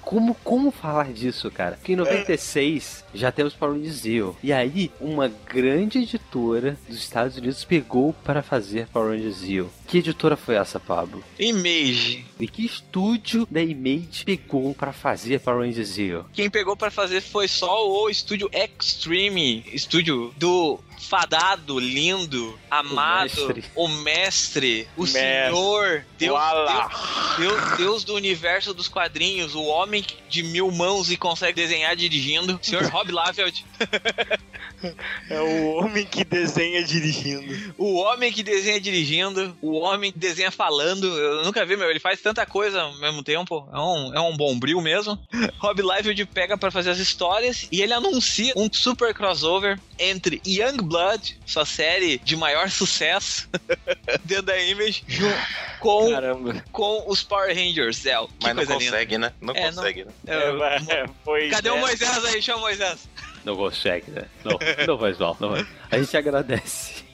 como, 0.03 0.35
como 0.43 0.71
falar 0.71 1.13
disso, 1.13 1.51
cara? 1.51 1.73
Porque 1.77 1.93
em 1.93 1.97
96 1.97 3.05
já 3.15 3.31
temos 3.31 3.55
Power 3.55 3.75
Rangers 3.77 3.97
Zero. 3.97 4.37
E 4.43 4.53
aí, 4.53 4.91
uma 5.01 5.29
grande 5.29 5.99
editora 5.99 6.77
dos 6.89 6.97
Estados 6.99 7.37
Unidos 7.37 7.65
pegou 7.65 8.13
para 8.25 8.43
fazer 8.43 8.87
Power 8.89 9.11
Rangers 9.17 9.37
Zero. 9.37 9.71
Que 9.87 9.99
editora 9.99 10.37
foi 10.37 10.57
essa, 10.57 10.79
Pablo? 10.81 11.23
Image. 11.39 12.25
E 12.39 12.47
que 12.47 12.65
estúdio 12.65 13.47
da 13.51 13.63
Image 13.63 14.25
pegou 14.25 14.75
para 14.75 14.93
fazer 14.93 15.41
Power 15.41 15.67
Rangers 15.67 15.89
Zero? 15.89 16.27
Quem 16.33 16.51
pegou 16.51 16.77
pra 16.77 16.91
fazer 16.91 17.21
foi 17.21 17.49
só 17.49 17.89
o 17.89 18.09
estúdio 18.11 18.49
Extreme, 18.53 19.65
estúdio 19.73 20.33
do 20.37 20.79
fadado, 20.99 21.79
lindo, 21.79 22.59
amado, 22.71 23.31
mestre. 23.47 23.65
o 23.75 23.89
mestre, 23.89 24.89
o 24.97 25.03
Mestre. 25.03 25.21
senhor, 25.21 26.05
Deus. 26.19 26.39
Deus, 26.39 27.37
Deus, 27.39 27.77
Deus 27.79 28.05
do 28.05 28.15
universo 28.15 28.75
dos 28.75 28.89
quadrinhos, 28.89 29.55
o 29.55 29.63
homem 29.63 30.05
de 30.29 30.43
mil 30.43 30.71
mãos 30.71 31.11
e 31.11 31.17
consegue 31.17 31.55
desenhar 31.55 31.95
dirigindo, 31.97 32.59
senhor 32.63 32.85
Rob 32.87 33.11
Liefeld. 33.11 33.65
É 35.29 35.41
o 35.41 35.71
homem 35.77 36.05
que 36.07 36.25
desenha 36.25 36.83
dirigindo. 36.83 37.75
O 37.77 37.97
homem 37.97 38.33
que 38.33 38.43
desenha 38.43 38.81
dirigindo, 38.81 39.57
o 39.61 39.73
homem 39.79 40.13
que 40.13 40.19
desenha 40.19 40.51
falando. 40.51 41.07
Eu 41.07 41.45
nunca 41.45 41.65
vi, 41.67 41.77
meu. 41.77 41.91
Ele 41.91 41.99
faz 42.01 42.21
tanta 42.21 42.47
coisa 42.47 42.83
ao 42.83 42.99
mesmo 42.99 43.23
tempo. 43.23 43.69
É 43.73 43.79
um, 43.79 44.15
é 44.15 44.21
um 44.21 44.37
bombril 44.37 44.81
mesmo. 44.81 45.19
Rob 45.59 45.83
Liefeld 45.83 46.25
pega 46.27 46.57
pra 46.57 46.71
fazer 46.71 46.91
as 46.91 46.99
histórias 46.99 47.67
e 47.73 47.83
ele 47.83 47.93
anuncia 47.93 48.53
um 48.57 48.69
super 48.73 49.13
crossover 49.15 49.79
entre 49.99 50.41
Youngblood, 50.47 51.39
sua 51.45 51.65
série 51.67 52.19
de 52.19 52.37
maior 52.37 52.71
sucesso 52.71 53.49
dentro 54.25 54.45
da 54.45 54.59
Image, 54.61 55.03
com, 55.81 56.11
Caramba. 56.11 56.65
com 56.71 57.05
os 57.07 57.23
Power 57.23 57.49
Rangers, 57.55 57.97
Zell. 57.99 58.29
Que 58.39 58.47
Mas 58.47 58.55
não 58.57 58.65
coisa 58.65 58.75
linda. 58.75 58.91
consegue, 58.93 59.19
né? 59.19 59.33
Não 59.41 59.55
É, 59.55 59.67
consegue, 59.73 60.05
né? 60.05 60.13
É, 60.27 61.05
É, 61.45 61.51
Cadê 61.51 61.69
é. 61.69 61.73
o 61.73 61.79
Moisés 61.81 62.25
aí? 62.25 62.41
Chama 62.41 62.59
o 62.59 62.63
Moisés. 62.63 63.09
Não 63.45 63.57
consegue, 63.57 64.11
né? 64.11 64.25
Não, 64.45 64.59
não 64.87 64.99
faz 64.99 65.19
mal, 65.19 65.37
não 65.41 65.51
faz. 65.51 65.67
A 65.91 65.99
gente 65.99 66.17
agradece. 66.17 67.05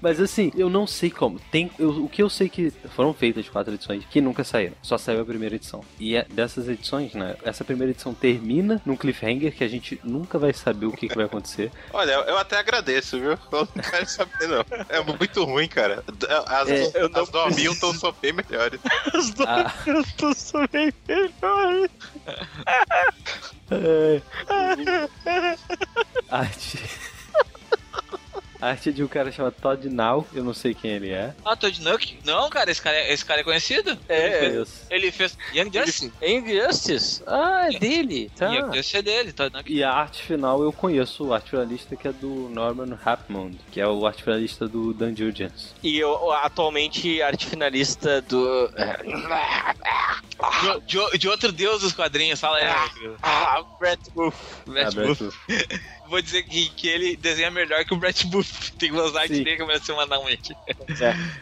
Mas 0.00 0.20
assim, 0.20 0.50
eu 0.56 0.68
não 0.70 0.86
sei 0.86 1.10
como. 1.10 1.38
Tem, 1.50 1.70
eu- 1.78 2.04
o 2.04 2.08
que 2.08 2.22
eu 2.22 2.28
sei 2.30 2.48
que 2.48 2.70
foram 2.94 3.12
feitas 3.14 3.48
quatro 3.48 3.72
edições 3.74 4.04
que 4.10 4.20
nunca 4.20 4.44
saíram. 4.44 4.74
Só 4.82 4.96
saiu 4.98 5.20
a 5.22 5.24
primeira 5.24 5.56
edição. 5.56 5.82
E 5.98 6.16
é 6.16 6.24
dessas 6.24 6.68
edições, 6.68 7.14
né? 7.14 7.36
Essa 7.44 7.64
primeira 7.64 7.90
edição 7.92 8.12
termina 8.14 8.80
num 8.84 8.96
cliffhanger 8.96 9.52
que 9.54 9.64
a 9.64 9.68
gente 9.68 10.00
nunca 10.04 10.38
vai 10.38 10.52
saber 10.52 10.86
o 10.86 10.92
que, 10.92 11.08
que 11.08 11.14
vai 11.16 11.26
acontecer. 11.26 11.70
Olha, 11.92 12.12
eu 12.12 12.38
até 12.38 12.58
agradeço, 12.58 13.18
viu? 13.18 13.32
Eu 13.32 13.38
não 13.52 13.66
quero 13.82 14.06
saber, 14.08 14.46
não. 14.48 14.64
É 14.88 15.00
muito 15.02 15.44
ruim, 15.44 15.68
cara. 15.68 16.02
As, 16.46 16.68
É, 16.68 16.82
as, 16.84 16.94
eu 16.94 17.08
não 17.08 17.24
do 17.24 17.38
Hamilton 17.38 17.94
são 17.94 18.14
bem 18.20 18.32
melhores. 18.32 18.80
As 19.14 19.30
duas 19.30 19.48
Ah. 19.48 19.72
eu 19.86 20.04
tô 20.16 20.34
só 20.34 20.66
bem 20.68 20.92
melhor. 21.08 21.88
É, 23.74 24.20
arte. 26.30 26.78
Arte 28.62 28.92
de 28.92 29.02
um 29.02 29.08
cara 29.08 29.30
chamado 29.32 29.54
Todd 29.60 29.88
Now. 29.88 30.26
Eu 30.32 30.44
não 30.44 30.54
sei 30.54 30.72
quem 30.74 30.92
ele 30.92 31.10
é. 31.10 31.34
Ah, 31.44 31.56
Todd 31.56 31.82
Nuck? 31.82 32.18
Não, 32.24 32.48
cara, 32.48 32.70
esse 32.70 32.80
cara, 32.80 32.96
é- 32.96 33.12
esse 33.12 33.24
cara 33.24 33.40
é 33.40 33.44
conhecido. 33.44 33.98
É. 34.08 34.46
Eu 34.56 34.66
Ele 34.90 35.10
fez 35.10 35.36
Young 35.54 35.70
Justice. 35.72 36.12
Injustice? 36.22 37.22
Ah, 37.26 37.68
é 37.72 37.78
dele. 37.78 38.30
Tá. 38.36 38.46
Young 38.52 38.74
Justice 38.76 38.96
é 38.96 39.02
dele, 39.02 39.32
Todd 39.32 39.54
Nuck. 39.56 39.72
E 39.72 39.82
a 39.82 39.92
arte 39.92 40.22
final 40.22 40.62
eu 40.62 40.72
conheço 40.72 41.24
o 41.26 41.34
arte 41.34 41.50
finalista 41.50 41.96
que 41.96 42.06
é 42.08 42.12
do 42.12 42.48
Norman 42.50 42.98
Hapmond, 43.04 43.58
que 43.70 43.80
é 43.80 43.86
o 43.86 44.06
arte 44.06 44.22
finalista 44.22 44.68
do 44.68 44.92
Dungeons. 44.94 45.74
E 45.82 45.98
eu, 45.98 46.30
atualmente 46.32 47.20
arte 47.22 47.46
finalista 47.46 48.20
do. 48.22 48.68
De, 50.60 50.80
de- 50.86 51.18
de 51.18 51.28
outro 51.28 51.52
deus 51.52 51.82
dos 51.82 51.92
quadrinhos, 51.92 52.40
fala 52.40 52.56
aí. 52.58 52.64
Ah, 53.22 53.62
Brett 53.78 54.00
Wolf. 54.14 54.34
Brett 54.66 54.94
Booth. 54.96 55.32
Vou 56.12 56.20
dizer 56.20 56.42
que, 56.42 56.68
que 56.68 56.88
ele 56.88 57.16
desenha 57.16 57.50
melhor 57.50 57.82
que 57.86 57.94
o 57.94 57.96
Brett 57.96 58.26
Booth. 58.26 58.72
Tem 58.78 58.90
umas 58.90 59.16
artes 59.16 59.38
Sim. 59.38 59.44
dele 59.44 59.56
que 59.56 59.64
merece 59.64 59.86
semanalmente. 59.86 60.54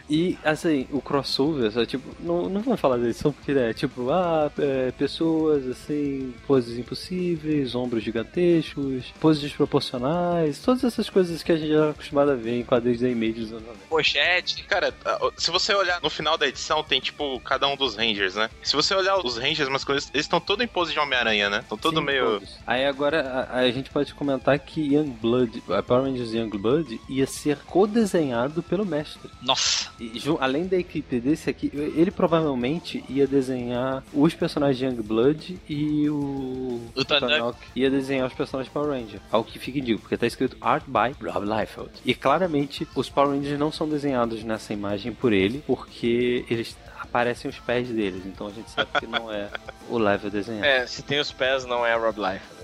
E, 0.09 0.37
assim, 0.45 0.87
o 0.91 1.01
crossover, 1.01 1.69
só, 1.69 1.85
tipo, 1.85 2.15
não, 2.21 2.47
não 2.49 2.61
vamos 2.61 2.79
falar 2.79 2.95
da 2.95 3.03
edição 3.09 3.33
porque 3.33 3.51
é 3.51 3.73
tipo, 3.73 4.09
ah, 4.09 4.49
é, 4.57 4.91
pessoas, 4.91 5.67
assim, 5.67 6.33
poses 6.47 6.77
impossíveis, 6.77 7.75
ombros 7.75 8.01
gigantescos, 8.01 9.07
poses 9.19 9.41
desproporcionais, 9.41 10.59
todas 10.59 10.85
essas 10.85 11.09
coisas 11.09 11.43
que 11.43 11.51
a 11.51 11.57
gente 11.57 11.67
já 11.69 11.87
é 11.87 11.89
acostumado 11.89 12.31
a 12.31 12.35
ver 12.35 12.61
em 12.61 12.63
quadrinhos 12.63 13.01
da 13.01 13.09
Image 13.09 13.41
dos 13.41 13.51
anos 13.51 13.63
90. 13.63 13.85
Pochete. 13.89 14.63
Cara, 14.63 14.93
se 15.35 15.51
você 15.51 15.75
olhar 15.75 15.99
no 15.99 16.09
final 16.09 16.37
da 16.37 16.47
edição, 16.47 16.81
tem 16.81 17.01
tipo 17.01 17.41
cada 17.41 17.67
um 17.67 17.75
dos 17.75 17.97
Rangers, 17.97 18.35
né? 18.35 18.49
Se 18.63 18.73
você 18.73 18.95
olhar 18.95 19.17
os 19.17 19.37
Rangers 19.37 19.67
masculinos, 19.67 20.09
eles 20.13 20.25
estão 20.25 20.39
todos 20.39 20.63
em 20.63 20.67
pose 20.67 20.93
de 20.93 20.99
Homem-Aranha, 20.99 21.49
né? 21.49 21.59
Estão 21.59 21.77
todo 21.77 21.99
Sim, 21.99 22.05
meio. 22.05 22.25
todos. 22.25 22.57
Aí 22.65 22.85
agora 22.85 23.47
a, 23.51 23.57
a 23.57 23.71
gente 23.71 23.89
pode 23.89 24.13
comentar 24.13 24.60
que 24.61 24.93
Youngblood, 24.95 25.61
Power 25.85 26.03
Rangers 26.03 26.33
Youngblood 26.33 26.99
ia 27.09 27.27
ser 27.27 27.57
co-desenhado 27.65 28.63
pelo 28.63 28.85
mestre. 28.85 29.29
Nossa. 29.41 29.89
E, 29.99 30.21
além 30.39 30.67
da 30.67 30.77
equipe 30.77 31.19
desse 31.19 31.49
aqui, 31.49 31.71
ele 31.73 32.11
provavelmente 32.11 33.03
ia 33.09 33.27
desenhar 33.27 34.03
os 34.13 34.33
personagens 34.33 34.77
de 34.77 34.85
Youngblood 34.85 35.59
e 35.67 36.09
o. 36.09 36.81
O. 36.95 37.05
Tanaka 37.05 37.55
ia 37.75 37.89
desenhar 37.89 38.27
os 38.27 38.33
personagens 38.33 38.71
Power 38.71 38.89
Ranger. 38.89 39.19
Ao 39.31 39.43
que 39.43 39.59
fica 39.59 39.79
indico, 39.79 40.01
porque 40.01 40.17
tá 40.17 40.25
escrito 40.25 40.57
Art 40.61 40.83
by 40.87 41.15
Rob 41.29 41.45
Liefeld. 41.45 41.91
E 42.05 42.13
claramente 42.13 42.87
os 42.95 43.09
Power 43.09 43.31
Rangers 43.31 43.59
não 43.59 43.71
são 43.71 43.87
desenhados 43.87 44.43
nessa 44.43 44.73
imagem 44.73 45.13
por 45.13 45.33
ele, 45.33 45.63
porque 45.65 46.45
eles 46.49 46.77
aparecem 46.99 47.49
os 47.49 47.59
pés 47.59 47.89
deles. 47.89 48.25
Então 48.25 48.47
a 48.47 48.51
gente 48.51 48.69
sabe 48.69 48.89
que 48.99 49.07
não 49.07 49.31
é 49.31 49.49
o 49.89 49.97
Liefeld 49.97 50.29
desenhando. 50.29 50.63
É, 50.63 50.87
se 50.87 51.03
tem 51.03 51.19
os 51.19 51.31
pés, 51.31 51.65
não 51.65 51.85
é 51.85 51.95
Rob 51.95 52.17
Life. 52.17 52.60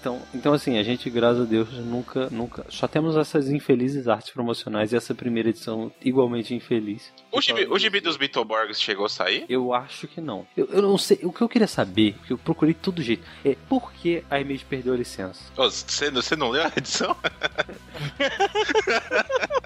Então, 0.00 0.20
então 0.34 0.52
assim, 0.52 0.78
a 0.78 0.82
gente, 0.82 1.10
graças 1.10 1.42
a 1.42 1.44
Deus, 1.44 1.72
nunca, 1.72 2.28
nunca. 2.30 2.64
Só 2.68 2.86
temos 2.86 3.16
essas 3.16 3.48
infelizes 3.50 4.08
artes 4.08 4.30
promocionais 4.30 4.92
e 4.92 4.96
essa 4.96 5.14
primeira 5.14 5.48
edição 5.48 5.90
igualmente 6.02 6.54
infeliz. 6.54 7.12
O 7.36 7.40
gibi, 7.40 7.66
o 7.70 7.78
gibi 7.78 8.00
dos 8.00 8.16
Beetleborgs 8.16 8.80
chegou 8.80 9.06
a 9.06 9.08
sair? 9.08 9.44
Eu 9.48 9.72
acho 9.74 10.06
que 10.08 10.20
não. 10.20 10.46
Eu, 10.56 10.68
eu 10.72 10.82
não 10.82 10.96
sei. 10.98 11.18
O 11.22 11.32
que 11.32 11.40
eu 11.42 11.48
queria 11.48 11.66
saber, 11.68 12.14
que 12.26 12.32
eu 12.32 12.38
procurei 12.38 12.74
de 12.74 12.80
todo 12.80 13.02
jeito, 13.02 13.22
é 13.44 13.56
por 13.68 13.92
que 13.92 14.22
a 14.30 14.40
Image 14.40 14.64
perdeu 14.64 14.94
a 14.94 14.96
licença. 14.96 15.40
Você 15.56 16.10
você 16.10 16.34
não 16.36 16.48
leu 16.50 16.62
a 16.64 16.72
edição? 16.76 17.16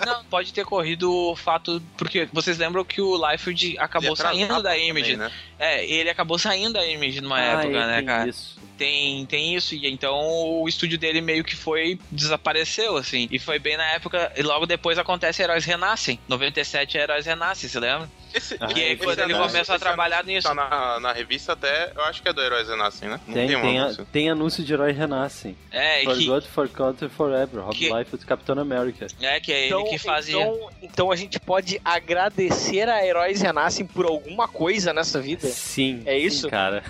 Não, 0.06 0.24
pode 0.24 0.52
ter 0.52 0.64
corrido 0.64 1.12
o 1.12 1.36
fato. 1.36 1.82
Porque 1.96 2.28
vocês 2.32 2.56
lembram 2.58 2.84
que 2.84 3.00
o 3.00 3.16
Liefeld 3.30 3.76
acabou 3.78 4.16
saindo 4.16 4.62
da 4.62 4.70
também, 4.70 4.88
Image. 4.88 5.16
né? 5.16 5.30
É, 5.58 5.84
ele 5.86 6.08
acabou 6.10 6.38
saindo 6.38 6.72
da 6.74 6.86
Image 6.86 7.20
numa 7.20 7.38
Ah, 7.38 7.42
época, 7.62 7.76
é, 7.76 7.86
né, 7.86 7.96
tem 7.98 8.06
cara? 8.06 8.28
Isso. 8.28 8.58
Tem, 8.78 9.26
tem 9.26 9.54
isso, 9.54 9.74
e 9.74 9.86
então 9.86 10.18
o 10.18 10.66
estúdio 10.66 10.96
dele 10.96 11.20
meio 11.20 11.44
que 11.44 11.54
foi. 11.54 11.98
desapareceu, 12.10 12.96
assim. 12.96 13.28
E 13.30 13.38
foi 13.38 13.58
bem 13.58 13.76
na 13.76 13.84
época. 13.92 14.32
E 14.34 14.42
logo 14.42 14.64
depois 14.64 14.96
acontece 14.96 15.42
Heróis 15.42 15.66
Renascem. 15.66 16.18
97 16.26 16.96
Heróis 16.96 17.26
Renascem, 17.26 17.59
você 17.68 17.80
lembra? 17.80 18.08
Esse, 18.32 18.56
Ah, 18.60 18.68
que 18.68 18.80
é 18.80 18.92
esse 18.92 19.02
quando 19.02 19.18
ele 19.18 19.32
anúncio- 19.32 19.50
começa 19.52 19.72
a 19.72 19.76
esse 19.76 19.84
trabalhar 19.84 20.24
nisso. 20.24 20.46
Tá 20.48 20.54
na, 20.54 21.00
na 21.00 21.12
revista 21.12 21.52
até, 21.54 21.92
eu 21.96 22.02
acho 22.04 22.22
que 22.22 22.28
é 22.28 22.32
do 22.32 22.40
Heróis 22.40 22.68
Renascem, 22.68 23.08
né? 23.08 23.20
Não 23.26 23.34
Tem, 23.34 23.46
tem, 23.48 23.56
um 23.56 23.60
tem, 23.62 23.78
a- 23.78 23.82
anúncio. 23.84 24.06
tem 24.12 24.30
anúncio 24.30 24.64
de 24.64 24.72
herói 24.72 24.92
renascem. 24.92 25.56
É, 25.72 26.04
For 26.04 26.16
que, 26.16 26.26
God, 26.26 26.44
For 26.44 26.68
Country, 26.68 27.08
Forever. 27.08 27.64
Rob 27.64 27.76
que- 27.76 27.92
Liefeld, 27.92 28.24
Capitão 28.24 28.56
América. 28.58 29.08
é, 29.20 29.40
que 29.40 29.52
é 29.52 29.66
ele 29.68 29.82
que 29.84 29.98
fazia. 29.98 30.40
Então, 30.40 30.70
então 30.82 31.10
a 31.10 31.16
gente 31.16 31.40
pode 31.40 31.80
agradecer 31.84 32.88
a 32.88 33.04
Heróis 33.04 33.40
Renascem 33.42 33.84
por 33.84 34.06
alguma 34.06 34.46
coisa 34.46 34.92
nessa 34.92 35.20
vida? 35.20 35.48
Sim. 35.48 36.02
É 36.06 36.12
sim, 36.18 36.24
isso? 36.26 36.48
cara. 36.48 36.84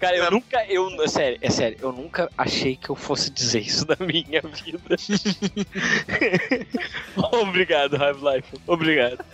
Cara, 0.00 0.16
eu 0.16 0.30
nunca, 0.32 0.64
eu, 0.68 1.00
é 1.00 1.06
sério, 1.06 1.38
é 1.40 1.48
sério, 1.48 1.78
eu 1.80 1.92
nunca 1.92 2.28
achei 2.36 2.74
que 2.74 2.90
eu 2.90 2.96
fosse 2.96 3.30
dizer 3.30 3.60
isso 3.60 3.86
na 3.88 4.04
minha 4.04 4.40
vida. 4.42 4.96
Obrigado, 7.40 7.96
Hive 7.96 8.20
Life. 8.34 8.48
Obrigado. 8.66 9.24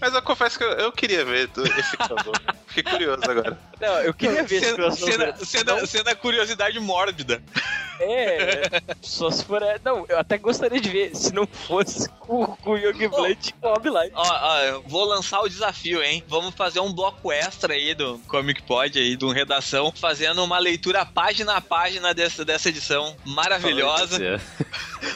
Mas 0.00 0.14
eu 0.14 0.22
confesso 0.22 0.58
que 0.58 0.64
eu, 0.64 0.70
eu 0.72 0.92
queria 0.92 1.24
ver 1.24 1.50
esse 1.78 1.96
crossover. 1.98 2.40
Fiquei 2.66 2.82
curioso 2.92 3.22
agora. 3.28 3.58
Não, 3.80 4.00
eu 4.00 4.14
queria 4.14 4.42
ver 4.44 4.56
esse 4.56 4.64
Cena, 4.66 4.76
crossover. 4.76 5.14
cena, 5.14 5.36
cena, 5.44 5.86
cena 5.86 6.14
curiosidade 6.14 6.78
mórbida. 6.80 7.42
É, 8.00 8.80
só 9.02 9.28
se 9.30 9.44
for. 9.44 9.60
é, 9.62 9.78
Não, 9.84 10.06
eu 10.08 10.18
até 10.18 10.38
gostaria 10.38 10.80
de 10.80 10.88
ver 10.88 11.16
se 11.16 11.32
não 11.34 11.46
fosse 11.46 12.08
com, 12.20 12.46
com 12.46 12.70
o 12.70 12.76
Yogi 12.78 13.08
Blood 13.08 13.54
e 13.62 13.66
o 13.66 13.68
Rob 13.68 13.88
Life. 13.88 14.12
Ó, 14.14 14.22
ó, 14.24 14.58
eu 14.60 14.82
vou 14.86 15.04
lançar 15.04 15.40
o 15.40 15.48
desafio, 15.48 16.00
hein? 16.02 16.22
Vamos 16.28 16.54
fazer 16.54 16.78
um 16.78 16.92
bloco 16.92 17.32
extra 17.32 17.74
aí 17.74 17.94
do 17.94 18.18
Comic 18.28 18.62
Pod 18.62 18.96
aí, 18.98 19.16
do 19.16 19.30
Redação, 19.30 19.92
fazendo 19.96 20.44
uma 20.44 20.58
leitura 20.60 21.04
página 21.04 21.56
a 21.56 21.60
página 21.60 22.14
dessa, 22.14 22.44
dessa 22.44 22.68
edição 22.68 23.16
maravilhosa. 23.24 24.40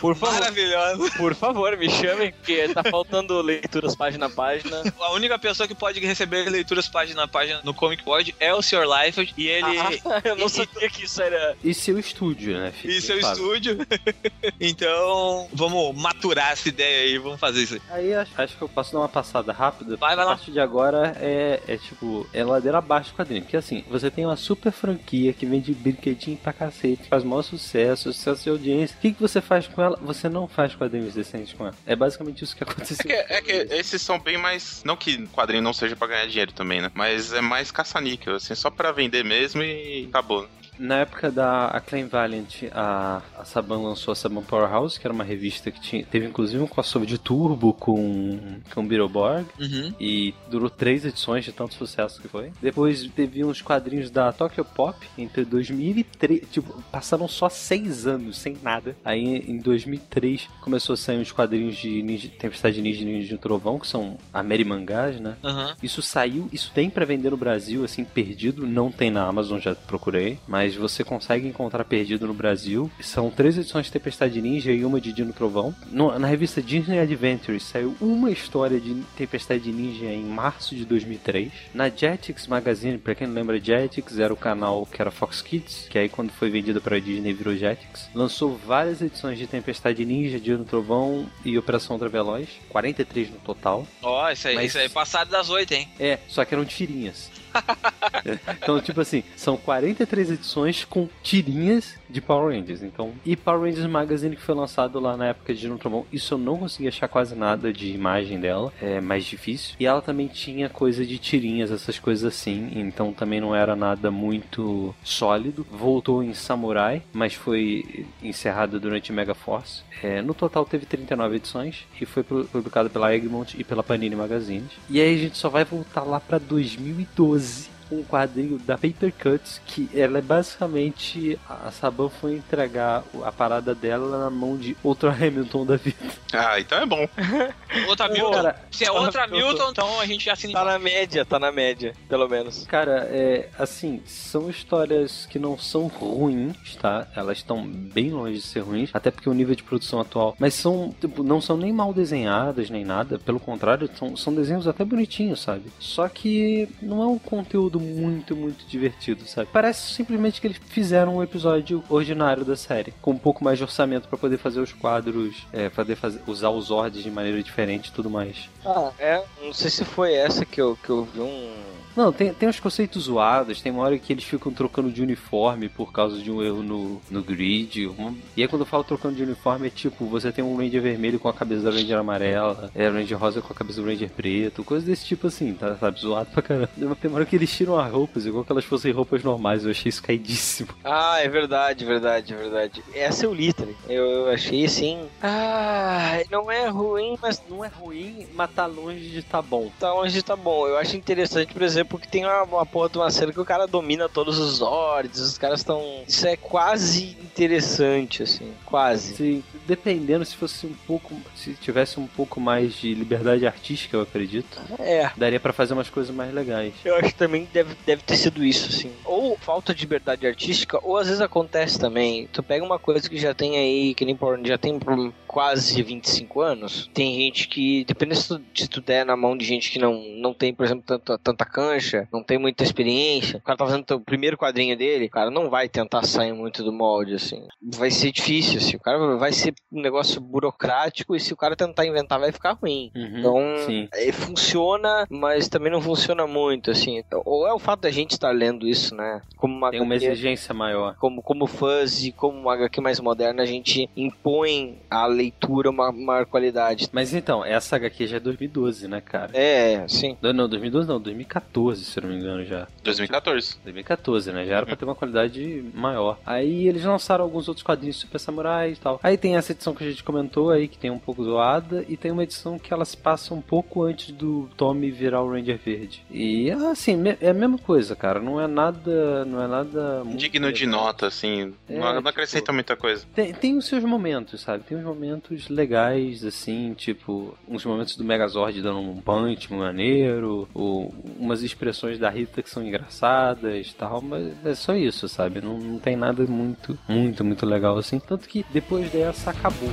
Por 0.01 0.17
favor, 0.17 0.41
Maravilhosa. 0.41 1.11
por 1.17 1.35
favor, 1.35 1.77
me 1.77 1.89
chamem, 1.89 2.33
porque 2.33 2.69
tá 2.69 2.83
faltando 2.83 3.41
leituras 3.43 3.95
página 3.95 4.27
a 4.27 4.31
página. 4.31 4.72
A 5.01 5.12
única 5.12 5.39
pessoa 5.39 5.66
que 5.66 5.74
pode 5.74 6.01
receber 6.01 6.49
leituras 6.49 6.89
página 6.89 7.24
a 7.24 7.28
página 7.28 7.61
no 7.65 7.74
Comic 7.74 8.03
Pod 8.03 8.35
é 8.40 8.53
o 8.55 8.62
Sr. 8.62 8.85
Liefeld 8.85 9.35
e 9.36 9.47
ele. 9.49 9.78
Ah, 9.78 10.20
eu 10.24 10.36
não 10.36 10.49
sabia 10.49 10.89
que 10.89 11.05
isso 11.05 11.20
era. 11.23 11.57
E 11.62 11.73
seu 11.74 11.99
estúdio, 11.99 12.59
né? 12.59 12.73
Fica 12.73 12.93
E 12.94 13.01
seu 13.01 13.19
claro. 13.20 13.36
estúdio. 13.36 13.78
então, 14.61 15.49
vamos 15.53 15.94
maturar 16.01 16.53
essa 16.53 16.69
ideia 16.69 17.03
aí, 17.05 17.19
vamos 17.19 17.40
fazer 17.40 17.62
isso 17.62 17.74
aí. 17.74 17.81
Aí 17.90 18.15
acho, 18.15 18.32
acho 18.36 18.57
que 18.57 18.62
eu 18.62 18.69
posso 18.69 18.93
dar 18.93 19.01
uma 19.01 19.09
passada 19.09 19.53
rápida. 19.53 19.97
Vai, 19.97 20.15
vai 20.16 20.24
a 20.24 20.28
lá. 20.28 20.36
partir 20.36 20.53
de 20.53 20.61
agora 20.61 21.16
é, 21.20 21.61
é 21.66 21.77
tipo, 21.77 22.27
é 22.32 22.44
ladeira 22.44 22.78
abaixo 22.78 23.11
do 23.11 23.16
quadrinho. 23.16 23.43
Porque 23.43 23.57
assim, 23.57 23.85
você 23.89 24.11
tem 24.11 24.24
uma 24.27 24.36
super 24.36 24.73
franquia 24.73 25.32
que 25.32 25.47
vende 25.47 25.73
brinquedinho 25.74 26.36
pra 26.36 26.53
cacete, 26.53 27.09
faz 27.09 27.24
maior 27.24 27.43
sucesso, 27.43 28.12
sucesso 28.12 28.44
de 28.44 28.51
audiência. 28.51 28.97
O 28.97 29.01
que, 29.01 29.12
que 29.12 29.20
você 29.20 29.40
faz 29.40 29.66
com 29.66 29.82
ela? 29.82 29.99
Você 30.03 30.28
não 30.28 30.47
faz 30.49 30.74
quadrinhos 30.74 31.15
decentes 31.15 31.53
com 31.53 31.65
ela. 31.66 31.74
É 31.86 31.94
basicamente 31.97 32.43
isso 32.44 32.57
que 32.57 32.62
É 32.62 32.70
aconteceu. 32.73 33.05
que, 33.05 33.12
é 33.12 33.43
que 33.43 33.53
esses 33.74 34.01
são 34.03 34.19
bem 34.19 34.39
mais. 34.39 34.62
Não 34.85 34.97
que 34.97 35.27
quadrinho 35.29 35.63
não 35.63 35.73
seja 35.73 35.97
pra 35.97 36.09
ganhar 36.09 36.27
dinheiro 36.27 36.53
também, 36.53 36.81
né? 36.81 36.91
Mas 36.95 37.33
é 37.33 37.41
mais 37.41 37.71
caça-níquel, 37.71 38.37
assim, 38.37 38.55
só 38.55 38.71
pra 38.71 38.93
vender 38.93 39.25
mesmo 39.25 39.63
e 39.63 40.07
acabou. 40.09 40.49
Na 40.83 40.97
época 40.97 41.31
da 41.31 41.67
Acclaim 41.69 42.09
Valiant, 42.09 42.65
a, 42.73 43.23
a 43.39 43.45
Saban 43.45 43.79
lançou 43.79 44.11
a 44.11 44.17
Saban 44.17 44.43
Powerhouse, 44.43 44.99
que 44.99 45.07
era 45.07 45.15
uma 45.15 45.23
revista 45.23 45.71
que 45.71 45.81
tinha, 45.81 46.05
teve 46.05 46.27
inclusive 46.27 46.61
um 46.61 46.67
crossover 46.67 47.09
de 47.09 47.19
turbo 47.19 47.73
com, 47.73 48.59
com 48.75 48.85
Beetleborg. 48.85 49.47
Uhum. 49.61 49.95
E 50.01 50.35
durou 50.51 50.69
três 50.69 51.05
edições 51.05 51.45
de 51.45 51.53
tanto 51.53 51.75
sucesso 51.75 52.21
que 52.21 52.27
foi. 52.27 52.51
Depois 52.61 53.09
teve 53.15 53.45
uns 53.45 53.63
quadrinhos 53.63 54.11
da 54.11 54.33
Tokyo 54.33 54.65
Pop 54.65 54.99
entre 55.17 55.45
2003. 55.45 56.49
Tipo, 56.51 56.83
passaram 56.91 57.29
só 57.29 57.49
seis 57.49 58.05
anos 58.09 58.39
sem 58.39 58.59
nada. 58.61 58.97
Aí 59.05 59.25
em 59.25 59.59
2003 59.59 60.49
começou 60.61 60.95
a 60.95 60.97
sair 60.97 61.19
uns 61.19 61.31
quadrinhos 61.31 61.77
de 61.77 62.03
Ninja, 62.03 62.29
Tempestade 62.29 62.83
Ninja 62.83 63.03
e 63.03 63.05
Ninja 63.05 63.29
de 63.29 63.39
Trovão, 63.39 63.79
que 63.79 63.87
são 63.87 64.19
Amerimangás, 64.33 65.21
né? 65.21 65.37
Aham. 65.45 65.77
Isso 65.81 66.03
saiu, 66.03 66.49
isso 66.53 66.73
tem 66.75 66.91
pra 66.91 67.05
vender 67.05 67.31
no 67.31 67.37
Brasil, 67.37 67.85
assim, 67.85 68.05
perdido. 68.05 68.67
Não 68.67 68.91
tem 68.91 69.13
na 69.13 69.23
Amazon, 69.25 69.61
já 69.61 69.77
procurei. 69.77 70.41
Mas 70.49 70.72
você 70.78 71.03
consegue 71.05 71.47
encontrar 71.49 71.85
perdido 71.85 72.27
no 72.27 72.35
Brasil. 72.35 72.90
São 73.01 73.31
três 73.31 73.57
edições 73.59 73.86
de 73.86 73.93
Tempestade 73.93 74.40
Ninja 74.40 74.73
e 74.73 74.85
uma 74.85 75.01
de 75.01 75.12
Dino 75.12 75.32
Trovão. 75.32 75.74
No- 75.90 76.19
na 76.19 76.27
revista 76.27 76.61
Disney 76.62 76.99
Adventures 76.99 77.62
saiu 77.65 77.94
uma 78.01 78.31
história 78.31 78.81
de 78.81 78.94
Tempestade 79.16 79.70
Ninja 79.73 80.07
em 80.07 80.24
março 80.24 80.74
de 80.74 80.85
2003. 80.85 81.51
Na 81.74 81.89
Jetix 81.89 82.47
Magazine, 82.47 82.99
pra 82.99 83.15
quem 83.15 83.27
não 83.27 83.35
lembra, 83.35 83.61
Jetix 83.61 84.19
era 84.19 84.32
o 84.32 84.36
canal 84.36 84.86
que 84.86 85.01
era 85.01 85.11
Fox 85.11 85.43
Kids, 85.43 85.86
que 85.90 85.99
aí 85.99 86.09
quando 86.09 86.31
foi 86.31 86.51
vendido 86.51 86.81
pra 86.81 86.99
Disney 86.99 87.32
virou 87.32 87.55
Jetix. 87.57 88.09
Lançou 88.15 88.57
várias 88.66 89.01
edições 89.03 89.39
de 89.39 89.47
Tempestade 89.47 90.05
Ninja, 90.05 90.39
Dino 90.40 90.65
Trovão 90.65 91.27
e 91.44 91.57
Operação 91.59 91.94
Ultraveloz. 91.97 92.49
43 92.69 93.31
no 93.31 93.36
total. 93.36 93.86
Ó, 94.03 94.31
isso 94.31 94.49
aí, 94.49 94.55
Mas- 94.55 94.66
isso 94.70 94.78
aí 94.78 94.86
é 94.86 94.89
passado 94.89 95.31
das 95.31 95.51
oito, 95.51 95.73
hein? 95.73 95.89
É, 95.99 96.19
só 96.28 96.44
que 96.44 96.55
eram 96.55 96.65
tirinhas. 96.65 97.31
então, 98.62 98.81
tipo 98.81 99.01
assim, 99.01 99.23
são 99.37 99.57
43 99.57 100.31
edições 100.33 100.85
com 100.85 101.09
tirinhas 101.23 101.95
de 102.09 102.20
Power 102.20 102.55
Rangers. 102.57 102.83
Então, 102.83 103.12
e 103.24 103.37
Power 103.37 103.61
Rangers 103.69 103.87
Magazine 103.87 104.37
que 104.37 104.43
foi 104.43 104.55
lançado 104.55 105.01
lá 105.01 105.16
na 105.16 105.27
época 105.29 105.55
de 105.55 105.61
Dino 105.61 105.79
Trovão, 105.79 106.07
isso 106.12 106.35
eu 106.35 106.39
não 106.39 106.57
consegui 106.59 106.89
achar 106.89 107.09
quase 107.09 107.35
nada 107.35 107.73
de 107.73 107.89
imagem 107.93 108.39
dela, 108.41 108.73
é 108.81 109.01
mais 109.01 109.24
difícil. 109.24 109.74
E 109.79 109.87
ela 109.87 110.01
também 110.03 110.27
tinha 110.29 110.69
coisa 110.69 111.05
de 111.05 111.19
tirinhas, 111.19 111.70
essas 111.70 111.99
coisas 111.99 112.24
assim, 112.24 112.70
então 112.74 113.12
também 113.12 113.41
não 113.41 113.55
era 113.55 113.74
nada 113.74 114.11
muito 114.11 114.95
sólido. 115.03 115.66
Voltou 115.70 116.23
em 116.23 116.35
Samurai, 116.35 117.03
mas 117.12 117.35
foi 117.35 118.07
encerrada 118.23 118.79
durante 118.79 119.12
Mega 119.12 119.35
Force. 119.35 119.83
É, 120.03 120.20
no 120.20 120.35
total 120.35 120.65
teve 120.65 120.85
39 120.85 121.37
edições 121.37 121.87
e 122.01 122.05
foi 122.05 122.23
pu- 122.23 122.45
publicada 122.51 122.91
pela 122.91 123.15
Egmont 123.15 123.55
e 123.59 123.62
pela 123.65 123.83
Panini 123.83 124.16
Magazines. 124.16 124.70
E 124.91 125.01
aí 125.01 125.15
a 125.15 125.19
gente 125.19 125.37
só 125.39 125.49
vai 125.49 125.65
voltar 125.65 126.03
lá 126.03 126.19
pra 126.19 126.39
2012 126.39 127.41
was 127.43 127.72
um 127.93 128.02
quadrinho 128.02 128.59
da 128.59 128.77
Paper 128.77 129.12
Cuts 129.12 129.60
que 129.66 129.89
ela 129.94 130.19
é 130.19 130.23
basicamente 130.23 131.39
a 131.48 131.70
Saban 131.70 132.09
foi 132.09 132.35
entregar 132.36 133.02
a 133.24 133.32
parada 133.32 133.74
dela 133.74 134.19
na 134.19 134.31
mão 134.31 134.56
de 134.56 134.77
outro 134.82 135.09
Hamilton 135.12 135.66
da 135.66 135.77
vida. 135.77 135.97
Ah, 136.32 136.59
então 136.60 136.78
é 136.78 136.86
bom. 136.86 137.06
Outra 137.89 138.09
Milton. 138.09 138.31
cara, 138.32 138.56
Se 138.70 138.85
é 138.85 138.90
outra 138.93 139.24
eu 139.24 139.28
tô- 139.28 139.35
Milton, 139.36 139.70
então 139.70 140.01
a 140.01 140.06
gente 140.06 140.24
já 140.27 140.32
assina. 140.35 140.52
Tá 140.52 140.64
na 140.64 140.78
média, 140.78 141.24
tá 141.24 141.39
na 141.39 141.51
média, 141.51 141.94
pelo 142.09 142.28
menos. 142.28 142.64
Cara, 142.66 143.09
é 143.10 143.48
assim, 143.59 144.02
são 144.06 144.48
histórias 144.51 145.27
que 145.27 145.39
não 145.39 145.59
são 145.59 145.86
ruins, 145.86 146.77
tá? 146.77 147.06
Elas 147.16 147.39
estão 147.39 147.66
bem 147.66 148.10
longe 148.10 148.35
de 148.36 148.43
ser 148.43 148.60
ruins, 148.60 148.90
até 148.93 149.10
porque 149.10 149.28
o 149.28 149.32
nível 149.35 149.55
de 149.55 149.62
produção 149.62 150.01
atual, 150.01 150.35
mas 150.39 150.55
são, 150.55 150.94
tipo, 151.01 151.23
não 151.23 151.40
são 151.40 151.56
nem 151.56 151.73
mal 151.73 151.93
desenhadas 151.94 152.69
nem 152.70 152.85
nada, 152.85 153.19
pelo 153.19 153.40
contrário, 153.40 153.89
são, 153.98 154.16
são 154.16 154.35
desenhos 154.35 154.69
até 154.69 154.85
bonitinhos, 154.85 155.40
sabe? 155.40 155.64
Só 155.78 156.09
que 156.09 156.69
não 156.82 157.02
é 157.02 157.06
um 157.06 157.19
conteúdo 157.19 157.81
muito, 157.83 158.37
muito 158.37 158.65
divertido, 158.67 159.25
sabe? 159.27 159.49
Parece 159.53 159.93
simplesmente 159.93 160.41
que 160.41 160.47
eles 160.47 160.61
fizeram 160.67 161.17
um 161.17 161.23
episódio 161.23 161.83
ordinário 161.89 162.45
da 162.45 162.57
série, 162.57 162.93
com 163.03 163.13
um 163.13 163.19
pouco 163.19 163.45
mais 163.45 163.59
de 163.59 163.65
orçamento 163.65 164.09
pra 164.09 164.19
poder 164.19 164.39
fazer 164.39 164.61
os 164.61 164.73
quadros, 164.73 165.47
é, 165.53 165.69
poder 165.69 165.97
fazer, 165.97 166.21
usar 166.27 166.51
os 166.51 166.71
ordens 166.71 167.05
de 167.05 167.11
maneira 167.11 167.43
diferente 167.43 167.89
e 167.89 167.93
tudo 167.93 168.09
mais. 168.09 168.49
Ah, 168.65 168.91
é. 168.99 169.23
Não 169.43 169.53
sei 169.53 169.71
se 169.71 169.85
foi 169.85 170.15
essa 170.15 170.45
que 170.45 170.61
eu, 170.61 170.79
que 170.83 170.91
eu 170.91 171.05
vi 171.05 171.21
um. 171.21 171.53
Não, 171.97 172.12
tem, 172.12 172.32
tem 172.32 172.48
uns 172.48 172.59
conceitos 172.60 173.05
zoados, 173.05 173.60
tem 173.60 173.70
uma 173.73 173.82
hora 173.82 173.98
que 173.98 174.12
eles 174.12 174.24
ficam 174.24 174.52
trocando 174.52 174.90
de 174.90 175.02
uniforme 175.02 175.69
por 175.69 175.93
causa 175.93 176.19
de 176.19 176.31
um 176.31 176.43
erro 176.43 176.62
no, 176.62 177.01
no 177.10 177.23
grid. 177.23 177.90
E 178.36 178.43
aí 178.43 178.48
quando 178.48 178.62
eu 178.62 178.66
falo 178.66 178.85
trocando 178.85 179.14
de 179.16 179.23
uniforme 179.23 179.66
é 179.66 179.70
tipo, 179.70 180.06
você 180.06 180.32
tem 180.32 180.43
um 180.44 180.56
Ranger 180.56 180.81
vermelho 180.81 181.19
com 181.19 181.28
a 181.28 181.32
cabeça 181.35 181.62
da 181.62 181.70
Ranger 181.70 181.98
amarela, 181.98 182.70
é 182.74 182.89
Ranger 182.89 183.19
rosa 183.19 183.43
com 183.43 183.52
a 183.52 183.56
cabeça 183.56 183.81
do 183.81 183.86
Ranger 183.86 184.10
preto, 184.10 184.64
coisa 184.64 184.86
desse 184.86 185.05
tipo 185.05 185.27
assim, 185.27 185.52
tá? 185.55 185.77
Sabe, 185.77 186.01
zoado 186.01 186.31
pra 186.31 186.43
caramba. 186.43 186.70
Tem 187.01 187.10
uma 187.10 187.16
hora 187.16 187.27
que 187.27 187.36
eles 187.36 187.55
tiram 187.55 187.78
as 187.78 187.93
roupas, 187.93 188.24
igual 188.27 188.44
que 188.44 188.52
elas 188.52 188.64
fossem 188.64 188.93
roupas 188.93 189.23
normais, 189.23 189.64
eu 189.64 189.70
achei 189.70 189.89
isso 189.90 190.02
caidíssimo. 190.02 190.70
Ah, 190.85 191.19
é 191.20 191.28
verdade, 191.28 191.85
verdade, 191.85 192.35
verdade. 192.35 192.82
Essa 192.94 193.27
eu 193.27 193.35
li 193.35 193.52
também. 193.52 193.77
Eu, 193.89 194.05
eu 194.05 194.31
achei 194.31 194.64
assim. 194.64 194.98
Ah, 195.23 196.20
não 196.31 196.51
é 196.51 196.69
ruim, 196.69 197.16
mas 197.20 197.43
Não 197.48 197.64
é 197.64 197.69
ruim, 197.69 198.27
mas 198.35 198.51
tá 198.51 198.66
longe 198.66 199.10
de 199.10 199.23
tá 199.23 199.43
bom. 199.43 199.70
tá 199.78 199.94
onde 199.94 200.23
tá 200.23 200.36
bom. 200.36 200.66
Eu 200.66 200.78
acho 200.78 200.97
interessante, 200.97 201.52
por 201.52 201.62
exemplo, 201.62 201.82
que 201.99 202.09
tem 202.09 202.25
uma, 202.25 202.43
uma 202.43 202.67
porra 202.67 202.89
de 202.89 202.99
uma 202.99 203.11
cena 203.11 203.33
que 203.33 203.41
o 203.41 203.45
cara 203.45 203.67
domina 203.67 204.09
todos 204.09 204.39
os 204.39 204.57
Zords, 204.57 205.21
os 205.21 205.39
caras 205.39 205.61
estão. 205.61 205.83
Isso 206.07 206.27
é 206.27 206.37
quase 206.37 207.17
interessante, 207.23 208.23
assim. 208.23 208.53
Quase. 208.65 209.15
Se, 209.15 209.45
dependendo 209.67 210.25
se 210.25 210.37
fosse 210.37 210.67
um 210.67 210.75
pouco, 210.87 211.15
se 211.35 211.55
tivesse 211.55 211.99
um 212.01 212.07
pouco 212.07 212.41
mais 212.41 212.75
de 212.75 212.95
liberdade 212.95 213.47
artística, 213.47 213.97
eu 213.97 214.03
acredito, 214.03 214.61
É. 214.79 215.11
daria 215.17 215.41
pra 215.41 215.53
fazer 215.53 215.75
umas 215.75 215.91
coisas 215.91 216.15
mais 216.15 216.33
legais. 216.33 216.73
Eu 216.85 216.95
acho 216.97 217.09
que 217.09 217.15
também 217.15 217.49
deve, 217.53 217.75
deve 217.87 218.03
ter 218.03 218.17
sido 218.17 218.45
isso, 218.45 218.69
assim. 218.69 218.93
Ou 219.05 219.37
falta 219.39 219.75
de 219.75 219.83
liberdade 219.83 220.27
artística, 220.27 220.79
ou 220.83 220.97
às 220.97 221.07
vezes 221.07 221.21
acontece 221.21 221.79
também. 221.79 222.29
Tu 222.33 222.43
pega 222.43 222.65
uma 222.65 222.79
coisa 222.79 223.09
que 223.09 223.19
já 223.19 223.35
tem 223.35 223.57
aí, 223.59 223.95
que 223.95 224.05
nem 224.05 224.17
por 224.17 224.39
já 224.45 224.57
tem 224.59 224.79
por 224.79 225.13
quase 225.27 225.83
25 225.83 226.41
anos. 226.41 226.91
Tem 226.93 227.15
gente 227.17 227.49
que, 227.49 227.85
dependendo 227.85 228.21
se 228.21 228.29
tu, 228.29 228.41
se 228.55 228.69
tu 228.69 228.81
der 228.81 229.05
na 229.05 229.17
mão 229.17 229.37
de 229.37 229.45
gente 229.45 229.71
que 229.71 229.79
não, 229.79 229.95
não 230.17 230.35
tem, 230.35 230.53
por 230.55 230.65
exemplo, 230.65 230.83
tanta, 230.87 231.19
tanta 231.19 231.45
cancha, 231.45 231.72
não 232.12 232.23
tem 232.23 232.39
muita 232.39 232.62
experiência. 232.65 233.39
O 233.39 233.43
cara 233.43 233.57
tá 233.59 233.66
fazendo 233.66 233.85
o 233.94 234.01
primeiro 234.01 234.36
quadrinho 234.36 234.77
dele, 234.77 235.07
o 235.07 235.11
cara 235.11 235.31
não 235.31 235.49
vai 235.51 235.69
tentar 235.69 236.05
sair 236.05 236.32
muito 236.32 236.62
do 236.62 236.73
molde, 236.73 237.15
assim. 237.15 237.47
Vai 237.62 237.90
ser 237.90 238.12
difícil, 238.12 238.59
assim. 238.59 238.77
O 238.77 238.81
cara 238.81 239.16
vai 239.16 239.32
ser 239.32 239.55
um 239.73 239.81
negócio 239.81 240.20
burocrático 240.20 241.15
e 241.16 241.20
se 241.20 241.32
o 241.32 241.36
cara 241.36 241.57
tentar 241.57 241.86
inventar 241.86 242.19
vai 242.20 242.32
ficar 242.32 242.53
ruim. 242.53 242.90
Uhum, 242.94 243.19
Então, 243.19 243.36
sim. 243.66 243.89
é, 243.94 244.11
funciona, 244.12 245.07
mas 245.11 245.49
também 245.49 245.70
não 245.73 245.81
funciona 245.81 246.27
muito, 246.27 246.70
assim. 246.70 247.03
Ou 247.24 247.47
é 247.47 247.53
o 247.53 247.59
fato 247.59 247.81
da 247.82 247.90
gente 247.90 248.12
estar 248.12 248.31
lendo 248.31 248.66
isso, 248.69 248.94
né? 248.94 249.23
Como 249.36 249.55
uma 249.57 249.70
Tem 249.70 249.81
uma 249.81 249.94
HQ 249.94 250.07
exigência 250.12 250.55
maior. 250.55 250.97
como, 250.99 251.23
como 251.23 251.47
fãs 251.47 252.05
e 252.05 252.12
como 252.12 252.39
uma 252.39 252.55
HQ 252.55 252.81
mais 252.81 253.01
moderna, 253.01 253.43
a 253.43 253.47
gente 253.47 253.89
impõe 253.97 254.78
à 254.90 255.07
leitura 255.07 255.70
uma 255.70 255.90
maior 255.93 256.27
qualidade. 256.27 256.89
Mas 256.93 257.15
então, 257.15 257.44
essa 257.44 257.77
HQ 257.77 258.07
já 258.07 258.16
é 258.16 258.20
2012, 258.20 258.89
né, 258.89 259.01
cara? 259.01 259.31
É, 259.35 259.86
sim. 259.89 260.16
Não, 260.23 260.32
não, 260.32 260.49
2012 260.49 260.89
não, 260.89 261.01
2014, 261.01 261.43
se 261.71 261.99
eu 261.99 262.03
não 262.03 262.11
me 262.11 262.17
engano 262.17 262.45
já. 262.45 262.67
2014. 262.83 263.57
2014, 263.65 264.33
né? 264.33 264.45
Já 264.47 264.57
era 264.57 264.67
pra 264.67 264.77
ter 264.77 264.85
uma 264.85 264.95
qualidade 264.95 265.65
maior. 265.75 266.19
Aí 266.27 266.67
eles 266.69 266.85
lançaram 266.85 267.25
alguns 267.25 267.49
outros 267.49 267.65
quadrinhos 267.65 267.97
Super 267.97 268.19
Samurai 268.19 268.73
e 268.73 268.77
tal. 268.77 269.01
Aí 269.03 269.17
tem 269.17 269.37
essa 269.37 269.53
edição 269.53 269.75
que 269.75 269.85
a 269.85 269.91
gente 269.91 270.03
comentou 270.05 270.51
aí, 270.51 270.69
que 270.69 270.79
tem 270.79 270.91
um 270.91 270.99
pouco 270.99 271.25
zoada, 271.25 271.85
e 271.89 271.97
tem 271.97 272.11
uma 272.11 272.23
edição 272.23 272.59
que 272.59 272.73
ela 272.73 272.85
se 272.85 272.97
passa 272.97 273.35
um 273.35 273.41
pouco 273.41 273.83
antes 273.83 274.11
do 274.13 274.49
Tommy 274.57 274.91
virar 274.91 275.23
o 275.23 275.31
Ranger 275.31 275.59
Verde. 275.65 276.05
E 276.11 276.51
assim, 276.51 276.97
é 277.21 277.31
a 277.31 277.35
mesma 277.35 277.59
coisa, 277.59 277.95
cara. 277.97 278.21
Não 278.21 278.41
é 278.41 278.47
nada. 278.47 279.25
Não 279.25 279.43
é 279.43 279.47
nada. 279.47 280.03
Digno 280.17 280.53
de 280.53 280.67
nota, 280.67 281.07
assim. 281.07 281.53
É, 281.69 281.79
não, 281.79 281.87
não 281.87 281.97
tipo- 281.97 282.09
acrescenta 282.09 282.53
muita 282.53 282.77
coisa. 282.77 283.05
Tem, 283.15 283.33
tem 283.33 283.57
os 283.57 283.67
seus 283.67 283.85
momentos, 283.85 284.41
sabe? 284.41 284.65
Tem 284.65 284.77
uns 284.77 284.85
momentos 284.85 285.49
legais, 285.49 286.25
assim, 286.25 286.75
tipo, 286.75 287.37
uns 287.49 287.65
momentos 287.65 287.97
do 287.97 288.05
Megazord 288.05 288.61
dando 288.63 288.79
um 288.81 289.01
punch 289.01 289.53
maneiro, 289.53 290.49
ou 290.55 290.93
umas 291.19 291.43
expressões 291.53 291.99
da 291.99 292.11
Rita 292.11 292.43
que 292.43 292.51
são 292.51 292.62
engraçadas 292.62 293.69
e 293.69 293.74
tal, 293.74 294.03
mas 294.03 294.33
é 294.45 294.55
só 294.55 294.74
isso, 294.74 295.09
sabe? 295.09 295.41
Não, 295.41 295.59
não 295.59 295.79
tem 295.79 295.97
nada 295.97 296.24
muito, 296.24 296.79
muito, 296.89 297.24
muito 297.24 297.47
legal 297.47 297.79
assim. 297.79 297.99
Tanto 297.99 298.29
que 298.29 298.45
depois 298.53 298.91
dessa 298.91 299.31
acabou. 299.31 299.70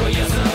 Ah, 0.00 0.47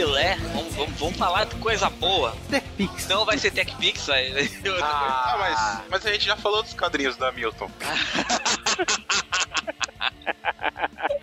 filé. 0.00 0.36
Vamos, 0.54 0.74
vamos, 0.74 0.98
vamos 0.98 1.16
falar 1.16 1.44
de 1.44 1.56
coisa 1.56 1.90
boa. 1.90 2.34
TechPix. 2.48 3.06
Não 3.08 3.26
vai 3.26 3.36
ser 3.36 3.50
TechPix, 3.50 4.06
vai. 4.06 4.48
Ah, 4.82 5.36
mas, 5.38 5.90
mas 5.90 6.06
a 6.06 6.12
gente 6.12 6.24
já 6.24 6.36
falou 6.36 6.62
dos 6.62 6.72
quadrinhos 6.72 7.16
da 7.16 7.30
Milton. 7.30 7.70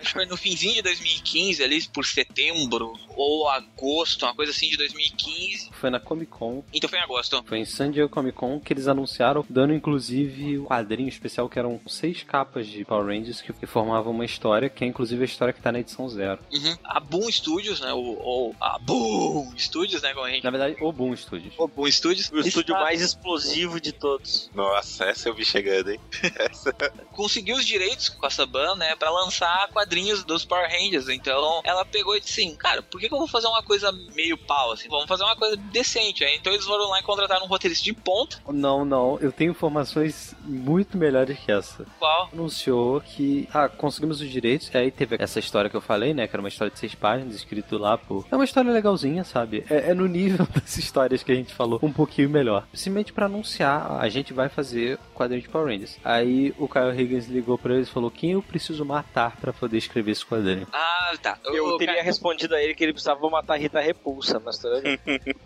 que 0.00 0.12
foi 0.12 0.26
no 0.26 0.36
finzinho 0.36 0.74
de 0.74 0.82
2015, 0.82 1.62
ali 1.62 1.82
por 1.88 2.06
setembro 2.06 2.92
ou 3.16 3.48
agosto, 3.48 4.24
uma 4.24 4.34
coisa 4.34 4.52
assim 4.52 4.68
de 4.68 4.76
2015. 4.76 5.70
Foi 5.72 5.90
na 5.90 5.98
Comic 5.98 6.30
Con. 6.30 6.62
Então 6.72 6.88
foi 6.88 6.98
em 6.98 7.02
agosto. 7.02 7.42
Foi 7.44 7.58
em 7.58 7.64
San 7.64 7.90
Diego 7.90 8.08
Comic 8.08 8.36
Con 8.36 8.60
que 8.60 8.72
eles 8.72 8.86
anunciaram, 8.86 9.44
dando 9.48 9.74
inclusive 9.74 10.58
um 10.58 10.64
quadrinho 10.64 11.08
especial 11.08 11.48
que 11.48 11.58
eram 11.58 11.80
seis 11.86 12.22
capas 12.22 12.66
de 12.66 12.84
Power 12.84 13.06
Rangers 13.06 13.40
que 13.40 13.66
formavam 13.66 14.12
uma 14.12 14.24
história, 14.24 14.68
que 14.68 14.84
é 14.84 14.86
inclusive 14.86 15.22
a 15.22 15.24
história 15.24 15.52
que 15.52 15.60
tá 15.60 15.72
na 15.72 15.80
edição 15.80 16.08
zero. 16.08 16.38
Uhum. 16.52 16.76
A 16.84 17.00
Boom 17.00 17.30
Studios, 17.30 17.80
né? 17.80 17.92
Ou, 17.92 18.18
ou 18.22 18.56
a 18.60 18.67
Boom 18.80 19.52
Studios, 19.56 20.02
né? 20.02 20.12
Como 20.12 20.26
a 20.26 20.30
gente... 20.30 20.44
Na 20.44 20.50
verdade, 20.50 20.76
o 20.80 20.92
Boom 20.92 21.16
Studios. 21.16 21.54
O 21.56 21.66
Boom 21.68 21.90
Studios. 21.90 22.30
O 22.30 22.40
estúdio 22.40 22.72
está- 22.74 22.80
mais 22.84 23.00
explosivo 23.00 23.80
de 23.80 23.92
todos. 23.92 24.50
Nossa, 24.54 25.04
essa 25.04 25.28
eu 25.28 25.34
vi 25.34 25.44
chegando, 25.44 25.90
hein? 25.90 26.00
Essa. 26.38 26.72
conseguiu 27.12 27.56
os 27.56 27.64
direitos 27.64 28.08
com 28.08 28.26
a 28.26 28.30
Saban, 28.30 28.76
né, 28.76 28.94
pra 28.96 29.10
lançar 29.10 29.68
quadrinhos 29.68 30.24
dos 30.24 30.44
Power 30.44 30.68
Rangers. 30.70 31.08
Então 31.08 31.60
ela 31.64 31.84
pegou 31.84 32.16
e 32.16 32.20
disse 32.20 32.40
assim, 32.40 32.54
cara, 32.56 32.82
por 32.82 33.00
que, 33.00 33.08
que 33.08 33.14
eu 33.14 33.18
vou 33.18 33.28
fazer 33.28 33.46
uma 33.46 33.62
coisa 33.62 33.90
meio 34.14 34.36
pau, 34.36 34.72
assim? 34.72 34.88
Vamos 34.88 35.06
fazer 35.06 35.22
uma 35.24 35.36
coisa 35.36 35.56
decente. 35.56 36.24
Aí, 36.24 36.36
então 36.36 36.52
eles 36.52 36.64
foram 36.64 36.88
lá 36.90 36.98
e 37.00 37.02
contrataram 37.02 37.44
um 37.44 37.48
roteirista 37.48 37.84
de 37.84 37.92
ponta. 37.92 38.38
Não, 38.48 38.84
não, 38.84 39.18
eu 39.20 39.30
tenho 39.32 39.50
informações 39.52 40.34
muito 40.44 40.96
melhores 40.96 41.38
que 41.38 41.52
essa. 41.52 41.86
Qual? 41.98 42.28
Anunciou 42.32 43.00
que, 43.00 43.48
ah, 43.52 43.68
conseguimos 43.68 44.20
os 44.20 44.28
direitos, 44.30 44.74
aí 44.74 44.90
teve 44.90 45.16
essa 45.18 45.38
história 45.38 45.68
que 45.70 45.76
eu 45.76 45.80
falei, 45.80 46.12
né, 46.14 46.26
que 46.26 46.34
era 46.34 46.42
uma 46.42 46.48
história 46.48 46.72
de 46.72 46.78
seis 46.78 46.94
páginas, 46.94 47.34
escrito 47.34 47.78
lá 47.78 47.96
por... 47.98 48.26
É 48.30 48.34
uma 48.34 48.44
história 48.48 48.72
legalzinha, 48.72 49.24
sabe? 49.24 49.64
É, 49.70 49.90
é 49.90 49.94
no 49.94 50.06
nível 50.06 50.46
das 50.54 50.76
histórias 50.76 51.22
que 51.22 51.32
a 51.32 51.34
gente 51.34 51.54
falou, 51.54 51.78
um 51.82 51.92
pouquinho 51.92 52.28
melhor. 52.28 52.66
Simplesmente 52.72 53.12
pra 53.12 53.26
anunciar, 53.26 53.98
a 54.00 54.08
gente 54.08 54.32
vai 54.32 54.48
fazer 54.48 54.98
quadrinho 55.14 55.42
de 55.42 55.48
Power 55.48 55.68
Rangers. 55.68 55.96
Aí 56.04 56.54
o 56.58 56.68
Kyle 56.68 56.98
Higgins 56.98 57.28
ligou 57.28 57.56
pra 57.58 57.74
eles 57.74 57.88
e 57.88 57.92
falou, 57.92 58.10
quem 58.10 58.32
eu 58.32 58.42
preciso 58.42 58.84
matar 58.84 59.36
pra 59.36 59.52
poder 59.52 59.78
escrever 59.78 60.12
esse 60.12 60.24
quadrinho? 60.24 60.66
Ah, 60.72 60.97
tá. 61.16 61.38
Eu 61.44 61.64
O 61.66 61.78
teria 61.78 61.94
cara- 61.94 62.04
respondido 62.04 62.54
a 62.54 62.62
ele 62.62 62.74
que 62.74 62.84
ele 62.84 62.92
precisava 62.92 63.28
matar 63.30 63.54
a 63.54 63.56
Rita 63.56 63.80
Repulsa 63.80 64.38
na 64.38 64.50
história 64.50 64.80
dele. 64.80 65.00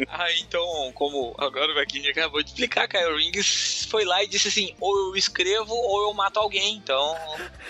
Ah, 0.08 0.26
então, 0.40 0.90
como 0.94 1.34
agora 1.38 1.70
o 1.70 1.74
Vaquini 1.74 2.08
acabou 2.08 2.42
de 2.42 2.48
explicar, 2.50 2.88
Kyle 2.88 3.14
Rings 3.16 3.86
foi 3.90 4.04
lá 4.04 4.22
e 4.22 4.26
disse 4.28 4.48
assim: 4.48 4.74
ou 4.80 5.08
eu 5.10 5.16
escrevo 5.16 5.72
ou 5.74 6.08
eu 6.08 6.14
mato 6.14 6.38
alguém. 6.38 6.74
Então, 6.76 7.14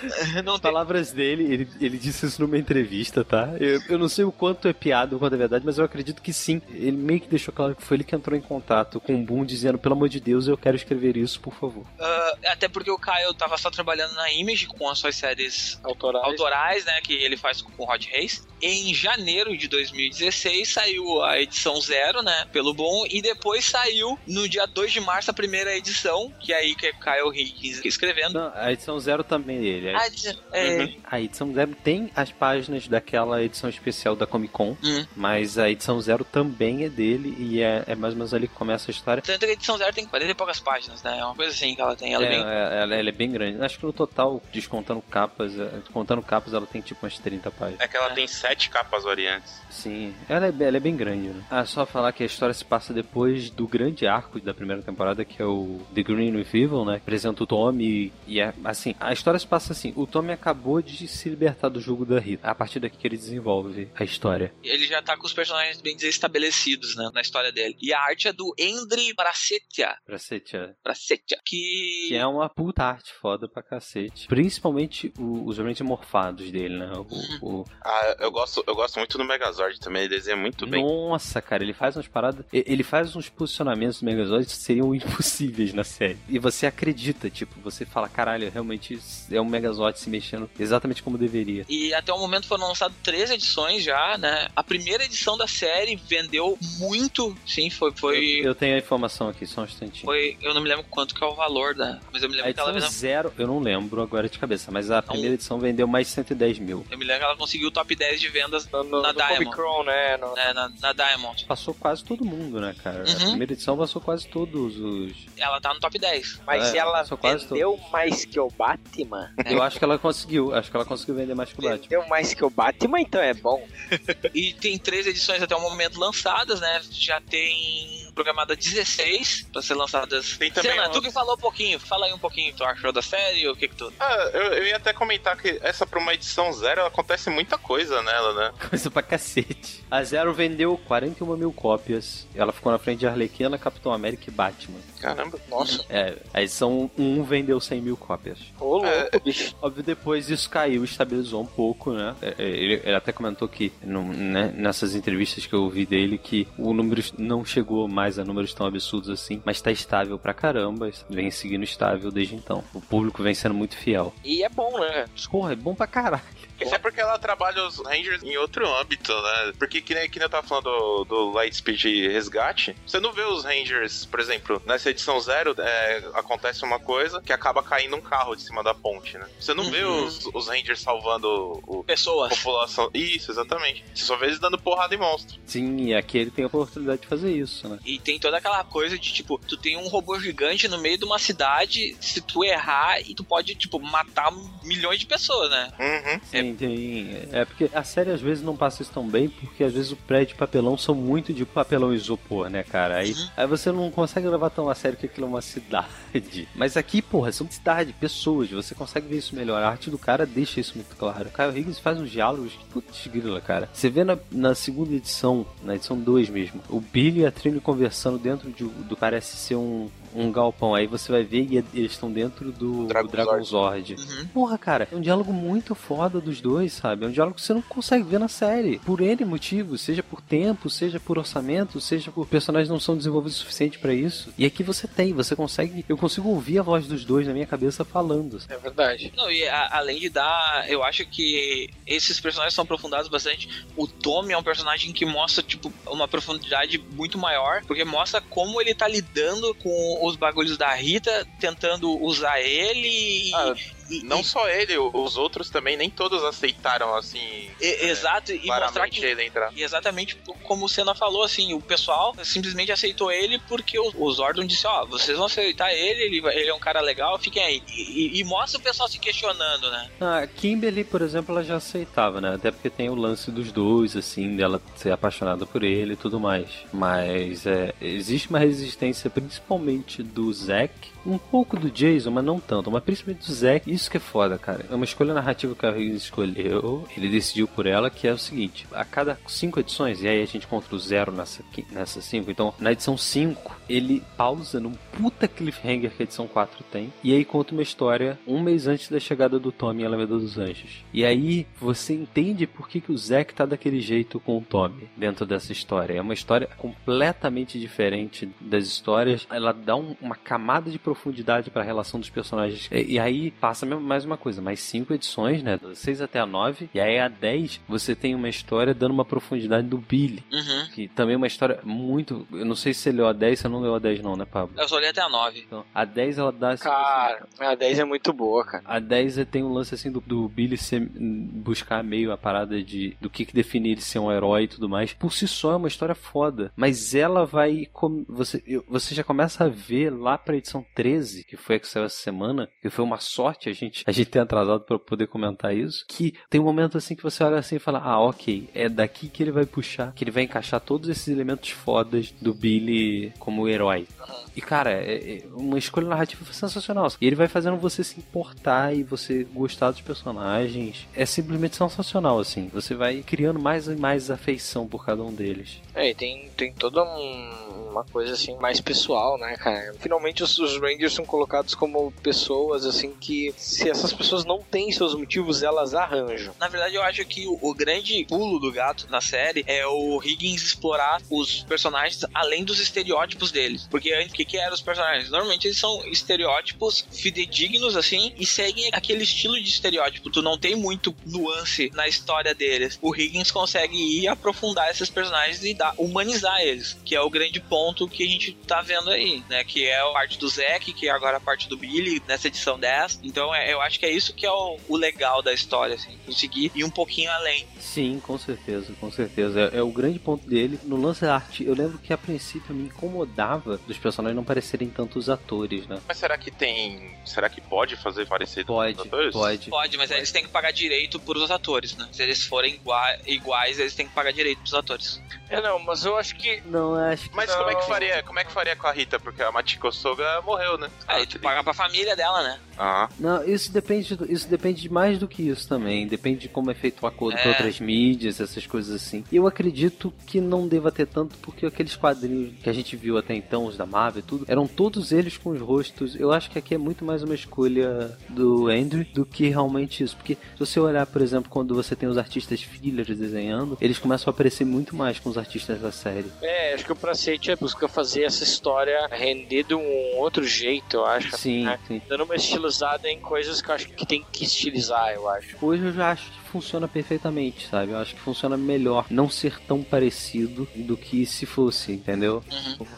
não 0.45 0.55
As 0.55 0.61
tem. 0.61 0.71
palavras 0.71 1.13
dele, 1.13 1.45
ele, 1.53 1.69
ele 1.81 1.99
disse 1.99 2.27
isso 2.27 2.41
numa 2.43 2.57
entrevista, 2.59 3.25
tá? 3.25 3.49
Eu, 3.61 3.81
eu 3.89 3.99
não 3.99 4.09
sei 4.09 4.25
o 4.25 4.33
quanto 4.33 4.69
é 4.69 4.73
piada 4.73 5.15
ou 5.15 5.19
quanto 5.19 5.35
é 5.35 5.39
verdade, 5.39 5.65
mas 5.65 5.79
eu 5.79 5.85
acredito 5.85 6.23
que 6.23 6.33
sim. 6.33 6.61
Ele 6.71 6.93
meio 6.97 7.21
que 7.21 7.29
deixou 7.29 7.53
claro 7.53 7.75
que 7.75 7.83
foi 7.83 7.97
ele 7.99 8.05
que 8.05 8.15
entrou 8.15 8.37
em 8.39 8.41
contato 8.43 9.01
com 9.01 9.15
o 9.15 9.25
Boom 9.25 9.45
dizendo, 9.45 9.79
pelo 9.79 9.95
amor 9.95 10.09
de 10.09 10.21
Deus, 10.21 10.47
eu 10.49 10.57
quero 10.57 10.77
escrever 10.77 11.17
isso, 11.17 11.41
por 11.41 11.55
favor. 11.55 11.85
Ah, 11.99 12.37
até 12.47 12.69
porque 12.69 12.91
o 12.91 12.99
Kyle 12.99 13.35
tava 13.37 13.57
só 13.59 13.71
trabalhando 13.71 14.15
na 14.15 14.31
Image 14.33 14.67
com 14.67 14.89
as 14.89 14.99
suas 14.99 15.17
séries 15.17 15.81
Autorais. 15.83 16.25
autorais, 16.27 16.85
né, 16.85 17.01
que 17.03 17.13
ele 17.15 17.37
faz 17.37 17.61
com 17.63 17.82
o 17.83 17.87
Rod 17.87 18.05
Reis. 18.07 18.47
Em 18.61 18.95
janeiro 18.95 19.57
de 19.57 19.67
2016 19.69 20.69
saiu 20.69 21.23
a 21.25 21.41
edição 21.41 21.81
zero, 21.81 22.23
né, 22.23 22.47
pelo 22.53 22.73
bom, 22.73 23.05
e 23.11 23.21
depois 23.21 23.65
saiu 23.65 24.19
no 24.27 24.49
dia 24.49 24.67
2 24.67 24.93
de 24.93 25.01
março 25.01 25.31
a 25.31 25.35
primeira 25.35 25.77
edição, 25.77 26.33
que 26.41 26.53
é 26.53 26.57
aí 26.57 26.75
que 26.75 26.87
é 26.87 26.93
Kyle 26.93 27.31
Higgins 27.35 27.81
escrevendo. 27.85 28.35
Não, 28.35 28.53
a 28.55 28.73
edição 28.73 28.99
zero 29.01 29.25
também 29.25 29.57
é 29.59 29.61
dele. 29.61 29.97
Ah, 29.97 30.07
edição- 30.07 30.37
é, 30.53 30.73
Uhum. 30.83 30.97
A 31.05 31.21
edição 31.21 31.53
zero 31.53 31.75
tem 31.83 32.11
as 32.15 32.31
páginas 32.31 32.87
daquela 32.89 33.43
edição 33.43 33.69
especial 33.69 34.15
da 34.15 34.27
Comic 34.27 34.53
Con, 34.53 34.77
Hum. 34.83 35.07
mas 35.17 35.59
a 35.59 35.69
edição 35.71 36.01
zero 36.01 36.25
também 36.25 36.85
é 36.85 36.89
dele 36.89 37.35
e 37.39 37.61
é, 37.61 37.85
é 37.89 37.95
mais 37.95 38.15
ou 38.15 38.19
menos 38.19 38.33
ali 38.33 38.47
que 38.49 38.55
começa 38.55 38.91
a 38.91 38.93
história. 38.93 39.23
Tanto 39.23 39.41
que 39.41 39.47
a 39.47 39.53
edição 39.53 39.77
zero 39.77 39.93
tem 39.93 40.07
40 40.07 40.31
e 40.31 40.35
poucas 40.35 40.61
páginas, 40.61 41.03
né? 41.03 41.19
É 41.19 41.25
uma 41.25 41.35
coisa 41.35 41.51
assim 41.51 41.75
que 41.75 41.81
ela 41.81 41.97
tem. 41.97 42.15
Ela 42.15 42.25
é, 42.25 42.27
É, 42.27 42.31
bem. 42.31 42.41
é, 42.41 42.83
ela, 42.83 42.95
ela 42.95 43.09
é 43.09 43.13
bem 43.13 43.31
grande. 43.31 43.63
Acho 43.63 43.79
que 43.79 43.85
no 43.87 43.93
total, 43.93 44.41
descontando 44.53 45.03
capas, 45.03 45.59
é, 45.59 45.69
contando 45.93 46.23
capas, 46.23 46.55
ela 46.55 46.67
tem 46.67 46.81
tipo 46.81 47.05
umas 47.05 47.19
30 47.19 47.51
páginas. 47.51 47.72
É 47.79 47.89
que 47.89 47.97
ela 47.97 48.11
tem 48.11 48.27
sete 48.27 48.69
capas 48.71 49.05
variantes. 49.05 49.61
Sim, 49.71 50.15
ela 50.29 50.47
é, 50.47 50.55
ela 50.65 50.77
é 50.77 50.81
bem 50.81 50.95
grande, 50.95 51.29
né? 51.29 51.43
Ah, 51.51 51.65
só 51.65 51.87
falar 51.87 52.13
que 52.13 52.23
a 52.23 52.27
história 52.27 52.53
se 52.53 52.65
passa 52.65 52.93
depois 52.93 53.49
do 53.51 53.67
grande 53.67 54.07
arco 54.07 54.39
da 54.39 54.53
primeira 54.53 54.83
temporada, 54.83 55.25
que 55.25 55.41
é 55.41 55.45
o 55.47 55.81
The 55.95 56.03
Green 56.03 56.37
with 56.37 56.49
Evil, 56.53 56.85
né? 56.85 56.97
Apresenta 56.97 57.43
o 57.43 57.47
Tommy 57.47 58.13
e 58.27 58.39
é 58.41 58.53
assim, 58.65 58.95
a 59.01 59.13
história 59.13 59.41
se 59.41 59.47
passa 59.47 59.73
assim, 59.73 59.93
o 59.97 60.07
Tommy 60.07 60.33
acabou 60.33 60.83
de 60.83 61.09
se 61.09 61.29
libertar 61.31 61.69
do 61.71 61.81
jogo 61.81 62.05
da 62.05 62.19
Rita. 62.21 62.47
A 62.49 62.55
partir 62.55 62.81
daqui 62.81 62.99
que 62.99 63.07
ele 63.07 63.17
desenvolve 63.17 63.89
a 63.95 64.05
história. 64.05 64.53
Ele 64.63 64.87
já 64.87 65.01
tá 65.01 65.17
com 65.17 65.25
os 65.27 65.33
personagens 65.33 65.81
bem 65.81 65.97
estabelecidos, 65.97 66.95
né? 66.97 67.11
Na 67.15 67.21
história 67.23 67.51
dele. 67.51 67.77
E 67.81 67.93
a 67.95 68.01
arte 68.01 68.29
é 68.29 68.33
do 68.33 68.55
Endri 68.59 69.15
Prasetya. 69.15 69.97
Pra 70.05 70.19
ser 70.19 70.41
tia. 70.41 70.77
Prasetya. 70.83 71.39
Que. 71.45 72.07
Que 72.09 72.17
é 72.17 72.27
uma 72.27 72.49
puta 72.49 72.85
arte 72.85 73.13
foda 73.21 73.49
pra 73.49 73.63
cacete. 73.63 74.27
Principalmente 74.29 75.13
o- 75.19 75.47
os 75.47 75.59
orientes 75.59 75.81
morfados 75.87 76.51
dele, 76.51 76.79
né? 76.79 76.93
O, 77.41 77.61
o- 77.61 77.62
Ah, 77.83 78.17
eu 78.21 78.31
gosto, 78.31 78.63
eu 78.67 78.75
gosto 78.75 78.97
muito 78.99 79.17
do 79.19 79.25
Megazord 79.25 79.79
também, 79.81 80.03
ele 80.03 80.11
desenha 80.17 80.37
muito 80.37 80.67
bem. 80.67 80.83
Nossa, 80.83 81.41
cara, 81.43 81.63
ele 81.63 81.73
faz 81.73 81.97
umas 81.97 82.09
paradas. 82.09 82.45
Ele 82.53 82.83
faz 82.83 83.15
uns 83.17 83.29
posicionamentos 83.29 84.01
do 84.01 84.05
Megazord 84.07 84.47
que 84.47 84.53
seriam 84.53 84.95
impossíveis 84.95 85.73
na 85.73 85.85
série. 85.85 86.19
E 86.29 86.39
você 86.39 86.67
acredita, 86.67 87.31
tipo, 87.31 87.59
você 87.61 87.85
fala, 87.85 88.09
caralho, 88.09 88.51
realmente 88.51 88.99
é 89.31 89.41
um 89.41 89.45
Megazord 89.45 89.99
se 89.99 90.09
mexendo 90.11 90.49
exatamente 90.59 91.03
como 91.03 91.17
deveria. 91.19 91.65
E 91.69 91.93
até 91.95 92.13
o 92.13 92.19
momento 92.19 92.47
foram 92.47 92.69
lançadas 92.69 92.97
três 93.03 93.31
edições 93.31 93.83
já, 93.83 94.17
né? 94.19 94.49
A 94.55 94.63
primeira 94.63 95.05
edição 95.05 95.37
da 95.37 95.47
série 95.47 95.97
vendeu 95.97 96.59
muito, 96.79 97.37
sim, 97.47 97.71
foi. 97.71 97.93
foi... 97.93 98.41
Eu 98.43 98.55
tenho 98.55 98.75
a 98.75 98.79
informação 98.79 99.29
aqui, 99.29 99.47
só 99.47 99.63
um 99.63 99.65
instantinho. 99.65 100.05
Foi, 100.05 100.37
eu 100.41 100.55
não 100.55 100.61
me 100.61 100.69
lembro 100.69 100.85
quanto 100.91 101.15
que 101.15 101.23
é 101.23 101.27
o 101.27 101.35
valor 101.35 101.75
da. 101.75 102.01
Mas 102.13 102.23
eu 102.23 102.29
me 102.29 102.35
A 102.35 102.39
lembro 102.39 102.55
que 102.55 102.61
ela 102.61 102.71
edição 102.71 102.89
vendeu. 102.91 103.01
zero, 103.01 103.33
eu 103.39 103.47
não 103.47 103.59
lembro 103.61 104.03
agora 104.03 104.29
de 104.29 104.39
cabeça, 104.39 104.71
mas 104.71 104.91
a 104.91 105.03
primeira 105.03 105.35
edição 105.35 105.59
vendeu 105.59 105.87
mais 105.87 106.07
de 106.09 106.13
110 106.15 106.59
mil. 106.59 106.87
Eu 106.91 106.99
me 106.99 107.05
lembro 107.05 107.21
que 107.21 107.25
ela 107.27 107.37
conseguiu 107.37 107.52
o 107.65 107.71
top 107.71 107.95
10 107.95 108.21
de 108.21 108.29
vendas 108.29 108.69
No, 108.71 108.83
no, 108.85 109.03
na 109.03 109.13
no 109.13 109.19
Diamond. 109.19 109.87
Né? 109.87 110.17
No- 110.17 110.35
né, 110.35 110.53
na, 110.53 110.69
na 110.81 110.93
Diamond. 110.93 111.45
Passou 111.47 111.75
quase 111.75 112.05
todo 112.05 112.25
mundo, 112.25 112.61
né, 112.61 112.75
cara? 112.83 113.05
A 113.05 113.09
Uhum. 113.13 113.31
primeira 113.31 113.53
edição 113.53 113.77
passou 113.77 114.01
quase 114.01 114.27
todos 114.29 114.77
os. 114.79 115.13
Ela 115.37 115.61
tá 115.61 115.73
no 115.75 115.81
top 115.81 115.99
10. 115.99 116.41
Mas 116.47 116.73
É, 116.75 116.79
ela 116.79 117.03
vendeu 117.03 117.79
mais 117.91 118.25
que 118.25 118.39
o 118.41 118.49
Batman. 118.51 119.33
Eu 119.47 119.63
acho 119.63 119.79
que 119.79 119.85
ela 119.85 119.99
conseguiu, 119.99 120.55
acho 120.55 120.71
que 120.71 120.77
ela 120.77 120.87
conseguiu 120.87 121.15
vender 121.15 121.35
mais 121.35 121.53
que 121.53 121.59
o 121.59 121.63
Batman. 121.63 121.83
Vendeu 121.83 122.09
mais 122.09 122.35
que 122.35 122.45
o 122.45 122.51
Batman, 122.51 123.01
então 123.01 123.21
é 123.21 123.35
bom. 123.35 123.67
E 124.35 124.53
tem 124.55 124.79
três 124.79 125.07
edições 125.07 125.43
até 125.43 125.55
o 125.55 125.61
momento 125.61 125.99
lançadas, 126.01 126.61
né? 126.61 126.81
Já 126.91 127.21
tem 127.21 128.11
programada 128.15 128.55
16 128.57 129.49
pra 129.53 129.63
ser 129.63 129.75
lançadas. 129.75 130.37
Tem 130.37 130.51
também 130.51 130.73
Senna, 130.73 130.89
um- 130.89 130.93
tu 130.93 131.01
que 131.03 131.11
falou 131.11 131.35
um 131.35 131.39
pouquinho, 131.39 131.79
fala 131.81 132.07
aí 132.07 132.13
um 132.13 132.19
pouquinho 132.19 132.55
tu 132.55 132.65
achou 132.65 132.93
da 132.93 133.03
série, 133.03 133.49
o 133.49 133.57
que 133.57 133.69
que 133.69 133.75
tu... 133.77 133.93
Ah, 133.99 134.31
eu, 134.33 134.43
eu 134.55 134.65
ia 134.67 134.77
até 134.77 134.93
comentar 134.93 135.37
que 135.37 135.59
essa 135.63 135.87
pra 135.87 135.99
uma 135.99 136.13
edição 136.15 136.53
zero 136.53 136.85
acontece 136.85 137.31
muita 137.31 137.57
coisa 137.59 138.03
nela, 138.03 138.35
né? 138.35 138.53
Coisa 138.69 138.91
pra 138.91 139.03
cacete. 139.03 139.85
A 139.91 140.03
Zero 140.03 140.33
vendeu 140.33 140.79
41 140.87 141.37
mil 141.37 141.53
cópias. 141.53 142.27
Ela 142.35 142.53
ficou 142.53 142.73
na 142.73 142.79
frente 142.79 143.01
de 143.01 143.07
Arlequina, 143.07 143.59
Capitão 143.59 143.93
América 143.93 144.25
e 144.29 144.31
Batman. 144.31 144.79
Caramba. 145.03 145.39
Nossa. 145.51 145.85
É, 145.91 146.17
a 146.33 146.41
edição 146.43 146.91
1 146.97 147.23
vendeu 147.25 147.61
100 147.61 147.81
mil 147.83 147.97
cópias. 147.97 148.39
Ô, 148.59 148.77
louco, 148.79 148.87
bicho. 149.25 149.55
Óbvio, 149.61 149.83
depois 149.83 150.31
isso 150.31 150.49
caiu, 150.49 150.85
estabilizou 150.85 151.43
um 151.43 151.47
pouco, 151.47 151.93
né? 151.93 152.15
É, 152.23 152.35
é, 152.39 152.43
Ele, 152.49 152.75
ele 152.85 152.95
até 152.95 153.11
comentou 153.13 153.49
que 153.49 153.73
no- 153.83 154.05
né, 154.13 154.53
nessas 154.57 154.95
entrevistas 154.95 155.45
que 155.47 155.53
eu 155.55 155.63
ouvi 155.65 155.85
dele 155.85 156.17
que 156.19 156.47
o 156.57 156.73
número 156.73 157.03
não 157.19 157.45
chegou 157.45 157.89
mais 157.89 158.19
a 158.19 158.25
números 158.25 158.55
tão 158.55 158.67
absurdos 158.67 159.11
assim, 159.11 159.43
mas 159.45 159.61
tá 159.61 159.71
estável 159.73 160.19
pra 160.19 160.33
caramba, 160.33 160.91
vem 161.11 161.31
seguindo 161.31 161.65
estável 161.65 162.11
desde 162.11 162.35
então. 162.37 162.63
O 162.73 162.81
público 162.81 163.23
vem 163.23 163.35
sendo 163.35 163.55
muito 163.55 163.77
fiel. 163.77 164.15
E 164.25 164.43
é 164.45 164.49
bom, 164.49 164.79
né? 164.79 165.07
Porra, 165.31 165.53
é 165.53 165.57
bom 165.57 165.75
pra 165.75 165.87
caralho. 165.87 166.23
Isso 166.63 166.75
é 166.75 166.79
porque 166.79 167.01
ela 167.01 167.19
trabalha 167.19 167.65
os 167.67 167.79
Rangers 167.79 168.23
em 168.23 168.37
outro 168.37 168.67
âmbito, 168.77 169.13
né? 169.13 169.53
Porque 169.59 169.81
que 169.81 169.95
nem, 169.95 170.09
que 170.09 170.19
nem 170.19 170.25
eu 170.27 170.31
tava 170.31 170.47
falando 170.47 170.65
do, 170.65 171.05
do 171.05 171.33
Lightspeed 171.33 171.83
Resgate, 172.13 172.77
você 172.87 173.01
não 173.01 173.13
vê 173.13 173.23
os 173.23 173.45
Rangers, 173.45 174.07
por 174.07 174.21
exemplo, 174.21 174.63
nessa 174.67 174.91
edição 174.91 175.19
zero, 175.21 175.55
é, 175.59 176.03
acontece 176.15 176.65
uma 176.65 176.79
coisa 176.79 177.21
que 177.21 177.33
acaba 177.33 177.63
caindo 177.63 177.97
um 177.97 178.01
carro 178.01 178.35
de 178.35 178.43
cima 178.43 178.63
da 178.63 178.75
ponte, 178.75 179.17
né? 179.19 179.27
Você 179.39 179.55
não 179.55 179.65
vê 179.71 179.83
Uhum. 179.83 180.05
os, 180.05 180.27
os 180.33 180.49
Rangers 180.49 180.81
salvando 180.81 181.29
o, 181.67 181.81
a 181.81 181.85
Pessoas. 181.85 182.37
população. 182.37 182.91
Isso, 182.95 183.31
exatamente. 183.33 183.85
Você 183.95 184.05
só 184.05 184.17
vê 184.17 184.27
eles 184.27 184.39
dando 184.39 184.59
porrada 184.59 184.95
em 184.95 184.99
monstro. 184.99 185.39
Sim, 185.47 185.87
e 185.89 185.95
aqui 185.95 186.19
ele 186.19 186.31
tem 186.31 186.45
a 186.45 186.47
oportunidade 186.49 187.03
de 187.03 187.07
fazer 187.09 187.33
isso, 187.33 187.69
né? 187.69 187.79
E 187.85 187.99
tem 187.99 188.19
toda 188.19 188.37
aquela 188.39 188.63
coisa 188.65 188.99
de, 188.99 189.13
tipo, 189.13 189.39
tu 189.39 189.57
tem 189.57 189.77
um 189.77 189.89
robô 189.89 190.19
gigante 190.19 190.69
no 190.69 190.79
meio 190.79 190.97
de 190.99 191.05
uma 191.05 191.19
cidade, 191.19 191.97
se 192.01 192.21
tu 192.21 192.45
errar, 192.45 193.01
e 193.01 193.15
tu 193.15 193.25
pode, 193.25 193.55
tipo, 193.55 193.79
matar 193.81 194.31
milhões 194.63 195.01
de 195.01 195.07
pessoas, 195.07 195.51
né? 195.51 195.73
Uhum. 195.79 196.21
Sim, 196.25 196.52
tem. 196.55 197.17
É 197.33 197.45
porque 197.45 197.71
a 197.73 197.83
série 197.83 198.11
às 198.11 198.21
vezes 198.21 198.43
não 198.43 198.57
passa 198.57 198.83
isso 198.83 198.93
tão 198.93 199.09
bem, 199.09 199.29
porque 199.29 199.65
às 199.65 199.73
vezes 199.73 199.93
o 199.93 199.97
prédio 199.97 200.35
de 200.35 200.39
papelão 200.39 200.77
são 200.77 200.95
muito 200.95 201.33
de 201.33 201.45
papelão 201.45 201.93
isopor, 201.93 202.49
né, 202.49 202.63
cara? 202.63 202.97
Aí, 202.97 203.15
aí 203.37 203.47
você 203.47 203.71
não 203.71 203.91
consegue 203.91 204.29
levar 204.29 204.51
tão 204.51 204.69
a 204.69 204.75
sério 204.75 204.99
que 204.99 205.07
aquilo 205.07 205.27
é 205.27 205.29
uma 205.29 205.43
cidade. 205.43 206.49
Mas 206.55 206.77
aqui, 206.77 207.03
porra, 207.03 207.33
são 207.33 207.51
cidade, 207.51 207.93
pessoas, 207.93 208.51
você 208.51 208.75
consegue 208.75 209.09
ver 209.09 209.19
isso 209.19 209.35
melhor. 209.35 209.63
A 209.63 209.69
arte 209.69 209.91
do 209.91 209.99
cara 209.99 210.27
deixa 210.27 210.61
isso 210.61 210.75
muito 210.77 210.95
claro. 210.97 211.29
O 211.29 211.33
Kyle 211.33 211.59
Higgins 211.59 211.79
faz 211.79 212.01
uns 212.01 212.11
diálogos 212.11 212.53
que, 212.53 212.65
putz, 212.67 213.07
grila, 213.07 213.41
cara. 213.41 213.69
Você 213.73 213.89
vê 213.89 214.05
na, 214.05 214.19
na 214.31 214.55
segunda 214.55 214.95
edição, 214.95 215.47
na 215.63 215.75
edição 215.75 215.99
2 215.99 216.31
mesmo, 216.31 216.61
o 216.69 216.81
Billy 216.81 217.21
e 217.21 217.27
a 217.27 217.31
Trini 217.31 217.61
conversando 217.61 218.19
dentro 218.19 218.51
de, 218.51 218.65
do 218.65 218.97
parece 218.97 219.37
ser 219.37 219.57
um 219.57 219.89
um 220.15 220.31
galpão. 220.33 220.75
Aí 220.75 220.87
você 220.87 221.11
vai 221.11 221.23
ver 221.25 221.47
e 221.51 221.57
eles 221.75 221.93
estão 221.93 222.11
dentro 222.11 222.53
do 222.53 222.87
Dragon, 222.87 223.09
Dragon 223.09 223.43
Zord. 223.43 223.95
Uhum. 223.95 224.27
Porra, 224.29 224.59
cara, 224.59 224.89
é 224.91 224.97
um 224.97 225.01
diálogo 225.01 225.33
muito 225.33 225.75
foda 225.75 226.21
dos 226.21 226.41
dois, 226.41 226.73
sabe? 226.73 227.05
É 227.05 227.09
um 227.09 227.13
diálogo 227.13 227.37
que 227.37 227.43
você 227.43 227.55
não 227.55 227.63
consegue 227.63 228.05
ver 228.05 228.19
na 228.19 228.29
série. 228.29 228.79
Por 228.81 229.01
N 229.01 229.25
motivos, 229.25 229.81
seja 229.81 230.03
por 230.03 230.21
tempo, 230.21 230.69
seja 230.71 230.99
por 231.01 231.19
orçamento, 231.19 231.81
seja 231.81 232.11
por 232.11 232.27
personagens 232.27 232.69
não 232.69 232.81
são 232.81 232.97
desenvolvidos 232.97 233.37
o 233.37 233.41
suficiente 233.41 233.79
pra 233.79 233.95
isso. 233.95 234.33
E 234.39 234.45
aqui 234.45 234.63
você 234.63 234.87
tem, 234.87 235.13
você 235.13 235.35
consegue. 235.37 235.85
Eu 235.89 235.97
consigo 235.97 236.29
ouvir 236.29 236.59
a 236.59 236.63
voz 236.63 236.87
dos 236.87 237.05
dois 237.05 237.27
na 237.27 237.33
minha 237.33 237.47
cabeça 237.47 237.85
falando. 237.85 238.41
É 238.49 238.57
verdade. 238.57 239.13
Não, 239.17 239.31
e 239.31 239.47
a- 239.47 239.69
além 239.73 239.99
de 239.99 240.09
dar, 240.09 240.65
eu 240.69 240.83
acho 240.83 241.05
que 241.07 241.69
esses 241.87 242.21
personagens 242.21 242.55
são 242.55 242.63
aprofundados 242.65 243.09
bastante. 243.09 243.49
O 243.77 243.87
Tommy 243.87 244.33
é 244.33 244.39
um 244.39 244.43
personagem 244.43 244.93
que 244.93 245.05
mostra, 245.05 245.43
tipo, 245.43 245.73
uma 245.87 246.07
profundidade 246.09 246.79
muito 246.93 247.19
maior, 247.19 247.63
porque 247.67 247.85
mostra 247.85 248.21
como 248.21 248.61
ele 248.61 248.75
tá 248.75 248.87
lidando 248.89 249.55
com 249.57 250.02
os 250.03 250.17
bagulhos 250.17 250.57
da 250.57 250.75
Rita, 250.75 251.27
tentando 251.39 251.91
usar 252.03 252.41
ele 252.41 252.89
e. 252.89 253.35
Ah, 253.35 253.55
e- 253.99 254.03
Não 254.05 254.21
e- 254.21 254.25
só 254.25 254.49
ele, 254.49 254.77
os 254.79 255.17
outros 255.17 255.51
também, 255.51 255.77
nem 255.77 255.91
todos 255.91 256.23
aceitaram, 256.25 256.95
assim, 256.95 257.51
e- 257.61 257.87
exato, 257.87 258.33
e 258.33 258.47
mostrar 258.47 258.89
que 258.89 259.05
ele 259.05 259.25
entrar. 259.27 259.53
E 259.55 259.63
exatamente 259.63 260.17
como 260.45 260.65
o 260.65 260.69
Senna 260.69 260.95
falou, 260.95 261.23
assim, 261.23 261.55
o 261.55 261.61
pessoal 261.61 262.15
simplesmente 262.25 262.73
aceitou 262.73 263.11
ele 263.11 263.39
porque 263.49 263.79
o, 263.79 263.93
o 263.97 264.13
Zordon 264.13 264.45
disse, 264.45 264.67
ó, 264.67 264.85
vocês 264.87 265.17
vão 265.17 265.27
aceitar 265.27 265.73
ele, 265.73 266.03
ele, 266.03 266.29
ele 266.29 266.49
é 266.51 266.55
um 266.55 266.59
cara 266.61 266.81
legal, 266.81 267.19
fiquem 267.19 267.43
aí. 267.43 267.63
E, 267.69 267.83
e- 267.83 268.21
e 268.21 268.25
mostra 268.25 268.59
o 268.59 268.63
pessoal 268.63 268.89
se 268.89 268.99
questionando, 268.99 269.71
né? 269.71 269.91
A 270.01 270.27
Kimberly, 270.27 270.85
por 270.85 271.03
exemplo, 271.03 271.35
ela 271.35 271.45
já 271.45 271.57
aceitava, 271.57 272.21
né? 272.21 272.35
Até 272.35 272.51
porque 272.51 272.71
tem 272.71 272.89
o 272.89 272.95
lance 272.95 273.31
dos 273.31 273.51
dois, 273.53 273.97
assim, 273.97 274.37
dela 274.37 274.61
ser 274.77 274.93
apaixonada 274.93 275.45
por 275.47 275.63
ele 275.63 275.93
e 275.95 275.97
tudo 275.97 276.19
mais. 276.21 276.49
Mas 276.73 277.47
é, 277.47 277.75
existe 277.81 278.29
uma 278.31 278.39
resistência, 278.39 279.11
principalmente 279.11 280.03
do 280.03 280.33
Zack, 280.33 280.73
um 281.07 281.19
pouco 281.19 281.57
do 281.59 281.71
Jason, 281.71 282.11
mas 282.11 282.25
não 282.25 282.39
tanto, 282.41 282.71
mas 282.71 282.83
principalmente 282.83 283.27
do 283.27 283.33
Zack. 283.33 283.71
Isso 283.73 283.91
que 283.91 283.97
é 283.97 284.01
foda, 284.01 284.39
cara. 284.39 284.67
É 284.71 284.75
uma 284.75 284.85
escolha 284.85 285.15
narrativa 285.15 285.55
que 285.55 285.67
a 285.67 285.71
Higgins 285.77 286.03
escolheu, 286.05 286.87
ele 286.97 287.09
decidiu 287.09 287.47
por 287.49 287.67
ela, 287.67 287.91
que 287.91 288.07
é 288.07 288.13
o 288.13 288.19
seguinte: 288.19 288.67
a 288.73 288.85
cada 288.85 289.19
cinco 289.27 289.61
edições, 289.61 290.03
e 290.03 290.09
aí 290.09 290.23
a 290.23 290.27
gente 290.27 290.47
conta 290.47 290.75
o 290.75 290.79
zero 290.79 291.13
nessa, 291.13 291.43
nessa 291.71 292.01
cinco, 292.01 292.31
então 292.31 292.55
na 292.59 292.73
edição 292.73 292.97
5, 292.97 293.61
ele 293.69 294.03
pausa 294.17 294.61
num 294.61 294.73
puta 294.97 295.27
cliffhanger 295.27 295.91
que 295.91 296.03
a 296.03 296.05
edição 296.05 296.27
4 296.27 296.63
tem, 296.71 296.93
e 297.03 297.13
aí 297.15 297.25
conta 297.25 297.53
uma 297.53 297.63
história 297.63 298.19
um 298.27 298.41
mês 298.41 298.67
antes 298.67 298.89
da 298.89 299.01
chegada 299.01 299.39
do 299.39 299.51
Tommy 299.53 299.83
em 299.83 299.87
Alameda 299.87 300.19
dos 300.19 300.39
Anjos. 300.39 300.85
E 300.93 301.05
aí 301.05 301.47
você 301.61 301.95
entende 301.95 302.47
por 302.47 302.69
que, 302.69 302.81
que 302.81 302.93
o 302.93 302.97
Zack 302.99 303.35
tá 303.35 303.45
daquele 303.47 303.81
jeito 303.81 304.21
com 304.21 304.39
o 304.39 304.43
Tommy 304.43 304.89
dentro 304.97 305.25
dessa 305.27 305.53
história. 305.53 305.95
É 305.95 306.01
uma 306.01 306.15
história 306.15 306.49
completamente 306.59 307.59
diferente 307.59 308.29
das 308.41 308.65
histórias. 308.67 309.27
Ela 309.31 309.53
dá 309.53 309.77
um- 309.77 309.97
uma 310.01 310.15
camada 310.17 310.71
de 310.71 310.79
profundidade 310.93 311.51
para 311.51 311.63
a 311.63 311.65
relação 311.65 311.99
dos 311.99 312.11
personagens. 312.11 312.69
E, 312.71 312.93
e 312.95 312.99
aí 312.99 313.31
passa 313.31 313.65
mais 313.65 314.05
uma 314.05 314.17
coisa, 314.17 314.43
mais 314.43 314.61
cinco 314.61 314.93
edições, 314.93 315.43
né? 315.43 315.59
Das 315.59 315.79
6 315.79 316.03
até 316.03 316.21
a 316.21 316.27
9. 316.27 316.69
E 316.75 316.81
aí 316.81 316.99
a 316.99 317.09
10 317.09 317.61
você 317.69 317.95
tem 317.95 318.15
uma 318.15 318.29
história 318.29 318.75
dando 318.75 318.93
uma 318.93 319.05
profundidade 319.05 319.67
do 319.67 319.79
Billy. 319.79 320.23
Uhum. 320.33 320.67
Que 320.75 320.89
também 320.89 321.15
é 321.15 321.17
uma 321.17 321.27
história 321.27 321.61
muito. 321.65 322.27
Eu 322.33 322.45
não 322.45 322.55
sei 322.55 322.75
se 322.75 322.81
você 322.81 322.93
leu 322.93 323.07
a 323.07 323.13
10, 323.13 323.39
você 323.41 323.49
não 323.49 323.61
leu 323.61 323.75
a 323.75 323.79
10, 323.79 324.03
não, 324.03 324.17
né, 324.17 324.25
Pablo? 324.25 324.55
Eu 324.59 324.69
só 324.69 324.77
olhei 324.77 324.91
até 324.91 325.01
a 325.01 325.09
9. 325.09 325.41
Então, 325.47 325.65
a 325.75 325.85
10 325.85 326.19
ela 326.19 326.33
dá. 326.33 326.51
assim, 326.51 326.65
Cara, 326.65 327.27
a 327.41 327.55
10 327.55 327.79
é 327.79 327.85
muito 327.85 328.13
boa, 328.13 328.45
cara. 328.45 328.63
a 328.67 328.79
10 328.79 329.19
é- 329.19 329.25
tem 329.25 329.43
um 329.43 329.53
lance 329.53 329.75
assim 329.75 329.91
do, 329.91 330.01
do 330.01 330.29
Billy 330.29 330.57
ser, 330.59 330.81
buscar 330.81 331.83
meio 331.83 332.13
a 332.13 332.19
parada 332.19 332.63
de 332.63 332.97
do 333.01 333.09
que, 333.09 333.25
que 333.25 333.35
define 333.35 333.71
ele 333.73 333.81
ser 333.81 333.99
um 333.99 334.13
herói 334.13 334.45
e 334.45 334.49
tudo 334.49 334.69
mais. 334.69 334.93
Por 334.93 335.13
si 335.13 335.27
só 335.27 335.53
é 335.53 335.57
uma 335.57 335.69
história 335.69 335.95
foda. 335.95 336.53
Mas 336.57 336.95
ela 336.95 337.25
vai. 337.25 337.69
Você, 338.09 338.43
você 338.69 338.95
já 338.95 339.03
começa 339.05 339.45
a 339.45 339.49
ver 339.49 339.91
lá 339.91 340.19
pra 340.19 340.37
edição 340.37 340.65
13, 340.83 341.23
que 341.25 341.37
foi 341.37 341.57
a 341.57 341.61
que 341.61 341.69
saiu 341.69 341.85
essa 341.85 341.97
semana, 342.03 342.49
que 342.61 342.69
foi 342.69 342.85
uma 342.85 342.99
sorte 342.99 343.49
a 343.49 343.53
gente, 343.53 343.85
a 343.87 343.93
gente 343.93 344.11
ter 344.11 344.19
atrasado 344.19 344.65
pra 344.65 344.79
poder 344.81 345.07
comentar 345.07 345.57
isso. 345.57 345.85
Que 345.87 346.13
tem 346.29 346.41
um 346.41 346.45
momento 346.45 346.77
assim 346.77 346.97
que 346.97 347.03
você 347.05 347.23
olha 347.23 347.39
assim 347.39 347.57
e 347.57 347.61
fala: 347.61 347.79
Ah, 347.79 348.01
ok, 348.01 348.49
é 348.53 348.69
daqui 348.69 349.09
que 349.09 349.23
ele 349.23 349.31
vai 349.31 349.47
puxar, 349.47 349.93
que 349.95 350.03
ele 350.03 350.11
vai 350.11 350.25
encaixar 350.25 350.61
todos 350.61 350.89
esses 350.89 351.07
elementos 351.07 351.51
fodas 351.51 352.11
do 352.21 352.35
Billy 352.35 353.13
como 353.21 353.49
herói. 353.49 353.87
E 354.35 354.41
cara, 354.41 354.73
é, 354.73 355.19
é 355.19 355.25
uma 355.33 355.57
escolha 355.59 355.87
narrativa 355.87 356.25
sensacional. 356.33 356.89
E 357.01 357.07
ele 357.07 357.15
vai 357.17 357.29
fazendo 357.29 357.57
você 357.59 357.85
se 357.85 357.99
importar 357.99 358.75
e 358.75 358.83
você 358.83 359.23
gostar 359.25 359.71
dos 359.71 359.83
personagens. 359.83 360.89
É 360.95 361.07
simplesmente 361.07 361.55
sensacional, 361.55 362.19
assim. 362.19 362.49
Você 362.53 362.75
vai 362.75 363.03
criando 363.03 363.39
mais 363.39 363.69
e 363.69 363.77
mais 363.77 364.11
afeição 364.11 364.67
por 364.67 364.85
cada 364.85 365.03
um 365.03 365.13
deles. 365.15 365.61
É, 365.75 365.91
e 365.91 365.95
tem, 365.95 366.29
tem 366.37 366.53
toda 366.53 366.83
um- 366.83 367.52
uma 367.73 367.85
coisa 367.85 368.13
assim 368.13 368.37
mais 368.37 368.61
pessoal, 368.61 369.19
né, 369.19 369.35
cara? 369.37 369.75
Finalmente 369.81 370.23
os, 370.23 370.39
os 370.39 370.61
Rangers 370.61 370.93
são 370.93 371.05
colocados 371.05 371.55
como 371.55 371.91
pessoas 372.03 372.65
assim 372.65 372.93
que 373.01 373.35
se 373.37 373.69
essas 373.69 373.93
pessoas 373.93 374.25
não 374.25 374.39
têm 374.41 374.71
seus 374.71 374.95
motivos, 374.95 375.43
elas 375.43 375.75
arranjam. 375.75 376.35
Na 376.39 376.49
verdade, 376.49 376.75
eu 376.75 376.83
acho 376.83 377.05
que 377.05 377.27
o, 377.27 377.39
o 377.41 377.55
grande 377.55 378.05
pulo 378.09 378.39
do 378.39 378.53
gato 378.53 378.87
na 378.91 379.01
série 379.01 379.45
é 379.47 379.67
o 379.67 380.01
Higgins 380.03 380.43
explorar 380.43 381.01
os 381.11 381.43
personagens 381.45 382.05
além 382.15 382.45
dos 382.45 382.61
estereótipos 382.61 383.33
deles. 383.33 383.67
Porque 383.71 383.93
o 383.93 384.09
que, 384.09 384.25
que 384.25 384.37
eram 384.37 384.55
os 384.55 384.61
personagens? 384.61 385.11
Normalmente 385.11 385.47
eles 385.47 385.59
são 385.59 385.85
estereótipos 385.87 386.85
fidedignos, 386.93 387.77
assim, 387.77 388.13
e 388.19 388.27
seguem 388.27 388.71
aquele 388.73 389.03
estilo 389.03 389.35
de 389.41 389.49
estereótipo. 389.49 390.11
Tu 390.11 390.23
não 390.23 390.39
tem 390.39 390.55
muito 390.55 390.95
nuance 391.07 391.71
na 391.75 391.89
história 391.89 392.35
deles. 392.35 392.79
O 392.83 392.95
Higgins 392.95 393.31
consegue 393.31 393.77
ir 393.77 394.09
aprofundar 394.09 394.71
esses 394.71 394.91
personagens 394.91 395.43
e 395.45 395.55
dar, 395.55 395.75
humanizar 395.79 396.41
eles, 396.41 396.77
que 396.85 396.95
é 396.95 397.01
o 397.01 397.11
grande 397.11 397.41
ponto 397.41 397.62
que 397.71 398.03
a 398.03 398.07
gente 398.07 398.33
tá 398.47 398.61
vendo 398.61 398.91
aí, 398.91 399.23
né? 399.29 399.45
Que 399.45 399.67
é 399.67 399.81
a 399.81 399.87
parte 399.93 400.19
do 400.19 400.29
Zack, 400.29 400.73
que 400.73 400.89
é 400.89 400.91
agora 400.91 401.17
a 401.19 401.21
parte 401.21 401.49
do 401.49 401.57
Billy, 401.57 402.03
nessa 402.09 402.27
edição 402.29 402.59
10. 402.59 403.01
Então 403.03 403.35
é- 403.35 403.53
eu 403.53 403.61
acho 403.61 403.79
que 403.79 403.87
é 403.87 403.91
isso 403.91 404.13
que 404.15 404.27
é 404.27 404.31
o, 404.33 404.59
o 404.69 404.77
legal 404.77 405.23
da 405.23 405.33
história, 405.33 405.75
assim, 405.75 405.97
conseguir 406.05 406.51
ir 406.55 406.65
um 406.65 406.71
pouquinho 406.71 407.11
além. 407.13 407.47
Sim, 407.61 408.01
com 408.05 408.19
certeza, 408.19 408.73
com 408.81 408.91
certeza. 408.91 409.51
É, 409.53 409.59
é 409.59 409.63
o 409.63 409.71
grande 409.71 409.99
ponto 409.99 410.27
dele. 410.29 410.59
No 410.65 410.77
lance 410.77 411.03
da 411.03 411.15
arte, 411.15 411.45
eu 411.45 411.55
lembro 411.55 411.79
que 411.79 411.93
a 411.93 411.99
princípio 411.99 412.55
me 412.55 412.65
incomodava 412.65 413.59
dos 413.67 413.79
personagens 413.79 414.17
não 414.17 414.25
parecerem 414.25 414.69
tantos 414.69 415.09
atores, 415.09 415.67
né? 415.67 415.81
Mas 415.87 415.97
será 415.99 416.17
que 416.19 416.31
tem. 416.31 416.97
Será 417.05 417.29
que 417.29 417.41
pode 417.41 417.77
fazer 417.77 418.07
parecer 418.07 418.45
Pode, 418.45 418.81
atores? 418.81 419.13
pode. 419.13 419.51
Pode, 419.51 419.77
mas 419.77 419.91
aí 419.91 419.99
eles 419.99 420.13
têm 420.13 420.23
que 420.25 420.29
pagar 420.31 420.53
direito 420.53 420.99
pros 421.01 421.31
atores, 421.31 421.77
né? 421.77 421.89
Se 421.93 422.03
eles 422.03 422.25
forem 422.25 422.55
igua- 422.55 422.97
iguais, 423.07 423.59
eles 423.59 423.75
têm 423.75 423.87
que 423.87 423.93
pagar 423.93 424.13
direito 424.13 424.39
pros 424.39 424.55
atores. 424.55 425.01
É, 425.29 425.41
não, 425.41 425.59
mas 425.61 425.85
eu 425.85 425.97
acho 425.97 426.15
que. 426.17 426.41
Não, 426.47 426.75
acho 426.75 427.09
que. 427.09 427.17
Mas 427.17 427.35
como 427.35 427.51
é 427.51 427.52
que 427.55 427.67
faria? 427.67 428.03
Como 428.03 428.19
é 428.19 428.25
que 428.25 428.33
faria 428.33 428.57
com 428.57 428.67
a 428.67 428.73
Rita? 428.73 428.99
Porque 428.99 429.23
a 429.23 429.31
Machiko 429.33 429.71
Soga 429.73 430.21
morreu, 430.23 430.59
né? 430.59 430.69
Aí 430.87 431.07
tu 431.07 431.19
paga 431.19 431.43
pra 431.43 431.53
família 431.55 431.95
dela, 431.97 432.23
né? 432.23 432.39
Ah. 432.59 432.89
Não, 432.99 433.25
isso 433.25 433.53
depende, 433.53 433.97
do- 433.97 434.11
isso 434.11 434.29
depende 434.29 434.61
de 434.63 434.71
mais 434.71 434.99
do 434.99 435.09
que 435.09 435.23
isso 435.29 435.49
também. 435.49 435.87
Depende 435.87 436.21
de 436.21 436.29
como 436.29 436.51
é 436.51 436.55
feito 436.55 436.83
o 436.83 436.87
acordo 436.87 437.19
É. 437.19 437.23
com 437.23 437.29
outras 437.31 437.59
mídias, 437.61 438.21
essas 438.21 438.47
coisas 438.47 438.75
assim. 438.75 439.05
E 439.11 439.17
eu 439.17 439.27
acredito 439.27 439.93
que 440.07 440.21
não 440.21 440.47
deva 440.47 440.71
ter 440.71 440.87
tanto, 440.87 441.17
porque 441.19 441.47
aqueles 441.47 441.75
quadrinhos 441.77 442.35
que 442.43 442.49
a 442.49 442.53
gente 442.53 442.77
viu 442.77 442.97
até 442.99 443.15
então, 443.15 443.47
os 443.47 443.57
da 443.57 443.67
Marvel 443.67 444.01
e 444.01 444.03
tudo, 444.03 444.25
eram 444.29 444.47
todos 444.47 444.93
eles 444.93 445.17
com 445.17 445.31
os 445.31 445.41
rostos. 445.41 445.97
Eu 445.97 446.13
acho 446.13 446.31
que 446.31 446.39
aqui 446.39 446.55
é 446.55 446.59
muito 446.59 446.85
mais 446.85 447.03
uma 447.03 447.15
escolha 447.15 447.97
do 448.09 448.49
Andrew 448.49 448.85
do 448.93 449.05
que 449.07 449.29
realmente 449.29 449.83
isso. 449.83 449.97
Porque 449.97 450.15
se 450.15 450.39
você 450.39 450.61
olhar, 450.61 450.87
por 450.87 451.01
exemplo, 451.03 451.31
quando 451.31 451.55
você 451.55 451.75
tem 451.75 451.89
os 451.89 451.99
artistas 451.99 452.43
fillers 452.43 452.89
desenhando, 452.97 453.57
eles 453.61 453.79
começam 453.79 454.11
a 454.11 454.15
aparecer 454.15 454.45
muito 454.45 454.77
mais 454.77 454.99
com 454.99 455.09
os 455.09 455.19
artistas 455.19 455.61
da 455.61 455.73
série. 455.73 456.07
É, 456.21 456.55
acho 456.55 456.65
que 456.65 456.73
o 456.73 456.77
Pracete 456.77 457.31
busca 457.43 457.67
fazer 457.67 458.05
essa 458.05 458.23
história 458.23 458.89
render 458.91 459.43
de 459.43 459.55
um 459.55 459.97
outro 459.97 460.25
jeito, 460.25 460.77
eu 460.77 460.87
acho. 460.87 461.17
Sim, 461.17 461.45
né? 461.45 461.59
sim. 461.67 461.83
Dando 461.89 462.05
uma 462.05 462.15
estilizada 462.15 462.89
em 462.89 463.01
coisas 463.01 463.43
que 463.43 463.51
eu 463.51 463.55
acho 463.55 463.69
que 463.71 463.85
tem 463.85 464.05
que 464.13 464.25
estilizar, 464.25 464.93
eu 464.93 465.09
acho. 465.09 465.37
Hoje 465.43 465.65
eu 465.65 465.73
já 465.73 465.91
acho 465.91 466.22
funciona 466.33 466.67
perfeitamente, 466.67 467.47
sabe? 467.47 467.73
Eu 467.73 467.79
acho 467.79 467.95
que 467.95 468.01
funciona 468.01 468.37
melhor 468.39 468.87
não 468.89 469.11
ser 469.11 469.39
tão 469.41 469.63
parecido 469.63 470.49
do 470.57 470.79
que 470.79 471.05
se 471.05 471.27
fosse, 471.27 471.73
entendeu? 471.73 472.25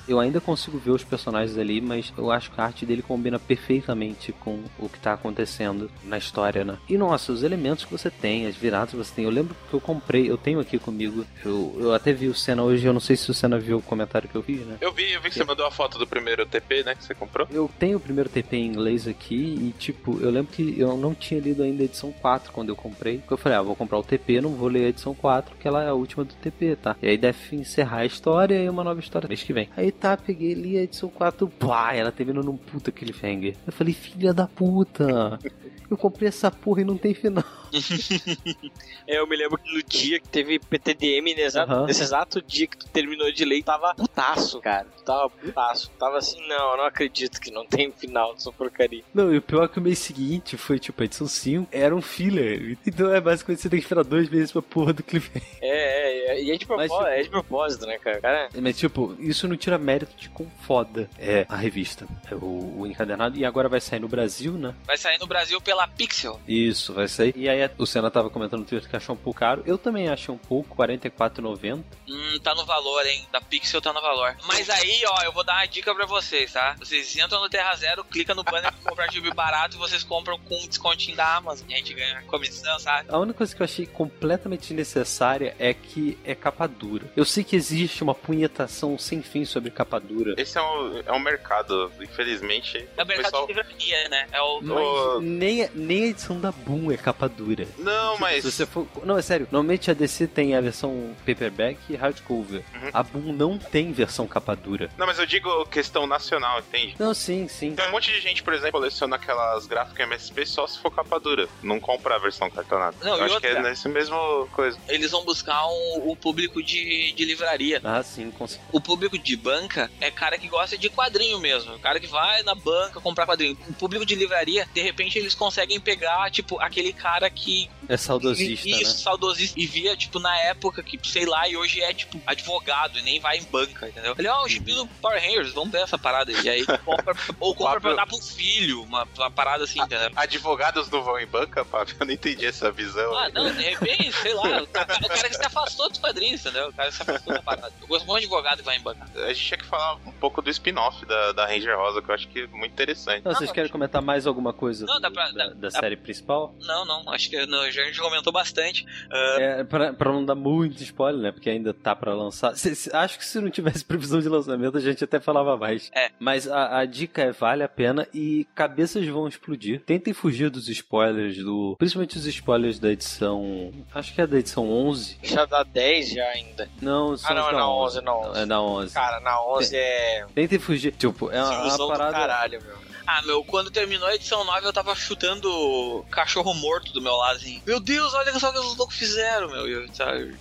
Eu 0.09 0.19
ainda 0.19 0.41
consigo 0.41 0.77
ver 0.77 0.91
os 0.91 1.05
personagens 1.05 1.57
ali, 1.57 1.81
mas 1.81 2.13
eu 2.19 2.33
acho 2.33 2.51
que 2.51 2.61
a 2.61 2.65
arte 2.65 2.85
dele 2.85 3.03
combina 3.03 3.39
perfeitamente 3.39 4.33
com 4.33 4.65
o 4.79 4.89
que 4.89 4.99
tá 4.99 5.13
acontecendo 5.13 5.89
na 6.03 6.19
história, 6.19 6.65
né? 6.65 6.79
E 6.89 6.99
nossa, 6.99 7.33
os 7.33 7.45
elementos 7.45 7.85
que 7.85 7.93
você 7.93 8.11
tem, 8.11 8.47
as 8.47 8.57
viradas 8.57 8.91
que 8.91 8.97
você 8.97 9.15
tem. 9.15 9.25
Eu 9.25 9.31
lembro 9.31 9.55
que 9.69 9.75
eu 9.75 9.81
comprei, 9.81 10.29
eu 10.29 10.37
tenho 10.37 10.59
aqui 10.59 10.79
comigo. 10.79 11.25
Eu, 11.45 11.77
eu 11.79 11.95
até 11.95 12.13
vi 12.13 12.27
o 12.27 12.35
Senna 12.35 12.63
hoje, 12.63 12.85
eu 12.85 12.93
não 12.93 13.01
sei 13.01 13.17
se 13.17 13.31
o 13.31 13.35
Senna 13.35 13.59
viu 13.59 13.79
o 13.79 13.83
comentário 13.83 14.29
que 14.29 14.35
eu 14.35 14.43
vi, 14.43 14.57
né? 14.57 14.79
Eu 14.81 14.93
vi, 14.93 15.13
eu 15.13 15.21
vi 15.21 15.29
que 15.29 15.37
você 15.37 15.45
mandou 15.45 15.67
a 15.67 15.71
foto 15.71 15.97
do 15.97 16.07
primeiro 16.07 16.45
TP, 16.45 16.83
né? 16.83 16.95
Que 16.95 17.05
você 17.05 17.15
comprou. 17.15 17.47
Eu 17.51 17.71
tenho 17.79 17.99
o 17.99 18.01
primeiro 18.01 18.29
TP 18.29 18.57
em 18.57 18.67
inglês 18.67 19.07
aqui 19.07 19.35
e, 19.35 19.75
tipo, 19.79 20.21
eu 20.21 20.31
lembro 20.31 20.53
que 20.53 20.79
eu 20.79 20.97
não 20.97 21.15
tinha 21.15 21.41
lido 21.41 21.63
ainda 21.63 21.83
a 21.83 21.85
edição 21.85 22.13
4 22.13 22.53
quando 22.53 22.71
eu 22.71 22.77
comprei. 22.77 23.19
Porque 23.19 23.35
eu 23.35 23.39
falei, 23.45 23.59
ah, 23.59 23.63
vou 23.63 23.77
comprar 23.77 23.99
o 23.99 24.03
TP, 24.03 24.41
não 24.41 24.55
vou 24.55 24.69
ler 24.69 24.87
a 24.87 24.89
edição 24.89 25.15
4, 25.15 25.55
que 25.57 25.69
ela 25.69 25.85
é 25.85 25.89
a 25.89 25.95
última 25.95 26.25
do 26.25 26.33
TP, 26.35 26.77
tá? 26.77 26.97
E 27.03 27.07
aí 27.07 27.19
deve 27.19 27.39
encerrar 27.55 27.99
a 27.99 28.07
história 28.07 28.55
e 28.55 28.69
uma 28.69 28.83
nova 28.83 28.99
história 28.99 29.29
mês 29.29 29.43
que 29.43 29.53
vem. 29.53 29.69
Aí 29.77 29.93
tá, 29.93 30.17
peguei, 30.17 30.55
li 30.55 30.79
a 30.79 30.83
edição 30.83 31.11
4, 31.11 31.47
pá, 31.49 31.93
ela 31.93 32.11
terminou 32.11 32.43
num 32.43 32.57
puta 32.57 32.91
cliffhanger. 32.91 33.55
Eu 33.67 33.73
falei, 33.73 33.93
filha 33.93 34.33
da 34.33 34.47
puta! 34.47 35.39
eu 35.91 35.97
comprei 35.97 36.29
essa 36.29 36.51
porra 36.51 36.81
e 36.81 36.85
não 36.85 36.97
tem 36.97 37.13
final. 37.13 37.45
É, 39.07 39.19
eu 39.19 39.27
me 39.27 39.37
lembro 39.37 39.59
que 39.59 39.71
no 39.71 39.83
dia 39.83 40.19
que 40.19 40.29
teve 40.29 40.59
PTDM, 40.59 41.35
nesse, 41.37 41.59
Aham. 41.59 41.85
nesse 41.87 42.03
exato 42.03 42.41
dia 42.41 42.67
que 42.67 42.77
tu 42.79 42.87
terminou 42.89 43.31
de 43.31 43.45
ler, 43.45 43.63
tava 43.63 43.95
putaço, 43.95 44.61
cara. 44.61 44.87
Tava 45.05 45.29
putaço. 45.29 45.91
Tava 45.99 46.17
assim, 46.17 46.41
não, 46.49 46.71
eu 46.71 46.77
não 46.79 46.85
acredito 46.85 47.39
que 47.39 47.51
não 47.51 47.67
tem 47.67 47.93
final 47.93 48.33
dessa 48.35 48.51
porcaria. 48.51 49.03
Não, 49.13 49.33
e 49.33 49.37
o 49.37 49.43
pior 49.43 49.65
é 49.65 49.69
que 49.69 49.79
o 49.79 49.83
mês 49.83 49.99
seguinte 49.99 50.57
foi, 50.57 50.79
tipo, 50.79 51.03
a 51.03 51.05
edição 51.05 51.27
5, 51.27 51.69
era 51.71 51.95
um 51.95 52.01
filler. 52.01 52.79
Então 52.87 53.15
é 53.15 53.21
basicamente 53.21 53.61
você 53.61 53.69
tem 53.69 53.79
que 53.79 53.85
esperar 53.85 54.05
dois 54.05 54.31
meses 54.31 54.51
pra 54.53 54.63
porra 54.63 54.93
do 54.95 55.03
cliffhanger. 55.03 55.43
É, 55.61 55.69
é, 55.69 56.37
é, 56.39 56.43
e 56.43 56.51
é 56.51 56.57
de 56.57 56.65
propósito, 56.67 56.95
tipo- 56.97 57.07
é 57.07 57.23
de 57.23 57.29
propósito, 57.29 57.87
né, 57.87 57.99
cara? 57.99 58.21
cara 58.21 58.49
Mas, 58.61 58.79
tipo, 58.79 59.15
isso 59.19 59.47
não 59.47 59.57
tira 59.57 59.77
mérito 59.77 60.17
de 60.17 60.31
quão 60.31 60.49
foda 60.67 61.11
é 61.19 61.45
a 61.49 61.57
revista, 61.57 62.07
é 62.31 62.35
o, 62.35 62.77
o 62.81 62.87
encadernado. 62.87 63.37
E 63.37 63.45
agora 63.45 63.69
vai 63.69 63.81
sair 63.83 64.01
no 64.01 64.09
Brasil, 64.09 64.53
né? 64.53 64.75
Vai 64.87 64.97
sair 64.97 65.19
no 65.19 65.27
Brasil 65.27 65.61
pela 65.61 65.87
Pixel. 65.87 66.41
Isso, 66.49 66.95
vai 66.95 67.07
sair. 67.09 67.35
E 67.37 67.49
aí 67.49 67.63
o 67.79 67.87
Senna 67.87 68.11
tava 68.11 68.31
comentando 68.31 68.61
no 68.61 68.67
Twitter 68.67 68.89
que 68.89 68.97
achou 68.97 69.15
um 69.15 69.19
pouco 69.19 69.39
caro. 69.39 69.63
Eu 69.67 69.77
também 69.79 70.09
achei 70.09 70.33
um 70.35 70.39
pouco, 70.39 70.81
R$ 70.83 70.97
44,90. 70.99 71.83
Hum, 72.09 72.39
tá 72.43 72.55
no 72.55 72.65
valor, 72.65 73.05
hein? 73.07 73.27
Da 73.33 73.41
Pixel 73.41 73.81
tá 73.81 73.93
no 73.93 74.01
valor. 74.01 74.37
Mas 74.47 74.69
aí, 74.71 75.03
ó, 75.07 75.23
eu 75.23 75.33
vou 75.33 75.45
dar 75.45 75.55
uma 75.55 75.67
dica 75.67 75.95
pra 75.95 76.07
vocês, 76.07 76.53
tá? 76.53 76.75
Vocês 76.79 77.17
entram 77.17 77.41
no 77.41 77.49
Terra 77.49 77.75
Zero, 77.77 78.05
clica 78.05 78.35
no 78.35 78.43
banner 78.45 78.73
pra 78.73 78.91
comprar 78.91 79.11
gibi 79.13 79.33
barato 79.33 79.77
e 79.77 79.79
vocês 79.79 80.03
compram 80.03 80.39
com 80.39 80.55
um 80.55 80.67
descontinho 80.69 81.17
da 81.17 81.37
Amazon. 81.37 81.69
E 81.69 81.75
a 81.75 81.77
gente 81.79 81.95
ganha 81.95 82.23
comissão, 82.23 82.79
sabe? 82.79 83.09
A 83.11 83.19
única 83.19 83.39
coisa 83.39 83.55
que 83.55 83.63
eu 83.63 83.65
achei 83.65 83.87
completamente 83.87 84.69
desnecessária 84.69 85.55
é 85.59 85.73
que 85.75 86.19
é 86.25 86.35
capa 86.35 86.67
dura. 86.67 87.11
Eu 87.17 87.25
sei 87.25 87.43
que 87.45 87.57
existe 87.57 88.03
uma 88.03 88.15
punhetação 88.15 88.99
sem 88.99 89.23
fim 89.23 89.45
sobre 89.45 89.71
capa 89.71 89.99
dura. 90.01 90.35
Esse 90.39 90.59
é 90.59 90.63
um, 90.63 91.03
é 91.07 91.13
um 91.13 91.19
mercado, 91.19 91.91
infelizmente. 92.01 92.87
É 92.97 93.03
o 93.03 93.07
mercado 93.07 93.25
pessoal- 93.25 93.47
de 93.47 93.53
livraria, 93.53 94.09
né? 94.09 94.27
É 94.33 94.41
o. 94.41 94.61
Mas 94.63 95.23
nem, 95.23 95.69
nem 95.75 96.05
a 96.05 96.07
edição 96.07 96.41
da 96.41 96.53
Boom 96.53 96.91
é 96.93 96.97
capa 96.97 97.29
dura. 97.29 97.54
Não, 97.79 98.11
Tipo, 98.13 98.21
mas. 98.21 98.45
Se 98.45 98.51
você 98.53 98.67
for... 98.67 98.87
Não, 99.05 99.17
é 99.19 99.23
sério. 99.23 99.47
Normalmente 99.51 99.91
a 99.91 99.95
DC 99.95 100.27
tem 100.29 100.55
a 100.55 100.61
versão 100.61 101.15
paperback 101.27 101.79
e 101.89 101.97
hardcover. 101.97 102.63
Uhum. 102.75 102.91
A 102.93 103.03
Boom 103.03 103.33
não 103.33 103.59
tem 103.59 103.93
versão 103.93 104.27
capa 104.27 104.55
dura. 104.55 104.91
Não, 104.99 105.07
mas 105.07 105.19
eu 105.19 105.27
digo 105.27 105.65
questão 105.67 106.07
nacional, 106.07 106.59
entende? 106.61 106.95
Não, 106.99 107.15
sim, 107.15 107.47
sim. 107.49 107.75
Tem 107.75 107.87
um 107.89 107.91
monte 107.93 108.11
de 108.13 108.21
gente, 108.21 108.43
por 108.43 108.53
exemplo, 108.53 108.73
coleciona 108.73 109.17
aquelas 109.17 109.67
gráficas 109.67 110.07
MSP 110.07 110.47
só 110.47 110.67
se 110.67 110.79
for 110.79 110.91
capa 110.91 111.19
dura. 111.21 111.49
Não 111.63 111.79
compra 111.81 112.17
a 112.17 112.19
versão 112.19 112.49
cartonada. 112.51 112.97
Não, 113.03 113.17
eu 113.17 113.25
acho 113.25 113.35
outra- 113.35 113.51
que 113.51 113.57
é 113.57 113.63
nesse 113.63 113.89
mesmo 113.89 114.49
coisa. 114.53 114.79
Eles 114.89 115.11
vão 115.11 115.25
buscar 115.25 115.67
um- 115.67 116.11
o 116.11 116.17
público 116.17 116.63
de, 116.63 117.13
de 117.13 117.25
livraria. 117.25 117.81
Ah, 117.85 118.03
sim, 118.03 118.31
com 118.31 118.47
certeza. 118.47 118.69
O 118.73 118.81
público 118.81 119.19
de 119.19 119.37
banca 119.37 119.91
é 120.01 120.11
cara 120.11 120.39
que 120.39 120.49
gosta 120.49 120.77
de 120.77 120.89
quadrinho 120.91 121.39
mesmo. 121.39 121.79
Cara 121.79 122.01
que 122.01 122.07
vai 122.07 122.43
na 122.43 122.55
banca 122.55 123.01
comprar 123.01 123.27
quadrinho. 123.27 123.57
O 123.69 123.73
público 123.75 124.05
de 124.07 124.15
livraria, 124.15 124.67
de 124.73 124.81
repente, 124.81 125.19
eles 125.19 125.35
conseguem 125.35 125.79
pegar, 125.81 126.31
tipo, 126.31 126.59
aquele 126.61 126.93
cara 126.93 127.29
que. 127.35 127.71
É 127.89 127.97
saudosista, 127.97 128.69
Isso, 128.69 128.83
né? 128.83 128.85
saudosista. 128.99 129.59
E 129.61 129.67
via, 129.67 129.97
tipo, 129.97 130.19
na 130.19 130.35
época 130.41 130.83
que, 130.83 130.99
sei 131.07 131.27
lá, 131.27 131.47
e 131.49 131.57
hoje 131.57 131.81
é, 131.83 131.93
tipo, 131.93 132.21
advogado 132.27 132.99
e 132.99 133.03
nem 133.03 133.21
vai 133.21 133.39
em 133.39 133.43
banca, 133.45 133.89
entendeu? 133.89 134.15
Ele, 134.19 134.29
ó, 134.29 134.45
o 134.45 134.49
gibi 134.49 134.73
do 134.75 134.87
Power 134.87 135.21
Rangers, 135.21 135.53
vamos 135.53 135.71
ver 135.71 135.83
essa 135.83 135.99
parada 135.99 136.31
aí. 136.31 136.41
E 136.45 136.49
aí 136.49 136.65
compra, 136.85 137.15
ou 137.41 137.55
compra 137.55 137.81
pra 137.81 137.95
dar 137.95 138.07
pro 138.07 138.19
filho, 138.19 138.83
uma, 138.83 139.07
uma 139.17 139.31
parada 139.31 139.65
assim, 139.65 139.81
entendeu? 139.81 140.11
Advogados 140.17 140.89
não 140.91 141.03
vão 141.03 141.19
em 141.19 141.27
banca, 141.27 141.65
Fábio? 141.65 141.95
Eu 142.01 142.07
não 142.07 142.13
entendi 142.13 142.47
essa 142.47 142.71
visão. 142.71 143.15
Ah, 143.17 143.29
não, 143.31 143.53
de 143.53 143.63
repente, 143.63 144.13
sei 144.13 144.35
lá, 144.35 144.63
o 144.63 144.67
cara, 144.67 144.95
o 144.97 145.09
cara 145.09 145.29
que 145.29 145.37
se 145.37 145.45
afastou 145.45 145.89
dos 145.89 145.99
quadrinhos, 145.99 146.41
entendeu? 146.41 146.69
O 146.69 146.73
cara 146.73 146.91
que 146.91 146.97
se 146.97 147.03
afastou 147.03 147.33
da 147.35 147.43
parada. 147.43 147.73
Eu 147.81 147.87
gosto 147.87 148.07
muito 148.07 148.21
de 148.21 148.25
advogado 148.27 148.59
que 148.59 148.65
vai 148.65 148.77
em 148.77 148.81
banca. 148.81 149.07
A 149.15 149.33
gente 149.33 149.45
tinha 149.47 149.59
que 149.59 149.65
falar 149.67 149.97
um 150.07 150.13
pouco 150.13 150.41
do 150.43 150.51
spin-off 150.51 151.05
da, 151.07 151.33
da 151.33 151.47
Ranger 151.47 151.77
Rosa, 151.77 152.01
que 152.03 152.11
eu 152.11 152.15
acho 152.15 152.29
que 152.29 152.41
é 152.41 152.47
muito 152.47 152.73
interessante. 152.73 153.25
Não, 153.25 153.35
vocês 153.35 153.51
querem 153.53 153.71
comentar 153.71 154.01
mais 154.03 154.27
alguma 154.27 154.53
coisa 154.53 154.87
Não, 154.87 154.95
do- 154.95 155.01
dá 155.01 155.11
pra- 155.11 155.31
da, 155.31 155.33
dá- 155.33 155.55
da 155.55 155.69
dá- 155.69 155.71
série 155.71 155.97
principal? 155.97 156.55
Não, 156.61 156.85
não, 156.85 157.11
acho 157.13 157.24
que 157.31 157.47
não, 157.47 157.71
já 157.71 157.83
a 157.83 157.87
gente 157.87 158.01
comentou 158.01 158.33
bastante. 158.33 158.87
Ah, 159.11 159.37
É, 159.41 159.65
pra, 159.65 159.93
pra 159.93 160.13
não 160.13 160.25
dar 160.25 160.35
muito 160.35 160.83
spoiler, 160.83 161.21
né? 161.23 161.33
Porque 161.33 161.51
ainda 161.51 161.73
tá 161.75 161.95
pra 161.95 162.15
lançar. 162.15 162.57
Se- 162.57 162.75
se- 162.75 162.95
acho 162.95 163.19
que 163.19 163.25
se 163.25 163.41
não 163.41 163.51
tivesse 163.51 163.85
previsão 163.85 164.21
de 164.21 164.29
lançamento, 164.29 164.77
a 164.79 164.81
gente 164.81 165.03
até 165.05 165.19
falava 165.21 165.57
mais. 165.57 165.91
É. 165.95 166.11
Mas 166.19 166.49
a, 166.49 166.79
a 166.79 166.85
dica 166.85 167.23
é: 167.23 167.33
vale 167.33 167.63
a 167.63 167.69
pena 167.69 168.07
e 168.13 168.47
cabeças 168.55 169.07
vão 169.07 169.27
explodir. 169.29 169.81
Tentem 169.81 170.13
fugir 170.13 170.51
dos 170.51 170.69
spoilers 170.69 171.37
do. 171.39 171.75
Principalmente 171.79 172.17
os 172.17 172.27
spoilers 172.27 172.79
da 172.79 172.91
edição. 172.91 173.73
Acho 173.95 174.15
que 174.15 174.21
é 174.21 174.27
da 174.27 174.39
edição 174.39 174.71
11. 174.71 175.19
Já 175.23 175.45
dá 175.45 175.63
10 175.63 176.11
já 176.11 176.25
ainda. 176.29 176.69
Não, 176.81 177.17
são 177.17 177.31
Ah, 177.31 177.35
não, 177.35 177.49
é 177.49 177.53
da 177.53 177.59
na 177.59 177.69
11, 177.71 178.01
na 178.01 178.17
11. 178.17 178.41
É 178.41 178.47
na 178.47 178.63
11. 178.63 178.95
Cara, 178.95 179.21
na 179.21 179.43
11 179.43 179.77
é. 179.77 180.27
Tentem 180.35 180.59
fugir. 180.59 180.93
Tipo, 180.93 181.31
é 181.31 181.43
uma, 181.43 181.51
uma 181.51 181.61
Ilusão 181.63 181.87
do 181.87 181.93
parada. 181.93 182.13
caralho, 182.13 182.59
meu. 182.63 182.84
Ah, 183.07 183.23
meu, 183.23 183.45
quando 183.45 183.71
terminou 183.71 184.09
a 184.09 184.15
edição 184.15 184.45
9, 184.45 184.67
eu 184.67 184.73
tava 184.73 184.95
chutando 184.95 186.05
cachorro 186.11 186.55
morto 186.55 186.93
do 186.93 187.03
meu 187.03 187.15
lado, 187.15 187.37
assim. 187.37 187.63
Meu 187.67 187.79
Deus, 187.81 188.15
olha 188.15 188.39
só 188.39 188.51
o 188.51 188.53
que 188.53 188.59
os 188.59 188.77
loucos 188.77 188.97
fizeram, 188.97 189.49
meu. 189.49 189.69
E, 189.69 189.73
eu, 189.73 189.87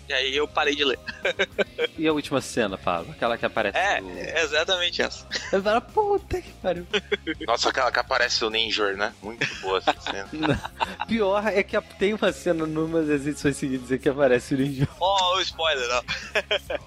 e 0.10 0.14
aí 0.14 0.36
eu 0.36 0.48
parei 0.48 0.76
de 0.76 0.84
ler. 0.84 1.00
E 1.98 2.08
a 2.08 2.14
última 2.14 2.42
cena, 2.42 2.76
Pablo? 2.78 3.12
Aquela 3.12 3.38
que 3.38 3.46
aparece. 3.46 3.78
É, 3.78 4.02
no- 4.02 4.18
é 4.18 4.42
exatamente 4.44 5.02
essa. 5.02 5.28
Eu 5.52 5.62
falo, 5.62 5.80
puta 5.82 6.42
que 6.42 6.52
pariu. 6.54 6.88
Nossa, 7.46 7.70
aquela 7.70 7.92
que 7.92 8.00
aparece 8.00 8.44
o 8.44 8.50
Ninja, 8.50 8.94
né? 8.94 9.14
Muito 9.22 9.46
boa 9.62 9.78
essa 9.78 9.96
cena. 10.02 10.28
Pior 11.08 11.46
é 11.48 11.62
que 11.62 11.80
tem 12.00 12.14
uma 12.14 12.32
cena 12.32 12.66
numa 12.66 13.02
das 13.04 13.26
edições 13.28 13.58
seguintes 13.58 14.02
que 14.02 14.10
aparece 14.10 14.56
o 14.56 14.58
Ninja. 14.58 14.88
Ó, 15.00 15.38
o 15.38 15.42
spoiler, 15.42 15.88
ó. 15.92 16.04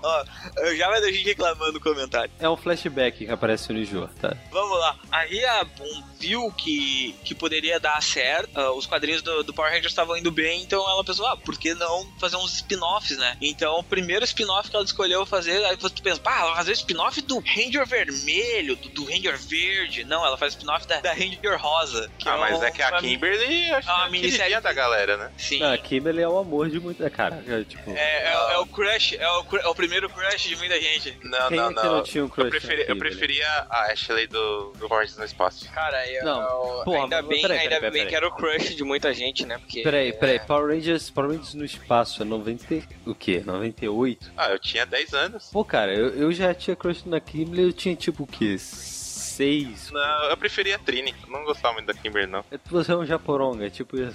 ó. 0.03 0.25
Eu 0.59 0.77
já 0.77 0.89
vai 0.89 1.01
ter 1.01 1.13
gente 1.13 1.27
reclamando 1.27 1.73
no 1.75 1.81
comentário. 1.81 2.31
É 2.41 2.49
um 2.49 2.57
flashback 2.57 3.25
que 3.27 3.31
aparece 3.31 3.71
o 3.71 3.75
Ninja, 3.75 4.11
tá? 4.21 4.37
Vamos 4.51 4.79
lá. 4.79 4.97
Aí 5.13 5.45
a 5.45 5.66
Boom 5.77 6.05
viu 6.19 6.51
que, 6.53 7.15
que 7.25 7.35
poderia 7.35 7.79
dar 7.79 8.03
certo. 8.03 8.51
ah, 8.59 8.73
os 8.73 8.87
quadrinhos 8.87 9.21
do, 9.23 9.43
do 9.45 9.53
Power 9.53 9.71
Rangers 9.71 9.93
estavam 9.93 10.17
indo 10.17 10.31
bem, 10.31 10.63
então 10.63 10.81
ela 10.89 11.05
pensou, 11.05 11.27
ah, 11.27 11.37
por 11.37 11.57
que 11.59 11.75
não 11.75 12.09
fazer 12.19 12.37
uns 12.37 12.55
spin-offs, 12.55 13.19
né? 13.19 13.37
Então, 13.41 13.79
o 13.79 13.83
primeiro 13.85 14.25
spin-off 14.25 14.71
que 14.71 14.77
ela 14.77 14.85
escolheu 14.85 15.27
fazer, 15.27 15.63
aí 15.67 15.77
você 15.77 15.95
pensa, 16.03 16.21
pá, 16.21 16.39
ela 16.39 16.47
vai 16.49 16.57
fazer 16.57 16.73
spin-off 16.73 17.21
do 17.21 17.39
Ranger 17.41 17.87
Vermelho, 17.87 18.77
do, 18.77 18.89
do 18.89 19.05
Ranger 19.05 19.37
Verde. 19.39 20.05
Não, 20.05 20.25
ela 20.25 20.37
faz 20.39 20.55
spin-off 20.55 20.87
da, 20.87 21.01
da 21.01 21.13
Ranger 21.13 21.61
Rosa. 21.61 22.11
Que 22.19 22.29
ah, 22.29 22.37
mas 22.39 22.59
um- 22.59 22.65
é 22.65 22.71
que 22.71 22.83
a 22.83 22.93
Kimberly 22.99 23.71
acho 23.73 23.89
É 23.89 23.93
uma 23.93 23.99
que 24.01 24.05
é 24.05 24.07
a 24.07 24.11
minissérie 24.11 24.61
da 24.61 24.73
galera, 24.73 25.17
né? 25.17 25.31
Sim. 25.37 25.61
Não, 25.61 25.73
a 25.73 25.79
Kimberly 25.79 26.23
é 26.23 26.29
o 26.29 26.39
amor 26.39 26.71
de 26.71 26.81
muita. 26.81 27.11
Cara, 27.11 27.43
é, 27.47 27.63
tipo. 27.65 27.91
É, 27.91 27.95
é, 28.33 28.53
é 28.55 28.59
o 28.59 28.67
crush, 28.67 29.15
é 29.17 29.29
o, 29.29 29.45
é 29.59 29.69
o 29.69 29.75
primeiro 29.75 30.09
crush 30.09 30.49
de 30.49 30.57
muita 30.57 30.81
gente. 30.81 31.17
Não, 31.23 31.49
Quem 31.49 31.57
não, 31.59 31.71
é 31.71 31.75
não 31.75 31.85
não. 31.97 32.03
tinha 32.03 32.25
um 32.25 32.29
crush 32.29 32.45
eu, 32.47 32.51
preferi- 32.51 32.85
na 32.85 32.91
eu 32.91 32.99
preferia 32.99 33.49
a 33.71 33.93
Ashley 33.93 34.27
do, 34.27 34.73
do 34.79 34.89
Fortes 34.89 35.17
no 35.17 35.25
Espaço. 35.25 35.56
Cara, 35.73 36.07
eu, 36.11 36.25
Não, 36.25 36.41
eu- 36.79 36.85
porra, 36.85 37.03
ainda 37.05 37.23
bem, 37.23 37.41
peraí, 37.43 37.59
ainda 37.59 37.71
peraí, 37.77 37.81
bem 37.91 37.93
peraí. 37.93 38.09
que 38.09 38.15
era 38.17 38.29
o 38.29 38.31
crush 38.33 38.75
de 38.75 38.85
muita 38.85 39.13
gente, 39.15 39.45
né? 39.47 39.59
Porque. 39.59 39.83
Peraí, 39.83 40.13
peraí, 40.13 40.37
é, 40.37 40.39
Power 40.39 40.75
Rangers, 40.75 41.11
Power 41.11 41.31
Rangers 41.31 41.55
no 41.55 41.65
espaço 41.65 42.23
é 42.23 42.25
90. 42.25 42.83
O 43.07 43.15
quê? 43.15 43.43
98? 43.45 44.33
Ah, 44.37 44.51
eu 44.51 44.59
tinha 44.59 44.85
10 44.85 45.13
anos. 45.15 45.51
Pô, 45.53 45.65
cara, 45.65 45.95
eu, 45.95 46.09
eu 46.11 46.33
já 46.33 46.53
tinha 46.55 46.75
crush 46.77 47.05
na 47.07 47.21
Kimberly, 47.21 47.63
eu 47.63 47.73
tinha 47.73 47.95
tipo 47.95 48.25
o 48.25 48.27
quê? 48.27 48.57
6? 49.37 49.91
Não, 49.93 50.25
eu 50.31 50.37
preferia 50.37 50.77
a 50.77 50.79
Trini. 50.79 51.15
Eu 51.23 51.31
não 51.31 51.45
gostava 51.45 51.75
muito 51.75 51.87
da 51.87 51.95
Kimberly, 51.95 52.31
não. 52.31 52.45
Você 52.71 52.93
é 52.93 52.97
um 52.97 53.05
japoronga, 53.05 53.69
tipo 53.71 53.97
isso. 53.99 54.15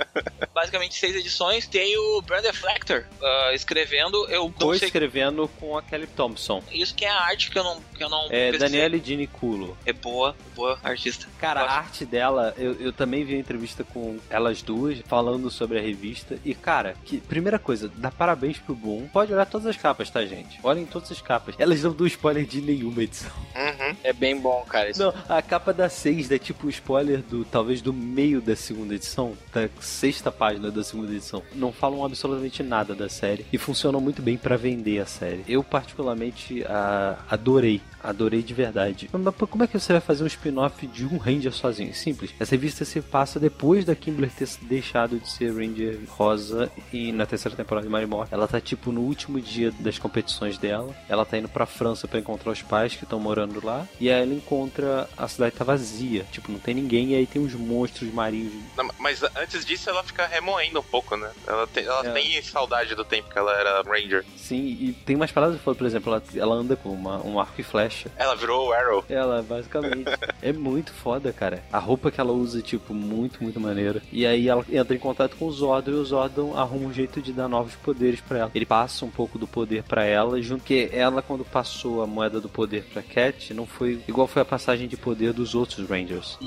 Basicamente, 0.54 0.94
seis 0.94 1.14
edições. 1.14 1.66
Tem 1.66 1.96
o 1.96 2.22
Brandon 2.22 2.52
Flector 2.52 3.04
ah, 3.22 3.50
escrevendo. 3.54 4.28
Eu 4.28 4.52
Tô 4.58 4.74
sei. 4.74 4.86
escrevendo 4.88 5.48
com 5.60 5.76
a 5.76 5.82
Kelly 5.82 6.06
Thompson. 6.06 6.62
Isso 6.72 6.94
que 6.94 7.04
é 7.04 7.10
a 7.10 7.20
arte 7.22 7.50
que 7.50 7.58
eu 7.58 7.64
não, 7.64 7.80
que 7.96 8.02
eu 8.02 8.08
não 8.08 8.24
É 8.26 8.50
pesquisei. 8.50 8.58
Daniele 8.58 9.00
Diniculo. 9.00 9.76
É 9.84 9.92
boa, 9.92 10.34
boa 10.54 10.78
artista. 10.82 11.26
Cara, 11.38 11.60
a 11.60 11.64
Gosto. 11.64 11.78
arte 11.78 12.06
dela, 12.06 12.54
eu, 12.56 12.74
eu 12.80 12.92
também 12.92 13.24
vi 13.24 13.34
uma 13.34 13.40
entrevista 13.40 13.84
com 13.84 14.18
elas 14.30 14.62
duas, 14.62 14.98
falando 15.06 15.50
sobre 15.50 15.78
a 15.78 15.82
revista. 15.82 16.38
E, 16.44 16.54
cara, 16.54 16.94
que 17.04 17.20
primeira 17.20 17.58
coisa, 17.58 17.90
dá 17.96 18.10
parabéns 18.10 18.58
pro 18.58 18.74
Boom. 18.74 19.08
Pode 19.08 19.32
olhar 19.32 19.46
todas 19.46 19.66
as 19.66 19.76
capas, 19.76 20.10
tá, 20.10 20.24
gente? 20.24 20.58
Olhem 20.62 20.86
todas 20.86 21.10
as 21.10 21.20
capas. 21.20 21.54
Elas 21.58 21.82
não 21.82 21.92
dão 21.92 22.06
spoiler 22.06 22.44
de 22.44 22.60
nenhuma 22.60 23.02
edição. 23.02 23.30
Uhum. 23.54 23.96
é 24.02 24.12
bem 24.12 24.38
bom, 24.38 24.61
cara. 24.64 24.90
Isso. 24.90 25.00
Não, 25.02 25.12
a 25.28 25.40
capa 25.42 25.72
da 25.72 25.88
6 25.88 26.30
é 26.30 26.38
tipo 26.38 26.66
o 26.66 26.70
spoiler 26.70 27.20
do, 27.22 27.44
talvez, 27.44 27.80
do 27.82 27.92
meio 27.92 28.40
da 28.40 28.54
segunda 28.56 28.94
edição, 28.94 29.34
da 29.52 29.68
sexta 29.80 30.30
página 30.32 30.70
da 30.70 30.82
segunda 30.84 31.12
edição. 31.12 31.42
Não 31.54 31.72
falam 31.72 32.04
absolutamente 32.04 32.62
nada 32.62 32.94
da 32.94 33.08
série 33.08 33.44
e 33.52 33.58
funcionam 33.58 34.00
muito 34.00 34.22
bem 34.22 34.36
pra 34.36 34.56
vender 34.56 34.98
a 35.00 35.06
série. 35.06 35.44
Eu, 35.48 35.62
particularmente, 35.62 36.64
a- 36.64 37.18
adorei. 37.30 37.80
Adorei 38.02 38.42
de 38.42 38.52
verdade. 38.54 39.08
Mas 39.12 39.34
como 39.50 39.64
é 39.64 39.66
que 39.66 39.78
você 39.78 39.92
vai 39.92 40.00
fazer 40.00 40.24
um 40.24 40.26
spin-off 40.26 40.86
de 40.86 41.06
um 41.06 41.16
Ranger 41.18 41.52
sozinho? 41.52 41.94
Simples. 41.94 42.32
Essa 42.40 42.52
revista 42.52 42.84
se 42.84 43.00
passa 43.00 43.38
depois 43.38 43.84
da 43.84 43.94
Kimberly 43.94 44.30
ter 44.30 44.48
deixado 44.62 45.18
de 45.18 45.28
ser 45.30 45.52
Ranger 45.54 45.98
Rosa 46.08 46.70
e 46.92 47.12
na 47.12 47.26
terceira 47.26 47.56
temporada 47.56 47.86
de 47.86 47.92
Marimor. 47.92 48.26
Ela 48.30 48.48
tá 48.48 48.60
tipo 48.60 48.90
no 48.92 49.02
último 49.02 49.40
dia 49.40 49.70
das 49.80 49.98
competições 49.98 50.58
dela. 50.58 50.94
Ela 51.08 51.24
tá 51.24 51.38
indo 51.38 51.48
pra 51.48 51.66
França 51.66 52.08
pra 52.08 52.18
encontrar 52.18 52.50
os 52.52 52.62
pais 52.62 52.94
que 52.96 53.04
estão 53.04 53.20
morando 53.20 53.64
lá. 53.64 53.86
E 54.00 54.10
aí 54.10 54.22
ela 54.22 54.34
encontra 54.34 55.08
a 55.16 55.28
cidade 55.28 55.54
tá 55.54 55.64
vazia. 55.64 56.24
Tipo, 56.32 56.50
não 56.50 56.58
tem 56.58 56.74
ninguém. 56.74 57.10
E 57.12 57.14
aí 57.14 57.26
tem 57.26 57.40
uns 57.42 57.54
monstros 57.54 58.12
marinhos. 58.12 58.52
Não, 58.76 58.88
mas 58.98 59.22
antes 59.36 59.64
disso 59.64 59.88
ela 59.90 60.02
fica 60.02 60.26
remoendo 60.26 60.80
um 60.80 60.82
pouco, 60.82 61.16
né? 61.16 61.30
Ela, 61.46 61.66
tem, 61.66 61.84
ela 61.84 62.06
É. 62.06 62.12
tem 62.12 62.42
saudade 62.42 62.94
do 62.94 63.04
tempo 63.04 63.30
que 63.30 63.38
ela 63.38 63.52
era 63.58 63.82
Ranger. 63.82 64.24
Sim, 64.36 64.56
e 64.80 64.92
tem 65.04 65.14
umas 65.16 65.30
falo, 65.30 65.58
por 65.74 65.86
exemplo, 65.86 66.12
ela, 66.12 66.22
ela 66.36 66.54
anda 66.54 66.76
com 66.76 66.90
uma- 66.90 67.24
um 67.24 67.38
arco 67.40 67.60
e 67.60 67.64
flecha 67.64 67.91
flecha. 67.92 68.10
Ela 68.16 68.34
virou 68.34 68.68
o 68.68 68.72
Arrow. 68.72 69.04
Ela, 69.08 69.42
basicamente. 69.42 70.10
é 70.40 70.52
muito 70.52 70.92
foda, 70.92 71.32
cara. 71.32 71.62
A 71.72 71.78
roupa 71.78 72.10
que 72.10 72.20
ela 72.20 72.32
usa, 72.32 72.62
tipo, 72.62 72.94
muito, 72.94 73.42
muito 73.42 73.60
maneira. 73.60 74.02
E 74.10 74.26
aí 74.26 74.48
ela 74.48 74.64
entra 74.70 74.96
em 74.96 74.98
contato 74.98 75.36
com 75.36 75.46
o 75.46 75.52
Zordon 75.52 75.90
e 75.92 75.94
o 75.94 76.04
Zordon 76.04 76.56
arruma 76.56 76.88
um 76.88 76.92
jeito 76.92 77.20
de 77.20 77.32
dar 77.32 77.48
novos 77.48 77.74
poderes 77.76 78.20
pra 78.20 78.38
ela. 78.38 78.50
Ele 78.54 78.66
passa 78.66 79.04
um 79.04 79.10
pouco 79.10 79.38
do 79.38 79.46
poder 79.46 79.82
pra 79.82 80.04
ela, 80.04 80.40
junto 80.40 80.64
que 80.64 80.88
ela, 80.92 81.22
quando 81.22 81.44
passou 81.44 82.02
a 82.02 82.06
moeda 82.06 82.40
do 82.40 82.48
poder 82.48 82.84
pra 82.84 83.02
Cat, 83.02 83.52
não 83.52 83.66
foi 83.66 84.00
igual 84.08 84.26
foi 84.26 84.42
a 84.42 84.44
passagem 84.44 84.88
de 84.88 84.96
poder 84.96 85.32
dos 85.32 85.54
outros 85.54 85.88
Rangers. 85.88 86.38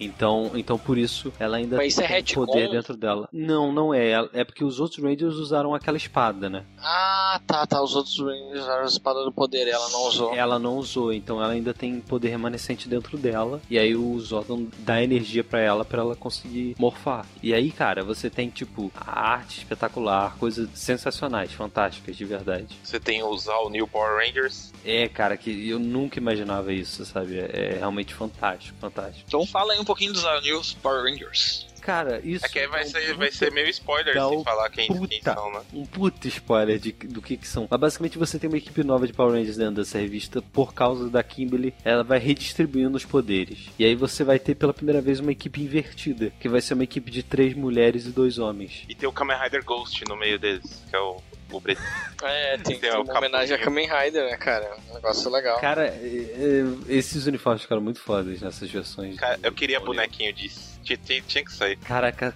Então, 0.00 0.50
então 0.54 0.78
por 0.78 0.96
isso 0.96 1.32
ela 1.38 1.58
ainda 1.58 1.76
Mas 1.76 1.98
é 1.98 2.06
tem 2.06 2.16
retcon? 2.16 2.46
poder 2.46 2.70
dentro 2.70 2.96
dela. 2.96 3.28
Não, 3.32 3.70
não 3.72 3.92
é. 3.94 4.12
É 4.32 4.44
porque 4.44 4.64
os 4.64 4.80
outros 4.80 5.02
Rangers 5.02 5.36
usaram 5.36 5.74
aquela 5.74 5.96
espada, 5.96 6.48
né? 6.48 6.64
Ah, 6.78 7.40
tá, 7.46 7.66
tá. 7.66 7.82
Os 7.82 7.94
outros 7.94 8.18
Rangers 8.18 8.62
usaram 8.62 8.82
a 8.82 8.86
espada 8.86 9.24
do 9.24 9.32
poder, 9.32 9.68
ela 9.68 9.88
não 9.90 10.06
usou. 10.08 10.34
Ela 10.34 10.58
não 10.58 10.76
usou, 10.78 11.12
então 11.12 11.42
ela 11.42 11.52
ainda 11.52 11.74
tem 11.74 12.00
poder 12.00 12.30
remanescente 12.30 12.88
dentro 12.88 13.18
dela. 13.18 13.60
E 13.68 13.78
aí 13.78 13.94
o 13.94 14.18
Zordon 14.18 14.66
dá 14.78 15.02
energia 15.02 15.44
pra 15.44 15.60
ela 15.60 15.84
pra 15.84 16.00
ela 16.00 16.16
conseguir 16.16 16.74
morfar. 16.78 17.26
E 17.42 17.52
aí, 17.52 17.70
cara, 17.70 18.02
você 18.02 18.30
tem 18.30 18.48
tipo 18.48 18.90
a 18.96 19.20
arte 19.20 19.58
espetacular, 19.58 20.36
coisas 20.38 20.68
sensacionais, 20.74 21.52
fantásticas, 21.52 22.16
de 22.16 22.24
verdade. 22.24 22.78
Você 22.82 22.98
tem 22.98 23.22
os 23.22 23.48
All 23.48 23.68
New 23.68 23.86
Power 23.86 24.16
Rangers. 24.16 24.72
É, 24.84 25.08
cara, 25.08 25.36
que 25.36 25.68
eu 25.68 25.78
nunca 25.78 26.18
imaginava 26.18 26.72
isso, 26.72 27.04
sabe? 27.04 27.38
É, 27.38 27.74
é 27.74 27.78
realmente 27.78 28.14
fantástico, 28.14 28.78
fantástico. 28.80 29.24
Então 29.26 29.44
fala 29.46 29.72
aí 29.72 29.78
um 29.78 29.84
pouquinho 29.90 30.12
dos 30.12 30.22
News 30.42 30.72
Power 30.74 31.02
Rangers. 31.02 31.66
Cara, 31.80 32.20
isso. 32.22 32.46
É 32.46 32.48
que 32.48 32.58
aí 32.60 32.66
vai 32.68 32.82
é 32.82 32.84
um 32.84 32.88
ser, 32.88 33.14
vai 33.14 33.32
ser 33.32 33.50
meio 33.50 33.68
spoiler 33.68 34.12
se 34.12 34.44
falar 34.44 34.70
quem, 34.70 34.86
quem 34.86 34.96
puta, 34.96 35.34
são, 35.34 35.52
né? 35.52 35.60
um 35.72 35.84
puta 35.84 36.28
spoiler 36.28 36.78
de, 36.78 36.92
do 36.92 37.20
que 37.20 37.36
que 37.36 37.48
são. 37.48 37.66
Mas 37.68 37.80
basicamente 37.80 38.18
você 38.18 38.38
tem 38.38 38.48
uma 38.48 38.58
equipe 38.58 38.84
nova 38.84 39.06
de 39.06 39.12
Power 39.12 39.32
Rangers 39.32 39.56
dentro 39.56 39.76
dessa 39.76 39.98
revista 39.98 40.40
por 40.40 40.72
causa 40.72 41.08
da 41.08 41.22
Kimberly. 41.22 41.74
Ela 41.84 42.04
vai 42.04 42.18
redistribuindo 42.20 42.96
os 42.96 43.04
poderes. 43.04 43.70
E 43.78 43.84
aí 43.84 43.96
você 43.96 44.22
vai 44.22 44.38
ter 44.38 44.54
pela 44.54 44.74
primeira 44.74 45.00
vez 45.00 45.18
uma 45.18 45.32
equipe 45.32 45.62
invertida, 45.62 46.30
que 46.38 46.48
vai 46.48 46.60
ser 46.60 46.74
uma 46.74 46.84
equipe 46.84 47.10
de 47.10 47.22
três 47.22 47.54
mulheres 47.54 48.06
e 48.06 48.10
dois 48.10 48.38
homens. 48.38 48.84
E 48.88 48.94
tem 48.94 49.08
o 49.08 49.12
Kamen 49.12 49.38
Rider 49.38 49.64
Ghost 49.64 50.04
no 50.06 50.16
meio 50.16 50.38
deles, 50.38 50.84
que 50.88 50.94
é 50.94 51.00
o, 51.00 51.16
o 51.58 51.60
preto. 51.60 51.80
É, 52.22 52.56
tem, 52.64 52.78
Tem 52.78 52.90
tem 52.90 53.00
uma 53.00 53.18
homenagem 53.18 53.56
a. 53.56 53.58
Kamen 53.58 53.88
Rider, 53.88 54.24
né, 54.30 54.36
cara? 54.36 54.76
Um 54.90 54.94
negócio 54.94 55.30
legal. 55.30 55.58
Cara, 55.60 55.92
esses 56.88 57.26
uniformes 57.26 57.62
ficaram 57.62 57.82
muito 57.82 58.00
fodas 58.00 58.40
nessas 58.40 58.70
versões. 58.70 59.16
Cara, 59.16 59.38
eu 59.42 59.52
queria 59.52 59.80
bonequinho 59.80 60.32
disso. 60.32 60.70
Tinha, 60.82 60.96
tinha, 60.96 61.20
tinha 61.20 61.44
que 61.44 61.52
sair. 61.52 61.76
Caraca, 61.76 62.34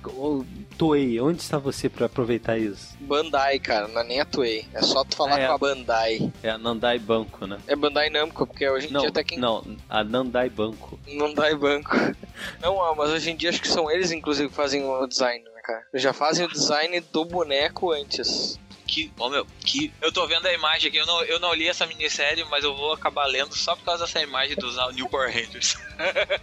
Toei, 0.77 1.19
onde 1.19 1.41
está 1.41 1.57
você 1.57 1.89
pra 1.89 2.07
aproveitar 2.07 2.59
isso? 2.59 2.95
Bandai, 3.01 3.59
cara, 3.59 3.89
não 3.89 4.03
é 4.03 4.05
nem 4.05 4.21
a 4.21 4.25
Toei. 4.27 4.67
É 4.75 4.83
só 4.83 5.03
tu 5.03 5.17
falar 5.17 5.37
Ah, 5.37 5.41
é. 5.41 5.47
com 5.47 5.53
a 5.55 5.59
Bandai. 5.59 6.33
É 6.43 6.51
a 6.51 6.59
Nandai 6.59 6.99
Banco, 6.99 7.47
né? 7.47 7.59
É 7.67 7.75
Bandai 7.75 8.11
Namco, 8.11 8.47
porque 8.47 8.69
hoje 8.69 8.89
em 8.89 8.91
Não, 8.93 9.01
dia 9.01 9.09
até 9.09 9.25
quem 9.25 9.39
não, 9.39 9.65
a 9.89 10.05
Nandai 10.05 10.51
Banco. 10.51 10.99
em 11.07 11.19
banco. 11.57 11.97
Não, 12.61 12.95
mas 12.97 13.11
hoje 13.11 13.31
em 13.31 13.37
dia 13.37 13.49
acho 13.49 13.63
que 13.63 13.69
são 13.69 13.91
eles, 13.91 14.11
inclusive, 14.11 14.49
que 14.49 14.55
fazem 14.55 14.85
o 14.85 15.07
design, 15.07 15.43
né, 15.45 15.61
cara? 15.63 15.87
Já 15.95 16.13
fazem 16.13 16.45
o 16.45 16.49
design 16.49 17.01
do 17.13 17.25
boneco 17.25 17.93
antes. 17.93 18.59
Que, 18.95 19.11
ô 19.19 19.29
meu, 19.29 19.45
que. 19.59 19.93
Eu 20.01 20.13
tô 20.13 20.25
vendo 20.25 20.47
a 20.47 20.53
imagem 20.53 20.89
aqui, 20.89 20.99
eu 20.99 21.07
não, 21.07 21.21
eu 21.25 21.41
não 21.41 21.53
li 21.53 21.67
essa 21.67 21.85
minissérie, 21.85 22.45
mas 22.49 22.63
eu 22.63 22.77
vou 22.77 22.93
acabar 22.93 23.27
lendo 23.27 23.53
só 23.57 23.75
por 23.75 23.85
causa 23.85 24.05
dessa 24.05 24.23
imagem 24.23 24.55
dos 24.55 24.77
New 24.95 25.09
Power 25.09 25.35
Rangers. 25.35 25.77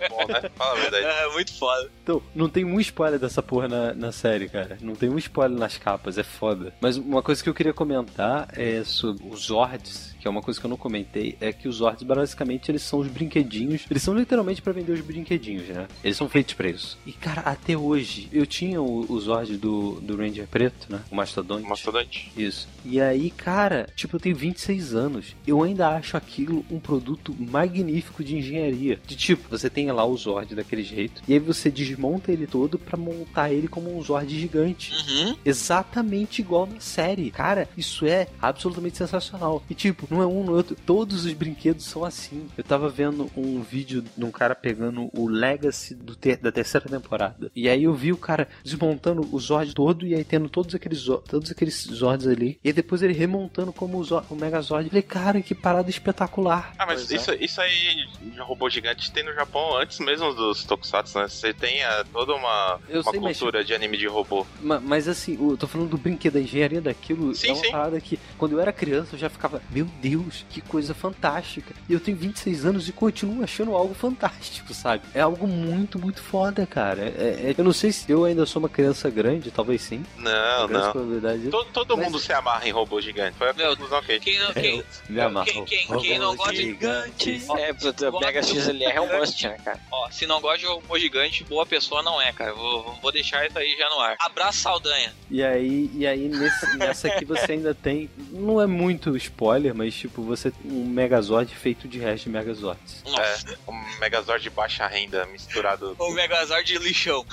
Bom, 0.09 0.27
né? 0.27 0.51
Fala 0.57 0.71
a 0.73 0.81
verdade. 0.81 1.05
É 1.21 1.27
muito 1.29 1.53
foda. 1.53 1.89
Então, 2.03 2.21
não 2.33 2.49
tem 2.49 2.65
um 2.65 2.79
spoiler 2.79 3.19
dessa 3.19 3.41
porra 3.41 3.67
na, 3.67 3.93
na 3.93 4.11
série, 4.11 4.49
cara. 4.49 4.77
Não 4.81 4.95
tem 4.95 5.07
um 5.07 5.17
spoiler 5.17 5.57
nas 5.57 5.77
capas, 5.77 6.17
é 6.17 6.23
foda. 6.23 6.73
Mas 6.81 6.97
uma 6.97 7.21
coisa 7.21 7.41
que 7.41 7.47
eu 7.47 7.53
queria 7.53 7.73
comentar 7.73 8.47
é 8.53 8.83
sobre 8.83 9.25
os 9.27 9.45
Zords, 9.45 10.10
que 10.21 10.27
é 10.27 10.31
uma 10.31 10.41
coisa 10.41 10.59
que 10.59 10.65
eu 10.65 10.69
não 10.69 10.77
comentei, 10.77 11.35
é 11.41 11.51
que 11.51 11.67
os 11.67 11.77
Zords, 11.77 12.03
basicamente, 12.03 12.69
eles 12.69 12.83
são 12.83 12.99
os 12.99 13.07
brinquedinhos. 13.07 13.85
Eles 13.89 14.03
são 14.03 14.15
literalmente 14.15 14.61
pra 14.61 14.71
vender 14.71 14.91
os 14.91 15.01
brinquedinhos, 15.01 15.67
né? 15.67 15.87
Eles 16.03 16.15
são 16.15 16.29
feitos 16.29 16.53
pra 16.53 16.69
isso. 16.69 16.97
E, 17.05 17.11
cara, 17.11 17.41
até 17.41 17.75
hoje, 17.75 18.29
eu 18.31 18.45
tinha 18.45 18.79
o, 18.79 19.11
o 19.11 19.19
Zord 19.19 19.57
do, 19.57 19.99
do 19.99 20.15
Ranger 20.15 20.47
Preto, 20.47 20.91
né? 20.91 21.01
O 21.09 21.15
Mastodonte. 21.15 21.67
Mastodonte. 21.67 22.31
Isso. 22.37 22.67
E 22.85 23.01
aí, 23.01 23.31
cara, 23.31 23.89
tipo, 23.95 24.15
eu 24.15 24.19
tenho 24.19 24.35
26 24.35 24.93
anos. 24.93 25.35
Eu 25.45 25.63
ainda 25.63 25.89
acho 25.89 26.15
aquilo 26.15 26.63
um 26.69 26.79
produto 26.79 27.35
magnífico 27.39 28.23
de 28.23 28.37
engenharia. 28.37 28.99
De 29.07 29.15
tipo, 29.15 29.49
você 29.49 29.69
tem 29.69 29.91
lá 29.91 30.05
o 30.05 30.15
Zord 30.15 30.53
daquele 30.53 30.83
jeito, 30.83 31.23
e 31.27 31.33
aí 31.33 31.39
você 31.39 31.71
desmonta 31.71 32.31
ele 32.31 32.45
todo 32.45 32.77
pra 32.77 32.97
montar 32.97 33.51
ele 33.51 33.67
como 33.67 33.97
um 33.97 34.01
Zord 34.03 34.37
gigante. 34.37 34.93
Uhum. 34.93 35.35
Exatamente 35.43 36.41
igual 36.41 36.67
na 36.67 36.79
série. 36.79 37.31
Cara, 37.31 37.67
isso 37.75 38.05
é 38.05 38.27
absolutamente 38.39 38.97
sensacional. 38.97 39.63
E 39.69 39.73
tipo, 39.73 40.07
não 40.11 40.21
é 40.21 40.25
um 40.25 40.43
no 40.43 40.53
outro. 40.53 40.75
Todos 40.85 41.25
os 41.25 41.33
brinquedos 41.33 41.85
são 41.85 42.03
assim. 42.03 42.47
Eu 42.57 42.63
tava 42.63 42.89
vendo 42.89 43.29
um 43.35 43.61
vídeo 43.61 44.03
de 44.15 44.23
um 44.25 44.31
cara 44.31 44.53
pegando 44.53 45.09
o 45.13 45.27
Legacy 45.27 45.95
do 45.95 46.15
ter- 46.15 46.37
da 46.37 46.51
terceira 46.51 46.87
temporada. 46.89 47.49
E 47.55 47.69
aí 47.69 47.85
eu 47.85 47.93
vi 47.93 48.11
o 48.11 48.17
cara 48.17 48.47
desmontando 48.63 49.27
o 49.33 49.39
Zord 49.39 49.73
todo 49.73 50.05
e 50.05 50.13
aí 50.13 50.23
tendo 50.23 50.49
todos 50.49 50.75
aqueles, 50.75 51.03
todos 51.27 51.49
aqueles 51.51 51.75
Zords 51.91 52.27
ali. 52.27 52.59
E 52.63 52.69
aí 52.69 52.73
depois 52.73 53.01
ele 53.01 53.13
remontando 53.13 53.71
como 53.73 53.97
o, 53.97 54.03
Zord, 54.03 54.27
o 54.29 54.35
Megazord. 54.35 54.85
Eu 54.85 54.89
falei, 54.89 55.01
cara, 55.03 55.41
que 55.41 55.55
parada 55.55 55.89
espetacular. 55.89 56.73
Ah, 56.77 56.85
mas 56.85 57.11
é. 57.11 57.15
isso, 57.15 57.33
isso 57.33 57.61
aí 57.61 58.05
de 58.21 58.39
robô 58.39 58.69
gigante 58.69 59.11
tem 59.11 59.23
no 59.23 59.33
Japão 59.33 59.77
antes 59.77 59.99
mesmo 59.99 60.33
dos 60.33 60.63
Tokusatsu, 60.63 61.17
né? 61.19 61.27
Você 61.27 61.53
tem 61.53 61.81
é, 61.83 62.03
toda 62.11 62.33
uma, 62.35 62.79
Eu 62.89 63.01
uma 63.01 63.11
sei, 63.11 63.19
mas- 63.19 63.37
cultura 63.39 63.63
de 63.63 63.73
anime 63.73 63.97
de 63.97 64.07
robô. 64.07 64.45
Ma- 64.61 64.79
Mas 64.79 65.07
assim, 65.07 65.37
eu 65.39 65.55
tô 65.57 65.67
falando 65.67 65.89
do 65.89 65.97
brinquedo, 65.97 66.37
a 66.37 66.41
engenharia 66.41 66.81
daquilo 66.81 67.33
Sim, 67.35 67.49
é 67.49 67.53
uma 67.53 67.63
sim. 67.63 67.71
parada 67.71 68.01
que, 68.01 68.19
quando 68.37 68.53
eu 68.53 68.59
era 68.59 68.73
criança, 68.73 69.15
eu 69.15 69.19
já 69.19 69.29
ficava, 69.29 69.61
meu 69.71 69.85
Deus, 70.01 70.43
que 70.49 70.61
coisa 70.61 70.93
fantástica. 70.93 71.73
E 71.87 71.93
eu 71.93 71.99
tenho 71.99 72.17
26 72.17 72.65
anos 72.65 72.89
e 72.89 72.91
continuo 72.91 73.43
achando 73.43 73.75
algo 73.75 73.93
fantástico, 73.93 74.73
sabe? 74.73 75.03
É 75.13 75.21
algo 75.21 75.47
muito, 75.47 75.99
muito 75.99 76.21
foda, 76.21 76.65
cara. 76.65 77.01
É- 77.01 77.51
é- 77.51 77.55
eu 77.57 77.63
não 77.63 77.73
sei 77.73 77.91
se 77.91 78.11
eu 78.11 78.25
ainda 78.25 78.45
sou 78.45 78.59
uma 78.61 78.69
criança 78.69 79.09
grande, 79.09 79.51
talvez 79.51 79.81
sim. 79.81 80.03
Não, 80.17 80.67
não. 80.67 80.91
probabilidade. 80.91 81.49
Todo, 81.49 81.67
todo 81.71 81.95
Mas- 81.97 82.05
mundo 82.05 82.19
se 82.19 82.33
amarra 82.33 82.67
em 82.67 82.71
robô 82.71 82.99
gigante. 82.99 83.37
Foi 83.37 83.49
a 83.49 83.53
Meu, 83.53 83.69
conclusão 83.71 84.01
que 84.01 84.19
Quem 84.19 84.39
não, 84.39 84.53
quem, 84.53 84.83
Me 85.09 85.21
amarro. 85.21 85.45
quem, 85.45 85.65
quem, 85.65 85.87
quem 85.99 86.19
não 86.19 86.35
gosta 86.35 86.53
de 86.53 86.61
gigante. 86.63 87.41
É, 87.57 88.09
o 88.09 88.19
Mega 88.19 88.41
XLR 88.41 88.93
é 88.97 89.01
um 89.01 89.19
must, 89.19 89.47
né, 89.47 89.57
cara? 89.63 89.79
Ó, 89.91 90.09
se 90.09 90.25
não 90.25 90.41
gosta 90.41 90.59
de 90.59 90.65
robô 90.65 90.97
gigante, 90.97 91.43
boa 91.43 91.65
pessoa 91.65 92.01
não 92.01 92.21
é, 92.21 92.31
cara. 92.33 92.53
Vou, 92.53 92.97
vou 93.01 93.11
deixar 93.11 93.45
isso 93.47 93.57
aí 93.57 93.75
já 93.77 93.89
no 93.89 93.99
ar. 93.99 94.15
Abraço, 94.19 94.59
Saldanha. 94.59 95.13
E 95.29 95.43
aí, 95.43 95.89
e 95.93 96.05
aí 96.07 96.27
nesse- 96.27 96.77
nessa 96.77 97.07
aqui 97.07 97.25
você 97.25 97.53
ainda 97.53 97.73
tem. 97.75 98.09
Não 98.31 98.61
é 98.61 98.65
muito 98.67 99.15
spoiler, 99.17 99.73
mas 99.75 99.90
tipo, 99.95 100.21
você 100.23 100.51
tem 100.51 100.71
um 100.71 100.85
Megazord 100.85 101.53
feito 101.55 101.87
de 101.87 101.99
resto 101.99 102.25
de 102.25 102.29
Megazords. 102.31 103.03
Nossa, 103.05 103.21
É, 103.21 103.71
um 103.71 103.99
Megazord 103.99 104.41
de 104.43 104.49
baixa 104.49 104.85
renda 104.87 105.25
misturado. 105.27 105.95
o 105.99 106.11
Megazord 106.11 106.63
de 106.65 106.77
lixão. 106.77 107.25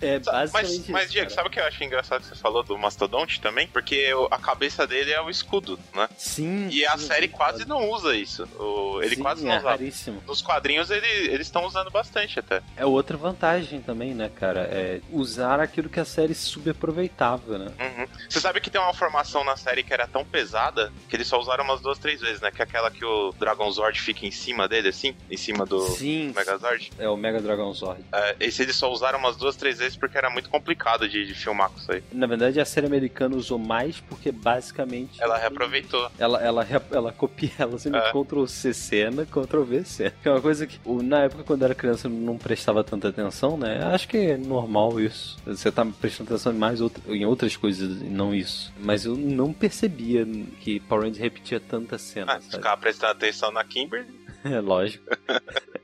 É 0.00 0.18
Mas, 0.18 0.50
basicamente. 0.50 0.90
mas 0.92 1.02
isso, 1.04 1.12
Diego, 1.12 1.26
cara. 1.28 1.34
sabe 1.36 1.48
o 1.48 1.50
que 1.50 1.60
eu 1.60 1.64
acho 1.64 1.84
engraçado 1.84 2.22
que 2.22 2.28
você 2.28 2.34
falou 2.34 2.62
do 2.62 2.76
Mastodonte 2.78 3.40
também? 3.40 3.66
Porque 3.68 4.10
a 4.30 4.38
cabeça 4.38 4.86
dele 4.86 5.12
é 5.12 5.20
o 5.20 5.30
escudo, 5.30 5.78
né? 5.94 6.08
Sim. 6.16 6.68
E 6.70 6.84
a 6.86 6.96
sim, 6.98 7.06
série 7.06 7.26
sim, 7.26 7.32
quase 7.32 7.66
não 7.66 7.88
usa 7.90 8.14
isso. 8.16 8.44
O- 8.58 9.02
ele 9.02 9.16
Sim, 9.16 9.22
quase 9.22 9.44
não 9.44 9.52
é 9.52 9.58
usa. 9.58 9.68
raríssimo. 9.68 10.22
Nos 10.26 10.42
quadrinhos 10.42 10.90
ele- 10.90 11.06
eles 11.32 11.46
estão 11.46 11.64
usando 11.66 11.90
bastante 11.90 12.38
até. 12.38 12.62
É 12.76 12.84
outra 12.84 13.16
vantagem 13.16 13.80
também, 13.80 14.14
né, 14.14 14.28
cara? 14.34 14.60
É 14.70 15.00
usar 15.10 15.60
aquilo 15.60 15.88
que 15.88 16.00
a 16.00 16.04
série 16.04 16.34
subaproveitava, 16.34 17.58
né? 17.58 17.72
Uhum. 17.80 18.06
Você 18.28 18.40
sabe 18.40 18.60
que 18.60 18.70
tem 18.70 18.80
uma 18.80 18.94
formação 18.94 19.44
na 19.44 19.56
série 19.56 19.82
que 19.82 19.92
era 19.92 20.06
tão 20.06 20.24
pesada 20.24 20.92
que 21.08 21.16
eles 21.16 21.26
só 21.26 21.38
usaram 21.38 21.64
umas 21.64 21.80
duas, 21.80 21.91
três 21.98 22.20
vezes, 22.20 22.40
né? 22.40 22.50
Que 22.50 22.62
é 22.62 22.64
aquela 22.64 22.90
que 22.90 23.04
o 23.04 23.32
Dragon 23.38 23.70
Zord 23.70 24.00
fica 24.00 24.26
em 24.26 24.30
cima 24.30 24.68
dele, 24.68 24.88
assim, 24.88 25.14
em 25.30 25.36
cima 25.36 25.64
do 25.66 25.80
Sim. 25.82 26.32
Megazord. 26.34 26.90
É 26.98 27.08
o 27.08 27.16
Mega 27.16 27.40
Dragon 27.40 27.72
Zord. 27.72 28.02
É, 28.12 28.36
esse 28.40 28.62
eles 28.62 28.76
só 28.76 28.90
usaram 28.90 29.18
umas 29.18 29.36
duas, 29.36 29.56
três 29.56 29.78
vezes 29.78 29.96
porque 29.96 30.16
era 30.18 30.30
muito 30.30 30.48
complicado 30.50 31.08
de, 31.08 31.26
de 31.26 31.34
filmar 31.34 31.70
com 31.70 31.78
isso 31.78 31.92
aí. 31.92 32.02
Na 32.12 32.26
verdade, 32.26 32.60
a 32.60 32.64
série 32.64 32.86
americana 32.86 33.36
usou 33.36 33.58
mais 33.58 34.00
porque 34.00 34.30
basicamente. 34.32 35.20
Ela 35.22 35.36
reaproveitou. 35.38 36.10
Ela, 36.18 36.40
ela, 36.42 36.62
re- 36.62 36.80
ela 36.90 37.12
copia, 37.12 37.50
ela 37.58 37.78
sempre 37.78 38.00
É. 38.00 38.12
Ctrl 38.12 38.46
C 38.46 38.72
cena, 38.72 39.24
Ctrl 39.26 39.62
V 39.62 39.84
cena. 39.84 40.12
Que 40.22 40.28
é 40.28 40.30
uma 40.30 40.40
coisa 40.40 40.66
que, 40.66 40.78
na 41.02 41.20
época, 41.24 41.42
quando 41.44 41.64
era 41.64 41.74
criança, 41.74 42.06
eu 42.06 42.10
não 42.10 42.36
prestava 42.38 42.82
tanta 42.84 43.08
atenção, 43.08 43.56
né? 43.56 43.82
Acho 43.84 44.08
que 44.08 44.16
é 44.16 44.36
normal 44.36 45.00
isso. 45.00 45.36
Você 45.46 45.70
tá 45.70 45.84
prestando 46.00 46.30
atenção 46.30 46.52
em 46.52 46.56
mais 46.58 46.80
outra, 46.80 47.02
em 47.14 47.24
outras 47.24 47.56
coisas 47.56 48.00
e 48.00 48.04
não 48.04 48.34
isso. 48.34 48.72
Mas 48.78 49.04
eu 49.04 49.16
não 49.16 49.52
percebia 49.52 50.26
que 50.60 50.80
Power 50.80 51.02
Rangers 51.04 51.18
repetia 51.22 51.60
tanta 51.82 51.98
cena, 51.98 52.32
Ah, 52.34 52.40
sabe? 52.40 52.52
ficar 52.56 52.76
prestando 52.76 53.12
atenção 53.12 53.50
na 53.52 53.62
Kimberly. 53.64 54.21
É 54.52 54.60
lógico. 54.60 55.04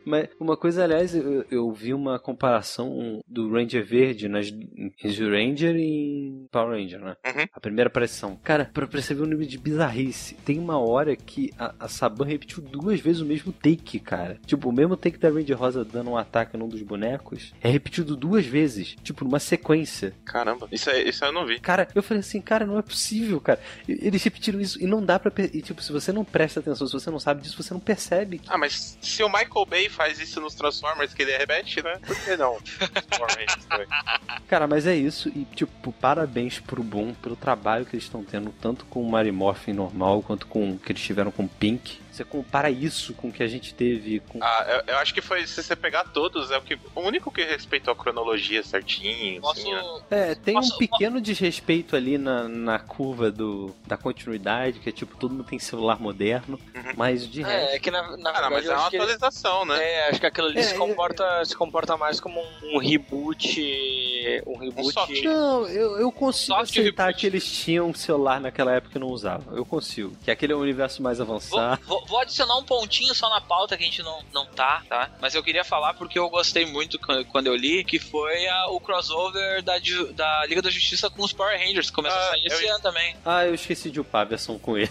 Mas 0.04 0.28
uma 0.40 0.56
coisa, 0.56 0.84
aliás, 0.84 1.14
eu, 1.14 1.44
eu 1.50 1.70
vi 1.70 1.92
uma 1.92 2.18
comparação 2.18 3.20
do 3.28 3.52
Ranger 3.52 3.84
Verde 3.84 4.26
nas 4.26 4.48
em 4.48 4.90
Ranger 5.04 5.76
e 5.76 6.28
em 6.28 6.46
Power 6.50 6.78
Ranger, 6.78 7.00
né? 7.00 7.16
A 7.52 7.60
primeira 7.60 7.88
aparição. 7.88 8.38
Cara, 8.42 8.70
pra 8.72 8.86
perceber 8.86 9.20
o 9.20 9.26
nível 9.26 9.46
de 9.46 9.58
bizarrice, 9.58 10.34
tem 10.46 10.58
uma 10.58 10.78
hora 10.78 11.14
que 11.14 11.52
a, 11.58 11.74
a 11.80 11.88
Saban 11.88 12.24
repetiu 12.24 12.62
duas 12.62 13.00
vezes 13.00 13.20
o 13.20 13.26
mesmo 13.26 13.52
take, 13.52 14.00
cara. 14.00 14.40
Tipo, 14.46 14.70
o 14.70 14.72
mesmo 14.72 14.96
take 14.96 15.18
da 15.18 15.28
Ranger 15.28 15.58
Rosa 15.58 15.84
dando 15.84 16.10
um 16.10 16.16
ataque 16.16 16.56
num 16.56 16.68
dos 16.68 16.82
bonecos 16.82 17.52
é 17.60 17.68
repetido 17.68 18.16
duas 18.16 18.46
vezes, 18.46 18.96
tipo, 19.02 19.24
numa 19.24 19.38
sequência. 19.38 20.14
Caramba, 20.24 20.68
isso, 20.72 20.88
aí, 20.88 21.06
isso 21.06 21.22
eu 21.22 21.32
não 21.32 21.44
vi. 21.44 21.60
Cara, 21.60 21.86
eu 21.94 22.02
falei 22.02 22.20
assim, 22.20 22.40
cara, 22.40 22.64
não 22.64 22.78
é 22.78 22.82
possível, 22.82 23.40
cara. 23.42 23.60
Eles 23.86 24.22
repetiram 24.22 24.58
isso 24.58 24.82
e 24.82 24.86
não 24.86 25.04
dá 25.04 25.18
pra. 25.18 25.30
E, 25.52 25.60
tipo, 25.60 25.82
se 25.82 25.92
você 25.92 26.12
não 26.12 26.24
presta 26.24 26.60
atenção, 26.60 26.86
se 26.86 26.94
você 26.94 27.10
não 27.10 27.20
sabe 27.20 27.42
disso, 27.42 27.62
você 27.62 27.74
não 27.74 27.80
percebe. 27.80 28.40
Ah, 28.48 28.58
mas 28.58 28.98
se 29.00 29.22
o 29.22 29.28
Michael 29.28 29.66
Bay 29.66 29.88
faz 29.88 30.18
isso 30.18 30.40
nos 30.40 30.54
Transformers 30.54 31.12
que 31.12 31.22
ele 31.22 31.36
repete, 31.36 31.82
né? 31.82 31.98
Por 32.06 32.16
que 32.24 32.36
não? 32.36 32.58
Cara, 34.48 34.66
mas 34.66 34.86
é 34.86 34.94
isso. 34.94 35.28
E, 35.28 35.46
tipo, 35.54 35.92
parabéns 35.92 36.58
pro 36.58 36.82
Boom 36.82 37.14
pelo 37.14 37.36
trabalho 37.36 37.84
que 37.84 37.96
eles 37.96 38.04
estão 38.04 38.24
tendo, 38.24 38.52
tanto 38.60 38.84
com 38.86 39.02
o 39.02 39.10
Mary 39.10 39.32
Morphin 39.32 39.72
normal, 39.72 40.22
quanto 40.22 40.46
com 40.46 40.72
o 40.72 40.78
que 40.78 40.92
eles 40.92 41.02
tiveram 41.02 41.30
com 41.30 41.44
o 41.44 41.48
Pink. 41.48 42.00
Você 42.18 42.24
compara 42.24 42.68
isso 42.68 43.14
com 43.14 43.28
o 43.28 43.32
que 43.32 43.44
a 43.44 43.46
gente 43.46 43.72
teve 43.72 44.18
com. 44.18 44.42
Ah, 44.42 44.66
eu, 44.68 44.94
eu 44.94 44.98
acho 44.98 45.14
que 45.14 45.20
foi, 45.20 45.46
se 45.46 45.62
você 45.62 45.76
pegar 45.76 46.02
todos, 46.02 46.50
é 46.50 46.58
o, 46.58 46.62
que, 46.62 46.76
o 46.96 47.00
único 47.00 47.30
que 47.30 47.44
respeitou 47.44 47.92
a 47.92 47.96
cronologia 47.96 48.60
certinho. 48.64 49.40
assim, 49.48 49.72
ó. 49.72 50.00
É, 50.10 50.34
tem 50.34 50.58
um 50.58 50.76
pequeno 50.76 51.20
desrespeito 51.20 51.94
ali 51.94 52.18
na, 52.18 52.48
na 52.48 52.80
curva 52.80 53.30
do, 53.30 53.72
da 53.86 53.96
continuidade, 53.96 54.80
que 54.80 54.88
é 54.88 54.92
tipo, 54.92 55.16
todo 55.16 55.30
mundo 55.30 55.44
tem 55.44 55.60
celular 55.60 56.00
moderno, 56.00 56.58
mas 56.96 57.24
de 57.24 57.42
resto. 57.42 57.70
É, 57.70 57.76
é 57.76 57.78
que 57.78 57.88
na, 57.88 58.16
na 58.16 58.32
Cara, 58.32 58.48
verdade 58.48 58.66
mas 58.66 58.66
é 58.66 58.74
uma 58.74 58.86
atualização, 58.88 59.64
né? 59.64 59.80
É, 59.80 60.08
acho 60.08 60.18
que 60.18 60.26
aquilo 60.26 60.48
ali 60.48 60.58
É, 60.58 60.62
se, 60.64 60.74
é, 60.74 60.76
comporta, 60.76 61.44
se 61.44 61.56
comporta 61.56 61.96
mais 61.96 62.18
como 62.18 62.40
um, 62.40 62.74
um 62.74 62.78
reboot. 62.78 63.62
Um 64.44 64.58
reboot. 64.58 65.22
Não, 65.22 65.68
eu, 65.68 65.98
eu 65.98 66.10
consigo 66.10 66.56
Soft 66.56 66.70
aceitar 66.70 67.14
que 67.14 67.26
eles 67.26 67.48
tinham 67.48 67.90
um 67.90 67.94
celular 67.94 68.40
naquela 68.40 68.72
época 68.72 68.98
e 68.98 69.00
não 69.00 69.08
usavam. 69.08 69.56
Eu 69.56 69.64
consigo. 69.64 70.16
Que 70.24 70.32
aquele 70.32 70.52
é 70.52 70.56
um 70.56 70.60
universo 70.60 71.00
mais 71.00 71.20
avançado. 71.20 71.80
Vou, 71.86 72.04
vou 72.06 72.07
adicionar 72.16 72.56
um 72.56 72.62
pontinho 72.64 73.14
só 73.14 73.28
na 73.28 73.40
pauta 73.40 73.76
que 73.76 73.82
a 73.82 73.86
gente 73.86 74.02
não, 74.02 74.22
não 74.32 74.46
tá, 74.46 74.82
tá? 74.88 75.10
Mas 75.20 75.34
eu 75.34 75.42
queria 75.42 75.64
falar 75.64 75.92
porque 75.94 76.18
eu 76.18 76.30
gostei 76.30 76.64
muito 76.64 76.98
quando 77.26 77.48
eu 77.48 77.54
li, 77.56 77.84
que 77.84 77.98
foi 77.98 78.46
a- 78.46 78.68
o 78.68 78.80
crossover 78.80 79.62
da, 79.62 79.74
da 80.14 80.46
Liga 80.46 80.62
da 80.62 80.70
Justiça 80.70 81.10
com 81.10 81.22
os 81.22 81.32
Power 81.32 81.58
Rangers, 81.58 81.90
que 81.90 81.96
começou 81.96 82.18
a 82.18 82.30
sair 82.30 82.46
esse 82.46 82.66
ano 82.66 82.80
também. 82.80 83.14
Ah, 83.26 83.44
eu 83.44 83.54
esqueci 83.54 83.90
de 83.90 84.00
upar 84.00 84.22
a 84.22 84.24
versão 84.24 84.58
com 84.58 84.78
ele. 84.78 84.90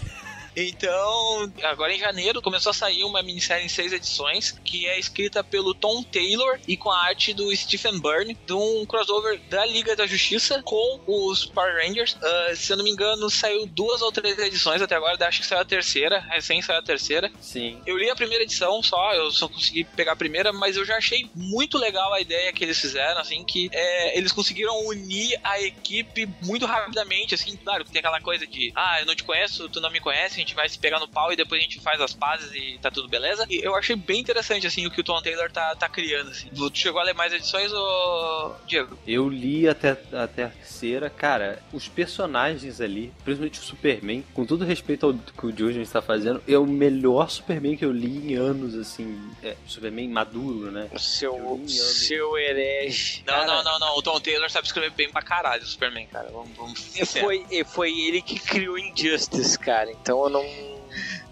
Então, 0.60 1.54
agora 1.62 1.94
em 1.94 2.00
janeiro 2.00 2.42
começou 2.42 2.72
a 2.72 2.74
sair 2.74 3.04
uma 3.04 3.22
minissérie 3.22 3.64
em 3.64 3.70
seis 3.70 3.94
edições 3.94 4.60
que 4.66 4.88
é 4.88 4.98
escrita 4.98 5.44
pelo 5.44 5.76
Tom 5.76 6.02
Taylor 6.02 6.60
e 6.68 6.76
com 6.76 6.90
a 6.90 7.00
arte 7.06 7.32
do 7.32 7.56
Stephen 7.56 8.00
Byrne, 8.00 8.36
de 8.44 8.54
um 8.54 8.84
crossover 8.84 9.40
da 9.52 9.64
Liga 9.64 9.96
da 9.96 10.08
Justiça 10.08 10.64
com 10.64 11.00
os 11.06 11.46
Power 11.46 11.76
Rangers. 11.76 12.18
Ah, 12.20 12.56
se 12.56 12.74
eu 12.74 12.78
não 12.78 12.84
me 12.84 12.90
engano, 12.90 13.30
saiu 13.30 13.68
duas 13.68 14.02
ou 14.02 14.12
três 14.12 14.40
edições 14.40 14.82
até 14.82 14.96
agora, 14.96 15.28
acho 15.28 15.42
que 15.42 15.46
saiu 15.46 15.62
a 15.62 15.66
terceira, 15.66 16.22
recém 16.22 16.60
saiu 16.64 16.80
a 16.80 16.84
terceira. 16.84 17.32
Sim. 17.40 17.80
Eu 17.86 17.96
li 17.96 18.10
a 18.10 18.16
primeira 18.16 18.44
edição 18.44 18.82
só, 18.82 19.14
eu 19.14 19.30
só 19.30 19.48
consegui 19.48 19.84
pegar 19.84 20.14
a 20.14 20.16
primeira, 20.16 20.52
mas 20.52 20.76
eu 20.76 20.84
já 20.84 20.98
achei 20.98 21.30
muito 21.36 21.78
legal 21.78 22.12
a 22.14 22.20
ideia 22.20 22.52
que 22.52 22.64
eles 22.64 22.82
fizeram, 22.82 23.22
assim, 23.22 23.44
que 23.44 23.70
é, 23.72 24.18
eles 24.18 24.32
conseguiram 24.32 24.88
unir 24.88 25.40
a 25.44 25.62
equipe 25.62 26.28
muito 26.42 26.66
rapidamente, 26.66 27.36
assim, 27.36 27.56
claro, 27.58 27.86
tem 27.86 28.00
aquela 28.00 28.20
coisa 28.22 28.48
de, 28.48 28.72
ah, 28.76 29.02
eu 29.02 29.06
não 29.06 29.14
te 29.14 29.24
conheço, 29.24 29.70
tu 29.70 29.80
não 29.80 29.92
me 29.92 30.00
conhece, 30.00 30.42
a 30.42 30.47
gente 30.48 30.56
vai 30.56 30.70
se 30.70 30.80
pegar 30.80 31.00
no 31.00 31.08
pau 31.08 31.32
e 31.32 31.36
depois 31.36 31.60
a 31.60 31.64
gente 31.64 31.80
faz 31.82 32.00
as 32.00 32.14
pazes 32.14 32.52
e 32.54 32.80
tá 32.82 32.90
tudo 32.90 33.10
beleza. 33.10 33.46
E 33.50 33.64
eu 33.64 33.76
achei 33.76 33.96
bem 33.96 34.22
interessante, 34.22 34.66
assim, 34.66 34.86
o 34.86 34.92
que 34.92 35.02
o 35.02 35.04
Tom 35.04 35.22
Taylor 35.22 35.52
tá, 35.52 35.76
tá 35.76 35.90
criando, 35.90 36.32
assim. 36.32 36.50
Tu 36.50 36.72
chegou 36.74 37.02
a 37.02 37.04
ler 37.04 37.14
mais 37.14 37.34
edições, 37.34 37.72
ô 37.74 38.56
Diego? 38.66 38.98
Eu 39.06 39.28
li 39.28 39.68
até, 39.68 39.92
até 40.14 40.46
a 40.46 40.50
terceira, 40.50 41.10
cara, 41.10 41.62
os 41.74 41.88
personagens 41.88 42.80
ali, 42.80 43.14
principalmente 43.24 43.60
o 43.60 43.64
Superman, 43.64 44.24
com 44.34 44.46
todo 44.46 44.64
respeito 44.64 45.06
ao 45.06 45.14
que 45.14 45.46
o 45.46 45.56
Jojo 45.56 45.82
está 45.82 46.02
fazendo, 46.02 46.42
é 46.48 46.58
o 46.58 46.66
melhor 46.66 47.30
Superman 47.30 47.76
que 47.76 47.86
eu 47.86 47.92
li 47.92 48.32
em 48.32 48.36
anos, 48.36 48.76
assim, 48.76 49.20
é, 49.44 49.56
Superman 49.66 50.08
maduro, 50.10 50.72
né? 50.72 50.90
Seu, 50.98 51.62
seu 51.68 52.38
herege. 52.38 53.24
Não, 53.26 53.46
não, 53.46 53.64
não, 53.64 53.80
não, 53.80 53.98
o 53.98 54.02
Tom 54.02 54.20
Taylor 54.20 54.50
sabe 54.50 54.68
escrever 54.68 54.92
bem 54.92 55.12
pra 55.12 55.22
caralho 55.22 55.64
o 55.64 55.66
Superman, 55.66 56.08
cara. 56.08 56.30
Vamos, 56.32 56.56
vamos 56.56 56.96
E 56.96 57.06
foi, 57.06 57.46
foi 57.66 57.92
ele 58.00 58.22
que 58.22 58.40
criou 58.40 58.78
Injustice, 58.78 59.58
cara. 59.58 59.92
Então 59.92 60.24
eu 60.24 60.30
não. 60.30 60.37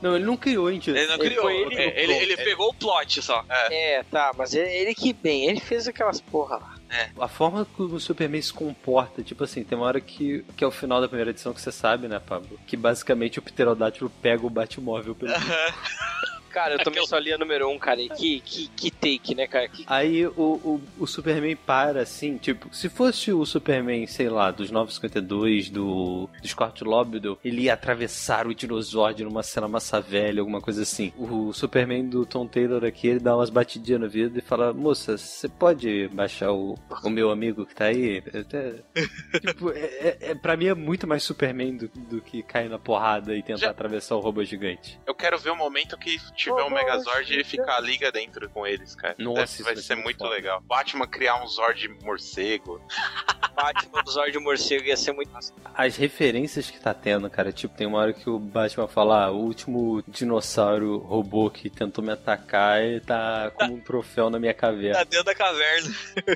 Não, 0.02 0.16
ele 0.16 0.26
não 0.26 0.38
criou 0.38 0.70
Injustice. 0.70 0.98
Ele 0.98 1.08
não 1.08 1.18
criou, 1.18 1.50
ele, 1.50 1.62
ele 1.62 1.76
que 1.76 2.00
ele, 2.00 2.14
ele 2.14 2.38
pegou 2.38 2.70
o 2.70 2.74
plot 2.74 3.22
só. 3.22 3.44
É, 3.50 4.04
tá, 4.04 4.32
mas 4.38 4.54
ele, 4.54 4.70
ele 4.70 4.94
que 4.94 5.14
bem, 5.14 5.46
ele 5.46 5.60
fez 5.60 5.88
aquelas 5.88 6.22
porra 6.22 6.58
lá. 6.58 6.76
A 7.20 7.28
forma 7.28 7.66
que 7.66 7.82
o 7.82 8.00
Superman 8.00 8.42
se 8.42 8.54
comporta, 8.54 9.24
tipo 9.24 9.44
assim, 9.44 9.64
tem 9.64 9.78
uma 9.78 9.88
hora 9.88 10.00
que, 10.00 10.46
que 10.56 10.64
é 10.64 10.68
o 10.68 10.72
final 10.72 11.02
da 11.02 11.08
primeira 11.08 11.32
edição 11.32 11.54
que 11.54 11.60
você 11.60 11.72
sabe, 11.72 12.08
né, 12.08 12.20
Pablo? 12.20 12.60
Que 12.66 12.78
basicamente 12.78 13.40
o 13.40 13.42
Pterodátilo 13.42 14.10
pega 14.22 14.46
o 14.46 14.50
Batmóvel 14.50 15.16
pelo. 15.16 15.34
Cara, 16.56 16.76
eu 16.76 16.84
também 16.86 17.06
só 17.06 17.18
li 17.18 17.34
a 17.34 17.38
número 17.38 17.68
1, 17.68 17.74
um, 17.74 17.78
cara. 17.78 18.02
E 18.02 18.08
que, 18.08 18.40
que, 18.40 18.68
que 18.70 18.90
take, 18.90 19.36
né, 19.36 19.46
cara? 19.46 19.68
Que... 19.68 19.84
Aí 19.88 20.26
o, 20.26 20.32
o, 20.38 20.82
o 21.00 21.06
Superman 21.06 21.54
para 21.54 22.04
assim, 22.04 22.38
tipo, 22.38 22.74
se 22.74 22.88
fosse 22.88 23.34
o 23.34 23.46
Superman, 23.46 24.08
sei 24.08 24.30
lá, 24.30 24.52
dos 24.52 24.72
952, 24.72 25.70
do, 25.70 26.30
do 26.42 26.48
Scott 26.48 26.82
Lobdell, 26.82 27.38
ele 27.44 27.64
ia 27.64 27.74
atravessar 27.74 28.48
o 28.48 28.56
Dinozord 28.56 29.26
numa 29.26 29.44
cena 29.44 29.68
massa 29.68 30.00
velha, 30.00 30.40
alguma 30.40 30.62
coisa 30.62 30.84
assim. 30.84 31.12
O 31.18 31.52
Superman 31.52 32.08
do 32.08 32.26
Tom 32.26 32.48
Taylor 32.48 32.86
aqui, 32.86 33.10
ele 33.10 33.20
dá 33.20 33.36
umas 33.36 33.50
batidinhas 33.50 34.00
no 34.00 34.08
vidro 34.10 34.40
e 34.40 34.42
fala: 34.42 34.72
Moça, 34.72 35.18
você 35.18 35.50
pode 35.50 36.08
baixar 36.14 36.54
o, 36.54 36.80
o 37.04 37.10
meu 37.10 37.32
amigo 37.32 37.66
que 37.66 37.76
tá 37.76 37.88
aí? 37.88 38.24
Até... 38.34 38.76
tipo, 39.46 39.72
é, 39.72 39.80
é, 39.82 40.18
é- 40.22 40.36
pra 40.36 40.56
mim 40.56 40.68
é 40.68 40.74
muito 40.74 41.06
mais 41.06 41.22
Superman 41.22 41.76
do, 41.76 41.90
do 41.90 42.22
que 42.22 42.42
cair 42.42 42.70
na 42.70 42.80
porrada 42.80 43.36
e 43.36 43.44
tentar 43.44 43.60
Já- 43.60 43.72
atravessar 43.72 44.16
o 44.16 44.22
robô 44.22 44.42
gigante. 44.42 44.98
Eu 45.06 45.14
quero 45.14 45.38
ver 45.38 45.50
o 45.50 45.56
momento 45.58 45.98
que 45.98 46.16
tiver 46.52 46.64
um 46.64 46.70
Megazord 46.70 47.32
e 47.32 47.36
ele 47.36 47.44
ficar 47.44 47.78
a 47.78 47.80
liga 47.82 48.12
dentro 48.12 48.50
com 48.50 48.66
eles, 48.66 48.96
cara. 48.96 49.16
Nossa, 49.18 49.36
Deve- 49.42 49.46
isso 49.52 49.64
vai 49.64 49.74
vai 49.74 49.82
ser 49.84 49.88
ser 49.88 49.96
muito 49.96 50.18
foda. 50.20 50.30
legal. 50.30 50.62
Batman 50.62 51.08
criar 51.08 51.44
um 51.44 51.48
Zord 51.48 51.88
morcego. 52.04 52.82
Batman 53.56 54.04
do 54.04 54.12
Zord 54.12 54.38
Morcego 54.40 54.84
ia 54.86 54.98
ser 54.98 55.14
muito 55.14 55.32
massa. 55.32 55.54
As 55.74 55.96
referências 55.96 56.70
que 56.70 56.78
tá 56.78 56.94
tendo, 56.94 57.30
cara, 57.30 57.54
tipo, 57.54 57.74
tem 57.76 57.88
uma 57.88 58.00
hora 58.00 58.12
que 58.14 58.30
o 58.30 58.38
Batman 58.38 58.86
fala, 58.88 59.26
ah, 59.28 59.32
o 59.32 59.38
último 59.38 60.04
dinossauro 60.08 60.98
robô 60.98 61.50
que 61.50 61.70
tentou 61.70 62.04
me 62.04 62.12
atacar, 62.12 62.82
ele 62.82 63.00
tá 63.00 63.52
como 63.56 63.76
um 63.76 63.80
troféu 63.80 64.30
na 64.30 64.38
minha 64.40 64.54
Tá 64.54 64.60
caverna. 64.60 65.06
dentro 65.06 65.24
da 65.24 65.36
caverna. 65.36 65.90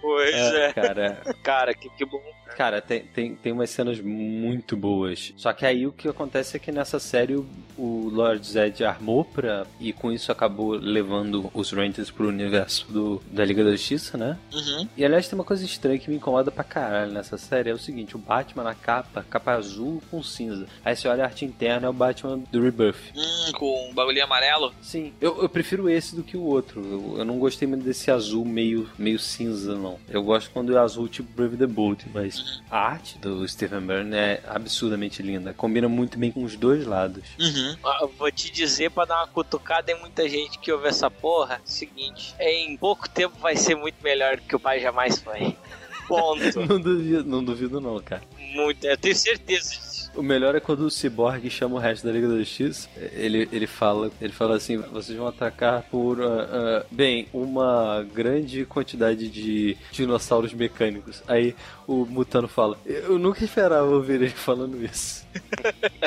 Pois 0.00 0.34
É, 0.34 0.66
é. 0.68 0.72
cara. 0.72 1.22
Cara, 1.42 1.74
que, 1.74 1.88
que 1.90 2.04
bom. 2.04 2.22
Cara, 2.56 2.80
tem, 2.80 3.00
tem, 3.06 3.34
tem 3.34 3.52
umas 3.52 3.70
cenas 3.70 3.98
muito 4.00 4.76
boas. 4.76 5.32
Só 5.36 5.52
que 5.52 5.66
aí 5.66 5.86
o 5.86 5.92
que 5.92 6.06
acontece 6.08 6.56
é 6.56 6.60
que 6.60 6.70
nessa 6.70 7.00
série 7.00 7.34
o, 7.34 7.46
o 7.76 8.08
Lord 8.12 8.46
Zed 8.46 8.84
armou 8.84 9.24
pra. 9.34 9.66
E 9.80 9.92
com 9.92 10.12
isso 10.12 10.30
acabou 10.30 10.72
levando 10.72 11.50
os 11.52 11.72
Rangers 11.72 12.10
pro 12.10 12.28
universo 12.28 12.86
do, 12.90 13.22
da 13.30 13.44
Liga 13.44 13.64
da 13.64 13.72
Justiça, 13.72 14.16
né? 14.16 14.38
Uhum. 14.52 14.88
E 14.96 15.04
aliás, 15.04 15.28
tem 15.28 15.38
uma 15.38 15.44
coisa 15.44 15.64
estranha 15.64 15.98
que 15.98 16.08
me 16.08 16.16
incomoda 16.16 16.50
pra 16.50 16.64
caralho 16.64 17.12
nessa 17.12 17.36
série: 17.36 17.70
é 17.70 17.74
o 17.74 17.78
seguinte, 17.78 18.16
o 18.16 18.18
Batman 18.18 18.64
na 18.64 18.74
capa, 18.74 19.24
capa 19.28 19.52
azul 19.52 20.02
com 20.10 20.22
cinza. 20.22 20.66
Aí 20.84 20.96
você 20.96 21.08
olha 21.08 21.24
a 21.24 21.26
arte 21.26 21.44
interna, 21.44 21.86
é 21.86 21.90
o 21.90 21.92
Batman 21.92 22.38
do 22.50 22.62
Rebirth. 22.62 23.12
Hum, 23.14 23.52
com 23.52 23.90
um 23.90 23.94
bagulhinho 23.94 24.24
amarelo. 24.24 24.72
Sim, 24.80 25.12
eu, 25.20 25.42
eu 25.42 25.48
prefiro 25.48 25.88
esse 25.88 26.14
do 26.14 26.22
que 26.22 26.36
o 26.36 26.42
outro. 26.42 26.80
Eu, 26.80 27.18
eu 27.18 27.24
não 27.24 27.38
gostei 27.38 27.66
muito 27.66 27.84
desse 27.84 28.10
azul 28.10 28.44
meio, 28.44 28.88
meio 28.98 29.18
cinza, 29.18 29.74
não. 29.74 29.98
Eu 30.08 30.22
gosto 30.22 30.50
quando 30.50 30.76
é 30.76 30.80
azul 30.80 31.08
tipo 31.08 31.30
Brave 31.34 31.56
the 31.56 31.66
Bold, 31.66 32.06
mas 32.12 32.62
a 32.70 32.78
arte 32.78 33.18
do 33.18 33.46
Stephen 33.46 33.80
Byrne 33.80 34.16
é 34.16 34.42
absurdamente 34.46 35.22
linda. 35.22 35.52
Combina 35.52 35.88
muito 35.88 36.18
bem 36.18 36.30
com 36.30 36.44
os 36.44 36.56
dois 36.56 36.86
lados. 36.86 37.24
Uhum. 37.38 37.76
Ah, 37.84 37.98
eu 38.02 38.14
Vou 38.18 38.30
te 38.30 38.50
dizer 38.50 38.90
pra 38.90 39.04
dar 39.04 39.16
uma 39.16 39.23
cutucada 39.26 39.92
em 39.92 40.00
muita 40.00 40.28
gente 40.28 40.58
que 40.58 40.72
ouve 40.72 40.88
essa 40.88 41.10
porra. 41.10 41.60
Seguinte, 41.64 42.34
em 42.38 42.76
pouco 42.76 43.08
tempo 43.08 43.36
vai 43.38 43.56
ser 43.56 43.74
muito 43.74 43.96
melhor 44.02 44.36
do 44.36 44.42
que 44.42 44.56
o 44.56 44.60
pai 44.60 44.80
jamais 44.80 45.18
foi. 45.18 45.56
Ponto. 46.06 46.60
não, 46.68 46.78
duvido, 46.78 47.24
não 47.24 47.42
duvido, 47.42 47.80
não, 47.80 47.98
cara. 48.00 48.22
muito, 48.54 48.86
eu 48.86 48.96
tenho 48.96 49.16
certeza 49.16 49.70
disso. 49.70 49.94
O 50.14 50.22
melhor 50.22 50.54
é 50.54 50.60
quando 50.60 50.80
o 50.82 50.90
Cyborg 50.90 51.50
chama 51.50 51.74
o 51.74 51.78
resto 51.78 52.06
da 52.06 52.12
Liga 52.12 52.28
da 52.28 52.38
Justiça. 52.38 52.88
Ele, 53.12 53.48
ele 53.50 53.66
fala 53.66 54.12
ele 54.20 54.32
fala 54.32 54.56
assim: 54.56 54.76
vocês 54.78 55.18
vão 55.18 55.26
atacar 55.26 55.82
por, 55.90 56.22
ah, 56.22 56.48
ah, 56.50 56.86
bem, 56.90 57.26
uma 57.32 58.06
grande 58.14 58.64
quantidade 58.64 59.28
de 59.28 59.76
dinossauros 59.90 60.52
mecânicos. 60.52 61.22
Aí 61.26 61.56
o 61.86 62.04
Mutano 62.06 62.48
fala: 62.48 62.78
eu 62.86 63.18
nunca 63.18 63.44
esperava 63.44 63.86
ouvir 63.86 64.14
ele 64.14 64.28
falando 64.30 64.82
isso. 64.84 65.24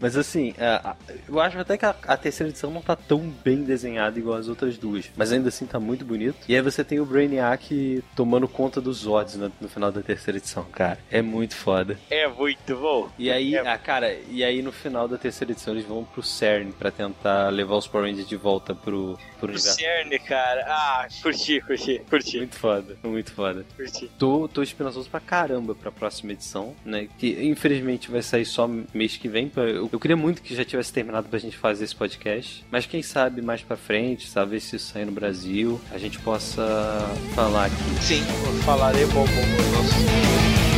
Mas 0.00 0.16
assim, 0.16 0.54
a- 0.58 0.96
eu 1.28 1.40
acho 1.40 1.58
até 1.58 1.76
que 1.76 1.84
a, 1.86 2.16
terceira 2.16 2.50
edição 2.50 2.70
não 2.70 2.82
tá 2.82 2.96
tão 2.96 3.20
bem 3.44 3.62
desenhada 3.64 4.18
igual 4.18 4.36
as 4.36 4.48
outras 4.48 4.76
duas. 4.76 5.10
Mas 5.16 5.32
ainda 5.32 5.48
assim 5.48 5.66
tá 5.66 5.80
muito 5.80 6.04
bonito. 6.04 6.36
E 6.48 6.54
aí 6.54 6.60
você 6.62 6.84
tem 6.84 7.00
o 7.00 7.06
Brainiac 7.06 8.02
tomando 8.14 8.46
conta 8.48 8.80
dos 8.80 8.98
Zords 8.98 9.36
no, 9.36 9.50
final 9.68 9.90
da 9.90 10.02
terceira 10.02 10.38
edição, 10.38 10.64
cara. 10.64 10.98
É 11.10 11.22
muito 11.22 11.54
foda. 11.56 11.98
É 12.10 12.28
muito 12.28 12.76
bom. 12.76 13.08
E 13.18 13.30
aí, 13.30 13.56
ah, 13.56 13.78
cara, 13.78 14.12
e 14.28 14.44
aí 14.44 14.62
no 14.62 14.72
final 14.72 15.08
da 15.08 15.16
terceira 15.16 15.52
edição 15.52 15.74
eles 15.74 15.86
vão 15.86 16.04
pro 16.04 16.22
CERN 16.22 16.70
pra 16.72 16.90
tentar 16.90 17.48
levar 17.50 17.76
os 17.76 17.86
Power 17.86 18.08
Rangers 18.08 18.28
de 18.28 18.36
volta 18.36 18.74
pro, 18.74 19.18
pro 19.38 19.48
O 19.48 19.52
universo. 19.52 19.74
CERN, 19.76 20.18
cara. 20.26 20.64
Ah, 20.66 21.06
curti, 21.22 21.60
curti, 21.60 22.00
curti. 22.08 22.38
Muito 22.38 22.56
foda, 22.56 22.96
muito 23.02 23.32
foda. 23.32 23.64
Curti. 23.76 24.03
Tô, 24.18 24.48
tô 24.48 24.62
esperançoso 24.62 25.08
pra 25.08 25.20
caramba 25.20 25.74
pra 25.74 25.90
próxima 25.90 26.32
edição, 26.32 26.74
né? 26.84 27.08
Que 27.18 27.44
infelizmente 27.44 28.10
vai 28.10 28.22
sair 28.22 28.44
só 28.44 28.68
mês 28.92 29.16
que 29.16 29.28
vem. 29.28 29.50
Eu, 29.56 29.88
eu 29.92 30.00
queria 30.00 30.16
muito 30.16 30.42
que 30.42 30.54
já 30.54 30.64
tivesse 30.64 30.92
terminado 30.92 31.28
pra 31.28 31.38
gente 31.38 31.56
fazer 31.56 31.84
esse 31.84 31.94
podcast. 31.94 32.64
Mas 32.70 32.86
quem 32.86 33.02
sabe 33.02 33.42
mais 33.42 33.62
pra 33.62 33.76
frente, 33.76 34.28
sabe 34.28 34.60
se 34.60 34.76
isso 34.76 34.92
sair 34.92 35.04
no 35.04 35.12
Brasil, 35.12 35.80
a 35.90 35.98
gente 35.98 36.18
possa 36.20 36.64
falar 37.34 37.66
aqui. 37.66 38.02
Sim. 38.02 38.22
Falarei 38.64 39.06
bom, 39.06 39.24
bom, 39.24 40.73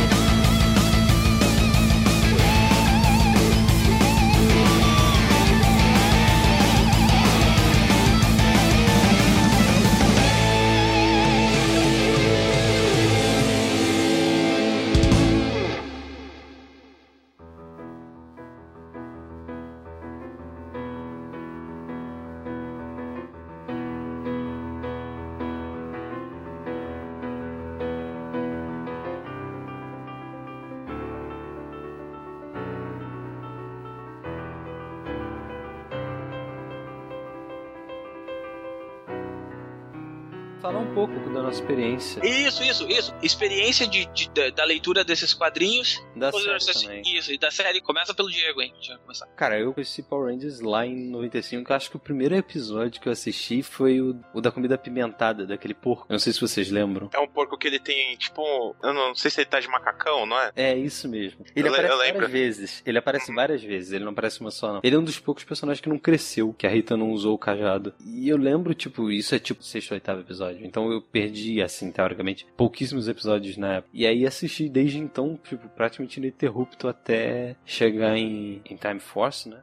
pouco 41.05 41.29
da 41.29 41.41
nossa 41.43 41.59
experiência. 41.61 42.19
Isso, 42.25 42.63
isso, 42.63 42.87
isso. 42.89 43.13
Experiência 43.21 43.85
de, 43.87 44.05
de- 44.07 44.29
da, 44.31 44.49
da 44.49 44.63
leitura 44.65 45.03
desses 45.03 45.33
quadrinhos. 45.33 46.01
Da 46.15 46.31
série 46.31 46.45
eu- 46.49 46.73
também. 46.73 47.01
Isso, 47.17 47.31
e 47.31 47.37
da 47.37 47.51
série. 47.51 47.81
Começa 47.81 48.13
pelo 48.13 48.29
Diego, 48.29 48.61
hein? 48.61 48.71
Deixa 48.75 48.93
eu 48.93 48.99
começar. 48.99 49.27
Cara, 49.35 49.59
eu 49.59 49.73
conheci 49.73 50.01
Power 50.03 50.33
Rangers 50.33 50.59
lá 50.61 50.85
em 50.85 51.09
95. 51.09 51.71
Eu 51.71 51.75
acho 51.75 51.89
que 51.89 51.95
o 51.95 51.99
primeiro 51.99 52.35
episódio 52.35 52.99
que 52.99 53.07
eu 53.07 53.11
assisti 53.13 53.61
foi 53.61 54.01
o, 54.01 54.19
o 54.33 54.41
da 54.41 54.51
comida 54.51 54.75
apimentada, 54.75 55.45
daquele 55.45 55.73
porco. 55.73 56.05
Eu 56.09 56.13
não 56.13 56.19
sei 56.19 56.33
se 56.33 56.41
vocês 56.41 56.69
lembram. 56.71 57.09
É 57.13 57.19
um 57.19 57.27
porco 57.27 57.57
que 57.57 57.67
ele 57.67 57.79
tem, 57.79 58.15
tipo. 58.17 58.75
Eu 58.83 58.93
não 58.93 59.13
sei 59.15 59.29
se 59.31 59.41
ele 59.41 59.49
tá 59.49 59.59
de 59.59 59.67
macacão, 59.67 60.25
não 60.25 60.39
é? 60.39 60.51
É 60.55 60.75
isso 60.77 61.07
mesmo. 61.07 61.45
Ele 61.55 61.67
Eu 61.67 61.71
le- 61.71 61.77
aparece 61.79 61.97
várias 62.13 62.31
vezes. 62.31 62.83
Ele 62.85 62.97
aparece 62.97 63.33
várias 63.33 63.63
vezes. 63.63 63.91
Ele 63.91 64.03
não 64.03 64.11
aparece 64.11 64.41
uma 64.41 64.51
só, 64.51 64.73
não. 64.73 64.81
Ele 64.83 64.95
é 64.95 64.99
um 64.99 65.03
dos 65.03 65.19
poucos 65.19 65.43
personagens 65.43 65.81
que 65.81 65.89
não 65.89 65.97
cresceu, 65.99 66.53
que 66.53 66.65
a 66.65 66.69
Rita 66.69 66.97
não 66.97 67.11
usou 67.11 67.33
o 67.35 67.37
cajado. 67.37 67.93
E 68.05 68.27
eu 68.29 68.37
lembro, 68.37 68.73
tipo, 68.73 69.11
isso 69.11 69.35
é 69.35 69.39
tipo 69.39 69.63
sexto 69.63 69.91
ou 69.91 69.95
oitavo 69.95 70.21
episódio. 70.21 70.65
Então 70.65 70.86
eu 70.91 71.01
perdi, 71.01 71.61
assim, 71.61 71.91
teoricamente, 71.91 72.45
pouquíssimos 72.55 73.07
episódios 73.07 73.57
na 73.57 73.75
época. 73.75 73.89
E 73.93 74.05
aí 74.05 74.25
assisti 74.25 74.67
desde 74.69 74.97
então, 74.99 75.39
tipo, 75.47 75.67
praticamente 75.69 76.19
ininterrupto 76.19 76.87
até 76.87 77.55
chegar 77.65 78.17
em, 78.17 78.61
em 78.69 78.75
Time 78.75 78.99
Force, 78.99 79.47
né? 79.49 79.57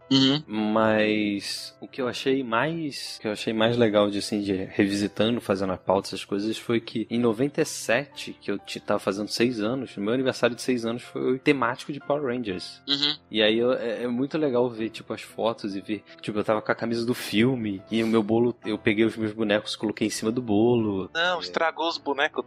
Mas 0.47 1.77
o 1.81 1.89
que 1.89 2.01
eu 2.01 2.09
achei 2.09 2.43
mais. 2.43 3.17
O 3.19 3.21
que 3.23 3.29
eu 3.29 3.33
achei 3.33 3.53
mais 3.53 3.77
legal 3.77 4.11
de 4.11 4.19
assim, 4.19 4.41
de 4.41 4.53
revisitando, 4.53 5.41
fazendo 5.41 5.73
a 5.73 5.77
pauta, 5.77 6.09
essas 6.09 6.25
coisas, 6.25 6.57
foi 6.59 6.81
que 6.81 7.07
em 7.11 7.19
97, 7.19 8.37
que 8.41 8.51
eu 8.51 8.59
tava 8.87 8.99
fazendo 9.01 9.29
seis 9.29 9.61
anos, 9.61 9.97
meu 9.97 10.13
aniversário 10.13 10.55
de 10.57 10.63
seis 10.63 10.85
anos 10.85 11.03
foi 11.03 11.39
temático 11.39 11.93
de 11.93 12.01
Power 12.01 12.25
Rangers. 12.25 12.83
Uhum. 12.89 13.15
E 13.31 13.43
aí 13.43 13.59
eu- 13.59 13.73
é, 13.73 14.03
é 14.05 14.07
muito 14.09 14.37
legal 14.39 14.69
ver, 14.69 14.91
tipo, 14.91 15.13
as 15.13 15.23
fotos 15.23 15.75
e 15.77 15.81
ver. 15.81 16.03
Tipo, 16.21 16.39
eu 16.39 16.45
tava 16.45 16.61
com 16.63 16.73
a 16.73 16.75
camisa 16.75 17.05
do 17.07 17.15
filme 17.15 17.83
e 17.91 18.03
o 18.03 18.07
meu 18.07 18.23
bolo, 18.23 18.55
eu 18.65 18.79
peguei 18.79 19.05
os 19.05 19.17
meus 19.17 19.33
bonecos, 19.33 19.77
coloquei 19.77 20.07
em 20.07 20.11
cima 20.11 20.31
do 20.31 20.43
bolo. 20.43 21.11
Não, 21.15 21.41
estragou 21.41 21.89
os 21.89 21.97
bonecos. 21.97 22.45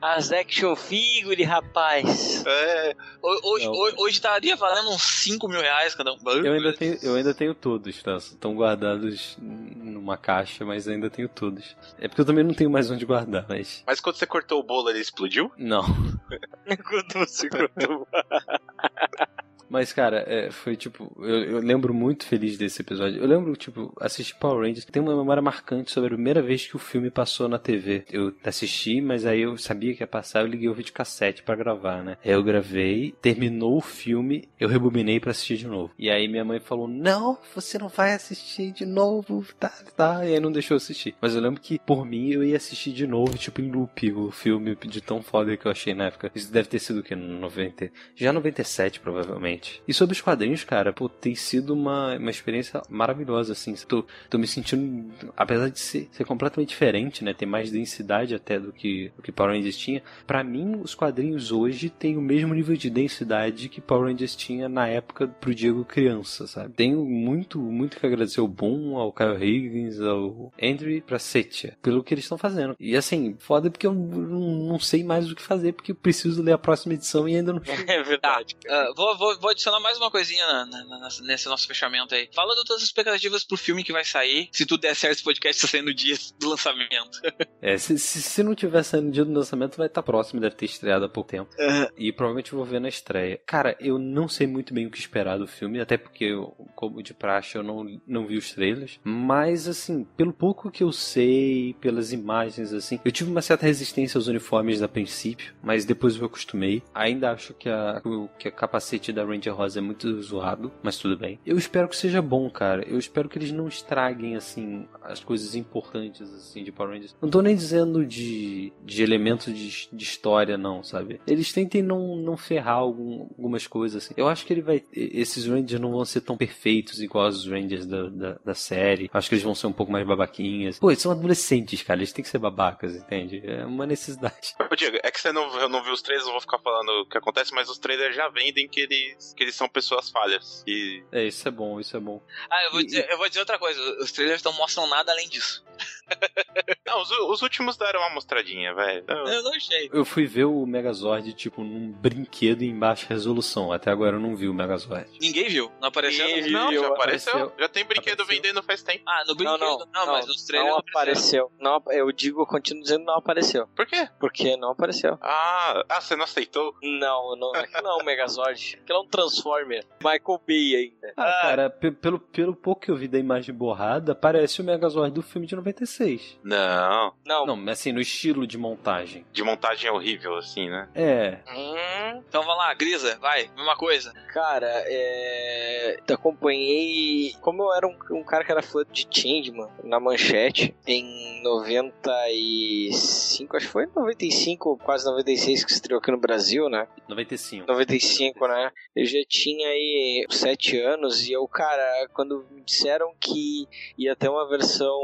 As 0.00 0.30
action 0.32 0.74
figure, 0.76 1.42
rapaz. 1.44 2.44
É. 2.46 2.96
Hoje, 3.22 3.66
Não. 3.66 3.72
hoje, 3.72 3.96
hoje 3.98 4.14
estaria 4.16 4.56
valendo 4.56 4.90
uns 4.90 5.02
5 5.02 5.48
mil 5.48 5.60
reais 5.60 5.94
cada 5.94 6.12
um. 6.12 6.18
Eu 6.44 6.52
ainda 6.52 6.72
tenho, 6.72 6.98
eu 7.02 7.14
ainda 7.14 7.32
tenho 7.32 7.54
todos, 7.54 8.02
tá? 8.02 8.16
Estão 8.16 8.54
guardados 8.54 9.36
numa 9.40 10.16
caixa, 10.16 10.64
mas 10.64 10.88
ainda 10.88 11.08
tenho 11.08 11.28
todos. 11.28 11.76
É 11.98 12.08
porque 12.08 12.20
eu 12.20 12.24
também 12.26 12.44
não 12.44 12.54
tenho 12.54 12.70
mais 12.70 12.90
onde 12.90 13.06
guardar, 13.06 13.46
mas. 13.48 13.82
Mas 13.86 14.00
quando 14.00 14.16
você 14.16 14.26
cortou 14.26 14.60
o 14.60 14.64
bolo, 14.64 14.90
ele 14.90 15.00
explodiu? 15.00 15.52
Não. 15.56 15.82
Quando 16.88 17.12
você 17.26 17.48
cortou. 17.48 18.06
Mas, 19.72 19.90
cara, 19.90 20.22
é, 20.26 20.50
foi 20.50 20.76
tipo. 20.76 21.10
Eu, 21.18 21.44
eu 21.44 21.58
lembro 21.60 21.94
muito 21.94 22.26
feliz 22.26 22.58
desse 22.58 22.82
episódio. 22.82 23.18
Eu 23.22 23.26
lembro, 23.26 23.56
tipo, 23.56 23.90
assistir 23.98 24.34
Power 24.34 24.66
Rangers. 24.66 24.84
Tem 24.84 25.02
uma 25.02 25.16
memória 25.16 25.40
marcante 25.40 25.90
sobre 25.90 26.08
a 26.08 26.14
primeira 26.14 26.42
vez 26.42 26.66
que 26.66 26.76
o 26.76 26.78
filme 26.78 27.10
passou 27.10 27.48
na 27.48 27.58
TV. 27.58 28.04
Eu 28.12 28.34
assisti, 28.44 29.00
mas 29.00 29.24
aí 29.24 29.40
eu 29.40 29.56
sabia 29.56 29.94
que 29.94 30.02
ia 30.02 30.06
passar. 30.06 30.40
Eu 30.42 30.46
liguei 30.46 30.68
o 30.68 30.74
videocassete 30.74 31.42
pra 31.42 31.56
gravar, 31.56 32.04
né? 32.04 32.18
Aí 32.22 32.32
eu 32.32 32.42
gravei, 32.42 33.14
terminou 33.22 33.78
o 33.78 33.80
filme, 33.80 34.46
eu 34.60 34.68
rebobinei 34.68 35.18
pra 35.18 35.30
assistir 35.30 35.56
de 35.56 35.66
novo. 35.66 35.90
E 35.98 36.10
aí 36.10 36.28
minha 36.28 36.44
mãe 36.44 36.60
falou: 36.60 36.86
Não, 36.86 37.38
você 37.54 37.78
não 37.78 37.88
vai 37.88 38.12
assistir 38.12 38.72
de 38.72 38.84
novo, 38.84 39.42
tá, 39.58 39.72
tá. 39.96 40.26
E 40.26 40.34
aí 40.34 40.40
não 40.40 40.52
deixou 40.52 40.74
eu 40.74 40.76
assistir. 40.76 41.14
Mas 41.18 41.34
eu 41.34 41.40
lembro 41.40 41.62
que, 41.62 41.78
por 41.78 42.04
mim, 42.04 42.28
eu 42.28 42.44
ia 42.44 42.58
assistir 42.58 42.92
de 42.92 43.06
novo, 43.06 43.38
tipo, 43.38 43.62
em 43.62 43.70
loop, 43.70 44.12
o 44.12 44.30
filme 44.30 44.76
de 44.76 45.00
tão 45.00 45.22
foda 45.22 45.56
que 45.56 45.64
eu 45.64 45.72
achei 45.72 45.94
na 45.94 46.08
época. 46.08 46.30
Isso 46.34 46.52
deve 46.52 46.68
ter 46.68 46.78
sido 46.78 46.98
o? 47.00 47.16
No 47.16 47.40
90. 47.40 47.90
Já 48.14 48.32
97, 48.32 49.00
provavelmente. 49.00 49.61
E 49.86 49.94
sobre 49.94 50.14
os 50.14 50.20
quadrinhos, 50.20 50.64
cara, 50.64 50.92
pô, 50.92 51.08
tem 51.08 51.34
sido 51.34 51.72
uma, 51.74 52.16
uma 52.16 52.30
experiência 52.30 52.82
maravilhosa, 52.88 53.52
assim. 53.52 53.74
Tô, 53.86 54.04
tô 54.28 54.38
me 54.38 54.46
sentindo, 54.46 55.12
apesar 55.36 55.68
de 55.68 55.78
ser, 55.78 56.08
ser 56.12 56.24
completamente 56.24 56.70
diferente, 56.70 57.24
né? 57.24 57.34
Ter 57.34 57.46
mais 57.46 57.70
densidade 57.70 58.34
até 58.34 58.58
do 58.58 58.72
que, 58.72 59.12
do 59.16 59.22
que 59.22 59.32
Power 59.32 59.54
Rangers 59.54 59.76
tinha. 59.76 60.02
Pra 60.26 60.42
mim, 60.42 60.80
os 60.82 60.94
quadrinhos 60.94 61.52
hoje 61.52 61.88
têm 61.90 62.16
o 62.16 62.22
mesmo 62.22 62.54
nível 62.54 62.76
de 62.76 62.90
densidade 62.90 63.68
que 63.68 63.80
Power 63.80 64.10
Rangers 64.10 64.36
tinha 64.36 64.68
na 64.68 64.88
época 64.88 65.28
pro 65.28 65.54
Diego 65.54 65.84
criança, 65.84 66.46
sabe? 66.46 66.74
Tenho 66.74 67.04
muito, 67.04 67.58
muito 67.58 67.98
que 67.98 68.06
agradecer 68.06 68.40
ao 68.40 68.48
Boom, 68.48 68.96
ao 68.96 69.12
Kyle 69.12 69.42
Higgins, 69.42 70.00
ao 70.00 70.52
Andrew 70.62 71.02
pra 71.02 71.18
Setia, 71.18 71.76
pelo 71.82 72.02
que 72.02 72.14
eles 72.14 72.24
estão 72.24 72.38
fazendo. 72.38 72.76
E 72.78 72.96
assim, 72.96 73.36
foda 73.38 73.70
porque 73.70 73.86
eu 73.86 73.94
não, 73.94 74.68
não 74.68 74.78
sei 74.78 75.04
mais 75.04 75.30
o 75.30 75.34
que 75.34 75.42
fazer, 75.42 75.72
porque 75.72 75.92
eu 75.92 75.96
preciso 75.96 76.42
ler 76.42 76.52
a 76.52 76.58
próxima 76.58 76.94
edição 76.94 77.28
e 77.28 77.36
ainda 77.36 77.52
não 77.52 77.62
É 77.86 78.02
verdade. 78.02 78.56
Ah, 78.68 78.92
vou, 78.96 79.16
vou, 79.16 79.38
vou 79.40 79.51
adicionar 79.52 79.80
mais 79.80 79.96
uma 79.98 80.10
coisinha 80.10 80.46
na- 80.46 80.66
na- 80.66 80.84
na- 80.84 81.08
nesse 81.22 81.48
nosso 81.48 81.66
fechamento 81.66 82.14
aí. 82.14 82.28
Fala 82.34 82.54
das 82.54 82.64
tuas 82.64 82.82
expectativas 82.82 83.44
pro 83.44 83.56
filme 83.56 83.82
que 83.84 83.92
vai 83.92 84.04
sair. 84.04 84.48
Se 84.52 84.66
tudo 84.66 84.80
der 84.80 84.94
certo, 84.96 85.14
esse 85.14 85.24
podcast 85.24 85.62
tá 85.62 85.68
saindo 85.68 85.86
no 85.86 85.94
dia 85.94 86.16
do 86.38 86.48
lançamento. 86.48 87.20
É, 87.62 87.78
se, 87.78 87.96
se, 87.96 88.20
se 88.20 88.42
não 88.42 88.56
tiver 88.56 88.82
saindo 88.82 89.06
no 89.06 89.12
dia 89.12 89.24
do 89.24 89.32
lançamento, 89.32 89.76
vai 89.76 89.86
estar 89.86 90.02
próximo, 90.02 90.40
deve 90.40 90.56
ter 90.56 90.64
estreado 90.64 91.04
há 91.04 91.08
pouco 91.08 91.30
tempo. 91.30 91.48
E 91.96 92.12
provavelmente 92.12 92.52
eu 92.52 92.56
vou 92.58 92.66
ver 92.66 92.80
na 92.80 92.88
estreia. 92.88 93.40
Cara, 93.46 93.76
eu 93.78 94.00
não 94.00 94.26
sei 94.26 94.48
muito 94.48 94.74
bem 94.74 94.86
o 94.86 94.90
que 94.90 94.98
esperar 94.98 95.38
do 95.38 95.46
filme, 95.46 95.80
até 95.80 95.96
porque, 95.96 96.24
eu, 96.24 96.56
como 96.74 97.00
de 97.00 97.14
praxe, 97.14 97.54
eu 97.56 97.62
não, 97.62 97.84
não 98.04 98.26
vi 98.26 98.36
os 98.36 98.50
trailers. 98.52 98.98
Mas, 99.04 99.68
assim, 99.68 100.02
pelo 100.16 100.32
pouco 100.32 100.72
que 100.72 100.82
eu 100.82 100.90
sei, 100.90 101.76
pelas 101.80 102.12
imagens, 102.12 102.72
assim, 102.72 102.98
eu 103.04 103.12
tive 103.12 103.30
uma 103.30 103.42
certa 103.42 103.64
resistência 103.64 104.18
aos 104.18 104.26
uniformes 104.26 104.82
a 104.82 104.88
princípio, 104.88 105.54
mas 105.62 105.84
depois 105.84 106.16
eu 106.16 106.26
acostumei. 106.26 106.82
Ainda 106.92 107.30
acho 107.30 107.54
que 107.54 107.68
a, 107.68 108.02
que 108.40 108.48
a 108.48 108.50
capacete 108.50 109.12
da 109.12 109.24
Ranger 109.32 109.54
Rosa 109.54 109.78
é 109.78 109.82
muito 109.82 110.20
zoado, 110.22 110.72
mas 110.82 110.96
tudo 110.98 111.16
bem. 111.16 111.38
Eu 111.44 111.56
espero 111.58 111.88
que 111.88 111.96
seja 111.96 112.20
bom, 112.22 112.48
cara. 112.50 112.84
Eu 112.88 112.98
espero 112.98 113.28
que 113.28 113.38
eles 113.38 113.52
não 113.52 113.66
estraguem, 113.68 114.36
assim, 114.36 114.86
as 115.02 115.22
coisas 115.22 115.54
importantes, 115.54 116.22
assim, 116.34 116.62
de 116.62 116.70
Power 116.72 116.92
Rangers. 116.94 117.16
Não 117.20 117.28
tô 117.30 117.40
nem 117.42 117.54
dizendo 117.56 118.04
de, 118.04 118.72
de 118.84 119.02
elementos 119.02 119.52
de, 119.54 119.88
de 119.92 120.04
história, 120.04 120.56
não, 120.56 120.82
sabe? 120.82 121.20
Eles 121.26 121.52
tentem 121.52 121.82
não, 121.82 122.16
não 122.16 122.36
ferrar 122.36 122.76
algum- 122.76 123.22
algumas 123.36 123.66
coisas, 123.66 124.04
assim. 124.04 124.14
Eu 124.16 124.28
acho 124.28 124.44
que 124.46 124.52
ele 124.52 124.62
vai. 124.62 124.82
Esses 124.92 125.46
Rangers 125.46 125.80
não 125.80 125.90
vão 125.92 126.04
ser 126.04 126.20
tão 126.20 126.36
perfeitos 126.36 127.00
igual 127.02 127.28
os 127.28 127.46
Rangers 127.46 127.86
da, 127.86 128.08
da, 128.08 128.38
da 128.44 128.54
série. 128.54 129.10
Acho 129.12 129.28
que 129.28 129.34
eles 129.34 129.44
vão 129.44 129.54
ser 129.54 129.66
um 129.66 129.72
pouco 129.72 129.90
mais 129.92 130.06
babaquinhas. 130.06 130.78
Pô, 130.78 130.90
eles 130.90 131.02
são 131.02 131.12
adolescentes, 131.12 131.82
cara. 131.82 132.00
Eles 132.00 132.12
têm 132.12 132.22
que 132.22 132.28
ser 132.30 132.38
babacas, 132.38 132.94
entende? 132.96 133.42
É 133.44 133.64
uma 133.64 133.86
necessidade. 133.86 134.54
Ô, 134.70 134.74
Diego, 134.76 134.98
é 135.02 135.10
que 135.10 135.20
você 135.20 135.32
não, 135.32 135.68
não 135.68 135.82
viu 135.82 135.92
os 135.92 136.02
trailers, 136.02 136.26
eu 136.26 136.32
vou 136.32 136.40
ficar 136.40 136.58
falando 136.58 136.88
o 137.02 137.06
que 137.06 137.18
acontece, 137.18 137.52
mas 137.54 137.68
os 137.68 137.78
trailers 137.78 138.14
já 138.14 138.28
vendem 138.28 138.68
que 138.68 138.80
eles, 138.80 139.16
que 139.36 139.42
eles 139.42 139.54
são 139.54 139.68
pessoas 139.68 140.10
falhas. 140.10 140.62
E 140.66 141.02
É, 141.12 141.24
isso 141.24 141.46
é 141.46 141.50
bom, 141.50 141.78
isso 141.80 141.96
é 141.96 142.00
bom. 142.00 142.20
Ah, 142.50 142.64
eu 142.64 142.72
vou, 142.72 142.82
dizer, 142.82 143.08
eu 143.10 143.18
vou 143.18 143.28
dizer 143.28 143.40
outra 143.40 143.58
coisa. 143.58 143.80
Os 144.00 144.10
trailers 144.12 144.42
não 144.42 144.52
mostram 144.54 144.86
nada 144.88 145.12
além 145.12 145.28
disso. 145.28 145.64
Não, 146.86 147.00
os, 147.00 147.10
os 147.10 147.42
últimos 147.42 147.76
deram 147.76 148.00
uma 148.00 148.10
mostradinha, 148.10 148.74
velho. 148.74 149.04
Não. 149.08 149.26
Eu 149.26 149.42
não 149.42 149.54
achei. 149.54 149.88
Eu 149.92 150.04
fui 150.04 150.26
ver 150.26 150.44
o 150.44 150.66
Megazord, 150.66 151.32
tipo, 151.32 151.62
num 151.64 151.90
brinquedo 151.90 152.62
em 152.62 152.78
baixa 152.78 153.06
resolução. 153.08 153.72
Até 153.72 153.90
agora 153.90 154.16
eu 154.16 154.20
não 154.20 154.36
vi 154.36 154.48
o 154.48 154.54
Megazord. 154.54 155.08
Ninguém 155.20 155.48
viu. 155.48 155.72
Não 155.80 155.88
apareceu? 155.88 156.26
Ninguém 156.26 156.42
viu. 156.42 156.52
Não, 156.52 156.72
já 156.72 156.86
apareceu. 156.88 157.32
apareceu. 157.32 157.58
Já 157.58 157.68
tem 157.68 157.84
brinquedo 157.84 158.24
vendendo 158.26 158.62
faz 158.62 158.82
tempo. 158.82 159.02
Ah, 159.06 159.24
no 159.26 159.34
brinquedo. 159.34 159.58
Não, 159.58 159.78
não, 159.92 160.06
mas 160.06 160.26
nos 160.26 160.44
trailers 160.44 160.72
não 160.72 160.78
apareceu. 160.78 161.52
Não, 161.58 161.82
eu 161.88 162.12
digo, 162.12 162.42
eu 162.42 162.46
continuo 162.46 162.82
dizendo 162.82 163.04
não 163.04 163.16
apareceu. 163.16 163.66
Por 163.68 163.86
quê? 163.86 164.08
Porque 164.20 164.56
não 164.56 164.70
apareceu. 164.70 165.18
Ah, 165.22 165.84
ah, 165.88 166.00
você 166.00 166.14
não 166.14 166.24
aceitou? 166.24 166.74
Não, 166.82 167.36
não, 167.36 167.54
aquilo 167.54 167.82
não 167.82 167.98
é 167.98 168.02
um 168.02 168.04
Megazord. 168.04 168.78
Aquilo 168.82 168.98
é 168.98 169.02
um 169.02 169.06
Transformer. 169.12 169.84
Michael 170.02 170.40
Bay 170.46 170.74
ainda. 170.76 171.12
Ah, 171.16 171.38
cara, 171.42 171.70
pe- 171.70 171.92
pelo, 171.92 172.18
pelo 172.18 172.56
pouco 172.56 172.80
que 172.80 172.90
eu 172.90 172.96
vi 172.96 173.06
da 173.06 173.18
imagem 173.18 173.54
borrada, 173.54 174.14
parece 174.14 174.60
o 174.60 174.64
Megazord 174.64 175.12
do 175.14 175.22
filme 175.22 175.46
de 175.46 175.54
96. 175.54 176.38
Não. 176.42 177.12
Não. 177.24 177.46
Não, 177.46 177.56
mas 177.56 177.78
assim, 177.78 177.92
no 177.92 178.00
estilo 178.00 178.46
de 178.46 178.58
montagem. 178.58 179.24
De 179.32 179.42
montagem 179.44 179.88
é 179.88 179.92
horrível, 179.92 180.36
assim, 180.36 180.68
né? 180.68 180.88
É. 180.94 181.38
Hum, 181.54 182.22
Então 182.28 182.42
vamos 182.42 182.58
lá, 182.58 182.74
Grisa, 182.74 183.16
vai, 183.20 183.48
mesma 183.56 183.76
coisa. 183.76 184.12
Cara, 184.32 184.66
é. 184.86 185.98
Eu 186.08 186.14
acompanhei. 186.14 187.34
Como 187.40 187.62
eu 187.62 187.72
era 187.74 187.86
um, 187.86 187.96
um 188.18 188.24
cara 188.24 188.44
que 188.44 188.50
era 188.52 188.62
fã 188.62 188.82
de 188.90 189.06
Changeman 189.10 189.68
na 189.84 190.00
manchete, 190.00 190.74
em 190.86 191.42
95, 191.42 193.56
acho 193.56 193.66
que 193.66 193.72
foi 193.72 193.86
95, 193.94 194.78
quase 194.78 195.04
96 195.04 195.64
que 195.64 195.72
estreou 195.72 195.98
aqui 196.00 196.10
no 196.10 196.18
Brasil, 196.18 196.68
né? 196.68 196.86
95. 197.08 197.66
95, 197.66 198.48
né? 198.48 198.70
Eu 199.02 199.06
já 199.06 199.18
tinha 199.28 199.66
aí 199.66 200.24
7 200.30 200.78
anos 200.78 201.26
e 201.26 201.32
eu, 201.32 201.46
cara, 201.48 202.06
quando 202.12 202.46
me 202.52 202.62
disseram 202.62 203.12
que 203.18 203.66
ia 203.98 204.14
ter 204.14 204.28
uma 204.28 204.48
versão, 204.48 204.96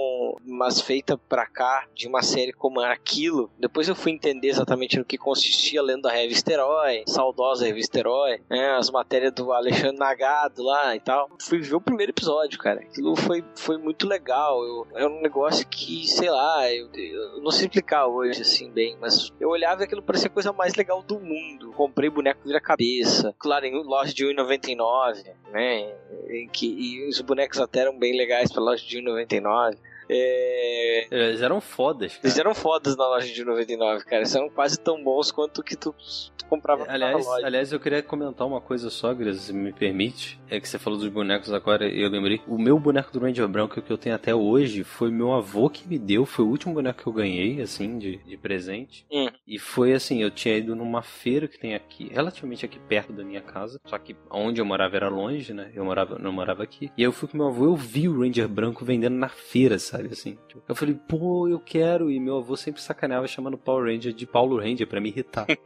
mas 0.46 0.80
feita 0.80 1.18
pra 1.18 1.46
cá, 1.46 1.84
de 1.92 2.06
uma 2.06 2.22
série 2.22 2.52
como 2.52 2.80
aquilo, 2.80 3.50
depois 3.58 3.88
eu 3.88 3.96
fui 3.96 4.12
entender 4.12 4.46
exatamente 4.46 4.96
no 4.96 5.04
que 5.04 5.18
consistia 5.18 5.82
lendo 5.82 6.06
a 6.06 6.12
revista 6.12 6.52
Herói, 6.52 7.02
saudosa 7.08 7.66
revista 7.66 7.98
Herói, 7.98 8.40
né? 8.48 8.76
As 8.78 8.88
matérias 8.88 9.32
do 9.32 9.52
Alexandre 9.52 9.98
Nagado 9.98 10.62
lá 10.62 10.94
e 10.94 11.00
tal. 11.00 11.28
Fui 11.42 11.58
ver 11.58 11.74
o 11.74 11.80
primeiro 11.80 12.12
episódio, 12.12 12.56
cara. 12.56 12.80
Aquilo 12.82 13.16
foi, 13.16 13.44
foi 13.56 13.78
muito 13.78 14.06
legal. 14.06 14.62
Eu, 14.62 14.86
é 14.94 15.06
um 15.08 15.20
negócio 15.20 15.66
que, 15.66 16.06
sei 16.06 16.30
lá, 16.30 16.72
eu, 16.72 16.88
eu 16.94 17.42
não 17.42 17.50
sei 17.50 17.66
explicar 17.66 18.06
hoje, 18.06 18.42
assim, 18.42 18.70
bem, 18.70 18.96
mas 19.00 19.32
eu 19.40 19.48
olhava 19.48 19.82
e 19.82 19.84
aquilo 19.86 20.02
parecia 20.02 20.28
a 20.28 20.32
coisa 20.32 20.52
mais 20.52 20.76
legal 20.76 21.02
do 21.02 21.18
mundo. 21.18 21.72
Comprei 21.72 22.08
boneco 22.08 22.46
vira-cabeça, 22.46 23.34
claro, 23.40 23.66
em 23.66 23.74
loja 23.88 24.12
de 24.12 24.24
1,99, 24.24 25.24
né? 25.50 25.92
Em 26.28 26.48
que, 26.48 26.66
e 26.66 27.08
os 27.08 27.20
bonecos 27.20 27.58
até 27.58 27.80
eram 27.80 27.98
bem 27.98 28.16
legais 28.16 28.52
pra 28.52 28.62
loja 28.62 28.84
de 28.86 28.98
1,99. 28.98 29.76
É... 30.10 31.06
Eles 31.10 31.42
eram 31.42 31.60
fodas, 31.60 32.12
cara. 32.12 32.26
Eles 32.26 32.38
eram 32.38 32.54
fodas 32.54 32.96
na 32.96 33.06
loja 33.06 33.32
de 33.32 33.44
99, 33.44 34.04
cara. 34.04 34.22
Eles 34.22 34.34
eram 34.34 34.48
quase 34.48 34.80
tão 34.80 35.02
bons 35.02 35.30
quanto 35.30 35.58
o 35.58 35.62
que 35.62 35.76
tu, 35.76 35.94
tu 36.36 36.46
comprava 36.46 36.86
Aliás, 36.88 37.24
na 37.26 37.32
loja. 37.32 37.46
aliás, 37.46 37.72
eu 37.72 37.80
queria 37.80 38.02
comentar 38.02 38.46
uma 38.46 38.60
coisa 38.60 38.88
só, 38.88 39.12
Gris, 39.12 39.42
se 39.42 39.52
me 39.52 39.72
permite. 39.72 40.40
É 40.48 40.58
que 40.58 40.68
você 40.68 40.78
falou 40.78 40.98
dos 40.98 41.08
bonecos 41.08 41.52
agora, 41.52 41.86
eu 41.86 42.08
lembrei. 42.08 42.40
O 42.46 42.56
meu 42.56 42.78
boneco 42.78 43.12
do 43.12 43.20
Ranger 43.20 43.46
Branco 43.48 43.82
que 43.82 43.92
eu 43.92 43.98
tenho 43.98 44.14
até 44.14 44.34
hoje 44.34 44.82
foi 44.82 45.10
meu 45.10 45.32
avô 45.34 45.68
que 45.68 45.86
me 45.86 45.98
deu. 45.98 46.24
Foi 46.24 46.44
o 46.44 46.48
último 46.48 46.72
boneco 46.72 47.02
que 47.02 47.06
eu 47.06 47.12
ganhei, 47.12 47.60
assim, 47.60 47.98
de, 47.98 48.16
de 48.16 48.36
presente. 48.38 49.04
Hum. 49.12 49.28
E 49.48 49.58
foi 49.58 49.94
assim, 49.94 50.22
eu 50.22 50.30
tinha 50.30 50.56
ido 50.56 50.76
numa 50.76 51.00
feira 51.02 51.48
que 51.48 51.58
tem 51.58 51.74
aqui, 51.74 52.08
relativamente 52.12 52.64
aqui 52.66 52.78
perto 52.78 53.12
da 53.14 53.24
minha 53.24 53.40
casa. 53.40 53.80
Só 53.86 53.96
que 53.98 54.14
onde 54.30 54.60
eu 54.60 54.64
morava 54.66 54.94
era 54.96 55.08
longe, 55.08 55.54
né? 55.54 55.70
Eu 55.74 55.84
morava, 55.86 56.18
não 56.18 56.30
morava 56.32 56.62
aqui. 56.62 56.90
E 56.96 57.02
aí 57.02 57.04
eu 57.04 57.12
fui 57.12 57.26
com 57.28 57.38
meu 57.38 57.46
avô, 57.48 57.64
eu 57.64 57.74
vi 57.76 58.08
o 58.08 58.20
Ranger 58.20 58.46
Branco 58.46 58.84
vendendo 58.84 59.16
na 59.16 59.28
feira, 59.28 59.78
sabe? 59.78 60.08
Assim. 60.12 60.36
Tipo, 60.48 60.62
Eu 60.68 60.74
falei, 60.74 60.94
pô, 61.08 61.48
eu 61.48 61.58
quero. 61.58 62.10
E 62.10 62.20
meu 62.20 62.36
avô 62.36 62.56
sempre 62.56 62.82
sacaneava 62.82 63.26
chamando 63.26 63.56
Power 63.56 63.86
Ranger 63.92 64.12
de 64.12 64.26
Paulo 64.26 64.58
Ranger 64.60 64.86
pra 64.86 65.00
me 65.00 65.08
irritar. 65.08 65.46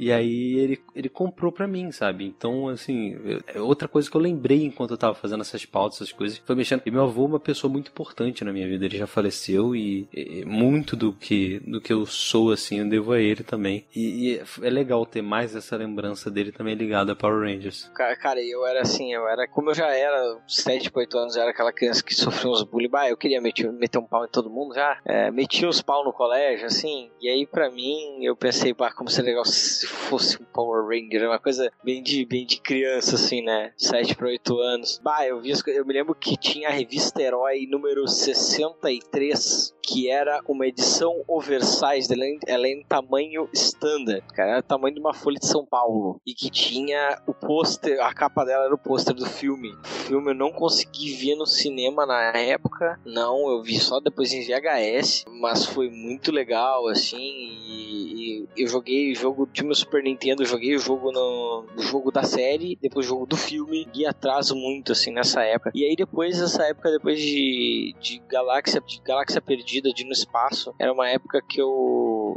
E 0.00 0.12
aí 0.12 0.54
ele, 0.56 0.78
ele 0.94 1.08
comprou 1.08 1.50
pra 1.50 1.66
mim, 1.66 1.90
sabe? 1.90 2.24
Então, 2.24 2.68
assim, 2.68 3.18
eu- 3.24 3.40
é 3.48 3.60
outra 3.60 3.88
coisa 3.88 4.08
que 4.08 4.16
eu 4.16 4.20
lembrei 4.20 4.64
enquanto 4.64 4.92
eu 4.92 4.96
tava 4.96 5.12
fazendo 5.16 5.40
essas 5.40 5.64
pautas, 5.66 5.96
essas 5.96 6.12
coisas, 6.12 6.38
foi 6.38 6.54
mexendo. 6.54 6.82
E 6.86 6.90
meu 6.92 7.02
avô 7.02 7.24
é 7.24 7.26
uma 7.26 7.40
pessoa 7.40 7.68
muito 7.68 7.90
importante 7.90 8.44
na 8.44 8.52
minha 8.52 8.68
vida, 8.68 8.84
ele 8.84 8.96
já 8.96 9.08
faleceu 9.08 9.74
e, 9.74 10.06
e 10.14 10.44
muito 10.44 10.94
do 10.94 11.12
que, 11.12 11.58
do 11.66 11.80
que 11.80 11.92
eu 11.92 12.06
sou, 12.06 12.52
assim, 12.52 12.78
eu 12.78 12.88
devo 12.88 13.12
a 13.12 13.17
ele 13.18 13.42
também. 13.42 13.86
E, 13.94 14.34
e 14.34 14.42
é 14.62 14.70
legal 14.70 15.04
ter 15.06 15.22
mais 15.22 15.54
essa 15.54 15.76
lembrança 15.76 16.30
dele 16.30 16.52
também 16.52 16.74
ligada 16.74 17.12
a 17.12 17.16
Power 17.16 17.40
Rangers. 17.40 17.90
Cara, 17.94 18.16
cara, 18.16 18.42
eu 18.42 18.66
era 18.66 18.82
assim, 18.82 19.12
eu 19.12 19.28
era. 19.28 19.46
Como 19.46 19.70
eu 19.70 19.74
já 19.74 19.88
era 19.88 20.38
7, 20.46 20.90
8 20.94 21.18
anos, 21.18 21.36
eu 21.36 21.42
era 21.42 21.50
aquela 21.50 21.72
criança 21.72 22.02
que 22.02 22.14
sofreu 22.14 22.50
uns 22.50 22.62
bullying. 22.62 22.88
Bah, 22.88 23.08
eu 23.08 23.16
queria 23.16 23.40
meter, 23.40 23.70
meter 23.72 23.98
um 23.98 24.06
pau 24.06 24.24
em 24.24 24.28
todo 24.28 24.50
mundo 24.50 24.74
já. 24.74 24.98
É, 25.04 25.30
metia 25.30 25.68
uns 25.68 25.82
pau 25.82 26.04
no 26.04 26.12
colégio, 26.12 26.66
assim. 26.66 27.10
E 27.20 27.28
aí, 27.28 27.46
pra 27.46 27.70
mim, 27.70 28.24
eu 28.24 28.36
pensei, 28.36 28.72
bah, 28.72 28.92
como 28.92 29.08
seria 29.08 29.30
legal 29.30 29.44
se 29.44 29.86
fosse 29.86 30.40
um 30.40 30.44
Power 30.46 30.84
Ranger. 30.84 31.28
Uma 31.28 31.38
coisa 31.38 31.70
bem 31.84 32.02
de, 32.02 32.24
bem 32.24 32.46
de 32.46 32.60
criança, 32.60 33.16
assim, 33.16 33.42
né? 33.42 33.72
7 33.76 34.14
pra 34.16 34.28
8 34.28 34.58
anos. 34.58 35.00
Bah, 35.02 35.26
eu 35.26 35.40
vi 35.40 35.52
Eu 35.68 35.84
me 35.84 35.92
lembro 35.92 36.14
que 36.14 36.36
tinha 36.36 36.68
a 36.68 36.72
revista 36.72 37.22
Herói 37.22 37.66
número 37.66 38.06
63, 38.06 39.74
que 39.82 40.10
era 40.10 40.40
uma 40.46 40.66
edição 40.66 41.22
oversized, 41.26 42.12
ela 42.12 42.24
é 42.24 42.28
em, 42.28 42.38
ela 42.46 42.66
é 42.66 42.70
em 42.70 42.82
tamanho 42.82 43.07
standard, 43.52 44.24
cara, 44.34 44.50
era 44.50 44.60
o 44.60 44.62
tamanho 44.62 44.94
de 44.94 45.00
uma 45.00 45.14
folha 45.14 45.38
de 45.38 45.46
São 45.46 45.64
Paulo, 45.64 46.20
e 46.26 46.34
que 46.34 46.50
tinha 46.50 47.20
o 47.26 47.34
pôster, 47.34 48.00
a 48.00 48.12
capa 48.12 48.44
dela 48.44 48.64
era 48.64 48.74
o 48.74 48.78
pôster 48.78 49.14
do 49.14 49.26
filme. 49.26 49.72
O 49.72 49.86
filme 49.86 50.30
eu 50.30 50.34
não 50.34 50.52
consegui 50.52 51.14
ver 51.14 51.34
no 51.36 51.46
cinema 51.46 52.06
na 52.06 52.36
época, 52.36 52.98
não, 53.04 53.50
eu 53.50 53.62
vi 53.62 53.78
só 53.78 54.00
depois 54.00 54.32
em 54.32 54.42
VHS, 54.42 55.24
mas 55.40 55.64
foi 55.64 55.88
muito 55.90 56.30
legal, 56.32 56.88
assim, 56.88 57.18
e, 57.18 58.44
e 58.56 58.62
eu 58.62 58.68
joguei 58.68 59.12
o 59.12 59.14
jogo 59.14 59.46
de 59.46 59.64
meu 59.64 59.74
Super 59.74 60.02
Nintendo, 60.02 60.44
joguei 60.44 60.74
o 60.74 60.78
jogo 60.78 61.12
no, 61.12 61.64
jogo 61.78 62.10
da 62.10 62.22
série, 62.22 62.78
depois 62.80 63.06
o 63.06 63.08
jogo 63.08 63.26
do 63.26 63.36
filme, 63.36 63.88
e 63.94 64.06
atraso 64.06 64.54
muito, 64.54 64.92
assim, 64.92 65.12
nessa 65.12 65.42
época. 65.42 65.70
E 65.74 65.84
aí 65.84 65.96
depois, 65.96 66.40
essa 66.40 66.64
época, 66.64 66.90
depois 66.90 67.20
de, 67.20 67.94
de 68.00 68.18
Galáxia, 68.28 68.80
de 68.80 69.00
Galáxia 69.00 69.40
Perdida, 69.40 69.92
de 69.92 70.04
no 70.04 70.12
espaço, 70.12 70.74
era 70.78 70.92
uma 70.92 71.08
época 71.08 71.42
que 71.46 71.60
eu, 71.60 71.68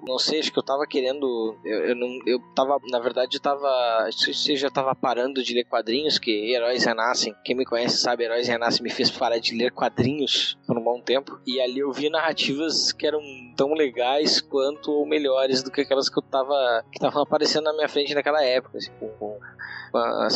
não 0.05 0.17
sei, 0.19 0.39
acho 0.39 0.51
que 0.51 0.59
eu 0.59 0.63
tava 0.63 0.85
querendo, 0.85 1.57
eu, 1.65 1.79
eu 1.89 1.95
não, 1.95 2.19
eu 2.25 2.39
tava, 2.55 2.79
na 2.89 2.99
verdade, 2.99 3.37
eu 3.37 3.41
tava, 3.41 4.09
você 4.11 4.55
já 4.55 4.69
tava 4.69 4.93
parando 4.95 5.43
de 5.43 5.53
ler 5.53 5.65
quadrinhos, 5.65 6.19
que 6.19 6.53
Heróis 6.53 6.83
Renascem, 6.83 7.35
quem 7.43 7.55
me 7.55 7.65
conhece 7.65 7.97
sabe, 7.97 8.23
Heróis 8.23 8.47
Renascem 8.47 8.83
me 8.83 8.89
fez 8.89 9.09
parar 9.09 9.39
de 9.39 9.55
ler 9.55 9.71
quadrinhos 9.71 10.57
por 10.65 10.77
um 10.77 10.83
bom 10.83 11.01
tempo, 11.01 11.39
e 11.45 11.59
ali 11.59 11.79
eu 11.79 11.91
vi 11.91 12.09
narrativas 12.09 12.91
que 12.91 13.05
eram 13.05 13.21
tão 13.55 13.73
legais 13.73 14.41
quanto 14.41 14.91
ou 14.91 15.05
melhores 15.05 15.63
do 15.63 15.71
que 15.71 15.81
aquelas 15.81 16.09
que 16.09 16.17
eu 16.17 16.23
tava, 16.23 16.83
que 16.91 16.97
estavam 16.97 17.21
aparecendo 17.21 17.65
na 17.65 17.73
minha 17.73 17.89
frente 17.89 18.13
naquela 18.13 18.43
época, 18.43 18.77
assim, 18.77 18.91
com, 18.99 19.09
com 19.09 19.39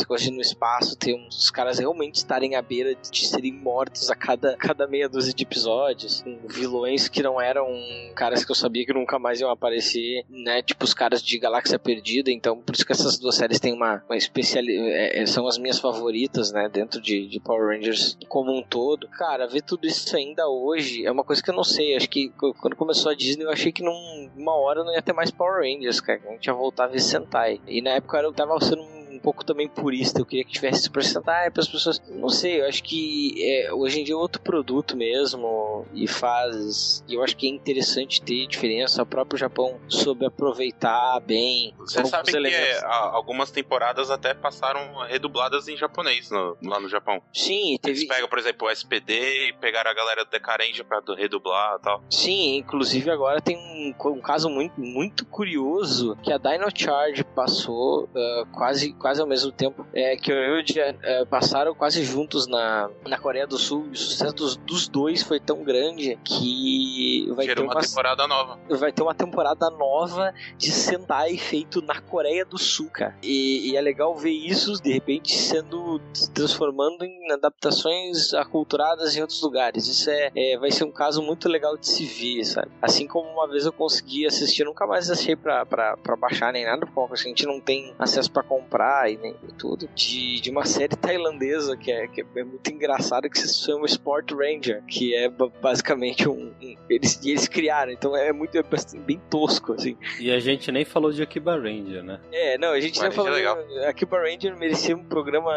com 0.06 0.16
de 0.16 0.30
no 0.30 0.40
espaço, 0.40 0.96
ter 0.96 1.14
uns 1.14 1.50
caras 1.50 1.78
realmente 1.78 2.16
estarem 2.16 2.56
à 2.56 2.62
beira 2.62 2.94
de 2.94 3.26
serem 3.26 3.52
mortos 3.52 4.10
a 4.10 4.14
cada, 4.14 4.56
cada 4.56 4.86
meia 4.86 5.08
dúzia 5.08 5.32
de 5.32 5.42
episódios, 5.44 6.22
vilões 6.44 7.08
que 7.08 7.22
não 7.22 7.40
eram 7.40 7.66
caras 8.14 8.44
que 8.44 8.50
eu 8.50 8.54
sabia 8.54 8.84
que 8.84 8.92
nunca 8.92 9.18
mais 9.18 9.40
iam 9.40 9.45
aparecer, 9.50 10.24
né? 10.28 10.62
Tipo 10.62 10.84
os 10.84 10.94
caras 10.94 11.22
de 11.22 11.38
Galáxia 11.38 11.78
Perdida, 11.78 12.30
então 12.30 12.60
por 12.60 12.74
isso 12.74 12.84
que 12.84 12.92
essas 12.92 13.18
duas 13.18 13.34
séries 13.34 13.60
têm 13.60 13.72
uma, 13.72 14.02
uma 14.04 14.16
especialidade, 14.16 15.28
são 15.28 15.46
as 15.46 15.58
minhas 15.58 15.78
favoritas, 15.78 16.52
né? 16.52 16.68
Dentro 16.68 17.00
de, 17.00 17.26
de 17.26 17.40
Power 17.40 17.76
Rangers 17.76 18.16
como 18.28 18.56
um 18.56 18.62
todo. 18.62 19.08
Cara, 19.08 19.46
ver 19.46 19.62
tudo 19.62 19.86
isso 19.86 20.16
ainda 20.16 20.48
hoje 20.48 21.04
é 21.04 21.10
uma 21.10 21.24
coisa 21.24 21.42
que 21.42 21.50
eu 21.50 21.54
não 21.54 21.64
sei, 21.64 21.96
acho 21.96 22.08
que 22.08 22.30
quando 22.60 22.76
começou 22.76 23.12
a 23.12 23.14
Disney 23.14 23.44
eu 23.44 23.50
achei 23.50 23.72
que 23.72 23.82
num, 23.82 24.30
uma 24.36 24.54
hora 24.56 24.84
não 24.84 24.92
ia 24.92 25.02
ter 25.02 25.12
mais 25.12 25.30
Power 25.30 25.62
Rangers, 25.62 26.00
cara, 26.00 26.20
a 26.26 26.32
gente 26.32 26.46
ia 26.46 26.54
voltar 26.54 26.84
a 26.84 26.88
ver 26.88 27.00
Sentai. 27.00 27.60
E 27.66 27.80
na 27.82 27.90
época 27.90 28.18
eu 28.18 28.32
tava 28.32 28.58
sendo 28.60 28.95
um 29.16 29.20
pouco 29.20 29.44
também 29.44 29.68
purista. 29.68 30.20
Eu 30.20 30.26
queria 30.26 30.44
que 30.44 30.52
tivesse 30.52 30.82
Super 30.84 31.02
Sentai 31.04 31.50
para 31.50 31.62
as 31.62 31.68
pessoas. 31.68 32.00
Não 32.08 32.28
sei, 32.28 32.60
eu 32.60 32.66
acho 32.66 32.82
que 32.82 33.34
é, 33.42 33.72
hoje 33.72 34.00
em 34.00 34.04
dia 34.04 34.14
é 34.14 34.16
outro 34.16 34.40
produto 34.42 34.96
mesmo 34.96 35.86
e 35.92 36.06
faz. 36.06 37.02
E 37.08 37.14
eu 37.14 37.22
acho 37.22 37.36
que 37.36 37.46
é 37.46 37.50
interessante 37.50 38.22
ter 38.22 38.46
diferença. 38.46 39.02
O 39.02 39.06
próprio 39.06 39.38
Japão 39.38 39.80
soube 39.88 40.26
aproveitar 40.26 41.20
bem. 41.20 41.74
Você 41.78 42.04
sabe 42.04 42.30
que 42.32 42.36
é, 42.46 42.80
algumas 42.84 43.50
temporadas 43.50 44.10
até 44.10 44.34
passaram 44.34 44.80
redubladas 45.08 45.68
em 45.68 45.76
japonês 45.76 46.30
no- 46.30 46.56
lá 46.62 46.78
no 46.80 46.88
Japão. 46.88 47.20
Sim, 47.32 47.78
teve. 47.80 47.98
Eles 48.00 48.08
pegam, 48.08 48.28
por 48.28 48.38
exemplo, 48.38 48.66
o 48.68 48.70
SPD 48.70 49.48
e 49.48 49.52
pegaram 49.54 49.90
a 49.90 49.94
galera 49.94 50.24
do 50.24 50.30
Decarenja 50.30 50.84
pra 50.84 51.00
do- 51.00 51.14
redublar 51.14 51.76
e 51.78 51.82
tal. 51.82 52.02
Sim, 52.10 52.56
inclusive 52.56 53.10
agora 53.10 53.40
tem 53.40 53.56
um, 53.56 53.94
um 54.10 54.20
caso 54.20 54.48
muito, 54.48 54.80
muito 54.80 55.24
curioso 55.26 56.16
que 56.22 56.32
a 56.32 56.38
Dino 56.38 56.66
Charge 56.74 57.24
passou 57.24 58.08
ah, 58.14 58.44
quase, 58.52 58.92
quase 59.06 59.20
ao 59.20 59.26
mesmo 59.28 59.52
tempo 59.52 59.86
é, 59.94 60.16
que 60.16 60.32
o 60.32 60.34
Ryuji 60.34 60.80
ah, 60.80 61.24
passaram 61.30 61.72
quase 61.76 62.02
juntos 62.02 62.48
na, 62.48 62.90
na 63.06 63.16
Coreia 63.16 63.46
do 63.46 63.56
Sul 63.56 63.86
e 63.86 63.90
o 63.92 63.96
sucesso 63.96 64.34
dos, 64.34 64.56
dos 64.56 64.88
dois 64.88 65.22
foi 65.22 65.38
tão 65.38 65.62
grande 65.62 66.18
que 66.24 67.30
vai 67.36 67.46
Gerou 67.46 67.68
ter 67.68 67.72
uma 67.72 67.80
temporada 67.80 68.26
nova. 68.26 68.58
vai 68.68 68.90
ter 68.90 69.02
uma 69.02 69.14
temporada 69.14 69.70
nova 69.70 70.34
de 70.58 70.72
Sentai 70.72 71.36
feito 71.36 71.80
na 71.82 72.00
Coreia 72.00 72.44
do 72.44 72.58
Sul, 72.58 72.90
cara. 72.90 73.16
E, 73.22 73.70
e 73.70 73.76
é 73.76 73.80
legal 73.80 74.12
ver 74.16 74.32
isso, 74.32 74.72
de 74.82 74.92
repente, 74.92 75.32
sendo 75.36 76.00
se 76.12 76.28
transformando 76.32 77.04
em 77.04 77.30
adaptações 77.30 78.34
aculturadas 78.34 79.16
em 79.16 79.20
outros 79.20 79.40
lugares. 79.40 79.86
Isso 79.86 80.10
é, 80.10 80.32
é- 80.34 80.58
vai 80.58 80.72
ser 80.72 80.82
um 80.82 80.90
caso 80.90 81.22
muito 81.22 81.48
legal 81.48 81.76
de 81.76 81.86
se 81.86 82.04
ver, 82.04 82.44
sabe? 82.44 82.72
Assim 82.82 83.06
como 83.06 83.28
uma 83.30 83.46
vez 83.46 83.66
eu 83.66 83.72
consegui 83.72 84.26
assistir, 84.26 84.62
eu 84.62 84.66
nunca 84.66 84.84
mais 84.84 85.08
achei 85.12 85.36
pra, 85.36 85.64
pra, 85.64 85.96
pra 85.96 86.16
baixar 86.16 86.52
nem 86.52 86.64
nada, 86.64 86.84
porque 86.84 86.98
é 86.98 87.02
uma 87.02 87.16
a 87.16 87.16
gente 87.16 87.46
não 87.46 87.60
tem 87.60 87.94
acesso 87.98 88.30
pra 88.30 88.42
comprar 88.42 88.95
e 89.08 89.16
nem 89.16 89.34
tudo, 89.58 89.88
de, 89.94 90.40
de 90.40 90.50
uma 90.50 90.64
série 90.64 90.96
tailandesa 90.96 91.76
que 91.76 91.90
é, 91.90 92.06
que 92.08 92.20
é 92.34 92.44
muito 92.44 92.70
engraçada, 92.70 93.28
que 93.28 93.38
se 93.38 93.64
chama 93.64 93.86
Sport 93.86 94.32
Ranger, 94.32 94.82
que 94.86 95.14
é 95.14 95.28
ba- 95.28 95.50
basicamente 95.60 96.28
um... 96.28 96.52
um- 96.62 96.76
eles, 96.88 97.20
e 97.24 97.30
eles 97.30 97.48
criaram, 97.48 97.90
então 97.92 98.16
é 98.16 98.32
muito 98.32 98.56
é 98.56 98.62
bem 99.04 99.20
tosco, 99.30 99.72
assim. 99.72 99.96
E 100.20 100.30
a 100.30 100.38
gente 100.38 100.70
nem 100.70 100.84
falou 100.84 101.10
de 101.12 101.22
Akiba 101.22 101.56
Ranger, 101.56 102.02
né? 102.02 102.20
É, 102.32 102.56
não, 102.58 102.68
a 102.70 102.80
gente 102.80 102.96
já 102.96 103.08
Ranger 103.08 103.16
falou. 103.16 103.36
é 103.36 103.92
para 104.06 104.22
Ranger 104.30 104.56
merecia 104.56 104.96
um 104.96 105.04
programa 105.04 105.52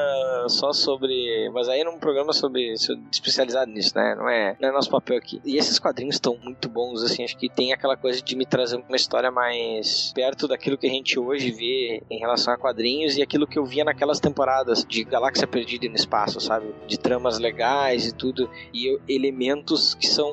só 0.47 0.73
sobre. 0.73 1.49
Mas 1.53 1.69
aí 1.69 1.79
era 1.81 1.89
um 1.89 1.99
programa 1.99 2.33
sobre, 2.33 2.75
sobre- 2.77 3.03
especializado 3.11 3.71
nisso, 3.71 3.91
né? 3.95 4.15
Não 4.15 4.27
é, 4.29 4.57
não 4.59 4.69
é 4.69 4.71
nosso 4.71 4.89
papel 4.89 5.17
aqui. 5.17 5.39
E 5.45 5.57
esses 5.57 5.77
quadrinhos 5.77 6.15
estão 6.15 6.37
muito 6.41 6.67
bons, 6.67 7.03
assim. 7.03 7.23
Acho 7.23 7.37
que 7.37 7.47
tem 7.49 7.73
aquela 7.73 7.95
coisa 7.95 8.21
de 8.21 8.35
me 8.35 8.45
trazer 8.45 8.77
uma 8.77 8.95
história 8.95 9.29
mais 9.31 10.11
perto 10.15 10.47
daquilo 10.47 10.77
que 10.77 10.87
a 10.87 10.89
gente 10.89 11.19
hoje 11.19 11.51
vê 11.51 12.01
em 12.09 12.17
relação 12.19 12.53
a 12.53 12.57
quadrinhos 12.57 13.17
e 13.17 13.21
aquilo 13.29 13.45
que 13.45 13.59
eu 13.59 13.63
via 13.63 13.85
naquelas 13.85 14.19
temporadas 14.19 14.83
de 14.83 15.03
Galáxia 15.03 15.45
Perdida 15.45 15.87
no 15.87 15.95
Espaço, 15.95 16.41
sabe? 16.41 16.73
De 16.87 16.97
tramas 16.97 17.37
legais 17.37 18.07
e 18.07 18.11
tudo. 18.11 18.49
E 18.73 18.87
eu- 18.91 18.99
elementos 19.07 19.93
que 19.93 20.07
são 20.07 20.27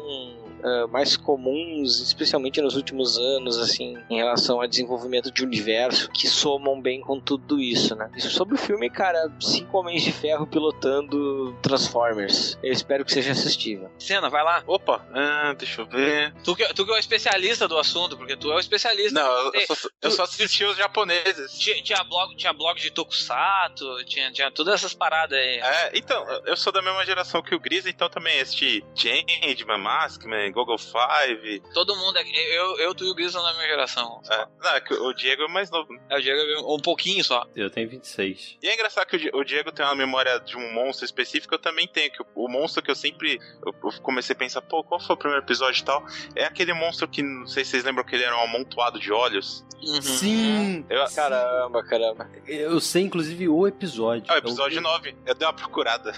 ah, 0.66 0.86
mais 0.88 1.16
comuns, 1.16 2.00
especialmente 2.00 2.60
nos 2.60 2.74
últimos 2.74 3.16
anos, 3.16 3.56
assim, 3.56 3.96
em 4.10 4.16
relação 4.16 4.60
ao 4.60 4.66
desenvolvimento 4.66 5.30
de 5.30 5.44
universo, 5.44 6.10
que 6.10 6.26
somam 6.26 6.80
bem 6.80 7.00
com 7.00 7.20
tudo 7.20 7.60
isso, 7.60 7.94
né? 7.94 8.10
E 8.16 8.20
sobre 8.20 8.56
o 8.56 8.58
filme, 8.58 8.90
cara, 8.90 9.30
cinco 9.40 9.78
homens 9.78 10.02
de 10.02 10.10
ferro 10.10 10.44
pilotando 10.44 11.56
Transformers. 11.62 12.58
Eu 12.62 12.72
espero 12.72 13.04
que 13.04 13.12
seja 13.12 13.30
assistível. 13.30 13.88
Cena, 13.96 14.28
vai 14.28 14.42
lá. 14.42 14.64
Opa, 14.66 15.06
ah, 15.14 15.54
deixa 15.56 15.82
eu 15.82 15.86
ver. 15.86 16.34
Tu 16.42 16.56
que, 16.56 16.74
tu 16.74 16.84
que 16.84 16.90
é 16.90 16.94
o 16.94 16.98
especialista 16.98 17.68
do 17.68 17.78
assunto, 17.78 18.16
porque 18.16 18.36
tu 18.36 18.50
é 18.50 18.56
o 18.56 18.58
especialista. 18.58 19.20
Não, 19.20 19.52
eu, 19.54 19.66
só, 19.66 19.88
eu 20.02 20.10
só 20.10 20.22
assisti 20.24 20.64
os 20.64 20.76
japoneses. 20.76 21.56
Tinha, 21.58 21.80
tinha 21.80 22.02
blog, 22.02 22.34
tinha 22.34 22.52
blog 22.52 22.80
de 22.80 22.90
Tokusatsu, 22.90 24.04
tinha, 24.04 24.32
tinha 24.32 24.50
todas 24.50 24.74
essas 24.74 24.94
paradas 24.94 25.38
aí. 25.38 25.60
É, 25.60 25.90
então, 25.94 26.24
eu 26.44 26.56
sou 26.56 26.72
da 26.72 26.82
mesma 26.82 27.06
geração 27.06 27.40
que 27.40 27.54
o 27.54 27.60
Gris, 27.60 27.86
então 27.86 28.08
também 28.08 28.40
assisti 28.40 28.84
Changeman, 28.96 29.78
Maskman, 29.78 30.55
Google 30.56 30.78
Five. 30.78 31.60
Todo 31.74 31.94
mundo, 31.96 32.16
é- 32.18 32.56
eu, 32.58 32.78
eu, 32.78 32.94
tu 32.94 33.04
e 33.04 33.10
o 33.10 33.14
Gris 33.14 33.32
são 33.32 33.42
da 33.42 33.52
minha 33.54 33.66
geração. 33.68 34.20
É, 34.30 34.46
não, 34.62 34.70
é 34.74 34.80
que 34.80 34.94
o 34.94 35.12
Diego 35.12 35.42
é 35.42 35.48
mais 35.48 35.70
novo. 35.70 35.92
né? 35.92 36.00
É, 36.10 36.16
o 36.16 36.20
Diego 36.22 36.40
é 36.40 36.74
um 36.74 36.80
pouquinho 36.80 37.22
só. 37.22 37.46
Eu 37.54 37.70
tenho 37.70 37.88
26. 37.88 38.56
E 38.62 38.68
é 38.68 38.74
engraçado 38.74 39.06
que 39.06 39.16
o 39.16 39.18
Di- 39.18 39.30
o 39.34 39.44
Diego 39.44 39.70
tem 39.70 39.84
uma 39.84 39.94
memória 39.94 40.38
de 40.40 40.56
um 40.56 40.72
monstro 40.72 41.04
específico, 41.04 41.54
eu 41.54 41.58
também 41.58 41.86
tenho. 41.86 42.10
Que 42.10 42.22
o- 42.34 42.48
monstro 42.48 42.82
que 42.82 42.90
eu 42.90 42.94
sempre 42.96 43.38
eu, 43.64 43.72
comecei 44.02 44.34
a 44.34 44.38
pensar, 44.38 44.62
pô, 44.62 44.82
qual 44.82 44.98
foi 45.00 45.14
o 45.14 45.18
primeiro 45.18 45.44
episódio 45.44 45.80
e 45.80 45.84
tal? 45.84 46.04
É 46.34 46.44
aquele 46.44 46.72
monstro 46.72 47.06
que, 47.06 47.22
não 47.22 47.46
sei 47.46 47.64
se 47.64 47.72
vocês 47.72 47.84
lembram 47.84 48.04
que 48.04 48.14
ele 48.14 48.24
era 48.24 48.36
um 48.36 48.40
amontoado 48.44 48.98
de 48.98 49.12
olhos. 49.12 49.64
Sim! 50.00 50.84
Eu, 50.88 51.04
Caramba, 51.14 51.82
caramba. 51.84 52.30
Eu 52.46 52.80
sei, 52.80 53.02
inclusive, 53.02 53.48
o 53.48 53.66
episódio. 53.66 54.24
Ah, 54.28 54.34
o 54.34 54.38
episódio 54.38 54.80
9. 54.80 55.14
Eu 55.26 55.34
dei 55.34 55.46
uma 55.46 55.52
procurada. 55.52 56.12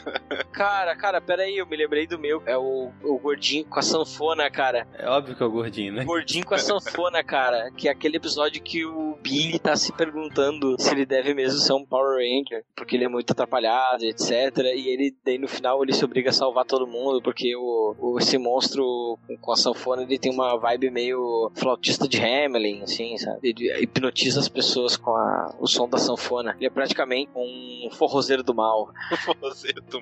Cara, 0.52 0.94
cara, 0.96 1.20
pera 1.20 1.42
aí, 1.42 1.56
eu 1.58 1.66
me 1.66 1.76
lembrei 1.76 2.06
do 2.06 2.18
meu. 2.18 2.42
É 2.46 2.56
o, 2.56 2.92
o 3.02 3.18
gordinho 3.18 3.64
com 3.64 3.78
a 3.78 3.82
sanfona, 3.82 4.17
cara. 4.52 4.86
É 4.98 5.08
óbvio 5.08 5.36
que 5.36 5.42
é 5.42 5.46
o 5.46 5.50
gordinho, 5.50 5.92
né? 5.94 6.04
Gordinho 6.04 6.44
com 6.44 6.54
a 6.54 6.58
sanfona, 6.58 7.22
cara. 7.22 7.70
Que 7.76 7.88
é 7.88 7.90
aquele 7.90 8.16
episódio 8.16 8.62
que 8.62 8.84
o 8.84 9.16
Billy 9.22 9.58
tá 9.58 9.76
se 9.76 9.92
perguntando 9.92 10.76
se 10.78 10.90
ele 10.92 11.06
deve 11.06 11.34
mesmo 11.34 11.58
ser 11.60 11.72
um 11.72 11.84
Power 11.84 12.16
Ranger. 12.18 12.64
Porque 12.76 12.96
ele 12.96 13.04
é 13.04 13.08
muito 13.08 13.30
atrapalhado, 13.32 14.04
etc. 14.04 14.30
E 14.74 14.88
ele, 14.88 15.14
daí 15.24 15.38
no 15.38 15.48
final, 15.48 15.82
ele 15.82 15.92
se 15.92 16.04
obriga 16.04 16.30
a 16.30 16.32
salvar 16.32 16.64
todo 16.64 16.86
mundo. 16.86 17.22
Porque 17.22 17.54
o, 17.56 17.94
o- 17.98 18.18
esse 18.18 18.36
monstro 18.38 19.18
com- 19.26 19.36
com 19.40 19.52
a 19.52 19.56
sanfona, 19.56 20.02
ele 20.02 20.18
tem 20.18 20.32
uma 20.32 20.56
vibe 20.58 20.90
meio 20.90 21.50
flautista 21.54 22.08
de 22.08 22.18
Hamelin, 22.22 22.82
assim, 22.82 23.16
sabe? 23.18 23.38
Ele 23.50 23.82
hipnotiza 23.82 24.40
as 24.40 24.48
pessoas 24.48 24.96
com 24.96 25.10
a- 25.14 25.54
o 25.60 25.66
som 25.66 25.88
da 25.88 25.98
sanfona. 25.98 26.54
Ele 26.56 26.66
é 26.66 26.70
praticamente 26.70 27.30
um 27.34 27.88
forrozeiro 27.92 28.42
do 28.42 28.54
mal. 28.54 28.90
Você, 29.40 29.72
tu... 29.88 29.98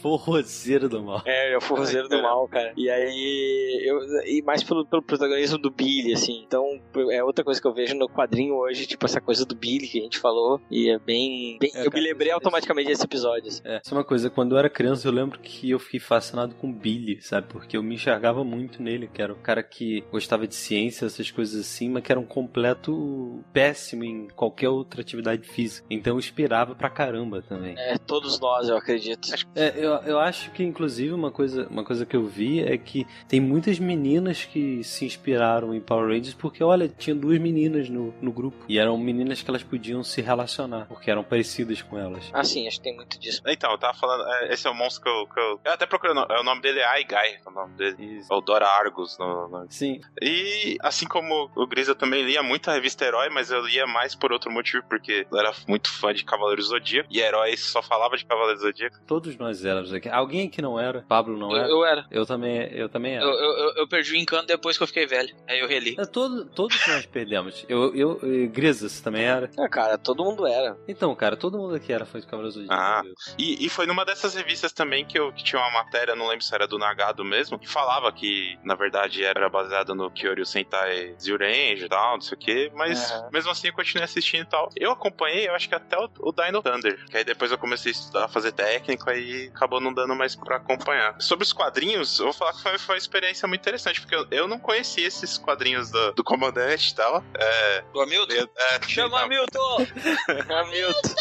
Forrozeiro 0.00 0.88
do 0.88 1.02
mal. 1.02 1.22
É, 1.24 1.46
ele 1.46 1.54
é 1.54 1.58
o 1.58 1.60
forrozeiro 1.60 2.08
do 2.08 2.20
mal, 2.22 2.46
cara. 2.48 2.72
E 2.76 2.90
aí, 2.90 3.53
eu, 3.84 3.98
e 4.26 4.42
mais 4.42 4.62
pelo, 4.62 4.84
pelo 4.86 5.02
protagonismo 5.02 5.58
do 5.58 5.70
Billy, 5.70 6.12
assim. 6.12 6.42
Então, 6.46 6.80
é 7.10 7.22
outra 7.22 7.44
coisa 7.44 7.60
que 7.60 7.66
eu 7.66 7.72
vejo 7.74 7.94
no 7.94 8.08
quadrinho 8.08 8.54
hoje, 8.54 8.86
tipo, 8.86 9.04
essa 9.06 9.20
coisa 9.20 9.44
do 9.44 9.54
Billy 9.54 9.86
que 9.88 9.98
a 9.98 10.02
gente 10.02 10.18
falou. 10.18 10.60
E 10.70 10.88
é 10.90 10.98
bem. 10.98 11.56
bem- 11.60 11.70
É, 11.74 11.80
eu 11.86 11.90
cara, 11.90 12.02
me 12.02 12.08
lembrei 12.08 12.28
isso- 12.28 12.34
automaticamente 12.34 12.88
desse 12.88 13.04
episódio. 13.04 13.48
assim. 13.48 13.60
É, 13.64 13.80
só 13.84 13.94
uma 13.94 14.04
coisa, 14.04 14.30
quando 14.30 14.52
eu 14.52 14.58
era 14.58 14.68
criança 14.70 15.06
eu 15.08 15.12
lembro 15.12 15.38
que 15.38 15.70
eu 15.70 15.78
fiquei 15.78 16.00
fascinado 16.00 16.54
com 16.54 16.72
Billy, 16.72 17.20
sabe? 17.22 17.46
Porque 17.48 17.76
eu 17.76 17.82
me 17.82 17.94
enxergava 17.94 18.42
muito 18.44 18.82
nele, 18.82 19.08
que 19.12 19.20
era 19.22 19.32
o 19.32 19.36
cara 19.36 19.62
que 19.62 20.02
gostava 20.10 20.46
de 20.46 20.54
ciência, 20.54 21.06
essas 21.06 21.30
coisas 21.30 21.60
assim, 21.60 21.88
mas 21.88 22.02
que 22.02 22.10
era 22.12 22.20
um 22.20 22.26
completo 22.26 23.42
péssimo 23.52 24.04
em 24.04 24.28
qualquer 24.28 24.68
outra 24.68 25.00
atividade 25.00 25.46
física. 25.48 25.86
Então 25.90 26.14
eu 26.14 26.18
inspirava 26.18 26.74
pra 26.74 26.90
caramba 26.90 27.42
também. 27.42 27.74
É, 27.78 27.96
todos 27.98 28.38
nós, 28.40 28.68
eu 28.68 28.76
acredito. 28.76 29.28
É, 29.54 29.72
eu, 29.76 29.92
eu 30.06 30.18
acho 30.18 30.50
que, 30.52 30.62
inclusive, 30.62 31.12
uma 31.12 31.30
coisa, 31.30 31.66
uma 31.68 31.84
coisa 31.84 32.04
que 32.06 32.16
eu 32.16 32.24
vi 32.26 32.60
é 32.60 32.76
que 32.76 33.06
tem 33.28 33.40
muitas 33.44 33.78
meninas 33.78 34.44
que 34.44 34.82
se 34.82 35.04
inspiraram 35.04 35.74
em 35.74 35.80
Power 35.80 36.06
Rangers 36.08 36.34
porque, 36.34 36.62
olha, 36.62 36.88
tinha 36.88 37.14
duas 37.14 37.38
meninas 37.38 37.88
no, 37.88 38.14
no 38.20 38.32
grupo. 38.32 38.64
E 38.68 38.78
eram 38.78 38.96
meninas 38.98 39.42
que 39.42 39.50
elas 39.50 39.62
podiam 39.62 40.02
se 40.02 40.20
relacionar, 40.20 40.86
porque 40.86 41.10
eram 41.10 41.22
parecidas 41.22 41.80
com 41.82 41.98
elas. 41.98 42.30
Ah, 42.32 42.44
sim, 42.44 42.66
acho 42.66 42.78
que 42.78 42.84
tem 42.84 42.96
muito 42.96 43.18
disso. 43.18 43.40
Então, 43.46 43.70
eu 43.70 43.78
tava 43.78 43.94
falando, 43.98 44.24
é, 44.28 44.52
esse 44.52 44.66
é 44.66 44.70
o 44.70 44.74
monstro 44.74 45.02
que 45.02 45.08
eu. 45.10 45.26
Que 45.26 45.40
eu, 45.40 45.60
eu 45.64 45.72
até 45.72 45.86
procurei, 45.86 46.12
o 46.12 46.14
nome- 46.14 46.34
é, 46.34 46.40
o 46.40 46.44
nome 46.44 46.60
dele 46.60 46.80
é 46.80 46.84
Aigai, 46.86 47.36
o 47.46 47.50
nome 47.50 47.72
dele. 47.76 48.20
É 48.30 48.34
o 48.34 48.40
Dora 48.40 48.66
Argus. 48.66 49.16
No, 49.18 49.48
no- 49.48 49.66
Sim. 49.70 50.00
E 50.20 50.76
assim 50.80 51.06
como 51.06 51.50
o 51.54 51.66
Gris, 51.66 51.88
eu 51.88 51.94
também 51.94 52.24
lia 52.24 52.42
muito 52.42 52.70
a 52.70 52.74
revista 52.74 53.04
Herói, 53.04 53.28
mas 53.30 53.50
eu 53.50 53.60
lia 53.66 53.86
mais 53.86 54.14
por 54.14 54.32
outro 54.32 54.50
motivo, 54.50 54.82
porque 54.88 55.26
eu 55.30 55.38
era 55.38 55.52
muito 55.68 55.90
fã 55.90 56.12
de 56.12 56.24
Cavaleiros 56.24 56.66
do 56.66 56.70
Zodíaco. 56.70 57.08
E 57.10 57.20
Heróis 57.20 57.60
só 57.60 57.82
falava 57.82 58.16
de 58.16 58.24
Cavaleiros 58.24 58.60
do 58.62 58.66
Zodíaco. 58.66 58.96
Todos 59.06 59.36
nós 59.36 59.64
éramos 59.64 59.92
aqui. 59.92 60.08
Alguém 60.08 60.46
aqui 60.48 60.62
não 60.62 60.78
era? 60.78 61.02
Pablo 61.08 61.36
não 61.36 61.50
Eu, 61.50 61.56
era? 61.56 61.68
eu 61.68 61.84
era. 61.84 62.06
Eu 62.10 62.26
também, 62.26 62.56
eu 62.72 62.88
também 62.88 63.16
era. 63.16 63.24
Eu, 63.24 63.33
eu, 63.34 63.58
eu- 63.58 63.74
eu 63.76 63.88
perdi 63.88 64.12
o 64.12 64.16
encanto 64.16 64.46
depois 64.46 64.76
que 64.76 64.82
eu 64.82 64.86
fiquei 64.86 65.06
velho. 65.06 65.34
Aí 65.48 65.60
eu 65.60 65.68
reli. 65.68 65.96
É, 65.98 66.04
todo- 66.06 66.44
todos 66.46 66.76
nós 66.86 67.06
perdemos. 67.06 67.64
Eu, 67.68 67.94
eu, 67.94 68.18
eu 68.22 68.48
Grisa, 68.48 68.88
você 68.88 69.02
também 69.02 69.24
era? 69.24 69.50
Ah, 69.58 69.68
cara, 69.68 69.96
todo 69.98 70.24
mundo 70.24 70.46
era. 70.46 70.76
Então, 70.88 71.14
cara, 71.14 71.36
todo 71.36 71.58
mundo 71.58 71.74
aqui 71.74 71.92
era 71.92 72.04
fã 72.06 72.18
de 72.20 72.26
Cavaleiros 72.26 72.54
do 72.54 72.60
Zodíaco. 72.62 72.82
Ah, 72.82 73.02
e, 73.38 73.64
e 73.64 73.68
foi 73.68 73.86
numa 73.86 74.04
dessas 74.04 74.34
revistas 74.34 74.72
também 74.72 75.04
que, 75.04 75.18
eu, 75.18 75.32
que 75.32 75.42
tinha 75.44 75.60
uma 75.60 75.70
matéria, 75.70 76.14
não 76.14 76.26
lembro 76.28 76.44
se 76.44 76.54
era 76.54 76.66
do 76.66 76.78
Nagado 76.78 77.24
mesmo, 77.24 77.58
que 77.58 77.68
falava 77.68 78.10
que, 78.12 78.56
na 78.64 78.74
verdade, 78.74 79.24
era 79.24 79.48
baseado 79.48 79.94
no 79.94 80.10
Kyoryu 80.10 80.44
Sentai 80.46 81.14
Zyuranger 81.20 81.84
e 81.84 81.88
tal, 81.88 82.14
não 82.14 82.20
sei 82.20 82.36
o 82.36 82.38
que, 82.38 82.70
mas 82.74 83.10
Aham. 83.10 83.30
mesmo 83.32 83.50
assim 83.50 83.68
eu 83.68 83.72
continuei 83.74 84.04
assistindo 84.04 84.42
e 84.42 84.48
tal. 84.48 84.68
Eu 84.76 84.90
acompanhei, 84.92 85.48
eu 85.48 85.54
acho 85.54 85.68
que 85.68 85.74
até 85.74 85.96
o, 85.98 86.08
o 86.20 86.32
Dino 86.32 86.62
Thunder, 86.62 87.04
que 87.06 87.16
aí 87.16 87.24
depois 87.24 87.50
eu 87.50 87.58
comecei 87.58 87.90
a 87.90 87.94
estudar, 87.94 88.28
fazer 88.28 88.52
técnico, 88.52 89.08
aí 89.08 89.50
acabou 89.54 89.80
não 89.80 89.92
dando 89.92 90.14
mais 90.14 90.34
pra 90.36 90.56
acompanhar. 90.56 91.20
Sobre 91.20 91.44
os 91.44 91.52
quadrinhos, 91.52 92.18
eu 92.18 92.26
vou 92.26 92.32
falar 92.34 92.52
que 92.52 92.62
foi, 92.62 92.78
foi 92.78 92.94
uma 92.94 92.98
experiência 92.98 93.23
muito 93.46 93.60
interessante, 93.60 94.00
porque 94.00 94.14
eu, 94.14 94.26
eu 94.30 94.48
não 94.48 94.58
conhecia 94.58 95.06
esses 95.06 95.36
quadrinhos 95.38 95.90
do, 95.90 96.12
do 96.12 96.24
Comandante 96.24 96.90
e 96.90 96.94
tal. 96.94 97.22
É, 97.34 97.84
Do 97.92 98.00
Hamilton? 98.00 98.32
eu- 98.34 98.48
é, 98.56 98.88
Chama 98.88 99.20
Hamilton! 99.22 99.86
Hamilton! 100.48 101.14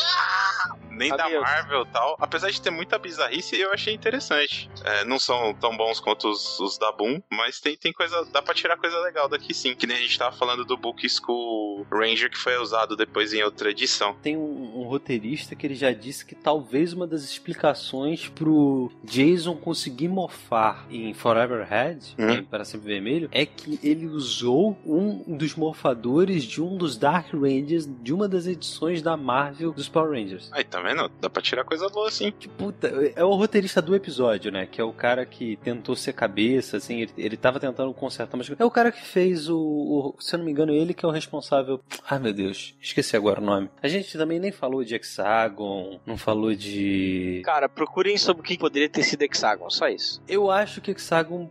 Nem 0.95 1.09
da 1.15 1.25
Hamilton. 1.25 1.41
Marvel 1.41 1.81
e 1.83 1.87
tal. 1.87 2.15
Apesar 2.19 2.49
de 2.51 2.61
ter 2.61 2.69
muita 2.71 2.97
bizarrice, 2.97 3.59
eu 3.59 3.71
achei 3.71 3.93
interessante. 3.93 4.69
É, 4.83 5.05
não 5.05 5.19
são 5.19 5.53
tão 5.55 5.75
bons 5.75 5.99
quanto 5.99 6.29
os, 6.29 6.59
os 6.59 6.77
da 6.77 6.91
Boom, 6.91 7.21
mas 7.31 7.59
tem, 7.59 7.75
tem 7.75 7.91
coisa. 7.93 8.25
dá 8.31 8.41
pra 8.41 8.53
tirar 8.53 8.77
coisa 8.77 8.99
legal 8.99 9.27
daqui 9.27 9.53
sim. 9.53 9.75
Que 9.75 9.87
nem 9.87 9.97
a 9.97 9.99
gente 9.99 10.17
tava 10.17 10.35
falando 10.35 10.63
do 10.65 10.77
Book 10.77 11.07
School 11.09 11.85
Ranger, 11.91 12.29
que 12.29 12.37
foi 12.37 12.57
usado 12.57 12.95
depois 12.95 13.33
em 13.33 13.43
outra 13.43 13.69
edição. 13.71 14.15
Tem 14.21 14.37
um, 14.37 14.79
um 14.79 14.83
roteirista 14.83 15.55
que 15.55 15.65
ele 15.65 15.75
já 15.75 15.91
disse 15.91 16.25
que 16.25 16.35
talvez 16.35 16.93
uma 16.93 17.07
das 17.07 17.23
explicações 17.23 18.27
pro 18.29 18.91
Jason 19.03 19.55
conseguir 19.55 20.07
morfar 20.07 20.85
em 20.89 21.13
Forever 21.13 21.65
Head, 21.67 22.15
Hum. 22.19 22.43
Para 22.43 22.65
Sempre 22.65 22.87
Vermelho, 22.87 23.29
é 23.31 23.45
que 23.45 23.79
ele 23.83 24.05
usou 24.07 24.77
um 24.85 25.35
dos 25.37 25.55
morfadores 25.55 26.43
de 26.43 26.61
um 26.61 26.77
dos 26.77 26.97
Dark 26.97 27.33
Rangers 27.33 27.87
de 28.01 28.13
uma 28.13 28.27
das 28.27 28.45
edições 28.47 29.01
da 29.01 29.15
Marvel 29.17 29.71
dos 29.71 29.87
Power 29.89 30.11
Rangers. 30.11 30.49
Aí, 30.51 30.63
tá 30.63 30.81
vendo? 30.83 31.09
Dá 31.19 31.29
pra 31.29 31.41
tirar 31.41 31.63
coisa 31.63 31.87
boa 31.89 32.11
sim. 32.11 32.31
Puta, 32.57 32.87
é 33.15 33.23
o 33.23 33.33
roteirista 33.33 33.81
do 33.81 33.95
episódio, 33.95 34.51
né? 34.51 34.65
Que 34.65 34.79
é 34.81 34.83
o 34.83 34.93
cara 34.93 35.25
que 35.25 35.55
tentou 35.57 35.95
ser 35.95 36.13
cabeça, 36.13 36.77
assim, 36.77 37.01
ele, 37.01 37.11
ele 37.17 37.37
tava 37.37 37.59
tentando 37.59 37.93
consertar 37.93 38.35
umas 38.37 38.47
coisas. 38.47 38.61
É 38.61 38.65
o 38.65 38.71
cara 38.71 38.91
que 38.91 39.01
fez 39.03 39.49
o, 39.49 39.57
o- 39.57 40.15
Se 40.19 40.35
eu 40.35 40.39
não 40.39 40.45
me 40.45 40.51
engano, 40.51 40.71
ele 40.73 40.93
que 40.93 41.05
é 41.05 41.07
o 41.07 41.11
responsável. 41.11 41.79
Ai 42.09 42.19
meu 42.19 42.33
Deus, 42.33 42.75
esqueci 42.81 43.15
agora 43.15 43.39
o 43.39 43.43
nome. 43.43 43.69
A 43.81 43.87
gente 43.87 44.17
também 44.17 44.39
nem 44.39 44.51
falou 44.51 44.83
de 44.83 44.95
Hexagon, 44.95 45.99
não 46.05 46.17
falou 46.17 46.53
de. 46.53 47.41
Cara, 47.45 47.67
procurem 47.69 48.17
sobre 48.17 48.41
o 48.41 48.43
que 48.43 48.57
poderia 48.57 48.89
ter 48.89 49.03
sido 49.03 49.21
Hexagon, 49.23 49.69
só 49.69 49.87
isso. 49.87 50.21
Eu 50.27 50.51
acho 50.51 50.81
que 50.81 50.91
Hexagon 50.91 51.49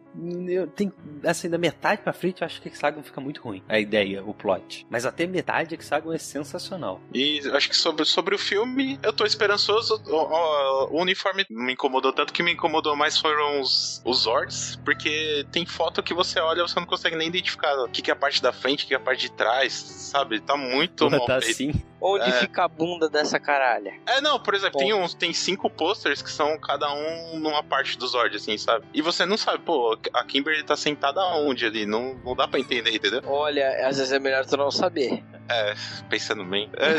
eu 0.48 0.66
tenho, 0.66 0.92
assim, 1.24 1.48
da 1.48 1.58
metade 1.58 2.02
pra 2.02 2.12
frente, 2.12 2.42
eu 2.42 2.46
acho 2.46 2.60
que 2.60 2.68
Hexagon 2.68 3.02
fica 3.02 3.20
muito 3.20 3.40
ruim. 3.42 3.62
A 3.68 3.78
ideia, 3.78 4.22
o 4.24 4.34
plot. 4.34 4.86
Mas 4.90 5.06
até 5.06 5.26
metade, 5.26 5.74
Hexagon 5.74 6.12
é 6.12 6.18
sensacional. 6.18 7.00
E 7.14 7.40
acho 7.52 7.68
que 7.68 7.76
sobre, 7.76 8.04
sobre 8.04 8.34
o 8.34 8.38
filme, 8.38 8.98
eu 9.02 9.12
tô 9.12 9.21
esperançoso. 9.26 10.02
O, 10.06 10.14
o- 10.16 10.96
o 10.96 11.00
uniforme 11.00 11.44
não 11.50 11.64
me 11.64 11.72
incomodou 11.72 12.12
tanto 12.12 12.32
que 12.32 12.42
me 12.42 12.52
incomodou 12.52 12.94
mais 12.96 13.18
foram 13.18 13.60
os, 13.60 14.00
os 14.04 14.18
Zords, 14.22 14.76
porque 14.84 15.44
tem 15.52 15.64
foto 15.66 16.02
que 16.02 16.14
você 16.14 16.40
olha 16.40 16.60
e 16.60 16.62
você 16.62 16.78
não 16.78 16.86
consegue 16.86 17.16
nem 17.16 17.28
identificar 17.28 17.74
o 17.84 17.88
que, 17.88 18.02
que 18.02 18.10
é 18.10 18.14
a 18.14 18.16
parte 18.16 18.42
da 18.42 18.52
frente, 18.52 18.84
o 18.84 18.88
que 18.88 18.94
é 18.94 18.96
a 18.96 19.00
parte 19.00 19.22
de 19.22 19.32
trás, 19.32 19.72
sabe? 19.72 20.40
Tá 20.40 20.56
muito 20.56 21.04
Porra, 21.06 21.18
mal 21.18 21.26
tá 21.26 21.40
feito. 21.40 21.52
assim. 21.52 21.82
Onde 22.04 22.28
É. 22.28 22.32
fica 22.32 22.64
a 22.64 22.68
bunda 22.68 23.08
dessa 23.08 23.38
caralha? 23.38 23.94
É, 24.06 24.20
não, 24.20 24.40
por 24.40 24.54
exemplo, 24.54 24.78
tem, 24.78 24.92
uns, 24.92 25.14
tem 25.14 25.32
cinco 25.32 25.70
posters 25.70 26.20
que 26.20 26.30
são 26.32 26.58
cada 26.58 26.92
um 26.92 27.38
numa 27.38 27.62
parte 27.62 27.96
do 27.96 28.06
Zord, 28.08 28.34
assim, 28.36 28.58
sabe? 28.58 28.84
E 28.92 29.00
você 29.00 29.24
não 29.24 29.36
sabe, 29.36 29.60
pô, 29.60 29.96
a 30.12 30.24
Kimberly 30.24 30.64
tá 30.64 30.76
sentada 30.76 31.20
aonde 31.20 31.64
ali? 31.64 31.86
Não, 31.86 32.14
não 32.24 32.34
dá 32.34 32.48
pra 32.48 32.58
entender, 32.58 32.92
entendeu? 32.92 33.20
Olha, 33.24 33.86
às 33.86 33.98
vezes 33.98 34.12
é 34.12 34.18
melhor 34.18 34.44
tu 34.44 34.56
não 34.56 34.70
saber. 34.70 35.22
É, 35.48 35.74
pensando 36.10 36.44
bem. 36.44 36.68
É, 36.76 36.92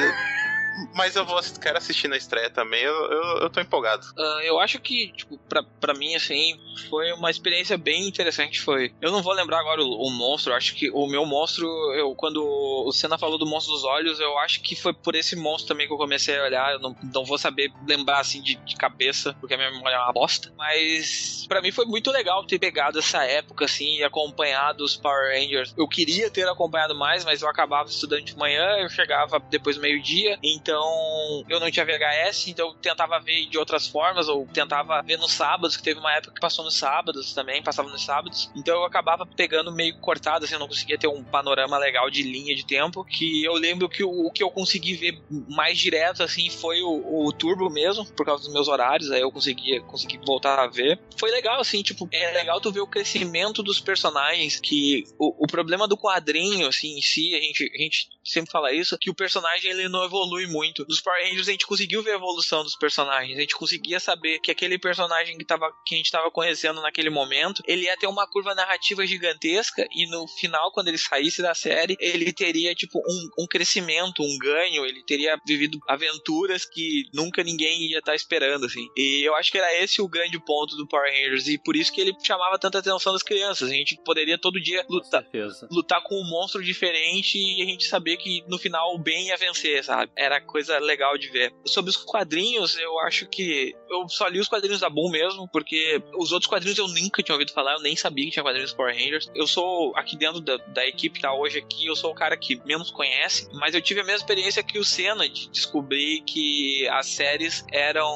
mas 0.93 1.16
eu 1.16 1.26
vou, 1.26 1.40
quero 1.61 1.77
assistir 1.77 2.08
na 2.08 2.18
estreia 2.18 2.50
também, 2.50 2.82
eu, 2.82 2.93
eu, 2.93 3.24
eu 3.42 3.50
tô 3.50 3.60
empolgado. 3.60 4.06
Ah, 4.18 4.40
eu 4.43 4.60
acho 4.60 4.80
que, 4.80 5.11
tipo, 5.14 5.38
pra, 5.50 5.64
pra 5.80 5.93
mim, 5.93 6.16
assim, 6.16 6.58
foi 6.90 7.11
uma 7.14 7.30
experiência 7.30 7.77
bem 7.77 8.08
interessante. 8.08 8.61
Foi. 8.61 8.93
Eu 9.02 9.11
não 9.11 9.22
vou 9.22 9.34
lembrar 9.34 9.60
agora 9.60 9.82
o, 9.82 10.08
o 10.08 10.11
monstro. 10.11 10.53
Acho 10.53 10.76
que 10.76 10.90
o 10.92 11.08
meu 11.08 11.26
monstro, 11.26 11.68
eu, 11.95 12.16
quando 12.16 12.43
o 12.43 12.92
Senna 12.92 13.18
falou 13.18 13.38
do 13.38 13.45
monstro 13.45 13.74
dos 13.74 13.84
olhos, 13.84 14.19
eu 14.19 14.38
acho 14.40 14.61
que 14.61 14.76
foi 14.76 14.93
por 14.93 15.16
esse 15.16 15.35
monstro 15.35 15.69
também 15.69 15.88
que 15.88 15.93
eu 15.93 15.98
comecei 15.98 16.38
a 16.38 16.43
olhar. 16.43 16.74
Eu 16.74 16.80
não, 16.80 16.95
não 17.14 17.26
vou 17.26 17.38
saber 17.38 17.72
lembrar 17.88 18.19
assim 18.19 18.42
de, 18.42 18.56
de 18.56 18.76
cabeça, 18.76 19.35
porque 19.40 19.53
a 19.53 19.58
minha 19.58 19.72
memória 19.72 19.95
é 19.95 20.00
uma 20.00 20.14
bosta. 20.14 20.52
Mas 20.58 21.45
pra 21.48 21.61
mim 21.61 21.72
foi 21.72 21.85
muito 21.85 22.11
legal 22.11 22.45
ter 22.45 22.60
pegado 22.60 23.00
essa 23.00 23.24
época, 23.24 23.66
assim, 23.66 23.98
e 23.98 24.03
acompanhado 24.03 24.84
os 24.84 24.95
Power 24.95 25.34
Rangers. 25.34 25.74
Eu 25.77 25.88
queria 25.88 26.30
ter 26.30 26.48
acompanhado 26.48 26.95
mais, 26.95 27.24
mas 27.24 27.42
eu 27.42 27.50
acabava 27.50 27.90
estudando 27.90 28.24
de 28.24 28.35
manhã, 28.38 28.77
eu 28.80 28.90
chegava 28.90 29.40
depois 29.50 29.77
meio-dia, 29.77 30.38
então 30.43 30.62
eu 30.72 31.59
não 31.59 31.69
tinha 31.69 31.85
VHS, 31.85 32.48
então 32.48 32.67
eu 32.67 32.74
tentava 32.75 33.19
ver 33.19 33.45
de 33.48 33.58
outras 33.58 33.88
formas, 33.88 34.27
ou 34.27 34.45
tentava 34.48 35.01
ver 35.01 35.17
nos 35.17 35.32
sábados, 35.32 35.75
que 35.75 35.83
teve 35.83 36.00
uma 36.00 36.14
época 36.14 36.33
que 36.33 36.40
passou 36.40 36.64
nos 36.64 36.75
sábados 36.75 37.33
também, 37.33 37.61
passava 37.61 37.90
nos 37.90 38.03
sábados. 38.03 38.50
Então 38.56 38.75
eu 38.75 38.85
acabava 38.85 39.25
pegando 39.25 39.72
meio 39.72 39.98
cortado, 40.00 40.45
assim, 40.45 40.53
eu 40.53 40.59
não 40.59 40.67
conseguia 40.67 40.98
ter 40.98 41.08
um 41.08 41.24
panorama 41.24 41.77
legal 41.77 42.09
de 42.09 42.24
linha 42.24 42.56
de 42.56 42.66
tempo. 42.66 43.03
Que 43.03 43.43
eu 43.43 43.53
lembro 43.53 43.90
que 43.90 44.03
o, 44.03 44.27
o 44.27 44.32
que 44.32 44.43
eu 44.43 44.50
consegui 44.50 44.95
ver 44.95 45.22
mais 45.50 45.77
direto, 45.77 46.24
assim, 46.24 46.50
foi 46.50 46.82
o, 46.82 47.25
o 47.25 47.32
Turbo 47.32 47.69
mesmo, 47.69 48.06
por 48.06 48.25
causa 48.25 48.43
dos 48.43 48.53
meus 48.53 48.67
horários, 48.67 49.11
aí 49.11 49.22
eu 49.22 49.32
conseguia, 49.32 49.82
consegui 49.82 50.19
voltar 50.25 50.59
a 50.59 50.67
ver. 50.67 51.00
Foi 51.17 51.32
legal, 51.32 51.59
assim, 51.59 51.82
tipo, 51.82 52.08
é 52.11 52.32
legal 52.32 52.59
tu 52.61 52.72
ver 52.72 52.82
o 52.82 52.88
crescimento 52.88 53.64
dos 53.64 53.80
personagens, 53.80 54.59
que 54.59 55.03
o, 55.17 55.43
o 55.43 55.48
problema 55.48 55.88
do 55.88 55.98
quadrinho, 55.98 56.67
assim, 56.67 56.98
em 56.98 57.01
si, 57.01 57.33
a 57.35 57.42
gente, 57.42 57.72
a 57.74 57.82
gente 57.82 58.09
sempre 58.24 58.51
fala 58.51 58.74
isso, 58.74 58.98
que 58.98 59.09
o 59.09 59.16
personagem 59.16 59.72
ele 59.72 59.90
não 59.90 60.03
evolui 60.03 60.48
muito. 60.53 60.85
Nos 60.88 61.01
Power 61.01 61.23
Rangers 61.23 61.48
a 61.48 61.51
gente 61.51 61.65
conseguiu 61.65 62.03
ver 62.03 62.11
a 62.11 62.15
evolução 62.15 62.64
dos 62.64 62.75
personagens, 62.75 63.35
a 63.35 63.41
gente 63.41 63.56
conseguia 63.56 63.99
saber 63.99 64.40
que 64.40 64.51
aquele 64.51 64.77
personagem 64.77 65.38
que, 65.38 65.45
tava, 65.45 65.69
que 65.85 65.95
a 65.95 65.98
gente 65.98 66.11
tava 66.11 66.30
conhecendo 66.30 66.82
naquele 66.82 67.09
momento, 67.09 67.64
ele 67.65 67.83
ia 67.83 67.98
ter 67.98 68.07
uma 68.07 68.27
curva 68.27 68.53
narrativa 68.53 69.06
gigantesca 69.06 69.85
e 69.91 70.07
no 70.09 70.27
final, 70.27 70.72
quando 70.72 70.90
ele 70.90 70.98
saísse 70.98 71.41
da 71.41 71.56
série, 71.56 71.98
ele 71.99 72.32
teria, 72.32 72.75
tipo, 72.75 72.99
um, 72.99 73.43
um 73.43 73.48
crescimento, 73.48 74.22
um 74.22 74.38
ganho, 74.38 74.85
ele 74.85 75.03
teria 75.03 75.40
vivido 75.45 75.80
aventuras 75.88 76.65
que 76.65 77.06
nunca 77.14 77.43
ninguém 77.43 77.90
ia 77.90 77.99
estar 77.99 78.14
esperando, 78.14 78.65
assim. 78.65 78.88
E 78.95 79.27
eu 79.27 79.35
acho 79.35 79.51
que 79.51 79.57
era 79.57 79.83
esse 79.83 80.01
o 80.01 80.07
grande 80.07 80.40
ponto 80.40 80.75
do 80.75 80.88
Power 80.88 81.11
Rangers 81.11 81.48
e 81.48 81.57
por 81.57 81.75
isso 81.75 81.91
que 81.91 82.01
ele 82.01 82.14
chamava 82.23 82.59
tanta 82.59 82.80
atenção 82.80 83.14
das 83.14 83.23
crianças. 83.23 83.69
A 83.69 83.73
gente 83.73 83.98
poderia 84.03 84.38
todo 84.38 84.61
dia 84.61 84.85
lutar, 84.90 85.25
lutar 85.72 86.03
com 86.03 86.15
um 86.15 86.30
monstro 86.30 86.64
diferente 86.64 87.38
e 87.38 87.61
a 87.61 87.65
gente 87.65 87.88
saber 87.88 88.17
que 88.17 88.43
no 88.48 88.57
final 88.57 88.93
o 88.93 88.99
bem 88.99 89.27
ia 89.27 89.38
vencer, 89.38 89.83
sabe? 89.83 90.11
Era 90.15 90.42
coisa 90.43 90.77
legal 90.80 91.17
de 91.17 91.30
ver. 91.30 91.53
Sobre 91.65 91.89
os 91.89 91.97
quadrinhos, 91.97 92.77
eu 92.77 92.99
acho 92.99 93.27
que 93.27 93.75
eu 93.89 94.07
só 94.09 94.27
li 94.27 94.39
os 94.39 94.47
quadrinhos 94.47 94.80
da 94.80 94.89
Boom 94.89 95.09
mesmo, 95.09 95.47
porque 95.47 96.01
os 96.15 96.31
outros 96.31 96.49
quadrinhos 96.49 96.77
eu 96.77 96.88
nunca 96.88 97.22
tinha 97.23 97.35
ouvido 97.35 97.53
falar, 97.53 97.73
eu 97.73 97.81
nem 97.81 97.95
sabia 97.95 98.25
que 98.25 98.31
tinha 98.31 98.43
quadrinhos 98.43 98.73
Power 98.73 98.93
Rangers. 98.93 99.31
Eu 99.35 99.47
sou 99.47 99.95
aqui 99.95 100.17
dentro 100.17 100.41
da, 100.41 100.57
da 100.57 100.85
equipe 100.85 101.15
que 101.15 101.22
tá 101.22 101.33
hoje 101.33 101.59
aqui, 101.59 101.85
eu 101.85 101.95
sou 101.95 102.11
o 102.11 102.15
cara 102.15 102.38
que 102.38 102.59
menos 102.65 102.91
conhece, 102.91 103.49
mas 103.53 103.73
eu 103.73 103.81
tive 103.81 104.01
a 104.01 104.03
mesma 104.03 104.19
experiência 104.19 104.63
que 104.63 104.77
o 104.77 104.85
Senna 104.85 105.27
de 105.27 105.49
descobrir 105.49 106.22
que 106.22 106.88
as 106.89 107.07
séries 107.07 107.65
eram 107.72 108.11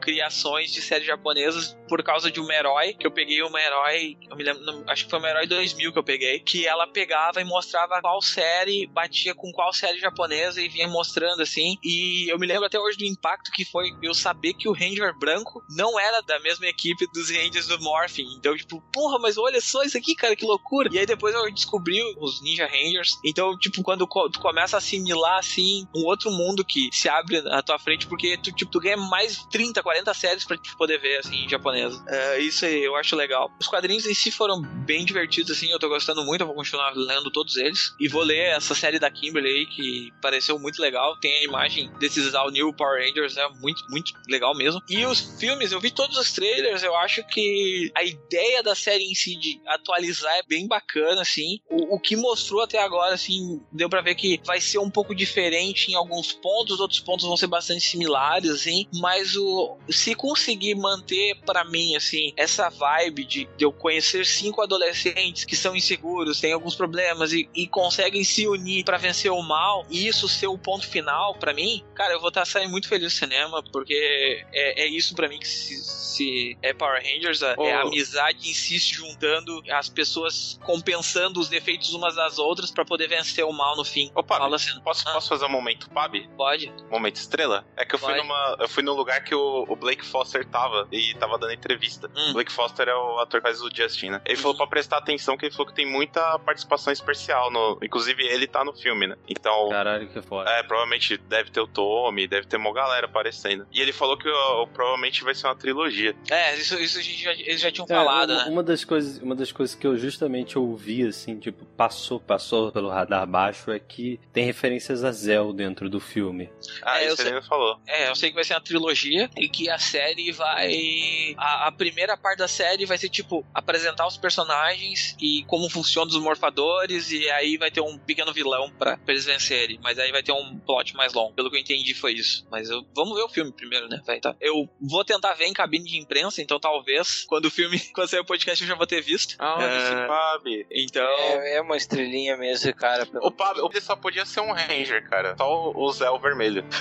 criações 0.00 0.72
de 0.72 0.80
séries 0.80 1.06
japonesas 1.06 1.76
por 1.88 2.02
causa 2.02 2.30
de 2.30 2.40
uma 2.40 2.54
herói, 2.54 2.94
que 2.94 3.06
eu 3.06 3.10
peguei 3.10 3.42
uma 3.42 3.60
herói, 3.60 4.16
eu 4.28 4.36
me 4.36 4.44
lembro, 4.44 4.84
acho 4.88 5.04
que 5.04 5.10
foi 5.10 5.18
uma 5.18 5.28
herói 5.28 5.46
2000 5.46 5.92
que 5.92 5.98
eu 5.98 6.04
peguei, 6.04 6.40
que 6.40 6.66
ela 6.66 6.86
pegava 6.86 7.40
e 7.40 7.44
mostrava 7.44 8.00
qual 8.00 8.20
série 8.22 8.86
batia 8.86 9.34
com 9.34 9.52
qual 9.52 9.72
série 9.72 9.98
japonesa 9.98 10.60
e 10.60 10.68
vinha 10.68 10.88
mostrando 10.88 11.42
assim. 11.42 11.65
E 11.82 12.30
eu 12.30 12.38
me 12.38 12.46
lembro 12.46 12.64
até 12.64 12.78
hoje 12.78 12.98
do 12.98 13.04
impacto 13.04 13.50
que 13.52 13.64
foi 13.64 13.90
eu 14.02 14.14
saber 14.14 14.54
que 14.54 14.68
o 14.68 14.72
Ranger 14.72 15.16
branco 15.18 15.62
não 15.70 15.98
era 15.98 16.20
da 16.22 16.38
mesma 16.40 16.66
equipe 16.66 17.06
dos 17.12 17.30
Rangers 17.30 17.66
do 17.66 17.80
Morphin. 17.80 18.26
Então, 18.38 18.56
tipo, 18.56 18.80
porra, 18.92 19.18
mas 19.18 19.36
olha 19.36 19.60
só 19.60 19.82
isso 19.82 19.96
aqui, 19.96 20.14
cara, 20.14 20.36
que 20.36 20.44
loucura. 20.44 20.88
E 20.92 20.98
aí 20.98 21.06
depois 21.06 21.34
eu 21.34 21.52
descobri 21.52 22.00
os 22.18 22.42
Ninja 22.42 22.66
Rangers. 22.66 23.18
Então, 23.24 23.56
tipo, 23.58 23.82
quando 23.82 24.06
tu 24.06 24.40
começa 24.40 24.76
a 24.76 24.78
assimilar 24.78 25.38
assim 25.38 25.86
um 25.94 26.04
outro 26.04 26.30
mundo 26.30 26.64
que 26.64 26.88
se 26.92 27.08
abre 27.08 27.40
na 27.42 27.62
tua 27.62 27.78
frente, 27.78 28.06
porque 28.06 28.38
tu, 28.38 28.52
tipo, 28.52 28.70
tu 28.70 28.80
ganha 28.80 28.96
mais 28.96 29.44
30, 29.50 29.82
40 29.82 30.14
séries 30.14 30.44
pra 30.44 30.56
te 30.56 30.74
poder 30.76 30.98
ver 31.00 31.18
assim 31.18 31.44
em 31.44 31.48
japonesa. 31.48 32.02
É, 32.08 32.38
isso 32.40 32.64
aí 32.64 32.84
eu 32.84 32.96
acho 32.96 33.16
legal. 33.16 33.50
Os 33.60 33.66
quadrinhos 33.66 34.06
em 34.06 34.14
si 34.14 34.30
foram 34.30 34.60
bem 34.62 35.04
divertidos, 35.04 35.50
assim, 35.50 35.70
eu 35.70 35.78
tô 35.78 35.88
gostando 35.88 36.24
muito, 36.24 36.42
eu 36.42 36.46
vou 36.46 36.56
continuar 36.56 36.92
lendo 36.94 37.30
todos 37.30 37.56
eles. 37.56 37.94
E 37.98 38.08
vou 38.08 38.22
ler 38.22 38.56
essa 38.56 38.74
série 38.74 38.98
da 38.98 39.10
Kimberly 39.10 39.48
aí, 39.48 39.66
que 39.66 40.12
pareceu 40.20 40.58
muito 40.58 40.80
legal. 40.80 41.18
Tem 41.20 41.46
imagem 41.56 41.90
desses 41.98 42.34
All 42.34 42.50
New 42.50 42.72
Power 42.72 43.02
Rangers, 43.02 43.36
é 43.36 43.48
muito, 43.60 43.82
muito 43.90 44.12
legal 44.28 44.54
mesmo. 44.54 44.82
E 44.88 45.04
os 45.06 45.20
filmes, 45.38 45.72
eu 45.72 45.80
vi 45.80 45.90
todos 45.90 46.16
os 46.18 46.32
trailers, 46.32 46.82
eu 46.82 46.94
acho 46.96 47.26
que 47.26 47.90
a 47.94 48.04
ideia 48.04 48.62
da 48.62 48.74
série 48.74 49.04
em 49.04 49.14
si 49.14 49.36
de 49.36 49.60
atualizar 49.66 50.32
é 50.36 50.42
bem 50.42 50.68
bacana, 50.68 51.22
assim. 51.22 51.60
O, 51.68 51.96
o 51.96 52.00
que 52.00 52.16
mostrou 52.16 52.62
até 52.62 52.78
agora, 52.78 53.14
assim, 53.14 53.60
deu 53.72 53.88
pra 53.88 54.02
ver 54.02 54.14
que 54.14 54.40
vai 54.44 54.60
ser 54.60 54.78
um 54.78 54.90
pouco 54.90 55.14
diferente 55.14 55.90
em 55.90 55.94
alguns 55.94 56.32
pontos, 56.32 56.80
outros 56.80 57.00
pontos 57.00 57.24
vão 57.24 57.36
ser 57.36 57.46
bastante 57.46 57.80
similares, 57.80 58.50
assim. 58.50 58.86
Mas 58.94 59.34
o 59.36 59.76
se 59.88 60.14
conseguir 60.14 60.74
manter 60.74 61.36
pra 61.44 61.64
mim, 61.64 61.96
assim, 61.96 62.32
essa 62.36 62.68
vibe 62.68 63.24
de, 63.24 63.48
de 63.56 63.64
eu 63.64 63.72
conhecer 63.72 64.26
cinco 64.26 64.60
adolescentes 64.60 65.44
que 65.44 65.56
são 65.56 65.74
inseguros, 65.74 66.40
têm 66.40 66.52
alguns 66.52 66.74
problemas 66.74 67.32
e, 67.32 67.48
e 67.54 67.66
conseguem 67.66 68.24
se 68.24 68.46
unir 68.46 68.84
pra 68.84 68.98
vencer 68.98 69.30
o 69.30 69.42
mal, 69.42 69.86
e 69.90 70.06
isso 70.06 70.28
ser 70.28 70.48
o 70.48 70.58
ponto 70.58 70.86
final 70.86 71.34
pra 71.46 71.54
mim, 71.54 71.84
cara, 71.94 72.12
eu 72.12 72.18
vou 72.18 72.30
estar 72.30 72.44
saindo 72.44 72.72
muito 72.72 72.88
feliz 72.88 73.12
do 73.12 73.16
cinema, 73.16 73.62
porque 73.70 74.44
é, 74.52 74.82
é 74.82 74.86
isso 74.88 75.14
pra 75.14 75.28
mim 75.28 75.38
que 75.38 75.46
se, 75.46 75.76
se 75.76 76.58
é 76.60 76.74
Power 76.74 77.00
Rangers, 77.00 77.40
é 77.40 77.54
Ô. 77.56 77.64
a 77.66 77.82
amizade 77.82 78.50
em 78.50 78.52
si 78.52 78.80
se 78.80 78.92
juntando, 78.92 79.62
as 79.70 79.88
pessoas 79.88 80.58
compensando 80.64 81.38
os 81.38 81.48
defeitos 81.48 81.94
umas 81.94 82.16
das 82.16 82.40
outras 82.40 82.72
pra 82.72 82.84
poder 82.84 83.06
vencer 83.06 83.44
o 83.44 83.52
mal 83.52 83.76
no 83.76 83.84
fim. 83.84 84.10
Opa, 84.12 84.38
Fala 84.38 84.56
assim, 84.56 84.80
posso, 84.80 85.04
posso 85.04 85.28
fazer 85.28 85.44
um 85.44 85.50
momento 85.50 85.88
pab? 85.90 86.18
Pode. 86.36 86.72
Momento 86.90 87.14
estrela? 87.14 87.64
É 87.76 87.84
que 87.84 87.94
eu 87.94 87.98
fui 88.00 88.16
numa. 88.16 88.56
Eu 88.58 88.68
fui 88.68 88.82
num 88.82 88.94
lugar 88.94 89.22
que 89.22 89.34
o, 89.34 89.66
o 89.68 89.76
Blake 89.76 90.04
Foster 90.04 90.44
tava 90.48 90.88
e 90.90 91.14
tava 91.14 91.38
dando 91.38 91.52
entrevista. 91.52 92.10
Hum. 92.16 92.30
O 92.30 92.32
Blake 92.32 92.50
Foster 92.50 92.88
é 92.88 92.94
o 92.94 93.20
ator 93.20 93.40
que 93.40 93.46
faz 93.46 93.62
o 93.62 93.70
Justin, 93.72 94.10
né? 94.10 94.20
Ele 94.24 94.36
falou 94.36 94.56
pra 94.56 94.66
prestar 94.66 94.98
atenção 94.98 95.36
que 95.36 95.46
ele 95.46 95.52
falou 95.52 95.68
que 95.68 95.74
tem 95.74 95.86
muita 95.86 96.40
participação 96.40 96.92
especial 96.92 97.52
no. 97.52 97.78
Inclusive, 97.80 98.24
ele 98.26 98.48
tá 98.48 98.64
no 98.64 98.72
filme, 98.72 99.06
né? 99.06 99.16
Então. 99.28 99.68
Caralho, 99.68 100.08
que 100.08 100.20
foda. 100.22 100.50
É, 100.50 100.64
provavelmente 100.64 101.16
deve 101.36 101.50
ter 101.50 101.60
o 101.60 101.66
Tommy, 101.66 102.26
deve 102.26 102.46
ter 102.46 102.56
uma 102.56 102.72
galera 102.72 103.06
aparecendo. 103.06 103.66
E 103.72 103.80
ele 103.80 103.92
falou 103.92 104.16
que 104.16 104.28
ó, 104.28 104.66
provavelmente 104.66 105.22
vai 105.24 105.34
ser 105.34 105.46
uma 105.46 105.56
trilogia. 105.56 106.14
É, 106.30 106.54
isso, 106.56 106.78
isso 106.80 106.98
a 106.98 107.02
gente 107.02 107.22
já, 107.22 107.32
eles 107.32 107.60
já 107.60 107.70
tinham 107.70 107.86
É, 107.88 107.94
falado, 107.94 108.30
uma, 108.30 108.44
né? 108.44 108.50
uma 108.50 108.62
das 108.62 108.84
coisas, 108.84 109.18
uma 109.22 109.34
das 109.34 109.52
coisas 109.52 109.74
que 109.74 109.86
eu 109.86 109.96
justamente 109.96 110.58
ouvi 110.58 111.06
assim, 111.06 111.38
tipo, 111.38 111.64
passou, 111.76 112.18
passou 112.20 112.72
pelo 112.72 112.88
radar 112.88 113.26
baixo 113.26 113.70
é 113.70 113.78
que 113.78 114.18
tem 114.32 114.44
referências 114.44 115.04
a 115.04 115.12
Zell 115.12 115.52
dentro 115.52 115.88
do 115.88 116.00
filme. 116.00 116.50
Ah, 116.82 117.00
É, 117.02 117.08
eu 117.08 117.14
isso 117.14 117.22
ele 117.26 117.42
falou. 117.42 117.78
É, 117.86 118.08
eu 118.08 118.14
sei 118.14 118.30
que 118.30 118.34
vai 118.34 118.44
ser 118.44 118.54
uma 118.54 118.60
trilogia 118.60 119.30
e 119.36 119.48
que 119.48 119.68
a 119.70 119.78
série 119.78 120.32
vai. 120.32 121.34
A, 121.36 121.68
a 121.68 121.72
primeira 121.72 122.16
parte 122.16 122.38
da 122.38 122.48
série 122.48 122.86
vai 122.86 122.98
ser 122.98 123.08
tipo 123.08 123.44
apresentar 123.54 124.06
os 124.06 124.16
personagens 124.16 125.16
e 125.20 125.44
como 125.46 125.68
funcionam 125.68 126.08
os 126.10 126.20
morfadores, 126.22 127.10
e 127.10 127.28
aí 127.30 127.56
vai 127.56 127.70
ter 127.70 127.80
um 127.80 127.98
pequeno 127.98 128.32
vilão 128.32 128.70
pra, 128.78 128.96
pra 128.96 129.12
eles 129.12 129.24
vencerem. 129.24 129.78
Mas 129.82 129.98
aí 129.98 130.10
vai 130.12 130.22
ter 130.22 130.32
um 130.32 130.58
plot 130.58 130.94
mais 130.94 131.12
longo. 131.16 131.34
Pelo 131.34 131.50
que 131.50 131.56
eu 131.56 131.60
entendi, 131.60 131.94
foi 131.94 132.12
isso. 132.12 132.46
Mas 132.50 132.68
eu, 132.70 132.84
vamos 132.94 133.16
ver 133.16 133.22
o 133.22 133.28
filme 133.28 133.50
primeiro, 133.52 133.88
né? 133.88 134.00
Vai, 134.06 134.20
tá. 134.20 134.34
Eu 134.40 134.68
vou 134.80 135.04
tentar 135.04 135.34
ver 135.34 135.46
em 135.46 135.52
cabine 135.52 135.84
de 135.84 135.98
imprensa, 135.98 136.40
então 136.42 136.60
talvez 136.60 137.24
quando 137.26 137.46
o 137.46 137.50
filme, 137.50 137.78
quando 137.94 138.08
sair 138.08 138.20
o 138.20 138.24
podcast, 138.24 138.62
eu 138.62 138.68
já 138.68 138.74
vou 138.74 138.86
ter 138.86 139.00
visto. 139.00 139.36
Ah, 139.38 139.56
É, 139.60 139.76
esse 139.78 140.06
Pab. 140.06 140.66
Então. 140.70 141.02
É, 141.18 141.56
é 141.56 141.60
uma 141.60 141.76
estrelinha 141.76 142.36
mesmo, 142.36 142.74
cara. 142.74 143.08
O 143.22 143.30
Pab, 143.30 143.58
ele 143.58 143.80
só 143.80 143.96
podia 143.96 144.24
ser 144.24 144.40
um 144.40 144.52
Ranger, 144.52 145.08
cara. 145.08 145.34
Só 145.36 145.70
o, 145.72 145.84
o 145.84 145.92
Zé 145.92 146.10
o 146.10 146.18
vermelho. 146.18 146.64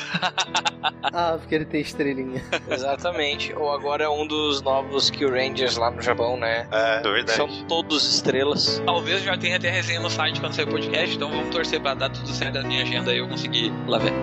Ah, 1.02 1.38
porque 1.40 1.56
ele 1.56 1.66
tem 1.66 1.82
estrelinha. 1.82 2.44
Exatamente. 2.70 3.54
Ou 3.54 3.72
agora 3.72 4.04
é 4.04 4.10
um 4.10 4.28
dos 4.28 4.62
novos 4.62 5.10
Rescue 5.10 5.30
Rangers 5.30 5.78
lá 5.78 5.90
no 5.90 6.02
Japão, 6.02 6.38
né? 6.38 6.68
É, 6.72 7.02
verdade. 7.02 7.38
São 7.38 7.48
todos 7.68 8.04
estrelas. 8.06 8.82
Talvez 8.86 9.24
já 9.24 9.38
tenha 9.38 9.58
até 9.58 9.70
resenha 9.70 10.00
no 10.00 10.10
site 10.10 10.40
quando 10.40 10.54
sair 10.54 10.68
o 10.68 10.72
podcast, 10.72 11.16
então 11.16 11.30
vamos 11.30 11.50
torcer 11.54 11.80
pra 11.82 11.94
dar 11.94 12.10
tudo 12.10 12.28
certo 12.30 12.56
na 12.56 12.64
minha 12.64 12.84
agenda 12.84 13.14
e 13.14 13.18
eu 13.20 13.28
conseguir 13.28 13.72
lá 13.88 13.98
ver. 13.98 14.14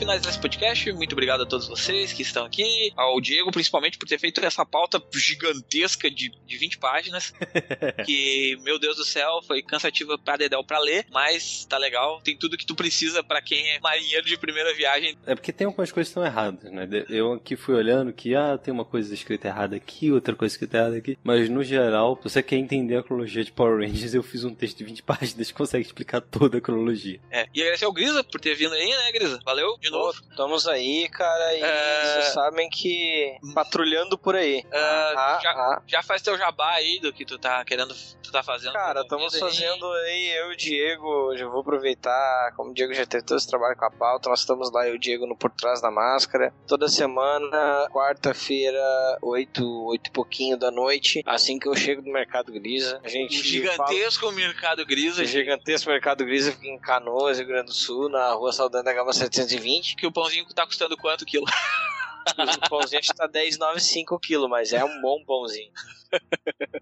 Finalizar 0.00 0.30
esse 0.30 0.40
podcast. 0.40 0.90
Muito 0.94 1.12
obrigado 1.12 1.42
a 1.42 1.46
todos 1.46 1.68
vocês 1.68 2.14
que 2.14 2.22
estão 2.22 2.46
aqui. 2.46 2.90
Ao 2.96 3.20
Diego, 3.20 3.52
principalmente, 3.52 3.98
por 3.98 4.08
ter 4.08 4.18
feito 4.18 4.42
essa 4.42 4.64
pauta 4.64 5.00
gigantesca 5.12 6.10
de, 6.10 6.32
de 6.46 6.56
20 6.56 6.78
páginas. 6.78 7.34
que, 8.06 8.58
meu 8.62 8.78
Deus 8.78 8.96
do 8.96 9.04
céu, 9.04 9.42
foi 9.46 9.62
cansativa 9.62 10.16
pra 10.16 10.38
Dedel 10.38 10.64
pra 10.64 10.78
ler, 10.78 11.04
mas 11.10 11.66
tá 11.66 11.76
legal. 11.76 12.18
Tem 12.24 12.34
tudo 12.34 12.56
que 12.56 12.64
tu 12.64 12.74
precisa 12.74 13.22
pra 13.22 13.42
quem 13.42 13.72
é 13.72 13.80
marinheiro 13.80 14.24
de 14.24 14.38
primeira 14.38 14.74
viagem. 14.74 15.18
É 15.26 15.34
porque 15.34 15.52
tem 15.52 15.66
algumas 15.66 15.92
coisas 15.92 16.10
que 16.10 16.18
estão 16.18 16.24
erradas, 16.24 16.72
né? 16.72 16.88
Eu 17.10 17.34
aqui 17.34 17.54
fui 17.54 17.74
olhando 17.74 18.10
que, 18.10 18.34
ah, 18.34 18.56
tem 18.56 18.72
uma 18.72 18.86
coisa 18.86 19.12
escrita 19.12 19.48
errada 19.48 19.76
aqui, 19.76 20.10
outra 20.10 20.34
coisa 20.34 20.54
escrita 20.54 20.78
errada 20.78 20.96
aqui. 20.96 21.18
Mas 21.22 21.50
no 21.50 21.62
geral, 21.62 22.16
se 22.16 22.30
você 22.30 22.42
quer 22.42 22.56
entender 22.56 22.96
a 22.96 23.02
cronologia 23.02 23.44
de 23.44 23.52
Power 23.52 23.86
Rangers, 23.86 24.14
eu 24.14 24.22
fiz 24.22 24.44
um 24.44 24.54
texto 24.54 24.78
de 24.78 24.84
20 24.84 25.02
páginas 25.04 25.48
que 25.48 25.54
consegue 25.54 25.84
explicar 25.84 26.22
toda 26.22 26.56
a 26.56 26.60
cronologia. 26.60 27.20
É. 27.30 27.46
E 27.52 27.60
agradecer 27.60 27.84
ao 27.84 27.92
Grisa 27.92 28.24
por 28.24 28.40
ter 28.40 28.54
vindo 28.54 28.72
aí, 28.72 28.88
né, 28.88 29.12
Grisa? 29.12 29.38
Valeu, 29.44 29.76
de 29.78 29.89
novo. 29.90 30.12
Pô, 30.12 30.28
estamos 30.30 30.66
aí, 30.68 31.08
cara, 31.08 31.54
e 31.56 31.62
É. 31.62 32.00
vocês 32.04 32.32
sabem 32.32 32.68
que 32.70 33.36
patrulhando 33.54 34.16
por 34.18 34.34
aí. 34.36 34.64
Ah, 34.72 35.12
Ah, 35.16 35.40
já, 35.42 35.50
ah. 35.50 35.82
já 35.86 36.02
faz 36.02 36.22
teu 36.22 36.36
jabá 36.38 36.70
aí 36.72 36.98
do 37.00 37.12
que 37.12 37.24
tu 37.24 37.38
tá 37.38 37.64
querendo, 37.64 37.94
tu 38.22 38.30
tá 38.30 38.42
fazendo. 38.42 38.72
Cara, 38.72 39.00
estamos 39.02 39.36
fazendo 39.38 39.90
aí, 39.92 40.30
eu 40.38 40.50
e 40.50 40.54
o 40.54 40.56
Diego, 40.56 41.36
já 41.36 41.46
vou 41.46 41.60
aproveitar, 41.60 42.52
como 42.56 42.70
o 42.70 42.74
Diego 42.74 42.94
já 42.94 43.04
teve 43.06 43.24
todo 43.24 43.38
esse 43.38 43.48
trabalho 43.48 43.76
com 43.76 43.84
a 43.84 43.90
pauta, 43.90 44.28
nós 44.30 44.40
estamos 44.40 44.70
lá, 44.72 44.86
eu 44.86 44.94
e 44.94 44.96
o 44.96 45.00
Diego, 45.00 45.26
no 45.26 45.36
Por 45.36 45.50
Trás 45.50 45.80
da 45.80 45.90
Máscara, 45.90 46.52
toda 46.66 46.88
semana, 46.88 47.88
quarta-feira, 47.90 48.80
oito, 49.22 49.64
oito 49.86 50.08
e 50.08 50.10
pouquinho 50.10 50.56
da 50.56 50.70
noite, 50.70 51.22
assim 51.26 51.58
que 51.58 51.68
eu 51.68 51.74
chego 51.76 52.02
do 52.02 52.10
Mercado 52.10 52.52
Grisa, 52.52 53.00
a 53.02 53.08
gente 53.08 53.38
Um 53.38 53.42
gigantesco 53.42 54.30
mercado 54.32 54.84
Grisa. 54.86 55.22
O 55.22 55.24
gigantesco 55.26 55.90
Mercado 55.90 56.24
Grisa 56.24 56.52
fica 56.52 56.66
em 56.66 56.78
Canoas, 56.78 57.38
Rio 57.38 57.46
Grande 57.48 57.66
do 57.66 57.72
Sul, 57.72 58.08
na 58.08 58.32
rua 58.32 58.52
Saldanha 58.52 58.84
da 58.84 58.92
Gama 58.92 59.12
720. 59.12 59.79
Que 59.96 60.06
o 60.06 60.12
pãozinho 60.12 60.44
tá 60.54 60.66
custando 60.66 60.96
quanto 60.96 61.26
quilo? 61.26 61.46
O 62.64 62.68
pãozinho 62.70 63.00
acho 63.00 63.10
que 63.10 63.16
tá 63.16 63.28
10,95 63.28 64.18
quilo, 64.20 64.48
mas 64.48 64.72
é 64.72 64.84
um 64.84 65.00
bom 65.00 65.22
pãozinho. 65.24 65.70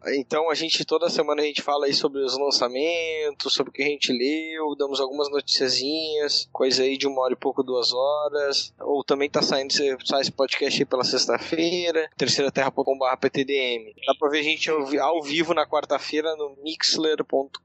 Então 0.06 0.48
a 0.50 0.54
gente, 0.54 0.86
toda 0.86 1.10
semana 1.10 1.42
a 1.42 1.44
gente 1.44 1.60
fala 1.60 1.84
aí 1.84 1.92
sobre 1.92 2.22
os 2.22 2.32
lançamentos, 2.38 3.52
sobre 3.52 3.68
o 3.68 3.72
que 3.74 3.82
a 3.82 3.86
gente 3.86 4.10
leu, 4.10 4.74
damos 4.74 5.00
algumas 5.00 5.30
noticiazinhas, 5.30 6.48
coisa 6.50 6.82
aí 6.82 6.96
de 6.96 7.06
uma 7.06 7.20
hora 7.20 7.34
e 7.34 7.36
pouco, 7.36 7.62
duas 7.62 7.92
horas. 7.92 8.72
Ou 8.80 9.04
também 9.04 9.28
tá 9.28 9.42
saindo, 9.42 9.70
sai 10.06 10.22
esse 10.22 10.32
podcast 10.32 10.80
aí 10.80 10.86
pela 10.86 11.04
sexta-feira, 11.04 12.08
terceiraterra.com.br 12.16 13.16
PTDM. 13.20 13.92
Dá 14.06 14.14
pra 14.18 14.30
ver 14.30 14.38
a 14.38 14.42
gente 14.42 14.70
ao, 14.70 14.86
vi- 14.86 14.98
ao 14.98 15.22
vivo 15.22 15.52
na 15.52 15.66
quarta-feira 15.66 16.34
no 16.36 16.56
mixler.com.br 16.62 17.58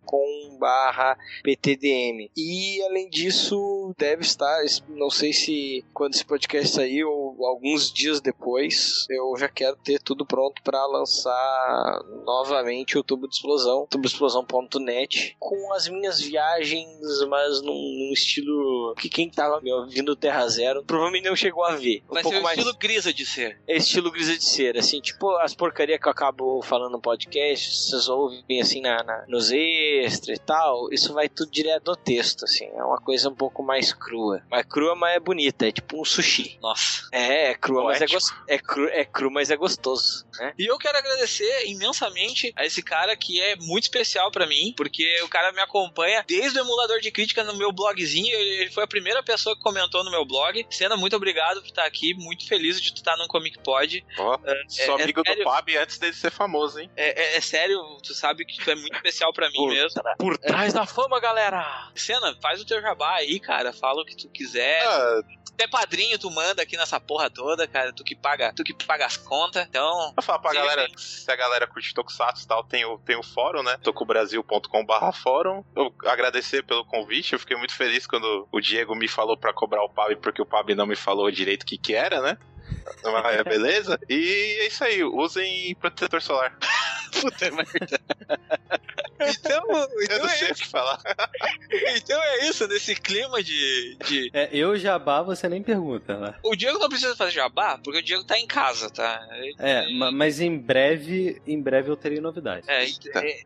PTDM. 1.43 2.29
E 2.35 2.81
além 2.83 3.09
disso, 3.09 3.93
deve 3.97 4.23
estar, 4.23 4.59
não 4.89 5.09
sei 5.09 5.31
se 5.33 5.83
quando 5.93 6.13
esse 6.15 6.25
podcast 6.25 6.75
sair 6.75 7.03
ou 7.05 7.35
alguns 7.73 7.91
dias 7.91 8.21
depois, 8.21 9.05
eu 9.09 9.35
já 9.37 9.49
quero 9.49 9.75
ter 9.77 9.99
tudo 9.99 10.25
pronto 10.25 10.61
para 10.63 10.85
lançar 10.85 12.01
novamente 12.25 12.97
o 12.97 13.03
Tubo 13.03 13.27
de 13.27 13.35
Explosão, 13.35 13.87
tuboexplosão.net, 13.89 15.35
com 15.39 15.73
as 15.73 15.87
minhas 15.87 16.19
viagens, 16.21 16.87
mas 17.29 17.61
num, 17.61 17.73
num 17.73 18.13
estilo 18.13 18.93
que 18.97 19.09
quem 19.09 19.29
tava 19.29 19.59
me 19.61 19.71
ouvindo 19.71 20.15
Terra 20.15 20.47
Zero 20.47 20.83
provavelmente 20.85 21.27
não 21.27 21.35
chegou 21.35 21.63
a 21.63 21.75
ver. 21.75 22.03
Um 22.09 22.21
pouco 22.21 22.37
o 22.37 22.43
mais 22.43 22.57
estilo 22.57 22.75
Grisa 22.77 23.13
de 23.13 23.25
ser. 23.25 23.59
é 23.67 23.77
estilo 23.77 24.11
grisa 24.11 24.37
de 24.37 24.43
ser, 24.45 24.77
assim, 24.77 24.99
tipo 25.01 25.29
as 25.37 25.53
porcaria 25.55 25.97
que 25.97 26.07
eu 26.07 26.11
acabo 26.11 26.61
falando 26.61 26.91
no 26.93 27.01
podcast, 27.01 27.75
vocês 27.75 28.07
ouvem 28.09 28.61
assim 28.61 28.81
na, 28.81 29.01
na- 29.03 29.25
nos 29.27 29.51
extras 29.51 30.37
e 30.37 30.41
tal, 30.41 30.91
isso 30.91 31.13
vai 31.13 31.29
tudo 31.29 31.51
direto 31.51 31.91
no 31.91 31.95
texto, 31.95 32.43
assim, 32.45 32.65
é 32.65 32.83
uma 32.83 32.99
coisa 32.99 33.29
um 33.29 33.35
pouco 33.35 33.63
mais 33.63 33.93
crua. 33.93 34.41
Mas 34.49 34.65
crua, 34.65 34.95
mas 34.95 35.15
é 35.15 35.19
bonita, 35.19 35.67
é 35.67 35.71
tipo 35.71 35.99
um 36.01 36.05
sushi. 36.05 36.57
Nossa. 36.61 37.07
É, 37.11 37.52
é 37.53 37.57
crua, 37.57 37.83
mas 37.85 38.01
é, 38.01 38.05
é, 38.55 38.57
cru, 38.59 38.87
é 38.89 39.05
cru, 39.05 39.31
mas 39.31 39.49
é 39.49 39.55
gostoso, 39.55 40.25
né? 40.39 40.53
E 40.57 40.65
eu 40.65 40.77
quero 40.77 40.97
agradecer 40.97 41.65
imensamente 41.67 42.51
a 42.55 42.65
esse 42.65 42.81
cara 42.81 43.15
que 43.15 43.41
é 43.41 43.55
muito 43.57 43.83
especial 43.83 44.31
pra 44.31 44.45
mim, 44.47 44.73
porque 44.75 45.21
o 45.23 45.29
cara 45.29 45.51
me 45.51 45.61
acompanha 45.61 46.23
desde 46.27 46.59
o 46.59 46.63
emulador 46.63 46.99
de 46.99 47.11
crítica 47.11 47.43
no 47.43 47.55
meu 47.55 47.71
blogzinho. 47.71 48.33
Ele 48.35 48.71
foi 48.71 48.83
a 48.83 48.87
primeira 48.87 49.21
pessoa 49.23 49.55
que 49.55 49.61
comentou 49.61 50.03
no 50.03 50.11
meu 50.11 50.25
blog. 50.25 50.65
Sena, 50.69 50.95
muito 50.97 51.15
obrigado 51.15 51.61
por 51.61 51.67
estar 51.67 51.85
aqui. 51.85 52.13
Muito 52.13 52.47
feliz 52.47 52.81
de 52.81 52.91
tu 52.93 52.97
estar 52.97 53.15
num 53.17 53.27
Comic 53.27 53.59
Pod. 53.59 54.05
Ó, 54.17 54.37
É, 54.43 54.63
sou 54.67 54.99
é 54.99 55.03
amigo 55.03 55.21
do 55.23 55.27
sério. 55.29 55.43
Pab 55.43 55.77
antes 55.77 55.97
dele 55.97 56.13
ser 56.13 56.31
famoso, 56.31 56.79
hein? 56.79 56.89
É, 56.95 57.21
é- 57.21 57.37
é 57.37 57.41
sério, 57.41 57.79
tu 58.03 58.13
sabe 58.13 58.45
que 58.45 58.57
tu 58.63 58.69
é 58.71 58.75
muito 58.75 58.95
especial 58.95 59.31
pra 59.33 59.49
mim 59.49 59.67
mesmo. 59.67 60.01
Por 60.17 60.37
trás 60.37 60.73
da 60.73 60.85
fama, 60.85 61.19
galera! 61.19 61.91
Sena, 61.95 62.35
faz 62.41 62.61
o 62.61 62.65
teu 62.65 62.81
jabá 62.81 63.15
aí, 63.15 63.39
cara. 63.39 63.71
Fala 63.73 64.01
o 64.01 64.05
que 64.05 64.15
tu 64.15 64.29
quiser. 64.29 64.83
Ah, 64.85 65.21
Até 65.53 65.67
padrinho 65.67 66.17
tu 66.17 66.31
manda 66.31 66.63
aqui 66.63 66.75
nessa 66.75 66.99
porra 66.99 67.29
toda, 67.29 67.42
cara. 67.71 67.93
Tu 67.93 68.03
que 68.03 68.15
paga, 68.15 68.53
tu 68.53 68.63
que 68.63 68.73
paga 68.73 69.05
as 69.05 69.17
contas. 69.17 69.65
Então, 69.67 70.13
Vou 70.15 70.23
falar 70.23 70.39
pra 70.39 70.53
galera, 70.53 70.87
se 70.97 71.29
a 71.31 71.35
galera 71.35 71.67
curte 71.67 71.93
Tokusatsu 71.93 72.43
e 72.43 72.47
tal, 72.47 72.63
tem 72.63 72.85
o, 72.85 72.97
tem 72.99 73.17
o 73.17 73.23
fórum, 73.23 73.63
né? 73.63 73.77
tokubrasil.com.br 73.83 75.11
fórum. 75.21 75.63
Eu 75.75 75.93
agradecer 76.05 76.63
pelo 76.63 76.85
convite, 76.85 77.33
eu 77.33 77.39
fiquei 77.39 77.57
muito 77.57 77.75
feliz 77.75 78.07
quando 78.07 78.47
o 78.51 78.59
Diego 78.59 78.95
me 78.95 79.07
falou 79.07 79.37
pra 79.37 79.53
cobrar 79.53 79.83
o 79.83 79.89
Pab, 79.89 80.15
porque 80.17 80.41
o 80.41 80.45
Pab 80.45 80.73
não 80.75 80.85
me 80.85 80.95
falou 80.95 81.29
direito 81.31 81.63
o 81.63 81.65
que 81.65 81.77
que 81.77 81.93
era, 81.93 82.21
né? 82.21 82.37
Mas 83.03 83.35
é 83.35 83.43
beleza? 83.43 83.99
E 84.09 84.57
é 84.61 84.67
isso 84.67 84.83
aí, 84.83 85.03
usem 85.03 85.75
protetor 85.75 86.21
solar. 86.21 86.57
Puta 87.21 87.51
merda. 87.51 87.99
Então, 89.25 89.63
Eu 89.71 90.03
então 90.03 90.19
não 90.19 90.25
é 90.25 90.29
sei 90.35 90.49
o 90.49 90.51
isso. 90.51 90.63
que 90.63 90.67
falar. 90.69 90.99
Então 91.95 92.21
é 92.21 92.47
isso, 92.47 92.67
nesse 92.67 92.95
clima 92.95 93.41
de, 93.43 93.97
de. 94.05 94.29
É, 94.33 94.49
eu 94.51 94.77
jabá, 94.77 95.21
você 95.23 95.47
nem 95.49 95.61
pergunta, 95.63 96.17
né? 96.17 96.35
O 96.43 96.55
Diego 96.55 96.77
não 96.77 96.87
precisa 96.89 97.15
fazer 97.15 97.31
jabá, 97.31 97.79
porque 97.83 97.99
o 97.99 98.03
Diego 98.03 98.23
tá 98.23 98.37
em 98.37 98.45
casa, 98.45 98.89
tá? 98.89 99.25
É, 99.59 99.89
ma- 99.91 100.11
mas 100.11 100.39
em 100.39 100.55
breve, 100.57 101.41
em 101.47 101.59
breve 101.61 101.89
eu 101.89 101.95
terei 101.95 102.19
novidades. 102.19 102.67
É, 102.69 102.85
e, 102.85 102.91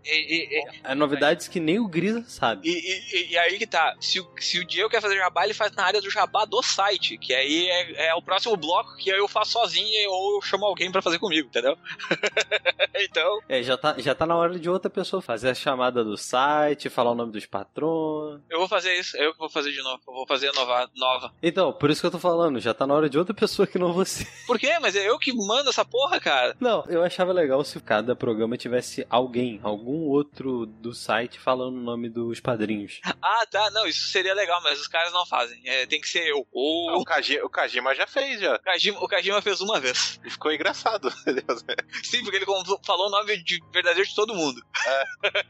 e- 0.06 0.60
e- 0.60 0.68
É 0.84 0.94
novidades 0.96 1.48
que 1.48 1.60
nem 1.60 1.80
o 1.80 1.88
Grisa 1.88 2.24
sabe. 2.28 2.68
e- 2.68 2.72
e- 2.72 3.32
e 3.32 3.38
aí 3.38 3.58
que 3.58 3.66
tá. 3.68 3.96
Se 4.02 4.20
o, 4.20 4.30
se 4.40 4.60
o 4.60 4.66
Diego 4.66 4.90
quer 4.90 5.02
fazer 5.02 5.16
jabá, 5.18 5.46
ele 5.46 5.54
faz 5.54 5.72
na 5.74 5.84
área 5.86 6.02
do 6.02 6.10
jabá 6.12 6.44
do 6.46 6.62
site, 6.62 7.18
que 7.18 7.34
aí 7.34 7.68
é, 7.70 8.08
é 8.10 8.14
o 8.16 8.22
próximo 8.22 8.58
bloco 8.58 8.96
que 8.98 9.10
eu 9.10 9.28
faço 9.28 9.52
sozinho 9.52 10.10
ou 10.12 10.36
eu 10.36 10.42
chamo 10.42 10.66
alguém 10.66 10.92
pra 10.92 11.02
fazer 11.02 11.20
comigo, 11.20 11.48
entendeu? 11.48 11.78
então. 12.96 13.40
É, 13.48 13.57
já 13.64 13.78
tá, 13.78 13.96
já 13.98 14.14
tá 14.16 14.26
na 14.26 14.36
hora 14.36 14.58
de 14.60 14.70
outra 14.70 14.90
pessoa 14.90 15.22
fazer 15.22 15.50
a 15.50 15.56
chamada 15.56 16.04
do 16.04 16.18
site, 16.18 16.90
falar 16.90 17.12
o 17.12 17.16
nome 17.16 17.32
dos 17.32 17.46
patronos. 17.46 18.42
Eu 18.50 18.60
vou 18.60 18.68
fazer 18.68 18.94
isso, 19.00 19.16
eu 19.18 19.34
que 19.34 19.40
vou 19.40 19.50
fazer 19.50 19.72
de 19.72 19.82
novo. 19.82 20.02
Eu 20.08 20.14
vou 20.14 20.28
fazer 20.28 20.52
nova. 20.54 20.90
nova. 20.96 21.34
Então, 21.42 21.72
por 21.74 21.90
isso 21.90 22.02
que 22.02 22.08
eu 22.08 22.12
tô 22.12 22.20
falando, 22.20 22.60
já 22.60 22.74
tá 22.74 22.86
na 22.88 22.94
hora 22.94 23.10
de 23.10 23.18
outra 23.18 23.34
pessoa 23.34 23.68
que 23.68 23.78
não 23.78 23.94
você. 23.94 24.26
Por 24.46 24.60
quê? 24.60 24.78
Mas 24.80 24.96
é 24.96 25.08
eu 25.08 25.18
que 25.20 25.34
mando 25.34 25.70
essa 25.70 25.84
porra, 25.86 26.20
cara. 26.20 26.56
Não, 26.60 26.84
eu 26.88 27.04
achava 27.04 27.32
legal 27.32 27.64
se 27.64 27.80
cada 27.80 28.16
programa 28.16 28.58
tivesse 28.58 29.06
alguém, 29.10 29.60
algum 29.64 30.08
outro 30.10 30.66
do 30.66 30.94
site 30.94 31.40
falando 31.40 31.78
o 31.78 31.82
nome 31.82 32.10
dos 32.10 32.40
padrinhos. 32.40 33.00
Ah, 33.22 33.46
tá. 33.50 33.70
Não, 33.72 33.86
isso 33.86 34.08
seria 34.08 34.34
legal, 34.34 34.62
mas 34.64 34.80
os 34.80 34.88
caras 34.88 35.12
não 35.14 35.26
fazem. 35.26 35.60
É, 35.66 35.86
tem 35.86 36.00
que 36.02 36.10
ser 36.10 36.28
eu. 36.28 36.46
Ou 36.52 37.00
O 37.02 37.04
Kajima, 37.06 37.46
o 37.46 37.50
Kajima 37.50 37.96
já 37.96 38.08
fez, 38.08 38.40
já. 38.40 38.56
o 38.56 38.60
Kajima, 38.60 39.00
o 39.04 39.08
Kajima 39.08 39.42
fez 39.42 39.62
uma 39.62 39.80
vez. 39.80 40.20
E 40.26 40.30
ficou 40.30 40.52
engraçado. 40.52 41.10
Sim, 42.04 42.24
porque 42.24 42.38
ele 42.38 42.46
falou 42.86 43.08
o 43.08 43.12
nome 43.12 43.38
de 43.48 43.64
verdadeiro 43.72 44.08
de 44.08 44.14
todo 44.16 44.36
mundo. 44.36 44.62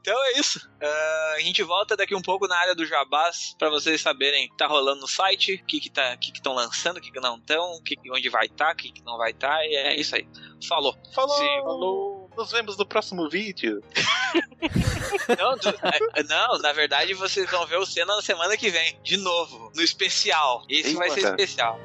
Então 0.00 0.24
é 0.26 0.38
isso. 0.38 0.66
Ah, 0.80 1.32
a 1.36 1.40
gente 1.40 1.62
volta 1.62 1.94
daqui 1.94 2.14
um 2.14 2.22
pouco 2.22 2.46
na 2.48 2.56
área 2.56 2.74
do 2.74 2.86
Jabás 2.86 3.54
pra 3.58 3.68
vocês 3.68 4.00
saberem 4.00 4.46
o 4.46 4.50
que 4.50 4.56
tá 4.56 4.66
rolando 4.66 5.02
no 5.02 5.08
site, 5.08 5.60
o 5.62 5.66
que 5.66 5.80
que 5.80 5.90
tá, 5.90 6.16
que 6.16 6.30
que 6.32 6.38
estão 6.38 6.54
lançando, 6.54 6.96
o 6.96 7.00
que 7.00 7.10
que 7.12 7.20
não 7.20 7.36
estão, 7.36 7.82
que, 7.84 7.94
que- 7.94 8.10
onde 8.10 8.28
vai 8.30 8.46
estar, 8.46 8.72
o 8.72 8.76
que 8.76 8.90
que 8.90 9.02
não 9.04 9.18
vai 9.18 9.32
estar, 9.32 9.62
e 9.66 9.74
é 9.74 10.00
isso 10.00 10.16
aí. 10.16 10.26
Falou. 10.66 10.96
Falou. 11.14 11.36
Sim. 11.36 11.60
Falou. 11.62 12.30
Nos 12.38 12.50
vemos 12.52 12.78
no 12.78 12.86
próximo 12.86 13.28
vídeo. 13.28 13.82
Não, 15.38 15.54
é, 16.14 16.22
não, 16.24 16.58
na 16.58 16.72
verdade 16.72 17.14
vocês 17.14 17.48
vão 17.50 17.66
ver 17.66 17.78
o 17.78 17.86
cena 17.86 18.16
na 18.16 18.22
semana 18.22 18.56
que 18.56 18.70
vem, 18.70 18.98
de 19.02 19.16
novo, 19.16 19.70
no 19.74 19.82
especial. 19.82 20.64
Esse 20.68 20.94
vai 20.94 21.10
ser 21.10 21.24
especial. 21.26 21.78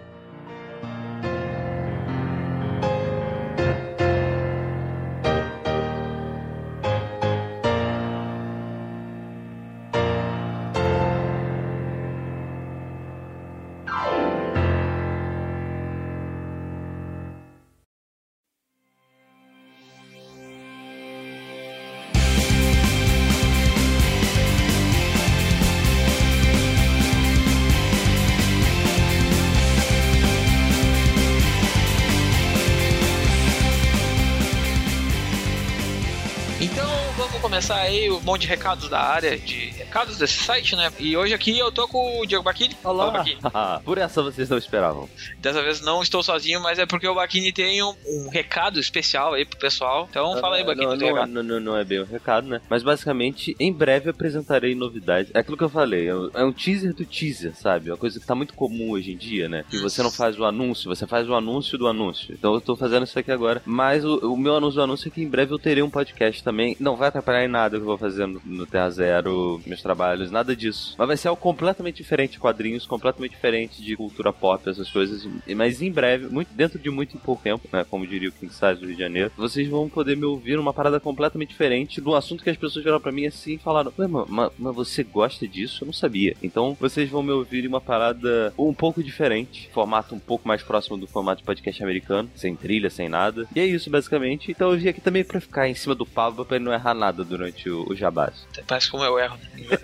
Monte 38.24 38.42
de 38.42 38.48
recados 38.48 38.90
da 38.90 39.00
área, 39.00 39.38
de 39.38 39.83
recados 39.94 40.18
desse 40.18 40.44
site, 40.44 40.76
né? 40.76 40.92
E 41.00 41.16
hoje 41.16 41.36
aqui 41.36 41.58
eu 41.60 41.72
tô 41.72 41.88
com 41.88 42.20
o 42.20 42.26
Diego 42.26 42.44
Bacchini. 42.44 42.74
Fala, 42.82 43.12
Bacchini. 43.12 43.40
Por 43.86 44.00
essa 44.00 44.24
vocês 44.24 44.50
não 44.50 44.58
esperavam. 44.58 45.08
Dessa 45.40 45.62
vez 45.62 45.82
não 45.82 46.02
estou 46.02 46.24
sozinho, 46.24 46.60
mas 46.62 46.80
é 46.80 46.86
porque 46.88 47.08
o 47.08 47.14
Bacchini 47.14 47.54
tem 47.54 47.84
um, 47.84 47.94
um 48.08 48.30
recado 48.30 48.80
especial 48.80 49.34
aí 49.36 49.46
pro 49.46 49.60
pessoal. 49.60 50.08
Então 50.10 50.36
fala 50.42 50.56
aí, 50.56 50.64
Bacchini. 50.64 50.88
Não, 50.88 50.98
do 50.98 51.06
não, 51.06 51.26
não, 51.28 51.44
não, 51.44 51.60
não 51.60 51.78
é 51.78 51.84
bem 51.84 52.02
um 52.02 52.06
recado, 52.06 52.48
né? 52.48 52.60
Mas 52.68 52.82
basicamente, 52.82 53.56
em 53.60 53.72
breve 53.72 54.10
apresentarei 54.10 54.74
novidades. 54.74 55.32
É 55.36 55.40
aquilo 55.40 55.58
que 55.58 55.64
eu 55.64 55.70
falei, 55.70 56.08
é 56.08 56.16
um- 56.16 56.30
é 56.34 56.44
um 56.44 56.52
teaser 56.52 56.94
do 56.96 57.06
teaser, 57.06 57.54
sabe? 57.56 57.92
Uma 57.92 57.98
coisa 57.98 58.20
que 58.20 58.26
tá 58.26 58.34
muito 58.34 58.56
comum 58.56 58.90
hoje 58.92 59.12
em 59.12 59.18
dia, 59.18 59.48
né? 59.48 59.64
Que 59.70 59.78
você 59.78 60.02
não 60.02 60.10
faz 60.12 60.40
o 60.40 60.44
anúncio, 60.46 60.90
você 60.90 61.06
faz 61.06 61.30
o 61.30 61.36
anúncio 61.36 61.78
do 61.78 61.88
anúncio. 61.88 62.34
Então 62.34 62.54
eu 62.56 62.62
tô 62.62 62.76
fazendo 62.76 63.04
isso 63.04 63.20
aqui 63.20 63.32
agora. 63.32 63.62
Mas 63.64 64.04
o, 64.04 64.34
o 64.34 64.38
meu 64.38 64.56
anúncio 64.56 64.78
do 64.78 64.84
anúncio 64.84 65.08
é 65.08 65.12
que 65.12 65.22
em 65.22 65.30
breve 65.30 65.54
eu 65.54 65.60
terei 65.60 65.84
um 65.84 65.90
podcast 65.90 66.44
também. 66.44 66.76
Não 66.80 66.96
vai 66.96 67.10
atrapalhar 67.10 67.46
em 67.46 67.48
nada 67.48 67.78
o 67.78 67.80
que 67.80 67.84
eu 67.84 67.90
vou 67.90 67.98
fazer 68.00 68.26
no, 68.26 68.42
no 68.44 68.66
Terra 68.66 68.90
Zero, 68.90 69.62
meus 69.68 69.83
trabalhos, 69.84 70.32
nada 70.32 70.56
disso. 70.56 70.96
Mas 70.98 71.08
vai 71.08 71.18
ser 71.18 71.28
algo 71.28 71.40
completamente 71.42 71.98
diferente 71.98 72.32
de 72.34 72.40
quadrinhos, 72.40 72.88
completamente 72.88 73.32
diferente 73.32 73.84
de 73.84 73.96
cultura 73.96 74.34
pop, 74.34 74.68
essas 74.70 74.90
coisas. 74.90 75.28
Mas 75.56 75.82
em 75.82 75.92
breve, 75.92 76.28
muito, 76.28 76.54
dentro 76.54 76.80
de 76.80 76.90
muito 76.90 77.18
pouco 77.20 77.44
tempo, 77.44 77.68
né? 77.72 77.86
Como 77.90 78.08
diria 78.08 78.30
o 78.30 78.32
King 78.32 78.52
Size 78.54 78.76
do 78.80 78.86
Rio 78.88 78.96
de 78.96 79.02
Janeiro, 79.02 79.32
vocês 79.38 79.68
vão 79.68 79.88
poder 79.90 80.16
me 80.18 80.26
ouvir 80.26 80.56
numa 80.56 80.74
parada 80.74 81.00
completamente 81.00 81.50
diferente 81.50 82.00
do 82.02 82.16
assunto 82.16 82.44
que 82.44 82.50
as 82.50 82.58
pessoas 82.58 82.84
vieram 82.84 83.00
pra 83.00 83.12
mim 83.12 83.26
assim 83.26 83.54
e 83.56 83.58
falaram: 83.60 83.92
Ué, 84.00 84.08
mas, 84.08 84.52
mas- 84.58 84.76
você 84.76 85.04
gosta 85.04 85.48
disso? 85.48 85.84
Eu 85.84 85.88
não 85.88 85.94
sabia. 85.94 86.36
Então 86.42 86.76
vocês 86.80 87.10
vão 87.10 87.22
me 87.22 87.32
ouvir 87.32 87.68
uma 87.68 87.82
parada 87.82 88.54
um 88.58 88.74
pouco 88.74 89.04
diferente, 89.04 89.70
formato 89.74 90.16
um 90.16 90.20
pouco 90.20 90.48
mais 90.48 90.64
próximo 90.64 90.98
do 90.98 91.06
formato 91.08 91.42
de 91.42 91.46
podcast 91.46 91.84
americano, 91.84 92.30
sem 92.36 92.56
trilha, 92.56 92.90
sem 92.90 93.10
nada. 93.10 93.46
E 93.56 93.60
é 93.60 93.66
isso, 93.66 93.90
basicamente. 93.90 94.50
Então 94.52 94.72
eu 94.72 94.78
vim 94.78 94.88
aqui 94.88 95.02
também 95.02 95.24
pra 95.24 95.42
ficar 95.42 95.68
em 95.68 95.76
cima 95.76 95.94
do 95.94 96.06
Pablo 96.06 96.46
pra 96.46 96.56
ele 96.56 96.66
não 96.66 96.74
errar 96.74 96.94
nada 96.94 97.24
durante 97.24 97.70
o, 97.70 97.86
o 97.90 97.96
jabás. 97.96 98.46
Parece 98.68 98.90
como 98.90 99.04
eu 99.04 99.20
erro. 99.20 99.38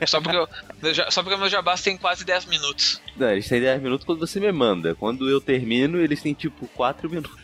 Só 0.07 0.21
porque, 0.21 0.37
eu, 0.37 1.11
só 1.11 1.21
porque 1.23 1.37
meu 1.37 1.49
jabás 1.49 1.81
tem 1.81 1.97
quase 1.97 2.23
10 2.25 2.45
minutos. 2.45 3.01
Não, 3.17 3.29
eles 3.31 3.47
têm 3.47 3.59
10 3.61 3.81
minutos 3.81 4.05
quando 4.05 4.19
você 4.19 4.39
me 4.39 4.51
manda. 4.51 4.95
Quando 4.95 5.29
eu 5.29 5.39
termino, 5.41 5.99
eles 5.99 6.21
têm 6.21 6.33
tipo 6.33 6.67
4 6.69 7.09
minutos. 7.09 7.31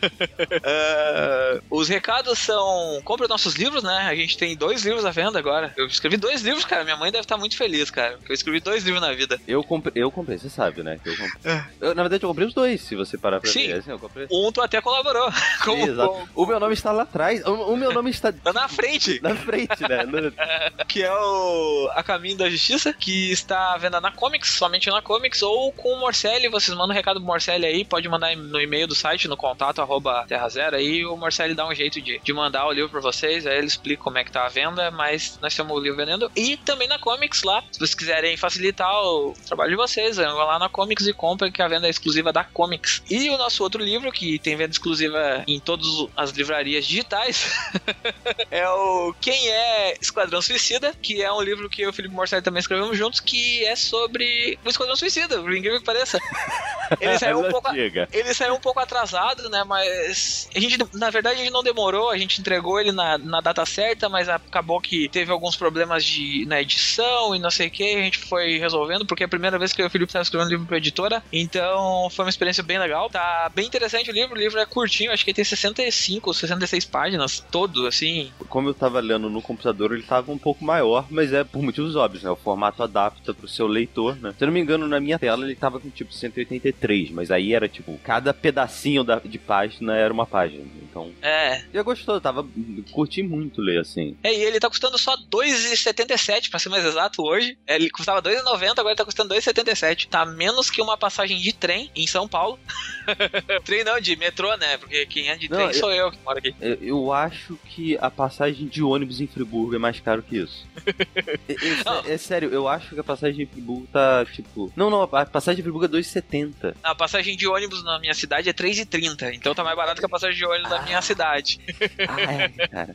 Ah, 0.64 1.60
os 1.70 1.88
recados 1.88 2.38
são. 2.38 3.00
Compre 3.04 3.26
nossos 3.28 3.54
livros, 3.54 3.82
né? 3.82 4.06
A 4.08 4.14
gente 4.14 4.36
tem 4.36 4.56
dois 4.56 4.84
livros 4.84 5.04
à 5.04 5.10
venda 5.10 5.38
agora. 5.38 5.72
Eu 5.76 5.86
escrevi 5.86 6.16
dois 6.16 6.42
livros, 6.42 6.64
cara. 6.64 6.84
Minha 6.84 6.96
mãe 6.96 7.10
deve 7.12 7.22
estar 7.24 7.36
muito 7.36 7.56
feliz, 7.56 7.90
cara. 7.90 8.16
porque 8.16 8.32
Eu 8.32 8.34
escrevi 8.34 8.60
dois 8.60 8.84
livros 8.84 9.00
na 9.02 9.12
vida. 9.12 9.40
Eu 9.46 9.62
comprei, 9.62 10.02
eu 10.02 10.10
comprei, 10.10 10.38
você 10.38 10.48
sabe, 10.48 10.82
né? 10.82 10.98
Eu 11.04 11.16
comprei. 11.16 11.60
Eu, 11.80 11.94
na 11.94 12.02
verdade, 12.02 12.24
eu 12.24 12.28
comprei 12.28 12.46
os 12.48 12.54
dois, 12.54 12.80
se 12.82 12.94
você 12.94 13.16
parar 13.18 13.40
pra 13.40 13.50
Sim. 13.50 13.68
ver. 13.68 13.74
Assim, 13.78 13.90
eu 13.90 13.98
comprei. 13.98 14.26
Um 14.30 14.50
tu 14.52 14.60
até 14.60 14.80
colaborou. 14.80 15.30
Como, 15.64 15.86
Exato. 15.86 16.28
O 16.34 16.46
meu 16.46 16.58
nome 16.60 16.74
está 16.74 16.92
lá 16.92 17.02
atrás. 17.02 17.44
O, 17.44 17.72
o 17.72 17.76
meu 17.76 17.92
nome 17.92 18.10
está 18.10 18.32
Tá 18.32 18.52
na 18.52 18.68
frente. 18.68 19.20
na 19.22 19.34
frente, 19.34 19.82
né? 19.88 20.04
No- 20.04 20.32
que 20.86 21.02
é 21.02 21.12
o 21.12 21.90
A 21.94 22.02
Caminho 22.02 22.35
da 22.36 22.48
Justiça, 22.48 22.92
que 22.92 23.30
está 23.32 23.74
à 23.74 23.78
venda 23.78 24.00
na 24.00 24.10
Comics, 24.10 24.50
somente 24.50 24.90
na 24.90 25.02
Comics, 25.02 25.42
ou 25.42 25.72
com 25.72 25.92
o 25.92 26.00
Morcelli. 26.00 26.48
Vocês 26.48 26.76
mandam 26.76 26.90
um 26.90 26.96
recado 26.96 27.20
pro 27.20 27.26
Morcelli 27.26 27.66
aí, 27.66 27.84
pode 27.84 28.08
mandar 28.08 28.36
no 28.36 28.60
e-mail 28.60 28.86
do 28.86 28.94
site, 28.94 29.28
no 29.28 29.36
contato 29.36 29.80
arroba 29.80 30.24
Terra 30.28 30.48
Zero, 30.48 30.76
aí 30.76 31.04
o 31.04 31.16
Morcelli 31.16 31.54
dá 31.54 31.66
um 31.66 31.74
jeito 31.74 32.00
de, 32.00 32.20
de 32.22 32.32
mandar 32.32 32.66
o 32.66 32.72
livro 32.72 32.90
pra 32.90 33.00
vocês, 33.00 33.46
aí 33.46 33.58
ele 33.58 33.66
explica 33.66 34.02
como 34.02 34.18
é 34.18 34.24
que 34.24 34.32
tá 34.32 34.46
a 34.46 34.48
venda, 34.48 34.90
mas 34.90 35.38
nós 35.40 35.54
temos 35.54 35.76
o 35.76 35.80
livro 35.80 35.96
vendendo. 35.96 36.30
E 36.36 36.56
também 36.58 36.88
na 36.88 36.98
Comics 36.98 37.42
lá, 37.42 37.62
se 37.70 37.78
vocês 37.78 37.94
quiserem 37.94 38.36
facilitar 38.36 38.92
o 38.92 39.34
trabalho 39.46 39.70
de 39.70 39.76
vocês, 39.76 40.16
vão 40.16 40.36
lá 40.36 40.58
na 40.58 40.68
Comics 40.68 41.06
e 41.06 41.12
comprem, 41.12 41.52
que 41.52 41.62
a 41.62 41.68
venda 41.68 41.86
é 41.86 41.90
exclusiva 41.90 42.32
da 42.32 42.44
Comics. 42.44 43.02
E 43.10 43.30
o 43.30 43.38
nosso 43.38 43.62
outro 43.62 43.82
livro, 43.82 44.12
que 44.12 44.38
tem 44.38 44.56
venda 44.56 44.72
exclusiva 44.72 45.44
em 45.46 45.58
todas 45.58 45.86
as 46.16 46.30
livrarias 46.30 46.86
digitais, 46.86 47.52
é 48.50 48.68
o 48.68 49.14
Quem 49.20 49.48
é 49.48 49.94
Esquadrão 50.00 50.42
Suicida, 50.42 50.92
que 51.00 51.22
é 51.22 51.32
um 51.32 51.40
livro 51.40 51.68
que 51.68 51.86
o 51.86 51.92
Felipe 51.92 52.14
Morcelli 52.14 52.25
também 52.42 52.60
escrevemos 52.60 52.96
juntos, 52.96 53.20
que 53.20 53.64
é 53.64 53.76
sobre 53.76 54.58
o 54.64 54.68
Esquadrão 54.68 54.96
Suicida, 54.96 55.40
por 55.40 55.54
incrível 55.54 55.78
que 55.78 55.84
pareça. 55.84 56.18
Ele 57.00 57.18
saiu 57.18 57.40
um 57.40 57.50
pouco. 57.50 57.68
Ele 57.74 58.34
saiu 58.34 58.54
um 58.54 58.60
pouco 58.60 58.80
atrasado, 58.80 59.48
né? 59.50 59.64
Mas 59.64 60.48
a 60.54 60.60
gente, 60.60 60.78
na 60.94 61.10
verdade, 61.10 61.40
a 61.40 61.42
gente 61.42 61.52
não 61.52 61.62
demorou, 61.62 62.10
a 62.10 62.18
gente 62.18 62.40
entregou 62.40 62.80
ele 62.80 62.92
na, 62.92 63.18
na 63.18 63.40
data 63.40 63.64
certa, 63.66 64.08
mas 64.08 64.28
acabou 64.28 64.80
que 64.80 65.08
teve 65.08 65.32
alguns 65.32 65.56
problemas 65.56 66.04
de, 66.04 66.44
na 66.46 66.60
edição 66.60 67.34
e 67.34 67.38
não 67.38 67.50
sei 67.50 67.68
o 67.68 67.70
que, 67.70 67.82
a 67.82 68.02
gente 68.02 68.18
foi 68.18 68.58
resolvendo, 68.58 69.04
porque 69.04 69.24
é 69.24 69.26
a 69.26 69.28
primeira 69.28 69.58
vez 69.58 69.72
que 69.72 69.82
o 69.82 69.90
Felipe 69.90 70.10
estava 70.10 70.22
escrevendo 70.22 70.50
livro 70.50 70.66
pra 70.66 70.76
editora, 70.76 71.22
então 71.32 72.08
foi 72.10 72.24
uma 72.24 72.30
experiência 72.30 72.62
bem 72.62 72.78
legal. 72.78 73.10
Tá 73.10 73.50
bem 73.54 73.66
interessante 73.66 74.10
o 74.10 74.12
livro, 74.12 74.34
o 74.34 74.38
livro 74.38 74.58
é 74.60 74.66
curtinho, 74.66 75.12
acho 75.12 75.24
que 75.24 75.30
ele 75.30 75.36
tem 75.36 75.44
65 75.44 76.30
ou 76.30 76.34
66 76.34 76.84
páginas, 76.84 77.44
todo, 77.50 77.86
assim. 77.86 78.30
Como 78.48 78.68
eu 78.68 78.74
tava 78.74 79.00
lendo 79.00 79.28
no 79.28 79.42
computador, 79.42 79.92
ele 79.92 80.02
tava 80.02 80.32
um 80.32 80.38
pouco 80.38 80.64
maior, 80.64 81.06
mas 81.10 81.32
é 81.32 81.44
por 81.44 81.62
motivos 81.62 81.96
óbvios, 81.96 82.05
né? 82.22 82.30
O 82.30 82.36
formato 82.36 82.82
adapta 82.82 83.34
pro 83.34 83.48
seu 83.48 83.66
leitor, 83.66 84.16
né? 84.16 84.34
Se 84.36 84.44
eu 84.44 84.46
não 84.46 84.54
me 84.54 84.60
engano, 84.60 84.86
na 84.88 85.00
minha 85.00 85.18
tela 85.18 85.44
ele 85.44 85.54
tava 85.54 85.78
com 85.80 85.90
tipo 85.90 86.12
183, 86.12 87.10
mas 87.10 87.30
aí 87.30 87.52
era 87.54 87.68
tipo, 87.68 87.98
cada 88.02 88.32
pedacinho 88.34 89.02
da, 89.04 89.18
de 89.18 89.38
página 89.38 89.94
era 89.96 90.12
uma 90.12 90.26
página. 90.26 90.64
Então. 90.88 91.12
É. 91.20 91.62
Eu 91.72 91.84
gostou, 91.84 92.20
tava. 92.20 92.46
Curti 92.92 93.22
muito 93.22 93.60
ler 93.60 93.80
assim. 93.80 94.16
É, 94.22 94.32
e 94.32 94.42
ele 94.44 94.58
tá 94.60 94.68
custando 94.68 94.96
só 94.98 95.14
2,77, 95.30 96.50
pra 96.50 96.58
ser 96.58 96.68
mais 96.68 96.84
exato, 96.84 97.22
hoje. 97.22 97.56
É, 97.66 97.76
Ele 97.76 97.90
custava 97.90 98.22
2,90, 98.22 98.70
agora 98.70 98.88
ele 98.90 98.94
tá 98.96 99.04
custando 99.04 99.34
2,77. 99.34 100.08
Tá 100.08 100.24
menos 100.24 100.70
que 100.70 100.80
uma 100.80 100.96
passagem 100.96 101.38
de 101.38 101.52
trem 101.52 101.90
em 101.94 102.06
São 102.06 102.26
Paulo. 102.28 102.58
trem 103.64 103.84
não, 103.84 104.00
de 104.00 104.16
metrô, 104.16 104.56
né? 104.56 104.78
Porque 104.78 105.04
quem 105.06 105.28
é 105.28 105.36
de 105.36 105.48
Não, 105.50 105.56
trem 105.58 105.68
eu- 105.68 105.74
sou 105.74 105.92
eu 105.92 106.10
que 106.10 106.18
moro 106.24 106.38
aqui. 106.38 106.54
Eu, 106.60 106.74
eu 106.80 107.12
acho 107.12 107.58
que 107.66 107.96
a 108.00 108.10
passagem 108.10 108.66
de 108.66 108.82
ônibus 108.82 109.20
em 109.20 109.26
Friburgo 109.26 109.74
é 109.74 109.78
mais 109.78 110.00
caro 110.00 110.22
que 110.22 110.38
isso. 110.38 110.66
é, 111.48 111.95
é- 112.04 112.12
é 112.14 112.18
sério, 112.18 112.50
eu 112.52 112.68
acho 112.68 112.94
que 112.94 113.00
a 113.00 113.04
passagem 113.04 113.44
de 113.44 113.52
Friburgo 113.52 113.86
tá 113.92 114.24
tipo. 114.26 114.72
Não, 114.76 114.90
não, 114.90 115.02
a 115.02 115.26
passagem 115.26 115.56
de 115.56 115.62
Friburgo 115.62 115.84
é 115.86 115.88
2,70. 115.88 116.74
A 116.82 116.94
passagem 116.94 117.36
de 117.36 117.46
ônibus 117.46 117.82
na 117.84 117.98
minha 117.98 118.14
cidade 118.14 118.48
é 118.48 118.52
3,30. 118.52 119.32
Então 119.34 119.54
tá 119.54 119.62
mais 119.64 119.76
barato 119.76 120.00
que 120.00 120.06
a 120.06 120.08
passagem 120.08 120.36
de 120.36 120.44
ônibus 120.44 120.70
da 120.70 120.82
minha 120.82 121.00
cidade. 121.02 121.60
Ah, 122.08 122.20
é, 122.32 122.48
cara. 122.68 122.94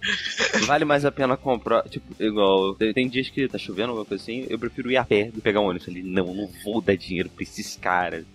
Vale 0.66 0.86
mais 0.86 1.06
a 1.06 1.12
pena 1.12 1.36
comprar. 1.38 1.84
Tipo, 1.90 2.22
igual. 2.22 2.76
Tem, 2.76 3.08
dias 3.10 3.30
que 3.30 3.48
tá 3.48 3.58
chovendo, 3.58 3.90
alguma 3.90 4.06
coisa 4.06 4.22
assim. 4.24 4.46
Eu 4.50 4.58
prefiro 4.60 4.92
ir 4.92 4.98
a 4.98 5.04
pé 5.06 5.26
do 5.26 5.34
que 5.34 5.42
pegar 5.42 5.60
um 5.60 5.66
ônibus. 5.68 5.88
Ali, 5.88 6.04
não, 6.04 6.34
não 6.34 6.50
vou 6.64 6.82
dar 6.82 6.96
dinheiro 6.96 7.30
pra 7.30 7.44
esses 7.44 7.76
caras. 7.78 8.26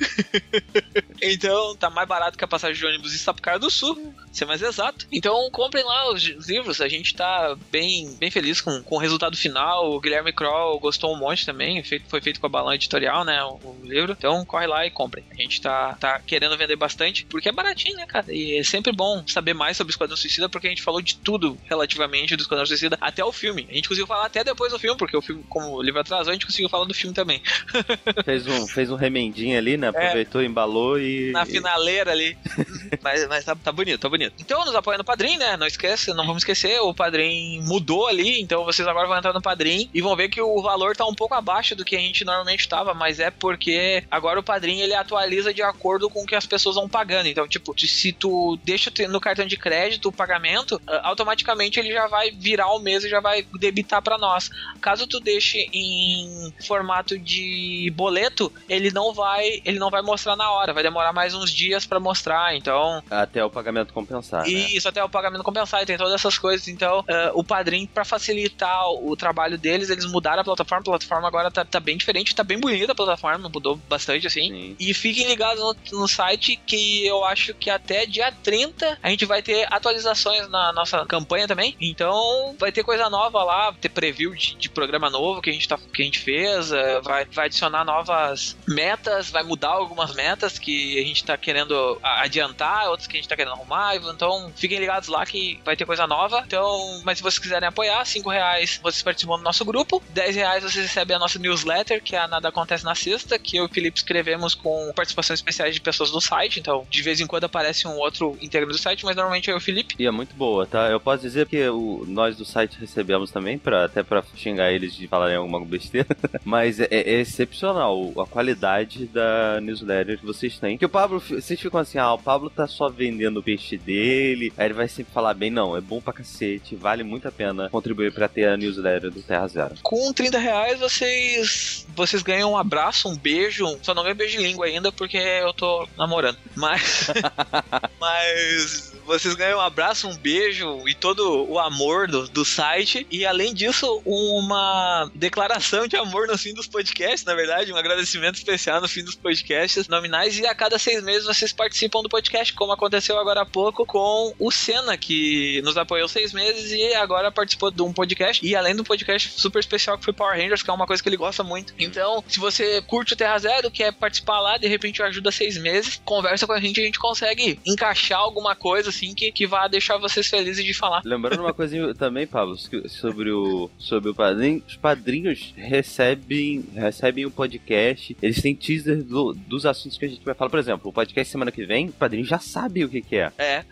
Então 1.22 1.76
tá 1.76 1.88
mais 1.90 2.08
barato 2.08 2.36
que 2.36 2.44
a 2.44 2.48
passagem 2.48 2.76
de 2.76 2.86
ônibus 2.86 3.14
em 3.14 3.18
Sapucaia 3.18 3.58
do 3.58 3.70
Sul, 3.70 4.14
ser 4.32 4.44
mais 4.44 4.60
exato. 4.62 5.06
Então 5.10 5.48
comprem 5.50 5.84
lá 5.84 6.12
os, 6.12 6.22
os 6.28 6.48
livros, 6.48 6.80
a 6.80 6.88
gente 6.88 7.14
tá 7.14 7.56
bem, 7.70 8.14
bem 8.18 8.30
feliz 8.30 8.60
com, 8.60 8.82
com 8.82 8.96
o 8.96 8.98
resultado 8.98 9.36
final. 9.36 9.90
O 9.92 10.00
Guilherme 10.00 10.32
Kroll 10.56 10.80
gostou 10.80 11.14
um 11.14 11.18
monte 11.18 11.44
também, 11.44 11.82
foi 12.08 12.20
feito 12.20 12.40
com 12.40 12.46
a 12.46 12.48
Balão 12.48 12.72
Editorial, 12.72 13.24
né? 13.24 13.42
O, 13.44 13.76
livro. 13.82 14.16
Então 14.18 14.44
corre 14.44 14.66
lá 14.66 14.86
e 14.86 14.90
comprem. 14.90 15.24
A 15.30 15.34
gente 15.34 15.60
tá, 15.60 15.96
tá 16.00 16.18
querendo 16.20 16.56
vender 16.56 16.76
bastante, 16.76 17.24
porque 17.26 17.48
é 17.48 17.52
baratinho, 17.52 17.96
né, 17.96 18.06
cara? 18.06 18.26
E 18.32 18.58
é 18.58 18.64
sempre 18.64 18.92
bom 18.92 19.22
saber 19.26 19.54
mais 19.54 19.76
sobre 19.76 19.90
o 19.90 19.92
Esquadrão 19.92 20.16
Suicida, 20.16 20.48
porque 20.48 20.66
a 20.66 20.70
gente 20.70 20.82
falou 20.82 21.00
de 21.00 21.16
tudo 21.16 21.56
relativamente 21.66 22.34
do 22.34 22.42
Esquadrão 22.42 22.66
Suicida 22.66 22.96
até 23.00 23.24
o 23.24 23.32
filme. 23.32 23.66
A 23.70 23.74
gente 23.74 23.88
conseguiu 23.88 24.06
falar 24.06 24.26
até 24.26 24.42
depois 24.42 24.72
do 24.72 24.78
filme, 24.78 24.98
porque 24.98 25.16
o 25.16 25.22
filme, 25.22 25.44
como 25.48 25.74
o 25.74 25.82
livro 25.82 26.00
atrasou, 26.00 26.30
a 26.30 26.32
gente 26.32 26.46
conseguiu 26.46 26.68
falar 26.68 26.84
do 26.84 26.94
filme 26.94 27.14
também. 27.14 27.42
Fez 28.24 28.46
um, 28.46 28.66
fez 28.66 28.90
um 28.90 28.96
remendinho 28.96 29.56
ali, 29.56 29.76
né? 29.76 29.88
Aproveitou, 29.88 30.42
embalou 30.42 30.98
e. 30.98 31.28
É. 31.28 31.32
Na 31.32 31.46
finaleira 31.46 32.10
ali. 32.10 32.36
mas 33.02 33.26
mas 33.28 33.44
tá, 33.44 33.54
tá 33.54 33.70
bonito, 33.70 34.00
tá 34.00 34.08
bonito. 34.08 34.34
Então, 34.40 34.64
nos 34.64 34.74
apoia 34.74 34.98
no 34.98 35.04
Padrim, 35.04 35.36
né? 35.36 35.56
Não 35.56 35.66
esqueça, 35.66 36.14
não 36.14 36.26
vamos 36.26 36.42
esquecer, 36.42 36.80
o 36.80 36.94
Padrim 36.94 37.60
mudou 37.62 38.06
ali, 38.06 38.40
então 38.40 38.64
vocês 38.64 38.86
agora 38.86 39.06
vão 39.06 39.16
entrar 39.16 39.32
no 39.32 39.42
Padrim 39.42 39.88
e 39.92 40.00
vão 40.00 40.16
ver 40.16 40.28
que 40.28 40.40
o 40.40 40.45
valor 40.62 40.96
tá 40.96 41.04
um 41.06 41.14
pouco 41.14 41.34
abaixo 41.34 41.74
do 41.74 41.84
que 41.84 41.96
a 41.96 42.00
gente 42.00 42.24
normalmente 42.24 42.68
tava, 42.68 42.94
mas 42.94 43.20
é 43.20 43.30
porque 43.30 44.04
agora 44.10 44.40
o 44.40 44.42
Padrim 44.42 44.80
ele 44.80 44.94
atualiza 44.94 45.52
de 45.52 45.62
acordo 45.62 46.08
com 46.08 46.22
o 46.22 46.26
que 46.26 46.34
as 46.34 46.46
pessoas 46.46 46.76
vão 46.76 46.88
pagando. 46.88 47.28
Então, 47.28 47.46
tipo, 47.46 47.74
se 47.78 48.12
tu 48.12 48.58
deixa 48.64 48.90
no 49.08 49.20
cartão 49.20 49.46
de 49.46 49.56
crédito 49.56 50.08
o 50.08 50.12
pagamento, 50.12 50.80
ah, 50.86 51.00
automaticamente 51.04 51.78
ele 51.78 51.92
já 51.92 52.06
vai 52.06 52.30
virar 52.30 52.72
o 52.72 52.78
mês 52.78 53.04
e 53.04 53.08
já 53.08 53.20
vai 53.20 53.46
debitar 53.58 54.02
para 54.02 54.18
nós. 54.18 54.50
Caso 54.80 55.06
tu 55.06 55.20
deixe 55.20 55.68
em 55.72 56.52
formato 56.66 57.18
de 57.18 57.92
boleto, 57.94 58.52
ele 58.68 58.90
não 58.90 59.12
vai, 59.12 59.60
ele 59.64 59.78
não 59.78 59.90
vai 59.90 60.02
mostrar 60.02 60.36
na 60.36 60.50
hora, 60.50 60.72
vai 60.72 60.82
demorar 60.82 61.12
mais 61.12 61.34
uns 61.34 61.50
dias 61.50 61.86
para 61.86 62.00
mostrar. 62.00 62.56
Então, 62.56 63.02
Até 63.10 63.44
o 63.44 63.50
pagamento 63.50 63.92
compensar. 63.92 64.42
né? 64.42 64.48
isso 64.76 64.88
até 64.88 65.02
o 65.02 65.08
pagamento 65.08 65.42
compensar, 65.42 65.82
e 65.82 65.86
tem 65.86 65.96
todas 65.96 66.14
essas 66.14 66.38
coisas. 66.38 66.68
Então, 66.68 67.04
ah, 67.08 67.30
o 67.34 67.42
Padrim, 67.42 67.86
para 67.86 68.04
facilitar 68.04 68.90
o 68.90 69.16
trabalho 69.16 69.58
deles, 69.58 69.90
eles 69.90 70.04
mudaram 70.06 70.35
a 70.40 70.44
plataforma. 70.44 70.82
A 70.82 70.84
plataforma 70.84 71.28
agora 71.28 71.50
tá, 71.50 71.64
tá 71.64 71.80
bem 71.80 71.96
diferente, 71.96 72.34
tá 72.34 72.44
bem 72.44 72.58
bonita 72.58 72.92
a 72.92 72.94
plataforma, 72.94 73.48
mudou 73.48 73.76
bastante 73.88 74.26
assim. 74.26 74.76
E 74.78 74.92
fiquem 74.94 75.26
ligados 75.26 75.60
no, 75.60 76.00
no 76.00 76.08
site 76.08 76.56
que 76.66 77.06
eu 77.06 77.24
acho 77.24 77.54
que 77.54 77.70
até 77.70 78.06
dia 78.06 78.32
30 78.42 78.98
a 79.02 79.10
gente 79.10 79.24
vai 79.24 79.42
ter 79.42 79.66
atualizações 79.72 80.48
na 80.48 80.72
nossa 80.72 81.04
campanha 81.06 81.46
também. 81.46 81.76
Então, 81.80 82.54
vai 82.58 82.72
ter 82.72 82.82
coisa 82.82 83.08
nova 83.08 83.42
lá, 83.42 83.72
ter 83.72 83.88
preview 83.88 84.34
de, 84.34 84.54
de 84.54 84.68
programa 84.68 85.10
novo 85.10 85.40
que 85.40 85.50
a 85.50 85.52
gente, 85.52 85.68
tá, 85.68 85.78
que 85.92 86.02
a 86.02 86.04
gente 86.04 86.18
fez, 86.18 86.72
ah, 86.72 87.00
vai, 87.02 87.24
vai 87.26 87.46
adicionar 87.46 87.84
novas 87.84 88.56
metas, 88.66 89.30
vai 89.30 89.42
mudar 89.42 89.68
algumas 89.68 90.14
metas 90.14 90.58
que 90.58 90.98
a 90.98 91.06
gente 91.06 91.24
tá 91.24 91.36
querendo 91.36 91.98
adiantar, 92.02 92.88
outras 92.88 93.06
que 93.06 93.16
a 93.16 93.20
gente 93.20 93.28
tá 93.28 93.36
querendo 93.36 93.52
arrumar. 93.52 93.96
Então, 93.96 94.52
fiquem 94.56 94.78
ligados 94.78 95.08
lá 95.08 95.24
que 95.24 95.60
vai 95.64 95.76
ter 95.76 95.84
coisa 95.84 96.06
nova. 96.06 96.42
Então, 96.46 97.00
mas 97.04 97.18
se 97.18 97.22
vocês 97.22 97.38
quiserem 97.38 97.68
apoiar, 97.68 98.04
5 98.04 98.28
reais 98.28 98.80
vocês 98.82 99.02
participam 99.02 99.36
do 99.36 99.42
nosso 99.42 99.64
grupo, 99.64 100.02
10 100.10 100.25
reais 100.34 100.62
vocês 100.62 100.86
recebem 100.86 101.16
a 101.16 101.18
nossa 101.18 101.38
newsletter, 101.38 102.02
que 102.02 102.16
é 102.16 102.18
a 102.18 102.28
Nada 102.28 102.48
Acontece 102.48 102.84
na 102.84 102.94
Sexta, 102.94 103.38
que 103.38 103.56
eu 103.56 103.64
e 103.64 103.66
o 103.66 103.68
Felipe 103.72 103.98
escrevemos 103.98 104.54
com 104.54 104.92
participações 104.94 105.38
especiais 105.38 105.74
de 105.74 105.80
pessoas 105.80 106.10
do 106.10 106.20
site. 106.20 106.60
Então, 106.60 106.86
de 106.88 107.02
vez 107.02 107.20
em 107.20 107.26
quando 107.26 107.44
aparece 107.44 107.86
um 107.86 107.96
outro 107.96 108.36
integrante 108.40 108.72
do 108.72 108.78
site, 108.78 109.04
mas 109.04 109.16
normalmente 109.16 109.50
é 109.50 109.54
o 109.54 109.60
Felipe. 109.60 109.94
E 109.98 110.06
é 110.06 110.10
muito 110.10 110.34
boa, 110.34 110.66
tá? 110.66 110.88
Eu 110.88 111.00
posso 111.00 111.22
dizer 111.22 111.46
que 111.46 111.68
o, 111.68 112.04
nós 112.06 112.36
do 112.36 112.44
site 112.44 112.78
recebemos 112.80 113.30
também, 113.30 113.58
pra, 113.58 113.84
até 113.84 114.02
pra 114.02 114.22
xingar 114.34 114.72
eles 114.72 114.94
de 114.94 115.06
falarem 115.06 115.36
alguma 115.36 115.64
besteira, 115.64 116.08
mas 116.44 116.80
é, 116.80 116.88
é 116.90 117.20
excepcional 117.20 118.12
a 118.20 118.26
qualidade 118.26 119.06
da 119.06 119.60
newsletter 119.60 120.18
que 120.18 120.26
vocês 120.26 120.58
têm. 120.58 120.78
Que 120.78 120.86
o 120.86 120.88
Pablo, 120.88 121.20
vocês 121.20 121.60
ficam 121.60 121.80
assim, 121.80 121.98
ah, 121.98 122.12
o 122.12 122.18
Pablo 122.18 122.50
tá 122.50 122.66
só 122.66 122.88
vendendo 122.88 123.38
o 123.38 123.42
peixe 123.42 123.76
dele, 123.76 124.52
aí 124.56 124.66
ele 124.66 124.74
vai 124.74 124.88
sempre 124.88 125.12
falar 125.12 125.34
bem, 125.34 125.50
não, 125.50 125.76
é 125.76 125.80
bom 125.80 126.00
pra 126.00 126.12
cacete, 126.12 126.76
vale 126.76 127.02
muito 127.02 127.28
a 127.28 127.32
pena 127.32 127.68
contribuir 127.70 128.12
pra 128.12 128.28
ter 128.28 128.48
a 128.48 128.56
newsletter 128.56 129.10
do 129.10 129.22
Terra 129.22 129.46
Zero. 129.48 129.74
Com 129.82 130.12
30 130.16 130.38
reais 130.38 130.80
vocês 130.80 131.86
vocês 131.96 132.22
ganham 132.22 132.52
um 132.52 132.58
abraço, 132.58 133.08
um 133.08 133.16
beijo. 133.16 133.78
Só 133.82 133.94
não 133.94 134.02
ganho 134.02 134.14
beijo 134.14 134.36
de 134.36 134.42
língua 134.42 134.66
ainda 134.66 134.92
porque 134.92 135.16
eu 135.16 135.52
tô 135.54 135.88
namorando. 135.96 136.38
Mas. 136.54 137.08
mas 137.98 138.94
vocês 139.06 139.34
ganham 139.34 139.58
um 139.58 139.62
abraço, 139.62 140.08
um 140.08 140.16
beijo 140.16 140.86
e 140.88 140.94
todo 140.94 141.48
o 141.48 141.58
amor 141.58 142.08
do, 142.08 142.28
do 142.28 142.44
site. 142.44 143.06
E 143.10 143.24
além 143.24 143.54
disso, 143.54 144.02
uma 144.04 145.10
declaração 145.14 145.86
de 145.86 145.96
amor 145.96 146.26
no 146.26 146.36
fim 146.36 146.52
dos 146.52 146.66
podcasts, 146.66 147.24
na 147.24 147.34
verdade, 147.34 147.72
um 147.72 147.76
agradecimento 147.76 148.34
especial 148.34 148.80
no 148.80 148.88
fim 148.88 149.04
dos 149.04 149.14
podcasts 149.14 149.86
nominais. 149.86 150.38
E 150.38 150.46
a 150.46 150.54
cada 150.54 150.78
seis 150.78 151.02
meses 151.02 151.24
vocês 151.24 151.52
participam 151.52 152.02
do 152.02 152.08
podcast, 152.08 152.52
como 152.52 152.72
aconteceu 152.72 153.16
agora 153.18 153.42
há 153.42 153.46
pouco 153.46 153.86
com 153.86 154.34
o 154.38 154.50
Senna, 154.50 154.98
que 154.98 155.62
nos 155.62 155.76
apoiou 155.76 156.08
seis 156.08 156.32
meses 156.32 156.72
e 156.72 156.94
agora 156.94 157.30
participou 157.30 157.70
de 157.70 157.82
um 157.82 157.92
podcast. 157.92 158.44
E 158.44 158.56
além 158.56 158.74
do 158.74 158.82
podcast 158.82 159.40
super 159.40 159.60
especial 159.60 159.96
que 159.96 160.04
foi 160.06 160.14
Power 160.14 160.36
Rangers, 160.40 160.62
que 160.62 160.70
é 160.70 160.72
uma 160.72 160.86
coisa 160.86 161.02
que 161.02 161.08
ele 161.08 161.16
gosta 161.16 161.42
muito. 161.42 161.74
Então, 161.78 162.22
se 162.28 162.38
você 162.40 162.80
curte 162.82 163.12
o 163.12 163.16
Terra 163.16 163.38
Zero, 163.38 163.70
quer 163.70 163.92
participar 163.92 164.40
lá, 164.40 164.56
de 164.56 164.66
repente 164.68 165.02
ajuda 165.02 165.30
seis 165.30 165.58
meses, 165.58 166.00
conversa 166.04 166.46
com 166.46 166.52
a 166.52 166.60
gente, 166.60 166.80
a 166.80 166.84
gente 166.84 166.98
consegue 166.98 167.58
encaixar 167.66 168.18
alguma 168.20 168.54
coisa 168.56 168.90
assim 168.90 169.14
que, 169.14 169.30
que 169.32 169.46
vá 169.46 169.66
deixar 169.68 169.98
vocês 169.98 170.26
felizes 170.26 170.64
de 170.64 170.72
falar. 170.74 171.02
Lembrando 171.04 171.40
uma 171.40 171.52
coisinha 171.52 171.94
também, 171.94 172.26
Pablo, 172.26 172.56
sobre 172.88 173.30
o, 173.30 173.68
sobre 173.78 174.10
o 174.10 174.14
padrinho. 174.14 174.62
Os 174.66 174.76
padrinhos 174.76 175.52
recebem, 175.56 176.64
recebem 176.74 177.26
o 177.26 177.30
podcast, 177.30 178.16
eles 178.22 178.40
têm 178.40 178.54
teaser 178.54 179.02
do- 179.02 179.32
dos 179.34 179.66
assuntos 179.66 179.98
que 179.98 180.04
a 180.04 180.08
gente 180.08 180.24
vai 180.24 180.34
falar. 180.34 180.50
Por 180.50 180.58
exemplo, 180.58 180.90
o 180.90 180.92
podcast 180.92 181.30
semana 181.30 181.50
que 181.50 181.64
vem, 181.66 181.88
o 181.88 181.92
padrinho 181.92 182.24
já 182.24 182.38
sabe 182.38 182.84
o 182.84 182.88
que, 182.88 183.02
que 183.02 183.16
é. 183.16 183.32
É. 183.38 183.64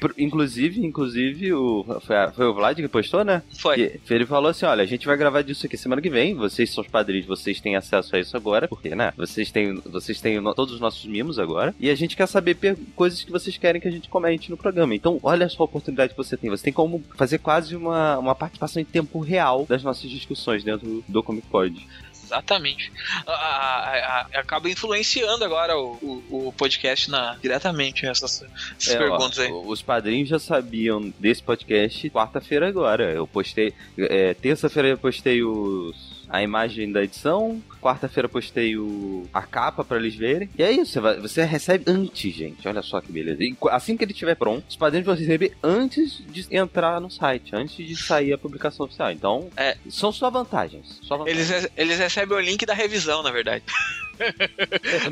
Por- 0.00 0.14
Inclusive, 0.18 0.84
inclusive, 0.84 1.52
o, 1.52 1.84
foi, 2.06 2.16
a- 2.16 2.30
foi 2.30 2.46
o 2.46 2.54
Vlad 2.54 2.76
que 2.76 2.88
postou, 2.88 3.24
né? 3.24 3.42
Foi. 3.58 3.76
Que, 3.98 4.14
ele 4.14 4.26
falou 4.26 4.50
assim: 4.50 4.66
olha, 4.66 4.81
a 4.82 4.86
gente 4.86 5.06
vai 5.06 5.16
gravar 5.16 5.42
disso 5.42 5.66
aqui 5.66 5.76
semana 5.76 6.02
que 6.02 6.10
vem. 6.10 6.34
Vocês 6.34 6.70
são 6.70 6.82
os 6.82 6.90
padrinhos, 6.90 7.26
vocês 7.26 7.60
têm 7.60 7.76
acesso 7.76 8.14
a 8.14 8.20
isso 8.20 8.36
agora, 8.36 8.68
porque, 8.68 8.94
né? 8.94 9.12
Vocês 9.16 9.50
têm, 9.50 9.74
vocês 9.86 10.20
têm 10.20 10.42
todos 10.54 10.74
os 10.74 10.80
nossos 10.80 11.04
mimos 11.06 11.38
agora. 11.38 11.74
E 11.78 11.88
a 11.88 11.94
gente 11.94 12.16
quer 12.16 12.26
saber 12.26 12.56
coisas 12.96 13.22
que 13.22 13.30
vocês 13.30 13.56
querem 13.56 13.80
que 13.80 13.88
a 13.88 13.90
gente 13.90 14.08
comente 14.08 14.50
no 14.50 14.56
programa. 14.56 14.94
Então, 14.94 15.18
olha 15.22 15.46
a 15.46 15.48
sua 15.48 15.64
oportunidade 15.64 16.10
que 16.10 16.16
você 16.16 16.36
tem. 16.36 16.50
Você 16.50 16.64
tem 16.64 16.72
como 16.72 17.02
fazer 17.16 17.38
quase 17.38 17.76
uma, 17.76 18.18
uma 18.18 18.34
participação 18.34 18.82
em 18.82 18.84
tempo 18.84 19.20
real 19.20 19.64
das 19.68 19.82
nossas 19.82 20.10
discussões 20.10 20.64
dentro 20.64 21.04
do 21.06 21.22
Comic 21.22 21.46
Pod. 21.46 21.86
Exatamente. 22.32 22.90
A- 23.26 23.32
a- 23.32 24.20
a- 24.32 24.40
acaba 24.40 24.68
influenciando 24.70 25.44
agora 25.44 25.76
o, 25.76 25.92
o, 26.30 26.48
o 26.48 26.52
podcast 26.56 27.10
na, 27.10 27.36
diretamente 27.42 28.06
essas, 28.06 28.42
essas 28.78 28.94
É, 28.94 28.96
ó, 28.96 28.98
perguntas 28.98 29.38
aí. 29.38 29.50
Os 29.52 29.82
padrinhos 29.82 30.28
já 30.30 30.38
sabiam 30.38 31.12
desse 31.18 31.42
podcast 31.42 32.08
quarta-feira 32.10 32.66
agora. 32.68 33.12
Eu 33.12 33.26
postei. 33.26 33.74
é, 33.98 34.32
Terça-feira 34.34 34.88
eu 34.88 34.98
postei 34.98 35.42
os. 35.42 36.12
A 36.28 36.42
imagem 36.42 36.90
da 36.90 37.02
edição, 37.04 37.62
quarta-feira 37.82 38.28
postei 38.28 38.76
o, 38.78 39.26
a 39.34 39.42
capa 39.42 39.84
pra 39.84 39.96
eles 39.98 40.14
verem. 40.14 40.48
E 40.56 40.62
é 40.62 40.70
isso, 40.70 40.92
você, 40.92 41.00
vai- 41.00 41.20
você 41.20 41.44
recebe 41.44 41.84
antes, 41.90 42.32
gente. 42.34 42.66
Olha 42.68 42.82
só 42.82 43.00
que 43.00 43.10
beleza. 43.12 43.42
E 43.42 43.56
assim 43.70 43.96
que 43.96 44.04
ele 44.04 44.12
estiver 44.12 44.34
pronto, 44.36 44.64
os 44.68 44.76
padrinhos 44.76 45.06
vão 45.06 45.14
receber 45.16 45.56
antes 45.62 46.22
de 46.28 46.46
entrar 46.56 47.00
no 47.00 47.10
site, 47.10 47.54
antes 47.54 47.76
de 47.86 47.96
sair 47.96 48.32
a 48.32 48.38
publicação 48.38 48.86
oficial. 48.86 49.10
Então, 49.10 49.50
É. 49.56 49.76
são 49.90 50.12
só 50.12 50.30
vantagens. 50.30 51.00
Só 51.02 51.16
vantagens. 51.18 51.50
Eles, 51.50 51.68
eles 51.76 51.98
recebem 51.98 52.36
o 52.36 52.40
link 52.40 52.64
da 52.64 52.74
revisão, 52.74 53.22
na 53.22 53.30
verdade. 53.30 53.64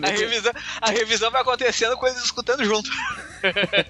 a, 0.03 0.11
revisão, 0.11 0.53
a 0.81 0.91
revisão 0.91 1.31
vai 1.31 1.43
acontecendo 1.43 1.97
com 1.97 2.07
eles 2.07 2.23
escutando 2.23 2.65
junto. 2.65 2.89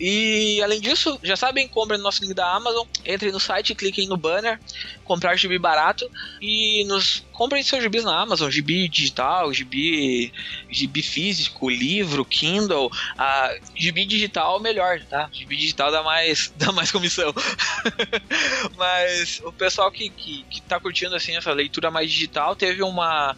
e 0.00 0.60
além 0.62 0.80
disso, 0.80 1.18
já 1.22 1.36
sabem, 1.36 1.68
comprem 1.68 1.98
no 1.98 2.04
nosso 2.04 2.22
link 2.22 2.34
da 2.34 2.50
Amazon, 2.52 2.86
entrem 3.04 3.32
no 3.32 3.40
site, 3.40 3.74
cliquem 3.74 4.08
no 4.08 4.16
banner, 4.16 4.58
comprar 5.04 5.36
gibi 5.36 5.58
barato 5.58 6.08
e 6.40 6.84
nos 6.88 7.22
comprem 7.30 7.62
seus 7.62 7.82
gibis 7.82 8.02
na 8.02 8.20
Amazon, 8.20 8.50
gibi 8.50 8.88
digital, 8.88 9.52
gibi, 9.52 10.32
gibi 10.68 11.02
físico, 11.02 11.68
livro, 11.68 12.24
Kindle, 12.24 12.90
a 13.16 13.54
gibi 13.76 14.04
digital 14.04 14.60
melhor, 14.60 15.00
tá? 15.08 15.28
Gibi 15.32 15.56
digital 15.56 15.92
dá 15.92 16.02
mais, 16.02 16.52
dá 16.56 16.72
mais 16.72 16.90
comissão. 16.90 17.32
Mas 18.76 19.40
o 19.44 19.52
pessoal 19.52 19.90
que, 19.92 20.10
que, 20.10 20.44
que 20.50 20.62
tá 20.62 20.80
curtindo 20.80 21.14
assim 21.14 21.36
essa 21.36 21.52
leitura 21.52 21.90
mais 21.90 22.10
digital 22.10 22.56
teve 22.56 22.82
uma. 22.82 23.36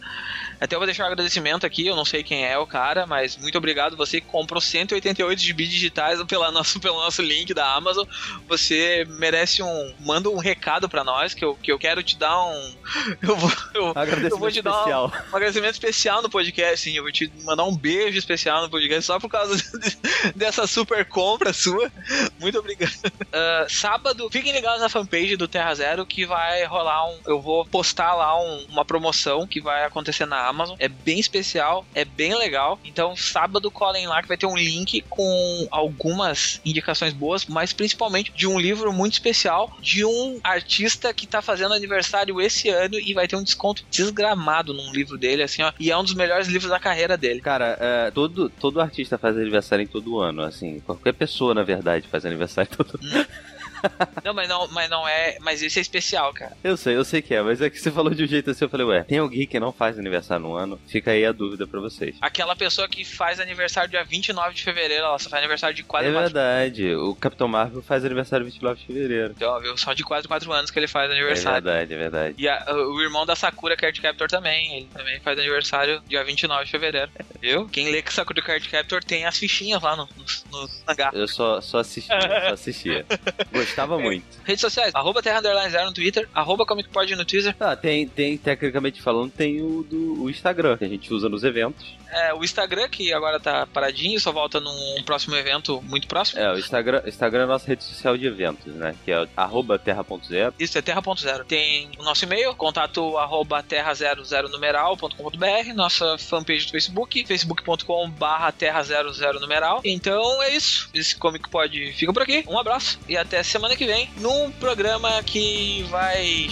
Até 0.61 0.75
eu 0.75 0.79
vou 0.79 0.85
deixar 0.85 1.03
um 1.05 1.07
agradecimento 1.07 1.65
aqui, 1.65 1.87
eu 1.87 1.95
não 1.95 2.05
sei 2.05 2.21
quem 2.23 2.45
é 2.45 2.55
o 2.57 2.67
cara, 2.67 3.07
mas 3.07 3.35
muito 3.35 3.57
obrigado 3.57 3.97
você 3.97 4.21
que 4.21 4.27
comprou 4.27 4.61
188 4.61 5.41
GB 5.41 5.65
digitais 5.65 6.21
pela 6.29 6.51
nosso, 6.51 6.79
pelo 6.79 6.97
nosso 7.01 7.21
link 7.23 7.51
da 7.53 7.73
Amazon. 7.73 8.07
Você 8.47 9.05
merece 9.09 9.63
um. 9.63 9.93
Manda 9.99 10.29
um 10.29 10.37
recado 10.37 10.87
pra 10.87 11.03
nós, 11.03 11.33
que 11.33 11.43
eu, 11.43 11.55
que 11.55 11.71
eu 11.71 11.79
quero 11.79 12.03
te 12.03 12.15
dar 12.15 12.39
um. 12.45 12.75
Eu 13.21 13.35
vou, 13.35 13.51
eu, 13.73 13.93
eu 14.29 14.37
vou 14.37 14.51
te 14.51 14.61
dar 14.61 14.71
um, 14.71 14.77
especial. 14.79 15.13
um 15.31 15.35
agradecimento 15.35 15.73
especial 15.73 16.21
no 16.21 16.29
podcast, 16.29 16.77
sim. 16.89 16.95
Eu 16.97 17.03
vou 17.03 17.11
te 17.11 17.31
mandar 17.43 17.63
um 17.63 17.75
beijo 17.75 18.17
especial 18.17 18.61
no 18.61 18.69
podcast 18.69 19.03
só 19.03 19.19
por 19.19 19.29
causa 19.29 19.55
de- 19.79 20.31
dessa 20.35 20.67
super 20.67 21.05
compra 21.05 21.53
sua. 21.53 21.91
Muito 22.39 22.59
obrigado. 22.59 22.91
Ah, 23.31 23.65
sábado, 23.69 24.29
fiquem 24.29 24.51
ligados 24.51 24.81
na 24.81 24.89
fanpage 24.89 25.37
do 25.37 25.47
Terra 25.47 25.73
Zero 25.73 26.05
que 26.05 26.25
vai 26.25 26.65
rolar 26.65 27.07
um. 27.09 27.19
Eu 27.25 27.41
vou 27.41 27.65
postar 27.65 28.13
lá 28.13 28.37
um- 28.39 28.65
uma 28.69 28.83
promoção 28.85 29.47
que 29.47 29.61
vai 29.61 29.85
acontecer 29.85 30.25
na 30.25 30.50
Amazon. 30.51 30.75
É 30.79 30.87
bem 30.87 31.19
especial, 31.19 31.85
é 31.95 32.05
bem 32.05 32.35
legal. 32.35 32.79
Então, 32.85 33.15
sábado 33.15 33.71
colhem 33.71 34.07
lá 34.07 34.21
que 34.21 34.27
vai 34.27 34.37
ter 34.37 34.45
um 34.45 34.55
link 34.55 35.03
com 35.09 35.67
algumas 35.71 36.61
indicações 36.63 37.13
boas, 37.13 37.45
mas 37.45 37.73
principalmente 37.73 38.31
de 38.35 38.45
um 38.47 38.59
livro 38.59 38.93
muito 38.93 39.13
especial 39.13 39.75
de 39.81 40.05
um 40.05 40.39
artista 40.43 41.13
que 41.13 41.25
tá 41.25 41.41
fazendo 41.41 41.73
aniversário 41.73 42.39
esse 42.39 42.69
ano 42.69 42.99
e 42.99 43.13
vai 43.13 43.27
ter 43.27 43.35
um 43.35 43.43
desconto 43.43 43.83
desgramado 43.89 44.73
num 44.73 44.91
livro 44.91 45.17
dele, 45.17 45.43
assim, 45.43 45.63
ó. 45.63 45.71
E 45.79 45.89
é 45.89 45.97
um 45.97 46.03
dos 46.03 46.13
melhores 46.13 46.47
livros 46.47 46.69
da 46.69 46.79
carreira 46.79 47.17
dele. 47.17 47.41
Cara, 47.41 47.77
é, 47.79 48.11
todo, 48.11 48.49
todo 48.49 48.81
artista 48.81 49.17
faz 49.17 49.35
aniversário 49.35 49.83
em 49.83 49.87
todo 49.87 50.19
ano, 50.19 50.41
assim. 50.41 50.79
Qualquer 50.81 51.13
pessoa, 51.13 51.53
na 51.53 51.63
verdade, 51.63 52.07
faz 52.07 52.25
aniversário 52.25 52.69
todo 52.75 52.99
ano. 53.01 53.25
Não, 54.23 54.33
mas 54.33 54.47
não, 54.47 54.67
mas 54.67 54.89
não 54.89 55.07
é. 55.07 55.37
Mas 55.41 55.61
esse 55.61 55.79
é 55.79 55.81
especial, 55.81 56.33
cara. 56.33 56.55
Eu 56.63 56.77
sei, 56.77 56.95
eu 56.95 57.03
sei 57.03 57.21
que 57.21 57.33
é, 57.33 57.41
mas 57.41 57.61
é 57.61 57.69
que 57.69 57.79
você 57.79 57.89
falou 57.91 58.13
de 58.13 58.23
um 58.23 58.27
jeito 58.27 58.51
assim, 58.51 58.65
eu 58.65 58.69
falei, 58.69 58.85
ué, 58.85 59.03
tem 59.03 59.17
alguém 59.17 59.47
que 59.47 59.59
não 59.59 59.71
faz 59.71 59.97
aniversário 59.97 60.43
no 60.45 60.53
ano? 60.55 60.79
Fica 60.87 61.11
aí 61.11 61.25
a 61.25 61.31
dúvida 61.31 61.65
pra 61.65 61.79
vocês. 61.79 62.15
Aquela 62.21 62.55
pessoa 62.55 62.87
que 62.87 63.03
faz 63.03 63.39
aniversário 63.39 63.89
dia 63.89 64.03
29 64.03 64.53
de 64.53 64.63
fevereiro, 64.63 65.03
ela 65.05 65.17
só 65.19 65.29
faz 65.29 65.41
aniversário 65.41 65.75
de 65.75 65.83
quase 65.83 66.07
É 66.07 66.11
quatro 66.11 66.33
verdade, 66.33 66.93
o 66.95 67.15
Capitão 67.15 67.47
Marvel 67.47 67.81
faz 67.81 68.05
aniversário 68.05 68.45
29 68.45 68.79
de 68.79 68.85
fevereiro. 68.85 69.33
Então, 69.35 69.59
viu? 69.59 69.75
Só 69.77 69.93
de 69.93 70.03
quase 70.03 70.27
4 70.27 70.51
anos 70.51 70.69
que 70.71 70.77
ele 70.79 70.87
faz 70.87 71.09
É 71.09 71.13
aniversário. 71.13 71.63
verdade, 71.63 71.93
é 71.93 71.97
verdade. 71.97 72.35
E 72.37 72.47
a- 72.47 72.65
o 72.73 73.01
irmão 73.01 73.25
da 73.25 73.35
Sakura 73.35 73.75
Card 73.75 73.99
Captor 74.01 74.27
também, 74.27 74.77
ele 74.77 74.87
também 74.93 75.19
faz 75.21 75.37
aniversário 75.39 76.01
dia 76.07 76.23
29 76.23 76.65
de 76.65 76.71
fevereiro. 76.71 77.09
Viu? 77.41 77.67
Quem 77.67 77.89
lê 77.91 78.01
que 78.01 78.13
Sakura 78.13 78.41
Card 78.41 78.67
Captor 78.69 79.03
tem 79.03 79.25
as 79.25 79.37
fichinhas 79.37 79.81
lá 79.81 79.95
no, 79.95 80.07
no, 80.51 80.61
no 80.61 80.69
mangá. 80.87 81.09
Eu 81.13 81.27
só, 81.27 81.59
só 81.61 81.79
assistia, 81.79 82.19
só 82.47 82.53
assistia. 82.53 83.05
Gostava 83.71 83.97
muito. 83.97 84.25
Redes 84.43 84.61
sociais, 84.61 84.93
arroba 84.93 85.21
Terra 85.21 85.39
Underline 85.39 85.71
Zero 85.71 85.85
no 85.85 85.93
Twitter, 85.93 86.27
arroba 86.33 86.65
ComicPod 86.65 87.15
no 87.15 87.25
Twitter. 87.25 87.55
Ah, 87.59 87.75
tem, 87.75 88.07
tem, 88.07 88.37
tecnicamente 88.37 89.01
falando, 89.01 89.31
tem 89.31 89.61
o 89.61 89.83
do 89.83 90.23
o 90.23 90.29
Instagram, 90.29 90.77
que 90.77 90.83
a 90.83 90.89
gente 90.89 91.13
usa 91.13 91.29
nos 91.29 91.43
eventos. 91.43 91.95
É, 92.11 92.33
o 92.33 92.43
Instagram, 92.43 92.89
que 92.89 93.13
agora 93.13 93.39
tá 93.39 93.65
paradinho, 93.65 94.19
só 94.19 94.31
volta 94.31 94.59
num 94.59 95.03
próximo 95.05 95.35
evento 95.35 95.81
muito 95.83 96.07
próximo. 96.07 96.41
É, 96.41 96.53
o 96.53 96.57
Instagram, 96.57 97.01
Instagram 97.05 97.41
é 97.41 97.43
a 97.43 97.47
nossa 97.47 97.67
rede 97.67 97.83
social 97.85 98.17
de 98.17 98.27
eventos, 98.27 98.73
né? 98.73 98.93
Que 99.05 99.13
é 99.13 99.27
arroba 99.35 99.79
terra.zero. 99.79 100.53
Isso 100.59 100.77
é 100.77 100.81
terra.zero. 100.81 101.45
Tem 101.45 101.89
o 101.97 102.03
nosso 102.03 102.25
e-mail, 102.25 102.53
contato 102.55 103.17
arroba 103.17 103.63
terra00numeral.com.br, 103.63 105.73
nossa 105.73 106.17
fanpage 106.17 106.65
do 106.65 106.71
Facebook, 106.71 107.25
facebook.com 107.25 108.09
barra 108.09 108.51
terra00 108.51 109.39
numeral. 109.39 109.79
Então 109.85 110.43
é 110.43 110.53
isso. 110.53 110.89
Esse 110.93 111.15
Comic 111.15 111.49
Pod 111.49 111.93
fica 111.93 112.11
por 112.11 112.23
aqui. 112.23 112.43
Um 112.47 112.59
abraço 112.59 112.99
e 113.07 113.15
até 113.15 113.41
semana 113.41 113.60
que 113.69 113.85
vem 113.85 114.09
num 114.19 114.51
programa 114.51 115.21
que 115.23 115.85
vai 115.89 116.47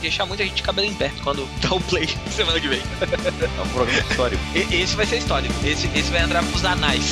deixar 0.00 0.24
muita 0.26 0.42
gente 0.44 0.54
de 0.56 0.62
cabelo 0.62 0.86
em 0.88 0.94
pé 0.94 1.10
quando 1.22 1.46
dá 1.60 1.74
o 1.74 1.80
play 1.80 2.08
semana 2.30 2.58
que 2.60 2.68
vem. 2.68 2.80
É 2.80 3.60
um 3.62 3.68
programa 3.68 3.98
histórico. 4.10 4.42
E- 4.54 4.82
Esse 4.82 4.94
vai 4.96 5.06
ser 5.06 5.18
histórico. 5.18 5.54
Esse, 5.66 5.86
esse 5.96 6.10
vai 6.10 6.22
entrar 6.22 6.42
pros 6.44 6.64
anais 6.64 7.04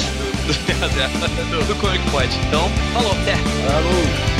do, 0.46 0.52
do 0.52 1.60
do, 1.60 1.66
do 1.66 1.74
Comic 1.80 2.10
Pod. 2.10 2.28
Então, 2.48 2.68
falou, 2.92 3.12
até. 3.12 3.36
Falou. 3.36 4.39